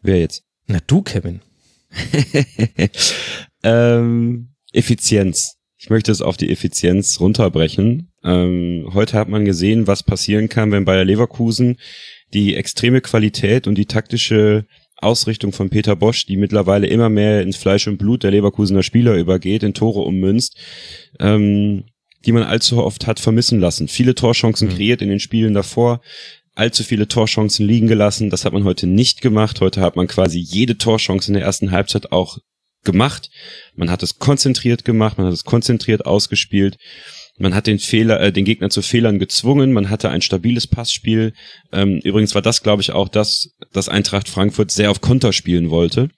Wer 0.02 0.22
jetzt? 0.22 0.44
Na 0.66 0.80
du, 0.88 1.04
Kevin. 1.04 1.42
ähm, 3.64 4.48
Effizienz. 4.72 5.58
Ich 5.78 5.92
möchte 5.92 6.12
es 6.12 6.24
auf 6.24 6.36
die 6.36 6.50
Effizienz 6.50 7.20
runterbrechen. 7.20 8.12
Ähm, 8.24 8.90
heute 8.92 9.20
hat 9.20 9.30
man 9.30 9.46
gesehen, 9.46 9.86
was 9.86 10.02
passieren 10.02 10.50
kann, 10.50 10.72
wenn 10.72 10.86
Bayer 10.86 11.06
Leverkusen 11.06 11.78
die 12.34 12.56
extreme 12.56 13.02
Qualität 13.02 13.68
und 13.68 13.76
die 13.76 13.86
taktische 13.86 14.66
Ausrichtung 15.04 15.52
von 15.54 15.70
Peter 15.70 15.96
Bosch, 15.96 16.26
die 16.26 16.38
mittlerweile 16.38 16.88
immer 16.88 17.10
mehr 17.10 17.42
ins 17.42 17.58
Fleisch 17.58 17.88
und 17.88 17.98
Blut 17.98 18.24
der 18.24 18.32
Leverkusener 18.32 18.84
Spieler 18.84 19.16
übergeht, 19.16 19.64
in 19.64 19.74
Tore 19.74 20.02
ummünzt, 20.02 20.58
ähm, 21.20 21.84
die 22.26 22.32
man 22.32 22.44
allzu 22.44 22.84
oft 22.84 23.08
hat 23.08 23.20
vermissen 23.20 23.60
lassen. 23.60 23.88
Viele 23.88 24.16
Torchancen 24.16 24.70
mhm. 24.70 24.74
kreiert 24.74 25.02
in 25.02 25.10
den 25.10 25.20
Spielen 25.20 25.54
davor, 25.54 26.02
allzu 26.56 26.84
viele 26.84 27.08
Torchancen 27.08 27.66
liegen 27.66 27.88
gelassen. 27.88 28.30
Das 28.30 28.46
hat 28.46 28.54
man 28.54 28.64
heute 28.64 28.88
nicht 28.88 29.22
gemacht. 29.22 29.62
Heute 29.62 29.82
hat 29.82 29.96
man 29.96 30.08
quasi 30.08 30.40
jede 30.40 30.78
Torchance 30.78 31.30
in 31.30 31.34
der 31.34 31.44
ersten 31.44 31.72
Halbzeit 31.72 32.12
auch 32.12 32.38
gemacht. 32.84 33.30
Man 33.76 33.90
hat 33.90 34.04
es 34.04 34.20
konzentriert 34.20 34.86
gemacht, 34.86 35.18
man 35.18 35.28
hat 35.28 35.34
es 35.34 35.44
konzentriert 35.44 36.06
ausgespielt. 36.06 36.78
Man 37.40 37.56
hat 37.56 37.66
den 37.66 37.80
Fehler, 37.80 38.20
äh, 38.22 38.32
den 38.32 38.46
Gegner 38.46 38.70
zu 38.70 38.82
Fehlern 38.82 39.18
gezwungen. 39.18 39.74
Man 39.74 39.90
hatte 39.90 40.10
ein 40.10 40.22
stabiles 40.22 40.68
Passspiel. 40.68 41.34
Ähm, 41.72 42.00
übrigens 42.04 42.36
war 42.36 42.44
das, 42.44 42.62
glaube 42.62 42.82
ich, 42.82 42.92
auch 42.92 43.10
das, 43.10 43.56
dass 43.72 43.90
Eintracht 43.90 44.30
Frankfurt 44.30 44.72
sehr 44.72 44.92
auf 44.92 45.02
Konter 45.02 45.34
spielen 45.34 45.70
wollte. 45.70 46.10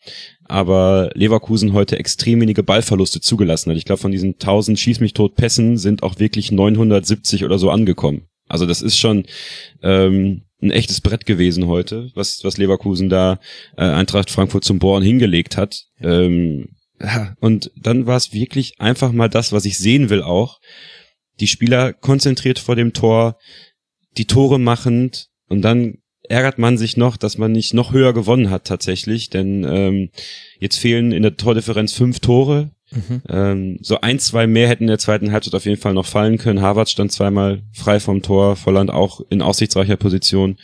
Aber 0.44 1.12
Leverkusen 1.16 1.74
heute 1.74 1.98
extrem 1.98 2.42
wenige 2.42 2.64
Ballverluste 2.64 3.22
zugelassen 3.22 3.72
hat. 3.72 3.78
Ich 3.78 3.86
glaube, 3.86 4.02
von 4.02 4.12
diesen 4.12 4.34
1000 4.34 4.78
Schieß 4.78 5.00
mich 5.00 5.14
tot 5.14 5.36
Pässen 5.36 5.78
sind 5.78 6.04
auch 6.04 6.20
wirklich 6.20 6.52
970 6.52 7.46
oder 7.46 7.58
so 7.58 7.72
angekommen. 7.72 8.28
Also 8.48 8.66
das 8.66 8.82
ist 8.82 8.98
schon 8.98 9.26
ähm, 9.82 10.44
ein 10.62 10.72
echtes 10.72 11.02
Brett 11.02 11.26
gewesen 11.26 11.68
heute, 11.68 12.12
was, 12.14 12.44
was 12.44 12.58
Leverkusen 12.58 13.10
da 13.10 13.40
äh, 13.78 13.84
Eintracht 13.84 14.30
Frankfurt 14.30 14.66
zum 14.66 14.80
Bohren 14.80 15.02
hingelegt 15.02 15.58
hat. 15.58 15.86
Ähm, 16.02 16.76
ja, 17.02 17.36
und 17.40 17.72
dann 17.76 18.06
war 18.06 18.18
es 18.18 18.34
wirklich 18.34 18.80
einfach 18.80 19.12
mal 19.12 19.30
das, 19.30 19.52
was 19.52 19.66
ich 19.66 19.78
sehen 19.78 20.10
will 20.10 20.22
auch 20.22 20.60
die 21.40 21.48
Spieler 21.48 21.94
konzentriert 21.94 22.60
vor 22.60 22.76
dem 22.76 22.94
Tor, 22.94 23.38
die 24.18 24.26
Tore 24.26 24.60
machend 24.60 25.30
und 25.48 25.62
dann 25.62 26.00
ärgert 26.30 26.58
man 26.58 26.78
sich 26.78 26.98
noch, 26.98 27.18
dass 27.18 27.38
man 27.38 27.52
nicht 27.52 27.74
noch 27.74 27.94
höher 27.94 28.14
gewonnen 28.14 28.50
hat 28.50 28.66
tatsächlich, 28.66 29.30
denn 29.30 29.64
ähm, 29.64 30.10
jetzt 30.60 30.78
fehlen 30.78 31.12
in 31.12 31.24
der 31.24 31.38
Tordifferenz 31.38 31.94
fünf 31.94 32.20
Tore. 32.20 32.72
Mhm. 32.92 33.22
Ähm, 33.30 33.78
so 33.82 34.02
ein, 34.02 34.20
zwei 34.20 34.48
mehr 34.48 34.68
hätten 34.68 34.84
in 34.84 34.90
der 34.90 35.00
zweiten 35.00 35.32
Halbzeit 35.32 35.56
auf 35.56 35.66
jeden 35.66 35.80
Fall 35.80 35.94
noch 35.94 36.06
fallen 36.06 36.38
können. 36.38 36.62
Harvard 36.62 36.90
stand 36.90 37.12
zweimal 37.12 37.64
frei 37.74 38.00
vom 38.00 38.22
Tor, 38.22 38.56
Volland 38.56 38.92
auch 38.92 39.22
in 39.30 39.42
aussichtsreicher 39.42 39.98
Position. 39.98 40.58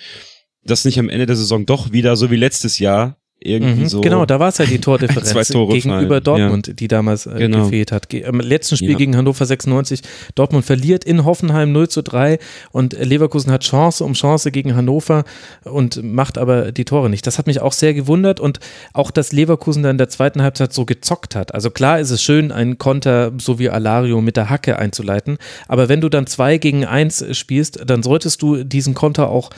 Das 0.64 0.86
nicht 0.86 1.00
am 1.00 1.10
Ende 1.10 1.26
der 1.26 1.36
Saison 1.36 1.66
doch 1.66 1.92
wieder 1.92 2.16
so 2.16 2.32
wie 2.32 2.36
letztes 2.36 2.80
Jahr 2.80 3.21
irgendwie 3.44 3.82
mhm, 3.82 3.88
so. 3.88 4.02
Genau, 4.02 4.26
da 4.26 4.40
war 4.40 4.50
es 4.50 4.60
ja 4.60 4.66
die 4.66 4.80
Tordifferenz 4.82 5.50
gegenüber 5.50 6.08
fallen. 6.08 6.24
Dortmund, 6.24 6.68
ja. 6.68 6.74
die 6.74 6.88
damals 6.88 7.26
äh, 7.26 7.34
genau. 7.38 7.64
gefehlt 7.66 7.92
hat. 7.92 8.08
Ge 8.08 8.22
Im 8.22 8.40
letzten 8.40 8.78
Spiel 8.78 8.92
ja. 8.92 8.98
gegen 8.98 9.18
Hannover 9.18 9.46
96, 9.46 10.02
Dortmund 10.36 10.64
verliert 10.64 11.04
in 11.04 11.26
Hoffenheim 11.26 11.72
0 11.72 11.90
zu 11.90 12.04
3 12.04 12.38
und 12.72 12.94
Leverkusen 12.94 13.52
hat 13.52 13.64
Chance 13.64 14.04
um 14.04 14.14
Chance 14.14 14.52
gegen 14.52 14.76
Hannover 14.76 15.24
und 15.64 16.04
macht 16.04 16.38
aber 16.38 16.72
die 16.72 16.86
Tore 16.86 17.10
nicht. 17.10 17.26
Das 17.26 17.40
hat 17.40 17.48
mich 17.48 17.62
auch 17.62 17.74
sehr 17.74 17.96
gewundert 17.96 18.40
und 18.40 18.60
auch, 18.94 19.10
dass 19.10 19.32
Leverkusen 19.32 19.82
dann 19.84 19.92
in 19.94 19.98
der 19.98 20.10
zweiten 20.10 20.44
Halbzeit 20.44 20.72
so 20.72 20.86
gezockt 20.86 21.36
hat. 21.36 21.56
Also 21.56 21.72
klar 21.72 22.00
ist 22.00 22.12
es 22.12 22.22
schön, 22.22 22.52
einen 22.52 22.78
Konter 22.78 23.32
so 23.40 23.58
wie 23.58 23.70
Alario 23.70 24.22
mit 24.22 24.38
der 24.38 24.50
Hacke 24.50 24.78
einzuleiten, 24.78 25.38
aber 25.68 25.90
wenn 25.90 26.02
du 26.02 26.10
dann 26.10 26.28
zwei 26.28 26.60
gegen 26.60 26.86
eins 26.86 27.26
spielst, 27.36 27.82
dann 27.86 28.04
solltest 28.04 28.42
du 28.44 28.64
diesen 28.64 28.94
Konter 28.94 29.30
auch 29.30 29.50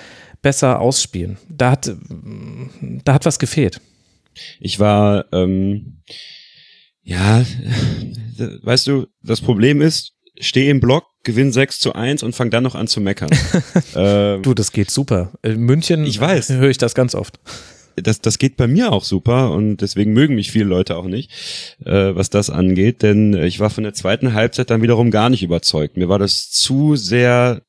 besser 0.43 0.79
ausspielen. 0.79 1.37
Da 1.49 1.71
hat, 1.71 1.91
da 3.03 3.13
hat 3.15 3.25
was 3.25 3.39
gefehlt. 3.39 3.81
Ich 4.59 4.79
war, 4.79 5.25
ähm, 5.31 6.01
ja, 7.01 7.43
weißt 8.61 8.85
du, 8.85 9.07
das 9.23 9.41
Problem 9.41 9.81
ist, 9.81 10.13
steh 10.39 10.69
im 10.69 10.79
Block, 10.79 11.05
gewinn 11.23 11.51
6 11.51 11.79
zu 11.79 11.93
1 11.93 12.21
und 12.21 12.35
fang 12.35 12.51
dann 12.51 12.63
noch 12.63 12.75
an 12.75 12.87
zu 12.87 13.01
meckern. 13.01 13.29
ähm, 13.95 14.43
du, 14.43 14.53
das 14.53 14.71
geht 14.71 14.91
super. 14.91 15.31
In 15.41 15.61
München 15.61 16.05
ich 16.05 16.19
weiß. 16.19 16.49
höre 16.49 16.69
ich 16.69 16.77
das 16.77 16.93
ganz 16.93 17.15
oft. 17.15 17.39
Das, 17.95 18.21
das 18.21 18.39
geht 18.39 18.57
bei 18.57 18.67
mir 18.67 18.91
auch 18.91 19.03
super 19.03 19.51
und 19.51 19.77
deswegen 19.77 20.13
mögen 20.13 20.33
mich 20.33 20.51
viele 20.51 20.65
Leute 20.65 20.97
auch 20.97 21.05
nicht, 21.05 21.31
äh, 21.85 22.15
was 22.15 22.31
das 22.31 22.49
angeht, 22.49 23.03
denn 23.03 23.35
ich 23.35 23.59
war 23.59 23.69
von 23.69 23.83
der 23.83 23.93
zweiten 23.93 24.33
Halbzeit 24.33 24.71
dann 24.71 24.81
wiederum 24.81 25.11
gar 25.11 25.29
nicht 25.29 25.43
überzeugt. 25.43 25.95
Mir 25.95 26.09
war 26.09 26.17
das 26.17 26.49
zu 26.49 26.95
sehr 26.95 27.61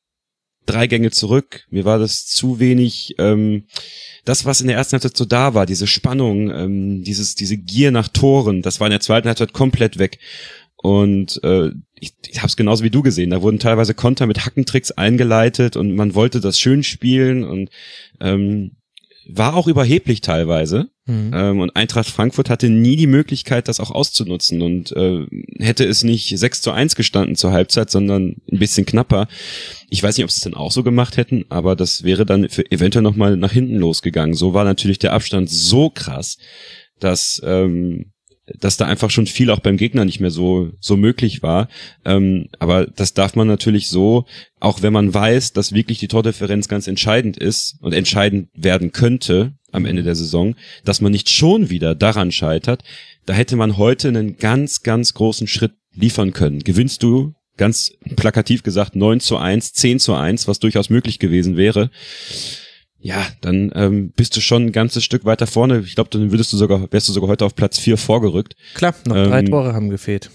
drei 0.67 0.87
Gänge 0.87 1.11
zurück. 1.11 1.67
Mir 1.71 1.85
war 1.85 1.99
das 1.99 2.27
zu 2.27 2.59
wenig, 2.59 3.15
ähm, 3.19 3.65
das, 4.25 4.45
was 4.45 4.61
in 4.61 4.69
der 4.69 4.77
ersten 4.77 4.95
Halbzeit 4.95 5.17
so 5.17 5.25
da 5.25 5.55
war, 5.55 5.67
diese 5.67 5.87
Spannung, 5.87 6.51
ähm, 6.51 7.05
dieses, 7.05 7.35
diese 7.35 7.57
Gier 7.57 7.91
nach 7.91 8.09
Toren, 8.09 8.63
das 8.63 8.81
war 8.81 8.87
in 8.87 8.93
der 8.93 9.01
zweiten 9.01 9.29
Halbzeit 9.29 9.53
komplett 9.53 9.99
weg. 9.99 10.19
Und 10.77 11.43
äh, 11.43 11.71
ich, 11.99 12.13
ich 12.27 12.39
habe 12.39 12.49
es 12.49 12.57
genauso 12.57 12.85
wie 12.85 12.91
du 12.91 13.03
gesehen. 13.03 13.31
Da 13.31 13.41
wurden 13.41 13.59
teilweise 13.59 13.95
Konter 13.95 14.27
mit 14.27 14.45
Hackentricks 14.45 14.91
eingeleitet 14.91 15.77
und 15.77 15.95
man 15.95 16.15
wollte 16.15 16.41
das 16.41 16.61
schön 16.61 16.83
spielen 16.83 17.45
und 17.45 17.71
ähm, 18.21 18.73
war 19.27 19.55
auch 19.55 19.67
überheblich 19.67 20.21
teilweise. 20.21 20.89
Mhm. 21.07 21.31
Ähm, 21.35 21.61
und 21.61 21.77
Eintracht 21.77 22.09
Frankfurt 22.09 22.49
hatte 22.49 22.71
nie 22.71 22.97
die 22.97 23.07
Möglichkeit, 23.07 23.69
das 23.69 23.81
auch 23.81 23.91
auszunutzen 23.91 24.63
und 24.63 24.93
äh, 24.93 25.27
hätte 25.59 25.85
es 25.85 26.03
nicht 26.03 26.39
6 26.39 26.63
zu 26.63 26.73
1 26.73 26.95
gestanden 26.97 27.37
zur 27.37 27.53
Halbzeit, 27.53 27.91
sondern 27.91 28.37
ein 28.51 28.59
bisschen 28.59 28.87
knapper. 28.87 29.29
Ich 29.91 30.03
weiß 30.03 30.17
nicht, 30.17 30.25
ob 30.25 30.31
sie 30.31 30.39
es 30.39 30.45
dann 30.45 30.55
auch 30.55 30.73
so 30.73 30.83
gemacht 30.83 31.17
hätten, 31.17 31.45
aber 31.51 31.77
das 31.77 32.05
wäre 32.05 32.25
dann 32.25 32.49
für 32.49 32.71
eventuell 32.71 33.03
nochmal 33.03 33.37
nach 33.37 33.53
hinten 33.53 33.77
losgegangen. 33.77 34.35
So 34.35 34.55
war 34.55 34.65
natürlich 34.65 34.99
der 34.99 35.13
Abstand 35.13 35.51
so 35.51 35.91
krass, 35.91 36.39
dass 37.01 37.41
ähm, 37.45 38.14
dass 38.47 38.77
da 38.77 38.87
einfach 38.87 39.11
schon 39.11 39.27
viel 39.27 39.51
auch 39.51 39.61
beim 39.61 39.77
Gegner 39.77 40.05
nicht 40.05 40.21
mehr 40.21 40.31
so 40.31 40.71
so 40.81 40.97
möglich 40.97 41.43
war. 41.43 41.69
Ähm, 42.05 42.49
aber 42.59 42.87
das 42.87 43.15
darf 43.15 43.37
man 43.37 43.49
natürlich 43.49 43.89
so, 43.89 44.27
auch 44.61 44.83
wenn 44.83 44.93
man 44.93 45.15
weiß, 45.15 45.53
dass 45.53 45.73
wirklich 45.73 45.99
die 45.99 46.09
Tordifferenz 46.09 46.69
ganz 46.69 46.87
entscheidend 46.87 47.37
ist 47.37 47.77
und 47.81 47.93
entscheidend 47.93 48.49
werden 48.55 48.93
könnte 48.93 49.55
am 49.73 49.87
Ende 49.87 50.03
der 50.03 50.15
Saison, 50.15 50.55
dass 50.85 51.01
man 51.01 51.13
nicht 51.13 51.31
schon 51.31 51.71
wieder 51.71 51.95
daran 51.95 52.33
scheitert. 52.33 52.85
Da 53.27 53.33
hätte 53.33 53.57
man 53.57 53.77
heute 53.79 54.09
einen 54.09 54.37
ganz, 54.37 54.83
ganz 54.83 55.15
großen 55.15 55.47
Schritt 55.47 55.73
liefern 55.93 56.33
können. 56.33 56.61
Gewinnst 56.61 57.03
du 57.03 57.35
ganz 57.57 57.93
plakativ 58.17 58.63
gesagt 58.63 58.97
9 58.97 59.21
zu 59.21 59.37
1, 59.37 59.73
10 59.73 60.01
zu 60.01 60.15
1, 60.15 60.49
was 60.49 60.59
durchaus 60.59 60.91
möglich 60.91 61.19
gewesen 61.19 61.57
wäre 61.57 61.91
ja, 63.05 63.27
dann 63.43 63.71
ähm, 63.75 64.13
bist 64.17 64.35
du 64.35 64.41
schon 64.41 64.65
ein 64.65 64.73
ganzes 64.73 65.05
Stück 65.05 65.27
weiter 65.27 65.47
vorne. 65.47 65.81
Ich 65.81 65.95
glaube, 65.95 66.09
dann 66.09 66.31
würdest 66.31 66.55
du 66.55 66.57
sogar, 66.57 66.91
wärst 66.91 67.07
du 67.07 67.13
sogar 67.13 67.29
heute 67.29 67.45
auf 67.45 67.55
Platz 67.55 67.79
vier 67.79 67.99
vorgerückt. 67.99 68.57
Klar, 68.73 68.95
noch 69.05 69.15
ähm, 69.15 69.29
drei 69.29 69.43
Tore 69.43 69.75
haben 69.75 69.91
gefehlt. 69.91 70.31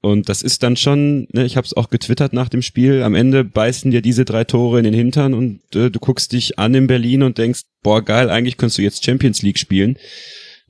Und 0.00 0.30
das 0.30 0.40
ist 0.40 0.62
dann 0.62 0.76
schon, 0.76 1.28
ne, 1.32 1.44
ich 1.44 1.58
habe 1.58 1.66
es 1.66 1.76
auch 1.76 1.90
getwittert 1.90 2.32
nach 2.32 2.48
dem 2.48 2.62
Spiel, 2.62 3.02
am 3.02 3.14
Ende 3.14 3.44
beißen 3.44 3.90
dir 3.90 4.00
diese 4.00 4.24
drei 4.24 4.44
Tore 4.44 4.78
in 4.78 4.84
den 4.84 4.94
Hintern 4.94 5.34
und 5.34 5.60
äh, 5.74 5.90
du 5.90 5.98
guckst 5.98 6.32
dich 6.32 6.58
an 6.58 6.74
in 6.74 6.86
Berlin 6.86 7.22
und 7.22 7.36
denkst, 7.36 7.64
boah 7.82 8.02
geil, 8.02 8.30
eigentlich 8.30 8.56
könntest 8.56 8.78
du 8.78 8.82
jetzt 8.82 9.04
Champions 9.04 9.42
League 9.42 9.58
spielen. 9.58 9.98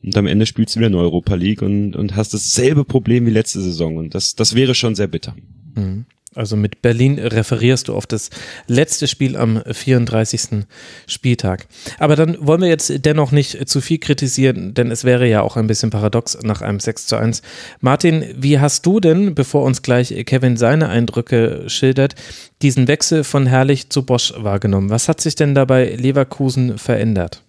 Und 0.02 0.16
am 0.16 0.27
Ende 0.27 0.44
spielst 0.44 0.74
du 0.74 0.81
wieder 0.81 0.89
eine 0.89 0.98
Europa 0.98 1.36
League 1.36 1.62
und, 1.62 1.94
und 1.94 2.16
hast 2.16 2.35
dasselbe 2.35 2.85
Problem 2.85 3.27
wie 3.27 3.31
letzte 3.31 3.60
Saison. 3.60 3.97
Und 3.97 4.16
das, 4.16 4.35
das 4.35 4.56
wäre 4.56 4.74
schon 4.74 4.97
sehr 4.97 5.06
bitter. 5.06 5.36
Mhm. 5.77 6.06
Also 6.34 6.56
mit 6.56 6.82
Berlin 6.82 7.18
referierst 7.18 7.88
du 7.88 7.94
auf 7.94 8.06
das 8.06 8.30
letzte 8.66 9.09
Spiel 9.09 9.36
am 9.36 9.62
34. 9.64 10.66
Spieltag. 11.06 11.66
Aber 11.98 12.16
dann 12.16 12.36
wollen 12.40 12.60
wir 12.60 12.68
jetzt 12.68 12.92
dennoch 13.05 13.32
nicht 13.32 13.68
zu 13.68 13.80
viel 13.80 13.98
kritisieren, 13.98 14.74
denn 14.74 14.90
es 14.90 15.05
wäre 15.05 15.26
ja 15.26 15.42
auch 15.42 15.56
ein 15.56 15.66
bisschen 15.66 15.90
paradox 15.90 16.38
nach 16.42 16.60
einem 16.60 16.80
6 16.80 17.06
zu 17.06 17.16
1. 17.16 17.42
Martin, 17.80 18.24
wie 18.36 18.59
hast 18.59 18.84
du 18.84 19.00
denn, 19.00 19.34
bevor 19.34 19.64
uns 19.64 19.82
gleich 19.82 20.14
Kevin 20.26 20.56
seine 20.56 20.88
Eindrücke 20.88 21.64
schildert, 21.68 22.14
diesen 22.60 22.88
Wechsel 22.88 23.24
von 23.24 23.46
Herrlich 23.46 23.88
zu 23.88 24.05
Bosch 24.05 24.34
wahrgenommen? 24.36 24.90
Was 24.90 25.09
hat 25.09 25.20
sich 25.20 25.34
denn 25.34 25.55
dabei 25.55 25.86
Leverkusen 25.96 26.76
verändert? 26.76 27.42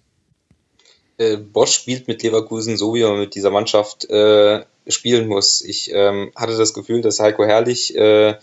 Äh, 1.18 1.36
Bosch 1.36 1.74
spielt 1.74 2.08
mit 2.08 2.22
Leverkusen 2.22 2.78
so, 2.78 2.94
wie 2.94 3.02
man 3.02 3.18
mit 3.18 3.34
dieser 3.34 3.50
Mannschaft 3.50 4.08
äh, 4.08 4.64
spielen 4.88 5.28
muss. 5.28 5.62
Ich 5.62 5.92
ähm, 5.92 6.32
hatte 6.34 6.56
das 6.56 6.72
Gefühl, 6.72 7.02
dass 7.02 7.20
Heiko 7.20 7.44
Herrlich 7.44 7.94
äh, 7.94 8.36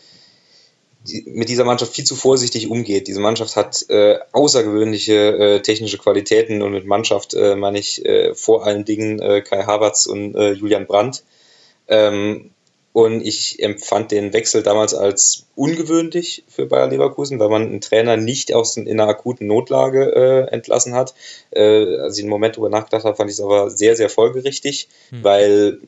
mit 1.25 1.49
dieser 1.49 1.63
Mannschaft 1.63 1.93
viel 1.93 2.05
zu 2.05 2.15
vorsichtig 2.15 2.69
umgeht. 2.69 3.07
Diese 3.07 3.19
Mannschaft 3.19 3.55
hat 3.55 3.85
äh, 3.89 4.19
außergewöhnliche 4.31 5.13
äh, 5.13 5.61
technische 5.61 5.97
Qualitäten 5.97 6.61
und 6.61 6.71
mit 6.71 6.85
Mannschaft 6.85 7.33
äh, 7.33 7.55
meine 7.55 7.79
ich 7.79 8.05
äh, 8.05 8.33
vor 8.33 8.65
allen 8.65 8.85
Dingen 8.85 9.19
äh, 9.19 9.41
Kai 9.41 9.63
Havertz 9.63 10.05
und 10.05 10.35
äh, 10.35 10.51
Julian 10.51 10.87
Brandt. 10.87 11.23
Ähm, 11.87 12.51
und 12.93 13.21
ich 13.21 13.61
empfand 13.61 14.09
den 14.09 14.33
Wechsel 14.33 14.63
damals 14.63 14.95
als 14.95 15.45
ungewöhnlich 15.55 16.43
für 16.47 16.65
Bayer 16.65 16.87
Leverkusen, 16.87 17.39
weil 17.39 17.49
man 17.49 17.61
einen 17.61 17.79
Trainer 17.79 18.17
nicht 18.17 18.55
aus 18.55 18.75
in 18.75 18.89
einer 18.89 19.07
akuten 19.07 19.45
Notlage 19.45 20.15
äh, 20.15 20.51
entlassen 20.51 20.95
hat. 20.95 21.13
Äh, 21.51 21.97
als 21.97 22.17
ich 22.17 22.23
einen 22.23 22.31
Moment 22.31 22.55
darüber 22.55 22.69
nachgedacht 22.69 23.05
habe, 23.05 23.15
fand 23.15 23.29
ich 23.29 23.35
es 23.35 23.43
aber 23.43 23.69
sehr, 23.69 23.95
sehr 23.95 24.09
folgerichtig, 24.09 24.89
hm. 25.11 25.23
weil 25.23 25.79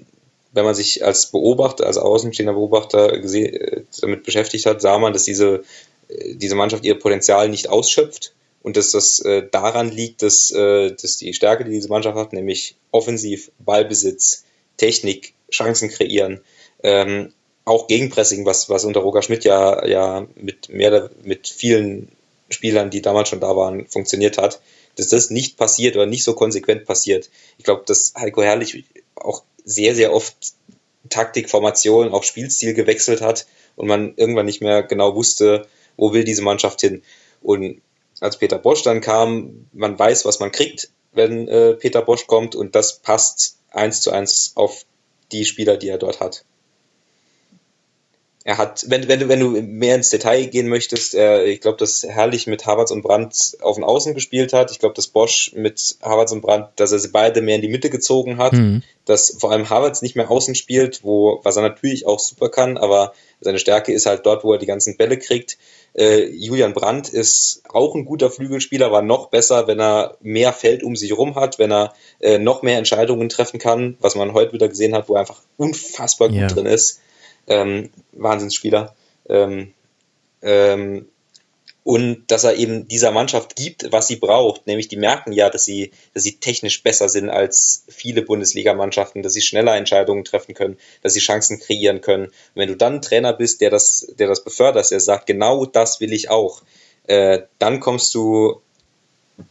wenn 0.51 0.65
man 0.65 0.75
sich 0.75 1.03
als 1.05 1.27
Beobachter, 1.27 1.85
als 1.85 1.97
außenstehender 1.97 2.53
Beobachter 2.53 3.13
äh, 3.13 3.83
damit 4.01 4.23
beschäftigt 4.23 4.65
hat, 4.65 4.81
sah 4.81 4.97
man, 4.97 5.13
dass 5.13 5.23
diese, 5.23 5.63
äh, 6.07 6.35
diese 6.35 6.55
Mannschaft 6.55 6.85
ihr 6.85 6.97
Potenzial 6.97 7.49
nicht 7.49 7.69
ausschöpft 7.69 8.33
und 8.61 8.77
dass 8.77 8.91
das 8.91 9.19
äh, 9.19 9.47
daran 9.49 9.89
liegt, 9.89 10.21
dass, 10.21 10.51
äh, 10.51 10.91
dass 10.91 11.17
die 11.17 11.33
Stärke, 11.33 11.65
die 11.65 11.71
diese 11.71 11.89
Mannschaft 11.89 12.17
hat, 12.17 12.33
nämlich 12.33 12.75
offensiv, 12.91 13.51
Ballbesitz, 13.59 14.43
Technik, 14.77 15.33
Chancen 15.51 15.89
kreieren, 15.89 16.41
ähm, 16.83 17.33
auch 17.65 17.87
Gegenpressing, 17.87 18.45
was, 18.45 18.69
was 18.69 18.85
unter 18.85 19.01
Roger 19.01 19.21
Schmidt 19.21 19.43
ja, 19.43 19.85
ja 19.85 20.27
mit 20.35 20.69
mehr 20.69 21.09
mit 21.23 21.47
vielen 21.47 22.09
Spielern, 22.49 22.89
die 22.89 23.01
damals 23.01 23.29
schon 23.29 23.39
da 23.39 23.55
waren, 23.55 23.85
funktioniert 23.87 24.37
hat, 24.37 24.59
dass 24.95 25.09
das 25.09 25.29
nicht 25.29 25.55
passiert 25.55 25.95
oder 25.95 26.07
nicht 26.07 26.23
so 26.23 26.33
konsequent 26.33 26.85
passiert. 26.85 27.29
Ich 27.57 27.63
glaube, 27.63 27.83
dass 27.85 28.13
Heiko 28.17 28.41
Herrlich 28.41 28.85
auch 29.23 29.43
sehr, 29.63 29.95
sehr 29.95 30.13
oft 30.13 30.35
Taktik, 31.09 31.49
Formation, 31.49 32.11
auch 32.11 32.23
Spielstil 32.23 32.73
gewechselt 32.73 33.21
hat 33.21 33.45
und 33.75 33.87
man 33.87 34.13
irgendwann 34.15 34.45
nicht 34.45 34.61
mehr 34.61 34.83
genau 34.83 35.15
wusste, 35.15 35.67
wo 35.97 36.13
will 36.13 36.23
diese 36.23 36.41
Mannschaft 36.41 36.81
hin. 36.81 37.03
Und 37.41 37.81
als 38.19 38.37
Peter 38.37 38.59
Bosch 38.59 38.83
dann 38.83 39.01
kam, 39.01 39.67
man 39.73 39.97
weiß, 39.97 40.25
was 40.25 40.39
man 40.39 40.51
kriegt, 40.51 40.89
wenn 41.13 41.47
äh, 41.47 41.73
Peter 41.73 42.01
Bosch 42.01 42.27
kommt 42.27 42.55
und 42.55 42.75
das 42.75 42.99
passt 42.99 43.57
eins 43.71 44.01
zu 44.01 44.11
eins 44.11 44.51
auf 44.55 44.85
die 45.31 45.45
Spieler, 45.45 45.77
die 45.77 45.89
er 45.89 45.97
dort 45.97 46.19
hat 46.19 46.43
er 48.45 48.57
hat, 48.57 48.85
wenn, 48.87 49.07
wenn, 49.09 49.19
du, 49.19 49.27
wenn 49.27 49.39
du 49.41 49.49
mehr 49.49 49.95
ins 49.95 50.11
Detail 50.11 50.45
gehen 50.45 50.69
möchtest, 50.69 51.13
er, 51.13 51.45
ich 51.45 51.59
glaube, 51.59 51.77
dass 51.77 52.03
Herrlich 52.03 52.47
mit 52.47 52.65
Havertz 52.65 52.89
und 52.89 53.01
Brandt 53.01 53.57
auf 53.61 53.75
den 53.75 53.83
Außen 53.83 54.13
gespielt 54.13 54.53
hat. 54.53 54.71
Ich 54.71 54.79
glaube, 54.79 54.95
dass 54.95 55.07
Bosch 55.07 55.51
mit 55.55 55.97
Havertz 56.01 56.31
und 56.31 56.41
Brandt, 56.41 56.69
dass 56.77 56.93
er 56.93 56.99
sie 56.99 57.09
beide 57.09 57.41
mehr 57.41 57.55
in 57.57 57.61
die 57.61 57.67
Mitte 57.67 57.89
gezogen 57.89 58.37
hat. 58.37 58.53
Mhm. 58.53 58.81
Dass 59.03 59.35
vor 59.39 59.51
allem 59.51 59.69
Havertz 59.69 60.01
nicht 60.01 60.15
mehr 60.15 60.31
außen 60.31 60.55
spielt, 60.55 61.03
wo, 61.03 61.41
was 61.43 61.57
er 61.57 61.63
natürlich 61.63 62.07
auch 62.07 62.19
super 62.19 62.47
kann, 62.49 62.77
aber 62.77 63.13
seine 63.41 63.59
Stärke 63.59 63.91
ist 63.91 64.05
halt 64.05 64.25
dort, 64.25 64.43
wo 64.43 64.53
er 64.53 64.59
die 64.59 64.65
ganzen 64.65 64.95
Bälle 64.95 65.17
kriegt. 65.17 65.57
Äh, 65.93 66.25
Julian 66.29 66.73
Brandt 66.73 67.09
ist 67.09 67.63
auch 67.67 67.93
ein 67.95 68.05
guter 68.05 68.29
Flügelspieler, 68.29 68.85
aber 68.85 69.01
noch 69.01 69.29
besser, 69.29 69.67
wenn 69.67 69.81
er 69.81 70.15
mehr 70.21 70.53
Feld 70.53 70.83
um 70.83 70.95
sich 70.95 71.09
herum 71.09 71.35
hat, 71.35 71.59
wenn 71.59 71.71
er 71.71 71.93
äh, 72.19 72.37
noch 72.37 72.61
mehr 72.61 72.77
Entscheidungen 72.77 73.27
treffen 73.27 73.59
kann, 73.59 73.97
was 73.99 74.15
man 74.15 74.33
heute 74.33 74.53
wieder 74.53 74.69
gesehen 74.69 74.95
hat, 74.95 75.09
wo 75.09 75.15
er 75.15 75.21
einfach 75.21 75.41
unfassbar 75.57 76.29
gut 76.29 76.37
ja. 76.37 76.47
drin 76.47 76.65
ist 76.65 77.01
ähm, 77.47 77.89
Wahnsinnsspieler. 78.13 78.95
Ähm, 79.27 79.73
ähm, 80.41 81.07
und 81.83 82.25
dass 82.27 82.43
er 82.43 82.55
eben 82.55 82.87
dieser 82.87 83.11
Mannschaft 83.11 83.55
gibt, 83.55 83.91
was 83.91 84.07
sie 84.07 84.17
braucht. 84.17 84.67
Nämlich 84.67 84.89
die 84.89 84.97
merken 84.97 85.31
ja, 85.31 85.49
dass 85.49 85.65
sie, 85.65 85.91
dass 86.13 86.23
sie 86.23 86.37
technisch 86.39 86.83
besser 86.83 87.09
sind 87.09 87.29
als 87.29 87.83
viele 87.87 88.21
Bundesligamannschaften, 88.21 89.23
dass 89.23 89.33
sie 89.33 89.41
schneller 89.41 89.75
Entscheidungen 89.75 90.23
treffen 90.23 90.53
können, 90.53 90.77
dass 91.01 91.13
sie 91.13 91.19
Chancen 91.19 91.59
kreieren 91.59 92.01
können. 92.01 92.25
Und 92.25 92.33
wenn 92.55 92.69
du 92.69 92.75
dann 92.75 93.01
Trainer 93.01 93.33
bist, 93.33 93.61
der 93.61 93.71
das, 93.71 94.13
der 94.19 94.27
das 94.27 94.43
befördert, 94.43 94.91
der 94.91 94.99
sagt, 94.99 95.25
genau 95.25 95.65
das 95.65 95.99
will 95.99 96.13
ich 96.13 96.29
auch, 96.29 96.61
äh, 97.07 97.39
dann 97.57 97.79
kommst 97.79 98.13
du 98.13 98.61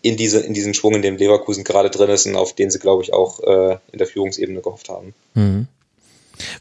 in, 0.02 0.16
diese, 0.16 0.40
in 0.40 0.54
diesen 0.54 0.74
Schwung, 0.74 0.94
in 0.94 1.02
dem 1.02 1.16
Leverkusen 1.16 1.64
gerade 1.64 1.90
drin 1.90 2.10
ist 2.10 2.26
und 2.26 2.36
auf 2.36 2.52
den 2.52 2.70
sie, 2.70 2.78
glaube 2.78 3.02
ich, 3.02 3.12
auch 3.12 3.40
äh, 3.40 3.78
in 3.90 3.98
der 3.98 4.06
Führungsebene 4.06 4.60
gehofft 4.60 4.90
haben. 4.90 5.14
Mhm. 5.34 5.66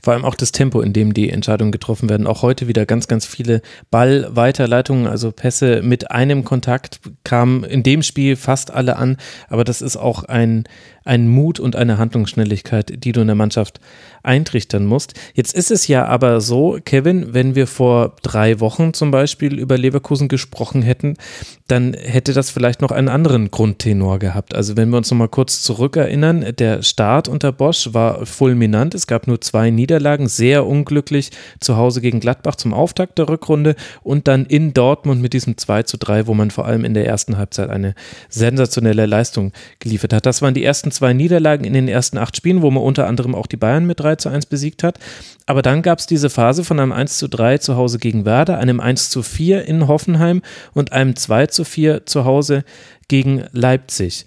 Vor 0.02 0.14
allem 0.14 0.26
auch 0.26 0.36
das 0.36 0.52
Tempo, 0.52 0.82
in 0.82 0.94
dem 0.94 1.14
die 1.14 1.30
Entscheidungen 1.30 1.72
getroffen 1.72 2.10
werden. 2.10 2.28
Auch 2.28 2.42
heute 2.42 2.68
wieder 2.68 2.86
ganz, 2.86 3.08
ganz 3.08 3.26
viele 3.26 3.62
Ballweiterleitungen, 3.92 5.08
also 5.08 5.32
Pässe 5.32 5.82
mit 5.84 6.12
einem 6.12 6.44
Kontakt 6.44 7.00
kamen 7.24 7.64
in 7.64 7.84
dem 7.84 8.04
Spiel 8.04 8.36
fast 8.36 8.72
alle 8.72 8.98
an. 8.98 9.18
Aber 9.50 9.64
das 9.64 9.82
ist 9.82 9.98
auch 9.98 10.24
ein, 10.24 10.66
ein 11.08 11.28
Mut 11.28 11.60
und 11.60 11.76
eine 11.76 11.98
Handlungsschnelligkeit, 11.98 13.04
die 13.04 13.12
du 13.12 13.22
in 13.22 13.28
der 13.28 13.36
Mannschaft 13.36 13.80
eintrichtern 14.24 14.86
musst. 14.86 15.14
Jetzt 15.34 15.56
ist 15.56 15.72
es 15.72 15.88
ja 15.88 16.06
aber 16.06 16.42
so, 16.42 16.78
Kevin, 16.84 17.34
wenn 17.34 17.56
wir 17.56 17.66
vor 17.66 18.16
drei 18.22 18.60
Wochen 18.60 18.94
zum 18.94 19.10
Beispiel 19.10 19.58
über 19.58 19.78
Leverkusen 19.78 20.28
gesprochen 20.28 20.82
hätten, 20.82 21.16
dann 21.68 21.94
hätte 21.94 22.34
das 22.34 22.50
vielleicht 22.50 22.82
noch 22.82 22.92
einen 22.92 23.10
anderen 23.10 23.52
Grundtenor 23.52 24.20
gehabt. 24.20 24.54
Also 24.54 24.76
wenn 24.76 24.90
wir 24.90 24.98
uns 24.98 25.10
noch 25.10 25.18
mal 25.18 25.30
kurz 25.30 25.62
zurückerinnern, 25.62 26.46
der 26.58 26.84
Start 26.84 27.28
unter 27.28 27.52
Bosch 27.52 27.90
war 27.94 28.26
fulminant. 28.26 28.94
Es 28.94 29.08
gab 29.08 29.28
nur 29.28 29.40
zwei 29.42 29.70
Niederlagen, 29.70 30.28
sehr 30.28 30.66
unglücklich 30.66 31.32
zu 31.60 31.78
Hause 31.78 32.02
gegen 32.02 32.20
Gladbach 32.20 32.56
zum 32.56 32.74
Auftakt 32.74 33.18
der 33.18 33.30
Rückrunde 33.30 33.76
und 34.04 34.28
dann 34.28 34.46
in 34.46 34.74
Dortmund 34.74 35.22
mit 35.22 35.34
diesem 35.34 35.58
2 35.58 35.84
zu 35.84 35.98
3, 35.98 36.28
wo 36.28 36.34
man 36.34 36.52
vor 36.52 36.66
allem 36.66 36.84
in 36.84 36.94
der 36.94 37.06
ersten 37.06 37.38
Halbzeit 37.38 37.70
eine 37.70 37.96
sensationelle 38.30 39.06
Leistung 39.06 39.54
geliefert 39.80 40.14
hat. 40.14 40.26
Das 40.26 40.42
waren 40.42 40.54
die 40.54 40.64
ersten 40.64 40.92
zwei 40.98 41.14
Niederlagen 41.14 41.64
in 41.64 41.74
den 41.74 41.88
ersten 41.88 42.18
acht 42.18 42.36
Spielen, 42.36 42.62
wo 42.62 42.72
man 42.72 42.84
unter 42.84 43.08
anderem 43.08 43.36
auch 43.36 43.48
die 43.48 43.58
Bayern 43.58 43.86
mit 43.86 44.00
3 44.00 44.18
zu 44.18 44.30
1 44.30 44.48
besiegt 44.48 44.84
hat. 44.84 45.00
Aber 45.46 45.62
dann 45.62 45.82
gab 45.82 46.00
es 46.00 46.08
diese 46.08 46.30
Phase 46.30 46.64
von 46.64 46.80
einem 46.80 46.92
1 46.92 47.18
zu 47.18 47.28
3 47.28 47.60
zu 47.60 47.76
Hause 47.76 48.00
gegen 48.00 48.26
Werder, 48.26 48.58
einem 48.58 48.80
1 48.80 49.10
zu 49.10 49.24
4 49.24 49.66
in 49.66 49.88
Hoffenheim 49.88 50.42
und 50.74 50.92
einem 50.92 51.16
2 51.16 51.48
zu 51.48 51.64
4 51.64 52.06
zu 52.06 52.26
Hause 52.26 52.64
gegen 53.08 53.46
Leipzig. 53.52 54.26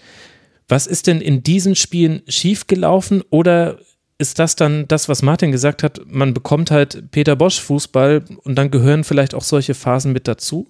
Was 0.68 0.86
ist 0.86 1.06
denn 1.06 1.20
in 1.20 1.42
diesen 1.42 1.74
Spielen 1.74 2.22
schiefgelaufen 2.28 3.22
oder 3.30 3.78
ist 4.18 4.38
das 4.38 4.54
dann 4.54 4.86
das, 4.86 5.08
was 5.08 5.22
Martin 5.22 5.50
gesagt 5.50 5.82
hat, 5.82 6.00
man 6.06 6.34
bekommt 6.34 6.70
halt 6.70 7.10
Peter 7.10 7.36
Bosch 7.36 7.60
Fußball 7.60 8.22
und 8.44 8.54
dann 8.56 8.70
gehören 8.70 9.02
vielleicht 9.02 9.34
auch 9.34 9.42
solche 9.42 9.74
Phasen 9.74 10.12
mit 10.12 10.28
dazu? 10.28 10.68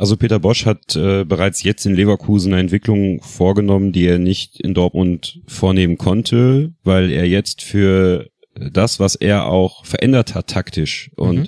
Also 0.00 0.16
Peter 0.16 0.38
Bosch 0.38 0.64
hat 0.64 0.96
äh, 0.96 1.26
bereits 1.26 1.62
jetzt 1.62 1.84
in 1.84 1.94
Leverkusen 1.94 2.54
eine 2.54 2.62
Entwicklung 2.62 3.20
vorgenommen, 3.20 3.92
die 3.92 4.06
er 4.06 4.18
nicht 4.18 4.58
in 4.58 4.72
Dortmund 4.72 5.42
vornehmen 5.46 5.98
konnte, 5.98 6.72
weil 6.84 7.10
er 7.10 7.26
jetzt 7.26 7.60
für 7.60 8.30
das, 8.54 8.98
was 8.98 9.14
er 9.14 9.44
auch 9.44 9.84
verändert 9.84 10.34
hat 10.34 10.46
taktisch 10.46 11.10
und 11.16 11.38
mhm. 11.40 11.46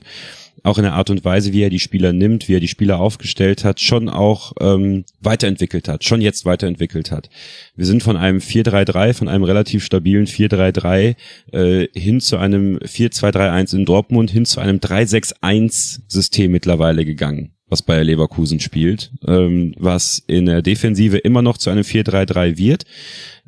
auch 0.64 0.76
in 0.76 0.84
der 0.84 0.92
Art 0.92 1.08
und 1.08 1.24
Weise, 1.24 1.54
wie 1.54 1.62
er 1.62 1.70
die 1.70 1.78
Spieler 1.78 2.12
nimmt, 2.12 2.46
wie 2.46 2.56
er 2.56 2.60
die 2.60 2.68
Spieler 2.68 3.00
aufgestellt 3.00 3.64
hat, 3.64 3.80
schon 3.80 4.10
auch 4.10 4.52
ähm, 4.60 5.06
weiterentwickelt 5.22 5.88
hat, 5.88 6.04
schon 6.04 6.20
jetzt 6.20 6.44
weiterentwickelt 6.44 7.10
hat. 7.10 7.30
Wir 7.74 7.86
sind 7.86 8.02
von 8.02 8.18
einem 8.18 8.40
4-3-3, 8.40 9.14
von 9.14 9.28
einem 9.28 9.44
relativ 9.44 9.82
stabilen 9.82 10.26
4-3-3 10.26 11.16
äh, 11.52 11.86
hin 11.98 12.20
zu 12.20 12.36
einem 12.36 12.76
4-2-3-1 12.76 13.76
in 13.76 13.86
Dortmund, 13.86 14.30
hin 14.30 14.44
zu 14.44 14.60
einem 14.60 14.76
3-6-1-System 14.76 16.52
mittlerweile 16.52 17.06
gegangen 17.06 17.54
was 17.72 17.82
Bayer 17.82 18.04
Leverkusen 18.04 18.60
spielt, 18.60 19.10
ähm, 19.26 19.74
was 19.78 20.22
in 20.26 20.46
der 20.46 20.62
Defensive 20.62 21.16
immer 21.16 21.42
noch 21.42 21.58
zu 21.58 21.70
einem 21.70 21.82
4-3-3 21.82 22.58
wird, 22.58 22.84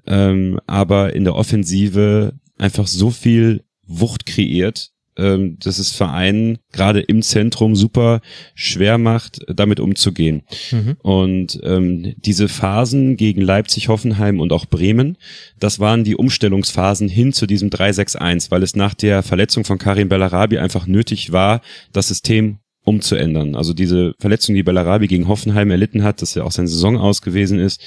ähm, 0.07 0.59
aber 0.67 1.15
in 1.15 1.25
der 1.25 1.37
Offensive 1.37 2.33
einfach 2.59 2.87
so 2.87 3.11
viel 3.11 3.65
Wucht 3.87 4.25
kreiert, 4.25 4.91
ähm, 5.17 5.59
dass 5.61 5.79
es 5.79 5.93
Vereinen 5.93 6.59
gerade 6.73 7.01
im 7.01 7.23
Zentrum 7.23 7.77
super 7.77 8.21
schwer 8.55 8.97
macht, 8.99 9.41
damit 9.47 9.79
umzugehen. 9.79 10.43
Mhm. 10.73 10.97
Und 11.03 11.61
ähm, 11.63 12.15
diese 12.17 12.49
Phasen 12.49 13.17
gegen 13.17 13.43
Leipzig, 13.43 13.89
Hoffenheim 13.89 14.41
und 14.41 14.53
auch 14.53 14.65
Bremen, 14.65 15.19
das 15.61 15.79
waren 15.79 16.03
die 16.03 16.17
Umstellungsphasen 16.17 17.09
hin 17.09 17.33
zu 17.35 17.47
diesem 17.47 17.69
3-6-1, 17.69 18.51
weil 18.51 18.63
es 18.63 18.75
nach 18.75 18.95
der 18.95 19.23
Verletzung 19.23 19.65
von 19.65 19.79
Karim 19.79 20.09
Bellarabi 20.09 20.59
einfach 20.59 20.87
nötig 20.87 21.31
war, 21.31 21.61
das 21.93 22.09
System 22.09 22.59
umzuändern. 22.85 23.55
Also 23.57 23.73
diese 23.73 24.15
Verletzung, 24.19 24.55
die 24.55 24.63
Bellarabi 24.63 25.09
gegen 25.09 25.29
Hoffenheim 25.29 25.71
erlitten 25.71 26.05
hat, 26.05 26.23
dass 26.23 26.35
ja 26.35 26.45
auch 26.45 26.53
seine 26.53 26.69
Saison 26.69 26.97
aus 26.99 27.23
gewesen 27.23 27.59
ist, 27.59 27.81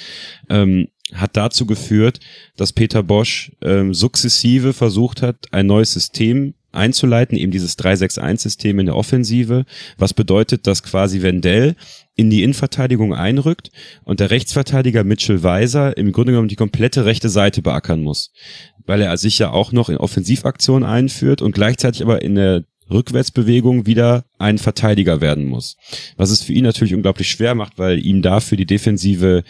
ähm, 0.50 0.88
hat 1.14 1.38
dazu 1.38 1.66
geführt, 1.66 2.20
dass 2.58 2.74
Peter 2.74 3.04
Bosch 3.04 3.52
ähm, 3.62 3.94
sukzessive 3.94 4.74
versucht 4.74 5.22
hat, 5.22 5.48
ein 5.52 5.68
neues 5.68 5.94
System 5.94 6.54
einzuleiten, 6.74 7.38
eben 7.38 7.52
dieses 7.52 7.78
3-6-1-System 7.80 8.80
in 8.80 8.88
der 8.88 8.96
Offensive, 8.96 9.66
was 9.98 10.14
bedeutet, 10.14 10.68
dass 10.68 10.84
quasi 10.84 11.22
Wendell 11.22 11.76
in 12.16 12.30
die 12.30 12.44
Innenverteidigung 12.44 13.14
einrückt 13.14 13.72
und 14.04 14.20
der 14.20 14.32
Rechtsverteidiger 14.32 15.04
Mitchell 15.04 15.44
Weiser 15.44 15.96
im 15.98 16.12
Grunde 16.12 16.34
genommen 16.34 16.50
die 16.50 16.56
komplette 16.56 17.06
rechte 17.06 17.30
Seite 17.30 17.62
beackern 17.62 18.02
muss, 18.02 18.32
weil 18.86 19.02
er 19.02 19.16
sich 19.18 19.40
ja 19.40 19.52
auch 19.52 19.72
noch 19.72 19.90
in 19.90 19.98
Offensivaktionen 19.98 20.88
einführt 20.88 21.42
und 21.42 21.54
gleichzeitig 21.54 22.02
aber 22.02 22.22
in 22.22 22.36
der 22.36 22.64
Rückwärtsbewegung 22.90 23.86
wieder 23.86 24.26
ein 24.38 24.58
Verteidiger 24.58 25.22
werden 25.22 25.46
muss. 25.46 25.78
Was 26.16 26.30
es 26.30 26.44
für 26.44 26.54
ihn 26.54 26.64
natürlich 26.64 26.94
unglaublich 26.94 27.30
schwer 27.30 27.56
macht, 27.56 27.78
weil 27.78 28.04
ihm 28.06 28.22
dafür 28.22 28.58
die 28.58 28.66
defensive 28.66 29.44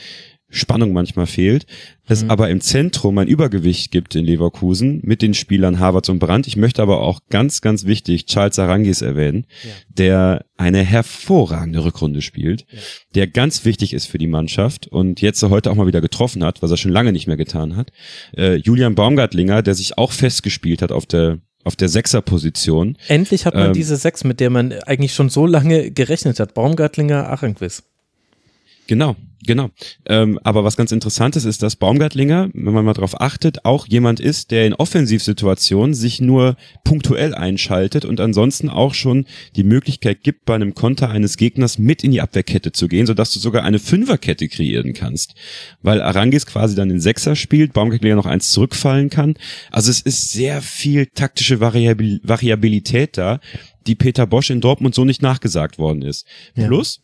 Spannung 0.50 0.94
manchmal 0.94 1.28
fehlt, 1.28 1.66
es 2.06 2.24
mhm. 2.24 2.32
aber 2.32 2.50
im 2.50 2.62
Zentrum 2.62 3.18
ein 3.18 3.28
Übergewicht 3.28 3.92
gibt 3.92 4.16
in 4.16 4.24
Leverkusen 4.24 5.02
mit 5.04 5.22
den 5.22 5.34
Spielern 5.34 5.80
Havertz 5.80 6.08
und 6.08 6.20
Brandt. 6.20 6.48
Ich 6.48 6.56
möchte 6.56 6.82
aber 6.82 7.02
auch 7.02 7.20
ganz, 7.30 7.60
ganz 7.60 7.86
wichtig 7.86 8.28
Charles 8.28 8.58
Arangis 8.58 9.02
erwähnen, 9.02 9.46
ja. 9.64 9.72
der 9.90 10.46
eine 10.56 10.84
hervorragende 10.84 11.84
Rückrunde 11.84 12.22
spielt, 12.22 12.66
ja. 12.72 12.80
der 13.16 13.28
ganz 13.28 13.66
wichtig 13.66 13.94
ist 13.94 14.06
für 14.06 14.20
die 14.20 14.28
Mannschaft 14.28 14.88
und 14.88 15.20
jetzt 15.20 15.44
heute 15.44 15.70
auch 15.70 15.76
mal 15.76 15.88
wieder 15.88 16.02
getroffen 16.02 16.46
hat, 16.46 16.62
was 16.62 16.72
er 16.72 16.78
schon 16.78 16.94
lange 16.94 17.12
nicht 17.12 17.28
mehr 17.28 17.38
getan 17.38 17.76
hat. 17.76 17.92
Äh, 18.38 18.56
Julian 18.56 18.96
Baumgartlinger, 18.96 19.62
der 19.62 19.76
sich 19.76 19.98
auch 19.98 20.14
festgespielt 20.14 20.82
hat 20.82 20.94
auf 20.94 21.06
der 21.06 21.40
auf 21.68 21.76
der 21.76 21.90
Sechserposition. 21.90 22.98
Endlich 23.08 23.46
hat 23.46 23.54
man 23.54 23.68
ähm, 23.68 23.74
diese 23.74 23.98
Sechs, 23.98 24.24
mit 24.24 24.40
der 24.40 24.50
man 24.50 24.74
eigentlich 24.86 25.14
schon 25.14 25.30
so 25.30 25.46
lange 25.46 25.92
gerechnet 25.92 26.40
hat. 26.40 26.54
Baumgartlinger, 26.54 27.30
Achenquiz. 27.30 27.84
Genau, 28.88 29.18
genau. 29.46 29.70
Ähm, 30.06 30.40
aber 30.44 30.64
was 30.64 30.78
ganz 30.78 30.94
interessant 30.94 31.36
ist, 31.36 31.44
ist, 31.44 31.62
dass 31.62 31.76
Baumgartlinger, 31.76 32.50
wenn 32.54 32.74
man 32.74 32.86
mal 32.86 32.94
darauf 32.94 33.20
achtet, 33.20 33.66
auch 33.66 33.86
jemand 33.86 34.22
ist, 34.22 34.52
der 34.52 34.66
in 34.66 34.74
Offensivsituationen 34.74 35.94
sich 35.94 36.22
nur 36.22 36.56
punktuell 36.86 37.36
einschaltet 37.36 38.06
und 38.06 38.22
ansonsten 38.22 38.70
auch 38.70 38.94
schon 38.94 39.26
die 39.58 39.66
Möglichkeit 39.66 40.24
gibt, 40.24 40.46
bei 40.46 40.56
einem 40.56 40.74
Konter 40.74 41.10
eines 41.10 41.36
Gegners 41.36 41.78
mit 41.78 42.02
in 42.04 42.12
die 42.12 42.22
Abwehrkette 42.22 42.72
zu 42.72 42.88
gehen, 42.88 43.06
sodass 43.06 43.34
du 43.34 43.40
sogar 43.40 43.64
eine 43.64 43.80
Fünferkette 43.80 44.48
kreieren 44.48 44.94
kannst. 44.94 45.36
Weil 45.82 46.02
Arangis 46.02 46.46
quasi 46.46 46.76
dann 46.76 46.88
den 46.88 47.02
Sechser 47.02 47.36
spielt, 47.36 47.74
Baumgartlinger 47.74 48.16
noch 48.16 48.26
eins 48.26 48.52
zurückfallen 48.52 49.10
kann. 49.10 49.36
Also 49.70 49.92
es 49.92 50.00
ist 50.00 50.32
sehr 50.32 50.62
viel 50.62 51.08
taktische 51.08 51.60
Variabil 51.60 52.22
Variabilität 52.24 53.18
da, 53.18 53.42
die 53.86 53.96
Peter 53.96 54.28
Bosch 54.28 54.50
in 54.50 54.62
Dortmund 54.62 54.96
so 54.96 55.06
nicht 55.06 55.22
nachgesagt 55.22 55.78
worden 55.78 56.02
ist. 56.02 56.26
Ja. 56.56 56.68
Plus, 56.68 57.02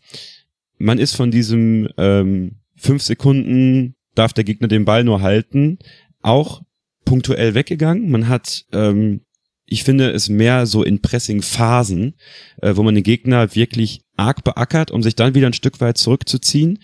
man 0.83 0.99
ist 0.99 1.15
von 1.15 1.31
diesem 1.31 1.87
ähm, 1.97 2.57
fünf 2.75 3.01
Sekunden 3.03 3.95
darf 4.15 4.33
der 4.33 4.43
Gegner 4.43 4.67
den 4.67 4.85
Ball 4.85 5.03
nur 5.03 5.21
halten 5.21 5.79
auch 6.21 6.61
punktuell 7.05 7.53
weggegangen. 7.53 8.11
Man 8.11 8.27
hat, 8.27 8.65
ähm, 8.73 9.21
ich 9.65 9.83
finde, 9.83 10.11
es 10.11 10.27
mehr 10.27 10.65
so 10.65 10.83
in 10.83 11.01
Pressing-Phasen, 11.01 12.15
äh, 12.61 12.75
wo 12.75 12.83
man 12.83 12.95
den 12.95 13.03
Gegner 13.03 13.55
wirklich 13.55 14.01
arg 14.17 14.43
beackert, 14.43 14.91
um 14.91 15.01
sich 15.01 15.15
dann 15.15 15.35
wieder 15.35 15.47
ein 15.47 15.53
Stück 15.53 15.79
weit 15.79 15.97
zurückzuziehen, 15.97 16.79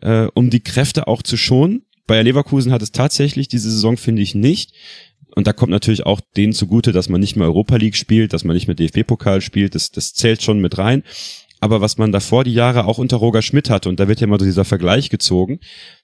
äh, 0.00 0.26
um 0.34 0.50
die 0.50 0.60
Kräfte 0.60 1.06
auch 1.06 1.22
zu 1.22 1.36
schonen. 1.36 1.82
Bayer 2.06 2.24
Leverkusen 2.24 2.72
hat 2.72 2.82
es 2.82 2.92
tatsächlich 2.92 3.46
diese 3.46 3.70
Saison, 3.70 3.96
finde 3.96 4.22
ich, 4.22 4.34
nicht. 4.34 4.72
Und 5.36 5.46
da 5.46 5.52
kommt 5.52 5.70
natürlich 5.70 6.06
auch 6.06 6.20
denen 6.36 6.52
zugute, 6.52 6.92
dass 6.92 7.08
man 7.08 7.20
nicht 7.20 7.36
mehr 7.36 7.46
Europa 7.46 7.76
League 7.76 7.96
spielt, 7.96 8.32
dass 8.32 8.44
man 8.44 8.54
nicht 8.54 8.66
mehr 8.66 8.76
DFB-Pokal 8.76 9.40
spielt. 9.40 9.74
Das, 9.74 9.90
das 9.90 10.12
zählt 10.12 10.42
schon 10.42 10.60
mit 10.60 10.76
rein 10.78 11.04
aber 11.64 11.80
was 11.80 11.96
man 11.96 12.12
davor 12.12 12.44
die 12.44 12.52
Jahre 12.52 12.84
auch 12.84 12.98
unter 12.98 13.16
Roger 13.16 13.40
Schmidt 13.40 13.70
hatte, 13.70 13.88
und 13.88 13.98
da 13.98 14.06
wird 14.06 14.20
ja 14.20 14.26
immer 14.26 14.36
dieser 14.36 14.66
Vergleich 14.66 15.08
gezogen, 15.08 15.60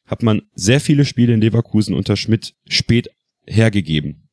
hat 0.07 0.23
man 0.23 0.41
sehr 0.55 0.81
viele 0.81 1.05
Spiele 1.05 1.35
in 1.35 1.43
Leverkusen 1.43 1.95
unter 1.95 2.17
Schmidt 2.17 2.55
spät 2.67 3.11
hergegeben. 3.47 4.31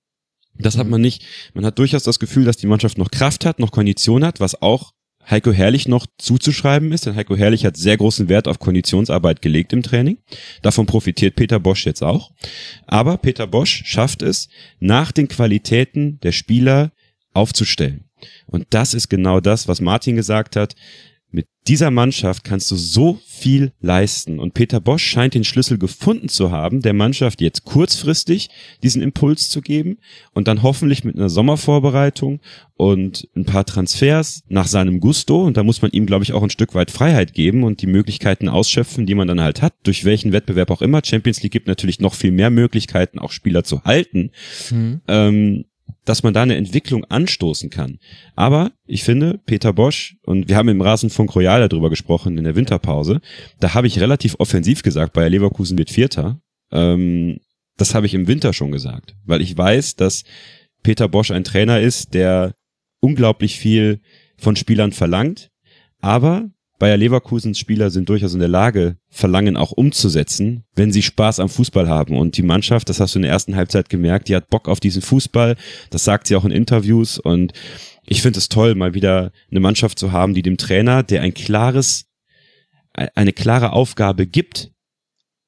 Das 0.58 0.78
hat 0.78 0.88
man 0.88 1.02
nicht. 1.02 1.26
Man 1.54 1.66
hat 1.66 1.80
durchaus 1.80 2.04
das 2.04 2.20
Gefühl, 2.20 2.46
dass 2.46 2.56
die 2.56 2.68
Mannschaft 2.68 2.98
noch 2.98 3.12
Kraft 3.12 3.44
hat, 3.44 3.60
noch 3.60 3.72
Kondition 3.72 4.24
hat, 4.24 4.40
was 4.40 4.62
auch 4.62 4.94
Heiko 5.30 5.52
Herrlich 5.52 5.90
noch 5.90 6.06
zuzuschreiben 6.18 6.94
ist, 6.94 7.06
denn 7.06 7.16
Heiko 7.18 7.36
Herrlich 7.36 7.66
hat 7.66 7.76
sehr 7.76 7.98
großen 7.98 8.30
Wert 8.30 8.48
auf 8.48 8.60
Konditionsarbeit 8.60 9.42
gelegt 9.42 9.74
im 9.74 9.84
Training. 9.84 10.20
Davon 10.62 10.86
profitiert 10.86 11.36
Peter 11.36 11.60
Bosch 11.60 11.86
jetzt 11.86 12.04
auch. 12.04 12.32
Aber 12.86 13.18
Peter 13.18 13.48
Bosch 13.48 13.84
schafft 13.86 14.22
es, 14.22 14.48
nach 14.80 15.12
den 15.12 15.28
Qualitäten 15.28 16.22
der 16.22 16.32
Spieler 16.32 16.94
aufzustellen. 17.34 18.06
Und 18.46 18.66
das 18.70 18.94
ist 18.94 19.10
genau 19.10 19.42
das, 19.42 19.68
was 19.68 19.82
Martin 19.82 20.16
gesagt 20.16 20.56
hat 20.56 20.76
mit 21.30 21.48
dieser 21.68 21.92
Mannschaft 21.92 22.46
kannst 22.46 22.72
du 22.72 22.76
so 22.78 23.20
viel 23.28 23.74
leisten. 23.82 24.40
Und 24.40 24.54
Peter 24.54 24.80
Bosch 24.80 25.04
scheint 25.04 25.34
den 25.34 25.44
Schlüssel 25.44 25.78
gefunden 25.78 26.30
zu 26.30 26.52
haben, 26.52 26.82
der 26.82 26.94
Mannschaft 26.94 27.42
jetzt 27.42 27.66
kurzfristig 27.66 28.50
diesen 28.82 29.02
Impuls 29.02 29.50
zu 29.50 29.62
geben 29.62 29.98
und 30.34 30.48
dann 30.48 30.64
hoffentlich 30.64 31.04
mit 31.04 31.18
einer 31.18 31.30
Sommervorbereitung 31.30 32.40
und 32.76 33.28
ein 33.36 33.46
paar 33.46 33.66
Transfers 33.66 34.44
nach 34.48 34.68
seinem 34.68 35.02
Gusto. 35.02 35.44
Und 35.44 35.58
da 35.58 35.64
muss 35.64 35.82
man 35.82 35.92
ihm, 35.92 36.06
glaube 36.06 36.24
ich, 36.24 36.32
auch 36.32 36.44
ein 36.44 36.50
Stück 36.50 36.74
weit 36.74 36.92
Freiheit 36.92 37.34
geben 37.34 37.64
und 37.64 37.82
die 37.82 37.88
Möglichkeiten 37.88 38.48
ausschöpfen, 38.48 39.06
die 39.06 39.16
man 39.16 39.28
dann 39.28 39.42
halt 39.42 39.62
hat, 39.62 39.74
durch 39.84 40.06
welchen 40.06 40.32
Wettbewerb 40.32 40.72
auch 40.72 40.82
immer. 40.82 41.02
Champions 41.04 41.44
League 41.44 41.52
gibt 41.52 41.68
natürlich 41.68 42.00
noch 42.00 42.14
viel 42.14 42.32
mehr 42.32 42.50
Möglichkeiten, 42.50 43.20
auch 43.20 43.32
Spieler 43.32 43.66
zu 43.66 43.84
halten. 43.84 44.32
Mhm. 44.72 45.02
Ähm, 45.08 45.66
dass 46.06 46.24
man 46.24 46.34
da 46.34 46.42
eine 46.42 46.56
Entwicklung 46.56 47.04
anstoßen 47.06 47.70
kann. 47.70 48.00
Aber 48.36 48.72
ich 48.86 49.04
finde, 49.04 49.40
Peter 49.46 49.74
Bosch, 49.74 50.18
und 50.24 50.48
wir 50.48 50.56
haben 50.56 50.70
im 50.70 50.82
Rasenfunk 50.82 51.36
Royal 51.36 51.68
darüber 51.68 51.90
gesprochen 51.90 52.38
in 52.38 52.46
der 52.46 52.56
Winterpause, 52.56 53.20
da 53.60 53.74
habe 53.74 53.88
ich 53.88 54.00
relativ 54.00 54.36
offensiv 54.40 54.84
gesagt, 54.84 55.14
Bayer 55.14 55.30
Leverkusen 55.30 55.78
wird 55.78 55.90
Vierter. 55.90 56.40
Ähm, 56.72 57.40
das 57.78 57.94
habe 57.94 58.06
ich 58.06 58.14
im 58.14 58.28
Winter 58.28 58.54
schon 58.54 58.72
gesagt, 58.72 59.16
weil 59.26 59.42
ich 59.42 59.58
weiß, 59.58 59.96
dass 59.96 60.24
Peter 60.82 61.08
Bosch 61.08 61.32
ein 61.32 61.44
Trainer 61.44 61.80
ist, 61.80 62.14
der 62.14 62.56
unglaublich 63.00 63.60
viel 63.60 64.00
von 64.38 64.56
Spielern 64.56 64.92
verlangt, 64.92 65.50
aber 66.00 66.50
Bayer 66.80 66.98
Leverkusens 66.98 67.58
Spieler 67.58 67.90
sind 67.90 68.08
durchaus 68.10 68.34
in 68.34 68.40
der 68.40 68.48
Lage, 68.48 68.98
Verlangen 69.10 69.58
auch 69.58 69.72
umzusetzen, 69.72 70.64
wenn 70.76 70.92
sie 70.92 71.02
Spaß 71.02 71.40
am 71.40 71.50
Fußball 71.50 71.90
haben. 71.90 72.18
Und 72.18 72.38
die 72.38 72.44
Mannschaft, 72.44 72.90
das 72.90 73.00
hast 73.00 73.16
du 73.16 73.20
in 73.20 73.24
der 73.24 73.32
ersten 73.32 73.56
Halbzeit 73.56 73.90
gemerkt, 73.90 74.30
die 74.30 74.36
hat 74.36 74.50
Bock 74.50 74.68
auf 74.70 74.80
diesen 74.80 75.02
Fußball. 75.02 75.56
Das 75.90 76.04
sagt 76.04 76.28
sie 76.28 76.36
auch 76.36 76.46
in 76.46 76.52
Interviews. 76.52 77.18
Und 77.18 77.54
ich 78.06 78.22
finde 78.22 78.38
es 78.38 78.50
toll, 78.50 78.76
mal 78.76 78.94
wieder 78.94 79.32
eine 79.50 79.60
Mannschaft 79.60 79.98
zu 79.98 80.12
haben, 80.12 80.36
die 80.36 80.44
dem 80.44 80.58
Trainer, 80.58 81.02
der 81.02 81.22
ein 81.22 81.34
klares, 81.34 82.06
eine 82.94 83.34
klare 83.34 83.74
Aufgabe 83.74 84.28
gibt, 84.28 84.72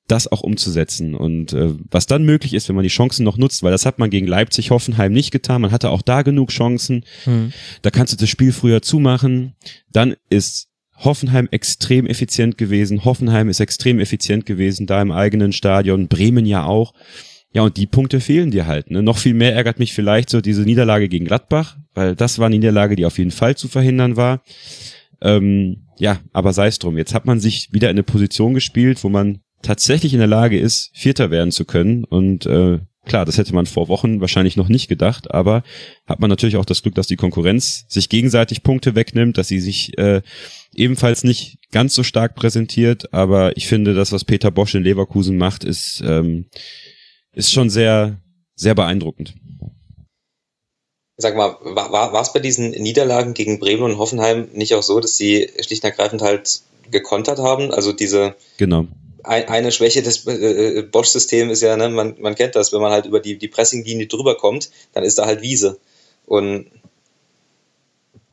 das 0.07 0.27
auch 0.27 0.41
umzusetzen. 0.41 1.13
Und 1.13 1.53
äh, 1.53 1.75
was 1.91 2.07
dann 2.07 2.23
möglich 2.23 2.53
ist, 2.55 2.67
wenn 2.67 2.75
man 2.75 2.83
die 2.83 2.89
Chancen 2.89 3.23
noch 3.23 3.37
nutzt, 3.37 3.61
weil 3.61 3.71
das 3.71 3.85
hat 3.85 3.99
man 3.99 4.09
gegen 4.09 4.25
Leipzig, 4.25 4.71
Hoffenheim 4.71 5.13
nicht 5.13 5.29
getan. 5.29 5.61
Man 5.61 5.71
hatte 5.71 5.91
auch 5.91 6.01
da 6.01 6.23
genug 6.23 6.49
Chancen. 6.49 7.05
Hm. 7.25 7.53
Da 7.83 7.91
kannst 7.91 8.13
du 8.13 8.17
das 8.17 8.29
Spiel 8.29 8.51
früher 8.51 8.81
zumachen. 8.81 9.53
Dann 9.91 10.15
ist 10.29 10.68
Hoffenheim 10.99 11.47
extrem 11.51 12.05
effizient 12.05 12.57
gewesen. 12.57 13.05
Hoffenheim 13.05 13.49
ist 13.49 13.59
extrem 13.59 13.99
effizient 13.99 14.45
gewesen, 14.45 14.85
da 14.85 15.01
im 15.01 15.11
eigenen 15.11 15.53
Stadion. 15.53 16.07
Bremen 16.07 16.45
ja 16.45 16.65
auch. 16.65 16.93
Ja, 17.51 17.63
und 17.63 17.77
die 17.77 17.87
Punkte 17.87 18.19
fehlen 18.19 18.51
dir 18.51 18.67
halt. 18.67 18.91
Ne? 18.91 19.01
Noch 19.01 19.17
viel 19.17 19.33
mehr 19.33 19.55
ärgert 19.55 19.79
mich 19.79 19.93
vielleicht 19.93 20.29
so 20.29 20.39
diese 20.39 20.61
Niederlage 20.61 21.09
gegen 21.09 21.25
Gladbach, 21.25 21.77
weil 21.95 22.15
das 22.15 22.37
war 22.37 22.45
eine 22.45 22.55
Niederlage, 22.55 22.95
die 22.95 23.05
auf 23.05 23.17
jeden 23.17 23.31
Fall 23.31 23.57
zu 23.57 23.67
verhindern 23.67 24.17
war. 24.17 24.43
Ähm, 25.21 25.87
ja, 25.97 26.19
aber 26.31 26.53
sei 26.53 26.67
es 26.67 26.79
drum. 26.79 26.97
Jetzt 26.97 27.13
hat 27.13 27.25
man 27.25 27.39
sich 27.39 27.73
wieder 27.73 27.89
in 27.89 27.95
eine 27.95 28.03
Position 28.03 28.53
gespielt, 28.53 29.03
wo 29.03 29.09
man 29.09 29.39
tatsächlich 29.61 30.13
in 30.13 30.19
der 30.19 30.27
Lage 30.27 30.59
ist, 30.59 30.91
Vierter 30.93 31.31
werden 31.31 31.51
zu 31.51 31.65
können. 31.65 32.03
Und 32.03 32.45
äh, 32.45 32.79
klar, 33.05 33.25
das 33.25 33.37
hätte 33.37 33.53
man 33.53 33.65
vor 33.65 33.87
Wochen 33.87 34.21
wahrscheinlich 34.21 34.57
noch 34.57 34.69
nicht 34.69 34.87
gedacht, 34.87 35.31
aber 35.31 35.63
hat 36.05 36.19
man 36.19 36.29
natürlich 36.29 36.57
auch 36.57 36.65
das 36.65 36.81
Glück, 36.81 36.95
dass 36.95 37.07
die 37.07 37.15
Konkurrenz 37.15 37.85
sich 37.87 38.09
gegenseitig 38.09 38.63
Punkte 38.63 38.95
wegnimmt, 38.95 39.37
dass 39.37 39.47
sie 39.47 39.59
sich 39.59 39.97
äh, 39.97 40.21
ebenfalls 40.73 41.23
nicht 41.23 41.57
ganz 41.71 41.95
so 41.95 42.03
stark 42.03 42.35
präsentiert. 42.35 43.13
Aber 43.13 43.57
ich 43.57 43.67
finde, 43.67 43.93
das, 43.93 44.11
was 44.11 44.25
Peter 44.25 44.51
Bosch 44.51 44.75
in 44.75 44.83
Leverkusen 44.83 45.37
macht, 45.37 45.63
ist, 45.63 46.01
ähm, 46.05 46.45
ist 47.33 47.51
schon 47.51 47.69
sehr, 47.69 48.21
sehr 48.55 48.75
beeindruckend. 48.75 49.35
Sag 51.17 51.35
mal, 51.35 51.57
war 51.61 52.21
es 52.21 52.31
bei 52.31 52.39
diesen 52.39 52.71
Niederlagen 52.71 53.33
gegen 53.33 53.59
Bremen 53.59 53.83
und 53.83 53.97
Hoffenheim 53.97 54.47
nicht 54.53 54.73
auch 54.73 54.83
so, 54.83 55.01
dass 55.01 55.17
sie 55.17 55.49
schlicht 55.59 55.83
und 55.83 55.89
ergreifend 55.89 56.21
halt 56.21 56.61
gekontert 56.91 57.39
haben? 57.39 57.71
Also 57.71 57.91
diese 57.91 58.35
genau. 58.57 58.87
Ein, 59.29 59.47
eine 59.47 59.71
Schwäche 59.71 60.01
des 60.01 60.25
äh, 60.27 60.83
Bosch-Systems 60.83 61.53
ist 61.53 61.61
ja, 61.61 61.77
ne, 61.77 61.89
man, 61.89 62.15
man 62.19 62.35
kennt 62.35 62.55
das, 62.55 62.73
wenn 62.73 62.81
man 62.81 62.91
halt 62.91 63.05
über 63.05 63.19
die, 63.19 63.37
die 63.37 63.47
Pressinglinie 63.47 64.07
drüber 64.07 64.35
kommt, 64.35 64.69
dann 64.93 65.03
ist 65.03 65.19
da 65.19 65.25
halt 65.25 65.41
Wiese. 65.41 65.77
Und 66.25 66.67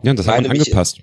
ja, 0.02 0.14
das 0.14 0.26
hat 0.26 0.42
man 0.42 0.50
angepasst. 0.50 0.98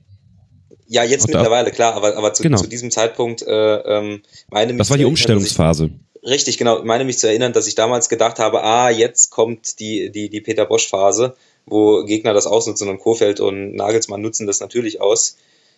ja, 0.87 1.03
jetzt 1.03 1.27
mittlerweile, 1.27 1.71
klar, 1.71 1.93
aber, 1.93 2.15
aber 2.17 2.33
zu, 2.33 2.43
genau. 2.43 2.57
zu 2.57 2.67
diesem 2.67 2.91
Zeitpunkt 2.91 3.41
äh, 3.41 3.75
ähm, 3.75 4.21
meine 4.49 4.73
mich. 4.73 4.79
Das 4.79 4.89
war 4.89 4.97
die 4.97 5.05
Umstellungsphase. 5.05 5.91
Ich, 6.21 6.29
richtig, 6.29 6.57
genau. 6.57 6.83
Meine 6.83 7.05
mich 7.05 7.17
zu 7.17 7.27
erinnern, 7.27 7.53
dass 7.53 7.67
ich 7.67 7.75
damals 7.75 8.09
gedacht 8.09 8.39
habe, 8.39 8.63
ah, 8.63 8.89
jetzt 8.89 9.31
kommt 9.31 9.79
die, 9.79 10.11
die, 10.11 10.29
die 10.29 10.41
Peter 10.41 10.65
Bosch-Phase 10.65 11.35
wo 11.65 12.03
Gegner 12.03 12.33
das 12.33 12.47
ausnutzen 12.47 12.89
und 12.89 12.99
Kofeld 12.99 13.39
und 13.39 13.75
Nagelsmann 13.75 14.21
nutzen 14.21 14.47
das 14.47 14.59
natürlich 14.59 15.01
aus. 15.01 15.37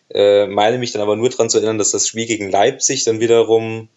Äh, 0.10 0.48
meine 0.48 0.78
mich 0.78 0.92
dann 0.92 1.02
aber 1.02 1.16
nur 1.16 1.30
daran 1.30 1.50
zu 1.50 1.58
erinnern, 1.58 1.78
dass 1.78 1.92
das 1.92 2.08
Spiel 2.08 2.26
gegen 2.26 2.50
Leipzig 2.50 3.04
dann 3.06 3.20
wiederum, 3.20 3.90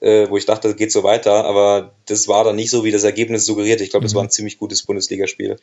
äh, 0.00 0.28
wo 0.28 0.36
ich 0.36 0.46
dachte, 0.46 0.68
das 0.68 0.76
geht 0.76 0.92
so 0.92 1.02
weiter, 1.02 1.44
aber 1.44 1.94
das 2.06 2.28
war 2.28 2.44
dann 2.44 2.56
nicht 2.56 2.70
so, 2.70 2.84
wie 2.84 2.90
das 2.90 3.04
Ergebnis 3.04 3.46
suggeriert. 3.46 3.80
Ich 3.80 3.90
glaube, 3.90 4.04
das 4.04 4.12
mhm. 4.12 4.16
war 4.18 4.24
ein 4.24 4.30
ziemlich 4.30 4.58
gutes 4.58 4.82
Bundesligaspiel. 4.82 5.56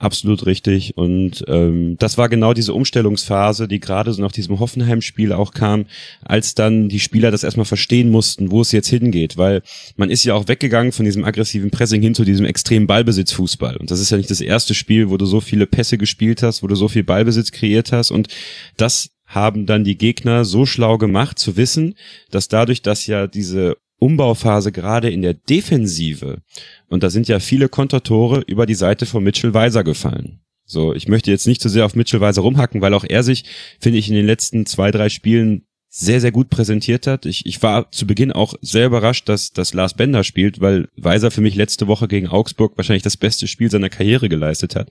Absolut 0.00 0.46
richtig. 0.46 0.96
Und 0.96 1.44
ähm, 1.46 1.96
das 1.98 2.16
war 2.16 2.30
genau 2.30 2.54
diese 2.54 2.72
Umstellungsphase, 2.72 3.68
die 3.68 3.80
gerade 3.80 4.14
so 4.14 4.22
nach 4.22 4.32
diesem 4.32 4.58
Hoffenheim-Spiel 4.58 5.34
auch 5.34 5.52
kam, 5.52 5.84
als 6.22 6.54
dann 6.54 6.88
die 6.88 7.00
Spieler 7.00 7.30
das 7.30 7.44
erstmal 7.44 7.66
verstehen 7.66 8.10
mussten, 8.10 8.50
wo 8.50 8.62
es 8.62 8.72
jetzt 8.72 8.88
hingeht. 8.88 9.36
Weil 9.36 9.60
man 9.96 10.08
ist 10.08 10.24
ja 10.24 10.32
auch 10.32 10.48
weggegangen 10.48 10.92
von 10.92 11.04
diesem 11.04 11.22
aggressiven 11.22 11.70
Pressing 11.70 12.00
hin 12.00 12.14
zu 12.14 12.24
diesem 12.24 12.46
extremen 12.46 12.86
Ballbesitzfußball. 12.86 13.76
Und 13.76 13.90
das 13.90 14.00
ist 14.00 14.08
ja 14.08 14.16
nicht 14.16 14.30
das 14.30 14.40
erste 14.40 14.72
Spiel, 14.72 15.10
wo 15.10 15.18
du 15.18 15.26
so 15.26 15.42
viele 15.42 15.66
Pässe 15.66 15.98
gespielt 15.98 16.42
hast, 16.42 16.62
wo 16.62 16.66
du 16.66 16.76
so 16.76 16.88
viel 16.88 17.04
Ballbesitz 17.04 17.52
kreiert 17.52 17.92
hast. 17.92 18.10
Und 18.10 18.28
das 18.78 19.10
haben 19.30 19.64
dann 19.64 19.84
die 19.84 19.96
Gegner 19.96 20.44
so 20.44 20.66
schlau 20.66 20.98
gemacht 20.98 21.38
zu 21.38 21.56
wissen, 21.56 21.94
dass 22.30 22.48
dadurch, 22.48 22.82
dass 22.82 23.06
ja 23.06 23.26
diese 23.26 23.76
Umbauphase 23.98 24.72
gerade 24.72 25.10
in 25.10 25.22
der 25.22 25.34
Defensive 25.34 26.42
und 26.88 27.02
da 27.02 27.10
sind 27.10 27.28
ja 27.28 27.38
viele 27.38 27.68
Kontertore 27.68 28.40
über 28.40 28.66
die 28.66 28.74
Seite 28.74 29.06
von 29.06 29.22
Mitchell 29.22 29.54
Weiser 29.54 29.84
gefallen. 29.84 30.40
So, 30.64 30.94
ich 30.94 31.08
möchte 31.08 31.30
jetzt 31.30 31.46
nicht 31.46 31.60
zu 31.60 31.68
so 31.68 31.74
sehr 31.74 31.84
auf 31.84 31.94
Mitchell 31.94 32.20
Weiser 32.20 32.42
rumhacken, 32.42 32.80
weil 32.80 32.94
auch 32.94 33.04
er 33.04 33.22
sich, 33.22 33.44
finde 33.80 33.98
ich, 33.98 34.08
in 34.08 34.14
den 34.14 34.26
letzten 34.26 34.66
zwei, 34.66 34.90
drei 34.90 35.08
Spielen 35.08 35.66
sehr, 35.88 36.20
sehr 36.20 36.30
gut 36.30 36.48
präsentiert 36.48 37.08
hat. 37.08 37.26
Ich, 37.26 37.44
ich 37.46 37.60
war 37.62 37.90
zu 37.90 38.06
Beginn 38.06 38.30
auch 38.30 38.54
sehr 38.60 38.86
überrascht, 38.86 39.28
dass, 39.28 39.52
dass 39.52 39.74
Lars 39.74 39.94
Bender 39.94 40.22
spielt, 40.22 40.60
weil 40.60 40.88
Weiser 40.96 41.32
für 41.32 41.40
mich 41.40 41.56
letzte 41.56 41.88
Woche 41.88 42.06
gegen 42.06 42.28
Augsburg 42.28 42.76
wahrscheinlich 42.76 43.02
das 43.02 43.16
beste 43.16 43.48
Spiel 43.48 43.70
seiner 43.70 43.90
Karriere 43.90 44.28
geleistet 44.28 44.76
hat. 44.76 44.90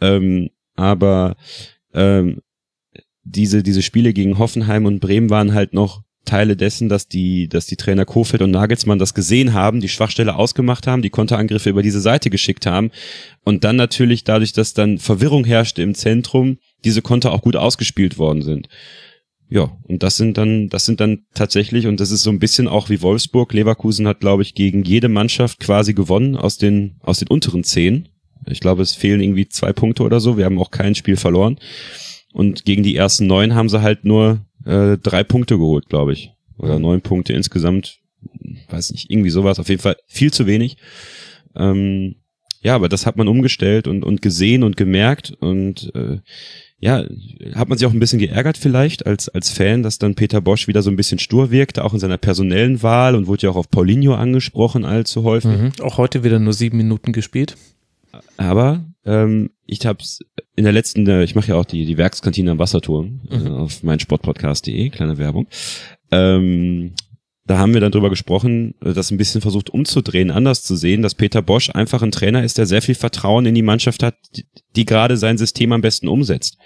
Ähm, 0.00 0.50
aber 0.76 1.36
ähm, 1.92 2.40
diese, 3.24 3.62
diese 3.62 3.82
Spiele 3.82 4.12
gegen 4.12 4.38
Hoffenheim 4.38 4.86
und 4.86 5.00
Bremen 5.00 5.30
waren 5.30 5.54
halt 5.54 5.74
noch 5.74 6.02
Teile 6.24 6.56
dessen, 6.56 6.88
dass 6.88 7.08
die, 7.08 7.48
dass 7.48 7.66
die 7.66 7.76
Trainer 7.76 8.04
Kofeld 8.04 8.42
und 8.42 8.52
Nagelsmann 8.52 8.98
das 8.98 9.14
gesehen 9.14 9.54
haben, 9.54 9.80
die 9.80 9.88
Schwachstelle 9.88 10.36
ausgemacht 10.36 10.86
haben, 10.86 11.02
die 11.02 11.10
Konterangriffe 11.10 11.70
über 11.70 11.82
diese 11.82 12.00
Seite 12.00 12.30
geschickt 12.30 12.64
haben 12.64 12.90
und 13.44 13.64
dann 13.64 13.76
natürlich 13.76 14.22
dadurch, 14.22 14.52
dass 14.52 14.72
dann 14.72 14.98
Verwirrung 14.98 15.44
herrschte 15.44 15.82
im 15.82 15.94
Zentrum, 15.94 16.58
diese 16.84 17.02
Konter 17.02 17.32
auch 17.32 17.42
gut 17.42 17.56
ausgespielt 17.56 18.18
worden 18.18 18.42
sind. 18.42 18.68
Ja, 19.48 19.76
und 19.82 20.02
das 20.02 20.16
sind 20.16 20.38
dann, 20.38 20.68
das 20.68 20.86
sind 20.86 21.00
dann 21.00 21.26
tatsächlich, 21.34 21.86
und 21.86 22.00
das 22.00 22.10
ist 22.10 22.22
so 22.22 22.30
ein 22.30 22.38
bisschen 22.38 22.68
auch 22.68 22.88
wie 22.88 23.02
Wolfsburg. 23.02 23.52
Leverkusen 23.52 24.08
hat, 24.08 24.20
glaube 24.20 24.42
ich, 24.42 24.54
gegen 24.54 24.82
jede 24.82 25.08
Mannschaft 25.08 25.60
quasi 25.60 25.92
gewonnen 25.92 26.36
aus 26.36 26.56
den, 26.56 26.96
aus 27.02 27.18
den 27.18 27.28
unteren 27.28 27.62
zehn. 27.62 28.08
Ich 28.46 28.60
glaube, 28.60 28.80
es 28.80 28.94
fehlen 28.94 29.20
irgendwie 29.20 29.48
zwei 29.48 29.74
Punkte 29.74 30.04
oder 30.04 30.20
so. 30.20 30.38
Wir 30.38 30.46
haben 30.46 30.58
auch 30.58 30.70
kein 30.70 30.94
Spiel 30.94 31.16
verloren. 31.16 31.58
Und 32.32 32.64
gegen 32.64 32.82
die 32.82 32.96
ersten 32.96 33.26
neun 33.26 33.54
haben 33.54 33.68
sie 33.68 33.82
halt 33.82 34.04
nur 34.04 34.40
äh, 34.64 34.96
drei 34.98 35.22
Punkte 35.24 35.58
geholt, 35.58 35.88
glaube 35.88 36.12
ich. 36.12 36.32
Oder 36.58 36.78
neun 36.78 37.00
Punkte 37.00 37.32
insgesamt. 37.32 37.98
Weiß 38.70 38.92
nicht, 38.92 39.10
irgendwie 39.10 39.30
sowas. 39.30 39.58
Auf 39.58 39.68
jeden 39.68 39.82
Fall 39.82 39.96
viel 40.06 40.32
zu 40.32 40.46
wenig. 40.46 40.76
Ähm, 41.54 42.16
ja, 42.60 42.76
aber 42.76 42.88
das 42.88 43.06
hat 43.06 43.16
man 43.16 43.28
umgestellt 43.28 43.88
und, 43.88 44.04
und 44.04 44.22
gesehen 44.22 44.62
und 44.62 44.76
gemerkt 44.76 45.32
und 45.40 45.92
äh, 45.96 46.18
ja, 46.78 47.04
hat 47.54 47.68
man 47.68 47.78
sich 47.78 47.86
auch 47.86 47.92
ein 47.92 48.00
bisschen 48.00 48.18
geärgert 48.18 48.56
vielleicht 48.56 49.06
als, 49.06 49.28
als 49.28 49.50
Fan, 49.50 49.84
dass 49.84 49.98
dann 49.98 50.16
Peter 50.16 50.40
Bosch 50.40 50.66
wieder 50.66 50.82
so 50.82 50.90
ein 50.90 50.96
bisschen 50.96 51.20
stur 51.20 51.52
wirkte, 51.52 51.84
auch 51.84 51.92
in 51.92 52.00
seiner 52.00 52.18
personellen 52.18 52.82
Wahl 52.82 53.14
und 53.14 53.28
wurde 53.28 53.42
ja 53.46 53.50
auch 53.50 53.56
auf 53.56 53.70
Paulinho 53.70 54.14
angesprochen 54.14 54.84
allzu 54.84 55.22
häufig. 55.22 55.50
Mhm. 55.50 55.72
Auch 55.80 55.98
heute 55.98 56.24
wieder 56.24 56.40
nur 56.40 56.52
sieben 56.52 56.76
Minuten 56.78 57.12
gespielt. 57.12 57.56
Aber 58.36 58.84
ähm, 59.04 59.50
ich 59.66 59.84
habe 59.86 60.02
in 60.54 60.64
der 60.64 60.72
letzten, 60.72 61.06
äh, 61.06 61.24
ich 61.24 61.34
mache 61.34 61.48
ja 61.48 61.54
auch 61.56 61.64
die, 61.64 61.84
die 61.86 61.98
Werkskantine 61.98 62.52
am 62.52 62.58
Wasserturm 62.58 63.20
äh, 63.30 63.38
mhm. 63.38 63.46
äh, 63.46 63.50
auf 63.50 63.82
meinsportpodcast.de, 63.82 64.90
kleine 64.90 65.18
Werbung. 65.18 65.48
Ähm, 66.10 66.94
da 67.44 67.58
haben 67.58 67.74
wir 67.74 67.80
dann 67.80 67.90
drüber 67.90 68.10
gesprochen, 68.10 68.74
äh, 68.82 68.92
das 68.92 69.10
ein 69.10 69.18
bisschen 69.18 69.40
versucht 69.40 69.70
umzudrehen, 69.70 70.30
anders 70.30 70.62
zu 70.62 70.76
sehen, 70.76 71.02
dass 71.02 71.14
Peter 71.14 71.42
Bosch 71.42 71.70
einfach 71.70 72.02
ein 72.02 72.12
Trainer 72.12 72.44
ist, 72.44 72.58
der 72.58 72.66
sehr 72.66 72.82
viel 72.82 72.94
Vertrauen 72.94 73.46
in 73.46 73.54
die 73.54 73.62
Mannschaft 73.62 74.02
hat, 74.02 74.14
die, 74.36 74.46
die 74.76 74.84
gerade 74.84 75.16
sein 75.16 75.38
System 75.38 75.72
am 75.72 75.80
besten 75.80 76.08
umsetzt. 76.08 76.58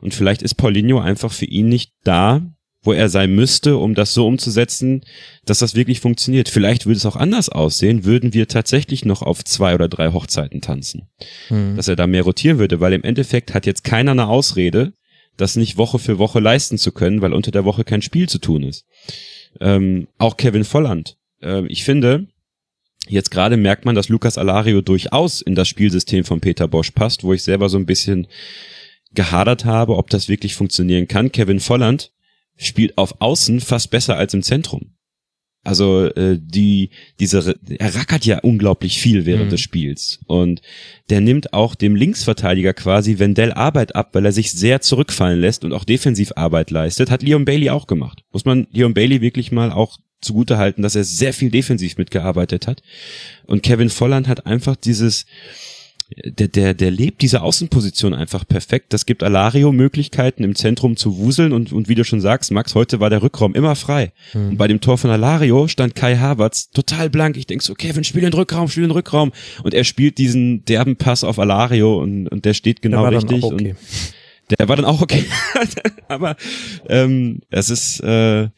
Und 0.00 0.14
vielleicht 0.14 0.42
ist 0.42 0.54
Paulinho 0.54 1.00
einfach 1.00 1.32
für 1.32 1.46
ihn 1.46 1.68
nicht 1.68 1.92
da, 2.04 2.42
wo 2.82 2.92
er 2.92 3.08
sein 3.08 3.34
müsste, 3.34 3.76
um 3.76 3.94
das 3.94 4.12
so 4.12 4.26
umzusetzen, 4.26 5.02
dass 5.44 5.60
das 5.60 5.74
wirklich 5.74 6.00
funktioniert. 6.00 6.48
Vielleicht 6.48 6.86
würde 6.86 6.96
es 6.96 7.06
auch 7.06 7.16
anders 7.16 7.48
aussehen, 7.48 8.04
würden 8.04 8.34
wir 8.34 8.48
tatsächlich 8.48 9.04
noch 9.04 9.22
auf 9.22 9.44
zwei 9.44 9.74
oder 9.74 9.88
drei 9.88 10.12
Hochzeiten 10.12 10.60
tanzen. 10.60 11.08
Hm. 11.48 11.76
Dass 11.76 11.88
er 11.88 11.96
da 11.96 12.06
mehr 12.06 12.24
rotieren 12.24 12.58
würde, 12.58 12.80
weil 12.80 12.92
im 12.92 13.04
Endeffekt 13.04 13.54
hat 13.54 13.66
jetzt 13.66 13.84
keiner 13.84 14.12
eine 14.12 14.26
Ausrede, 14.26 14.92
das 15.36 15.56
nicht 15.56 15.76
Woche 15.76 15.98
für 15.98 16.18
Woche 16.18 16.40
leisten 16.40 16.76
zu 16.76 16.92
können, 16.92 17.22
weil 17.22 17.32
unter 17.32 17.52
der 17.52 17.64
Woche 17.64 17.84
kein 17.84 18.02
Spiel 18.02 18.28
zu 18.28 18.38
tun 18.38 18.64
ist. 18.64 18.84
Ähm, 19.60 20.08
auch 20.18 20.36
Kevin 20.36 20.64
Volland. 20.64 21.16
Ähm, 21.40 21.66
ich 21.68 21.84
finde, 21.84 22.26
jetzt 23.08 23.30
gerade 23.30 23.56
merkt 23.56 23.84
man, 23.84 23.94
dass 23.94 24.08
Lukas 24.08 24.38
Alario 24.38 24.80
durchaus 24.80 25.40
in 25.40 25.54
das 25.54 25.68
Spielsystem 25.68 26.24
von 26.24 26.40
Peter 26.40 26.66
Bosch 26.66 26.90
passt, 26.90 27.22
wo 27.22 27.32
ich 27.32 27.44
selber 27.44 27.68
so 27.68 27.78
ein 27.78 27.86
bisschen 27.86 28.26
gehadert 29.14 29.64
habe, 29.64 29.96
ob 29.96 30.10
das 30.10 30.28
wirklich 30.28 30.54
funktionieren 30.54 31.06
kann. 31.06 31.30
Kevin 31.30 31.60
Volland 31.60 32.10
spielt 32.62 32.98
auf 32.98 33.20
Außen 33.20 33.60
fast 33.60 33.90
besser 33.90 34.16
als 34.16 34.34
im 34.34 34.42
Zentrum. 34.42 34.92
Also 35.64 36.06
äh, 36.06 36.38
die 36.40 36.90
diese 37.20 37.54
er 37.78 37.94
rackert 37.94 38.24
ja 38.24 38.40
unglaublich 38.40 39.00
viel 39.00 39.26
während 39.26 39.46
mhm. 39.46 39.50
des 39.50 39.60
Spiels 39.60 40.18
und 40.26 40.60
der 41.08 41.20
nimmt 41.20 41.52
auch 41.52 41.76
dem 41.76 41.94
Linksverteidiger 41.94 42.74
quasi 42.74 43.20
Wendell 43.20 43.52
Arbeit 43.52 43.94
ab, 43.94 44.10
weil 44.12 44.24
er 44.24 44.32
sich 44.32 44.50
sehr 44.50 44.80
zurückfallen 44.80 45.40
lässt 45.40 45.64
und 45.64 45.72
auch 45.72 45.84
defensiv 45.84 46.32
Arbeit 46.34 46.72
leistet. 46.72 47.12
Hat 47.12 47.22
Leon 47.22 47.44
Bailey 47.44 47.70
auch 47.70 47.86
gemacht. 47.86 48.24
Muss 48.32 48.44
man 48.44 48.66
Leon 48.72 48.92
Bailey 48.92 49.20
wirklich 49.20 49.52
mal 49.52 49.70
auch 49.70 49.98
zugute 50.20 50.58
halten, 50.58 50.82
dass 50.82 50.96
er 50.96 51.04
sehr 51.04 51.32
viel 51.32 51.50
defensiv 51.50 51.96
mitgearbeitet 51.96 52.66
hat. 52.66 52.82
Und 53.46 53.62
Kevin 53.62 53.90
Volland 53.90 54.26
hat 54.26 54.46
einfach 54.46 54.74
dieses 54.74 55.26
der, 56.24 56.48
der, 56.48 56.74
der 56.74 56.90
lebt 56.90 57.22
diese 57.22 57.42
Außenposition 57.42 58.14
einfach 58.14 58.46
perfekt. 58.46 58.92
Das 58.92 59.06
gibt 59.06 59.22
Alario 59.22 59.72
Möglichkeiten 59.72 60.44
im 60.44 60.54
Zentrum 60.54 60.96
zu 60.96 61.18
wuseln 61.18 61.52
und, 61.52 61.72
und 61.72 61.88
wie 61.88 61.94
du 61.94 62.04
schon 62.04 62.20
sagst, 62.20 62.50
Max, 62.50 62.74
heute 62.74 63.00
war 63.00 63.10
der 63.10 63.22
Rückraum 63.22 63.54
immer 63.54 63.76
frei. 63.76 64.12
Mhm. 64.34 64.50
Und 64.50 64.56
bei 64.56 64.68
dem 64.68 64.80
Tor 64.80 64.98
von 64.98 65.10
Alario 65.10 65.68
stand 65.68 65.94
Kai 65.94 66.16
Havertz 66.16 66.70
total 66.70 67.10
blank. 67.10 67.36
Ich 67.36 67.46
denk 67.46 67.62
so, 67.62 67.74
Kevin, 67.74 68.04
spiel 68.04 68.22
den 68.22 68.32
Rückraum, 68.32 68.68
spiel 68.68 68.84
den 68.84 68.90
Rückraum. 68.90 69.32
Und 69.62 69.74
er 69.74 69.84
spielt 69.84 70.18
diesen 70.18 70.64
derben 70.64 70.96
Pass 70.96 71.24
auf 71.24 71.38
Alario 71.38 72.00
und, 72.00 72.28
und 72.28 72.44
der 72.44 72.54
steht 72.54 72.82
genau 72.82 73.08
der 73.08 73.18
richtig. 73.18 73.42
Okay. 73.42 73.70
Und 73.70 74.58
der 74.58 74.68
war 74.68 74.76
dann 74.76 74.84
auch 74.84 75.00
okay. 75.00 75.24
Aber 76.08 76.36
ähm, 76.88 77.40
es 77.50 77.70
ist 77.70 78.00
äh, 78.00 78.48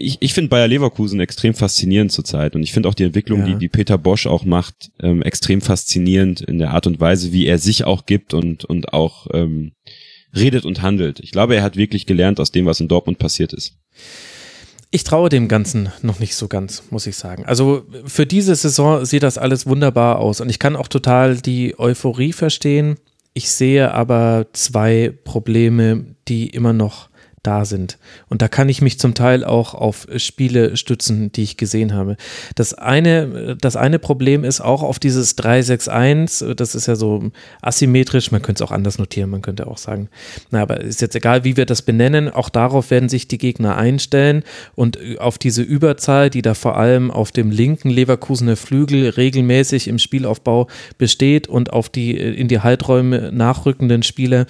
ich, 0.00 0.16
ich 0.20 0.32
finde 0.32 0.48
Bayer 0.48 0.68
Leverkusen 0.68 1.20
extrem 1.20 1.54
faszinierend 1.54 2.10
zurzeit 2.10 2.54
und 2.54 2.62
ich 2.62 2.72
finde 2.72 2.88
auch 2.88 2.94
die 2.94 3.04
Entwicklung, 3.04 3.40
ja. 3.40 3.46
die, 3.46 3.54
die 3.56 3.68
Peter 3.68 3.98
Bosch 3.98 4.26
auch 4.26 4.44
macht, 4.44 4.90
ähm, 5.00 5.22
extrem 5.22 5.60
faszinierend 5.60 6.40
in 6.40 6.58
der 6.58 6.70
Art 6.70 6.86
und 6.86 7.00
Weise, 7.00 7.32
wie 7.32 7.46
er 7.46 7.58
sich 7.58 7.84
auch 7.84 8.06
gibt 8.06 8.34
und, 8.34 8.64
und 8.64 8.92
auch 8.92 9.26
ähm, 9.32 9.72
redet 10.34 10.64
und 10.64 10.82
handelt. 10.82 11.20
Ich 11.20 11.32
glaube, 11.32 11.56
er 11.56 11.62
hat 11.62 11.76
wirklich 11.76 12.06
gelernt 12.06 12.40
aus 12.40 12.50
dem, 12.50 12.66
was 12.66 12.80
in 12.80 12.88
Dortmund 12.88 13.18
passiert 13.18 13.52
ist. 13.52 13.74
Ich 14.90 15.04
traue 15.04 15.28
dem 15.28 15.46
Ganzen 15.46 15.90
noch 16.02 16.18
nicht 16.18 16.34
so 16.34 16.48
ganz, 16.48 16.82
muss 16.90 17.06
ich 17.06 17.16
sagen. 17.16 17.44
Also 17.44 17.84
für 18.06 18.26
diese 18.26 18.56
Saison 18.56 19.04
sieht 19.04 19.22
das 19.22 19.38
alles 19.38 19.66
wunderbar 19.66 20.18
aus 20.18 20.40
und 20.40 20.48
ich 20.48 20.58
kann 20.58 20.74
auch 20.74 20.88
total 20.88 21.36
die 21.36 21.78
Euphorie 21.78 22.32
verstehen. 22.32 22.96
Ich 23.32 23.50
sehe 23.52 23.92
aber 23.94 24.46
zwei 24.52 25.12
Probleme, 25.22 26.16
die 26.26 26.48
immer 26.48 26.72
noch 26.72 27.09
da 27.42 27.64
sind. 27.64 27.98
Und 28.28 28.42
da 28.42 28.48
kann 28.48 28.68
ich 28.68 28.82
mich 28.82 28.98
zum 28.98 29.14
Teil 29.14 29.44
auch 29.44 29.74
auf 29.74 30.06
Spiele 30.16 30.76
stützen, 30.76 31.32
die 31.32 31.42
ich 31.42 31.56
gesehen 31.56 31.94
habe. 31.94 32.16
Das 32.54 32.74
eine, 32.74 33.56
das 33.56 33.76
eine 33.76 33.98
Problem 33.98 34.44
ist 34.44 34.60
auch 34.60 34.82
auf 34.82 34.98
dieses 34.98 35.36
361, 35.36 36.54
das 36.56 36.74
ist 36.74 36.86
ja 36.86 36.96
so 36.96 37.30
asymmetrisch, 37.62 38.30
man 38.30 38.42
könnte 38.42 38.62
es 38.62 38.68
auch 38.68 38.72
anders 38.72 38.98
notieren, 38.98 39.30
man 39.30 39.42
könnte 39.42 39.66
auch 39.66 39.78
sagen, 39.78 40.08
na, 40.50 40.60
aber 40.62 40.80
ist 40.80 41.00
jetzt 41.00 41.16
egal, 41.16 41.44
wie 41.44 41.56
wir 41.56 41.66
das 41.66 41.82
benennen, 41.82 42.28
auch 42.28 42.50
darauf 42.50 42.90
werden 42.90 43.08
sich 43.08 43.26
die 43.26 43.38
Gegner 43.38 43.76
einstellen 43.76 44.42
und 44.74 44.98
auf 45.18 45.38
diese 45.38 45.62
Überzahl, 45.62 46.28
die 46.28 46.42
da 46.42 46.54
vor 46.54 46.76
allem 46.76 47.10
auf 47.10 47.32
dem 47.32 47.50
linken 47.50 47.90
Leverkusener 47.90 48.56
Flügel 48.56 49.08
regelmäßig 49.08 49.88
im 49.88 49.98
Spielaufbau 49.98 50.66
besteht 50.98 51.48
und 51.48 51.72
auf 51.72 51.88
die 51.88 52.16
in 52.16 52.48
die 52.48 52.60
Halträume 52.60 53.30
nachrückenden 53.32 54.02
Spieler, 54.02 54.46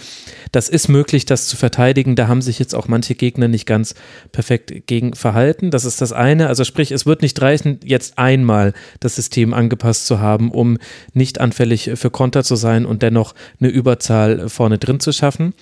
das 0.52 0.68
ist 0.68 0.88
möglich, 0.88 1.24
das 1.24 1.46
zu 1.46 1.56
verteidigen. 1.56 2.16
Da 2.16 2.28
haben 2.28 2.42
sich 2.42 2.58
jetzt 2.58 2.74
auch 2.80 2.88
manche 2.88 3.14
Gegner 3.14 3.46
nicht 3.46 3.66
ganz 3.66 3.94
perfekt 4.32 4.86
gegen 4.86 5.14
verhalten. 5.14 5.70
Das 5.70 5.84
ist 5.84 6.00
das 6.00 6.12
eine. 6.12 6.48
Also 6.48 6.64
sprich, 6.64 6.90
es 6.90 7.06
wird 7.06 7.22
nicht 7.22 7.40
reichen, 7.40 7.78
jetzt 7.84 8.18
einmal 8.18 8.72
das 8.98 9.14
System 9.14 9.54
angepasst 9.54 10.06
zu 10.06 10.18
haben, 10.18 10.50
um 10.50 10.78
nicht 11.12 11.40
anfällig 11.40 11.90
für 11.94 12.10
Konter 12.10 12.42
zu 12.42 12.56
sein 12.56 12.86
und 12.86 13.02
dennoch 13.02 13.34
eine 13.60 13.70
Überzahl 13.70 14.48
vorne 14.48 14.78
drin 14.78 15.00
zu 15.00 15.12
schaffen. 15.12 15.54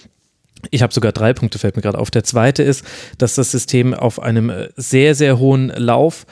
Ich 0.71 0.83
habe 0.83 0.93
sogar 0.93 1.13
drei 1.13 1.33
Punkte, 1.33 1.59
fällt 1.59 1.77
mir 1.77 1.83
gerade 1.83 1.99
auf. 1.99 2.11
Der 2.11 2.25
zweite 2.25 2.63
ist, 2.63 2.85
dass 3.19 3.35
das 3.35 3.51
System 3.51 3.95
auf 3.95 4.21
einem 4.21 4.53
sehr, 4.77 5.15
sehr 5.15 5.39
hohen 5.39 5.69
Lauf 5.69 6.27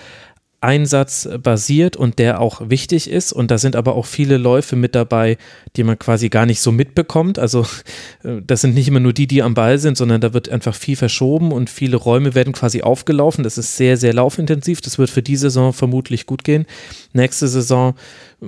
Einsatz 0.60 1.28
basiert 1.42 1.96
und 1.96 2.18
der 2.18 2.40
auch 2.40 2.68
wichtig 2.68 3.10
ist. 3.10 3.32
Und 3.32 3.50
da 3.50 3.58
sind 3.58 3.76
aber 3.76 3.94
auch 3.94 4.06
viele 4.06 4.36
Läufe 4.36 4.76
mit 4.76 4.94
dabei, 4.94 5.36
die 5.76 5.84
man 5.84 5.98
quasi 5.98 6.28
gar 6.28 6.46
nicht 6.46 6.60
so 6.60 6.72
mitbekommt. 6.72 7.38
Also 7.38 7.66
äh, 8.22 8.40
das 8.46 8.62
sind 8.62 8.74
nicht 8.74 8.88
immer 8.88 9.00
nur 9.00 9.12
die, 9.12 9.26
die 9.26 9.42
am 9.42 9.54
Ball 9.54 9.78
sind, 9.78 9.96
sondern 9.96 10.20
da 10.20 10.32
wird 10.32 10.48
einfach 10.48 10.74
viel 10.74 10.96
verschoben 10.96 11.52
und 11.52 11.70
viele 11.70 11.96
Räume 11.96 12.34
werden 12.34 12.52
quasi 12.52 12.82
aufgelaufen. 12.82 13.44
Das 13.44 13.58
ist 13.58 13.76
sehr, 13.76 13.96
sehr 13.96 14.14
laufintensiv. 14.14 14.80
Das 14.80 14.98
wird 14.98 15.10
für 15.10 15.22
die 15.22 15.36
Saison 15.36 15.72
vermutlich 15.72 16.26
gut 16.26 16.44
gehen. 16.44 16.66
Nächste 17.12 17.48
Saison 17.48 17.94
äh, 18.42 18.46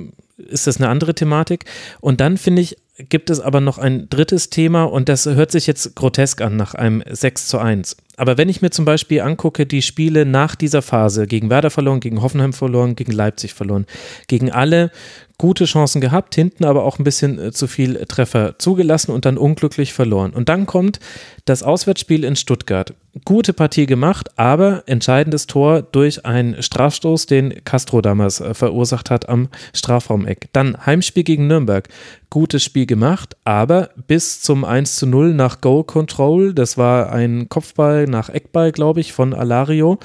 ist 0.51 0.66
das 0.66 0.78
eine 0.78 0.89
andere 0.89 1.14
Thematik. 1.14 1.64
Und 2.01 2.20
dann 2.20 2.36
finde 2.36 2.62
ich, 2.62 2.76
gibt 3.09 3.30
es 3.30 3.40
aber 3.40 3.60
noch 3.60 3.78
ein 3.78 4.09
drittes 4.09 4.51
Thema 4.51 4.85
und 4.85 5.09
das 5.09 5.26
hört 5.26 5.52
sich 5.52 5.66
jetzt 5.66 5.94
grotesk 5.94 6.40
an 6.40 6.56
nach 6.56 6.74
einem 6.74 7.02
6 7.09 7.47
zu 7.47 7.59
1. 7.59 7.97
Aber 8.19 8.36
wenn 8.36 8.49
ich 8.49 8.61
mir 8.61 8.70
zum 8.70 8.85
Beispiel 8.85 9.20
angucke, 9.20 9.65
die 9.65 9.81
Spiele 9.81 10.27
nach 10.27 10.57
dieser 10.57 10.82
Phase, 10.82 11.27
gegen 11.27 11.51
Werder 11.51 11.70
verloren, 11.70 12.01
gegen 12.01 12.20
Hoffenheim 12.20 12.53
verloren, 12.53 12.97
gegen 12.97 13.12
Leipzig 13.12 13.55
verloren, 13.55 13.86
gegen 14.27 14.51
alle 14.51 14.90
gute 15.39 15.66
Chancen 15.66 16.01
gehabt, 16.01 16.35
hinten 16.35 16.65
aber 16.65 16.82
auch 16.82 16.98
ein 16.98 17.05
bisschen 17.05 17.39
äh, 17.39 17.52
zu 17.52 17.69
viel 17.69 18.05
Treffer 18.06 18.59
zugelassen 18.59 19.12
und 19.12 19.24
dann 19.24 19.39
unglücklich 19.39 19.93
verloren. 19.93 20.32
Und 20.32 20.48
dann 20.48 20.66
kommt 20.66 20.98
das 21.44 21.62
Auswärtsspiel 21.62 22.24
in 22.24 22.35
Stuttgart. 22.35 22.93
Gute 23.24 23.52
Partie 23.52 23.86
gemacht, 23.86 24.31
aber 24.36 24.82
entscheidendes 24.86 25.47
Tor 25.47 25.82
durch 25.82 26.27
einen 26.27 26.60
Strafstoß, 26.60 27.27
den 27.27 27.65
Castro 27.65 28.01
damals 28.01 28.40
äh, 28.40 28.52
verursacht 28.52 29.10
hat 29.10 29.28
am 29.28 29.48
Strafraumeck. 29.73 30.48
Dann 30.52 30.85
Heimspiel 30.85 31.23
gegen 31.23 31.47
Nürnberg. 31.47 31.89
Gutes 32.31 32.65
Spiel 32.65 32.85
gemacht, 32.85 33.36
aber 33.44 33.90
bis 34.09 34.43
zum 34.43 34.65
1 34.65 34.97
zu 34.97 35.06
0 35.06 35.32
nach 35.32 35.60
Goal 35.60 35.85
Control, 35.85 36.52
das 36.52 36.77
war 36.77 37.10
ein 37.10 37.48
Kopfball 37.48 38.05
nach 38.05 38.28
Eckball, 38.28 38.73
glaube 38.73 39.01
ich, 39.01 39.12
von 39.12 39.32
Alario 39.32 39.98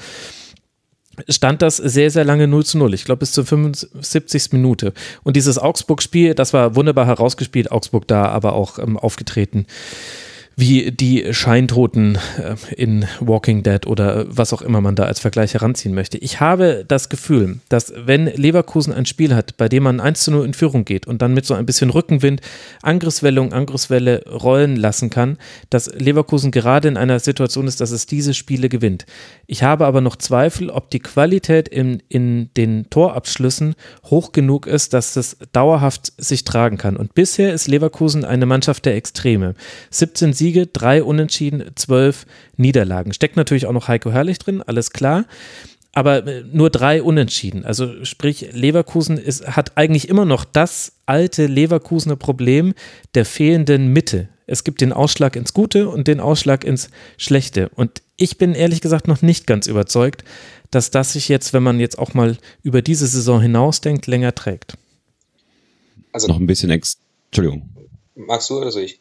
stand 1.28 1.62
das 1.62 1.76
sehr, 1.76 2.10
sehr 2.10 2.24
lange 2.24 2.46
0 2.46 2.64
zu 2.64 2.78
0. 2.78 2.94
Ich 2.94 3.04
glaube 3.04 3.20
bis 3.20 3.32
zur 3.32 3.44
75. 3.44 4.52
Minute. 4.52 4.92
Und 5.22 5.36
dieses 5.36 5.58
Augsburg-Spiel, 5.58 6.34
das 6.34 6.52
war 6.52 6.76
wunderbar 6.76 7.06
herausgespielt. 7.06 7.72
Augsburg 7.72 8.06
da 8.08 8.26
aber 8.26 8.54
auch 8.54 8.78
ähm, 8.78 8.96
aufgetreten 8.96 9.66
wie 10.56 10.92
die 10.92 11.32
Scheintoten 11.32 12.18
äh, 12.38 12.74
in 12.74 13.06
Walking 13.20 13.62
Dead 13.62 13.86
oder 13.86 14.24
was 14.28 14.52
auch 14.52 14.62
immer 14.62 14.80
man 14.80 14.94
da 14.94 15.04
als 15.04 15.20
Vergleich 15.20 15.54
heranziehen 15.54 15.94
möchte. 15.94 16.18
Ich 16.18 16.40
habe 16.40 16.84
das 16.86 17.08
Gefühl, 17.08 17.60
dass 17.68 17.92
wenn 17.96 18.26
Leverkusen 18.26 18.92
ein 18.92 19.06
Spiel 19.06 19.34
hat, 19.34 19.56
bei 19.56 19.68
dem 19.68 19.82
man 19.82 20.00
1 20.00 20.24
zu 20.24 20.30
0 20.30 20.44
in 20.46 20.54
Führung 20.54 20.84
geht 20.84 21.06
und 21.06 21.22
dann 21.22 21.34
mit 21.34 21.44
so 21.46 21.54
ein 21.54 21.66
bisschen 21.66 21.90
Rückenwind 21.90 22.40
Angriffswelle 22.82 23.40
und 23.40 23.52
Angriffswelle 23.52 24.24
rollen 24.28 24.76
lassen 24.76 25.10
kann, 25.10 25.38
dass 25.70 25.92
Leverkusen 25.94 26.50
gerade 26.50 26.88
in 26.88 26.96
einer 26.96 27.18
Situation 27.18 27.66
ist, 27.66 27.80
dass 27.80 27.90
es 27.90 28.06
diese 28.06 28.34
Spiele 28.34 28.68
gewinnt. 28.68 29.06
Ich 29.46 29.62
habe 29.62 29.86
aber 29.86 30.00
noch 30.00 30.16
Zweifel, 30.16 30.70
ob 30.70 30.90
die 30.90 31.00
Qualität 31.00 31.68
in, 31.68 32.02
in 32.08 32.50
den 32.56 32.88
Torabschlüssen 32.90 33.74
hoch 34.04 34.32
genug 34.32 34.66
ist, 34.66 34.92
dass 34.92 35.14
das 35.14 35.36
dauerhaft 35.52 36.12
sich 36.16 36.44
tragen 36.44 36.78
kann. 36.78 36.96
Und 36.96 37.14
bisher 37.14 37.52
ist 37.52 37.68
Leverkusen 37.68 38.24
eine 38.24 38.46
Mannschaft 38.46 38.86
der 38.86 38.96
Extreme. 38.96 39.54
17 39.90 40.32
Siege 40.32 40.43
Siege, 40.44 40.66
drei 40.66 41.02
Unentschieden, 41.02 41.70
zwölf 41.74 42.26
Niederlagen. 42.58 43.14
Steckt 43.14 43.38
natürlich 43.38 43.64
auch 43.64 43.72
noch 43.72 43.88
Heiko 43.88 44.12
Herrlich 44.12 44.38
drin, 44.38 44.60
alles 44.60 44.90
klar. 44.90 45.24
Aber 45.94 46.26
äh, 46.26 46.44
nur 46.52 46.68
drei 46.68 47.02
Unentschieden. 47.02 47.64
Also 47.64 48.04
sprich, 48.04 48.52
Leverkusen 48.52 49.16
ist, 49.16 49.56
hat 49.56 49.78
eigentlich 49.78 50.10
immer 50.10 50.26
noch 50.26 50.44
das 50.44 50.92
alte 51.06 51.46
Leverkusener 51.46 52.16
Problem 52.16 52.74
der 53.14 53.24
fehlenden 53.24 53.88
Mitte. 53.88 54.28
Es 54.46 54.64
gibt 54.64 54.82
den 54.82 54.92
Ausschlag 54.92 55.34
ins 55.34 55.54
Gute 55.54 55.88
und 55.88 56.08
den 56.08 56.20
Ausschlag 56.20 56.62
ins 56.62 56.90
Schlechte. 57.16 57.70
Und 57.70 58.02
ich 58.16 58.36
bin 58.36 58.54
ehrlich 58.54 58.82
gesagt 58.82 59.08
noch 59.08 59.22
nicht 59.22 59.46
ganz 59.46 59.66
überzeugt, 59.66 60.24
dass 60.70 60.90
das 60.90 61.14
sich 61.14 61.30
jetzt, 61.30 61.54
wenn 61.54 61.62
man 61.62 61.80
jetzt 61.80 61.98
auch 61.98 62.12
mal 62.12 62.36
über 62.62 62.82
diese 62.82 63.06
Saison 63.06 63.40
hinausdenkt, 63.40 64.06
länger 64.06 64.34
trägt. 64.34 64.76
Also 66.12 66.28
noch 66.28 66.38
ein 66.38 66.46
bisschen 66.46 66.68
ex. 66.68 66.98
Entschuldigung. 67.30 67.70
Magst 68.14 68.50
du 68.50 68.58
oder 68.58 68.70
soll 68.70 68.82
ich? 68.82 69.00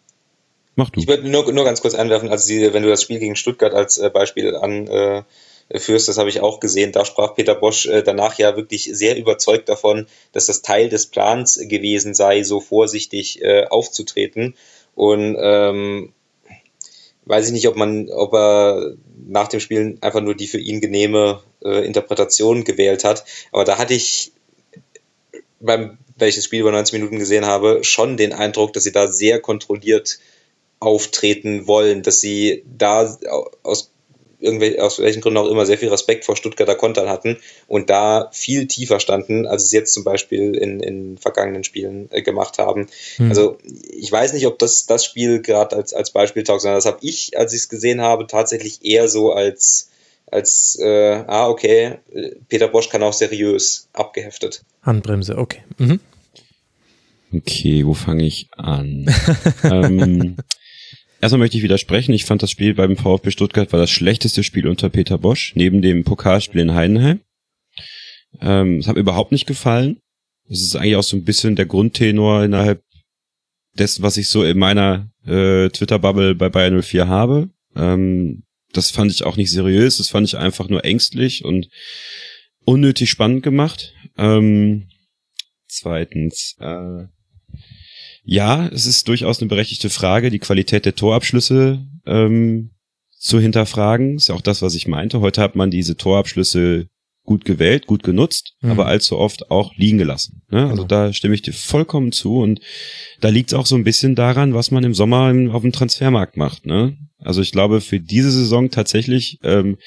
Mach 0.75 0.89
du. 0.89 0.99
Ich 0.99 1.07
würde 1.07 1.27
nur, 1.27 1.51
nur 1.51 1.65
ganz 1.65 1.81
kurz 1.81 1.93
einwerfen, 1.93 2.29
also 2.29 2.47
die, 2.47 2.73
wenn 2.73 2.83
du 2.83 2.89
das 2.89 3.01
Spiel 3.01 3.19
gegen 3.19 3.35
Stuttgart 3.35 3.73
als 3.73 3.97
äh, 3.97 4.09
Beispiel 4.09 4.55
anführst, 4.55 6.07
äh, 6.07 6.09
das 6.09 6.17
habe 6.17 6.29
ich 6.29 6.41
auch 6.41 6.59
gesehen, 6.59 6.91
da 6.91 7.05
sprach 7.05 7.35
Peter 7.35 7.55
Bosch 7.55 7.85
äh, 7.85 8.01
danach 8.01 8.37
ja 8.39 8.55
wirklich 8.55 8.89
sehr 8.91 9.17
überzeugt 9.17 9.69
davon, 9.69 10.07
dass 10.31 10.47
das 10.47 10.61
Teil 10.63 10.89
des 10.89 11.07
Plans 11.07 11.59
gewesen 11.67 12.15
sei, 12.15 12.43
so 12.43 12.59
vorsichtig 12.59 13.41
äh, 13.43 13.65
aufzutreten. 13.65 14.55
Und 14.95 15.37
ähm, 15.39 16.13
weiß 17.25 17.47
ich 17.47 17.53
nicht, 17.53 17.67
ob 17.67 17.75
man, 17.75 18.09
ob 18.09 18.33
er 18.33 18.95
nach 19.27 19.47
dem 19.47 19.59
Spiel 19.59 19.97
einfach 20.01 20.21
nur 20.21 20.35
die 20.35 20.47
für 20.47 20.59
ihn 20.59 20.81
genehme 20.81 21.41
äh, 21.63 21.85
Interpretation 21.85 22.63
gewählt 22.63 23.03
hat. 23.03 23.25
Aber 23.51 23.63
da 23.63 23.77
hatte 23.77 23.93
ich 23.93 24.31
beim 25.59 25.97
welches 26.17 26.45
Spiel 26.45 26.59
über 26.59 26.71
90 26.71 26.93
Minuten 26.93 27.19
gesehen 27.19 27.45
habe, 27.45 27.83
schon 27.83 28.17
den 28.17 28.33
Eindruck, 28.33 28.73
dass 28.73 28.83
sie 28.83 28.91
da 28.91 29.07
sehr 29.07 29.39
kontrolliert 29.39 30.19
auftreten 30.83 31.67
wollen, 31.67 32.03
dass 32.03 32.21
sie 32.21 32.63
da 32.65 33.17
aus 33.63 33.93
irgendwelchen, 34.43 34.81
aus 34.81 34.99
welchen 34.99 35.21
Gründen 35.21 35.37
auch 35.37 35.49
immer 35.49 35.65
sehr 35.65 35.77
viel 35.77 35.89
Respekt 35.89 36.25
vor 36.25 36.35
Stuttgarter 36.35 36.75
Kontern 36.75 37.09
hatten 37.09 37.37
und 37.67 37.89
da 37.89 38.29
viel 38.33 38.67
tiefer 38.67 38.99
standen, 38.99 39.47
als 39.47 39.63
sie 39.63 39.67
es 39.67 39.71
jetzt 39.71 39.93
zum 39.93 40.03
Beispiel 40.03 40.55
in, 40.55 40.81
in 40.81 41.17
vergangenen 41.17 41.63
Spielen 41.63 42.09
äh, 42.11 42.21
gemacht 42.21 42.57
haben. 42.57 42.87
Hm. 43.15 43.29
Also 43.29 43.57
ich 43.89 44.11
weiß 44.11 44.33
nicht, 44.33 44.45
ob 44.45 44.59
das 44.59 44.85
das 44.85 45.05
Spiel 45.05 45.41
gerade 45.41 45.75
als, 45.75 45.93
als 45.93 46.11
Beispiel 46.11 46.43
taugt, 46.43 46.61
sondern 46.61 46.77
das 46.77 46.85
habe 46.85 46.99
ich, 47.01 47.37
als 47.37 47.53
ich 47.53 47.61
es 47.61 47.69
gesehen 47.69 48.01
habe, 48.01 48.27
tatsächlich 48.27 48.83
eher 48.83 49.07
so 49.07 49.31
als 49.31 49.89
als 50.29 50.79
äh, 50.81 51.23
ah 51.27 51.47
okay, 51.47 51.99
Peter 52.49 52.67
Bosch 52.67 52.89
kann 52.89 53.03
auch 53.03 53.13
seriös 53.13 53.87
abgeheftet. 53.93 54.63
Handbremse, 54.81 55.37
okay. 55.37 55.63
Mhm. 55.77 55.99
Okay, 57.35 57.85
wo 57.85 57.93
fange 57.93 58.25
ich 58.25 58.47
an? 58.51 59.05
ähm, 59.63 60.37
Erstmal 61.23 61.39
möchte 61.39 61.55
ich 61.55 61.63
widersprechen. 61.63 62.11
Ich 62.11 62.25
fand 62.25 62.43
das 62.43 62.51
Spiel 62.51 62.73
beim 62.73 62.97
VfB 62.97 63.31
Stuttgart 63.31 63.71
war 63.71 63.79
das 63.79 63.89
schlechteste 63.89 64.43
Spiel 64.43 64.67
unter 64.67 64.89
Peter 64.89 65.17
Bosch, 65.17 65.53
neben 65.55 65.81
dem 65.81 66.03
Pokalspiel 66.03 66.59
in 66.59 66.73
Heidenheim. 66.73 67.21
Ähm, 68.41 68.79
es 68.79 68.89
hat 68.89 68.95
mir 68.95 68.99
überhaupt 69.03 69.31
nicht 69.31 69.45
gefallen. 69.45 70.01
Das 70.49 70.59
ist 70.59 70.75
eigentlich 70.75 70.97
auch 70.97 71.03
so 71.03 71.15
ein 71.15 71.23
bisschen 71.23 71.55
der 71.55 71.65
Grundtenor 71.65 72.43
innerhalb 72.43 72.83
dessen, 73.71 74.03
was 74.03 74.17
ich 74.17 74.27
so 74.27 74.43
in 74.43 74.59
meiner 74.59 75.11
äh, 75.25 75.69
Twitter-Bubble 75.69 76.35
bei 76.35 76.49
Bayern 76.49 76.81
04 76.81 77.07
habe. 77.07 77.49
Ähm, 77.73 78.43
das 78.73 78.91
fand 78.91 79.09
ich 79.09 79.23
auch 79.23 79.37
nicht 79.37 79.51
seriös. 79.51 79.99
Das 79.99 80.09
fand 80.09 80.27
ich 80.27 80.37
einfach 80.37 80.67
nur 80.67 80.83
ängstlich 80.83 81.45
und 81.45 81.69
unnötig 82.65 83.09
spannend 83.09 83.43
gemacht. 83.43 83.93
Ähm, 84.17 84.89
zweitens, 85.69 86.57
äh, 86.59 87.05
ja, 88.23 88.67
es 88.67 88.85
ist 88.85 89.07
durchaus 89.07 89.39
eine 89.39 89.49
berechtigte 89.49 89.89
Frage, 89.89 90.29
die 90.29 90.39
Qualität 90.39 90.85
der 90.85 90.95
Torabschlüsse 90.95 91.85
ähm, 92.05 92.71
zu 93.11 93.39
hinterfragen. 93.39 94.15
Ist 94.15 94.29
ja 94.29 94.35
auch 94.35 94.41
das, 94.41 94.61
was 94.61 94.75
ich 94.75 94.87
meinte. 94.87 95.19
Heute 95.19 95.41
hat 95.41 95.55
man 95.55 95.71
diese 95.71 95.97
Torabschlüsse 95.97 96.87
gut 97.25 97.45
gewählt, 97.45 97.85
gut 97.85 98.03
genutzt, 98.03 98.55
mhm. 98.61 98.71
aber 98.71 98.85
allzu 98.87 99.17
oft 99.17 99.49
auch 99.49 99.73
liegen 99.75 99.97
gelassen. 99.97 100.41
Ne? 100.49 100.63
Also 100.63 100.85
genau. 100.85 100.87
da 100.87 101.13
stimme 101.13 101.35
ich 101.35 101.41
dir 101.41 101.53
vollkommen 101.53 102.11
zu 102.11 102.37
und 102.37 102.59
da 103.21 103.29
liegt 103.29 103.51
es 103.51 103.57
auch 103.57 103.65
so 103.65 103.75
ein 103.75 103.85
bisschen 103.85 104.15
daran, 104.15 104.53
was 104.53 104.71
man 104.71 104.83
im 104.83 104.93
Sommer 104.93 105.33
auf 105.53 105.61
dem 105.61 105.71
Transfermarkt 105.71 106.37
macht. 106.37 106.65
Ne? 106.65 106.97
Also 107.19 107.41
ich 107.41 107.51
glaube, 107.51 107.81
für 107.81 107.99
diese 107.99 108.31
Saison 108.31 108.69
tatsächlich 108.71 109.39
ähm, 109.43 109.77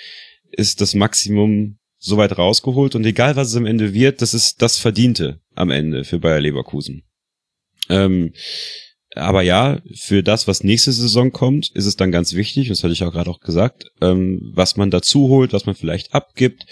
ist 0.51 0.81
das 0.81 0.95
Maximum 0.95 1.79
soweit 1.99 2.37
rausgeholt 2.39 2.95
und 2.95 3.05
egal 3.05 3.37
was 3.37 3.49
es 3.49 3.57
am 3.57 3.67
Ende 3.67 3.93
wird, 3.93 4.23
das 4.23 4.33
ist 4.33 4.63
das 4.63 4.79
Verdiente 4.79 5.41
am 5.55 5.71
Ende 5.71 6.05
für 6.05 6.19
Bayer 6.19 6.41
Leverkusen. 6.41 7.03
Ähm, 7.89 8.33
aber 9.15 9.41
ja, 9.41 9.81
für 9.95 10.23
das, 10.23 10.47
was 10.47 10.63
nächste 10.63 10.93
Saison 10.93 11.33
kommt, 11.33 11.71
ist 11.75 11.87
es 11.87 11.97
dann 11.97 12.13
ganz 12.13 12.35
wichtig, 12.35 12.69
das 12.69 12.85
hatte 12.85 12.93
ich 12.93 13.03
auch 13.03 13.13
gerade 13.13 13.31
auch 13.31 13.41
gesagt, 13.41 13.91
ähm, 14.03 14.53
was 14.55 14.77
man 14.77 14.91
dazu 14.91 15.29
holt, 15.29 15.55
was 15.55 15.65
man 15.65 15.75
vielleicht 15.75 16.13
abgibt, 16.13 16.67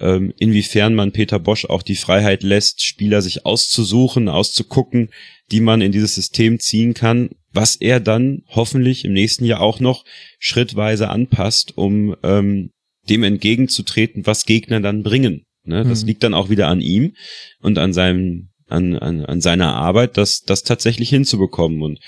ähm, 0.00 0.32
inwiefern 0.38 0.94
man 0.96 1.12
Peter 1.12 1.38
Bosch 1.38 1.66
auch 1.66 1.82
die 1.82 1.94
Freiheit 1.94 2.42
lässt, 2.42 2.82
Spieler 2.82 3.22
sich 3.22 3.46
auszusuchen, 3.46 4.28
auszugucken, 4.28 5.10
die 5.52 5.60
man 5.60 5.80
in 5.80 5.92
dieses 5.92 6.16
System 6.16 6.58
ziehen 6.58 6.94
kann, 6.94 7.30
was 7.52 7.76
er 7.76 8.00
dann 8.00 8.42
hoffentlich 8.48 9.04
im 9.04 9.12
nächsten 9.12 9.44
Jahr 9.44 9.60
auch 9.60 9.78
noch 9.78 10.04
schrittweise 10.40 11.10
anpasst, 11.10 11.76
um 11.76 12.16
ähm, 12.24 12.70
dem 13.08 13.22
entgegenzutreten, 13.22 14.26
was 14.26 14.46
Gegner 14.46 14.80
dann 14.80 15.02
bringen. 15.04 15.44
Ne? 15.64 15.84
Das 15.84 16.02
mhm. 16.02 16.08
liegt 16.08 16.22
dann 16.22 16.34
auch 16.34 16.50
wieder 16.50 16.68
an 16.68 16.80
ihm 16.80 17.14
und 17.60 17.78
an 17.78 17.92
seinem, 17.92 18.50
an, 18.68 18.96
an, 18.96 19.24
an 19.24 19.40
seiner 19.40 19.74
Arbeit, 19.74 20.16
das, 20.16 20.42
das 20.42 20.62
tatsächlich 20.62 21.08
hinzubekommen. 21.08 21.82
Und 21.82 22.00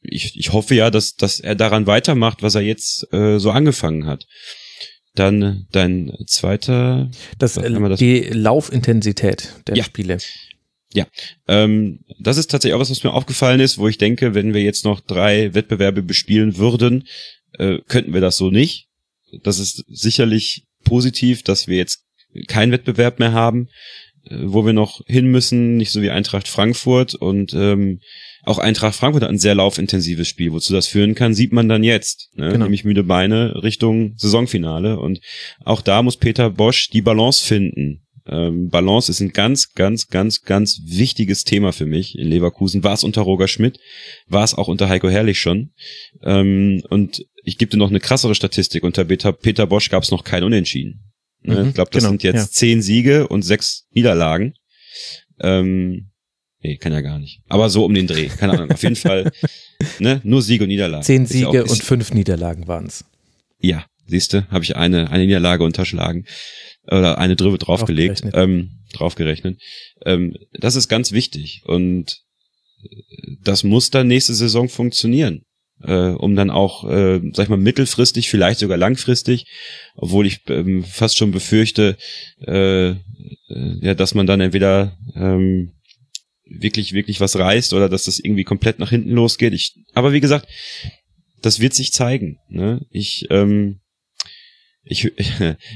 ich, 0.00 0.38
ich 0.38 0.52
hoffe 0.52 0.74
ja, 0.74 0.90
dass, 0.90 1.16
dass 1.16 1.40
er 1.40 1.54
daran 1.54 1.86
weitermacht, 1.86 2.42
was 2.42 2.54
er 2.54 2.62
jetzt 2.62 3.12
äh, 3.12 3.38
so 3.38 3.50
angefangen 3.50 4.06
hat. 4.06 4.26
Dann 5.14 5.66
dein 5.72 6.12
zweiter. 6.26 7.10
Das, 7.38 7.54
das 7.54 7.98
die 7.98 8.20
Laufintensität 8.20 9.54
der 9.66 9.76
ja. 9.76 9.84
Spiele. 9.84 10.18
Ja, 10.92 11.06
ähm, 11.46 12.00
das 12.18 12.36
ist 12.36 12.50
tatsächlich 12.50 12.74
auch 12.74 12.80
was, 12.80 12.90
was 12.90 13.04
mir 13.04 13.12
aufgefallen 13.12 13.60
ist, 13.60 13.78
wo 13.78 13.86
ich 13.86 13.98
denke, 13.98 14.34
wenn 14.34 14.54
wir 14.54 14.62
jetzt 14.62 14.84
noch 14.84 15.00
drei 15.00 15.54
Wettbewerbe 15.54 16.02
bespielen 16.02 16.56
würden, 16.56 17.06
äh, 17.58 17.78
könnten 17.86 18.12
wir 18.12 18.20
das 18.20 18.36
so 18.36 18.50
nicht. 18.50 18.88
Das 19.42 19.60
ist 19.60 19.84
sicherlich 19.88 20.66
positiv, 20.84 21.42
dass 21.44 21.68
wir 21.68 21.76
jetzt 21.76 22.04
keinen 22.48 22.72
Wettbewerb 22.72 23.18
mehr 23.18 23.32
haben, 23.32 23.68
wo 24.28 24.66
wir 24.66 24.72
noch 24.72 25.00
hin 25.06 25.30
müssen, 25.30 25.76
nicht 25.76 25.90
so 25.90 26.02
wie 26.02 26.10
Eintracht 26.10 26.48
Frankfurt 26.48 27.14
und 27.14 27.54
ähm, 27.54 28.00
auch 28.42 28.58
Eintracht 28.58 28.94
Frankfurt 28.94 29.22
hat 29.22 29.30
ein 29.30 29.38
sehr 29.38 29.54
laufintensives 29.54 30.28
Spiel, 30.28 30.52
wozu 30.52 30.72
das 30.72 30.86
führen 30.86 31.14
kann, 31.14 31.34
sieht 31.34 31.52
man 31.52 31.68
dann 31.68 31.84
jetzt, 31.84 32.30
ne? 32.34 32.52
genau. 32.52 32.64
nämlich 32.64 32.84
müde 32.84 33.04
Beine 33.04 33.62
Richtung 33.62 34.14
Saisonfinale 34.16 34.98
und 34.98 35.20
auch 35.64 35.82
da 35.82 36.02
muss 36.02 36.16
Peter 36.16 36.50
Bosch 36.50 36.90
die 36.90 37.02
Balance 37.02 37.44
finden 37.44 38.02
ähm, 38.30 38.68
Balance 38.68 39.10
ist 39.10 39.20
ein 39.20 39.32
ganz, 39.32 39.72
ganz, 39.74 40.08
ganz, 40.08 40.42
ganz 40.42 40.82
wichtiges 40.84 41.44
Thema 41.44 41.72
für 41.72 41.86
mich 41.86 42.18
in 42.18 42.28
Leverkusen. 42.28 42.84
War 42.84 42.94
es 42.94 43.04
unter 43.04 43.22
Roger 43.22 43.48
Schmidt, 43.48 43.78
war 44.28 44.44
es 44.44 44.54
auch 44.54 44.68
unter 44.68 44.88
Heiko 44.88 45.08
Herrlich 45.08 45.38
schon. 45.38 45.72
Ähm, 46.22 46.82
und 46.90 47.26
ich 47.42 47.58
gebe 47.58 47.70
dir 47.70 47.78
noch 47.78 47.90
eine 47.90 48.00
krassere 48.00 48.34
Statistik. 48.34 48.84
Unter 48.84 49.04
Peter, 49.04 49.32
Peter 49.32 49.66
Bosch 49.66 49.90
gab 49.90 50.02
es 50.02 50.10
noch 50.10 50.24
kein 50.24 50.44
Unentschieden. 50.44 51.09
Ne? 51.42 51.62
Mhm, 51.62 51.68
ich 51.68 51.74
glaube, 51.74 51.90
das 51.90 52.02
genau, 52.02 52.10
sind 52.10 52.22
jetzt 52.22 52.36
ja. 52.36 52.50
zehn 52.50 52.82
Siege 52.82 53.28
und 53.28 53.42
sechs 53.42 53.86
Niederlagen. 53.90 54.54
Ähm, 55.40 56.10
nee, 56.62 56.76
kann 56.76 56.92
ja 56.92 57.00
gar 57.00 57.18
nicht. 57.18 57.40
Aber 57.48 57.70
so 57.70 57.84
um 57.84 57.94
den 57.94 58.06
Dreh. 58.06 58.28
Keine 58.28 58.54
Ahnung. 58.54 58.70
Auf 58.72 58.82
jeden 58.82 58.96
Fall 58.96 59.32
ne? 59.98 60.20
nur 60.24 60.42
Siege 60.42 60.64
und 60.64 60.68
Niederlagen. 60.68 61.04
Zehn 61.04 61.26
Siege 61.26 61.52
ja 61.52 61.62
und 61.62 61.82
fünf 61.82 62.12
Niederlagen 62.12 62.68
waren's. 62.68 63.04
Ja, 63.60 63.84
siehste, 64.06 64.46
habe 64.50 64.64
ich 64.64 64.76
eine, 64.76 65.10
eine 65.10 65.24
Niederlage 65.24 65.64
unterschlagen 65.64 66.26
oder 66.86 67.18
eine 67.18 67.36
drüber 67.36 67.58
draufgelegt, 67.58 68.22
ähm, 68.32 68.80
draufgerechnet. 68.92 69.60
Ähm, 70.04 70.34
das 70.52 70.76
ist 70.76 70.88
ganz 70.88 71.12
wichtig 71.12 71.62
und 71.64 72.22
das 73.42 73.64
muss 73.64 73.90
dann 73.90 74.08
nächste 74.08 74.34
Saison 74.34 74.68
funktionieren, 74.68 75.42
äh, 75.82 76.10
um 76.10 76.36
dann 76.36 76.50
auch, 76.50 76.88
äh, 76.88 77.20
sag 77.32 77.44
ich 77.44 77.48
mal, 77.48 77.56
mittelfristig, 77.56 78.28
vielleicht 78.28 78.60
sogar 78.60 78.76
langfristig, 78.76 79.46
obwohl 79.94 80.26
ich 80.26 80.40
ähm, 80.48 80.84
fast 80.84 81.16
schon 81.16 81.30
befürchte, 81.30 81.96
äh, 82.46 82.90
äh, 82.90 82.96
ja, 83.48 83.94
dass 83.94 84.14
man 84.14 84.26
dann 84.26 84.40
entweder 84.40 84.96
ähm, 85.14 85.72
wirklich, 86.44 86.92
wirklich 86.92 87.20
was 87.20 87.38
reißt 87.38 87.72
oder 87.72 87.88
dass 87.88 88.04
das 88.04 88.18
irgendwie 88.18 88.44
komplett 88.44 88.78
nach 88.78 88.90
hinten 88.90 89.10
losgeht. 89.10 89.52
Ich, 89.54 89.74
aber 89.94 90.12
wie 90.12 90.20
gesagt, 90.20 90.48
das 91.42 91.60
wird 91.60 91.74
sich 91.74 91.92
zeigen. 91.92 92.38
Ne? 92.48 92.86
Ich 92.90 93.26
ähm, 93.30 93.80
ich, 94.90 95.04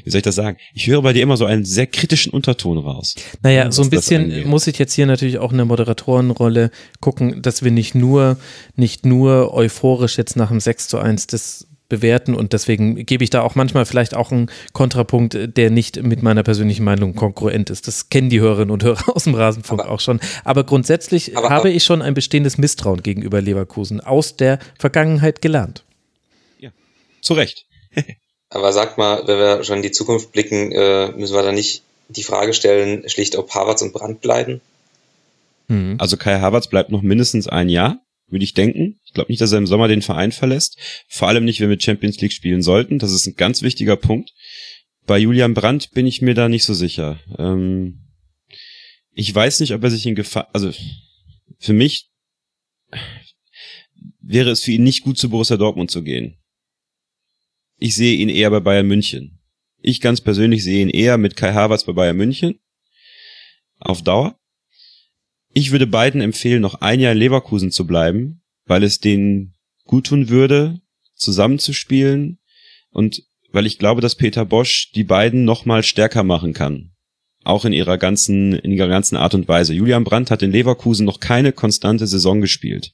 wie 0.05 0.11
soll 0.11 0.19
ich 0.19 0.23
das 0.23 0.35
sagen? 0.35 0.59
Ich 0.75 0.89
höre 0.89 1.03
bei 1.03 1.13
dir 1.13 1.23
immer 1.23 1.37
so 1.37 1.45
einen 1.47 1.65
sehr 1.65 1.87
kritischen 1.87 2.33
Unterton 2.33 2.79
raus. 2.79 3.15
Naja, 3.43 3.71
so 3.71 3.83
ein 3.83 3.91
bisschen 3.91 4.47
muss 4.49 4.67
ich 4.67 4.79
jetzt 4.79 4.93
hier 4.93 5.07
natürlich 5.07 5.39
auch 5.39 5.53
in 5.53 5.59
der 5.59 5.67
Moderatorenrolle 5.67 6.71
gucken, 7.01 7.41
dass 7.41 7.63
wir 7.63 7.71
nicht 7.71 7.95
nur, 7.95 8.37
nicht 8.77 9.07
nur 9.07 9.55
euphorisch 9.55 10.19
jetzt 10.19 10.37
nach 10.37 10.49
dem 10.49 10.61
6 10.61 10.89
zu 10.89 10.99
1 10.99 11.29
das 11.29 11.69
bewerten 11.89 12.35
und 12.35 12.53
deswegen 12.53 13.07
gebe 13.07 13.23
ich 13.23 13.31
da 13.31 13.43
auch 13.43 13.55
manchmal 13.55 13.85
vielleicht 13.85 14.17
auch 14.17 14.33
einen 14.33 14.51
Kontrapunkt, 14.73 15.57
der 15.57 15.71
nicht 15.71 16.03
mit 16.03 16.23
meiner 16.23 16.43
persönlichen 16.43 16.83
Meinung 16.83 17.15
konkurrent 17.15 17.71
ist. 17.71 17.87
Das 17.87 18.09
kennen 18.09 18.31
die 18.31 18.41
Hörerinnen 18.41 18.71
und 18.71 18.83
Hörer 18.83 19.09
aus 19.15 19.25
dem 19.25 19.35
Rasenfunk 19.35 19.83
aber, 19.83 19.91
auch 19.91 20.01
schon. 20.01 20.19
Aber 20.45 20.65
grundsätzlich 20.65 21.37
aber, 21.37 21.51
habe 21.51 21.71
ich 21.71 21.85
schon 21.85 22.03
ein 22.03 22.15
bestehendes 22.15 22.59
Misstrauen 22.59 23.03
gegenüber 23.03 23.41
Leverkusen 23.41 24.01
aus 24.01 24.37
der 24.37 24.59
Vergangenheit 24.79 25.41
gelernt. 25.41 25.85
Ja, 26.59 26.71
zu 27.21 27.35
Recht. 27.35 27.67
Aber 28.55 28.73
sag 28.73 28.97
mal, 28.99 29.27
wenn 29.27 29.39
wir 29.39 29.65
schon 29.65 29.79
in 29.79 29.83
die 29.83 29.91
Zukunft 29.91 30.31
blicken, 30.31 30.71
äh, 30.71 31.11
müssen 31.17 31.35
wir 31.35 31.43
da 31.43 31.51
nicht 31.51 31.83
die 32.09 32.23
Frage 32.23 32.55
stellen, 32.55 33.09
schlicht 33.09 33.35
ob 33.35 33.53
Havertz 33.53 33.83
und 33.83 33.93
Brandt 33.93 34.21
bleiben? 34.21 34.61
Mhm. 35.67 35.97
Also 35.99 36.17
Kai 36.17 36.39
Havertz 36.39 36.69
bleibt 36.69 36.91
noch 36.91 37.03
mindestens 37.03 37.49
ein 37.49 37.69
Jahr, 37.69 37.99
würde 38.29 38.45
ich 38.45 38.55
denken. 38.55 39.01
Ich 39.05 39.13
glaube 39.13 39.33
nicht, 39.33 39.41
dass 39.41 39.51
er 39.51 39.59
im 39.59 39.67
Sommer 39.67 39.89
den 39.89 40.03
Verein 40.03 40.31
verlässt. 40.31 40.79
Vor 41.09 41.27
allem 41.27 41.45
nicht, 41.45 41.61
wenn 41.61 41.69
wir 41.69 41.81
Champions 41.81 42.21
League 42.21 42.33
spielen 42.33 42.63
sollten. 42.63 43.01
Das 43.01 43.11
ist 43.11 43.27
ein 43.27 43.35
ganz 43.35 43.63
wichtiger 43.63 43.97
Punkt. 43.97 44.33
Bei 45.05 45.19
Julian 45.19 45.55
Brandt 45.55 45.91
bin 45.91 46.07
ich 46.07 46.23
mir 46.23 46.35
da 46.35 46.49
nicht 46.49 46.65
so 46.65 46.75
sicher. 46.75 47.19
Ähm, 47.37 48.05
ich 49.15 49.35
weiß 49.35 49.59
nicht, 49.61 49.75
ob 49.75 49.83
er 49.83 49.91
sich 49.91 50.07
in 50.07 50.15
Gefahr, 50.15 50.49
also 50.53 50.71
für 51.59 51.73
mich 51.73 52.09
wäre 54.21 54.51
es 54.51 54.63
für 54.63 54.71
ihn 54.71 54.85
nicht 54.85 55.03
gut, 55.03 55.19
zu 55.19 55.29
Borussia 55.29 55.57
Dortmund 55.57 55.91
zu 55.91 56.05
gehen. 56.05 56.37
Ich 57.79 57.95
sehe 57.95 58.17
ihn 58.17 58.29
eher 58.29 58.51
bei 58.51 58.61
Bayern 58.61 58.87
München. 58.87 59.41
Ich 59.81 60.01
ganz 60.01 60.21
persönlich 60.21 60.65
sehe 60.65 60.83
ihn 60.83 60.91
eher 60.91 61.19
mit 61.19 61.37
Kai 61.37 61.53
Havertz 61.53 61.85
bei 61.85 61.93
Bayern 61.93 62.17
München. 62.17 62.59
Auf 63.79 64.03
Dauer. 64.03 64.39
Ich 65.53 65.71
würde 65.71 65.87
beiden 65.87 66.21
empfehlen, 66.21 66.63
noch 66.63 66.77
ein 66.77 67.01
Jahr 67.01 67.13
in 67.13 67.19
Leverkusen 67.19 67.71
zu 67.71 67.87
bleiben, 67.87 68.43
weil 68.67 68.83
es 68.83 68.99
denen 68.99 69.55
gut 69.85 70.07
tun 70.07 70.29
würde, 70.29 70.81
zusammenzuspielen 71.15 72.39
und 72.91 73.23
weil 73.53 73.67
ich 73.67 73.79
glaube, 73.79 74.01
dass 74.01 74.17
Peter 74.17 74.45
Bosch 74.45 74.91
die 74.93 75.05
beiden 75.05 75.45
noch 75.45 75.65
mal 75.65 75.83
stärker 75.83 76.25
machen 76.25 76.55
kann. 76.55 76.91
Auch 77.45 77.65
in 77.65 77.73
ihrer 77.73 77.99
ganzen, 77.99 78.55
in 78.55 78.73
ihrer 78.73 78.89
ganzen 78.89 79.17
Art 79.17 79.35
und 79.35 79.47
Weise. 79.47 79.75
Julian 79.75 80.03
Brandt 80.03 80.31
hat 80.31 80.43
in 80.43 80.51
Leverkusen 80.51 81.05
noch 81.05 81.21
keine 81.21 81.53
konstante 81.53 82.07
Saison 82.07 82.41
gespielt. 82.41 82.93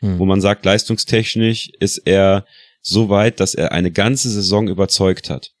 Hm. 0.00 0.18
Wo 0.18 0.24
man 0.24 0.40
sagt, 0.40 0.64
leistungstechnisch 0.64 1.70
ist 1.78 1.98
er 1.98 2.46
so 2.80 3.08
weit, 3.08 3.40
dass 3.40 3.54
er 3.54 3.72
eine 3.72 3.90
ganze 3.90 4.30
Saison 4.30 4.68
überzeugt 4.68 5.30
hat. 5.30 5.52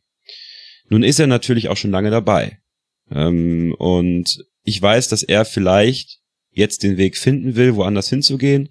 Nun 0.88 1.02
ist 1.02 1.18
er 1.18 1.26
natürlich 1.26 1.68
auch 1.68 1.76
schon 1.76 1.90
lange 1.90 2.10
dabei. 2.10 2.58
Ähm, 3.10 3.74
und 3.78 4.44
ich 4.64 4.80
weiß, 4.80 5.08
dass 5.08 5.22
er 5.22 5.44
vielleicht 5.44 6.18
jetzt 6.50 6.82
den 6.82 6.96
Weg 6.96 7.16
finden 7.16 7.56
will, 7.56 7.76
woanders 7.76 8.08
hinzugehen. 8.08 8.68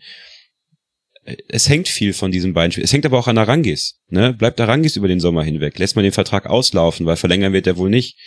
Es 1.48 1.68
hängt 1.68 1.88
viel 1.88 2.14
von 2.14 2.32
diesem 2.32 2.54
beiden 2.54 2.72
Spielen. 2.72 2.86
Es 2.86 2.94
hängt 2.94 3.06
aber 3.06 3.20
auch 3.20 3.28
an 3.28 3.38
Arangis. 3.38 4.00
Ne? 4.10 4.34
Bleibt 4.34 4.62
Arangis 4.62 4.96
über 4.96 5.08
den 5.08 5.20
Sommer 5.20 5.44
hinweg? 5.44 5.78
Lässt 5.78 5.96
man 5.96 6.04
den 6.04 6.14
Vertrag 6.14 6.46
auslaufen, 6.46 7.06
weil 7.06 7.18
verlängern 7.18 7.54
wird 7.54 7.68
er 7.68 7.78
wohl 7.78 7.90
nicht. 7.90 8.18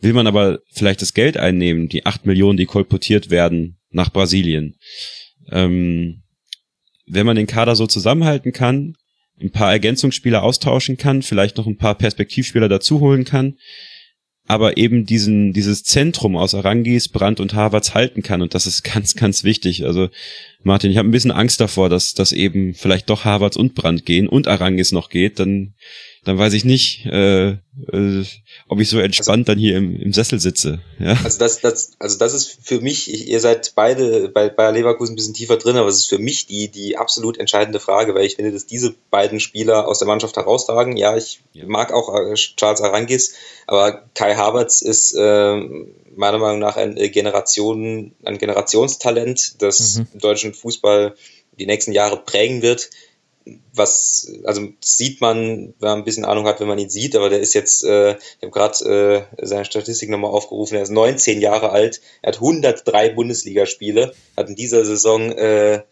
Will 0.00 0.12
man 0.12 0.26
aber 0.26 0.58
vielleicht 0.72 1.00
das 1.00 1.14
Geld 1.14 1.36
einnehmen, 1.36 1.88
die 1.88 2.04
acht 2.04 2.26
Millionen, 2.26 2.56
die 2.56 2.66
kolportiert 2.66 3.30
werden 3.30 3.78
nach 3.90 4.12
Brasilien? 4.12 4.76
Ähm, 5.50 6.22
wenn 7.06 7.26
man 7.26 7.36
den 7.36 7.46
Kader 7.46 7.76
so 7.76 7.86
zusammenhalten 7.86 8.52
kann, 8.52 8.96
ein 9.40 9.50
paar 9.50 9.72
Ergänzungsspieler 9.72 10.42
austauschen 10.42 10.96
kann, 10.96 11.22
vielleicht 11.22 11.56
noch 11.56 11.66
ein 11.66 11.76
paar 11.76 11.96
Perspektivspieler 11.96 12.68
dazuholen 12.68 13.24
kann, 13.24 13.56
aber 14.46 14.76
eben 14.76 15.06
diesen, 15.06 15.52
dieses 15.52 15.84
Zentrum 15.84 16.36
aus 16.36 16.54
Arangis, 16.54 17.08
Brandt 17.08 17.40
und 17.40 17.54
Havertz 17.54 17.94
halten 17.94 18.22
kann. 18.22 18.42
Und 18.42 18.54
das 18.54 18.66
ist 18.66 18.82
ganz, 18.94 19.14
ganz 19.14 19.44
wichtig. 19.44 19.84
Also, 19.84 20.08
Martin, 20.62 20.90
ich 20.90 20.96
habe 20.96 21.08
ein 21.08 21.12
bisschen 21.12 21.30
Angst 21.30 21.60
davor, 21.60 21.88
dass, 21.88 22.14
dass 22.14 22.32
eben 22.32 22.74
vielleicht 22.74 23.08
doch 23.10 23.24
Havertz 23.24 23.56
und 23.56 23.74
Brandt 23.74 24.04
gehen 24.04 24.28
und 24.28 24.48
Arangis 24.48 24.92
noch 24.92 25.10
geht. 25.10 25.38
Dann 25.38 25.74
dann 26.24 26.38
weiß 26.38 26.52
ich 26.52 26.64
nicht, 26.64 27.04
äh, 27.06 27.50
äh, 27.50 28.24
ob 28.68 28.78
ich 28.78 28.88
so 28.88 29.00
entspannt 29.00 29.48
also, 29.48 29.52
dann 29.52 29.58
hier 29.58 29.76
im, 29.76 30.00
im 30.00 30.12
Sessel 30.12 30.38
sitze. 30.38 30.80
Ja? 31.00 31.18
Also 31.24 31.38
das, 31.38 31.60
das, 31.60 31.92
also 31.98 32.16
das 32.16 32.32
ist 32.32 32.58
für 32.62 32.80
mich, 32.80 33.12
ich, 33.12 33.26
ihr 33.26 33.40
seid 33.40 33.72
beide 33.74 34.28
bei 34.28 34.48
Bayer 34.48 34.70
Leverkusen 34.70 35.14
ein 35.14 35.16
bisschen 35.16 35.34
tiefer 35.34 35.56
drin, 35.56 35.76
aber 35.76 35.88
es 35.88 35.96
ist 35.96 36.08
für 36.08 36.18
mich 36.18 36.46
die, 36.46 36.68
die 36.68 36.96
absolut 36.96 37.38
entscheidende 37.38 37.80
Frage, 37.80 38.14
weil 38.14 38.24
ich 38.24 38.36
finde, 38.36 38.52
dass 38.52 38.66
diese 38.66 38.94
beiden 39.10 39.40
Spieler 39.40 39.88
aus 39.88 39.98
der 39.98 40.06
Mannschaft 40.06 40.36
herausragen. 40.36 40.96
Ja, 40.96 41.16
ich 41.16 41.40
ja. 41.54 41.64
mag 41.66 41.92
auch 41.92 42.14
äh, 42.14 42.34
Charles 42.34 42.82
Arangis, 42.82 43.34
aber 43.66 44.04
Kai 44.14 44.36
Havertz 44.36 44.80
ist 44.80 45.16
äh, 45.16 45.60
meiner 46.14 46.38
Meinung 46.38 46.60
nach 46.60 46.76
ein 46.76 46.94
Generation, 46.94 48.14
ein 48.24 48.38
Generationstalent, 48.38 49.60
das 49.60 49.96
mhm. 49.96 50.20
deutschen 50.20 50.54
Fußball 50.54 51.16
die 51.58 51.66
nächsten 51.66 51.92
Jahre 51.92 52.18
prägen 52.18 52.62
wird 52.62 52.90
was, 53.74 54.30
also 54.44 54.68
sieht 54.80 55.20
man, 55.20 55.74
wenn 55.78 55.88
man 55.88 55.98
ein 55.98 56.04
bisschen 56.04 56.24
Ahnung 56.24 56.46
hat, 56.46 56.60
wenn 56.60 56.68
man 56.68 56.78
ihn 56.78 56.90
sieht, 56.90 57.16
aber 57.16 57.28
der 57.28 57.40
ist 57.40 57.54
jetzt, 57.54 57.84
äh, 57.84 58.12
ich 58.12 58.42
habe 58.42 58.50
gerade 58.50 59.26
äh, 59.40 59.46
seine 59.46 59.64
Statistik 59.64 60.10
nochmal 60.10 60.30
aufgerufen, 60.30 60.76
er 60.76 60.82
ist 60.82 60.90
19 60.90 61.40
Jahre 61.40 61.70
alt, 61.70 62.00
er 62.22 62.32
hat 62.32 62.36
103 62.36 63.10
Bundesligaspiele, 63.10 64.14
hat 64.36 64.48
in 64.48 64.54
dieser 64.54 64.84
Saison 64.84 65.32
äh, 65.32 65.82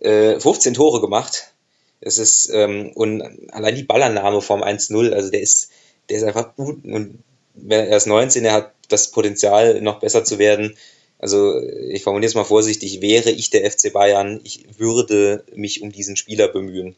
äh, 0.00 0.40
15 0.40 0.74
Tore 0.74 1.00
gemacht. 1.00 1.54
Es 2.00 2.18
ist, 2.18 2.50
ähm, 2.52 2.92
und 2.94 3.22
allein 3.50 3.74
die 3.74 3.84
Ballannahme 3.84 4.42
vom 4.42 4.62
1-0, 4.62 5.12
also 5.12 5.30
der 5.30 5.40
ist, 5.40 5.70
der 6.08 6.18
ist 6.18 6.24
einfach 6.24 6.54
gut 6.54 6.84
und 6.84 7.22
er 7.68 7.96
ist 7.96 8.06
19, 8.06 8.44
er 8.44 8.52
hat 8.52 8.72
das 8.88 9.10
Potenzial, 9.10 9.80
noch 9.80 10.00
besser 10.00 10.24
zu 10.24 10.38
werden. 10.38 10.76
Also 11.24 11.58
ich 11.58 12.02
formuliere 12.02 12.28
es 12.28 12.34
mal 12.34 12.44
vorsichtig, 12.44 13.00
wäre 13.00 13.30
ich 13.30 13.48
der 13.48 13.70
FC 13.70 13.90
Bayern, 13.90 14.42
ich 14.44 14.66
würde 14.76 15.42
mich 15.54 15.80
um 15.80 15.90
diesen 15.90 16.16
Spieler 16.16 16.48
bemühen. 16.48 16.96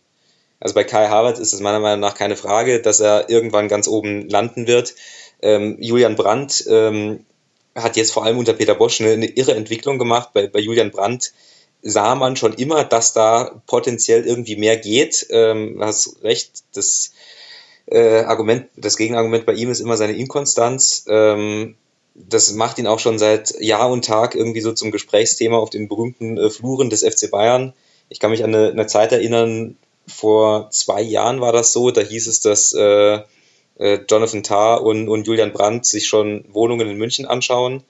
Also 0.59 0.75
bei 0.75 0.83
Kai 0.83 1.07
Havertz 1.07 1.39
ist 1.39 1.53
es 1.53 1.61
meiner 1.61 1.79
Meinung 1.79 2.01
nach 2.01 2.17
keine 2.17 2.35
Frage, 2.35 2.83
dass 2.83 2.99
er 2.99 3.31
irgendwann 3.31 3.69
ganz 3.69 3.87
oben 3.87 4.29
landen 4.29 4.67
wird. 4.67 4.97
Ähm, 5.43 5.77
Julian 5.81 6.17
Brandt 6.17 6.65
ähm, 6.69 7.25
hat 7.77 7.97
jetzt 7.97 8.11
vor 8.11 8.25
allem 8.25 8.39
unter 8.39 8.55
Peter 8.55 8.75
Bosch 8.75 9.01
eine, 9.01 9.13
eine 9.13 9.27
irre 9.27 9.55
Entwicklung 9.55 9.97
gemacht. 9.97 10.31
Bei, 10.35 10.49
bei 10.49 10.59
Julian 10.59 10.91
Brandt 10.91 11.33
sah 11.83 12.17
man 12.17 12.35
schon 12.35 12.55
immer, 12.55 12.83
dass 12.83 13.13
da 13.13 13.63
potenziell 13.69 14.27
irgendwie 14.27 14.57
mehr 14.57 14.77
geht. 14.77 15.25
Ähm, 15.31 15.79
hast 15.81 16.21
recht, 16.25 16.65
das 16.75 17.13
äh, 17.87 18.25
Argument, 18.25 18.67
das 18.75 18.97
Gegenargument 18.97 19.47
bei 19.47 19.53
ihm 19.53 19.71
ist 19.71 19.79
immer 19.79 19.97
seine 19.97 20.15
Inkonstanz. 20.15 21.05
Ähm, 21.09 21.77
das 22.19 22.53
macht 22.53 22.79
ihn 22.79 22.87
auch 22.87 22.99
schon 22.99 23.19
seit 23.19 23.61
Jahr 23.61 23.91
und 23.91 24.05
Tag 24.05 24.35
irgendwie 24.35 24.63
so 24.63 24.73
zum 24.73 24.91
Gesprächsthema 24.91 25.59
auf 25.59 25.71
den 25.71 25.89
berühmten 25.89 26.39
äh, 26.39 26.51
Fluren 26.51 26.91
des 26.91 27.05
FC 27.05 27.31
Bayern. 27.31 27.75
Ich 28.09 28.21
kann 28.21 28.31
mich 28.31 28.43
an 28.43 28.55
eine, 28.55 28.71
eine, 28.71 28.87
Zeit 28.87 29.13
erinnern, 29.13 29.77
vor 30.07 30.71
zwei 30.71 31.03
Jahren 31.03 31.41
war 31.41 31.53
das 31.53 31.73
so, 31.73 31.91
da 31.91 32.01
hieß 32.01 32.27
es, 32.29 32.41
dass 32.41 32.73
äh, 32.73 33.21
äh, 33.79 33.99
Jonathan 34.09 34.43
Tarr 34.43 34.83
und, 34.83 35.09
und 35.09 35.27
Julian 35.27 35.53
Brandt 35.53 35.85
sich 35.85 36.07
schon 36.07 36.45
Wohnungen 36.49 36.89
in 36.89 36.97
München 36.97 37.27
anschauen. 37.27 37.83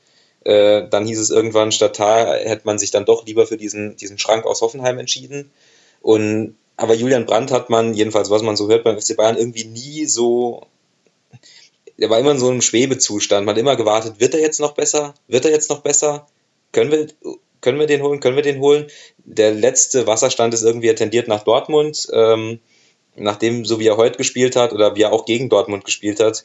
Äh, 0.44 0.88
dann 0.88 1.06
hieß 1.06 1.18
es 1.18 1.30
irgendwann, 1.30 1.72
statt 1.72 1.96
Tarr 1.96 2.38
hätte 2.38 2.62
man 2.64 2.78
sich 2.78 2.90
dann 2.90 3.04
doch 3.04 3.26
lieber 3.26 3.46
für 3.46 3.56
diesen, 3.56 3.96
diesen 3.96 4.18
Schrank 4.18 4.46
aus 4.46 4.62
Hoffenheim 4.62 4.98
entschieden. 4.98 5.52
Und 6.00 6.56
aber 6.76 6.94
Julian 6.94 7.26
Brandt 7.26 7.52
hat 7.52 7.70
man, 7.70 7.94
jedenfalls 7.94 8.30
was 8.30 8.42
man 8.42 8.56
so 8.56 8.68
hört 8.68 8.84
beim 8.84 9.00
FC 9.00 9.16
Bayern, 9.16 9.38
irgendwie 9.38 9.64
nie 9.64 10.06
so 10.06 10.66
der 11.98 12.10
war 12.10 12.18
immer 12.18 12.32
in 12.32 12.38
so 12.38 12.48
einem 12.48 12.62
Schwebezustand. 12.62 13.46
Man 13.46 13.54
hat 13.54 13.60
immer 13.60 13.76
gewartet, 13.76 14.20
wird 14.20 14.34
er 14.34 14.40
jetzt 14.40 14.60
noch 14.60 14.72
besser? 14.74 15.14
Wird 15.28 15.44
er 15.44 15.50
jetzt 15.50 15.70
noch 15.70 15.80
besser? 15.80 16.26
Können 16.72 16.90
wir, 16.90 17.06
können 17.60 17.78
wir 17.78 17.86
den 17.86 18.02
holen? 18.02 18.20
Können 18.20 18.36
wir 18.36 18.42
den 18.42 18.60
holen? 18.60 18.86
Der 19.24 19.52
letzte 19.52 20.06
Wasserstand 20.06 20.54
ist 20.54 20.62
irgendwie 20.62 20.94
tendiert 20.94 21.28
nach 21.28 21.44
Dortmund. 21.44 22.06
Ähm, 22.12 22.60
nachdem, 23.16 23.64
so 23.64 23.80
wie 23.80 23.86
er 23.86 23.96
heute 23.96 24.18
gespielt 24.18 24.56
hat 24.56 24.72
oder 24.72 24.94
wie 24.94 25.02
er 25.02 25.12
auch 25.12 25.24
gegen 25.24 25.48
Dortmund 25.48 25.84
gespielt 25.84 26.20
hat, 26.20 26.44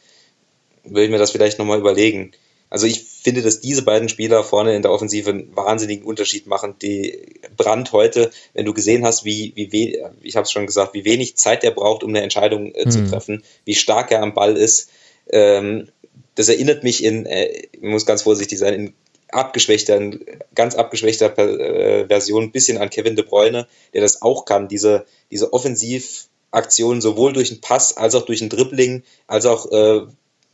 würde 0.83 1.05
ich 1.05 1.11
mir 1.11 1.17
das 1.17 1.31
vielleicht 1.31 1.59
nochmal 1.59 1.79
überlegen. 1.79 2.31
Also 2.69 2.87
ich 2.87 3.03
finde, 3.03 3.41
dass 3.41 3.59
diese 3.59 3.81
beiden 3.81 4.07
Spieler 4.07 4.45
vorne 4.45 4.73
in 4.75 4.81
der 4.81 4.91
Offensive 4.91 5.29
einen 5.29 5.55
wahnsinnigen 5.55 6.05
Unterschied 6.05 6.47
machen. 6.47 6.75
Die 6.81 7.35
Brand 7.57 7.91
heute, 7.91 8.31
wenn 8.53 8.65
du 8.65 8.73
gesehen 8.73 9.05
hast, 9.05 9.25
wie, 9.25 9.51
wie 9.55 9.99
ich 10.21 10.37
habe 10.37 10.45
es 10.45 10.51
schon 10.51 10.65
gesagt, 10.65 10.93
wie 10.93 11.03
wenig 11.03 11.35
Zeit 11.35 11.65
er 11.65 11.71
braucht, 11.71 12.01
um 12.03 12.11
eine 12.11 12.21
Entscheidung 12.21 12.73
äh, 12.73 12.85
mhm. 12.85 12.91
zu 12.91 13.05
treffen, 13.05 13.43
wie 13.65 13.75
stark 13.75 14.09
er 14.11 14.23
am 14.23 14.33
Ball 14.33 14.55
ist, 14.55 14.89
ähm, 15.29 15.87
das 16.35 16.49
erinnert 16.49 16.83
mich 16.83 17.03
in, 17.03 17.25
äh, 17.25 17.67
ich 17.71 17.81
muss 17.81 18.05
ganz 18.05 18.23
vorsichtig 18.23 18.59
sein, 18.59 18.73
in 18.73 18.93
abgeschwächter, 19.31 20.11
ganz 20.55 20.75
abgeschwächter 20.75 21.37
äh, 21.37 22.07
Version 22.07 22.43
ein 22.43 22.51
bisschen 22.51 22.77
an 22.77 22.89
Kevin 22.89 23.15
De 23.15 23.25
Bruyne, 23.25 23.67
der 23.93 24.01
das 24.01 24.21
auch 24.21 24.45
kann, 24.45 24.67
diese, 24.67 25.05
diese 25.31 25.53
Offensivaktionen 25.53 27.01
sowohl 27.01 27.33
durch 27.33 27.49
den 27.49 27.61
Pass 27.61 27.97
als 27.97 28.15
auch 28.15 28.25
durch 28.25 28.39
den 28.39 28.49
Dribbling, 28.49 29.03
als 29.27 29.45
auch 29.45 29.71
äh, 29.71 30.01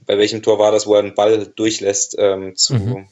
bei 0.06 0.18
welchem 0.18 0.42
Tor 0.42 0.60
war 0.60 0.72
das, 0.72 0.88
wo 0.88 0.94
er 0.94 1.00
einen 1.00 1.16
Ball 1.16 1.48
durchlässt, 1.48 2.16
ähm, 2.18 2.56
zu. 2.56 2.76
Mhm. 2.76 3.08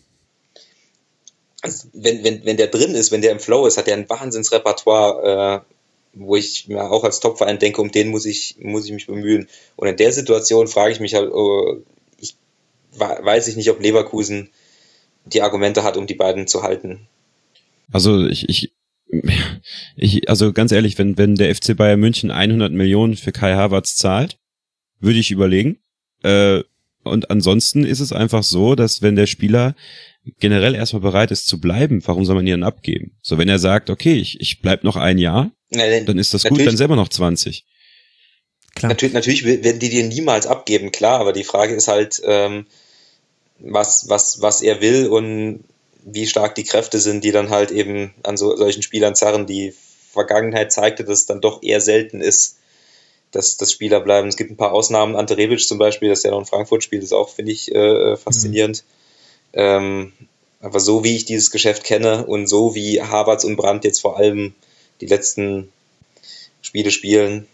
Also 1.61 1.87
wenn, 1.93 2.23
wenn, 2.23 2.45
wenn 2.45 2.57
der 2.57 2.67
drin 2.67 2.93
ist, 2.93 3.11
wenn 3.11 3.21
der 3.21 3.31
im 3.31 3.39
Flow 3.39 3.65
ist, 3.65 3.77
hat 3.77 3.87
er 3.87 3.97
ein 3.97 4.07
Wahnsinnsrepertoire, 4.07 5.65
äh, 5.67 5.74
wo 6.15 6.35
ich 6.35 6.67
mir 6.67 6.89
auch 6.89 7.03
als 7.03 7.19
Topverein 7.19 7.59
denke, 7.59 7.81
um 7.81 7.91
den 7.91 8.09
muss 8.09 8.25
ich, 8.25 8.55
muss 8.59 8.85
ich 8.85 8.91
mich 8.91 9.05
bemühen. 9.05 9.47
Und 9.75 9.87
in 9.87 9.97
der 9.97 10.11
Situation 10.11 10.67
frage 10.67 10.93
ich 10.93 10.99
mich 10.99 11.13
halt, 11.13 11.31
oh, 11.31 11.81
ich 12.19 12.35
weiß 12.97 13.47
ich 13.47 13.57
nicht, 13.57 13.69
ob 13.69 13.81
Leverkusen 13.81 14.49
die 15.25 15.41
Argumente 15.41 15.83
hat, 15.83 15.97
um 15.97 16.07
die 16.07 16.15
beiden 16.15 16.47
zu 16.47 16.63
halten. 16.63 17.07
Also 17.91 18.25
ich, 18.25 18.47
ich, 18.49 18.73
ich 19.95 20.29
also 20.29 20.53
ganz 20.53 20.71
ehrlich, 20.71 20.97
wenn, 20.97 21.17
wenn 21.17 21.35
der 21.35 21.53
FC 21.53 21.75
Bayern 21.75 21.99
München 21.99 22.31
100 22.31 22.71
Millionen 22.71 23.15
für 23.15 23.31
Kai 23.31 23.53
Havertz 23.53 23.95
zahlt, 23.95 24.37
würde 24.99 25.19
ich 25.19 25.31
überlegen. 25.31 25.79
Äh, 26.23 26.63
und 27.05 27.29
ansonsten 27.31 27.85
ist 27.85 27.99
es 27.99 28.11
einfach 28.11 28.43
so, 28.43 28.75
dass 28.75 29.01
wenn 29.01 29.15
der 29.15 29.27
Spieler 29.27 29.75
generell 30.39 30.75
erstmal 30.75 31.01
bereit 31.01 31.31
ist 31.31 31.47
zu 31.47 31.59
bleiben, 31.59 32.01
warum 32.05 32.25
soll 32.25 32.35
man 32.35 32.47
ihn 32.47 32.51
dann 32.51 32.63
abgeben? 32.63 33.17
So, 33.21 33.37
wenn 33.37 33.49
er 33.49 33.59
sagt, 33.59 33.89
okay, 33.89 34.13
ich, 34.13 34.39
ich 34.41 34.61
bleib 34.61 34.83
noch 34.83 34.95
ein 34.95 35.17
Jahr, 35.17 35.51
ja, 35.69 35.99
dann 36.01 36.19
ist 36.19 36.33
das 36.33 36.43
gut, 36.43 36.65
dann 36.65 36.77
selber 36.77 36.95
noch 36.95 37.09
20. 37.09 37.65
Klar. 38.75 38.89
Natürlich, 38.89 39.13
natürlich 39.13 39.45
werden 39.45 39.79
die 39.79 39.89
dir 39.89 40.03
niemals 40.03 40.47
abgeben, 40.47 40.91
klar, 40.91 41.19
aber 41.19 41.31
die 41.31 41.43
Frage 41.43 41.75
ist 41.75 41.87
halt, 41.87 42.21
ähm, 42.25 42.65
was, 43.59 44.09
was, 44.09 44.41
was 44.41 44.61
er 44.61 44.81
will 44.81 45.07
und 45.07 45.63
wie 46.03 46.27
stark 46.27 46.55
die 46.55 46.63
Kräfte 46.63 46.99
sind, 46.99 47.23
die 47.23 47.31
dann 47.31 47.49
halt 47.49 47.71
eben 47.71 48.13
an 48.23 48.37
so, 48.37 48.55
solchen 48.55 48.83
Spielern 48.83 49.15
zerren. 49.15 49.47
Die 49.47 49.73
Vergangenheit 50.11 50.71
zeigte, 50.71 51.03
dass 51.03 51.19
es 51.19 51.25
dann 51.25 51.41
doch 51.41 51.63
eher 51.63 51.81
selten 51.81 52.21
ist, 52.21 52.59
dass, 53.35 53.57
dass 53.57 53.71
Spieler 53.71 53.99
bleiben. 53.99 54.27
Es 54.27 54.37
gibt 54.37 54.51
ein 54.51 54.57
paar 54.57 54.71
Ausnahmen, 54.71 55.15
Ante 55.15 55.37
Rebic 55.37 55.67
zum 55.67 55.77
Beispiel, 55.77 56.09
das 56.09 56.23
ja 56.23 56.31
noch 56.31 56.39
in 56.39 56.45
Frankfurt 56.45 56.83
spielt, 56.83 57.03
ist 57.03 57.13
auch, 57.13 57.29
finde 57.29 57.51
ich, 57.51 57.73
äh, 57.73 58.15
faszinierend. 58.15 58.83
Mhm. 59.53 59.59
Ähm, 59.59 60.13
aber 60.61 60.79
so 60.79 61.03
wie 61.03 61.15
ich 61.15 61.25
dieses 61.25 61.51
Geschäft 61.51 61.83
kenne 61.83 62.25
und 62.25 62.47
so 62.47 62.75
wie 62.75 63.01
Havertz 63.01 63.43
und 63.43 63.57
Brandt 63.57 63.83
jetzt 63.83 63.99
vor 63.99 64.17
allem 64.17 64.55
die 65.01 65.05
letzten 65.05 65.71
Spiele 66.61 66.91
spielen. 66.91 67.47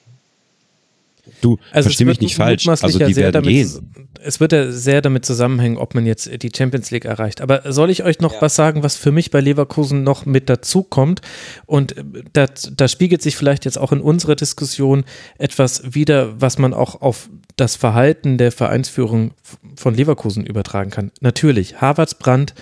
Du, 1.42 1.58
also 1.72 1.88
versteh 1.88 2.06
mich 2.06 2.20
nicht 2.20 2.36
falsch. 2.36 2.68
Also 2.68 3.00
die 3.00 3.16
werden 3.16 3.34
damit, 3.34 3.50
gehen. 3.50 4.08
Es 4.24 4.40
wird 4.40 4.52
ja 4.52 4.72
sehr 4.72 5.02
damit 5.02 5.26
zusammenhängen, 5.26 5.78
ob 5.78 5.96
man 5.96 6.06
jetzt 6.06 6.30
die 6.42 6.52
Champions 6.56 6.92
League 6.92 7.06
erreicht. 7.06 7.42
Aber 7.42 7.72
soll 7.72 7.90
ich 7.90 8.04
euch 8.04 8.20
noch 8.20 8.34
ja. 8.34 8.42
was 8.42 8.56
sagen, 8.56 8.84
was 8.84 8.96
für 8.96 9.12
mich 9.12 9.32
bei 9.32 9.40
Leverkusen 9.40 10.04
noch 10.04 10.26
mit 10.26 10.50
dazu 10.50 10.84
kommt? 10.84 11.22
Und 11.66 11.96
da, 12.34 12.46
da 12.76 12.88
spiegelt 12.88 13.22
sich 13.22 13.36
vielleicht 13.36 13.66
jetzt 13.66 13.78
auch 13.78 13.92
in 13.92 14.02
unserer 14.02 14.36
Diskussion 14.36 15.04
etwas 15.38 15.94
wieder, 15.94 16.40
was 16.40 16.58
man 16.58 16.74
auch 16.74 17.02
auf 17.02 17.30
das 17.56 17.76
Verhalten 17.76 18.38
der 18.38 18.52
Vereinsführung 18.52 19.32
von 19.76 19.94
Leverkusen 19.94 20.46
übertragen 20.46 20.90
kann. 20.90 21.12
Natürlich, 21.22 21.82
Harvards 21.82 22.16
Brand 22.16 22.54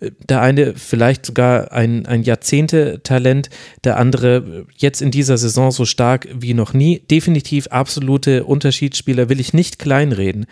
der 0.00 0.42
eine 0.42 0.74
vielleicht 0.74 1.24
sogar 1.24 1.72
ein, 1.72 2.04
ein 2.06 2.22
Jahrzehnte-Talent, 2.22 3.48
der 3.84 3.96
andere 3.96 4.66
jetzt 4.76 5.00
in 5.00 5.10
dieser 5.10 5.38
Saison 5.38 5.70
so 5.70 5.84
stark 5.84 6.28
wie 6.34 6.54
noch 6.54 6.74
nie. 6.74 7.00
Definitiv 7.10 7.68
absolute 7.68 8.44
Unterschiedsspieler 8.44 9.28
will 9.28 9.40
ich 9.40 9.54
nicht 9.54 9.78
kleinreden. 9.78 10.46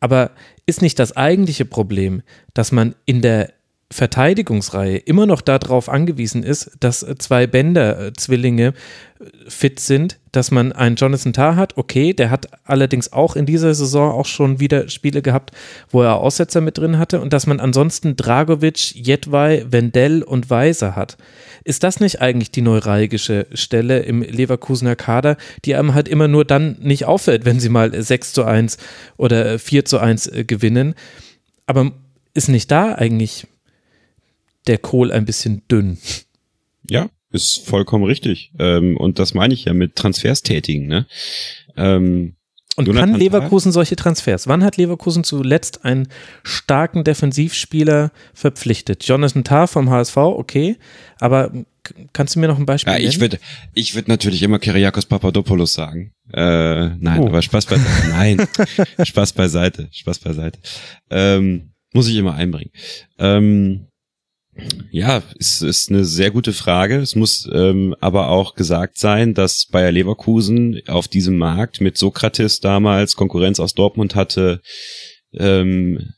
Aber 0.00 0.30
ist 0.66 0.80
nicht 0.80 0.98
das 0.98 1.16
eigentliche 1.16 1.64
Problem, 1.64 2.22
dass 2.54 2.70
man 2.70 2.94
in 3.04 3.20
der 3.20 3.52
Verteidigungsreihe 3.90 4.96
immer 4.96 5.26
noch 5.26 5.40
darauf 5.40 5.88
angewiesen 5.88 6.42
ist, 6.42 6.72
dass 6.80 7.06
zwei 7.18 7.46
Bänder-Zwillinge 7.46 8.68
äh, 8.68 9.24
fit 9.46 9.78
sind, 9.78 10.18
dass 10.32 10.50
man 10.50 10.72
einen 10.72 10.96
Jonathan 10.96 11.32
Tah 11.32 11.54
hat, 11.54 11.76
okay, 11.76 12.12
der 12.12 12.30
hat 12.30 12.48
allerdings 12.64 13.12
auch 13.12 13.36
in 13.36 13.46
dieser 13.46 13.74
Saison 13.74 14.10
auch 14.10 14.26
schon 14.26 14.58
wieder 14.58 14.88
Spiele 14.88 15.22
gehabt, 15.22 15.52
wo 15.90 16.02
er 16.02 16.16
Aussetzer 16.16 16.60
mit 16.60 16.78
drin 16.78 16.98
hatte 16.98 17.20
und 17.20 17.32
dass 17.32 17.46
man 17.46 17.60
ansonsten 17.60 18.16
Dragovic, 18.16 18.94
Jedwai, 18.94 19.64
Wendell 19.68 20.22
und 20.22 20.50
Weiser 20.50 20.96
hat. 20.96 21.16
Ist 21.62 21.84
das 21.84 22.00
nicht 22.00 22.20
eigentlich 22.20 22.50
die 22.50 22.62
neuralgische 22.62 23.46
Stelle 23.52 24.00
im 24.00 24.22
Leverkusener 24.22 24.96
Kader, 24.96 25.36
die 25.64 25.74
einem 25.74 25.94
halt 25.94 26.08
immer 26.08 26.26
nur 26.26 26.44
dann 26.44 26.76
nicht 26.80 27.04
auffällt, 27.04 27.44
wenn 27.44 27.60
sie 27.60 27.68
mal 27.68 28.02
6 28.02 28.32
zu 28.32 28.44
1 28.44 28.78
oder 29.16 29.58
4 29.58 29.84
zu 29.84 29.98
1 29.98 30.26
äh, 30.26 30.44
gewinnen? 30.44 30.94
Aber 31.66 31.92
ist 32.34 32.48
nicht 32.48 32.70
da 32.70 32.94
eigentlich 32.94 33.46
der 34.66 34.78
Kohl 34.78 35.12
ein 35.12 35.24
bisschen 35.24 35.62
dünn. 35.68 35.98
Ja, 36.88 37.08
ist 37.30 37.66
vollkommen 37.66 38.04
richtig. 38.04 38.52
Ähm, 38.58 38.96
und 38.96 39.18
das 39.18 39.34
meine 39.34 39.54
ich 39.54 39.64
ja 39.64 39.74
mit 39.74 39.96
Transfers 39.96 40.42
tätigen. 40.42 40.86
Ne? 40.86 41.06
Ähm, 41.76 42.36
und 42.76 42.86
Jonathan 42.86 43.12
kann 43.12 43.20
Leverkusen 43.20 43.70
solche 43.70 43.94
Transfers? 43.94 44.48
Wann 44.48 44.64
hat 44.64 44.76
Leverkusen 44.76 45.22
zuletzt 45.22 45.84
einen 45.84 46.08
starken 46.42 47.04
Defensivspieler 47.04 48.10
verpflichtet? 48.32 49.04
Jonathan 49.04 49.44
Tah 49.44 49.66
vom 49.66 49.90
HSV, 49.90 50.16
okay, 50.16 50.76
aber 51.20 51.52
kannst 52.12 52.34
du 52.34 52.40
mir 52.40 52.48
noch 52.48 52.58
ein 52.58 52.66
Beispiel 52.66 52.92
ja, 52.92 52.98
ich 52.98 53.20
würde 53.20 53.38
ich 53.74 53.94
würde 53.94 54.10
natürlich 54.10 54.42
immer 54.42 54.58
Kyriakos 54.58 55.06
Papadopoulos 55.06 55.74
sagen. 55.74 56.12
Äh, 56.32 56.40
nein, 56.96 57.20
oh. 57.20 57.26
aber 57.28 57.42
Spaß 57.42 57.66
beiseite. 57.66 58.08
Nein, 58.08 58.48
Spaß 59.04 59.34
beiseite, 59.34 59.88
Spaß 59.92 60.18
beiseite. 60.18 60.58
Ähm, 61.10 61.72
muss 61.92 62.08
ich 62.08 62.16
immer 62.16 62.34
einbringen. 62.34 62.70
Ähm, 63.18 63.86
ja, 64.90 65.22
es 65.38 65.62
ist 65.62 65.90
eine 65.90 66.04
sehr 66.04 66.30
gute 66.30 66.52
Frage. 66.52 66.98
Es 66.98 67.16
muss 67.16 67.48
ähm, 67.52 67.94
aber 68.00 68.28
auch 68.28 68.54
gesagt 68.54 68.98
sein, 68.98 69.34
dass 69.34 69.66
Bayer 69.66 69.92
Leverkusen 69.92 70.80
auf 70.86 71.08
diesem 71.08 71.36
Markt 71.36 71.80
mit 71.80 71.98
Sokrates 71.98 72.60
damals 72.60 73.16
Konkurrenz 73.16 73.58
aus 73.58 73.74
Dortmund 73.74 74.14
hatte, 74.14 74.60
ähm, 75.32 76.12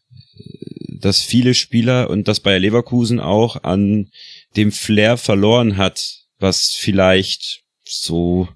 dass 1.00 1.20
viele 1.20 1.54
Spieler 1.54 2.10
und 2.10 2.28
dass 2.28 2.40
Bayer 2.40 2.58
Leverkusen 2.58 3.20
auch 3.20 3.62
an 3.62 4.10
dem 4.56 4.72
Flair 4.72 5.16
verloren 5.16 5.76
hat, 5.76 6.02
was 6.38 6.74
vielleicht 6.78 7.62
so 7.84 8.48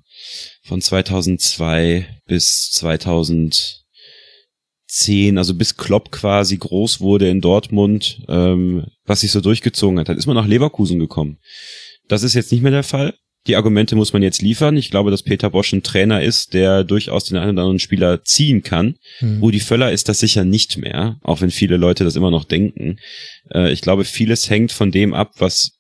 von 0.63 0.81
2002 0.81 2.07
bis 2.27 2.71
2010, 4.91 5.39
also 5.39 5.55
bis 5.55 5.77
Klopp 5.77 6.11
quasi 6.11 6.57
groß 6.57 7.01
wurde 7.01 7.29
in 7.29 7.41
Dortmund, 7.41 8.23
ähm, 8.29 8.87
was 9.05 9.21
sich 9.21 9.31
so 9.31 9.41
durchgezogen 9.41 9.99
hat, 9.99 10.09
dann 10.09 10.19
ist 10.19 10.27
man 10.27 10.37
nach 10.37 10.47
Leverkusen 10.47 10.99
gekommen. 10.99 11.39
Das 12.09 12.23
ist 12.23 12.35
jetzt 12.35 12.51
nicht 12.51 12.63
mehr 12.63 12.73
der 12.73 12.83
Fall. 12.83 13.15
Die 13.47 13.57
Argumente 13.57 13.97
muss 13.97 14.13
man 14.13 14.23
jetzt 14.23 14.43
liefern. 14.43 14.77
Ich 14.77 14.91
glaube, 14.91 15.11
dass 15.11 15.23
Peter 15.23 15.49
Bosch 15.49 15.73
ein 15.73 15.83
Trainer 15.83 16.23
ist, 16.23 16.53
der 16.53 16.85
durchaus 16.85 17.25
den 17.25 17.39
einen 17.39 17.53
oder 17.53 17.63
anderen 17.63 17.79
Spieler 17.79 18.23
ziehen 18.23 18.63
kann. 18.63 18.97
Mhm. 19.21 19.41
Rudi 19.41 19.61
Völler 19.61 19.93
ist 19.93 20.09
das 20.09 20.21
sicher 20.21 20.45
nicht 20.45 20.77
mehr, 20.77 21.19
auch 21.23 21.41
wenn 21.41 21.51
viele 21.51 21.79
Leute 21.79 22.05
das 22.05 22.17
immer 22.17 22.31
noch 22.31 22.45
denken. 22.45 22.99
Äh, 23.55 23.73
ich 23.73 23.81
glaube, 23.81 24.05
vieles 24.05 24.51
hängt 24.51 24.73
von 24.73 24.91
dem 24.91 25.15
ab, 25.15 25.33
was 25.39 25.79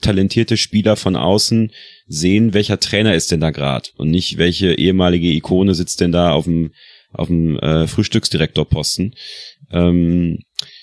talentierte 0.00 0.56
Spieler 0.56 0.96
von 0.96 1.16
außen 1.16 1.72
sehen, 2.06 2.54
welcher 2.54 2.80
Trainer 2.80 3.14
ist 3.14 3.32
denn 3.32 3.40
da 3.40 3.50
gerade 3.50 3.90
und 3.96 4.10
nicht 4.10 4.38
welche 4.38 4.74
ehemalige 4.74 5.28
Ikone 5.28 5.74
sitzt 5.74 6.00
denn 6.00 6.12
da 6.12 6.32
auf 6.32 6.44
dem 6.44 6.72
auf 7.14 7.28
dem 7.28 7.58
äh, 7.58 7.86
Frühstücksdirektorposten. 7.86 9.14
Ähm, 9.70 10.38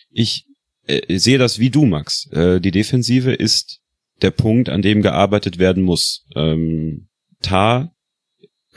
ich 0.10 0.46
äh, 0.88 1.18
sehe 1.18 1.38
das 1.38 1.60
wie 1.60 1.70
du, 1.70 1.86
Max. 1.86 2.28
Äh, 2.32 2.60
die 2.60 2.72
Defensive 2.72 3.34
ist 3.34 3.80
der 4.22 4.32
Punkt, 4.32 4.70
an 4.70 4.82
dem 4.82 5.02
gearbeitet 5.02 5.58
werden 5.58 5.84
muss. 5.84 6.26
Ähm, 6.36 7.08
Tar 7.42 7.94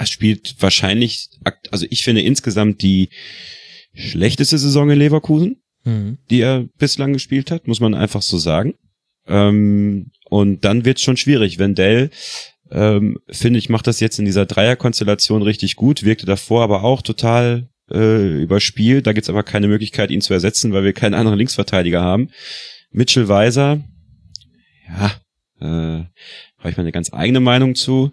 spielt 0.05 0.57
wahrscheinlich, 0.61 1.29
also 1.71 1.87
ich 1.91 2.03
finde 2.03 2.23
insgesamt 2.23 2.83
die 2.83 3.11
schlechteste 3.95 4.59
Saison 4.59 4.91
in 4.91 4.99
Leverkusen, 4.99 5.63
mhm. 5.85 6.19
die 6.31 6.41
er 6.41 6.67
bislang 6.79 7.13
gespielt 7.13 7.51
hat, 7.51 7.69
muss 7.69 7.81
man 7.81 7.95
einfach 7.95 8.23
so 8.23 8.39
sagen. 8.39 8.75
Ähm, 9.27 10.11
und 10.29 10.65
dann 10.65 10.85
wird's 10.85 11.03
schon 11.03 11.17
schwierig, 11.17 11.59
wenn 11.59 11.75
Dell 11.75 12.11
ähm, 12.71 13.19
finde 13.29 13.59
ich, 13.59 13.69
macht 13.69 13.87
das 13.87 14.01
jetzt 14.01 14.19
in 14.19 14.25
dieser 14.25 14.47
Dreierkonstellation 14.47 15.43
richtig 15.43 15.77
gut, 15.77 16.03
wirkte 16.03 16.27
davor 16.27 16.63
aber 16.63 16.85
auch 16.85 17.03
total 17.03 17.69
äh, 17.91 18.43
überspielt. 18.43 19.07
Da 19.07 19.13
gibt's 19.13 19.31
aber 19.31 19.43
keine 19.43 19.69
Möglichkeit, 19.69 20.11
ihn 20.11 20.21
zu 20.21 20.33
ersetzen, 20.33 20.73
weil 20.73 20.85
wir 20.85 20.93
keinen 20.93 21.15
anderen 21.15 21.39
Linksverteidiger 21.39 22.01
haben. 22.01 22.31
Mitchell 22.91 23.29
Weiser, 23.29 23.83
ja, 24.89 25.13
äh, 25.61 26.05
habe 26.59 26.71
ich 26.71 26.77
mal 26.77 26.83
eine 26.83 26.93
ganz 26.93 27.13
eigene 27.13 27.41
Meinung 27.41 27.75
zu. 27.75 28.13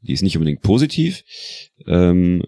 Die 0.00 0.12
ist 0.12 0.22
nicht 0.22 0.36
unbedingt 0.36 0.62
positiv. 0.62 1.22
Ähm, 1.86 2.42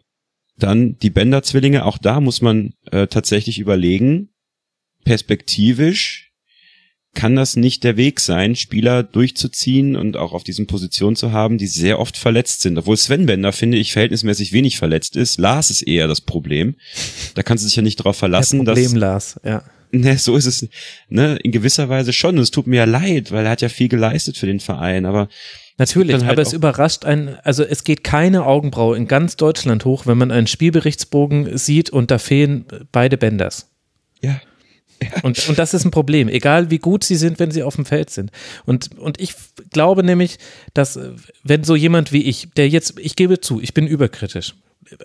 dann 0.56 0.96
die 0.98 1.10
Bender-Zwillinge, 1.10 1.84
auch 1.84 1.98
da 1.98 2.20
muss 2.20 2.40
man 2.40 2.74
äh, 2.90 3.06
tatsächlich 3.06 3.58
überlegen, 3.58 4.30
perspektivisch 5.04 6.23
kann 7.14 7.36
das 7.36 7.56
nicht 7.56 7.84
der 7.84 7.96
Weg 7.96 8.20
sein, 8.20 8.56
Spieler 8.56 9.02
durchzuziehen 9.02 9.96
und 9.96 10.16
auch 10.16 10.32
auf 10.32 10.44
diesen 10.44 10.66
Positionen 10.66 11.16
zu 11.16 11.32
haben, 11.32 11.58
die 11.58 11.66
sehr 11.66 11.98
oft 11.98 12.16
verletzt 12.16 12.62
sind. 12.62 12.76
Obwohl 12.78 12.96
Sven 12.96 13.26
Bender, 13.26 13.52
finde 13.52 13.78
ich, 13.78 13.92
verhältnismäßig 13.92 14.52
wenig 14.52 14.78
verletzt 14.78 15.16
ist. 15.16 15.38
Lars 15.38 15.70
ist 15.70 15.82
eher 15.82 16.08
das 16.08 16.20
Problem. 16.20 16.74
Da 17.34 17.42
kannst 17.42 17.64
du 17.64 17.68
dich 17.68 17.76
ja 17.76 17.82
nicht 17.82 18.00
darauf 18.00 18.16
verlassen, 18.16 18.64
Problem, 18.64 18.84
dass... 18.84 18.94
Lars, 18.94 19.40
ja. 19.44 19.62
Ne, 19.92 20.18
so 20.18 20.36
ist 20.36 20.46
es, 20.46 20.68
ne, 21.08 21.38
in 21.42 21.52
gewisser 21.52 21.88
Weise 21.88 22.12
schon. 22.12 22.36
Und 22.36 22.42
es 22.42 22.50
tut 22.50 22.66
mir 22.66 22.78
ja 22.78 22.84
leid, 22.84 23.30
weil 23.30 23.44
er 23.44 23.52
hat 23.52 23.62
ja 23.62 23.68
viel 23.68 23.88
geleistet 23.88 24.36
für 24.36 24.46
den 24.46 24.60
Verein, 24.60 25.06
aber 25.06 25.28
Natürlich, 25.76 26.14
halt 26.16 26.30
aber 26.30 26.42
es 26.42 26.52
überrascht 26.52 27.04
einen, 27.04 27.36
also 27.42 27.64
es 27.64 27.82
geht 27.82 28.04
keine 28.04 28.46
Augenbraue 28.46 28.96
in 28.96 29.08
ganz 29.08 29.36
Deutschland 29.36 29.84
hoch, 29.84 30.06
wenn 30.06 30.16
man 30.16 30.30
einen 30.30 30.46
Spielberichtsbogen 30.46 31.58
sieht 31.58 31.90
und 31.90 32.12
da 32.12 32.18
fehlen 32.18 32.64
beide 32.92 33.18
Bänders. 33.18 33.70
Ja. 34.20 34.40
Und, 35.22 35.48
und 35.48 35.58
das 35.58 35.74
ist 35.74 35.84
ein 35.84 35.90
Problem, 35.90 36.28
egal 36.28 36.70
wie 36.70 36.78
gut 36.78 37.04
sie 37.04 37.16
sind, 37.16 37.38
wenn 37.38 37.50
sie 37.50 37.62
auf 37.62 37.76
dem 37.76 37.84
Feld 37.84 38.10
sind. 38.10 38.30
Und, 38.66 38.96
und 38.98 39.20
ich 39.20 39.34
glaube 39.70 40.04
nämlich, 40.04 40.38
dass 40.74 40.98
wenn 41.42 41.64
so 41.64 41.76
jemand 41.76 42.12
wie 42.12 42.22
ich, 42.22 42.48
der 42.56 42.68
jetzt, 42.68 42.98
ich 42.98 43.16
gebe 43.16 43.40
zu, 43.40 43.60
ich 43.60 43.74
bin 43.74 43.86
überkritisch, 43.86 44.54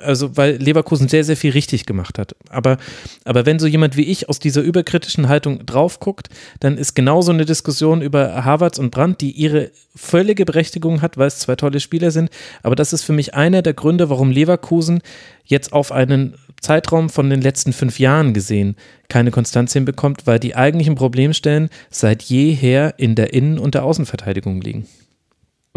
also 0.01 0.35
weil 0.37 0.55
Leverkusen 0.57 1.07
sehr, 1.07 1.23
sehr 1.23 1.37
viel 1.37 1.51
richtig 1.51 1.85
gemacht 1.85 2.17
hat. 2.17 2.35
Aber, 2.49 2.77
aber 3.25 3.45
wenn 3.45 3.59
so 3.59 3.67
jemand 3.67 3.97
wie 3.97 4.03
ich 4.03 4.29
aus 4.29 4.39
dieser 4.39 4.61
überkritischen 4.61 5.29
Haltung 5.29 5.65
drauf 5.65 5.99
guckt, 5.99 6.29
dann 6.59 6.77
ist 6.77 6.95
genauso 6.95 7.31
eine 7.31 7.45
Diskussion 7.45 8.01
über 8.01 8.45
Harvards 8.45 8.79
und 8.79 8.91
Brandt, 8.91 9.21
die 9.21 9.31
ihre 9.31 9.71
völlige 9.95 10.45
Berechtigung 10.45 11.01
hat, 11.01 11.17
weil 11.17 11.27
es 11.27 11.39
zwei 11.39 11.55
tolle 11.55 11.79
Spieler 11.79 12.11
sind. 12.11 12.29
Aber 12.63 12.75
das 12.75 12.93
ist 12.93 13.03
für 13.03 13.13
mich 13.13 13.33
einer 13.33 13.61
der 13.61 13.73
Gründe, 13.73 14.09
warum 14.09 14.31
Leverkusen 14.31 15.01
jetzt 15.45 15.73
auf 15.73 15.91
einen 15.91 16.35
Zeitraum 16.61 17.09
von 17.09 17.29
den 17.29 17.41
letzten 17.41 17.73
fünf 17.73 17.99
Jahren 17.99 18.33
gesehen 18.33 18.75
keine 19.09 19.31
Konstanz 19.31 19.73
hinbekommt, 19.73 20.27
weil 20.27 20.39
die 20.39 20.55
eigentlichen 20.55 20.95
Problemstellen 20.95 21.69
seit 21.89 22.21
jeher 22.23 22.93
in 22.97 23.15
der 23.15 23.33
Innen- 23.33 23.59
und 23.59 23.73
der 23.73 23.83
Außenverteidigung 23.83 24.61
liegen. 24.61 24.85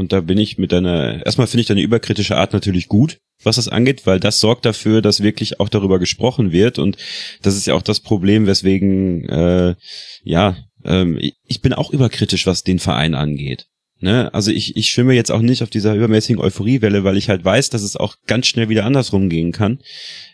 Und 0.02 0.12
da 0.12 0.20
bin 0.20 0.36
ich 0.36 0.58
mit 0.58 0.72
deiner, 0.72 1.24
erstmal 1.24 1.46
finde 1.46 1.60
ich 1.60 1.68
deine 1.68 1.80
überkritische 1.80 2.36
Art 2.36 2.52
natürlich 2.52 2.88
gut, 2.88 3.18
was 3.44 3.54
das 3.54 3.68
angeht, 3.68 4.04
weil 4.04 4.18
das 4.18 4.40
sorgt 4.40 4.64
dafür, 4.64 5.00
dass 5.00 5.22
wirklich 5.22 5.60
auch 5.60 5.68
darüber 5.68 6.00
gesprochen 6.00 6.50
wird. 6.50 6.80
Und 6.80 6.96
das 7.40 7.56
ist 7.56 7.68
ja 7.68 7.74
auch 7.74 7.82
das 7.82 8.00
Problem, 8.00 8.48
weswegen, 8.48 9.28
äh, 9.28 9.76
ja, 10.24 10.56
ähm, 10.84 11.20
ich 11.46 11.60
bin 11.62 11.72
auch 11.72 11.92
überkritisch, 11.92 12.48
was 12.48 12.64
den 12.64 12.80
Verein 12.80 13.14
angeht. 13.14 13.68
Ne? 14.00 14.34
Also 14.34 14.50
ich, 14.50 14.76
ich 14.76 14.90
schwimme 14.90 15.14
jetzt 15.14 15.30
auch 15.30 15.40
nicht 15.40 15.62
auf 15.62 15.70
dieser 15.70 15.94
übermäßigen 15.94 16.42
Euphoriewelle, 16.42 17.04
weil 17.04 17.16
ich 17.16 17.28
halt 17.28 17.44
weiß, 17.44 17.70
dass 17.70 17.82
es 17.82 17.94
auch 17.94 18.16
ganz 18.26 18.48
schnell 18.48 18.68
wieder 18.68 18.84
andersrum 18.84 19.28
gehen 19.28 19.52
kann. 19.52 19.78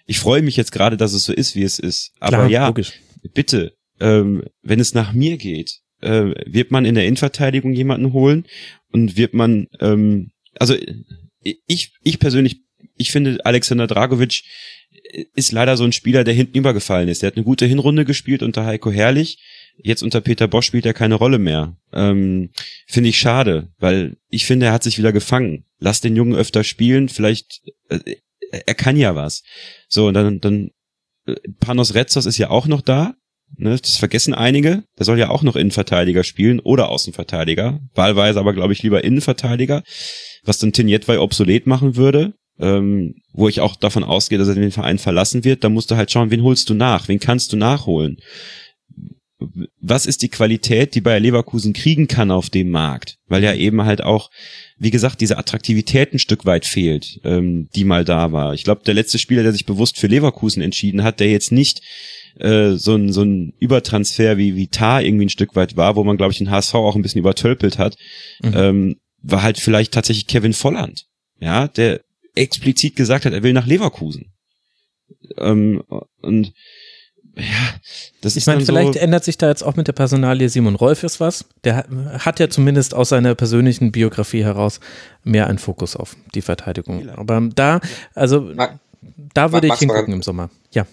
Ich 0.06 0.18
freue 0.18 0.40
mich 0.40 0.56
jetzt 0.56 0.72
gerade, 0.72 0.96
dass 0.96 1.12
es 1.12 1.24
so 1.24 1.34
ist, 1.34 1.56
wie 1.56 1.64
es 1.64 1.78
ist. 1.78 2.12
Aber 2.20 2.38
Klar, 2.38 2.50
ja, 2.50 2.66
logisch. 2.68 2.94
bitte, 3.34 3.74
ähm, 4.00 4.44
wenn 4.62 4.80
es 4.80 4.94
nach 4.94 5.12
mir 5.12 5.36
geht, 5.36 5.82
äh, 6.00 6.32
wird 6.46 6.70
man 6.70 6.84
in 6.84 6.94
der 6.94 7.04
Innenverteidigung 7.04 7.72
jemanden 7.72 8.12
holen 8.12 8.46
und 8.92 9.16
wird 9.16 9.34
man, 9.34 9.68
ähm, 9.80 10.30
also 10.58 10.74
ich, 11.42 11.92
ich 12.02 12.18
persönlich, 12.18 12.62
ich 12.96 13.10
finde 13.10 13.44
Alexander 13.44 13.86
Dragovic 13.86 14.42
ist 15.34 15.52
leider 15.52 15.76
so 15.76 15.84
ein 15.84 15.92
Spieler, 15.92 16.24
der 16.24 16.34
hinten 16.34 16.58
übergefallen 16.58 17.08
ist. 17.08 17.22
Der 17.22 17.28
hat 17.28 17.36
eine 17.36 17.44
gute 17.44 17.66
Hinrunde 17.66 18.04
gespielt 18.04 18.42
unter 18.42 18.64
Heiko 18.64 18.90
Herrlich. 18.90 19.38
Jetzt 19.76 20.02
unter 20.02 20.20
Peter 20.20 20.48
Bosch 20.48 20.66
spielt 20.66 20.86
er 20.86 20.94
keine 20.94 21.14
Rolle 21.14 21.38
mehr. 21.38 21.76
Ähm, 21.92 22.50
finde 22.86 23.10
ich 23.10 23.18
schade, 23.18 23.72
weil 23.78 24.16
ich 24.28 24.44
finde, 24.44 24.66
er 24.66 24.72
hat 24.72 24.82
sich 24.82 24.98
wieder 24.98 25.12
gefangen. 25.12 25.64
Lass 25.78 26.00
den 26.00 26.16
Jungen 26.16 26.34
öfter 26.34 26.64
spielen, 26.64 27.08
vielleicht, 27.08 27.62
äh, 27.88 28.16
er 28.50 28.74
kann 28.74 28.96
ja 28.96 29.14
was. 29.14 29.44
So, 29.88 30.08
und 30.08 30.14
dann, 30.14 30.40
dann, 30.40 30.70
äh, 31.26 31.36
Panos 31.60 31.94
Retzos 31.94 32.26
ist 32.26 32.38
ja 32.38 32.50
auch 32.50 32.66
noch 32.66 32.80
da. 32.80 33.14
Ne, 33.56 33.76
das 33.76 33.96
vergessen 33.96 34.34
einige. 34.34 34.84
Der 34.98 35.04
soll 35.04 35.18
ja 35.18 35.30
auch 35.30 35.42
noch 35.42 35.56
Innenverteidiger 35.56 36.22
spielen 36.22 36.60
oder 36.60 36.90
Außenverteidiger. 36.90 37.80
Wahlweise 37.94 38.38
aber, 38.38 38.54
glaube 38.54 38.72
ich, 38.72 38.82
lieber 38.82 39.02
Innenverteidiger, 39.02 39.82
was 40.44 40.58
dann 40.58 40.72
Tinjetwei 40.72 41.18
obsolet 41.18 41.66
machen 41.66 41.96
würde. 41.96 42.34
Ähm, 42.60 43.14
wo 43.32 43.48
ich 43.48 43.60
auch 43.60 43.76
davon 43.76 44.02
ausgehe, 44.02 44.36
dass 44.36 44.48
er 44.48 44.56
den 44.56 44.72
Verein 44.72 44.98
verlassen 44.98 45.44
wird, 45.44 45.62
da 45.62 45.68
musst 45.68 45.92
du 45.92 45.96
halt 45.96 46.10
schauen, 46.10 46.32
wen 46.32 46.42
holst 46.42 46.68
du 46.68 46.74
nach, 46.74 47.06
wen 47.06 47.20
kannst 47.20 47.52
du 47.52 47.56
nachholen. 47.56 48.16
Was 49.80 50.06
ist 50.06 50.22
die 50.22 50.28
Qualität, 50.28 50.96
die 50.96 51.00
Bayer 51.00 51.20
Leverkusen 51.20 51.72
kriegen 51.72 52.08
kann 52.08 52.32
auf 52.32 52.50
dem 52.50 52.70
Markt? 52.70 53.18
Weil 53.28 53.44
ja 53.44 53.54
eben 53.54 53.84
halt 53.84 54.02
auch, 54.02 54.30
wie 54.76 54.90
gesagt, 54.90 55.20
diese 55.20 55.38
Attraktivität 55.38 56.12
ein 56.12 56.18
Stück 56.18 56.44
weit 56.46 56.66
fehlt, 56.66 57.20
ähm, 57.22 57.68
die 57.76 57.84
mal 57.84 58.04
da 58.04 58.32
war. 58.32 58.54
Ich 58.54 58.64
glaube, 58.64 58.82
der 58.84 58.94
letzte 58.94 59.20
Spieler, 59.20 59.44
der 59.44 59.52
sich 59.52 59.64
bewusst 59.64 59.96
für 59.96 60.08
Leverkusen 60.08 60.60
entschieden 60.60 61.04
hat, 61.04 61.20
der 61.20 61.30
jetzt 61.30 61.52
nicht 61.52 61.80
äh, 62.38 62.72
so 62.72 62.94
ein 62.94 63.12
so 63.12 63.22
ein 63.22 63.54
Übertransfer 63.58 64.36
wie 64.36 64.56
wie 64.56 64.68
Tar 64.68 65.02
irgendwie 65.02 65.26
ein 65.26 65.30
Stück 65.30 65.56
weit 65.56 65.76
war, 65.76 65.96
wo 65.96 66.04
man 66.04 66.16
glaube 66.16 66.32
ich 66.32 66.38
den 66.38 66.50
HSV 66.50 66.74
auch 66.74 66.96
ein 66.96 67.02
bisschen 67.02 67.20
übertölpelt 67.20 67.78
hat, 67.78 67.96
mhm. 68.42 68.52
ähm, 68.54 68.96
war 69.22 69.42
halt 69.42 69.58
vielleicht 69.58 69.92
tatsächlich 69.92 70.26
Kevin 70.26 70.52
Volland, 70.52 71.06
ja, 71.40 71.68
der 71.68 72.00
explizit 72.34 72.96
gesagt 72.96 73.24
hat, 73.24 73.32
er 73.32 73.42
will 73.42 73.52
nach 73.52 73.66
Leverkusen. 73.66 74.32
Ähm, 75.36 75.82
und 76.22 76.52
ja, 77.36 77.44
das 78.20 78.32
ich 78.32 78.38
ist 78.38 78.46
meine, 78.46 78.64
vielleicht 78.64 78.94
so 78.94 78.98
ändert 78.98 79.24
sich 79.24 79.38
da 79.38 79.48
jetzt 79.48 79.62
auch 79.62 79.76
mit 79.76 79.86
der 79.86 79.92
Personalie 79.92 80.48
Simon 80.48 80.74
Rolfes 80.74 81.20
was. 81.20 81.44
Der 81.64 81.86
hat 82.18 82.40
ja 82.40 82.48
zumindest 82.50 82.94
aus 82.94 83.10
seiner 83.10 83.34
persönlichen 83.34 83.92
Biografie 83.92 84.42
heraus 84.42 84.80
mehr 85.22 85.46
einen 85.46 85.58
Fokus 85.58 85.94
auf 85.94 86.16
die 86.34 86.42
Verteidigung. 86.42 87.08
Aber 87.10 87.40
da, 87.54 87.80
also 88.14 88.52
da 89.34 89.52
würde 89.52 89.68
ich 89.68 89.74
hingucken 89.74 90.14
im 90.14 90.22
Sommer. 90.22 90.50
Ja 90.72 90.86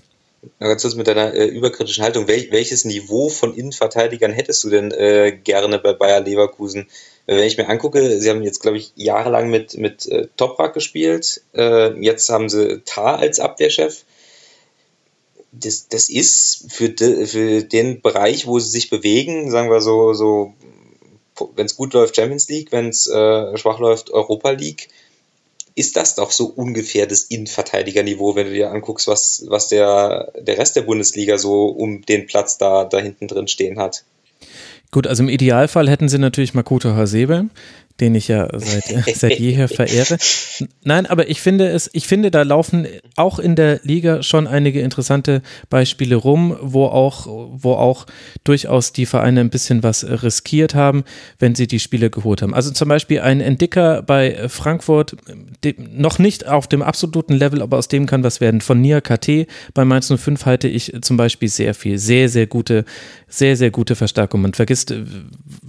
ganz 0.60 0.82
kurz 0.82 0.96
mit 0.96 1.08
deiner 1.08 1.34
äh, 1.34 1.46
überkritischen 1.46 2.04
Haltung, 2.04 2.28
Wel 2.28 2.52
welches 2.52 2.86
Niveau 2.86 3.30
von 3.30 3.56
Innenverteidigern 3.56 4.32
hättest 4.32 4.64
du 4.64 4.70
denn 4.70 4.92
äh, 4.92 5.38
gerne 5.44 5.80
bei 5.80 5.94
Bayer 5.94 6.22
Leverkusen? 6.22 6.88
Wenn 7.28 7.40
ich 7.40 7.58
mir 7.58 7.68
angucke, 7.68 8.20
sie 8.22 8.30
haben 8.30 8.44
jetzt, 8.44 8.62
glaube 8.62 8.78
ich, 8.78 8.92
jahrelang 8.96 9.50
mit, 9.50 9.78
mit 9.78 10.06
äh, 10.08 10.28
Toprak 10.38 10.74
gespielt, 10.74 11.42
äh, 11.56 12.00
jetzt 12.00 12.30
haben 12.30 12.50
sie 12.50 12.82
Tar 12.86 13.20
als 13.20 13.40
Abwehrchef. 13.40 14.06
Das, 15.52 15.88
das 15.88 16.10
ist 16.10 16.66
für, 16.70 16.90
de, 16.90 17.26
für 17.26 17.64
den 17.64 18.02
Bereich, 18.02 18.46
wo 18.46 18.60
sie 18.60 18.70
sich 18.70 18.90
bewegen, 18.90 19.50
sagen 19.50 19.72
wir 19.72 19.82
so, 19.82 20.14
so 20.14 20.54
wenn 21.56 21.66
es 21.66 21.76
gut 21.76 21.94
läuft, 21.94 22.16
Champions 22.16 22.48
League, 22.50 22.72
wenn 22.72 22.90
es 22.90 23.08
äh, 23.08 23.58
schwach 23.58 23.80
läuft, 23.80 24.12
Europa 24.12 24.52
League, 24.52 24.90
ist 25.76 25.98
das 25.98 26.16
doch 26.16 26.32
so 26.32 26.46
ungefähr 26.46 27.06
das 27.06 27.24
Innenverteidigerniveau, 27.24 28.36
wenn 28.36 28.48
du 28.48 28.54
dir 28.54 28.72
anguckst, 28.72 29.08
was, 29.08 29.46
was 29.48 29.68
der, 29.68 30.32
der 30.40 30.58
Rest 30.58 30.76
der 30.78 30.84
Bundesliga 30.84 31.38
so 31.38 31.66
um 31.68 32.02
den 32.02 32.26
Platz 32.26 32.58
da, 32.58 32.86
da 32.86 33.00
hinten 33.00 33.28
drin 33.28 33.48
stehen 33.48 33.78
hat. 33.78 34.04
Gut, 34.92 35.08
also 35.08 35.24
im 35.24 35.30
Idealfall 35.30 35.90
hätten 35.90 36.08
sie 36.08 36.18
natürlich 36.18 36.54
Makoto 36.54 36.96
Hasebe, 36.96 37.50
den 38.00 38.14
ich 38.16 38.28
ja 38.28 38.48
seit, 38.54 38.86
seit 39.16 39.40
jeher 39.40 39.68
verehre. 39.68 40.18
Nein, 40.84 41.06
aber 41.06 41.30
ich 41.30 41.42
finde 41.42 41.70
es, 41.70 41.90
ich 41.94 42.08
finde, 42.08 42.32
da 42.32 42.42
laufen 42.42 42.88
auch 43.16 43.40
in 43.40 43.56
der 43.56 43.80
Liga 43.84 44.22
schon 44.22 44.48
einige 44.48 44.82
interessante 44.82 45.42
Beispiele 45.70 46.16
rum, 46.16 46.58
wo 46.62 46.86
auch, 46.86 47.28
wo 47.28 47.74
auch 47.74 48.06
durchaus 48.44 48.92
die 48.92 49.06
Vereine 49.06 49.42
ein 49.42 49.50
bisschen 49.50 49.84
was 49.84 50.04
riskiert 50.04 50.76
haben, 50.76 51.04
wenn 51.40 51.56
sie 51.56 51.68
die 51.68 51.80
Spiele 51.80 52.10
geholt 52.10 52.42
haben. 52.42 52.54
Also 52.54 52.72
zum 52.72 52.90
Beispiel 52.90 53.22
ein 53.22 53.40
Entdecker 53.40 54.02
bei 54.02 54.50
Frankfurt, 54.50 55.16
noch 55.78 56.20
nicht 56.20 56.48
auf 56.48 56.68
dem 56.68 56.82
absoluten 56.82 57.34
Level, 57.34 57.62
aber 57.62 57.78
aus 57.78 57.88
dem 57.88 58.06
kann 58.06 58.24
was 58.24 58.42
werden. 58.42 58.62
Von 58.62 58.82
Nia 58.82 59.02
KT 59.02 59.48
bei 59.74 59.86
Mainz 59.86 60.12
05 60.16 60.46
halte 60.46 60.68
ich 60.68 60.94
zum 61.02 61.18
Beispiel 61.18 61.50
sehr 61.50 61.74
viel, 61.74 61.98
sehr, 61.98 62.30
sehr 62.30 62.48
gute, 62.48 62.86
sehr, 63.28 63.56
sehr 63.56 63.72
gute 63.72 63.96
Verstärkung. 63.96 64.42
Man 64.42 64.54
vergisst, 64.54 64.94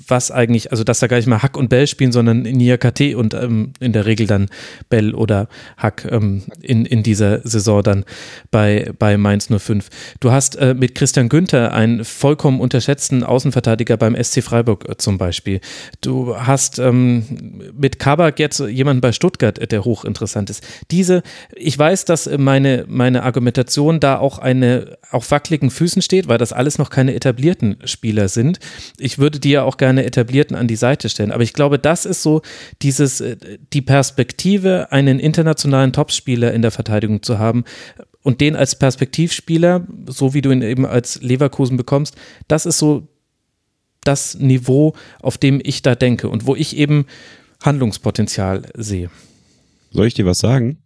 was 0.07 0.31
eigentlich, 0.31 0.71
also 0.71 0.85
dass 0.85 0.99
da 0.99 1.07
gar 1.07 1.17
nicht 1.17 1.27
mal 1.27 1.43
Hack 1.43 1.57
und 1.57 1.69
Bell 1.69 1.87
spielen, 1.87 2.13
sondern 2.17 2.43
Nia 2.43 2.78
KT 2.78 3.15
und 3.15 3.35
ähm, 3.35 3.75
in 3.78 3.93
der 3.93 4.07
Regel 4.07 4.27
dann 4.27 4.49
Bell 4.89 5.15
oder 5.15 5.49
Hack 5.77 6.09
ähm, 6.11 6.45
in, 6.62 6.86
in 6.86 7.03
dieser 7.03 7.47
Saison 7.47 7.83
dann 7.83 8.05
bei, 8.51 8.91
bei 8.99 9.19
Mainz 9.19 9.49
05. 9.55 9.91
Du 10.20 10.33
hast 10.33 10.57
äh, 10.57 10.73
mit 10.73 10.95
Christian 10.95 11.28
Günther 11.28 11.75
einen 11.75 12.07
vollkommen 12.07 12.61
unterschätzten 12.61 13.23
Außenverteidiger 13.23 13.99
beim 13.99 14.17
SC 14.17 14.43
Freiburg 14.43 14.89
äh, 14.89 14.97
zum 14.97 15.19
Beispiel. 15.19 15.61
Du 16.01 16.35
hast 16.35 16.78
ähm, 16.78 17.73
mit 17.78 17.99
Kabak 17.99 18.39
jetzt 18.39 18.61
jemanden 18.61 19.03
bei 19.03 19.12
Stuttgart, 19.12 19.59
äh, 19.59 19.67
der 19.67 19.85
hochinteressant 19.85 20.49
ist. 20.49 20.67
Diese, 20.91 21.23
ich 21.55 21.78
weiß, 21.78 22.07
dass 22.07 22.31
meine, 22.39 22.86
meine 22.89 23.25
Argumentation 23.25 24.01
da 24.01 24.19
auch 24.19 24.39
eine 24.39 24.97
auf 25.11 25.31
wackeligen 25.31 25.70
Füßen 25.70 26.01
steht, 26.01 26.28
weil 26.28 26.39
das 26.39 26.55
alles 26.55 26.78
noch 26.78 26.89
keine 26.89 27.15
etablierten 27.15 27.77
Spieler 27.85 28.28
sind. 28.28 28.59
Ich 28.97 29.19
würde 29.19 29.39
die 29.39 29.51
ja 29.51 29.65
auch 29.65 29.77
gerne 29.77 30.07
etablierten 30.07 30.57
an 30.57 30.67
die 30.67 30.77
Seite 30.77 31.11
stellen. 31.11 31.31
Aber 31.31 31.43
ich 31.43 31.53
glaube, 31.53 31.78
das 31.78 32.06
ist 32.07 32.23
so 32.23 32.43
dieses, 32.83 33.20
äh, 33.20 33.36
die 33.73 33.83
Perspektive, 33.83 34.93
einen 34.93 35.18
internationalen 35.18 35.93
Topspieler 35.93 36.52
in 36.52 36.62
der 36.62 36.70
Verteidigung 36.70 37.23
zu 37.23 37.39
haben 37.39 37.65
und 38.23 38.41
den 38.41 38.57
als 38.57 38.78
Perspektivspieler, 38.78 39.86
so 40.07 40.35
wie 40.35 40.43
du 40.43 40.51
ihn 40.51 40.62
eben 40.62 40.86
als 40.86 41.20
Leverkusen 41.23 41.76
bekommst, 41.76 42.17
das 42.49 42.67
ist 42.67 42.78
so 42.78 43.09
das 44.02 44.39
Niveau, 44.39 44.94
auf 45.20 45.39
dem 45.39 45.60
ich 45.62 45.83
da 45.83 45.94
denke 45.94 46.28
und 46.28 46.47
wo 46.47 46.55
ich 46.55 46.76
eben 46.76 47.07
Handlungspotenzial 47.62 48.62
sehe. 48.75 49.10
Soll 49.91 50.07
ich 50.07 50.15
dir 50.15 50.26
was 50.26 50.39
sagen? 50.39 50.78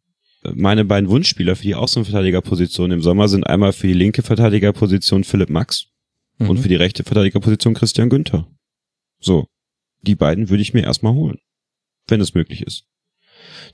Meine 0.43 0.85
beiden 0.85 1.11
Wunschspieler 1.11 1.57
für 1.57 1.65
die 1.65 1.75
Außenverteidigerposition 1.75 2.91
im 2.93 3.03
Sommer 3.03 3.29
sind 3.29 3.47
einmal 3.47 3.73
für 3.73 3.87
die 3.87 3.93
linke 3.93 4.23
Verteidigerposition 4.23 5.25
Philipp 5.25 5.51
Max 5.51 5.87
mhm. 6.39 6.51
und 6.51 6.59
für 6.59 6.69
die 6.69 6.77
rechte 6.77 7.05
Verteidigerposition 7.05 7.75
Christian 7.75 8.09
Günther. 8.09 8.47
So, 9.21 9.47
die 10.03 10.15
beiden 10.15 10.49
würde 10.49 10.63
ich 10.63 10.75
mir 10.75 10.83
erstmal 10.83 11.15
holen, 11.15 11.39
wenn 12.09 12.21
es 12.21 12.35
möglich 12.35 12.63
ist. 12.63 12.85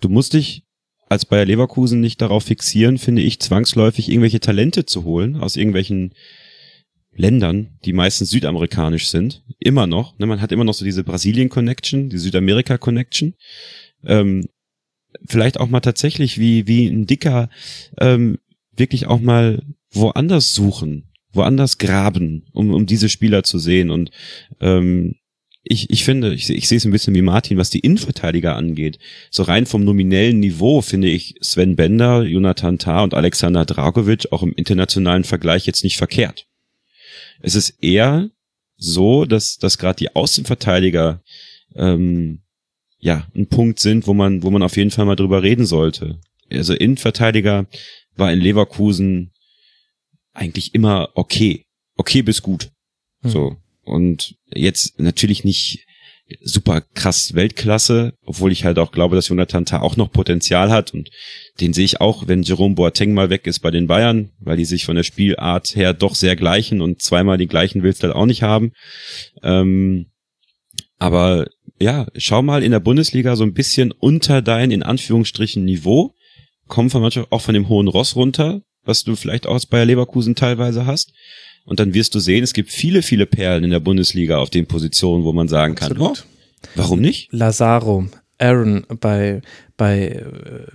Du 0.01 0.09
musst 0.09 0.33
dich 0.33 0.65
als 1.09 1.25
Bayer 1.25 1.45
Leverkusen 1.45 2.01
nicht 2.01 2.21
darauf 2.21 2.45
fixieren, 2.45 2.99
finde 2.99 3.23
ich, 3.23 3.41
zwangsläufig 3.41 4.09
irgendwelche 4.09 4.41
Talente 4.41 4.87
zu 4.87 5.05
holen 5.05 5.37
aus 5.37 5.57
irgendwelchen 5.57 6.15
Ländern, 7.15 7.79
die 7.85 7.93
meistens 7.93 8.31
südamerikanisch 8.31 9.09
sind. 9.09 9.43
Immer 9.59 9.87
noch. 9.87 10.19
Ne, 10.19 10.27
man 10.27 10.41
hat 10.41 10.53
immer 10.53 10.65
noch 10.65 10.75
so 10.75 10.85
diese 10.85 11.05
Brasilien-Connection, 11.05 12.11
die 12.11 12.19
Südamerika-Connection. 12.19 13.35
Ähm, 14.05 14.49
vielleicht 15.27 15.59
auch 15.59 15.69
mal 15.69 15.81
tatsächlich 15.81 16.39
wie, 16.39 16.67
wie 16.67 16.87
ein 16.87 17.07
Dicker 17.07 17.49
ähm, 17.99 18.39
wirklich 18.73 19.07
auch 19.07 19.21
mal 19.21 19.63
woanders 19.91 20.55
suchen, 20.55 21.13
woanders 21.33 21.79
graben, 21.79 22.47
um, 22.53 22.75
um 22.75 22.85
diese 22.85 23.09
Spieler 23.09 23.45
zu 23.45 23.59
sehen. 23.59 23.91
Und 23.91 24.11
ähm, 24.61 25.15
ich, 25.69 25.91
ich 25.91 26.05
finde, 26.05 26.33
ich, 26.33 26.49
ich 26.49 26.69
sehe 26.69 26.79
es 26.79 26.85
ein 26.85 26.93
bisschen 26.93 27.15
wie 27.15 27.23
Martin, 27.23 27.59
was 27.59 27.71
die 27.71 27.81
Innenverteidiger 27.81 28.55
angeht. 28.55 28.99
So 29.31 29.43
rein 29.43 29.67
vom 29.67 29.85
nominellen 29.85 30.39
Niveau 30.39 30.81
finde 30.81 31.09
ich 31.09 31.35
Sven 31.41 31.75
Bender, 31.75 32.23
Jonathan 32.23 32.79
Tah 32.79 33.03
und 33.03 33.15
Alexander 33.15 33.65
Dragovic 33.65 34.33
auch 34.33 34.43
im 34.43 34.53
internationalen 34.53 35.25
Vergleich 35.25 35.67
jetzt 35.67 35.83
nicht 35.83 35.97
verkehrt. 35.97 36.47
Es 37.41 37.55
ist 37.57 37.83
eher 37.83 38.31
so, 38.77 39.25
dass, 39.25 39.57
dass 39.57 39.79
gerade 39.79 39.97
die 39.97 40.15
Außenverteidiger 40.15 41.23
ähm, 41.75 42.43
ja 42.99 43.27
ein 43.35 43.49
Punkt 43.49 43.81
sind, 43.81 44.07
wo 44.07 44.15
man, 44.15 44.43
wo 44.43 44.51
man 44.51 44.63
auf 44.63 44.77
jeden 44.77 44.91
Fall 44.91 45.05
mal 45.05 45.17
drüber 45.17 45.43
reden 45.43 45.67
sollte. 45.67 46.21
Also 46.51 46.75
Innenverteidiger 46.75 47.67
war 48.15 48.33
in 48.33 48.41
Leverkusen 48.41 49.33
eigentlich 50.33 50.75
immer 50.75 51.11
okay. 51.15 51.65
Okay 51.97 52.23
bis 52.23 52.43
gut. 52.43 52.71
Hm. 53.23 53.31
So. 53.31 53.57
Und 53.87 54.35
jetzt 54.53 54.99
natürlich 54.99 55.45
nicht 55.45 55.87
super 56.41 56.81
krass 56.81 57.35
Weltklasse, 57.35 58.15
obwohl 58.25 58.51
ich 58.51 58.65
halt 58.65 58.79
auch 58.79 58.91
glaube, 58.91 59.15
dass 59.15 59.29
Jonathan 59.29 59.65
Tah 59.65 59.81
auch 59.81 59.97
noch 59.97 60.11
Potenzial 60.11 60.71
hat. 60.71 60.93
Und 60.93 61.11
den 61.61 61.73
sehe 61.73 61.85
ich 61.85 62.01
auch, 62.01 62.27
wenn 62.27 62.43
Jerome 62.43 62.75
Boateng 62.75 63.15
mal 63.15 63.31
weg 63.31 63.47
ist 63.47 63.61
bei 63.61 63.71
den 63.71 63.87
Bayern, 63.87 64.31
weil 64.41 64.57
die 64.57 64.65
sich 64.65 64.85
von 64.85 64.97
der 64.97 65.05
Spielart 65.05 65.77
her 65.77 65.93
doch 65.95 66.15
sehr 66.17 66.35
gleichen 66.35 66.81
und 66.81 67.01
zweimal 67.01 67.39
die 67.39 67.47
gleichen 67.47 67.83
willst 67.83 68.03
du 68.03 68.09
halt 68.09 68.17
auch 68.17 68.27
nicht 68.27 68.43
haben. 68.43 68.73
Ähm, 69.43 70.07
aber 70.99 71.47
ja, 71.79 72.07
schau 72.17 72.43
mal 72.43 72.65
in 72.65 72.73
der 72.73 72.81
Bundesliga 72.81 73.37
so 73.37 73.45
ein 73.45 73.55
bisschen 73.55 73.93
unter 73.93 74.43
dein, 74.43 74.71
in 74.73 74.83
Anführungsstrichen, 74.83 75.65
Niveau, 75.65 76.13
komm 76.67 76.91
von 76.91 77.03
manchmal 77.03 77.27
auch 77.31 77.43
von 77.43 77.55
dem 77.55 77.69
hohen 77.69 77.87
Ross 77.87 78.17
runter, 78.17 78.63
was 78.83 79.05
du 79.05 79.15
vielleicht 79.15 79.47
auch 79.47 79.55
aus 79.55 79.67
Bayer 79.67 79.85
Leverkusen 79.85 80.35
teilweise 80.35 80.87
hast 80.87 81.13
und 81.67 81.81
dann 81.81 81.93
wirst 81.93 82.15
du 82.15 82.21
sehen, 82.21 82.43
es 82.43 82.55
gibt 82.55 82.71
viele, 82.71 83.03
viele 83.03 83.27
Perlen 83.27 83.65
in 83.65 83.71
der 83.71 83.81
Bundesliga 83.81 84.39
auf 84.39 84.49
den 84.49 84.67
Positionen, 84.67 85.25
wo 85.25 85.33
man 85.33 85.49
sagen 85.49 85.75
kann, 85.75 85.99
oh, 85.99 86.15
warum 86.75 87.01
nicht? 87.01 87.29
Lazaro, 87.33 88.07
Aaron 88.39 88.87
bei 89.01 89.43
bei 89.77 90.09
äh, 90.09 90.25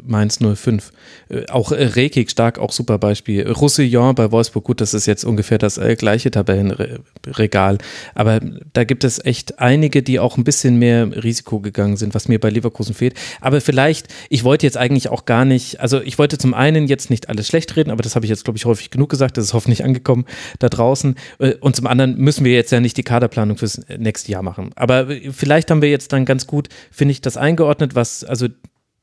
Mainz 0.03 0.39
05. 0.39 0.91
Äh, 1.29 1.47
auch 1.49 1.71
äh, 1.71 1.83
Rekik 1.83 2.29
stark, 2.29 2.59
auch 2.59 2.71
super 2.71 2.97
Beispiel. 2.97 3.49
Roussillon 3.49 4.15
bei 4.15 4.31
Wolfsburg, 4.31 4.63
gut, 4.63 4.81
das 4.81 4.93
ist 4.93 5.05
jetzt 5.05 5.23
ungefähr 5.23 5.57
das 5.57 5.79
gleiche 5.97 6.31
Tabellenregal. 6.31 7.77
Aber 8.13 8.39
da 8.73 8.83
gibt 8.83 9.03
es 9.03 9.23
echt 9.23 9.59
einige, 9.59 10.03
die 10.03 10.19
auch 10.19 10.37
ein 10.37 10.43
bisschen 10.43 10.77
mehr 10.77 11.23
Risiko 11.23 11.59
gegangen 11.59 11.97
sind, 11.97 12.13
was 12.13 12.27
mir 12.27 12.39
bei 12.39 12.49
Leverkusen 12.49 12.93
fehlt. 12.93 13.15
Aber 13.39 13.61
vielleicht, 13.61 14.07
ich 14.29 14.43
wollte 14.43 14.65
jetzt 14.65 14.77
eigentlich 14.77 15.09
auch 15.09 15.25
gar 15.25 15.45
nicht, 15.45 15.79
also 15.79 16.01
ich 16.01 16.17
wollte 16.17 16.37
zum 16.37 16.53
einen 16.53 16.87
jetzt 16.87 17.09
nicht 17.09 17.29
alles 17.29 17.47
schlecht 17.47 17.75
reden, 17.75 17.91
aber 17.91 18.03
das 18.03 18.15
habe 18.15 18.25
ich 18.25 18.29
jetzt, 18.29 18.43
glaube 18.43 18.57
ich, 18.57 18.65
häufig 18.65 18.91
genug 18.91 19.09
gesagt. 19.09 19.37
Das 19.37 19.45
ist 19.45 19.53
hoffentlich 19.53 19.83
angekommen 19.83 20.25
da 20.59 20.69
draußen. 20.69 21.15
Und 21.59 21.75
zum 21.75 21.87
anderen 21.87 22.17
müssen 22.17 22.45
wir 22.45 22.53
jetzt 22.53 22.71
ja 22.71 22.79
nicht 22.79 22.97
die 22.97 23.03
Kaderplanung 23.03 23.57
fürs 23.57 23.81
nächste 23.97 24.31
Jahr 24.31 24.43
machen. 24.43 24.71
Aber 24.75 25.07
vielleicht 25.31 25.71
haben 25.71 25.81
wir 25.81 25.89
jetzt 25.89 26.13
dann 26.13 26.25
ganz 26.25 26.47
gut, 26.47 26.69
finde 26.91 27.13
ich, 27.13 27.21
das 27.21 27.37
eingeordnet, 27.37 27.95
was, 27.95 28.23
also 28.23 28.47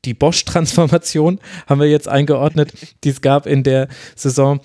die 0.05 0.13
Bosch-Transformation 0.13 1.39
haben 1.67 1.81
wir 1.81 1.89
jetzt 1.89 2.07
eingeordnet, 2.07 2.73
die 3.03 3.09
es 3.09 3.21
gab 3.21 3.45
in 3.45 3.63
der 3.63 3.87
Saison. 4.15 4.61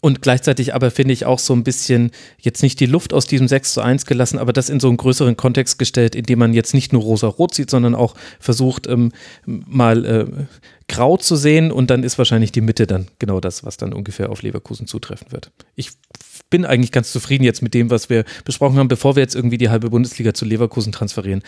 Und 0.00 0.22
gleichzeitig 0.22 0.74
aber 0.74 0.90
finde 0.90 1.12
ich 1.12 1.26
auch 1.26 1.38
so 1.38 1.52
ein 1.52 1.64
bisschen 1.64 2.10
jetzt 2.40 2.62
nicht 2.62 2.80
die 2.80 2.86
Luft 2.86 3.12
aus 3.12 3.26
diesem 3.26 3.46
6 3.46 3.74
zu 3.74 3.82
1 3.82 4.06
gelassen, 4.06 4.38
aber 4.38 4.52
das 4.52 4.70
in 4.70 4.80
so 4.80 4.88
einen 4.88 4.96
größeren 4.96 5.36
Kontext 5.36 5.78
gestellt, 5.78 6.14
in 6.14 6.24
dem 6.24 6.38
man 6.38 6.54
jetzt 6.54 6.74
nicht 6.74 6.92
nur 6.92 7.02
rosa-rot 7.02 7.54
sieht, 7.54 7.70
sondern 7.70 7.94
auch 7.94 8.14
versucht, 8.40 8.86
ähm, 8.86 9.12
mal 9.44 10.04
äh, 10.04 10.26
grau 10.88 11.16
zu 11.16 11.36
sehen 11.36 11.70
und 11.70 11.90
dann 11.90 12.04
ist 12.04 12.18
wahrscheinlich 12.18 12.52
die 12.52 12.60
Mitte 12.60 12.86
dann 12.86 13.08
genau 13.18 13.40
das, 13.40 13.64
was 13.64 13.76
dann 13.76 13.92
ungefähr 13.92 14.30
auf 14.30 14.42
Leverkusen 14.42 14.86
zutreffen 14.86 15.30
wird. 15.30 15.50
Ich 15.76 15.90
bin 16.52 16.66
eigentlich 16.66 16.92
ganz 16.92 17.10
zufrieden 17.10 17.44
jetzt 17.44 17.62
mit 17.62 17.72
dem, 17.72 17.90
was 17.90 18.10
wir 18.10 18.24
besprochen 18.44 18.78
haben, 18.78 18.86
bevor 18.86 19.16
wir 19.16 19.22
jetzt 19.22 19.34
irgendwie 19.34 19.56
die 19.56 19.70
halbe 19.70 19.88
Bundesliga 19.90 20.34
zu 20.34 20.44
Leverkusen 20.44 20.92
transferieren. 20.92 21.42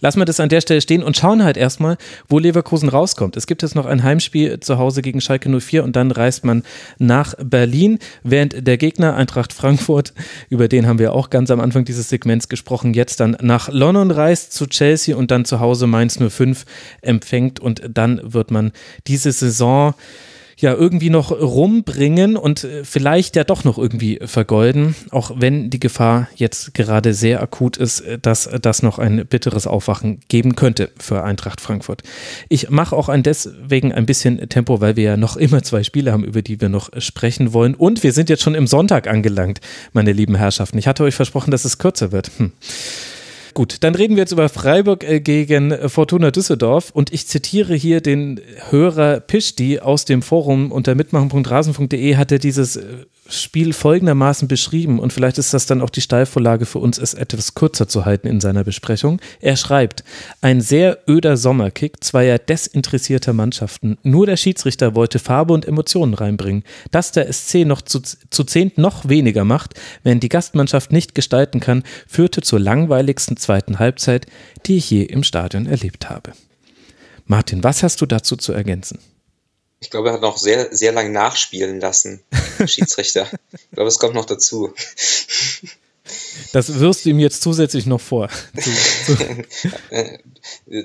Lassen 0.00 0.18
wir 0.18 0.24
das 0.24 0.40
an 0.40 0.48
der 0.48 0.60
Stelle 0.60 0.80
stehen 0.80 1.04
und 1.04 1.16
schauen 1.16 1.44
halt 1.44 1.56
erstmal, 1.56 1.96
wo 2.28 2.40
Leverkusen 2.40 2.88
rauskommt. 2.88 3.36
Es 3.36 3.46
gibt 3.46 3.62
jetzt 3.62 3.76
noch 3.76 3.86
ein 3.86 4.02
Heimspiel 4.02 4.58
zu 4.58 4.76
Hause 4.76 5.02
gegen 5.02 5.20
Schalke 5.20 5.48
04 5.48 5.84
und 5.84 5.94
dann 5.94 6.10
reist 6.10 6.44
man 6.44 6.64
nach 6.98 7.34
Berlin, 7.40 8.00
während 8.24 8.66
der 8.66 8.76
Gegner 8.76 9.14
Eintracht 9.14 9.52
Frankfurt, 9.52 10.14
über 10.48 10.66
den 10.66 10.88
haben 10.88 10.98
wir 10.98 11.12
auch 11.12 11.30
ganz 11.30 11.52
am 11.52 11.60
Anfang 11.60 11.84
dieses 11.84 12.08
Segments 12.08 12.48
gesprochen, 12.48 12.92
jetzt 12.92 13.20
dann 13.20 13.36
nach 13.40 13.68
London 13.68 14.10
reist 14.10 14.52
zu 14.52 14.66
Chelsea 14.66 15.16
und 15.16 15.30
dann 15.30 15.44
zu 15.44 15.60
Hause 15.60 15.86
Mainz 15.86 16.18
05 16.18 16.64
empfängt 17.02 17.60
und 17.60 17.82
dann 17.88 18.20
wird 18.24 18.50
man 18.50 18.72
diese 19.06 19.30
Saison 19.30 19.94
ja 20.60 20.74
irgendwie 20.74 21.10
noch 21.10 21.30
rumbringen 21.30 22.36
und 22.36 22.64
äh, 22.64 22.84
vielleicht 22.84 23.36
ja 23.36 23.44
doch 23.44 23.64
noch 23.64 23.78
irgendwie 23.78 24.20
vergolden, 24.24 24.94
auch 25.10 25.32
wenn 25.36 25.70
die 25.70 25.80
Gefahr 25.80 26.28
jetzt 26.36 26.74
gerade 26.74 27.14
sehr 27.14 27.42
akut 27.42 27.76
ist, 27.76 28.00
äh, 28.00 28.18
dass 28.18 28.48
das 28.60 28.82
noch 28.82 28.98
ein 28.98 29.26
bitteres 29.26 29.66
Aufwachen 29.66 30.20
geben 30.28 30.56
könnte 30.56 30.90
für 30.98 31.22
Eintracht 31.22 31.60
Frankfurt. 31.60 32.02
Ich 32.48 32.70
mache 32.70 32.96
auch 32.96 33.08
ein 33.08 33.22
deswegen 33.22 33.92
ein 33.92 34.06
bisschen 34.06 34.48
Tempo, 34.48 34.80
weil 34.80 34.96
wir 34.96 35.04
ja 35.04 35.16
noch 35.16 35.36
immer 35.38 35.62
zwei 35.62 35.82
Spiele 35.82 36.12
haben, 36.12 36.24
über 36.24 36.42
die 36.42 36.60
wir 36.60 36.68
noch 36.68 36.90
sprechen 36.98 37.52
wollen 37.52 37.74
und 37.74 38.02
wir 38.02 38.12
sind 38.12 38.28
jetzt 38.28 38.42
schon 38.42 38.54
im 38.54 38.66
Sonntag 38.66 39.06
angelangt, 39.06 39.60
meine 39.92 40.12
lieben 40.12 40.34
Herrschaften. 40.34 40.78
Ich 40.78 40.86
hatte 40.86 41.04
euch 41.04 41.14
versprochen, 41.14 41.50
dass 41.50 41.64
es 41.64 41.78
kürzer 41.78 42.12
wird. 42.12 42.30
Hm. 42.38 42.52
Gut, 43.54 43.78
dann 43.80 43.94
reden 43.94 44.16
wir 44.16 44.22
jetzt 44.22 44.32
über 44.32 44.48
Freiburg 44.48 45.02
äh, 45.04 45.20
gegen 45.20 45.88
Fortuna 45.88 46.30
Düsseldorf 46.30 46.90
und 46.90 47.12
ich 47.12 47.26
zitiere 47.26 47.74
hier 47.74 48.00
den 48.00 48.40
Hörer 48.70 49.20
Pischti 49.20 49.80
aus 49.80 50.04
dem 50.04 50.22
Forum 50.22 50.70
unter 50.70 50.94
mitmachen.rasen.de 50.94 52.16
hat 52.16 52.30
er 52.30 52.38
dieses 52.38 52.76
äh, 52.76 52.84
Spiel 53.32 53.72
folgendermaßen 53.72 54.48
beschrieben 54.48 54.98
und 54.98 55.12
vielleicht 55.12 55.38
ist 55.38 55.54
das 55.54 55.66
dann 55.66 55.80
auch 55.80 55.90
die 55.90 56.00
Steilvorlage 56.00 56.66
für 56.66 56.78
uns, 56.78 56.98
es 56.98 57.14
etwas 57.14 57.54
kürzer 57.54 57.86
zu 57.86 58.04
halten 58.04 58.26
in 58.26 58.40
seiner 58.40 58.64
Besprechung. 58.64 59.20
Er 59.40 59.56
schreibt, 59.56 60.04
ein 60.40 60.60
sehr 60.60 60.98
öder 61.08 61.36
Sommerkick 61.36 62.02
zweier 62.02 62.38
desinteressierter 62.38 63.32
Mannschaften. 63.32 63.98
Nur 64.02 64.26
der 64.26 64.36
Schiedsrichter 64.36 64.94
wollte 64.94 65.18
Farbe 65.18 65.54
und 65.54 65.66
Emotionen 65.66 66.14
reinbringen. 66.14 66.64
Dass 66.90 67.12
der 67.12 67.32
SC 67.32 67.66
noch 67.66 67.82
zu, 67.82 68.00
zu 68.00 68.44
zehnt 68.44 68.78
noch 68.78 69.08
weniger 69.08 69.44
macht, 69.44 69.74
wenn 70.02 70.20
die 70.20 70.28
Gastmannschaft 70.28 70.92
nicht 70.92 71.14
gestalten 71.14 71.60
kann, 71.60 71.84
führte 72.08 72.40
zur 72.42 72.58
langweiligsten 72.58 73.36
zweiten 73.40 73.78
Halbzeit, 73.78 74.26
die 74.66 74.76
ich 74.76 74.90
je 74.90 75.02
im 75.02 75.24
Stadion 75.24 75.66
erlebt 75.66 76.08
habe. 76.10 76.32
Martin, 77.26 77.64
was 77.64 77.82
hast 77.82 78.00
du 78.00 78.06
dazu 78.06 78.36
zu 78.36 78.52
ergänzen? 78.52 78.98
Ich 79.80 79.90
glaube, 79.90 80.08
er 80.08 80.14
hat 80.14 80.20
noch 80.20 80.36
sehr, 80.36 80.68
sehr 80.74 80.92
lang 80.92 81.12
nachspielen 81.12 81.80
lassen, 81.80 82.22
Schiedsrichter. 82.66 83.28
ich 83.52 83.70
glaube, 83.72 83.88
es 83.88 83.98
kommt 83.98 84.14
noch 84.14 84.26
dazu. 84.26 84.74
Das 86.52 86.80
wirst 86.80 87.04
du 87.04 87.10
ihm 87.10 87.18
jetzt 87.18 87.40
zusätzlich 87.40 87.86
noch 87.86 88.00
vor. 88.00 88.28
zu, 89.06 89.16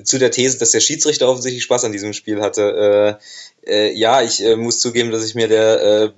zu 0.03 0.17
der 0.19 0.32
These, 0.32 0.59
dass 0.59 0.72
der 0.72 0.80
Schiedsrichter 0.80 1.27
offensichtlich 1.27 1.64
Spaß 1.64 1.84
an 1.84 1.92
diesem 1.92 2.14
Spiel 2.14 2.42
hatte. 2.42 3.19
Äh, 3.66 3.72
äh, 3.72 3.92
ja, 3.93 4.22
ich 4.22 4.43
äh, 4.43 4.56
muss 4.56 4.80
zugeben, 4.80 5.11
dass 5.11 5.25
ich 5.25 5.35
mir 5.35 5.48
der 5.48 5.82
äh, 5.82 6.11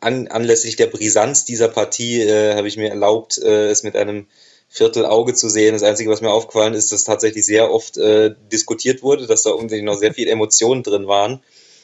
an, 0.00 0.28
anlässlich 0.28 0.76
der 0.76 0.88
Brisanz 0.88 1.44
dieser 1.44 1.68
Partie 1.68 2.20
äh, 2.22 2.56
habe 2.56 2.68
ich 2.68 2.76
mir 2.76 2.90
erlaubt, 2.90 3.38
äh, 3.38 3.68
es 3.68 3.82
mit 3.84 3.96
einem 3.96 4.26
Viertelauge 4.68 5.34
zu 5.34 5.48
sehen. 5.48 5.72
Das 5.72 5.82
Einzige, 5.82 6.10
was 6.10 6.20
mir 6.20 6.30
aufgefallen 6.30 6.74
ist, 6.74 6.92
dass 6.92 7.04
tatsächlich 7.04 7.46
sehr 7.46 7.72
oft 7.72 7.96
äh, 7.96 8.34
diskutiert 8.52 9.02
wurde, 9.02 9.26
dass 9.26 9.42
da 9.42 9.50
unbedingt 9.50 9.84
noch 9.84 9.98
sehr 9.98 10.14
viel 10.14 10.28
Emotionen 10.28 10.82
drin 10.82 11.06
waren 11.06 11.40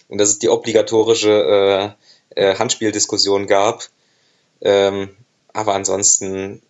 und 0.08 0.18
dass 0.18 0.28
es 0.28 0.38
die 0.38 0.48
obligatorische 0.48 1.96
äh, 2.34 2.50
äh, 2.50 2.56
Handspieldiskussion 2.56 3.46
gab. 3.46 3.84
Ähm, 4.60 5.10
aber 5.52 5.74
ansonsten 5.74 6.62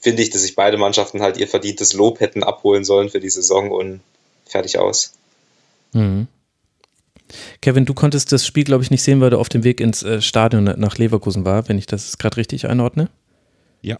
finde 0.00 0.22
ich, 0.22 0.30
dass 0.30 0.42
sich 0.42 0.54
beide 0.54 0.76
Mannschaften 0.76 1.22
halt 1.22 1.36
ihr 1.36 1.48
verdientes 1.48 1.92
Lob 1.94 2.20
hätten 2.20 2.44
abholen 2.44 2.84
sollen 2.84 3.08
für 3.08 3.20
die 3.20 3.30
Saison 3.30 3.70
und 3.70 4.00
fertig 4.44 4.78
aus. 4.78 5.14
Mhm. 5.92 6.28
Kevin, 7.60 7.86
du 7.86 7.94
konntest 7.94 8.30
das 8.30 8.46
Spiel, 8.46 8.62
glaube 8.62 8.84
ich, 8.84 8.90
nicht 8.90 9.02
sehen, 9.02 9.20
weil 9.20 9.30
du 9.30 9.38
auf 9.38 9.48
dem 9.48 9.64
Weg 9.64 9.80
ins 9.80 10.04
äh, 10.04 10.22
Stadion 10.22 10.64
nach 10.64 10.96
Leverkusen 10.96 11.44
war, 11.44 11.68
wenn 11.68 11.78
ich 11.78 11.86
das 11.86 12.18
gerade 12.18 12.36
richtig 12.36 12.68
einordne. 12.68 13.08
Ja 13.86 13.98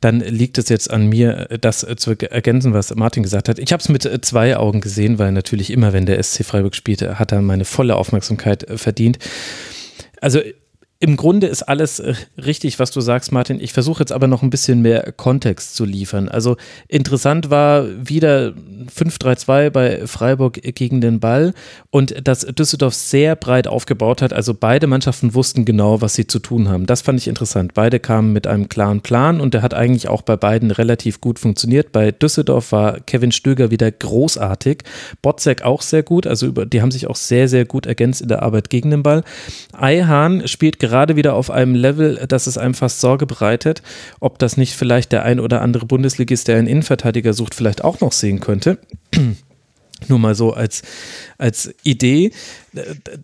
dann 0.00 0.20
liegt 0.20 0.58
es 0.58 0.68
jetzt 0.68 0.90
an 0.90 1.06
mir, 1.06 1.46
das 1.60 1.86
zu 1.96 2.10
ergänzen, 2.18 2.74
was 2.74 2.94
Martin 2.94 3.22
gesagt 3.22 3.48
hat. 3.48 3.58
Ich 3.60 3.72
habe 3.72 3.80
es 3.80 3.88
mit 3.88 4.24
zwei 4.24 4.56
Augen 4.56 4.80
gesehen, 4.80 5.18
weil 5.18 5.30
natürlich 5.30 5.70
immer, 5.70 5.92
wenn 5.92 6.06
der 6.06 6.20
SC 6.20 6.44
Freiburg 6.44 6.74
spielte, 6.74 7.18
hat 7.20 7.30
er 7.30 7.40
meine 7.40 7.64
volle 7.64 7.94
Aufmerksamkeit 7.94 8.66
verdient. 8.74 9.18
Also 10.20 10.40
im 11.02 11.16
Grunde 11.16 11.48
ist 11.48 11.64
alles 11.64 11.98
äh, 11.98 12.14
richtig, 12.38 12.78
was 12.78 12.92
du 12.92 13.00
sagst, 13.00 13.32
Martin. 13.32 13.60
Ich 13.60 13.72
versuche 13.72 13.98
jetzt 13.98 14.12
aber 14.12 14.28
noch 14.28 14.44
ein 14.44 14.50
bisschen 14.50 14.82
mehr 14.82 15.10
Kontext 15.10 15.74
zu 15.74 15.84
liefern. 15.84 16.28
Also 16.28 16.56
interessant 16.86 17.50
war 17.50 17.86
wieder 17.88 18.52
5-3-2 18.96 19.70
bei 19.70 20.06
Freiburg 20.06 20.60
gegen 20.62 21.00
den 21.00 21.18
Ball 21.18 21.54
und 21.90 22.14
dass 22.24 22.42
Düsseldorf 22.42 22.94
sehr 22.94 23.34
breit 23.34 23.66
aufgebaut 23.66 24.22
hat. 24.22 24.32
Also 24.32 24.54
beide 24.54 24.86
Mannschaften 24.86 25.34
wussten 25.34 25.64
genau, 25.64 26.00
was 26.00 26.14
sie 26.14 26.28
zu 26.28 26.38
tun 26.38 26.68
haben. 26.68 26.86
Das 26.86 27.02
fand 27.02 27.18
ich 27.18 27.26
interessant. 27.26 27.74
Beide 27.74 27.98
kamen 27.98 28.32
mit 28.32 28.46
einem 28.46 28.68
klaren 28.68 29.00
Plan 29.00 29.40
und 29.40 29.54
der 29.54 29.62
hat 29.62 29.74
eigentlich 29.74 30.06
auch 30.06 30.22
bei 30.22 30.36
beiden 30.36 30.70
relativ 30.70 31.20
gut 31.20 31.40
funktioniert. 31.40 31.90
Bei 31.90 32.12
Düsseldorf 32.12 32.70
war 32.70 33.00
Kevin 33.00 33.32
Stöger 33.32 33.72
wieder 33.72 33.90
großartig. 33.90 34.84
Botzek 35.20 35.62
auch 35.62 35.82
sehr 35.82 36.04
gut. 36.04 36.28
Also 36.28 36.52
die 36.52 36.80
haben 36.80 36.92
sich 36.92 37.08
auch 37.08 37.16
sehr, 37.16 37.48
sehr 37.48 37.64
gut 37.64 37.86
ergänzt 37.86 38.22
in 38.22 38.28
der 38.28 38.44
Arbeit 38.44 38.70
gegen 38.70 38.92
den 38.92 39.02
Ball. 39.02 39.24
Eihahn 39.72 40.46
spielt 40.46 40.78
gerade 40.78 40.91
gerade 40.92 41.16
wieder 41.16 41.32
auf 41.32 41.50
einem 41.50 41.74
Level, 41.74 42.22
dass 42.28 42.46
es 42.46 42.58
einem 42.58 42.74
fast 42.74 43.00
Sorge 43.00 43.24
bereitet, 43.24 43.82
ob 44.20 44.38
das 44.38 44.58
nicht 44.58 44.74
vielleicht 44.74 45.10
der 45.10 45.22
ein 45.22 45.40
oder 45.40 45.62
andere 45.62 45.86
Bundesligist, 45.86 46.48
der 46.48 46.58
einen 46.58 46.66
Innenverteidiger 46.66 47.32
sucht, 47.32 47.54
vielleicht 47.54 47.82
auch 47.82 48.00
noch 48.00 48.12
sehen 48.12 48.40
könnte. 48.40 48.76
Nur 50.08 50.18
mal 50.18 50.34
so 50.34 50.52
als, 50.52 50.82
als 51.42 51.74
Idee. 51.82 52.30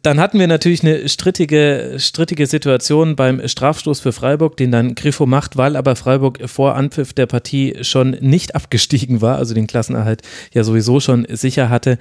Dann 0.03 0.21
hatten 0.21 0.39
wir 0.39 0.47
natürlich 0.47 0.83
eine 0.83 1.09
strittige, 1.09 1.95
strittige 1.99 2.47
Situation 2.47 3.17
beim 3.17 3.47
Strafstoß 3.47 4.01
für 4.01 4.13
Freiburg, 4.13 4.57
den 4.59 4.73
dann 4.73 4.95
Griffo 4.95 5.25
macht, 5.25 5.57
weil 5.57 5.77
aber 5.77 5.97
Freiburg 5.97 6.39
vor 6.51 6.75
Anpfiff 6.75 7.13
der 7.15 7.27
Partie 7.27 7.77
schon 7.83 8.11
nicht 8.21 8.55
abgestiegen 8.55 9.23
war, 9.23 9.39
also 9.39 9.55
den 9.55 9.67
Klassenerhalt 9.67 10.23
ja 10.53 10.65
sowieso 10.65 11.01
schon 11.01 11.27
sicher 11.31 11.71
hatte, 11.71 11.99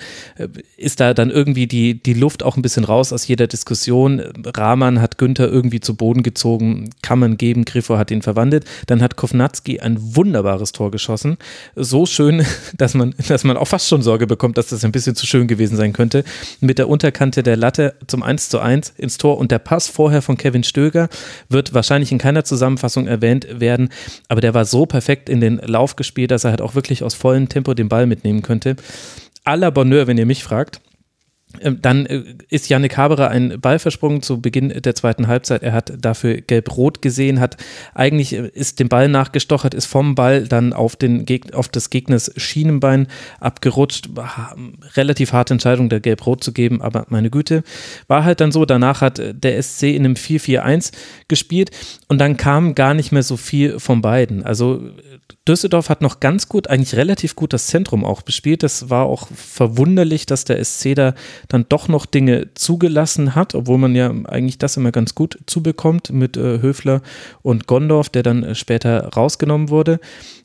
ist 0.76 1.00
da 1.00 1.14
dann 1.14 1.30
irgendwie 1.30 1.68
die, 1.68 2.02
die 2.02 2.16
Luft 2.16 2.44
auch 2.44 2.58
ein 2.58 2.62
bisschen 2.62 2.84
raus 2.84 3.14
aus 3.14 3.28
jeder 3.28 3.48
Diskussion. 3.48 4.22
Rahman 4.46 5.00
hat 5.00 5.18
Günther 5.18 5.48
irgendwie 5.48 5.80
zu 5.80 5.96
Boden 5.96 6.24
gezogen, 6.24 6.90
kann 7.02 7.20
man 7.20 7.38
geben, 7.38 7.64
Griffo 7.64 7.98
hat 7.98 8.12
ihn 8.12 8.24
verwandelt. 8.24 8.66
Dann 8.88 9.02
hat 9.02 9.16
Kovnatski 9.16 9.80
ein 9.80 9.98
wunderbares 10.00 10.72
Tor 10.72 10.92
geschossen. 10.92 11.38
So 11.76 12.06
schön, 12.06 12.44
dass 12.78 12.94
man, 12.94 13.14
dass 13.28 13.44
man 13.44 13.56
auch 13.56 13.68
fast 13.68 13.88
schon 13.88 14.02
Sorge 14.02 14.26
bekommt, 14.28 14.58
dass 14.58 14.68
das 14.68 14.84
ein 14.84 14.92
bisschen 14.92 15.16
zu 15.16 15.26
schön 15.26 15.48
gewesen 15.48 15.78
sein 15.78 15.94
könnte. 15.94 16.07
Mit 16.60 16.77
der 16.80 16.90
Unterkante 16.90 17.27
Kante 17.27 17.44
der 17.44 17.58
Latte 17.58 17.95
zum 18.08 18.24
1 18.24 18.48
zu 18.48 18.60
1 18.60 18.94
ins 18.95 19.18
Tor 19.18 19.38
und 19.38 19.52
der 19.52 19.60
Pass 19.60 19.88
vorher 19.88 20.22
von 20.22 20.38
Kevin 20.38 20.64
Stöger 20.64 21.10
wird 21.50 21.74
wahrscheinlich 21.74 22.11
in 22.11 22.19
keiner 22.19 22.44
Zusammenfassung 22.44 23.06
erwähnt 23.08 23.48
werden, 23.60 23.90
aber 24.30 24.40
der 24.40 24.53
war 24.53 24.66
so 24.66 24.86
perfekt 24.86 25.27
in 25.27 25.42
den 25.42 25.58
Lauf 25.58 25.95
gespielt, 25.95 26.32
dass 26.32 26.45
er 26.45 26.52
halt 26.52 26.61
auch 26.61 26.76
wirklich 26.76 27.03
aus 27.03 27.16
vollem 27.16 27.50
Tempo 27.50 27.74
den 27.74 27.90
Ball 27.90 28.06
mitnehmen 28.06 28.44
könnte. 28.44 28.76
Aller 29.44 29.72
Bonheur, 29.72 30.08
wenn 30.08 30.18
ihr 30.18 30.26
mich 30.26 30.44
fragt. 30.44 30.80
Ähm, 31.61 31.80
dann 31.82 32.06
äh, 32.06 32.24
ist 32.50 32.69
Yannick 32.69 32.98
Haberer 32.98 33.30
ein 33.30 33.60
Ball 33.60 33.80
versprungen 33.80 34.22
zu 34.22 34.42
Beginn 34.42 34.69
der 34.69 34.95
zweiten 34.95 35.27
Halbzeit. 35.27 35.64
Er 35.64 35.74
hat 35.74 35.94
dafür 36.00 36.42
gelb-rot 36.42 37.02
gesehen, 37.02 37.40
hat 37.40 37.58
eigentlich 37.94 38.34
äh, 38.34 38.50
ist 38.53 38.80
dem 38.80 38.90
Ball 38.90 39.08
nachgestochert, 39.08 39.74
ist 39.74 39.86
vom 39.86 40.16
Ball 40.16 40.48
dann 40.48 40.74
auf, 40.74 40.95
den 40.95 41.26
auf 41.53 41.69
des 41.69 41.90
Gegners 41.90 42.32
Schienenbein 42.38 43.08
abgerutscht. 43.40 44.10
Relativ 44.95 45.34
harte 45.34 45.53
Entscheidung, 45.53 45.90
der 45.90 46.00
gelb-rot 46.00 46.44
zu 46.44 46.53
geben, 46.53 46.82
aber 46.82 47.06
meine 47.10 47.30
Güte, 47.30 47.64
war 48.08 48.24
halt 48.24 48.42
dann 48.42 48.52
so. 48.52 48.66
Danach 48.66 49.02
hat 49.02 49.19
äh, 49.19 49.34
der 49.34 49.61
SC 49.61 49.84
in 49.84 50.06
einem 50.06 50.14
4-4-1 50.16 50.92
gespielt 51.27 51.72
und 52.08 52.19
dann 52.19 52.38
kam 52.38 52.76
gar 52.76 52.94
nicht 52.94 53.11
mehr 53.11 53.24
so 53.24 53.38
viel 53.38 53.80
von 53.80 54.02
beiden. 54.02 54.44
Also 54.44 54.82
Düsseldorf 55.48 55.90
hat 55.90 56.02
noch 56.02 56.19
ganz 56.19 56.50
gut, 56.50 56.69
eigentlich 56.69 56.95
relativ 56.95 57.36
gut 57.36 57.53
das 57.53 57.68
Zentrum 57.68 58.03
auch 58.03 58.22
bespielt. 58.22 58.64
Das 58.64 58.90
war 58.90 59.06
auch 59.06 59.27
verwunderlich, 59.34 60.26
dass 60.26 60.45
der 60.45 60.64
SC 60.64 60.95
da 60.95 61.14
dann 61.48 61.66
doch 61.69 61.88
noch 61.88 62.06
Dinge 62.06 62.53
zugelassen 62.53 63.35
hat, 63.35 63.56
obwohl 63.56 63.77
man 63.77 63.95
ja 63.95 64.14
eigentlich 64.26 64.58
das 64.58 64.77
immer 64.77 64.92
ganz 64.92 65.16
gut 65.16 65.40
zubekommt 65.45 66.11
mit 66.11 66.38
äh, 66.38 66.61
Höfler 66.61 67.01
und 67.42 67.67
Gondorf, 67.67 68.09
der 68.09 68.24
dann 68.24 68.43
äh, 68.43 68.56
später 68.56 69.08
rausgenommen 69.09 69.69
wurde. 69.69 70.00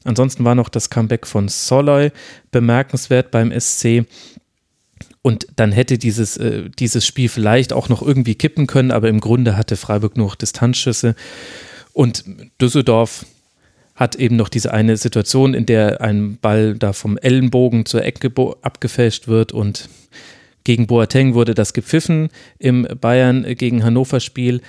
Ansonsten 0.05 0.45
war 0.45 0.55
noch 0.55 0.69
das 0.69 0.91
Comeback 0.91 1.27
von 1.27 1.49
Soloy 1.49 2.11
bemerkenswert 2.51 3.31
beim 3.31 3.53
SC. 3.59 4.07
Und 5.23 5.47
dann 5.57 5.73
hätte 5.73 5.99
dieses, 5.99 6.37
äh, 6.37 6.69
dieses 6.79 7.07
Spiel 7.07 7.29
vielleicht 7.29 7.73
auch 7.73 7.89
noch 7.89 8.03
irgendwie 8.03 8.35
kippen 8.35 8.67
können, 8.67 8.91
aber 8.91 9.09
im 9.09 9.21
Grunde 9.21 9.57
hatte 9.57 9.77
Freiburg 9.77 10.17
nur 10.17 10.35
Distanzschüsse. 10.35 11.15
Und 11.93 12.25
Düsseldorf 12.61 13.25
hat 13.95 14.17
eben 14.17 14.37
noch 14.37 14.49
diese 14.49 14.73
eine 14.73 14.97
Situation, 14.97 15.55
in 15.55 15.67
der 15.67 16.01
ein 16.01 16.39
Ball 16.41 16.75
da 16.75 16.93
vom 16.93 17.19
Ellenbogen 17.19 17.87
zur 17.87 18.05
Ecke 18.05 18.33
abgefälscht 18.63 19.29
wird 19.29 19.53
und 19.53 19.89
gegen 20.65 20.87
Boateng 20.87 21.35
wurde 21.35 21.55
das 21.55 21.73
gepfiffen 21.73 22.29
im 22.59 22.87
Bayern 23.01 23.45
gegen 23.57 23.85
Hannover 23.85 24.21
Spiel. 24.21 24.61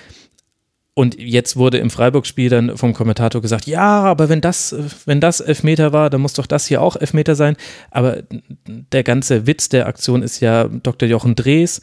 Und 0.96 1.18
jetzt 1.18 1.56
wurde 1.56 1.78
im 1.78 1.90
Freiburg-Spiel 1.90 2.48
dann 2.50 2.76
vom 2.76 2.94
Kommentator 2.94 3.42
gesagt, 3.42 3.66
ja, 3.66 4.04
aber 4.04 4.28
wenn 4.28 4.40
das, 4.40 4.76
wenn 5.06 5.20
das 5.20 5.40
Elfmeter 5.40 5.92
war, 5.92 6.08
dann 6.08 6.20
muss 6.20 6.34
doch 6.34 6.46
das 6.46 6.68
hier 6.68 6.80
auch 6.80 6.94
Elfmeter 6.94 7.34
sein. 7.34 7.56
Aber 7.90 8.22
der 8.92 9.02
ganze 9.02 9.48
Witz 9.48 9.68
der 9.68 9.88
Aktion 9.88 10.22
ist 10.22 10.38
ja, 10.38 10.68
Dr. 10.68 11.08
Jochen 11.08 11.34
Drees 11.34 11.80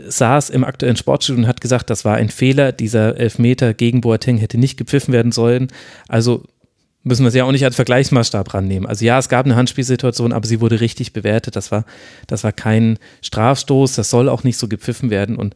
saß 0.00 0.50
im 0.50 0.62
aktuellen 0.62 0.96
Sportstudio 0.96 1.42
und 1.42 1.48
hat 1.48 1.60
gesagt, 1.60 1.90
das 1.90 2.04
war 2.04 2.14
ein 2.14 2.28
Fehler. 2.28 2.70
Dieser 2.70 3.16
Elfmeter 3.16 3.74
gegen 3.74 4.00
Boateng 4.00 4.36
hätte 4.38 4.58
nicht 4.58 4.76
gepfiffen 4.76 5.12
werden 5.12 5.32
sollen. 5.32 5.68
Also 6.06 6.44
müssen 7.04 7.24
wir 7.24 7.30
sie 7.30 7.38
ja 7.38 7.44
auch 7.44 7.52
nicht 7.52 7.64
als 7.64 7.76
Vergleichsmaßstab 7.76 8.54
rannehmen. 8.54 8.88
Also 8.88 9.04
ja, 9.04 9.18
es 9.18 9.28
gab 9.28 9.46
eine 9.46 9.56
Handspielsituation, 9.56 10.32
aber 10.32 10.46
sie 10.46 10.60
wurde 10.60 10.80
richtig 10.80 11.12
bewertet. 11.12 11.54
Das 11.54 11.70
war, 11.70 11.84
das 12.26 12.42
war 12.42 12.52
kein 12.52 12.98
Strafstoß, 13.22 13.94
das 13.94 14.10
soll 14.10 14.28
auch 14.28 14.42
nicht 14.42 14.56
so 14.56 14.66
gepfiffen 14.66 15.10
werden. 15.10 15.36
Und 15.36 15.54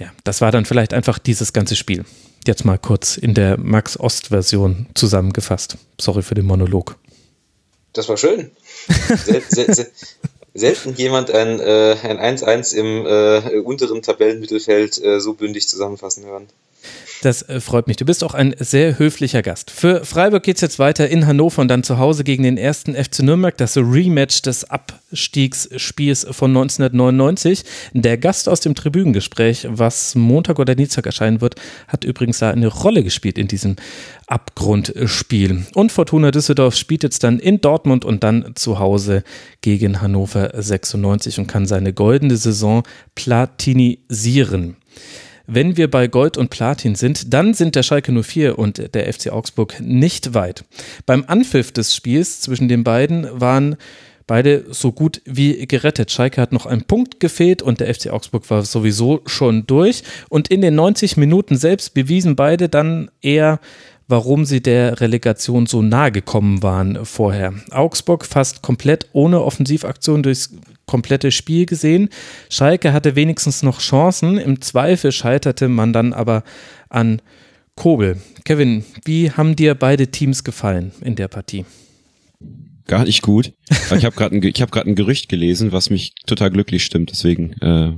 ja, 0.00 0.10
das 0.24 0.40
war 0.40 0.50
dann 0.50 0.64
vielleicht 0.64 0.94
einfach 0.94 1.18
dieses 1.18 1.52
ganze 1.52 1.76
Spiel. 1.76 2.04
Jetzt 2.46 2.64
mal 2.64 2.78
kurz 2.78 3.18
in 3.18 3.34
der 3.34 3.58
Max-Ost-Version 3.58 4.86
zusammengefasst. 4.94 5.76
Sorry 6.00 6.22
für 6.22 6.34
den 6.34 6.46
Monolog. 6.46 6.96
Das 7.92 8.08
war 8.08 8.16
schön. 8.16 8.50
Sel 9.24 9.42
sel 9.48 9.74
sel 9.74 9.90
selten 10.54 10.94
jemand 10.94 11.30
ein, 11.30 11.60
äh, 11.60 11.96
ein 12.02 12.38
1-1 12.38 12.74
im 12.74 13.06
äh, 13.06 13.58
unteren 13.60 14.02
Tabellenmittelfeld 14.02 15.02
äh, 15.02 15.20
so 15.20 15.34
bündig 15.34 15.68
zusammenfassen 15.68 16.24
hören. 16.24 16.48
Das 17.22 17.42
äh, 17.42 17.60
freut 17.60 17.86
mich. 17.86 17.98
Du 17.98 18.06
bist 18.06 18.24
auch 18.24 18.32
ein 18.32 18.54
sehr 18.58 18.98
höflicher 18.98 19.42
Gast. 19.42 19.70
Für 19.70 20.04
Freiburg 20.06 20.42
geht 20.42 20.56
es 20.56 20.62
jetzt 20.62 20.78
weiter 20.78 21.08
in 21.08 21.26
Hannover 21.26 21.60
und 21.60 21.68
dann 21.68 21.82
zu 21.82 21.98
Hause 21.98 22.24
gegen 22.24 22.44
den 22.44 22.56
ersten 22.56 22.94
FC 22.94 23.20
Nürnberg, 23.20 23.56
das 23.58 23.76
Rematch 23.76 24.40
des 24.40 24.70
Abstiegsspiels 24.70 26.26
von 26.30 26.50
1999. 26.50 27.64
Der 27.92 28.16
Gast 28.16 28.48
aus 28.48 28.60
dem 28.60 28.74
Tribünengespräch, 28.74 29.66
was 29.70 30.14
Montag 30.14 30.58
oder 30.58 30.74
Dienstag 30.74 31.04
erscheinen 31.04 31.42
wird, 31.42 31.56
hat 31.88 32.04
übrigens 32.04 32.38
da 32.38 32.50
eine 32.50 32.68
Rolle 32.68 33.04
gespielt 33.04 33.36
in 33.36 33.48
diesem 33.48 33.76
Abgrundspiel. 34.26 35.66
Und 35.74 35.92
Fortuna 35.92 36.30
Düsseldorf 36.30 36.74
spielt 36.74 37.02
jetzt 37.02 37.22
dann 37.22 37.38
in 37.38 37.60
Dortmund 37.60 38.06
und 38.06 38.24
dann 38.24 38.52
zu 38.54 38.78
Hause 38.78 39.24
gegen 39.60 40.00
Hannover 40.00 40.52
96 40.54 41.38
und 41.38 41.48
kann 41.48 41.66
seine 41.66 41.92
goldene 41.92 42.36
Saison 42.38 42.82
platinisieren. 43.14 44.76
Wenn 45.52 45.76
wir 45.76 45.90
bei 45.90 46.06
Gold 46.06 46.36
und 46.36 46.48
Platin 46.48 46.94
sind, 46.94 47.34
dann 47.34 47.54
sind 47.54 47.74
der 47.74 47.82
Schalke 47.82 48.12
04 48.12 48.56
und 48.56 48.94
der 48.94 49.12
FC 49.12 49.32
Augsburg 49.32 49.80
nicht 49.80 50.32
weit. 50.32 50.64
Beim 51.06 51.24
Anpfiff 51.26 51.72
des 51.72 51.92
Spiels 51.92 52.40
zwischen 52.40 52.68
den 52.68 52.84
beiden 52.84 53.26
waren 53.32 53.74
beide 54.28 54.66
so 54.70 54.92
gut 54.92 55.20
wie 55.24 55.66
gerettet. 55.66 56.12
Schalke 56.12 56.40
hat 56.40 56.52
noch 56.52 56.66
einen 56.66 56.84
Punkt 56.84 57.18
gefehlt 57.18 57.62
und 57.62 57.80
der 57.80 57.92
FC 57.92 58.10
Augsburg 58.10 58.48
war 58.48 58.64
sowieso 58.64 59.22
schon 59.26 59.66
durch. 59.66 60.04
Und 60.28 60.46
in 60.46 60.60
den 60.60 60.76
90 60.76 61.16
Minuten 61.16 61.56
selbst 61.56 61.94
bewiesen 61.94 62.36
beide 62.36 62.68
dann 62.68 63.10
eher, 63.20 63.58
warum 64.06 64.44
sie 64.44 64.62
der 64.62 65.00
Relegation 65.00 65.66
so 65.66 65.82
nahe 65.82 66.12
gekommen 66.12 66.62
waren 66.62 67.04
vorher. 67.04 67.54
Augsburg 67.72 68.24
fast 68.24 68.62
komplett 68.62 69.08
ohne 69.14 69.42
Offensivaktion 69.42 70.22
durchs 70.22 70.50
komplette 70.90 71.30
Spiel 71.30 71.66
gesehen. 71.66 72.08
Schalke 72.48 72.92
hatte 72.92 73.14
wenigstens 73.14 73.62
noch 73.62 73.80
Chancen. 73.80 74.38
Im 74.38 74.60
Zweifel 74.60 75.12
scheiterte 75.12 75.68
man 75.68 75.92
dann 75.92 76.12
aber 76.12 76.42
an 76.88 77.22
Kobel. 77.76 78.20
Kevin, 78.44 78.84
wie 79.04 79.30
haben 79.30 79.54
dir 79.54 79.76
beide 79.76 80.08
Teams 80.08 80.42
gefallen 80.42 80.90
in 81.00 81.14
der 81.14 81.28
Partie? 81.28 81.64
Gar 82.88 83.04
nicht 83.04 83.22
gut. 83.22 83.52
ich 83.70 84.04
habe 84.04 84.16
gerade 84.16 84.34
ein, 84.34 84.42
hab 84.42 84.76
ein 84.76 84.96
Gerücht 84.96 85.28
gelesen, 85.28 85.70
was 85.70 85.90
mich 85.90 86.12
total 86.26 86.50
glücklich 86.50 86.84
stimmt. 86.84 87.12
Deswegen 87.12 87.52
äh, 87.60 87.92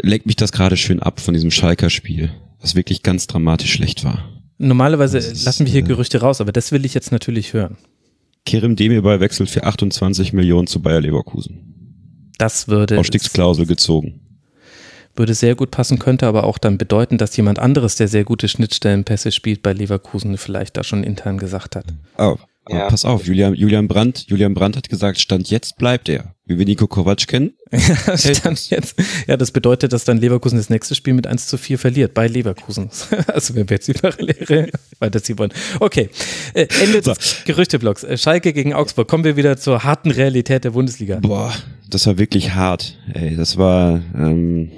lenkt 0.00 0.24
mich 0.24 0.36
das 0.36 0.52
gerade 0.52 0.78
schön 0.78 1.00
ab 1.00 1.20
von 1.20 1.34
diesem 1.34 1.50
Schalker-Spiel, 1.50 2.30
was 2.60 2.76
wirklich 2.76 3.02
ganz 3.02 3.26
dramatisch 3.26 3.74
schlecht 3.74 4.04
war. 4.04 4.26
Normalerweise 4.56 5.18
ist, 5.18 5.44
lassen 5.44 5.66
wir 5.66 5.72
hier 5.72 5.84
äh, 5.84 5.86
Gerüchte 5.86 6.20
raus, 6.22 6.40
aber 6.40 6.50
das 6.50 6.72
will 6.72 6.86
ich 6.86 6.94
jetzt 6.94 7.12
natürlich 7.12 7.52
hören. 7.52 7.76
Kerem 8.48 8.76
Demirbay 8.76 9.20
wechselt 9.20 9.50
für 9.50 9.64
28 9.64 10.32
Millionen 10.32 10.66
zu 10.66 10.80
Bayer 10.80 11.02
Leverkusen. 11.02 12.32
Das 12.38 12.66
würde. 12.66 12.98
Ausstiegsklausel 12.98 13.66
gezogen. 13.66 14.20
Würde 15.14 15.34
sehr 15.34 15.54
gut 15.54 15.70
passen, 15.70 15.98
könnte 15.98 16.26
aber 16.26 16.44
auch 16.44 16.56
dann 16.56 16.78
bedeuten, 16.78 17.18
dass 17.18 17.36
jemand 17.36 17.58
anderes, 17.58 17.96
der 17.96 18.08
sehr 18.08 18.24
gute 18.24 18.48
Schnittstellenpässe 18.48 19.32
spielt 19.32 19.62
bei 19.62 19.74
Leverkusen, 19.74 20.38
vielleicht 20.38 20.78
da 20.78 20.84
schon 20.84 21.04
intern 21.04 21.36
gesagt 21.36 21.76
hat. 21.76 21.84
Oh, 22.16 22.36
ja. 22.76 22.88
pass 22.88 23.04
auf, 23.04 23.24
Julian, 23.26 23.54
Julian 23.54 23.88
Brandt, 23.88 24.26
Julian 24.28 24.54
Brandt 24.54 24.76
hat 24.76 24.88
gesagt, 24.88 25.20
Stand 25.20 25.50
jetzt 25.50 25.76
bleibt 25.76 26.08
er. 26.08 26.34
Wie 26.44 26.58
wir 26.58 26.64
Nico 26.64 26.86
Kovac 26.86 27.26
kennen. 27.26 27.52
Stand 28.16 28.70
jetzt. 28.70 28.96
Ja, 29.26 29.36
das 29.36 29.50
bedeutet, 29.50 29.92
dass 29.92 30.04
dann 30.04 30.18
Leverkusen 30.18 30.56
das 30.56 30.70
nächste 30.70 30.94
Spiel 30.94 31.12
mit 31.12 31.26
1 31.26 31.46
zu 31.46 31.58
4 31.58 31.78
verliert 31.78 32.14
bei 32.14 32.26
Leverkusen. 32.26 32.90
Also 33.26 33.54
wenn 33.54 33.68
wir 33.68 33.76
jetzt 33.76 33.88
die 33.88 33.92
Parallele 33.92 34.70
weiterziehen 34.98 35.38
wollen. 35.38 35.52
Okay. 35.80 36.08
Äh, 36.54 36.66
Ende 36.82 37.02
so. 37.02 37.12
des 37.12 37.44
Gerüchteblocks. 37.44 38.04
Äh, 38.04 38.16
Schalke 38.16 38.52
gegen 38.52 38.72
Augsburg. 38.72 39.08
Kommen 39.08 39.24
wir 39.24 39.36
wieder 39.36 39.56
zur 39.56 39.84
harten 39.84 40.10
Realität 40.10 40.64
der 40.64 40.70
Bundesliga. 40.70 41.20
Boah, 41.20 41.52
das 41.88 42.06
war 42.06 42.18
wirklich 42.18 42.54
hart. 42.54 42.98
Ey, 43.12 43.36
das 43.36 43.58
war, 43.58 44.02
ähm, 44.14 44.70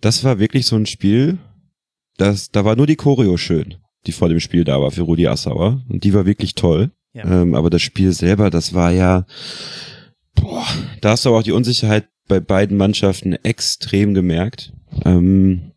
das 0.00 0.22
war 0.22 0.38
wirklich 0.38 0.66
so 0.66 0.76
ein 0.76 0.86
Spiel, 0.86 1.38
das, 2.16 2.50
da 2.50 2.64
war 2.64 2.76
nur 2.76 2.86
die 2.86 2.96
Choreo 2.96 3.36
schön 3.36 3.76
die 4.06 4.12
vor 4.12 4.28
dem 4.28 4.40
Spiel 4.40 4.64
da 4.64 4.80
war 4.80 4.90
für 4.90 5.02
Rudi 5.02 5.26
Assauer. 5.26 5.82
Und 5.88 6.04
die 6.04 6.14
war 6.14 6.26
wirklich 6.26 6.54
toll. 6.54 6.90
Ja. 7.12 7.42
Ähm, 7.42 7.54
aber 7.54 7.70
das 7.70 7.82
Spiel 7.82 8.12
selber, 8.12 8.50
das 8.50 8.74
war 8.74 8.92
ja, 8.92 9.26
boah, 10.34 10.66
da 11.00 11.10
hast 11.10 11.24
du 11.24 11.30
aber 11.30 11.38
auch 11.38 11.42
die 11.42 11.52
Unsicherheit 11.52 12.08
bei 12.28 12.40
beiden 12.40 12.76
Mannschaften 12.76 13.32
extrem 13.32 14.14
gemerkt. 14.14 14.72
Ähm, 15.04 15.72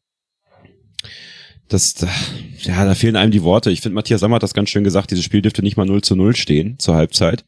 das, 1.68 1.96
ja, 2.60 2.84
da 2.84 2.96
fehlen 2.96 3.16
einem 3.16 3.32
die 3.32 3.44
Worte. 3.44 3.72
Ich 3.72 3.80
finde, 3.80 3.96
Matthias 3.96 4.20
Sammer 4.20 4.36
hat 4.36 4.44
das 4.44 4.54
ganz 4.54 4.70
schön 4.70 4.84
gesagt, 4.84 5.12
dieses 5.12 5.24
Spiel 5.24 5.42
dürfte 5.42 5.64
nicht 5.64 5.78
mal 5.78 5.86
0 5.86 6.02
zu 6.02 6.16
0 6.16 6.36
stehen 6.36 6.78
zur 6.80 6.96
Halbzeit. 6.96 7.46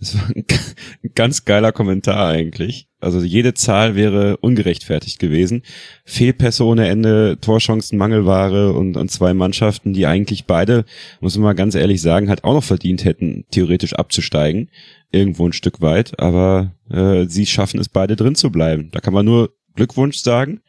Das 0.00 0.18
war 0.18 0.30
ein 0.34 0.44
ganz 1.14 1.44
geiler 1.44 1.72
Kommentar 1.72 2.28
eigentlich. 2.28 2.88
Also 3.04 3.20
jede 3.20 3.54
Zahl 3.54 3.94
wäre 3.94 4.36
ungerechtfertigt 4.38 5.18
gewesen. 5.18 5.62
Fehlpässe 6.04 6.64
ohne 6.64 6.88
Ende, 6.88 7.38
Torchancen, 7.40 7.98
Mangelware 7.98 8.72
und, 8.72 8.96
und 8.96 9.10
zwei 9.10 9.34
Mannschaften, 9.34 9.92
die 9.92 10.06
eigentlich 10.06 10.46
beide, 10.46 10.84
muss 11.20 11.36
man 11.36 11.44
mal 11.44 11.52
ganz 11.54 11.74
ehrlich 11.74 12.00
sagen, 12.00 12.28
halt 12.28 12.44
auch 12.44 12.54
noch 12.54 12.64
verdient 12.64 13.04
hätten, 13.04 13.44
theoretisch 13.50 13.94
abzusteigen. 13.94 14.70
Irgendwo 15.12 15.46
ein 15.46 15.52
Stück 15.52 15.80
weit. 15.80 16.18
Aber 16.18 16.72
äh, 16.90 17.26
sie 17.26 17.46
schaffen 17.46 17.78
es 17.78 17.88
beide 17.88 18.16
drin 18.16 18.34
zu 18.34 18.50
bleiben. 18.50 18.90
Da 18.92 19.00
kann 19.00 19.14
man 19.14 19.26
nur 19.26 19.54
Glückwunsch 19.76 20.18
sagen 20.18 20.60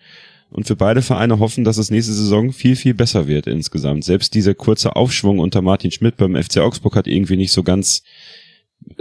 und 0.49 0.67
für 0.67 0.75
beide 0.75 1.01
Vereine 1.01 1.39
hoffen, 1.39 1.63
dass 1.63 1.77
es 1.77 1.91
nächste 1.91 2.13
Saison 2.13 2.53
viel, 2.53 2.75
viel 2.75 2.93
besser 2.93 3.27
wird 3.27 3.47
insgesamt. 3.47 4.03
Selbst 4.03 4.33
dieser 4.33 4.53
kurze 4.53 4.95
Aufschwung 4.95 5.39
unter 5.39 5.61
Martin 5.61 5.91
Schmidt 5.91 6.17
beim 6.17 6.35
FC 6.35 6.59
Augsburg 6.59 6.95
hat 6.95 7.07
irgendwie 7.07 7.37
nicht 7.37 7.51
so 7.51 7.63
ganz 7.63 8.03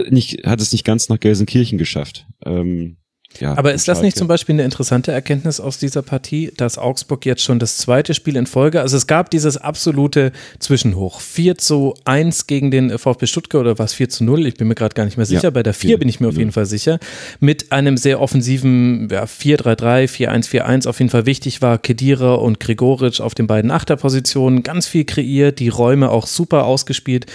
nicht, 0.09 0.45
hat 0.45 0.61
es 0.61 0.71
nicht 0.71 0.83
ganz 0.83 1.09
nach 1.09 1.19
Gelsenkirchen 1.19 1.77
geschafft. 1.77 2.25
Ähm, 2.45 2.97
ja, 3.39 3.57
Aber 3.57 3.73
ist 3.73 3.87
das 3.87 4.01
nicht 4.01 4.17
zum 4.17 4.27
Beispiel 4.27 4.53
eine 4.53 4.63
interessante 4.63 5.11
Erkenntnis 5.11 5.59
aus 5.59 5.77
dieser 5.77 6.01
Partie, 6.01 6.51
dass 6.55 6.77
Augsburg 6.77 7.25
jetzt 7.25 7.43
schon 7.43 7.59
das 7.59 7.77
zweite 7.77 8.13
Spiel 8.13 8.35
in 8.35 8.47
Folge, 8.47 8.81
also 8.81 8.97
es 8.97 9.07
gab 9.07 9.29
dieses 9.29 9.57
absolute 9.57 10.31
Zwischenhoch. 10.59 11.19
4 11.19 11.57
zu 11.57 11.95
1 12.05 12.47
gegen 12.47 12.71
den 12.71 12.97
VfB 12.97 13.27
Stuttgart 13.27 13.61
oder 13.61 13.79
was 13.79 13.93
4 13.93 14.09
zu 14.09 14.23
0, 14.23 14.45
ich 14.45 14.55
bin 14.55 14.67
mir 14.67 14.75
gerade 14.75 14.93
gar 14.93 15.05
nicht 15.05 15.17
mehr 15.17 15.25
sicher. 15.25 15.43
Ja, 15.43 15.49
Bei 15.49 15.63
der 15.63 15.73
4 15.73 15.99
bin 15.99 16.09
ich 16.09 16.19
mir 16.19 16.29
auf 16.29 16.37
jeden 16.37 16.51
Fall 16.51 16.65
sicher. 16.65 16.99
Mit 17.39 17.71
einem 17.71 17.97
sehr 17.97 18.21
offensiven 18.21 19.09
ja, 19.11 19.25
4-3-3, 19.25 20.07
4-1-4-1 20.09 20.87
auf 20.87 20.99
jeden 20.99 21.09
Fall 21.09 21.25
wichtig 21.25 21.61
war. 21.61 21.77
Kedira 21.77 22.35
und 22.35 22.59
Gregoritsch 22.59 23.21
auf 23.21 23.35
den 23.35 23.47
beiden 23.47 23.71
Achterpositionen 23.71 24.63
ganz 24.63 24.87
viel 24.87 25.05
kreiert, 25.05 25.59
die 25.59 25.69
Räume 25.69 26.09
auch 26.09 26.27
super 26.27 26.65
ausgespielt 26.65 27.25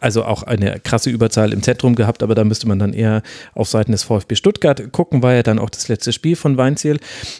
also 0.00 0.24
auch 0.24 0.42
eine 0.42 0.80
krasse 0.80 1.10
Überzahl 1.10 1.52
im 1.52 1.62
Zentrum 1.62 1.94
gehabt, 1.94 2.22
aber 2.22 2.34
da 2.34 2.44
müsste 2.44 2.68
man 2.68 2.78
dann 2.78 2.92
eher 2.92 3.22
auf 3.54 3.68
Seiten 3.68 3.92
des 3.92 4.02
VfB 4.02 4.34
Stuttgart 4.34 4.92
gucken, 4.92 5.22
war 5.22 5.34
ja 5.34 5.42
dann 5.42 5.58
auch 5.58 5.70
das 5.70 5.88
letzte 5.88 6.12
Spiel 6.12 6.36
von 6.36 6.56
Weinziel. 6.56 6.98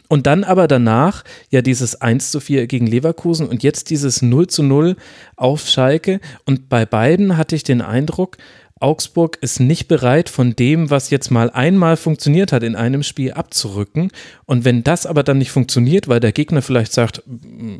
Und 0.09 0.27
dann 0.27 0.45
aber 0.45 0.69
danach 0.69 1.25
ja 1.51 1.63
dieses 1.63 2.01
1 2.01 2.31
zu 2.31 2.41
4 2.41 2.67
gegen 2.67 2.87
Leverkusen 2.87 3.47
und 3.47 3.63
jetzt 3.63 3.91
dieses 3.91 4.23
0 4.23 4.47
zu 4.47 4.63
0 4.63 4.97
auf 5.37 5.67
Schalke. 5.67 6.21
Und 6.45 6.69
bei 6.69 6.87
beiden 6.87 7.37
hatte 7.37 7.57
ich 7.57 7.63
den 7.63 7.81
Eindruck, 7.81 8.37
Augsburg 8.81 9.39
ist 9.41 9.61
nicht 9.61 9.89
bereit, 9.89 10.29
von 10.29 10.55
dem, 10.55 10.91
was 10.91 11.11
jetzt 11.11 11.31
mal 11.31 11.51
einmal 11.51 11.97
funktioniert 11.97 12.53
hat, 12.53 12.63
in 12.63 12.77
einem 12.77 13.03
Spiel 13.03 13.33
abzurücken. 13.33 14.11
Und 14.47 14.65
wenn 14.65 14.85
das 14.85 15.07
aber 15.07 15.23
dann 15.23 15.39
nicht 15.39 15.51
funktioniert, 15.51 16.09
weil 16.09 16.21
der 16.21 16.33
Gegner 16.33 16.63
vielleicht 16.63 16.93
sagt, 16.93 17.23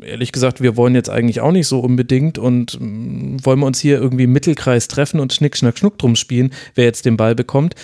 ehrlich 0.01 0.31
gesagt, 0.31 0.61
wir 0.61 0.75
wollen 0.77 0.95
jetzt 0.95 1.09
eigentlich 1.09 1.41
auch 1.41 1.51
nicht 1.51 1.67
so 1.67 1.79
unbedingt 1.79 2.37
und 2.37 2.77
mm, 2.79 3.37
wollen 3.43 3.59
wir 3.59 3.65
uns 3.65 3.79
hier 3.79 3.99
irgendwie 3.99 4.25
im 4.25 4.33
Mittelkreis 4.33 4.87
treffen 4.87 5.19
und 5.19 5.33
Schnick, 5.33 5.55
Schnack, 5.55 5.77
Schnuck 5.77 5.97
drum 5.97 6.15
spielen, 6.15 6.51
wer 6.75 6.85
jetzt 6.85 7.05
den 7.05 7.17
Ball 7.17 7.35
bekommt, 7.35 7.75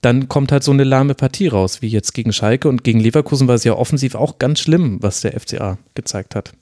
dann 0.00 0.28
kommt 0.28 0.52
halt 0.52 0.64
so 0.64 0.72
eine 0.72 0.84
lahme 0.84 1.14
Partie 1.14 1.48
raus, 1.48 1.80
wie 1.80 1.88
jetzt 1.88 2.12
gegen 2.12 2.32
Schalke. 2.32 2.68
Und 2.68 2.84
gegen 2.84 3.00
Leverkusen 3.00 3.48
war 3.48 3.54
es 3.54 3.64
ja 3.64 3.74
offensiv 3.74 4.14
auch 4.14 4.38
ganz 4.38 4.60
schlimm, 4.60 4.98
was 5.00 5.20
der 5.20 5.38
FCA 5.38 5.78
gezeigt 5.94 6.34
hat. 6.34 6.52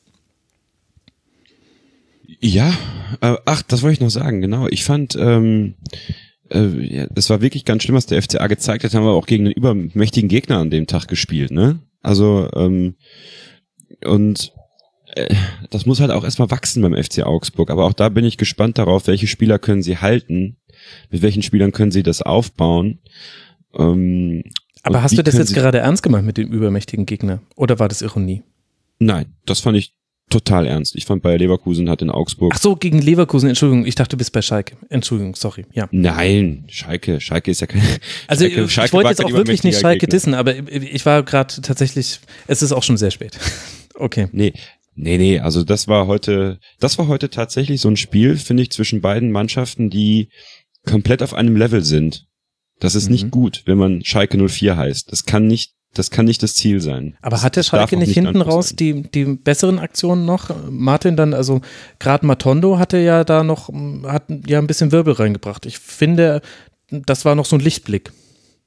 Ja, 2.42 2.76
äh, 3.20 3.36
ach, 3.46 3.62
das 3.62 3.82
wollte 3.82 3.94
ich 3.94 4.00
noch 4.00 4.10
sagen, 4.10 4.40
genau. 4.40 4.66
Ich 4.68 4.82
fand, 4.84 5.14
ähm, 5.14 5.74
äh, 6.50 6.66
ja, 6.84 7.06
das 7.06 7.30
war 7.30 7.40
wirklich 7.40 7.64
ganz 7.64 7.84
schlimm, 7.84 7.94
was 7.94 8.06
der 8.06 8.20
FCA 8.20 8.48
gezeigt 8.48 8.82
hat, 8.82 8.94
haben 8.94 9.04
wir 9.04 9.12
auch 9.12 9.26
gegen 9.26 9.46
einen 9.46 9.54
übermächtigen 9.54 10.28
Gegner 10.28 10.58
an 10.58 10.70
dem 10.70 10.88
Tag 10.88 11.06
gespielt, 11.06 11.52
ne? 11.52 11.78
Also, 12.02 12.50
ähm, 12.56 12.96
und 14.04 14.52
äh, 15.14 15.32
das 15.70 15.86
muss 15.86 16.00
halt 16.00 16.10
auch 16.10 16.24
erstmal 16.24 16.50
wachsen 16.50 16.82
beim 16.82 17.00
FC 17.00 17.22
Augsburg. 17.22 17.70
Aber 17.70 17.84
auch 17.84 17.92
da 17.92 18.08
bin 18.08 18.24
ich 18.24 18.38
gespannt 18.38 18.76
darauf, 18.76 19.06
welche 19.06 19.28
Spieler 19.28 19.60
können 19.60 19.82
sie 19.82 19.98
halten, 19.98 20.56
mit 21.10 21.22
welchen 21.22 21.42
Spielern 21.42 21.70
können 21.70 21.92
sie 21.92 22.02
das 22.02 22.22
aufbauen. 22.22 22.98
Ähm, 23.74 24.42
aber 24.82 25.04
hast 25.04 25.16
du 25.16 25.22
das 25.22 25.34
jetzt 25.34 25.54
gerade 25.54 25.78
ernst 25.78 26.02
gemacht 26.02 26.24
mit 26.24 26.38
dem 26.38 26.50
übermächtigen 26.50 27.06
Gegner? 27.06 27.40
Oder 27.54 27.78
war 27.78 27.88
das 27.88 28.02
Ironie? 28.02 28.42
Nein, 28.98 29.26
das 29.46 29.60
fand 29.60 29.78
ich 29.78 29.94
total 30.32 30.66
ernst. 30.66 30.96
Ich 30.96 31.04
fand 31.04 31.22
Bayer 31.22 31.38
Leverkusen 31.38 31.88
hat 31.88 32.02
in 32.02 32.10
Augsburg. 32.10 32.52
Ach 32.54 32.60
so, 32.60 32.76
gegen 32.76 33.00
Leverkusen, 33.00 33.48
Entschuldigung, 33.48 33.86
ich 33.86 33.94
dachte, 33.94 34.10
du 34.10 34.18
bist 34.18 34.32
bei 34.32 34.42
Schalke. 34.42 34.76
Entschuldigung, 34.88 35.34
sorry, 35.34 35.66
ja. 35.72 35.88
Nein, 35.90 36.64
Schalke, 36.68 37.20
Schalke 37.20 37.50
ist 37.50 37.60
ja 37.60 37.66
kein. 37.66 37.82
Also 38.26 38.44
Schalke, 38.44 38.68
Schalke 38.68 38.86
ich 38.86 38.92
wollte 38.92 39.08
jetzt 39.10 39.24
auch 39.24 39.32
wirklich 39.32 39.62
nicht 39.64 39.78
Schalke 39.78 40.00
Gegner. 40.00 40.12
dissen, 40.12 40.34
aber 40.34 40.54
ich 40.70 41.04
war 41.06 41.22
gerade 41.22 41.60
tatsächlich, 41.60 42.20
es 42.46 42.62
ist 42.62 42.72
auch 42.72 42.82
schon 42.82 42.96
sehr 42.96 43.10
spät. 43.10 43.38
okay. 43.94 44.28
Nee. 44.32 44.52
Nee, 44.94 45.16
nee, 45.16 45.38
also 45.38 45.64
das 45.64 45.88
war 45.88 46.06
heute, 46.06 46.58
das 46.78 46.98
war 46.98 47.08
heute 47.08 47.30
tatsächlich 47.30 47.80
so 47.80 47.88
ein 47.88 47.96
Spiel, 47.96 48.36
finde 48.36 48.62
ich, 48.62 48.70
zwischen 48.70 49.00
beiden 49.00 49.30
Mannschaften, 49.30 49.88
die 49.88 50.28
komplett 50.84 51.22
auf 51.22 51.32
einem 51.32 51.56
Level 51.56 51.82
sind. 51.82 52.26
Das 52.78 52.94
ist 52.94 53.06
mhm. 53.06 53.12
nicht 53.12 53.30
gut, 53.30 53.62
wenn 53.64 53.78
man 53.78 54.04
Schalke 54.04 54.36
04 54.36 54.76
heißt. 54.76 55.10
Das 55.10 55.24
kann 55.24 55.46
nicht 55.46 55.72
das 55.94 56.10
kann 56.10 56.24
nicht 56.24 56.42
das 56.42 56.54
Ziel 56.54 56.80
sein. 56.80 57.16
Aber 57.20 57.42
hatte 57.42 57.62
Schalke 57.62 57.96
nicht, 57.96 58.08
nicht 58.08 58.14
hinten 58.14 58.40
raus 58.40 58.74
die, 58.74 59.02
die 59.02 59.24
besseren 59.24 59.78
Aktionen 59.78 60.24
noch? 60.24 60.50
Martin 60.70 61.16
dann, 61.16 61.34
also 61.34 61.60
gerade 61.98 62.24
Matondo 62.24 62.78
hatte 62.78 62.98
ja 62.98 63.24
da 63.24 63.44
noch, 63.44 63.70
hat 64.04 64.24
ja 64.46 64.58
ein 64.58 64.66
bisschen 64.66 64.92
Wirbel 64.92 65.14
reingebracht. 65.14 65.66
Ich 65.66 65.78
finde, 65.78 66.40
das 66.90 67.24
war 67.24 67.34
noch 67.34 67.44
so 67.44 67.56
ein 67.56 67.60
Lichtblick. 67.60 68.12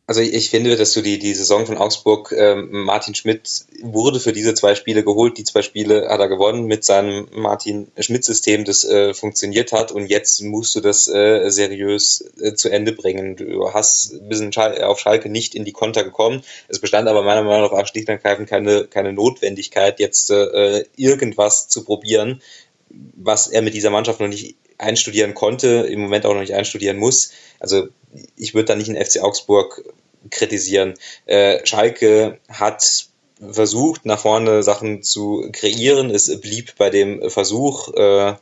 Also 0.07 0.21
ich 0.21 0.51
finde, 0.51 0.75
dass 0.75 0.93
du 0.93 1.01
die, 1.01 1.17
die 1.17 1.33
Saison 1.33 1.65
von 1.65 1.77
Augsburg, 1.77 2.31
ähm, 2.37 2.69
Martin 2.71 3.15
Schmidt 3.15 3.65
wurde 3.81 4.19
für 4.19 4.33
diese 4.33 4.53
zwei 4.53 4.75
Spiele 4.75 5.03
geholt. 5.03 5.39
Die 5.39 5.43
zwei 5.43 5.63
Spiele 5.63 6.09
hat 6.09 6.19
er 6.19 6.27
gewonnen 6.27 6.65
mit 6.65 6.85
seinem 6.85 7.27
Martin 7.33 7.87
Schmidt-System, 7.97 8.65
das 8.65 8.83
äh, 8.83 9.15
funktioniert 9.15 9.71
hat. 9.71 9.91
Und 9.91 10.05
jetzt 10.05 10.43
musst 10.43 10.75
du 10.75 10.81
das 10.81 11.07
äh, 11.07 11.49
seriös 11.49 12.23
äh, 12.39 12.53
zu 12.53 12.69
Ende 12.69 12.91
bringen. 12.91 13.35
Du 13.35 13.73
hast 13.73 14.29
bisschen 14.29 14.53
Schal 14.53 14.79
auf 14.83 14.99
Schalke 14.99 15.29
nicht 15.29 15.55
in 15.55 15.65
die 15.65 15.71
Konter 15.71 16.03
gekommen. 16.03 16.43
Es 16.67 16.77
bestand 16.77 17.07
aber 17.07 17.23
meiner 17.23 17.41
Meinung 17.41 17.71
nach 17.71 17.87
schlicht 17.87 18.07
und 18.07 18.13
ergreifend 18.13 18.47
keine, 18.47 18.85
keine 18.85 19.11
Notwendigkeit, 19.11 19.99
jetzt 19.99 20.29
äh, 20.29 20.85
irgendwas 20.95 21.67
zu 21.67 21.83
probieren, 21.83 22.43
was 22.89 23.47
er 23.47 23.63
mit 23.63 23.73
dieser 23.73 23.89
Mannschaft 23.89 24.19
noch 24.19 24.27
nicht 24.27 24.55
einstudieren 24.77 25.33
konnte, 25.33 25.87
im 25.89 26.01
Moment 26.01 26.25
auch 26.25 26.33
noch 26.33 26.41
nicht 26.41 26.53
einstudieren 26.53 26.97
muss. 26.97 27.31
Also 27.59 27.87
ich 28.35 28.53
würde 28.53 28.65
da 28.65 28.75
nicht 28.75 28.89
in 28.89 29.03
FC 29.03 29.21
Augsburg 29.21 29.83
kritisieren. 30.29 30.95
Äh, 31.25 31.65
Schalke 31.65 32.39
hat 32.49 33.07
versucht, 33.51 34.05
nach 34.05 34.19
vorne 34.19 34.63
Sachen 34.63 35.03
zu 35.03 35.49
kreieren. 35.51 36.09
Es 36.09 36.39
blieb 36.39 36.75
bei 36.77 36.89
dem 36.89 37.29
Versuch, 37.29 37.93
äh, 37.93 38.35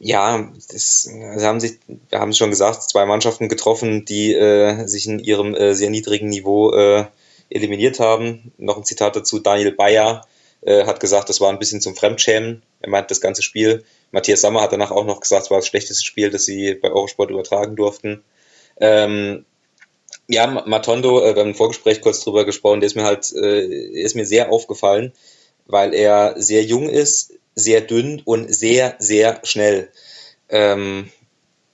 ja, 0.00 0.48
das, 0.70 1.02
sie 1.02 1.46
haben 1.46 1.60
sich, 1.60 1.78
wir 2.08 2.20
haben 2.20 2.30
es 2.30 2.38
schon 2.38 2.50
gesagt, 2.50 2.84
zwei 2.84 3.04
Mannschaften 3.04 3.48
getroffen, 3.48 4.04
die 4.04 4.32
äh, 4.32 4.86
sich 4.86 5.06
in 5.06 5.18
ihrem 5.18 5.54
äh, 5.54 5.74
sehr 5.74 5.90
niedrigen 5.90 6.28
Niveau 6.28 6.72
äh, 6.72 7.06
eliminiert 7.50 7.98
haben. 7.98 8.52
Noch 8.58 8.76
ein 8.76 8.84
Zitat 8.84 9.16
dazu, 9.16 9.40
Daniel 9.40 9.72
Bayer 9.72 10.26
äh, 10.60 10.84
hat 10.84 11.00
gesagt, 11.00 11.28
das 11.28 11.40
war 11.40 11.50
ein 11.50 11.58
bisschen 11.58 11.80
zum 11.80 11.96
Fremdschämen. 11.96 12.62
Er 12.80 12.90
meint 12.90 13.10
das 13.10 13.20
ganze 13.20 13.42
Spiel. 13.42 13.84
Matthias 14.10 14.40
Sammer 14.40 14.62
hat 14.62 14.72
danach 14.72 14.90
auch 14.90 15.04
noch 15.04 15.20
gesagt, 15.20 15.44
es 15.44 15.50
war 15.50 15.58
das 15.58 15.66
schlechteste 15.66 16.04
Spiel, 16.04 16.30
das 16.30 16.44
sie 16.44 16.74
bei 16.74 16.90
Eurosport 16.90 17.30
übertragen 17.30 17.76
durften. 17.76 18.22
Ähm, 18.80 19.44
ja, 20.28 20.46
Matondo, 20.46 21.20
äh, 21.22 21.34
wir 21.34 21.40
haben 21.40 21.50
im 21.50 21.54
Vorgespräch 21.54 22.00
kurz 22.00 22.20
drüber 22.22 22.44
gesprochen, 22.44 22.80
der 22.80 22.86
ist 22.86 22.96
mir 22.96 23.04
halt, 23.04 23.32
äh, 23.32 23.64
ist 23.66 24.16
mir 24.16 24.26
sehr 24.26 24.52
aufgefallen, 24.52 25.12
weil 25.66 25.94
er 25.94 26.34
sehr 26.36 26.62
jung 26.64 26.88
ist, 26.88 27.34
sehr 27.54 27.80
dünn 27.80 28.22
und 28.24 28.52
sehr, 28.54 28.96
sehr 28.98 29.40
schnell. 29.44 29.90
Ähm, 30.48 31.10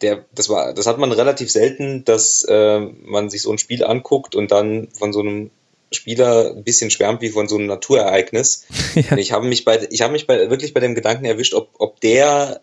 der, 0.01 0.25
das, 0.35 0.49
war, 0.49 0.75
das 0.75 0.87
hat 0.87 0.99
man 0.99 1.13
relativ 1.13 1.51
selten, 1.51 2.05
dass 2.05 2.43
äh, 2.49 2.81
man 2.81 3.31
sich 3.31 3.43
so 3.43 3.53
ein 3.53 3.59
Spiel 3.59 3.85
anguckt 3.85 4.35
und 4.35 4.51
dann 4.51 4.89
von 4.93 5.13
so 5.13 5.21
einem 5.21 5.51
Spieler 5.95 6.55
ein 6.57 6.65
bisschen 6.65 6.91
schwärmt 6.91 7.21
wie 7.21 7.31
von 7.31 7.49
so 7.49 7.57
einem 7.57 7.67
Naturereignis. 7.67 8.67
Ja. 8.95 9.17
Ich 9.17 9.33
habe 9.33 9.47
mich 9.47 9.65
bei, 9.65 9.87
ich 9.91 10.03
habe 10.03 10.13
mich 10.13 10.27
bei, 10.27 10.51
wirklich 10.51 10.73
bei 10.73 10.79
dem 10.79 10.95
Gedanken 10.95 11.25
erwischt, 11.25 11.55
ob, 11.55 11.71
ob 11.79 12.01
der 12.01 12.61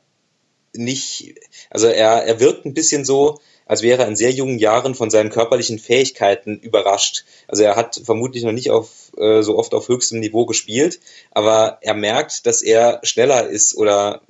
nicht, 0.74 1.36
also 1.70 1.88
er, 1.88 2.24
er 2.24 2.40
wirkt 2.40 2.66
ein 2.66 2.74
bisschen 2.74 3.04
so, 3.04 3.40
als 3.66 3.82
wäre 3.82 4.04
er 4.04 4.08
in 4.08 4.16
sehr 4.16 4.32
jungen 4.32 4.60
Jahren 4.60 4.96
von 4.96 5.10
seinen 5.10 5.30
körperlichen 5.30 5.80
Fähigkeiten 5.80 6.60
überrascht. 6.60 7.26
Also 7.48 7.64
er 7.64 7.76
hat 7.76 8.02
vermutlich 8.04 8.44
noch 8.44 8.52
nicht 8.52 8.70
auf, 8.70 9.12
äh, 9.18 9.42
so 9.44 9.58
oft 9.58 9.74
auf 9.74 9.88
höchstem 9.88 10.20
Niveau 10.20 10.46
gespielt, 10.46 11.00
aber 11.32 11.78
er 11.82 11.94
merkt, 11.94 12.46
dass 12.46 12.62
er 12.62 13.00
schneller 13.04 13.48
ist 13.48 13.76
oder 13.76 14.22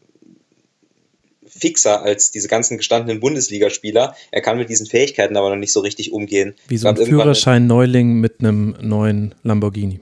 fixer 1.62 2.02
als 2.02 2.32
diese 2.32 2.48
ganzen 2.48 2.78
gestandenen 2.78 3.20
Bundesligaspieler. 3.20 4.16
Er 4.32 4.42
kann 4.42 4.58
mit 4.58 4.70
diesen 4.70 4.88
Fähigkeiten 4.88 5.38
aber 5.38 5.50
noch 5.50 5.56
nicht 5.56 5.72
so 5.72 5.80
richtig 5.80 6.12
umgehen. 6.12 6.56
Wie 6.68 6.78
so 6.78 6.88
ein 6.88 6.98
Führerschein-Neuling 6.98 8.14
mit 8.14 8.40
einem 8.40 8.76
neuen 8.82 9.36
Lamborghini. 9.44 10.02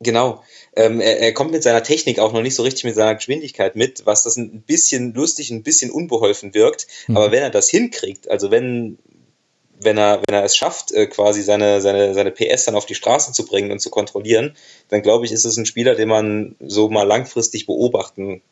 Genau. 0.00 0.42
Ähm, 0.76 1.00
er, 1.00 1.20
er, 1.20 1.32
kommt 1.32 1.52
mit 1.52 1.62
seiner 1.62 1.82
Technik 1.82 2.18
auch 2.18 2.32
noch 2.32 2.42
nicht 2.42 2.54
so 2.54 2.62
richtig 2.62 2.84
mit 2.84 2.94
seiner 2.94 3.14
Geschwindigkeit 3.14 3.76
mit, 3.76 4.06
was 4.06 4.22
das 4.24 4.36
ein 4.36 4.62
bisschen 4.62 5.14
lustig, 5.14 5.50
ein 5.50 5.62
bisschen 5.62 5.90
unbeholfen 5.90 6.54
wirkt. 6.54 6.86
Mhm. 7.06 7.16
Aber 7.16 7.32
wenn 7.32 7.42
er 7.42 7.50
das 7.50 7.70
hinkriegt, 7.70 8.28
also 8.28 8.50
wenn, 8.50 8.98
wenn 9.80 9.96
er, 9.96 10.20
wenn 10.26 10.34
er 10.34 10.44
es 10.44 10.56
schafft, 10.56 10.92
äh, 10.92 11.06
quasi 11.06 11.42
seine, 11.42 11.80
seine, 11.80 12.14
seine 12.14 12.32
PS 12.32 12.64
dann 12.64 12.74
auf 12.74 12.86
die 12.86 12.94
Straße 12.94 13.32
zu 13.32 13.46
bringen 13.46 13.70
und 13.70 13.80
zu 13.80 13.90
kontrollieren, 13.90 14.56
dann 14.88 15.02
glaube 15.02 15.26
ich, 15.26 15.32
ist 15.32 15.44
es 15.44 15.56
ein 15.56 15.66
Spieler, 15.66 15.94
den 15.94 16.08
man 16.08 16.56
so 16.60 16.88
mal 16.88 17.06
langfristig 17.06 17.66
beobachten 17.66 18.42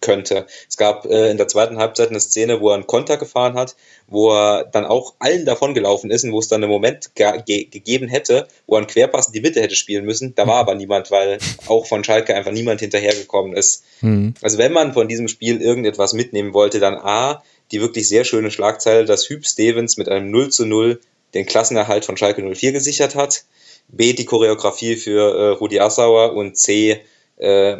könnte. 0.00 0.46
Es 0.68 0.76
gab 0.76 1.04
äh, 1.06 1.30
in 1.30 1.36
der 1.36 1.48
zweiten 1.48 1.78
Halbzeit 1.78 2.10
eine 2.10 2.20
Szene, 2.20 2.60
wo 2.60 2.70
er 2.70 2.74
einen 2.74 2.86
Konter 2.86 3.16
gefahren 3.16 3.54
hat, 3.54 3.76
wo 4.06 4.32
er 4.32 4.64
dann 4.64 4.84
auch 4.84 5.14
allen 5.18 5.44
davon 5.44 5.74
gelaufen 5.74 6.10
ist 6.10 6.24
und 6.24 6.32
wo 6.32 6.38
es 6.38 6.48
dann 6.48 6.62
einen 6.62 6.72
Moment 6.72 7.14
ge 7.14 7.64
gegeben 7.64 8.08
hätte, 8.08 8.48
wo 8.66 8.74
er 8.74 8.78
einen 8.78 8.86
Querpass 8.86 9.28
in 9.28 9.32
die 9.32 9.40
Mitte 9.40 9.60
hätte 9.60 9.74
spielen 9.74 10.04
müssen. 10.04 10.34
Da 10.34 10.46
war 10.46 10.56
aber 10.56 10.74
niemand, 10.74 11.10
weil 11.10 11.38
auch 11.66 11.86
von 11.86 12.04
Schalke 12.04 12.34
einfach 12.34 12.52
niemand 12.52 12.80
hinterhergekommen 12.80 13.54
ist. 13.54 13.84
Mhm. 14.00 14.34
Also 14.42 14.58
wenn 14.58 14.72
man 14.72 14.92
von 14.92 15.08
diesem 15.08 15.28
Spiel 15.28 15.60
irgendetwas 15.60 16.12
mitnehmen 16.12 16.54
wollte, 16.54 16.80
dann 16.80 16.96
A, 16.96 17.42
die 17.70 17.80
wirklich 17.80 18.08
sehr 18.08 18.24
schöne 18.24 18.50
Schlagzeile, 18.50 19.04
dass 19.04 19.28
Hüb 19.28 19.46
Stevens 19.46 19.96
mit 19.96 20.08
einem 20.08 20.30
0 20.30 20.50
zu 20.50 20.64
0 20.64 21.00
den 21.34 21.46
Klassenerhalt 21.46 22.04
von 22.04 22.16
Schalke 22.16 22.42
04 22.42 22.72
gesichert 22.72 23.14
hat. 23.14 23.44
B, 23.88 24.12
die 24.12 24.24
Choreografie 24.24 24.96
für 24.96 25.34
äh, 25.34 25.48
Rudi 25.50 25.80
Assauer 25.80 26.34
und 26.34 26.56
C, 26.56 27.00
äh, 27.36 27.76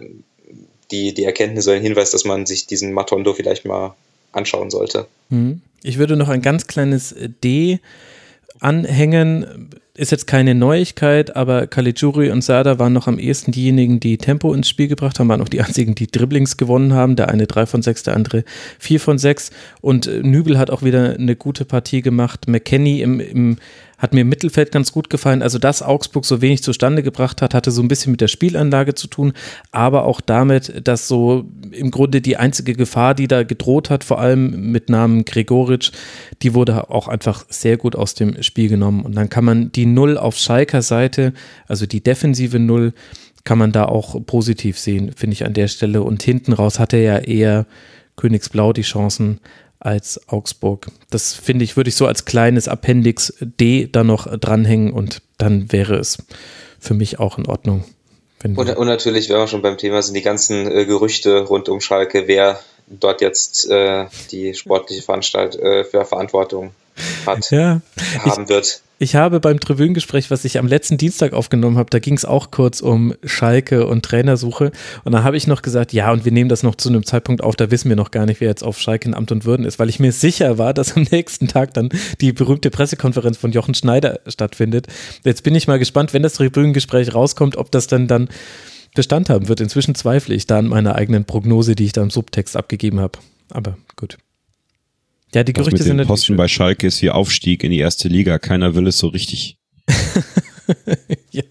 die, 0.91 1.15
die 1.15 1.25
Erkenntnis 1.25 1.67
oder 1.67 1.76
den 1.76 1.83
Hinweis, 1.83 2.10
dass 2.10 2.25
man 2.25 2.47
sich 2.47 2.67
diesen 2.67 2.92
Matondo 2.92 3.34
vielleicht 3.34 3.65
mal 3.65 3.94
anschauen 4.33 4.70
sollte. 4.70 5.07
Hm. 5.31 5.60
Ich 5.83 5.99
würde 5.99 6.17
noch 6.17 6.28
ein 6.28 6.42
ganz 6.42 6.67
kleines 6.67 7.15
D 7.44 7.81
anhängen. 8.60 9.70
Ist 9.94 10.12
jetzt 10.12 10.28
keine 10.28 10.55
Neuigkeit, 10.55 11.34
aber 11.34 11.67
Caligiuri 11.67 12.31
und 12.31 12.42
Sada 12.42 12.78
waren 12.78 12.92
noch 12.92 13.08
am 13.08 13.18
ehesten 13.18 13.50
diejenigen, 13.50 13.99
die 13.99 14.17
Tempo 14.17 14.55
ins 14.55 14.68
Spiel 14.68 14.86
gebracht 14.86 15.18
haben, 15.18 15.28
waren 15.28 15.42
auch 15.42 15.49
die 15.49 15.60
einzigen, 15.60 15.97
die 15.97 16.07
Dribblings 16.07 16.57
gewonnen 16.57 16.94
haben. 16.94 17.17
Der 17.17 17.28
eine 17.28 17.49
3 17.49 17.67
von 17.67 17.83
6, 17.83 18.05
der 18.05 18.15
andere 18.15 18.44
4 18.78 19.00
von 19.00 19.18
6. 19.18 19.50
Und 19.81 20.07
Nübel 20.23 20.57
hat 20.57 20.70
auch 20.70 20.83
wieder 20.83 21.15
eine 21.15 21.34
gute 21.34 21.65
Partie 21.65 22.00
gemacht. 22.00 22.47
McKenny 22.47 23.00
im, 23.00 23.18
im 23.18 23.57
hat 23.98 24.14
mir 24.14 24.20
im 24.20 24.28
Mittelfeld 24.28 24.72
ganz 24.72 24.92
gut 24.92 25.10
gefallen. 25.10 25.42
Also, 25.42 25.58
dass 25.58 25.82
Augsburg 25.82 26.24
so 26.24 26.40
wenig 26.40 26.62
zustande 26.62 27.02
gebracht 27.02 27.42
hat, 27.42 27.52
hatte 27.52 27.70
so 27.70 27.82
ein 27.82 27.88
bisschen 27.88 28.12
mit 28.12 28.20
der 28.20 28.28
Spielanlage 28.28 28.94
zu 28.94 29.08
tun, 29.08 29.32
aber 29.72 30.04
auch 30.04 30.20
damit, 30.20 30.86
dass 30.86 31.08
so 31.08 31.44
im 31.72 31.90
Grunde 31.90 32.20
die 32.20 32.36
einzige 32.36 32.74
Gefahr, 32.74 33.14
die 33.14 33.28
da 33.28 33.42
gedroht 33.42 33.90
hat, 33.90 34.04
vor 34.04 34.20
allem 34.20 34.70
mit 34.70 34.88
Namen 34.88 35.24
Gregoritsch, 35.24 35.90
die 36.42 36.54
wurde 36.54 36.90
auch 36.90 37.08
einfach 37.08 37.44
sehr 37.48 37.76
gut 37.76 37.96
aus 37.96 38.14
dem 38.14 38.42
Spiel 38.42 38.68
genommen. 38.68 39.02
Und 39.02 39.16
dann 39.16 39.28
kann 39.28 39.44
man 39.44 39.72
die 39.72 39.86
Null 39.86 40.16
auf 40.16 40.38
Schalker 40.38 40.82
Seite, 40.82 41.32
also 41.66 41.86
die 41.86 42.02
defensive 42.02 42.58
Null, 42.58 42.92
kann 43.44 43.58
man 43.58 43.72
da 43.72 43.86
auch 43.86 44.24
positiv 44.26 44.78
sehen, 44.78 45.12
finde 45.16 45.32
ich 45.32 45.44
an 45.44 45.54
der 45.54 45.68
Stelle. 45.68 46.02
Und 46.02 46.22
hinten 46.22 46.52
raus 46.52 46.78
hat 46.78 46.92
er 46.92 47.00
ja 47.00 47.18
eher 47.18 47.66
Königsblau 48.16 48.72
die 48.72 48.82
Chancen 48.82 49.40
als 49.81 50.20
Augsburg. 50.28 50.89
Das 51.10 51.32
finde 51.32 51.65
ich, 51.65 51.76
würde 51.76 51.89
ich 51.89 51.97
so 51.97 52.07
als 52.07 52.24
kleines 52.24 52.68
Appendix 52.68 53.34
D 53.40 53.89
da 53.90 54.05
noch 54.05 54.26
dranhängen 54.39 54.92
und 54.92 55.23
dann 55.39 55.70
wäre 55.73 55.97
es 55.97 56.18
für 56.81 56.94
mich 56.94 57.18
auch 57.18 57.39
in 57.39 57.47
Ordnung. 57.47 57.84
und, 58.42 58.58
und, 58.58 58.86
natürlich, 58.86 59.28
wenn 59.28 59.36
wir 59.36 59.47
schon 59.48 59.62
beim 59.62 59.78
Thema 59.78 60.02
sind, 60.02 60.15
die 60.15 60.23
ganzen 60.23 60.70
äh, 60.70 60.84
Gerüchte 60.84 61.40
rund 61.40 61.68
um 61.68 61.81
Schalke, 61.81 62.26
wer 62.26 62.60
dort 62.86 63.20
jetzt 63.20 63.68
äh, 63.70 64.07
die 64.31 64.55
sportliche 64.55 65.02
Veranstalt 65.02 65.57
äh, 65.57 65.84
für 65.84 66.05
Verantwortung 66.05 66.73
hat, 67.26 67.50
ja, 67.50 67.81
haben 68.24 68.44
ich, 68.44 68.48
wird. 68.48 68.82
Ich 69.00 69.14
habe 69.14 69.38
beim 69.38 69.60
Tribünengespräch, 69.60 70.28
was 70.32 70.44
ich 70.44 70.58
am 70.58 70.66
letzten 70.66 70.98
Dienstag 70.98 71.32
aufgenommen 71.32 71.78
habe, 71.78 71.88
da 71.88 72.00
ging 72.00 72.14
es 72.14 72.24
auch 72.24 72.50
kurz 72.50 72.80
um 72.80 73.14
Schalke 73.22 73.86
und 73.86 74.04
Trainersuche. 74.04 74.72
Und 75.04 75.12
da 75.12 75.22
habe 75.22 75.36
ich 75.36 75.46
noch 75.46 75.62
gesagt, 75.62 75.92
ja, 75.92 76.10
und 76.10 76.24
wir 76.24 76.32
nehmen 76.32 76.48
das 76.48 76.64
noch 76.64 76.74
zu 76.74 76.88
einem 76.88 77.06
Zeitpunkt 77.06 77.44
auf, 77.44 77.54
da 77.54 77.70
wissen 77.70 77.88
wir 77.88 77.96
noch 77.96 78.10
gar 78.10 78.26
nicht, 78.26 78.40
wer 78.40 78.48
jetzt 78.48 78.64
auf 78.64 78.80
Schalke 78.80 79.08
in 79.08 79.14
Amt 79.14 79.30
und 79.30 79.44
Würden 79.44 79.64
ist, 79.64 79.78
weil 79.78 79.88
ich 79.88 80.00
mir 80.00 80.10
sicher 80.10 80.58
war, 80.58 80.74
dass 80.74 80.96
am 80.96 81.06
nächsten 81.12 81.46
Tag 81.46 81.74
dann 81.74 81.90
die 82.20 82.32
berühmte 82.32 82.70
Pressekonferenz 82.70 83.36
von 83.36 83.52
Jochen 83.52 83.74
Schneider 83.74 84.18
stattfindet. 84.26 84.88
Jetzt 85.22 85.44
bin 85.44 85.54
ich 85.54 85.68
mal 85.68 85.78
gespannt, 85.78 86.12
wenn 86.12 86.24
das 86.24 86.34
Tribünengespräch 86.34 87.14
rauskommt, 87.14 87.56
ob 87.56 87.70
das 87.70 87.86
dann 87.86 88.08
dann 88.08 88.28
Bestand 88.96 89.30
haben 89.30 89.46
wird. 89.46 89.60
Inzwischen 89.60 89.94
zweifle 89.94 90.34
ich 90.34 90.48
da 90.48 90.58
an 90.58 90.66
meiner 90.66 90.96
eigenen 90.96 91.24
Prognose, 91.24 91.76
die 91.76 91.84
ich 91.84 91.92
da 91.92 92.02
im 92.02 92.10
Subtext 92.10 92.56
abgegeben 92.56 92.98
habe. 92.98 93.20
Aber 93.50 93.78
gut. 93.94 94.18
Ja, 95.34 95.44
die 95.44 95.52
Gerüchte 95.52 95.82
sind 95.82 95.97
natürlich. 95.97 96.08
Posten 96.08 96.36
bei 96.36 96.48
Schalke 96.48 96.86
ist 96.86 97.02
wie 97.02 97.10
Aufstieg 97.10 97.62
in 97.65 97.70
die 97.70 97.78
erste 97.78 98.08
Liga. 98.08 98.39
Keiner 98.39 98.74
will 98.74 98.86
es 98.86 98.98
so 98.98 99.08
richtig. 99.08 99.58
ja. 101.31 101.42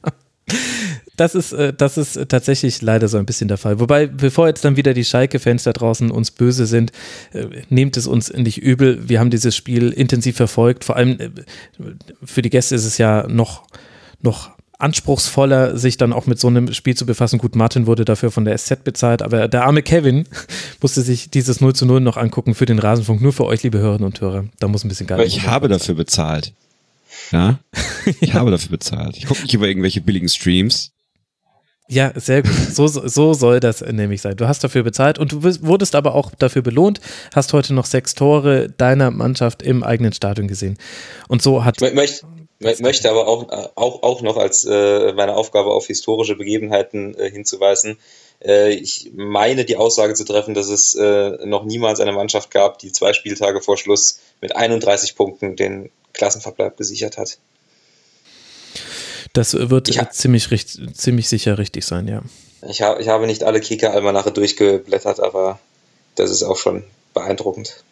Das 1.16 1.34
ist, 1.34 1.52
äh, 1.52 1.74
das 1.74 1.98
ist 1.98 2.30
tatsächlich 2.30 2.82
leider 2.82 3.08
so 3.08 3.18
ein 3.18 3.26
bisschen 3.26 3.48
der 3.48 3.58
Fall. 3.58 3.80
Wobei, 3.80 4.06
bevor 4.06 4.48
jetzt 4.48 4.64
dann 4.64 4.78
wieder 4.78 4.94
die 4.94 5.04
Schalke-Fans 5.04 5.64
da 5.64 5.74
draußen 5.74 6.12
uns 6.12 6.32
böse 6.32 6.68
sind, 6.68 6.92
äh, 7.34 7.48
nehmt 7.70 7.98
es 7.98 8.06
uns 8.06 8.32
nicht 8.32 8.60
übel. 8.60 9.10
Wir 9.10 9.20
haben 9.20 9.32
dieses 9.32 9.56
Spiel 9.56 9.92
intensiv 9.92 10.38
verfolgt. 10.38 10.86
Vor 10.86 10.96
allem 10.96 11.20
äh, 11.20 11.30
für 12.24 12.44
die 12.44 12.52
Gäste 12.52 12.76
ist 12.76 12.86
es 12.86 13.00
ja 13.00 13.28
noch, 13.28 13.66
noch 14.22 14.57
anspruchsvoller, 14.80 15.78
sich 15.78 15.98
dann 15.98 16.14
auch 16.14 16.28
mit 16.28 16.40
so 16.40 16.48
einem 16.48 16.74
Spiel 16.74 16.96
zu 16.96 17.06
befassen. 17.06 17.40
Gut, 17.40 17.56
Martin 17.56 17.88
wurde 17.88 18.06
dafür 18.06 18.32
von 18.32 18.46
der 18.46 18.58
SZ 18.58 18.84
bezahlt, 18.84 19.22
aber 19.22 19.48
der 19.48 19.66
arme 19.66 19.82
Kevin 19.82 20.26
musste 20.82 21.02
sich 21.02 21.30
dieses 21.30 21.62
0 21.62 21.74
zu 21.74 21.86
0 21.86 22.00
noch 22.02 22.18
angucken 22.18 22.54
für 22.54 22.66
den 22.66 22.80
Rasenfunk, 22.80 23.22
nur 23.22 23.34
für 23.34 23.46
euch, 23.46 23.64
liebe 23.64 23.80
Hörerinnen 23.80 24.06
und 24.06 24.22
Hörer. 24.22 24.46
Da 24.60 24.68
muss 24.68 24.84
ein 24.84 24.90
bisschen 24.90 25.08
gar 25.08 25.18
nicht. 25.18 25.36
Ich 25.36 25.48
habe 25.48 25.68
dafür 25.68 25.96
bezahlt. 25.96 26.54
Ja. 27.32 27.60
Ich 28.22 28.36
habe 28.36 28.52
dafür 28.52 28.70
bezahlt. 28.70 29.18
Ich 29.18 29.26
gucke 29.26 29.42
nicht 29.42 29.54
über 29.54 29.68
irgendwelche 29.68 30.00
billigen 30.00 30.30
Streams. 30.30 30.94
Ja, 31.90 32.12
sehr 32.16 32.42
gut. 32.42 32.54
So, 32.54 32.88
so 32.88 33.34
soll 33.34 33.60
das 33.60 33.82
nämlich 33.82 34.22
sein. 34.22 34.36
Du 34.36 34.48
hast 34.48 34.64
dafür 34.64 34.84
bezahlt 34.84 35.20
und 35.20 35.32
du 35.32 35.44
wurdest 35.44 35.96
aber 35.96 36.16
auch 36.16 36.32
dafür 36.36 36.62
belohnt, 36.62 37.00
hast 37.34 37.54
heute 37.54 37.74
noch 37.74 37.86
sechs 37.86 38.14
Tore 38.14 38.70
deiner 38.70 39.12
Mannschaft 39.12 39.62
im 39.62 39.84
eigenen 39.84 40.14
Stadion 40.14 40.48
gesehen. 40.48 40.78
Und 41.28 41.42
so 41.42 41.64
hat. 41.64 41.82
Ich 41.82 41.94
möchte, 41.94 42.26
möchte 42.60 43.10
aber 43.10 43.28
auch, 43.28 43.50
auch, 43.76 44.04
auch 44.04 44.22
noch 44.22 44.38
als 44.38 44.66
äh, 44.66 45.14
meine 45.14 45.36
Aufgabe 45.36 45.72
auf 45.72 45.88
historische 45.88 46.36
Begebenheiten 46.36 47.16
äh, 47.16 47.30
hinzuweisen. 47.30 47.98
Äh, 48.44 48.74
ich 48.74 49.12
meine, 49.16 49.66
die 49.66 49.78
Aussage 49.78 50.14
zu 50.14 50.26
treffen, 50.26 50.54
dass 50.54 50.68
es 50.68 50.96
äh, 50.96 51.46
noch 51.46 51.66
niemals 51.66 52.00
eine 52.00 52.12
Mannschaft 52.12 52.52
gab, 52.52 52.80
die 52.80 52.92
zwei 52.92 53.14
Spieltage 53.14 53.62
vor 53.62 53.78
Schluss 53.78 54.20
mit 54.42 54.56
31 54.56 55.16
Punkten 55.16 55.56
den 55.56 55.90
Klassenverbleib 56.14 56.78
gesichert 56.78 57.18
hat. 57.18 57.38
Das 59.34 59.54
wird 59.54 59.94
ja. 59.94 60.10
ziemlich, 60.10 60.48
ziemlich 60.94 61.30
sicher 61.30 61.58
richtig 61.58 61.86
sein, 61.86 62.08
ja. 62.08 62.24
Ich, 62.68 62.82
hab, 62.82 63.00
ich 63.00 63.08
habe 63.08 63.28
nicht 63.28 63.44
alle 63.44 63.60
Kicker-Almanache 63.60 64.32
durchgeblättert, 64.32 65.20
aber 65.20 65.60
das 66.16 66.32
ist 66.32 66.44
auch 66.44 66.58
schon 66.58 66.84
beeindruckend. 67.14 67.84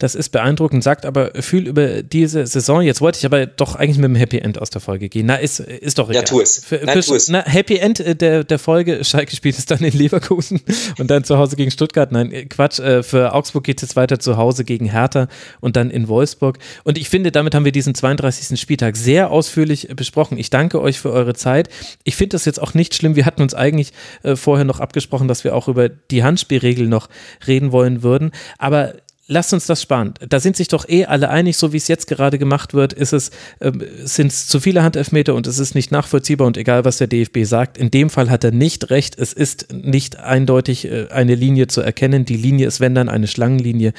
Das 0.00 0.14
ist 0.14 0.30
beeindruckend, 0.30 0.82
sagt 0.82 1.04
aber 1.04 1.32
viel 1.42 1.68
über 1.68 2.02
diese 2.02 2.46
Saison. 2.46 2.80
Jetzt 2.80 3.02
wollte 3.02 3.18
ich 3.18 3.26
aber 3.26 3.44
doch 3.44 3.74
eigentlich 3.76 3.98
mit 3.98 4.06
dem 4.06 4.14
Happy 4.14 4.38
End 4.38 4.58
aus 4.58 4.70
der 4.70 4.80
Folge 4.80 5.10
gehen. 5.10 5.26
Na, 5.26 5.36
ist, 5.36 5.60
ist 5.60 5.98
doch 5.98 6.08
egal. 6.08 6.22
Ja, 6.22 6.26
tu 6.26 6.40
es. 6.40 6.64
Für, 6.64 6.80
Nein, 6.82 7.02
tu 7.02 7.14
es. 7.14 7.28
Na, 7.28 7.44
Happy 7.44 7.76
End 7.76 8.00
äh, 8.00 8.16
der, 8.16 8.42
der 8.42 8.58
Folge, 8.58 9.04
Schalke 9.04 9.36
spielt 9.36 9.58
es 9.58 9.66
dann 9.66 9.80
in 9.80 9.92
Leverkusen 9.92 10.62
und 10.98 11.10
dann 11.10 11.22
zu 11.22 11.36
Hause 11.36 11.54
gegen 11.54 11.70
Stuttgart. 11.70 12.12
Nein, 12.12 12.32
äh, 12.32 12.46
Quatsch. 12.46 12.80
Äh, 12.80 13.02
für 13.02 13.34
Augsburg 13.34 13.62
geht 13.62 13.82
es 13.82 13.94
weiter 13.94 14.18
zu 14.18 14.38
Hause 14.38 14.64
gegen 14.64 14.86
Hertha 14.86 15.28
und 15.60 15.76
dann 15.76 15.90
in 15.90 16.08
Wolfsburg. 16.08 16.58
Und 16.84 16.96
ich 16.96 17.10
finde, 17.10 17.30
damit 17.30 17.54
haben 17.54 17.66
wir 17.66 17.72
diesen 17.72 17.94
32. 17.94 18.58
Spieltag 18.58 18.96
sehr 18.96 19.30
ausführlich 19.30 19.88
besprochen. 19.94 20.38
Ich 20.38 20.48
danke 20.48 20.80
euch 20.80 20.98
für 20.98 21.12
eure 21.12 21.34
Zeit. 21.34 21.68
Ich 22.04 22.16
finde 22.16 22.36
das 22.36 22.46
jetzt 22.46 22.62
auch 22.62 22.72
nicht 22.72 22.94
schlimm. 22.94 23.16
Wir 23.16 23.26
hatten 23.26 23.42
uns 23.42 23.52
eigentlich 23.52 23.92
vorher 24.34 24.64
noch 24.64 24.80
abgesprochen, 24.80 25.28
dass 25.28 25.44
wir 25.44 25.54
auch 25.54 25.68
über 25.68 25.90
die 25.90 26.24
Handspielregel 26.24 26.86
noch 26.86 27.10
reden 27.46 27.70
wollen 27.70 28.02
würden. 28.02 28.30
Aber 28.56 28.94
lasst 29.30 29.52
uns 29.54 29.66
das 29.66 29.80
sparen. 29.80 30.12
Da 30.28 30.40
sind 30.40 30.56
sich 30.56 30.68
doch 30.68 30.88
eh 30.88 31.06
alle 31.06 31.30
einig, 31.30 31.56
so 31.56 31.72
wie 31.72 31.76
es 31.76 31.88
jetzt 31.88 32.08
gerade 32.08 32.38
gemacht 32.38 32.74
wird, 32.74 32.92
ist 32.92 33.12
es, 33.12 33.30
äh, 33.60 33.72
sind 34.02 34.32
es 34.32 34.48
zu 34.48 34.60
viele 34.60 34.82
Handelfmeter 34.82 35.34
und 35.34 35.46
es 35.46 35.58
ist 35.58 35.74
nicht 35.74 35.92
nachvollziehbar 35.92 36.46
und 36.46 36.56
egal, 36.56 36.84
was 36.84 36.98
der 36.98 37.06
DFB 37.06 37.44
sagt. 37.44 37.78
In 37.78 37.90
dem 37.90 38.10
Fall 38.10 38.28
hat 38.28 38.44
er 38.44 38.50
nicht 38.50 38.90
recht. 38.90 39.16
Es 39.18 39.32
ist 39.32 39.72
nicht 39.72 40.18
eindeutig 40.18 40.84
äh, 40.86 41.06
eine 41.10 41.36
Linie 41.36 41.68
zu 41.68 41.80
erkennen. 41.80 42.24
Die 42.24 42.36
Linie 42.36 42.66
ist, 42.66 42.80
wenn 42.80 42.94
dann, 42.94 43.08
eine 43.08 43.28
Schlangenlinie. 43.28 43.92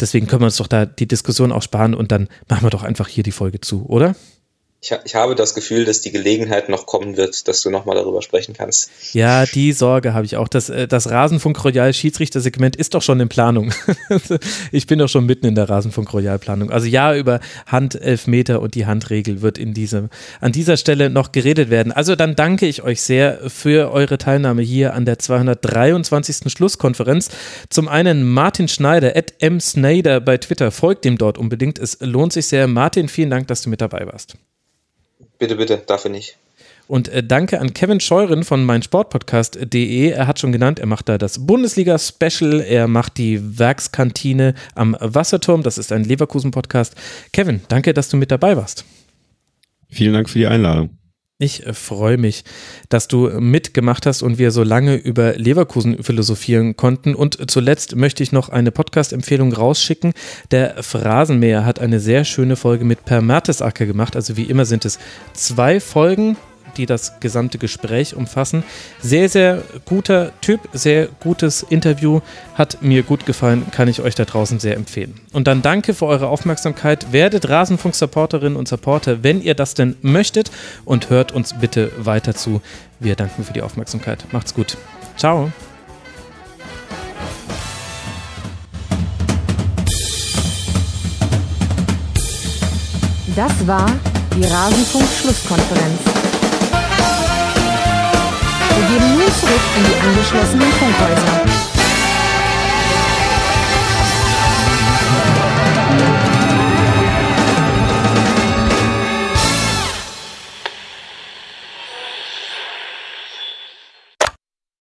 Deswegen 0.00 0.28
können 0.28 0.42
wir 0.42 0.46
uns 0.46 0.56
doch 0.56 0.68
da 0.68 0.86
die 0.86 1.08
Diskussion 1.08 1.52
auch 1.52 1.62
sparen 1.62 1.94
und 1.94 2.12
dann 2.12 2.28
machen 2.48 2.64
wir 2.64 2.70
doch 2.70 2.84
einfach 2.84 3.08
hier 3.08 3.24
die 3.24 3.32
Folge 3.32 3.60
zu, 3.60 3.84
oder? 3.86 4.14
Ich, 4.82 4.94
ich 5.04 5.14
habe 5.14 5.34
das 5.34 5.54
Gefühl, 5.54 5.84
dass 5.84 6.00
die 6.00 6.10
Gelegenheit 6.10 6.70
noch 6.70 6.86
kommen 6.86 7.18
wird, 7.18 7.48
dass 7.48 7.60
du 7.60 7.68
nochmal 7.68 7.96
darüber 7.96 8.22
sprechen 8.22 8.54
kannst. 8.54 8.90
Ja, 9.12 9.44
die 9.44 9.72
Sorge 9.72 10.14
habe 10.14 10.24
ich 10.24 10.38
auch. 10.38 10.48
Das, 10.48 10.70
äh, 10.70 10.88
das 10.88 11.10
Rasenfunk 11.10 11.62
Royal 11.62 11.92
Schiedsrichter-Segment 11.92 12.76
ist 12.76 12.94
doch 12.94 13.02
schon 13.02 13.20
in 13.20 13.28
Planung. 13.28 13.74
ich 14.72 14.86
bin 14.86 14.98
doch 14.98 15.08
schon 15.08 15.26
mitten 15.26 15.44
in 15.44 15.54
der 15.54 15.68
Rasenfunk 15.68 16.12
Royal 16.14 16.38
Planung. 16.38 16.70
Also 16.70 16.86
ja, 16.86 17.14
über 17.14 17.40
Handelfmeter 17.66 18.62
und 18.62 18.74
die 18.74 18.86
Handregel 18.86 19.42
wird 19.42 19.58
in 19.58 19.74
diesem, 19.74 20.08
an 20.40 20.52
dieser 20.52 20.78
Stelle 20.78 21.10
noch 21.10 21.32
geredet 21.32 21.68
werden. 21.68 21.92
Also 21.92 22.16
dann 22.16 22.34
danke 22.34 22.66
ich 22.66 22.82
euch 22.82 23.02
sehr 23.02 23.50
für 23.50 23.92
eure 23.92 24.16
Teilnahme 24.16 24.62
hier 24.62 24.94
an 24.94 25.04
der 25.04 25.18
223. 25.18 26.50
Schlusskonferenz. 26.50 27.28
Zum 27.68 27.86
einen 27.86 28.26
Martin 28.26 28.66
Schneider, 28.66 29.14
at 29.14 29.34
msnader 29.42 30.20
bei 30.20 30.38
Twitter. 30.38 30.70
Folgt 30.70 31.04
dem 31.04 31.18
dort 31.18 31.36
unbedingt. 31.36 31.78
Es 31.78 31.98
lohnt 32.00 32.32
sich 32.32 32.46
sehr. 32.46 32.66
Martin, 32.66 33.08
vielen 33.08 33.28
Dank, 33.28 33.46
dass 33.48 33.60
du 33.60 33.68
mit 33.68 33.82
dabei 33.82 34.06
warst. 34.06 34.36
Bitte, 35.40 35.56
bitte, 35.56 35.82
dafür 35.86 36.10
nicht. 36.10 36.36
Und 36.86 37.08
äh, 37.08 37.22
danke 37.22 37.60
an 37.60 37.72
Kevin 37.72 37.98
Scheuren 37.98 38.44
von 38.44 38.64
meinsportpodcast.de. 38.64 40.10
Er 40.10 40.26
hat 40.26 40.38
schon 40.38 40.52
genannt, 40.52 40.78
er 40.78 40.86
macht 40.86 41.08
da 41.08 41.18
das 41.18 41.46
Bundesliga-Special. 41.46 42.60
Er 42.60 42.88
macht 42.88 43.16
die 43.16 43.58
Werkskantine 43.58 44.54
am 44.74 44.96
Wasserturm. 45.00 45.62
Das 45.62 45.78
ist 45.78 45.92
ein 45.92 46.04
Leverkusen-Podcast. 46.04 46.94
Kevin, 47.32 47.62
danke, 47.68 47.94
dass 47.94 48.10
du 48.10 48.18
mit 48.18 48.30
dabei 48.30 48.56
warst. 48.56 48.84
Vielen 49.88 50.12
Dank 50.12 50.28
für 50.28 50.40
die 50.40 50.46
Einladung. 50.46 50.99
Ich 51.40 51.66
äh, 51.66 51.72
freue 51.72 52.18
mich, 52.18 52.44
dass 52.90 53.08
du 53.08 53.28
mitgemacht 53.40 54.04
hast 54.06 54.22
und 54.22 54.38
wir 54.38 54.50
so 54.50 54.62
lange 54.62 54.96
über 54.96 55.32
Leverkusen 55.32 56.02
philosophieren 56.02 56.76
konnten. 56.76 57.14
Und 57.14 57.50
zuletzt 57.50 57.96
möchte 57.96 58.22
ich 58.22 58.30
noch 58.30 58.50
eine 58.50 58.70
Podcast-Empfehlung 58.70 59.52
rausschicken. 59.52 60.12
Der 60.50 60.82
Phrasenmäher 60.82 61.64
hat 61.64 61.80
eine 61.80 61.98
sehr 61.98 62.24
schöne 62.24 62.56
Folge 62.56 62.84
mit 62.84 63.06
Per 63.06 63.22
Mertesacker 63.22 63.86
gemacht. 63.86 64.16
Also 64.16 64.36
wie 64.36 64.44
immer 64.44 64.66
sind 64.66 64.84
es 64.84 64.98
zwei 65.32 65.80
Folgen 65.80 66.36
die 66.80 66.86
das 66.86 67.20
gesamte 67.20 67.58
Gespräch 67.58 68.16
umfassen. 68.16 68.64
Sehr, 69.00 69.28
sehr 69.28 69.62
guter 69.84 70.32
Typ, 70.40 70.60
sehr 70.72 71.08
gutes 71.20 71.62
Interview, 71.62 72.20
hat 72.54 72.82
mir 72.82 73.02
gut 73.02 73.26
gefallen, 73.26 73.66
kann 73.70 73.86
ich 73.86 74.00
euch 74.00 74.14
da 74.14 74.24
draußen 74.24 74.58
sehr 74.58 74.76
empfehlen. 74.76 75.20
Und 75.32 75.46
dann 75.46 75.60
danke 75.60 75.92
für 75.92 76.06
eure 76.06 76.28
Aufmerksamkeit. 76.28 77.12
Werdet 77.12 77.48
Rasenfunk-Supporterinnen 77.48 78.56
und 78.56 78.66
Supporter, 78.66 79.22
wenn 79.22 79.42
ihr 79.42 79.54
das 79.54 79.74
denn 79.74 79.96
möchtet 80.00 80.50
und 80.86 81.10
hört 81.10 81.32
uns 81.32 81.52
bitte 81.52 81.92
weiter 81.98 82.34
zu. 82.34 82.62
Wir 82.98 83.14
danken 83.14 83.44
für 83.44 83.52
die 83.52 83.62
Aufmerksamkeit. 83.62 84.24
Macht's 84.32 84.54
gut. 84.54 84.78
Ciao. 85.16 85.52
Das 93.36 93.66
war 93.66 93.86
die 94.34 94.44
Rasenfunk-Schlusskonferenz 94.44 96.19
gehen 98.90 99.18
nun 99.18 99.32
zurück 99.32 99.60
in 99.76 99.84
die 99.84 100.00
angeschlossenen 100.06 100.72
Funkhäuser. 100.72 101.60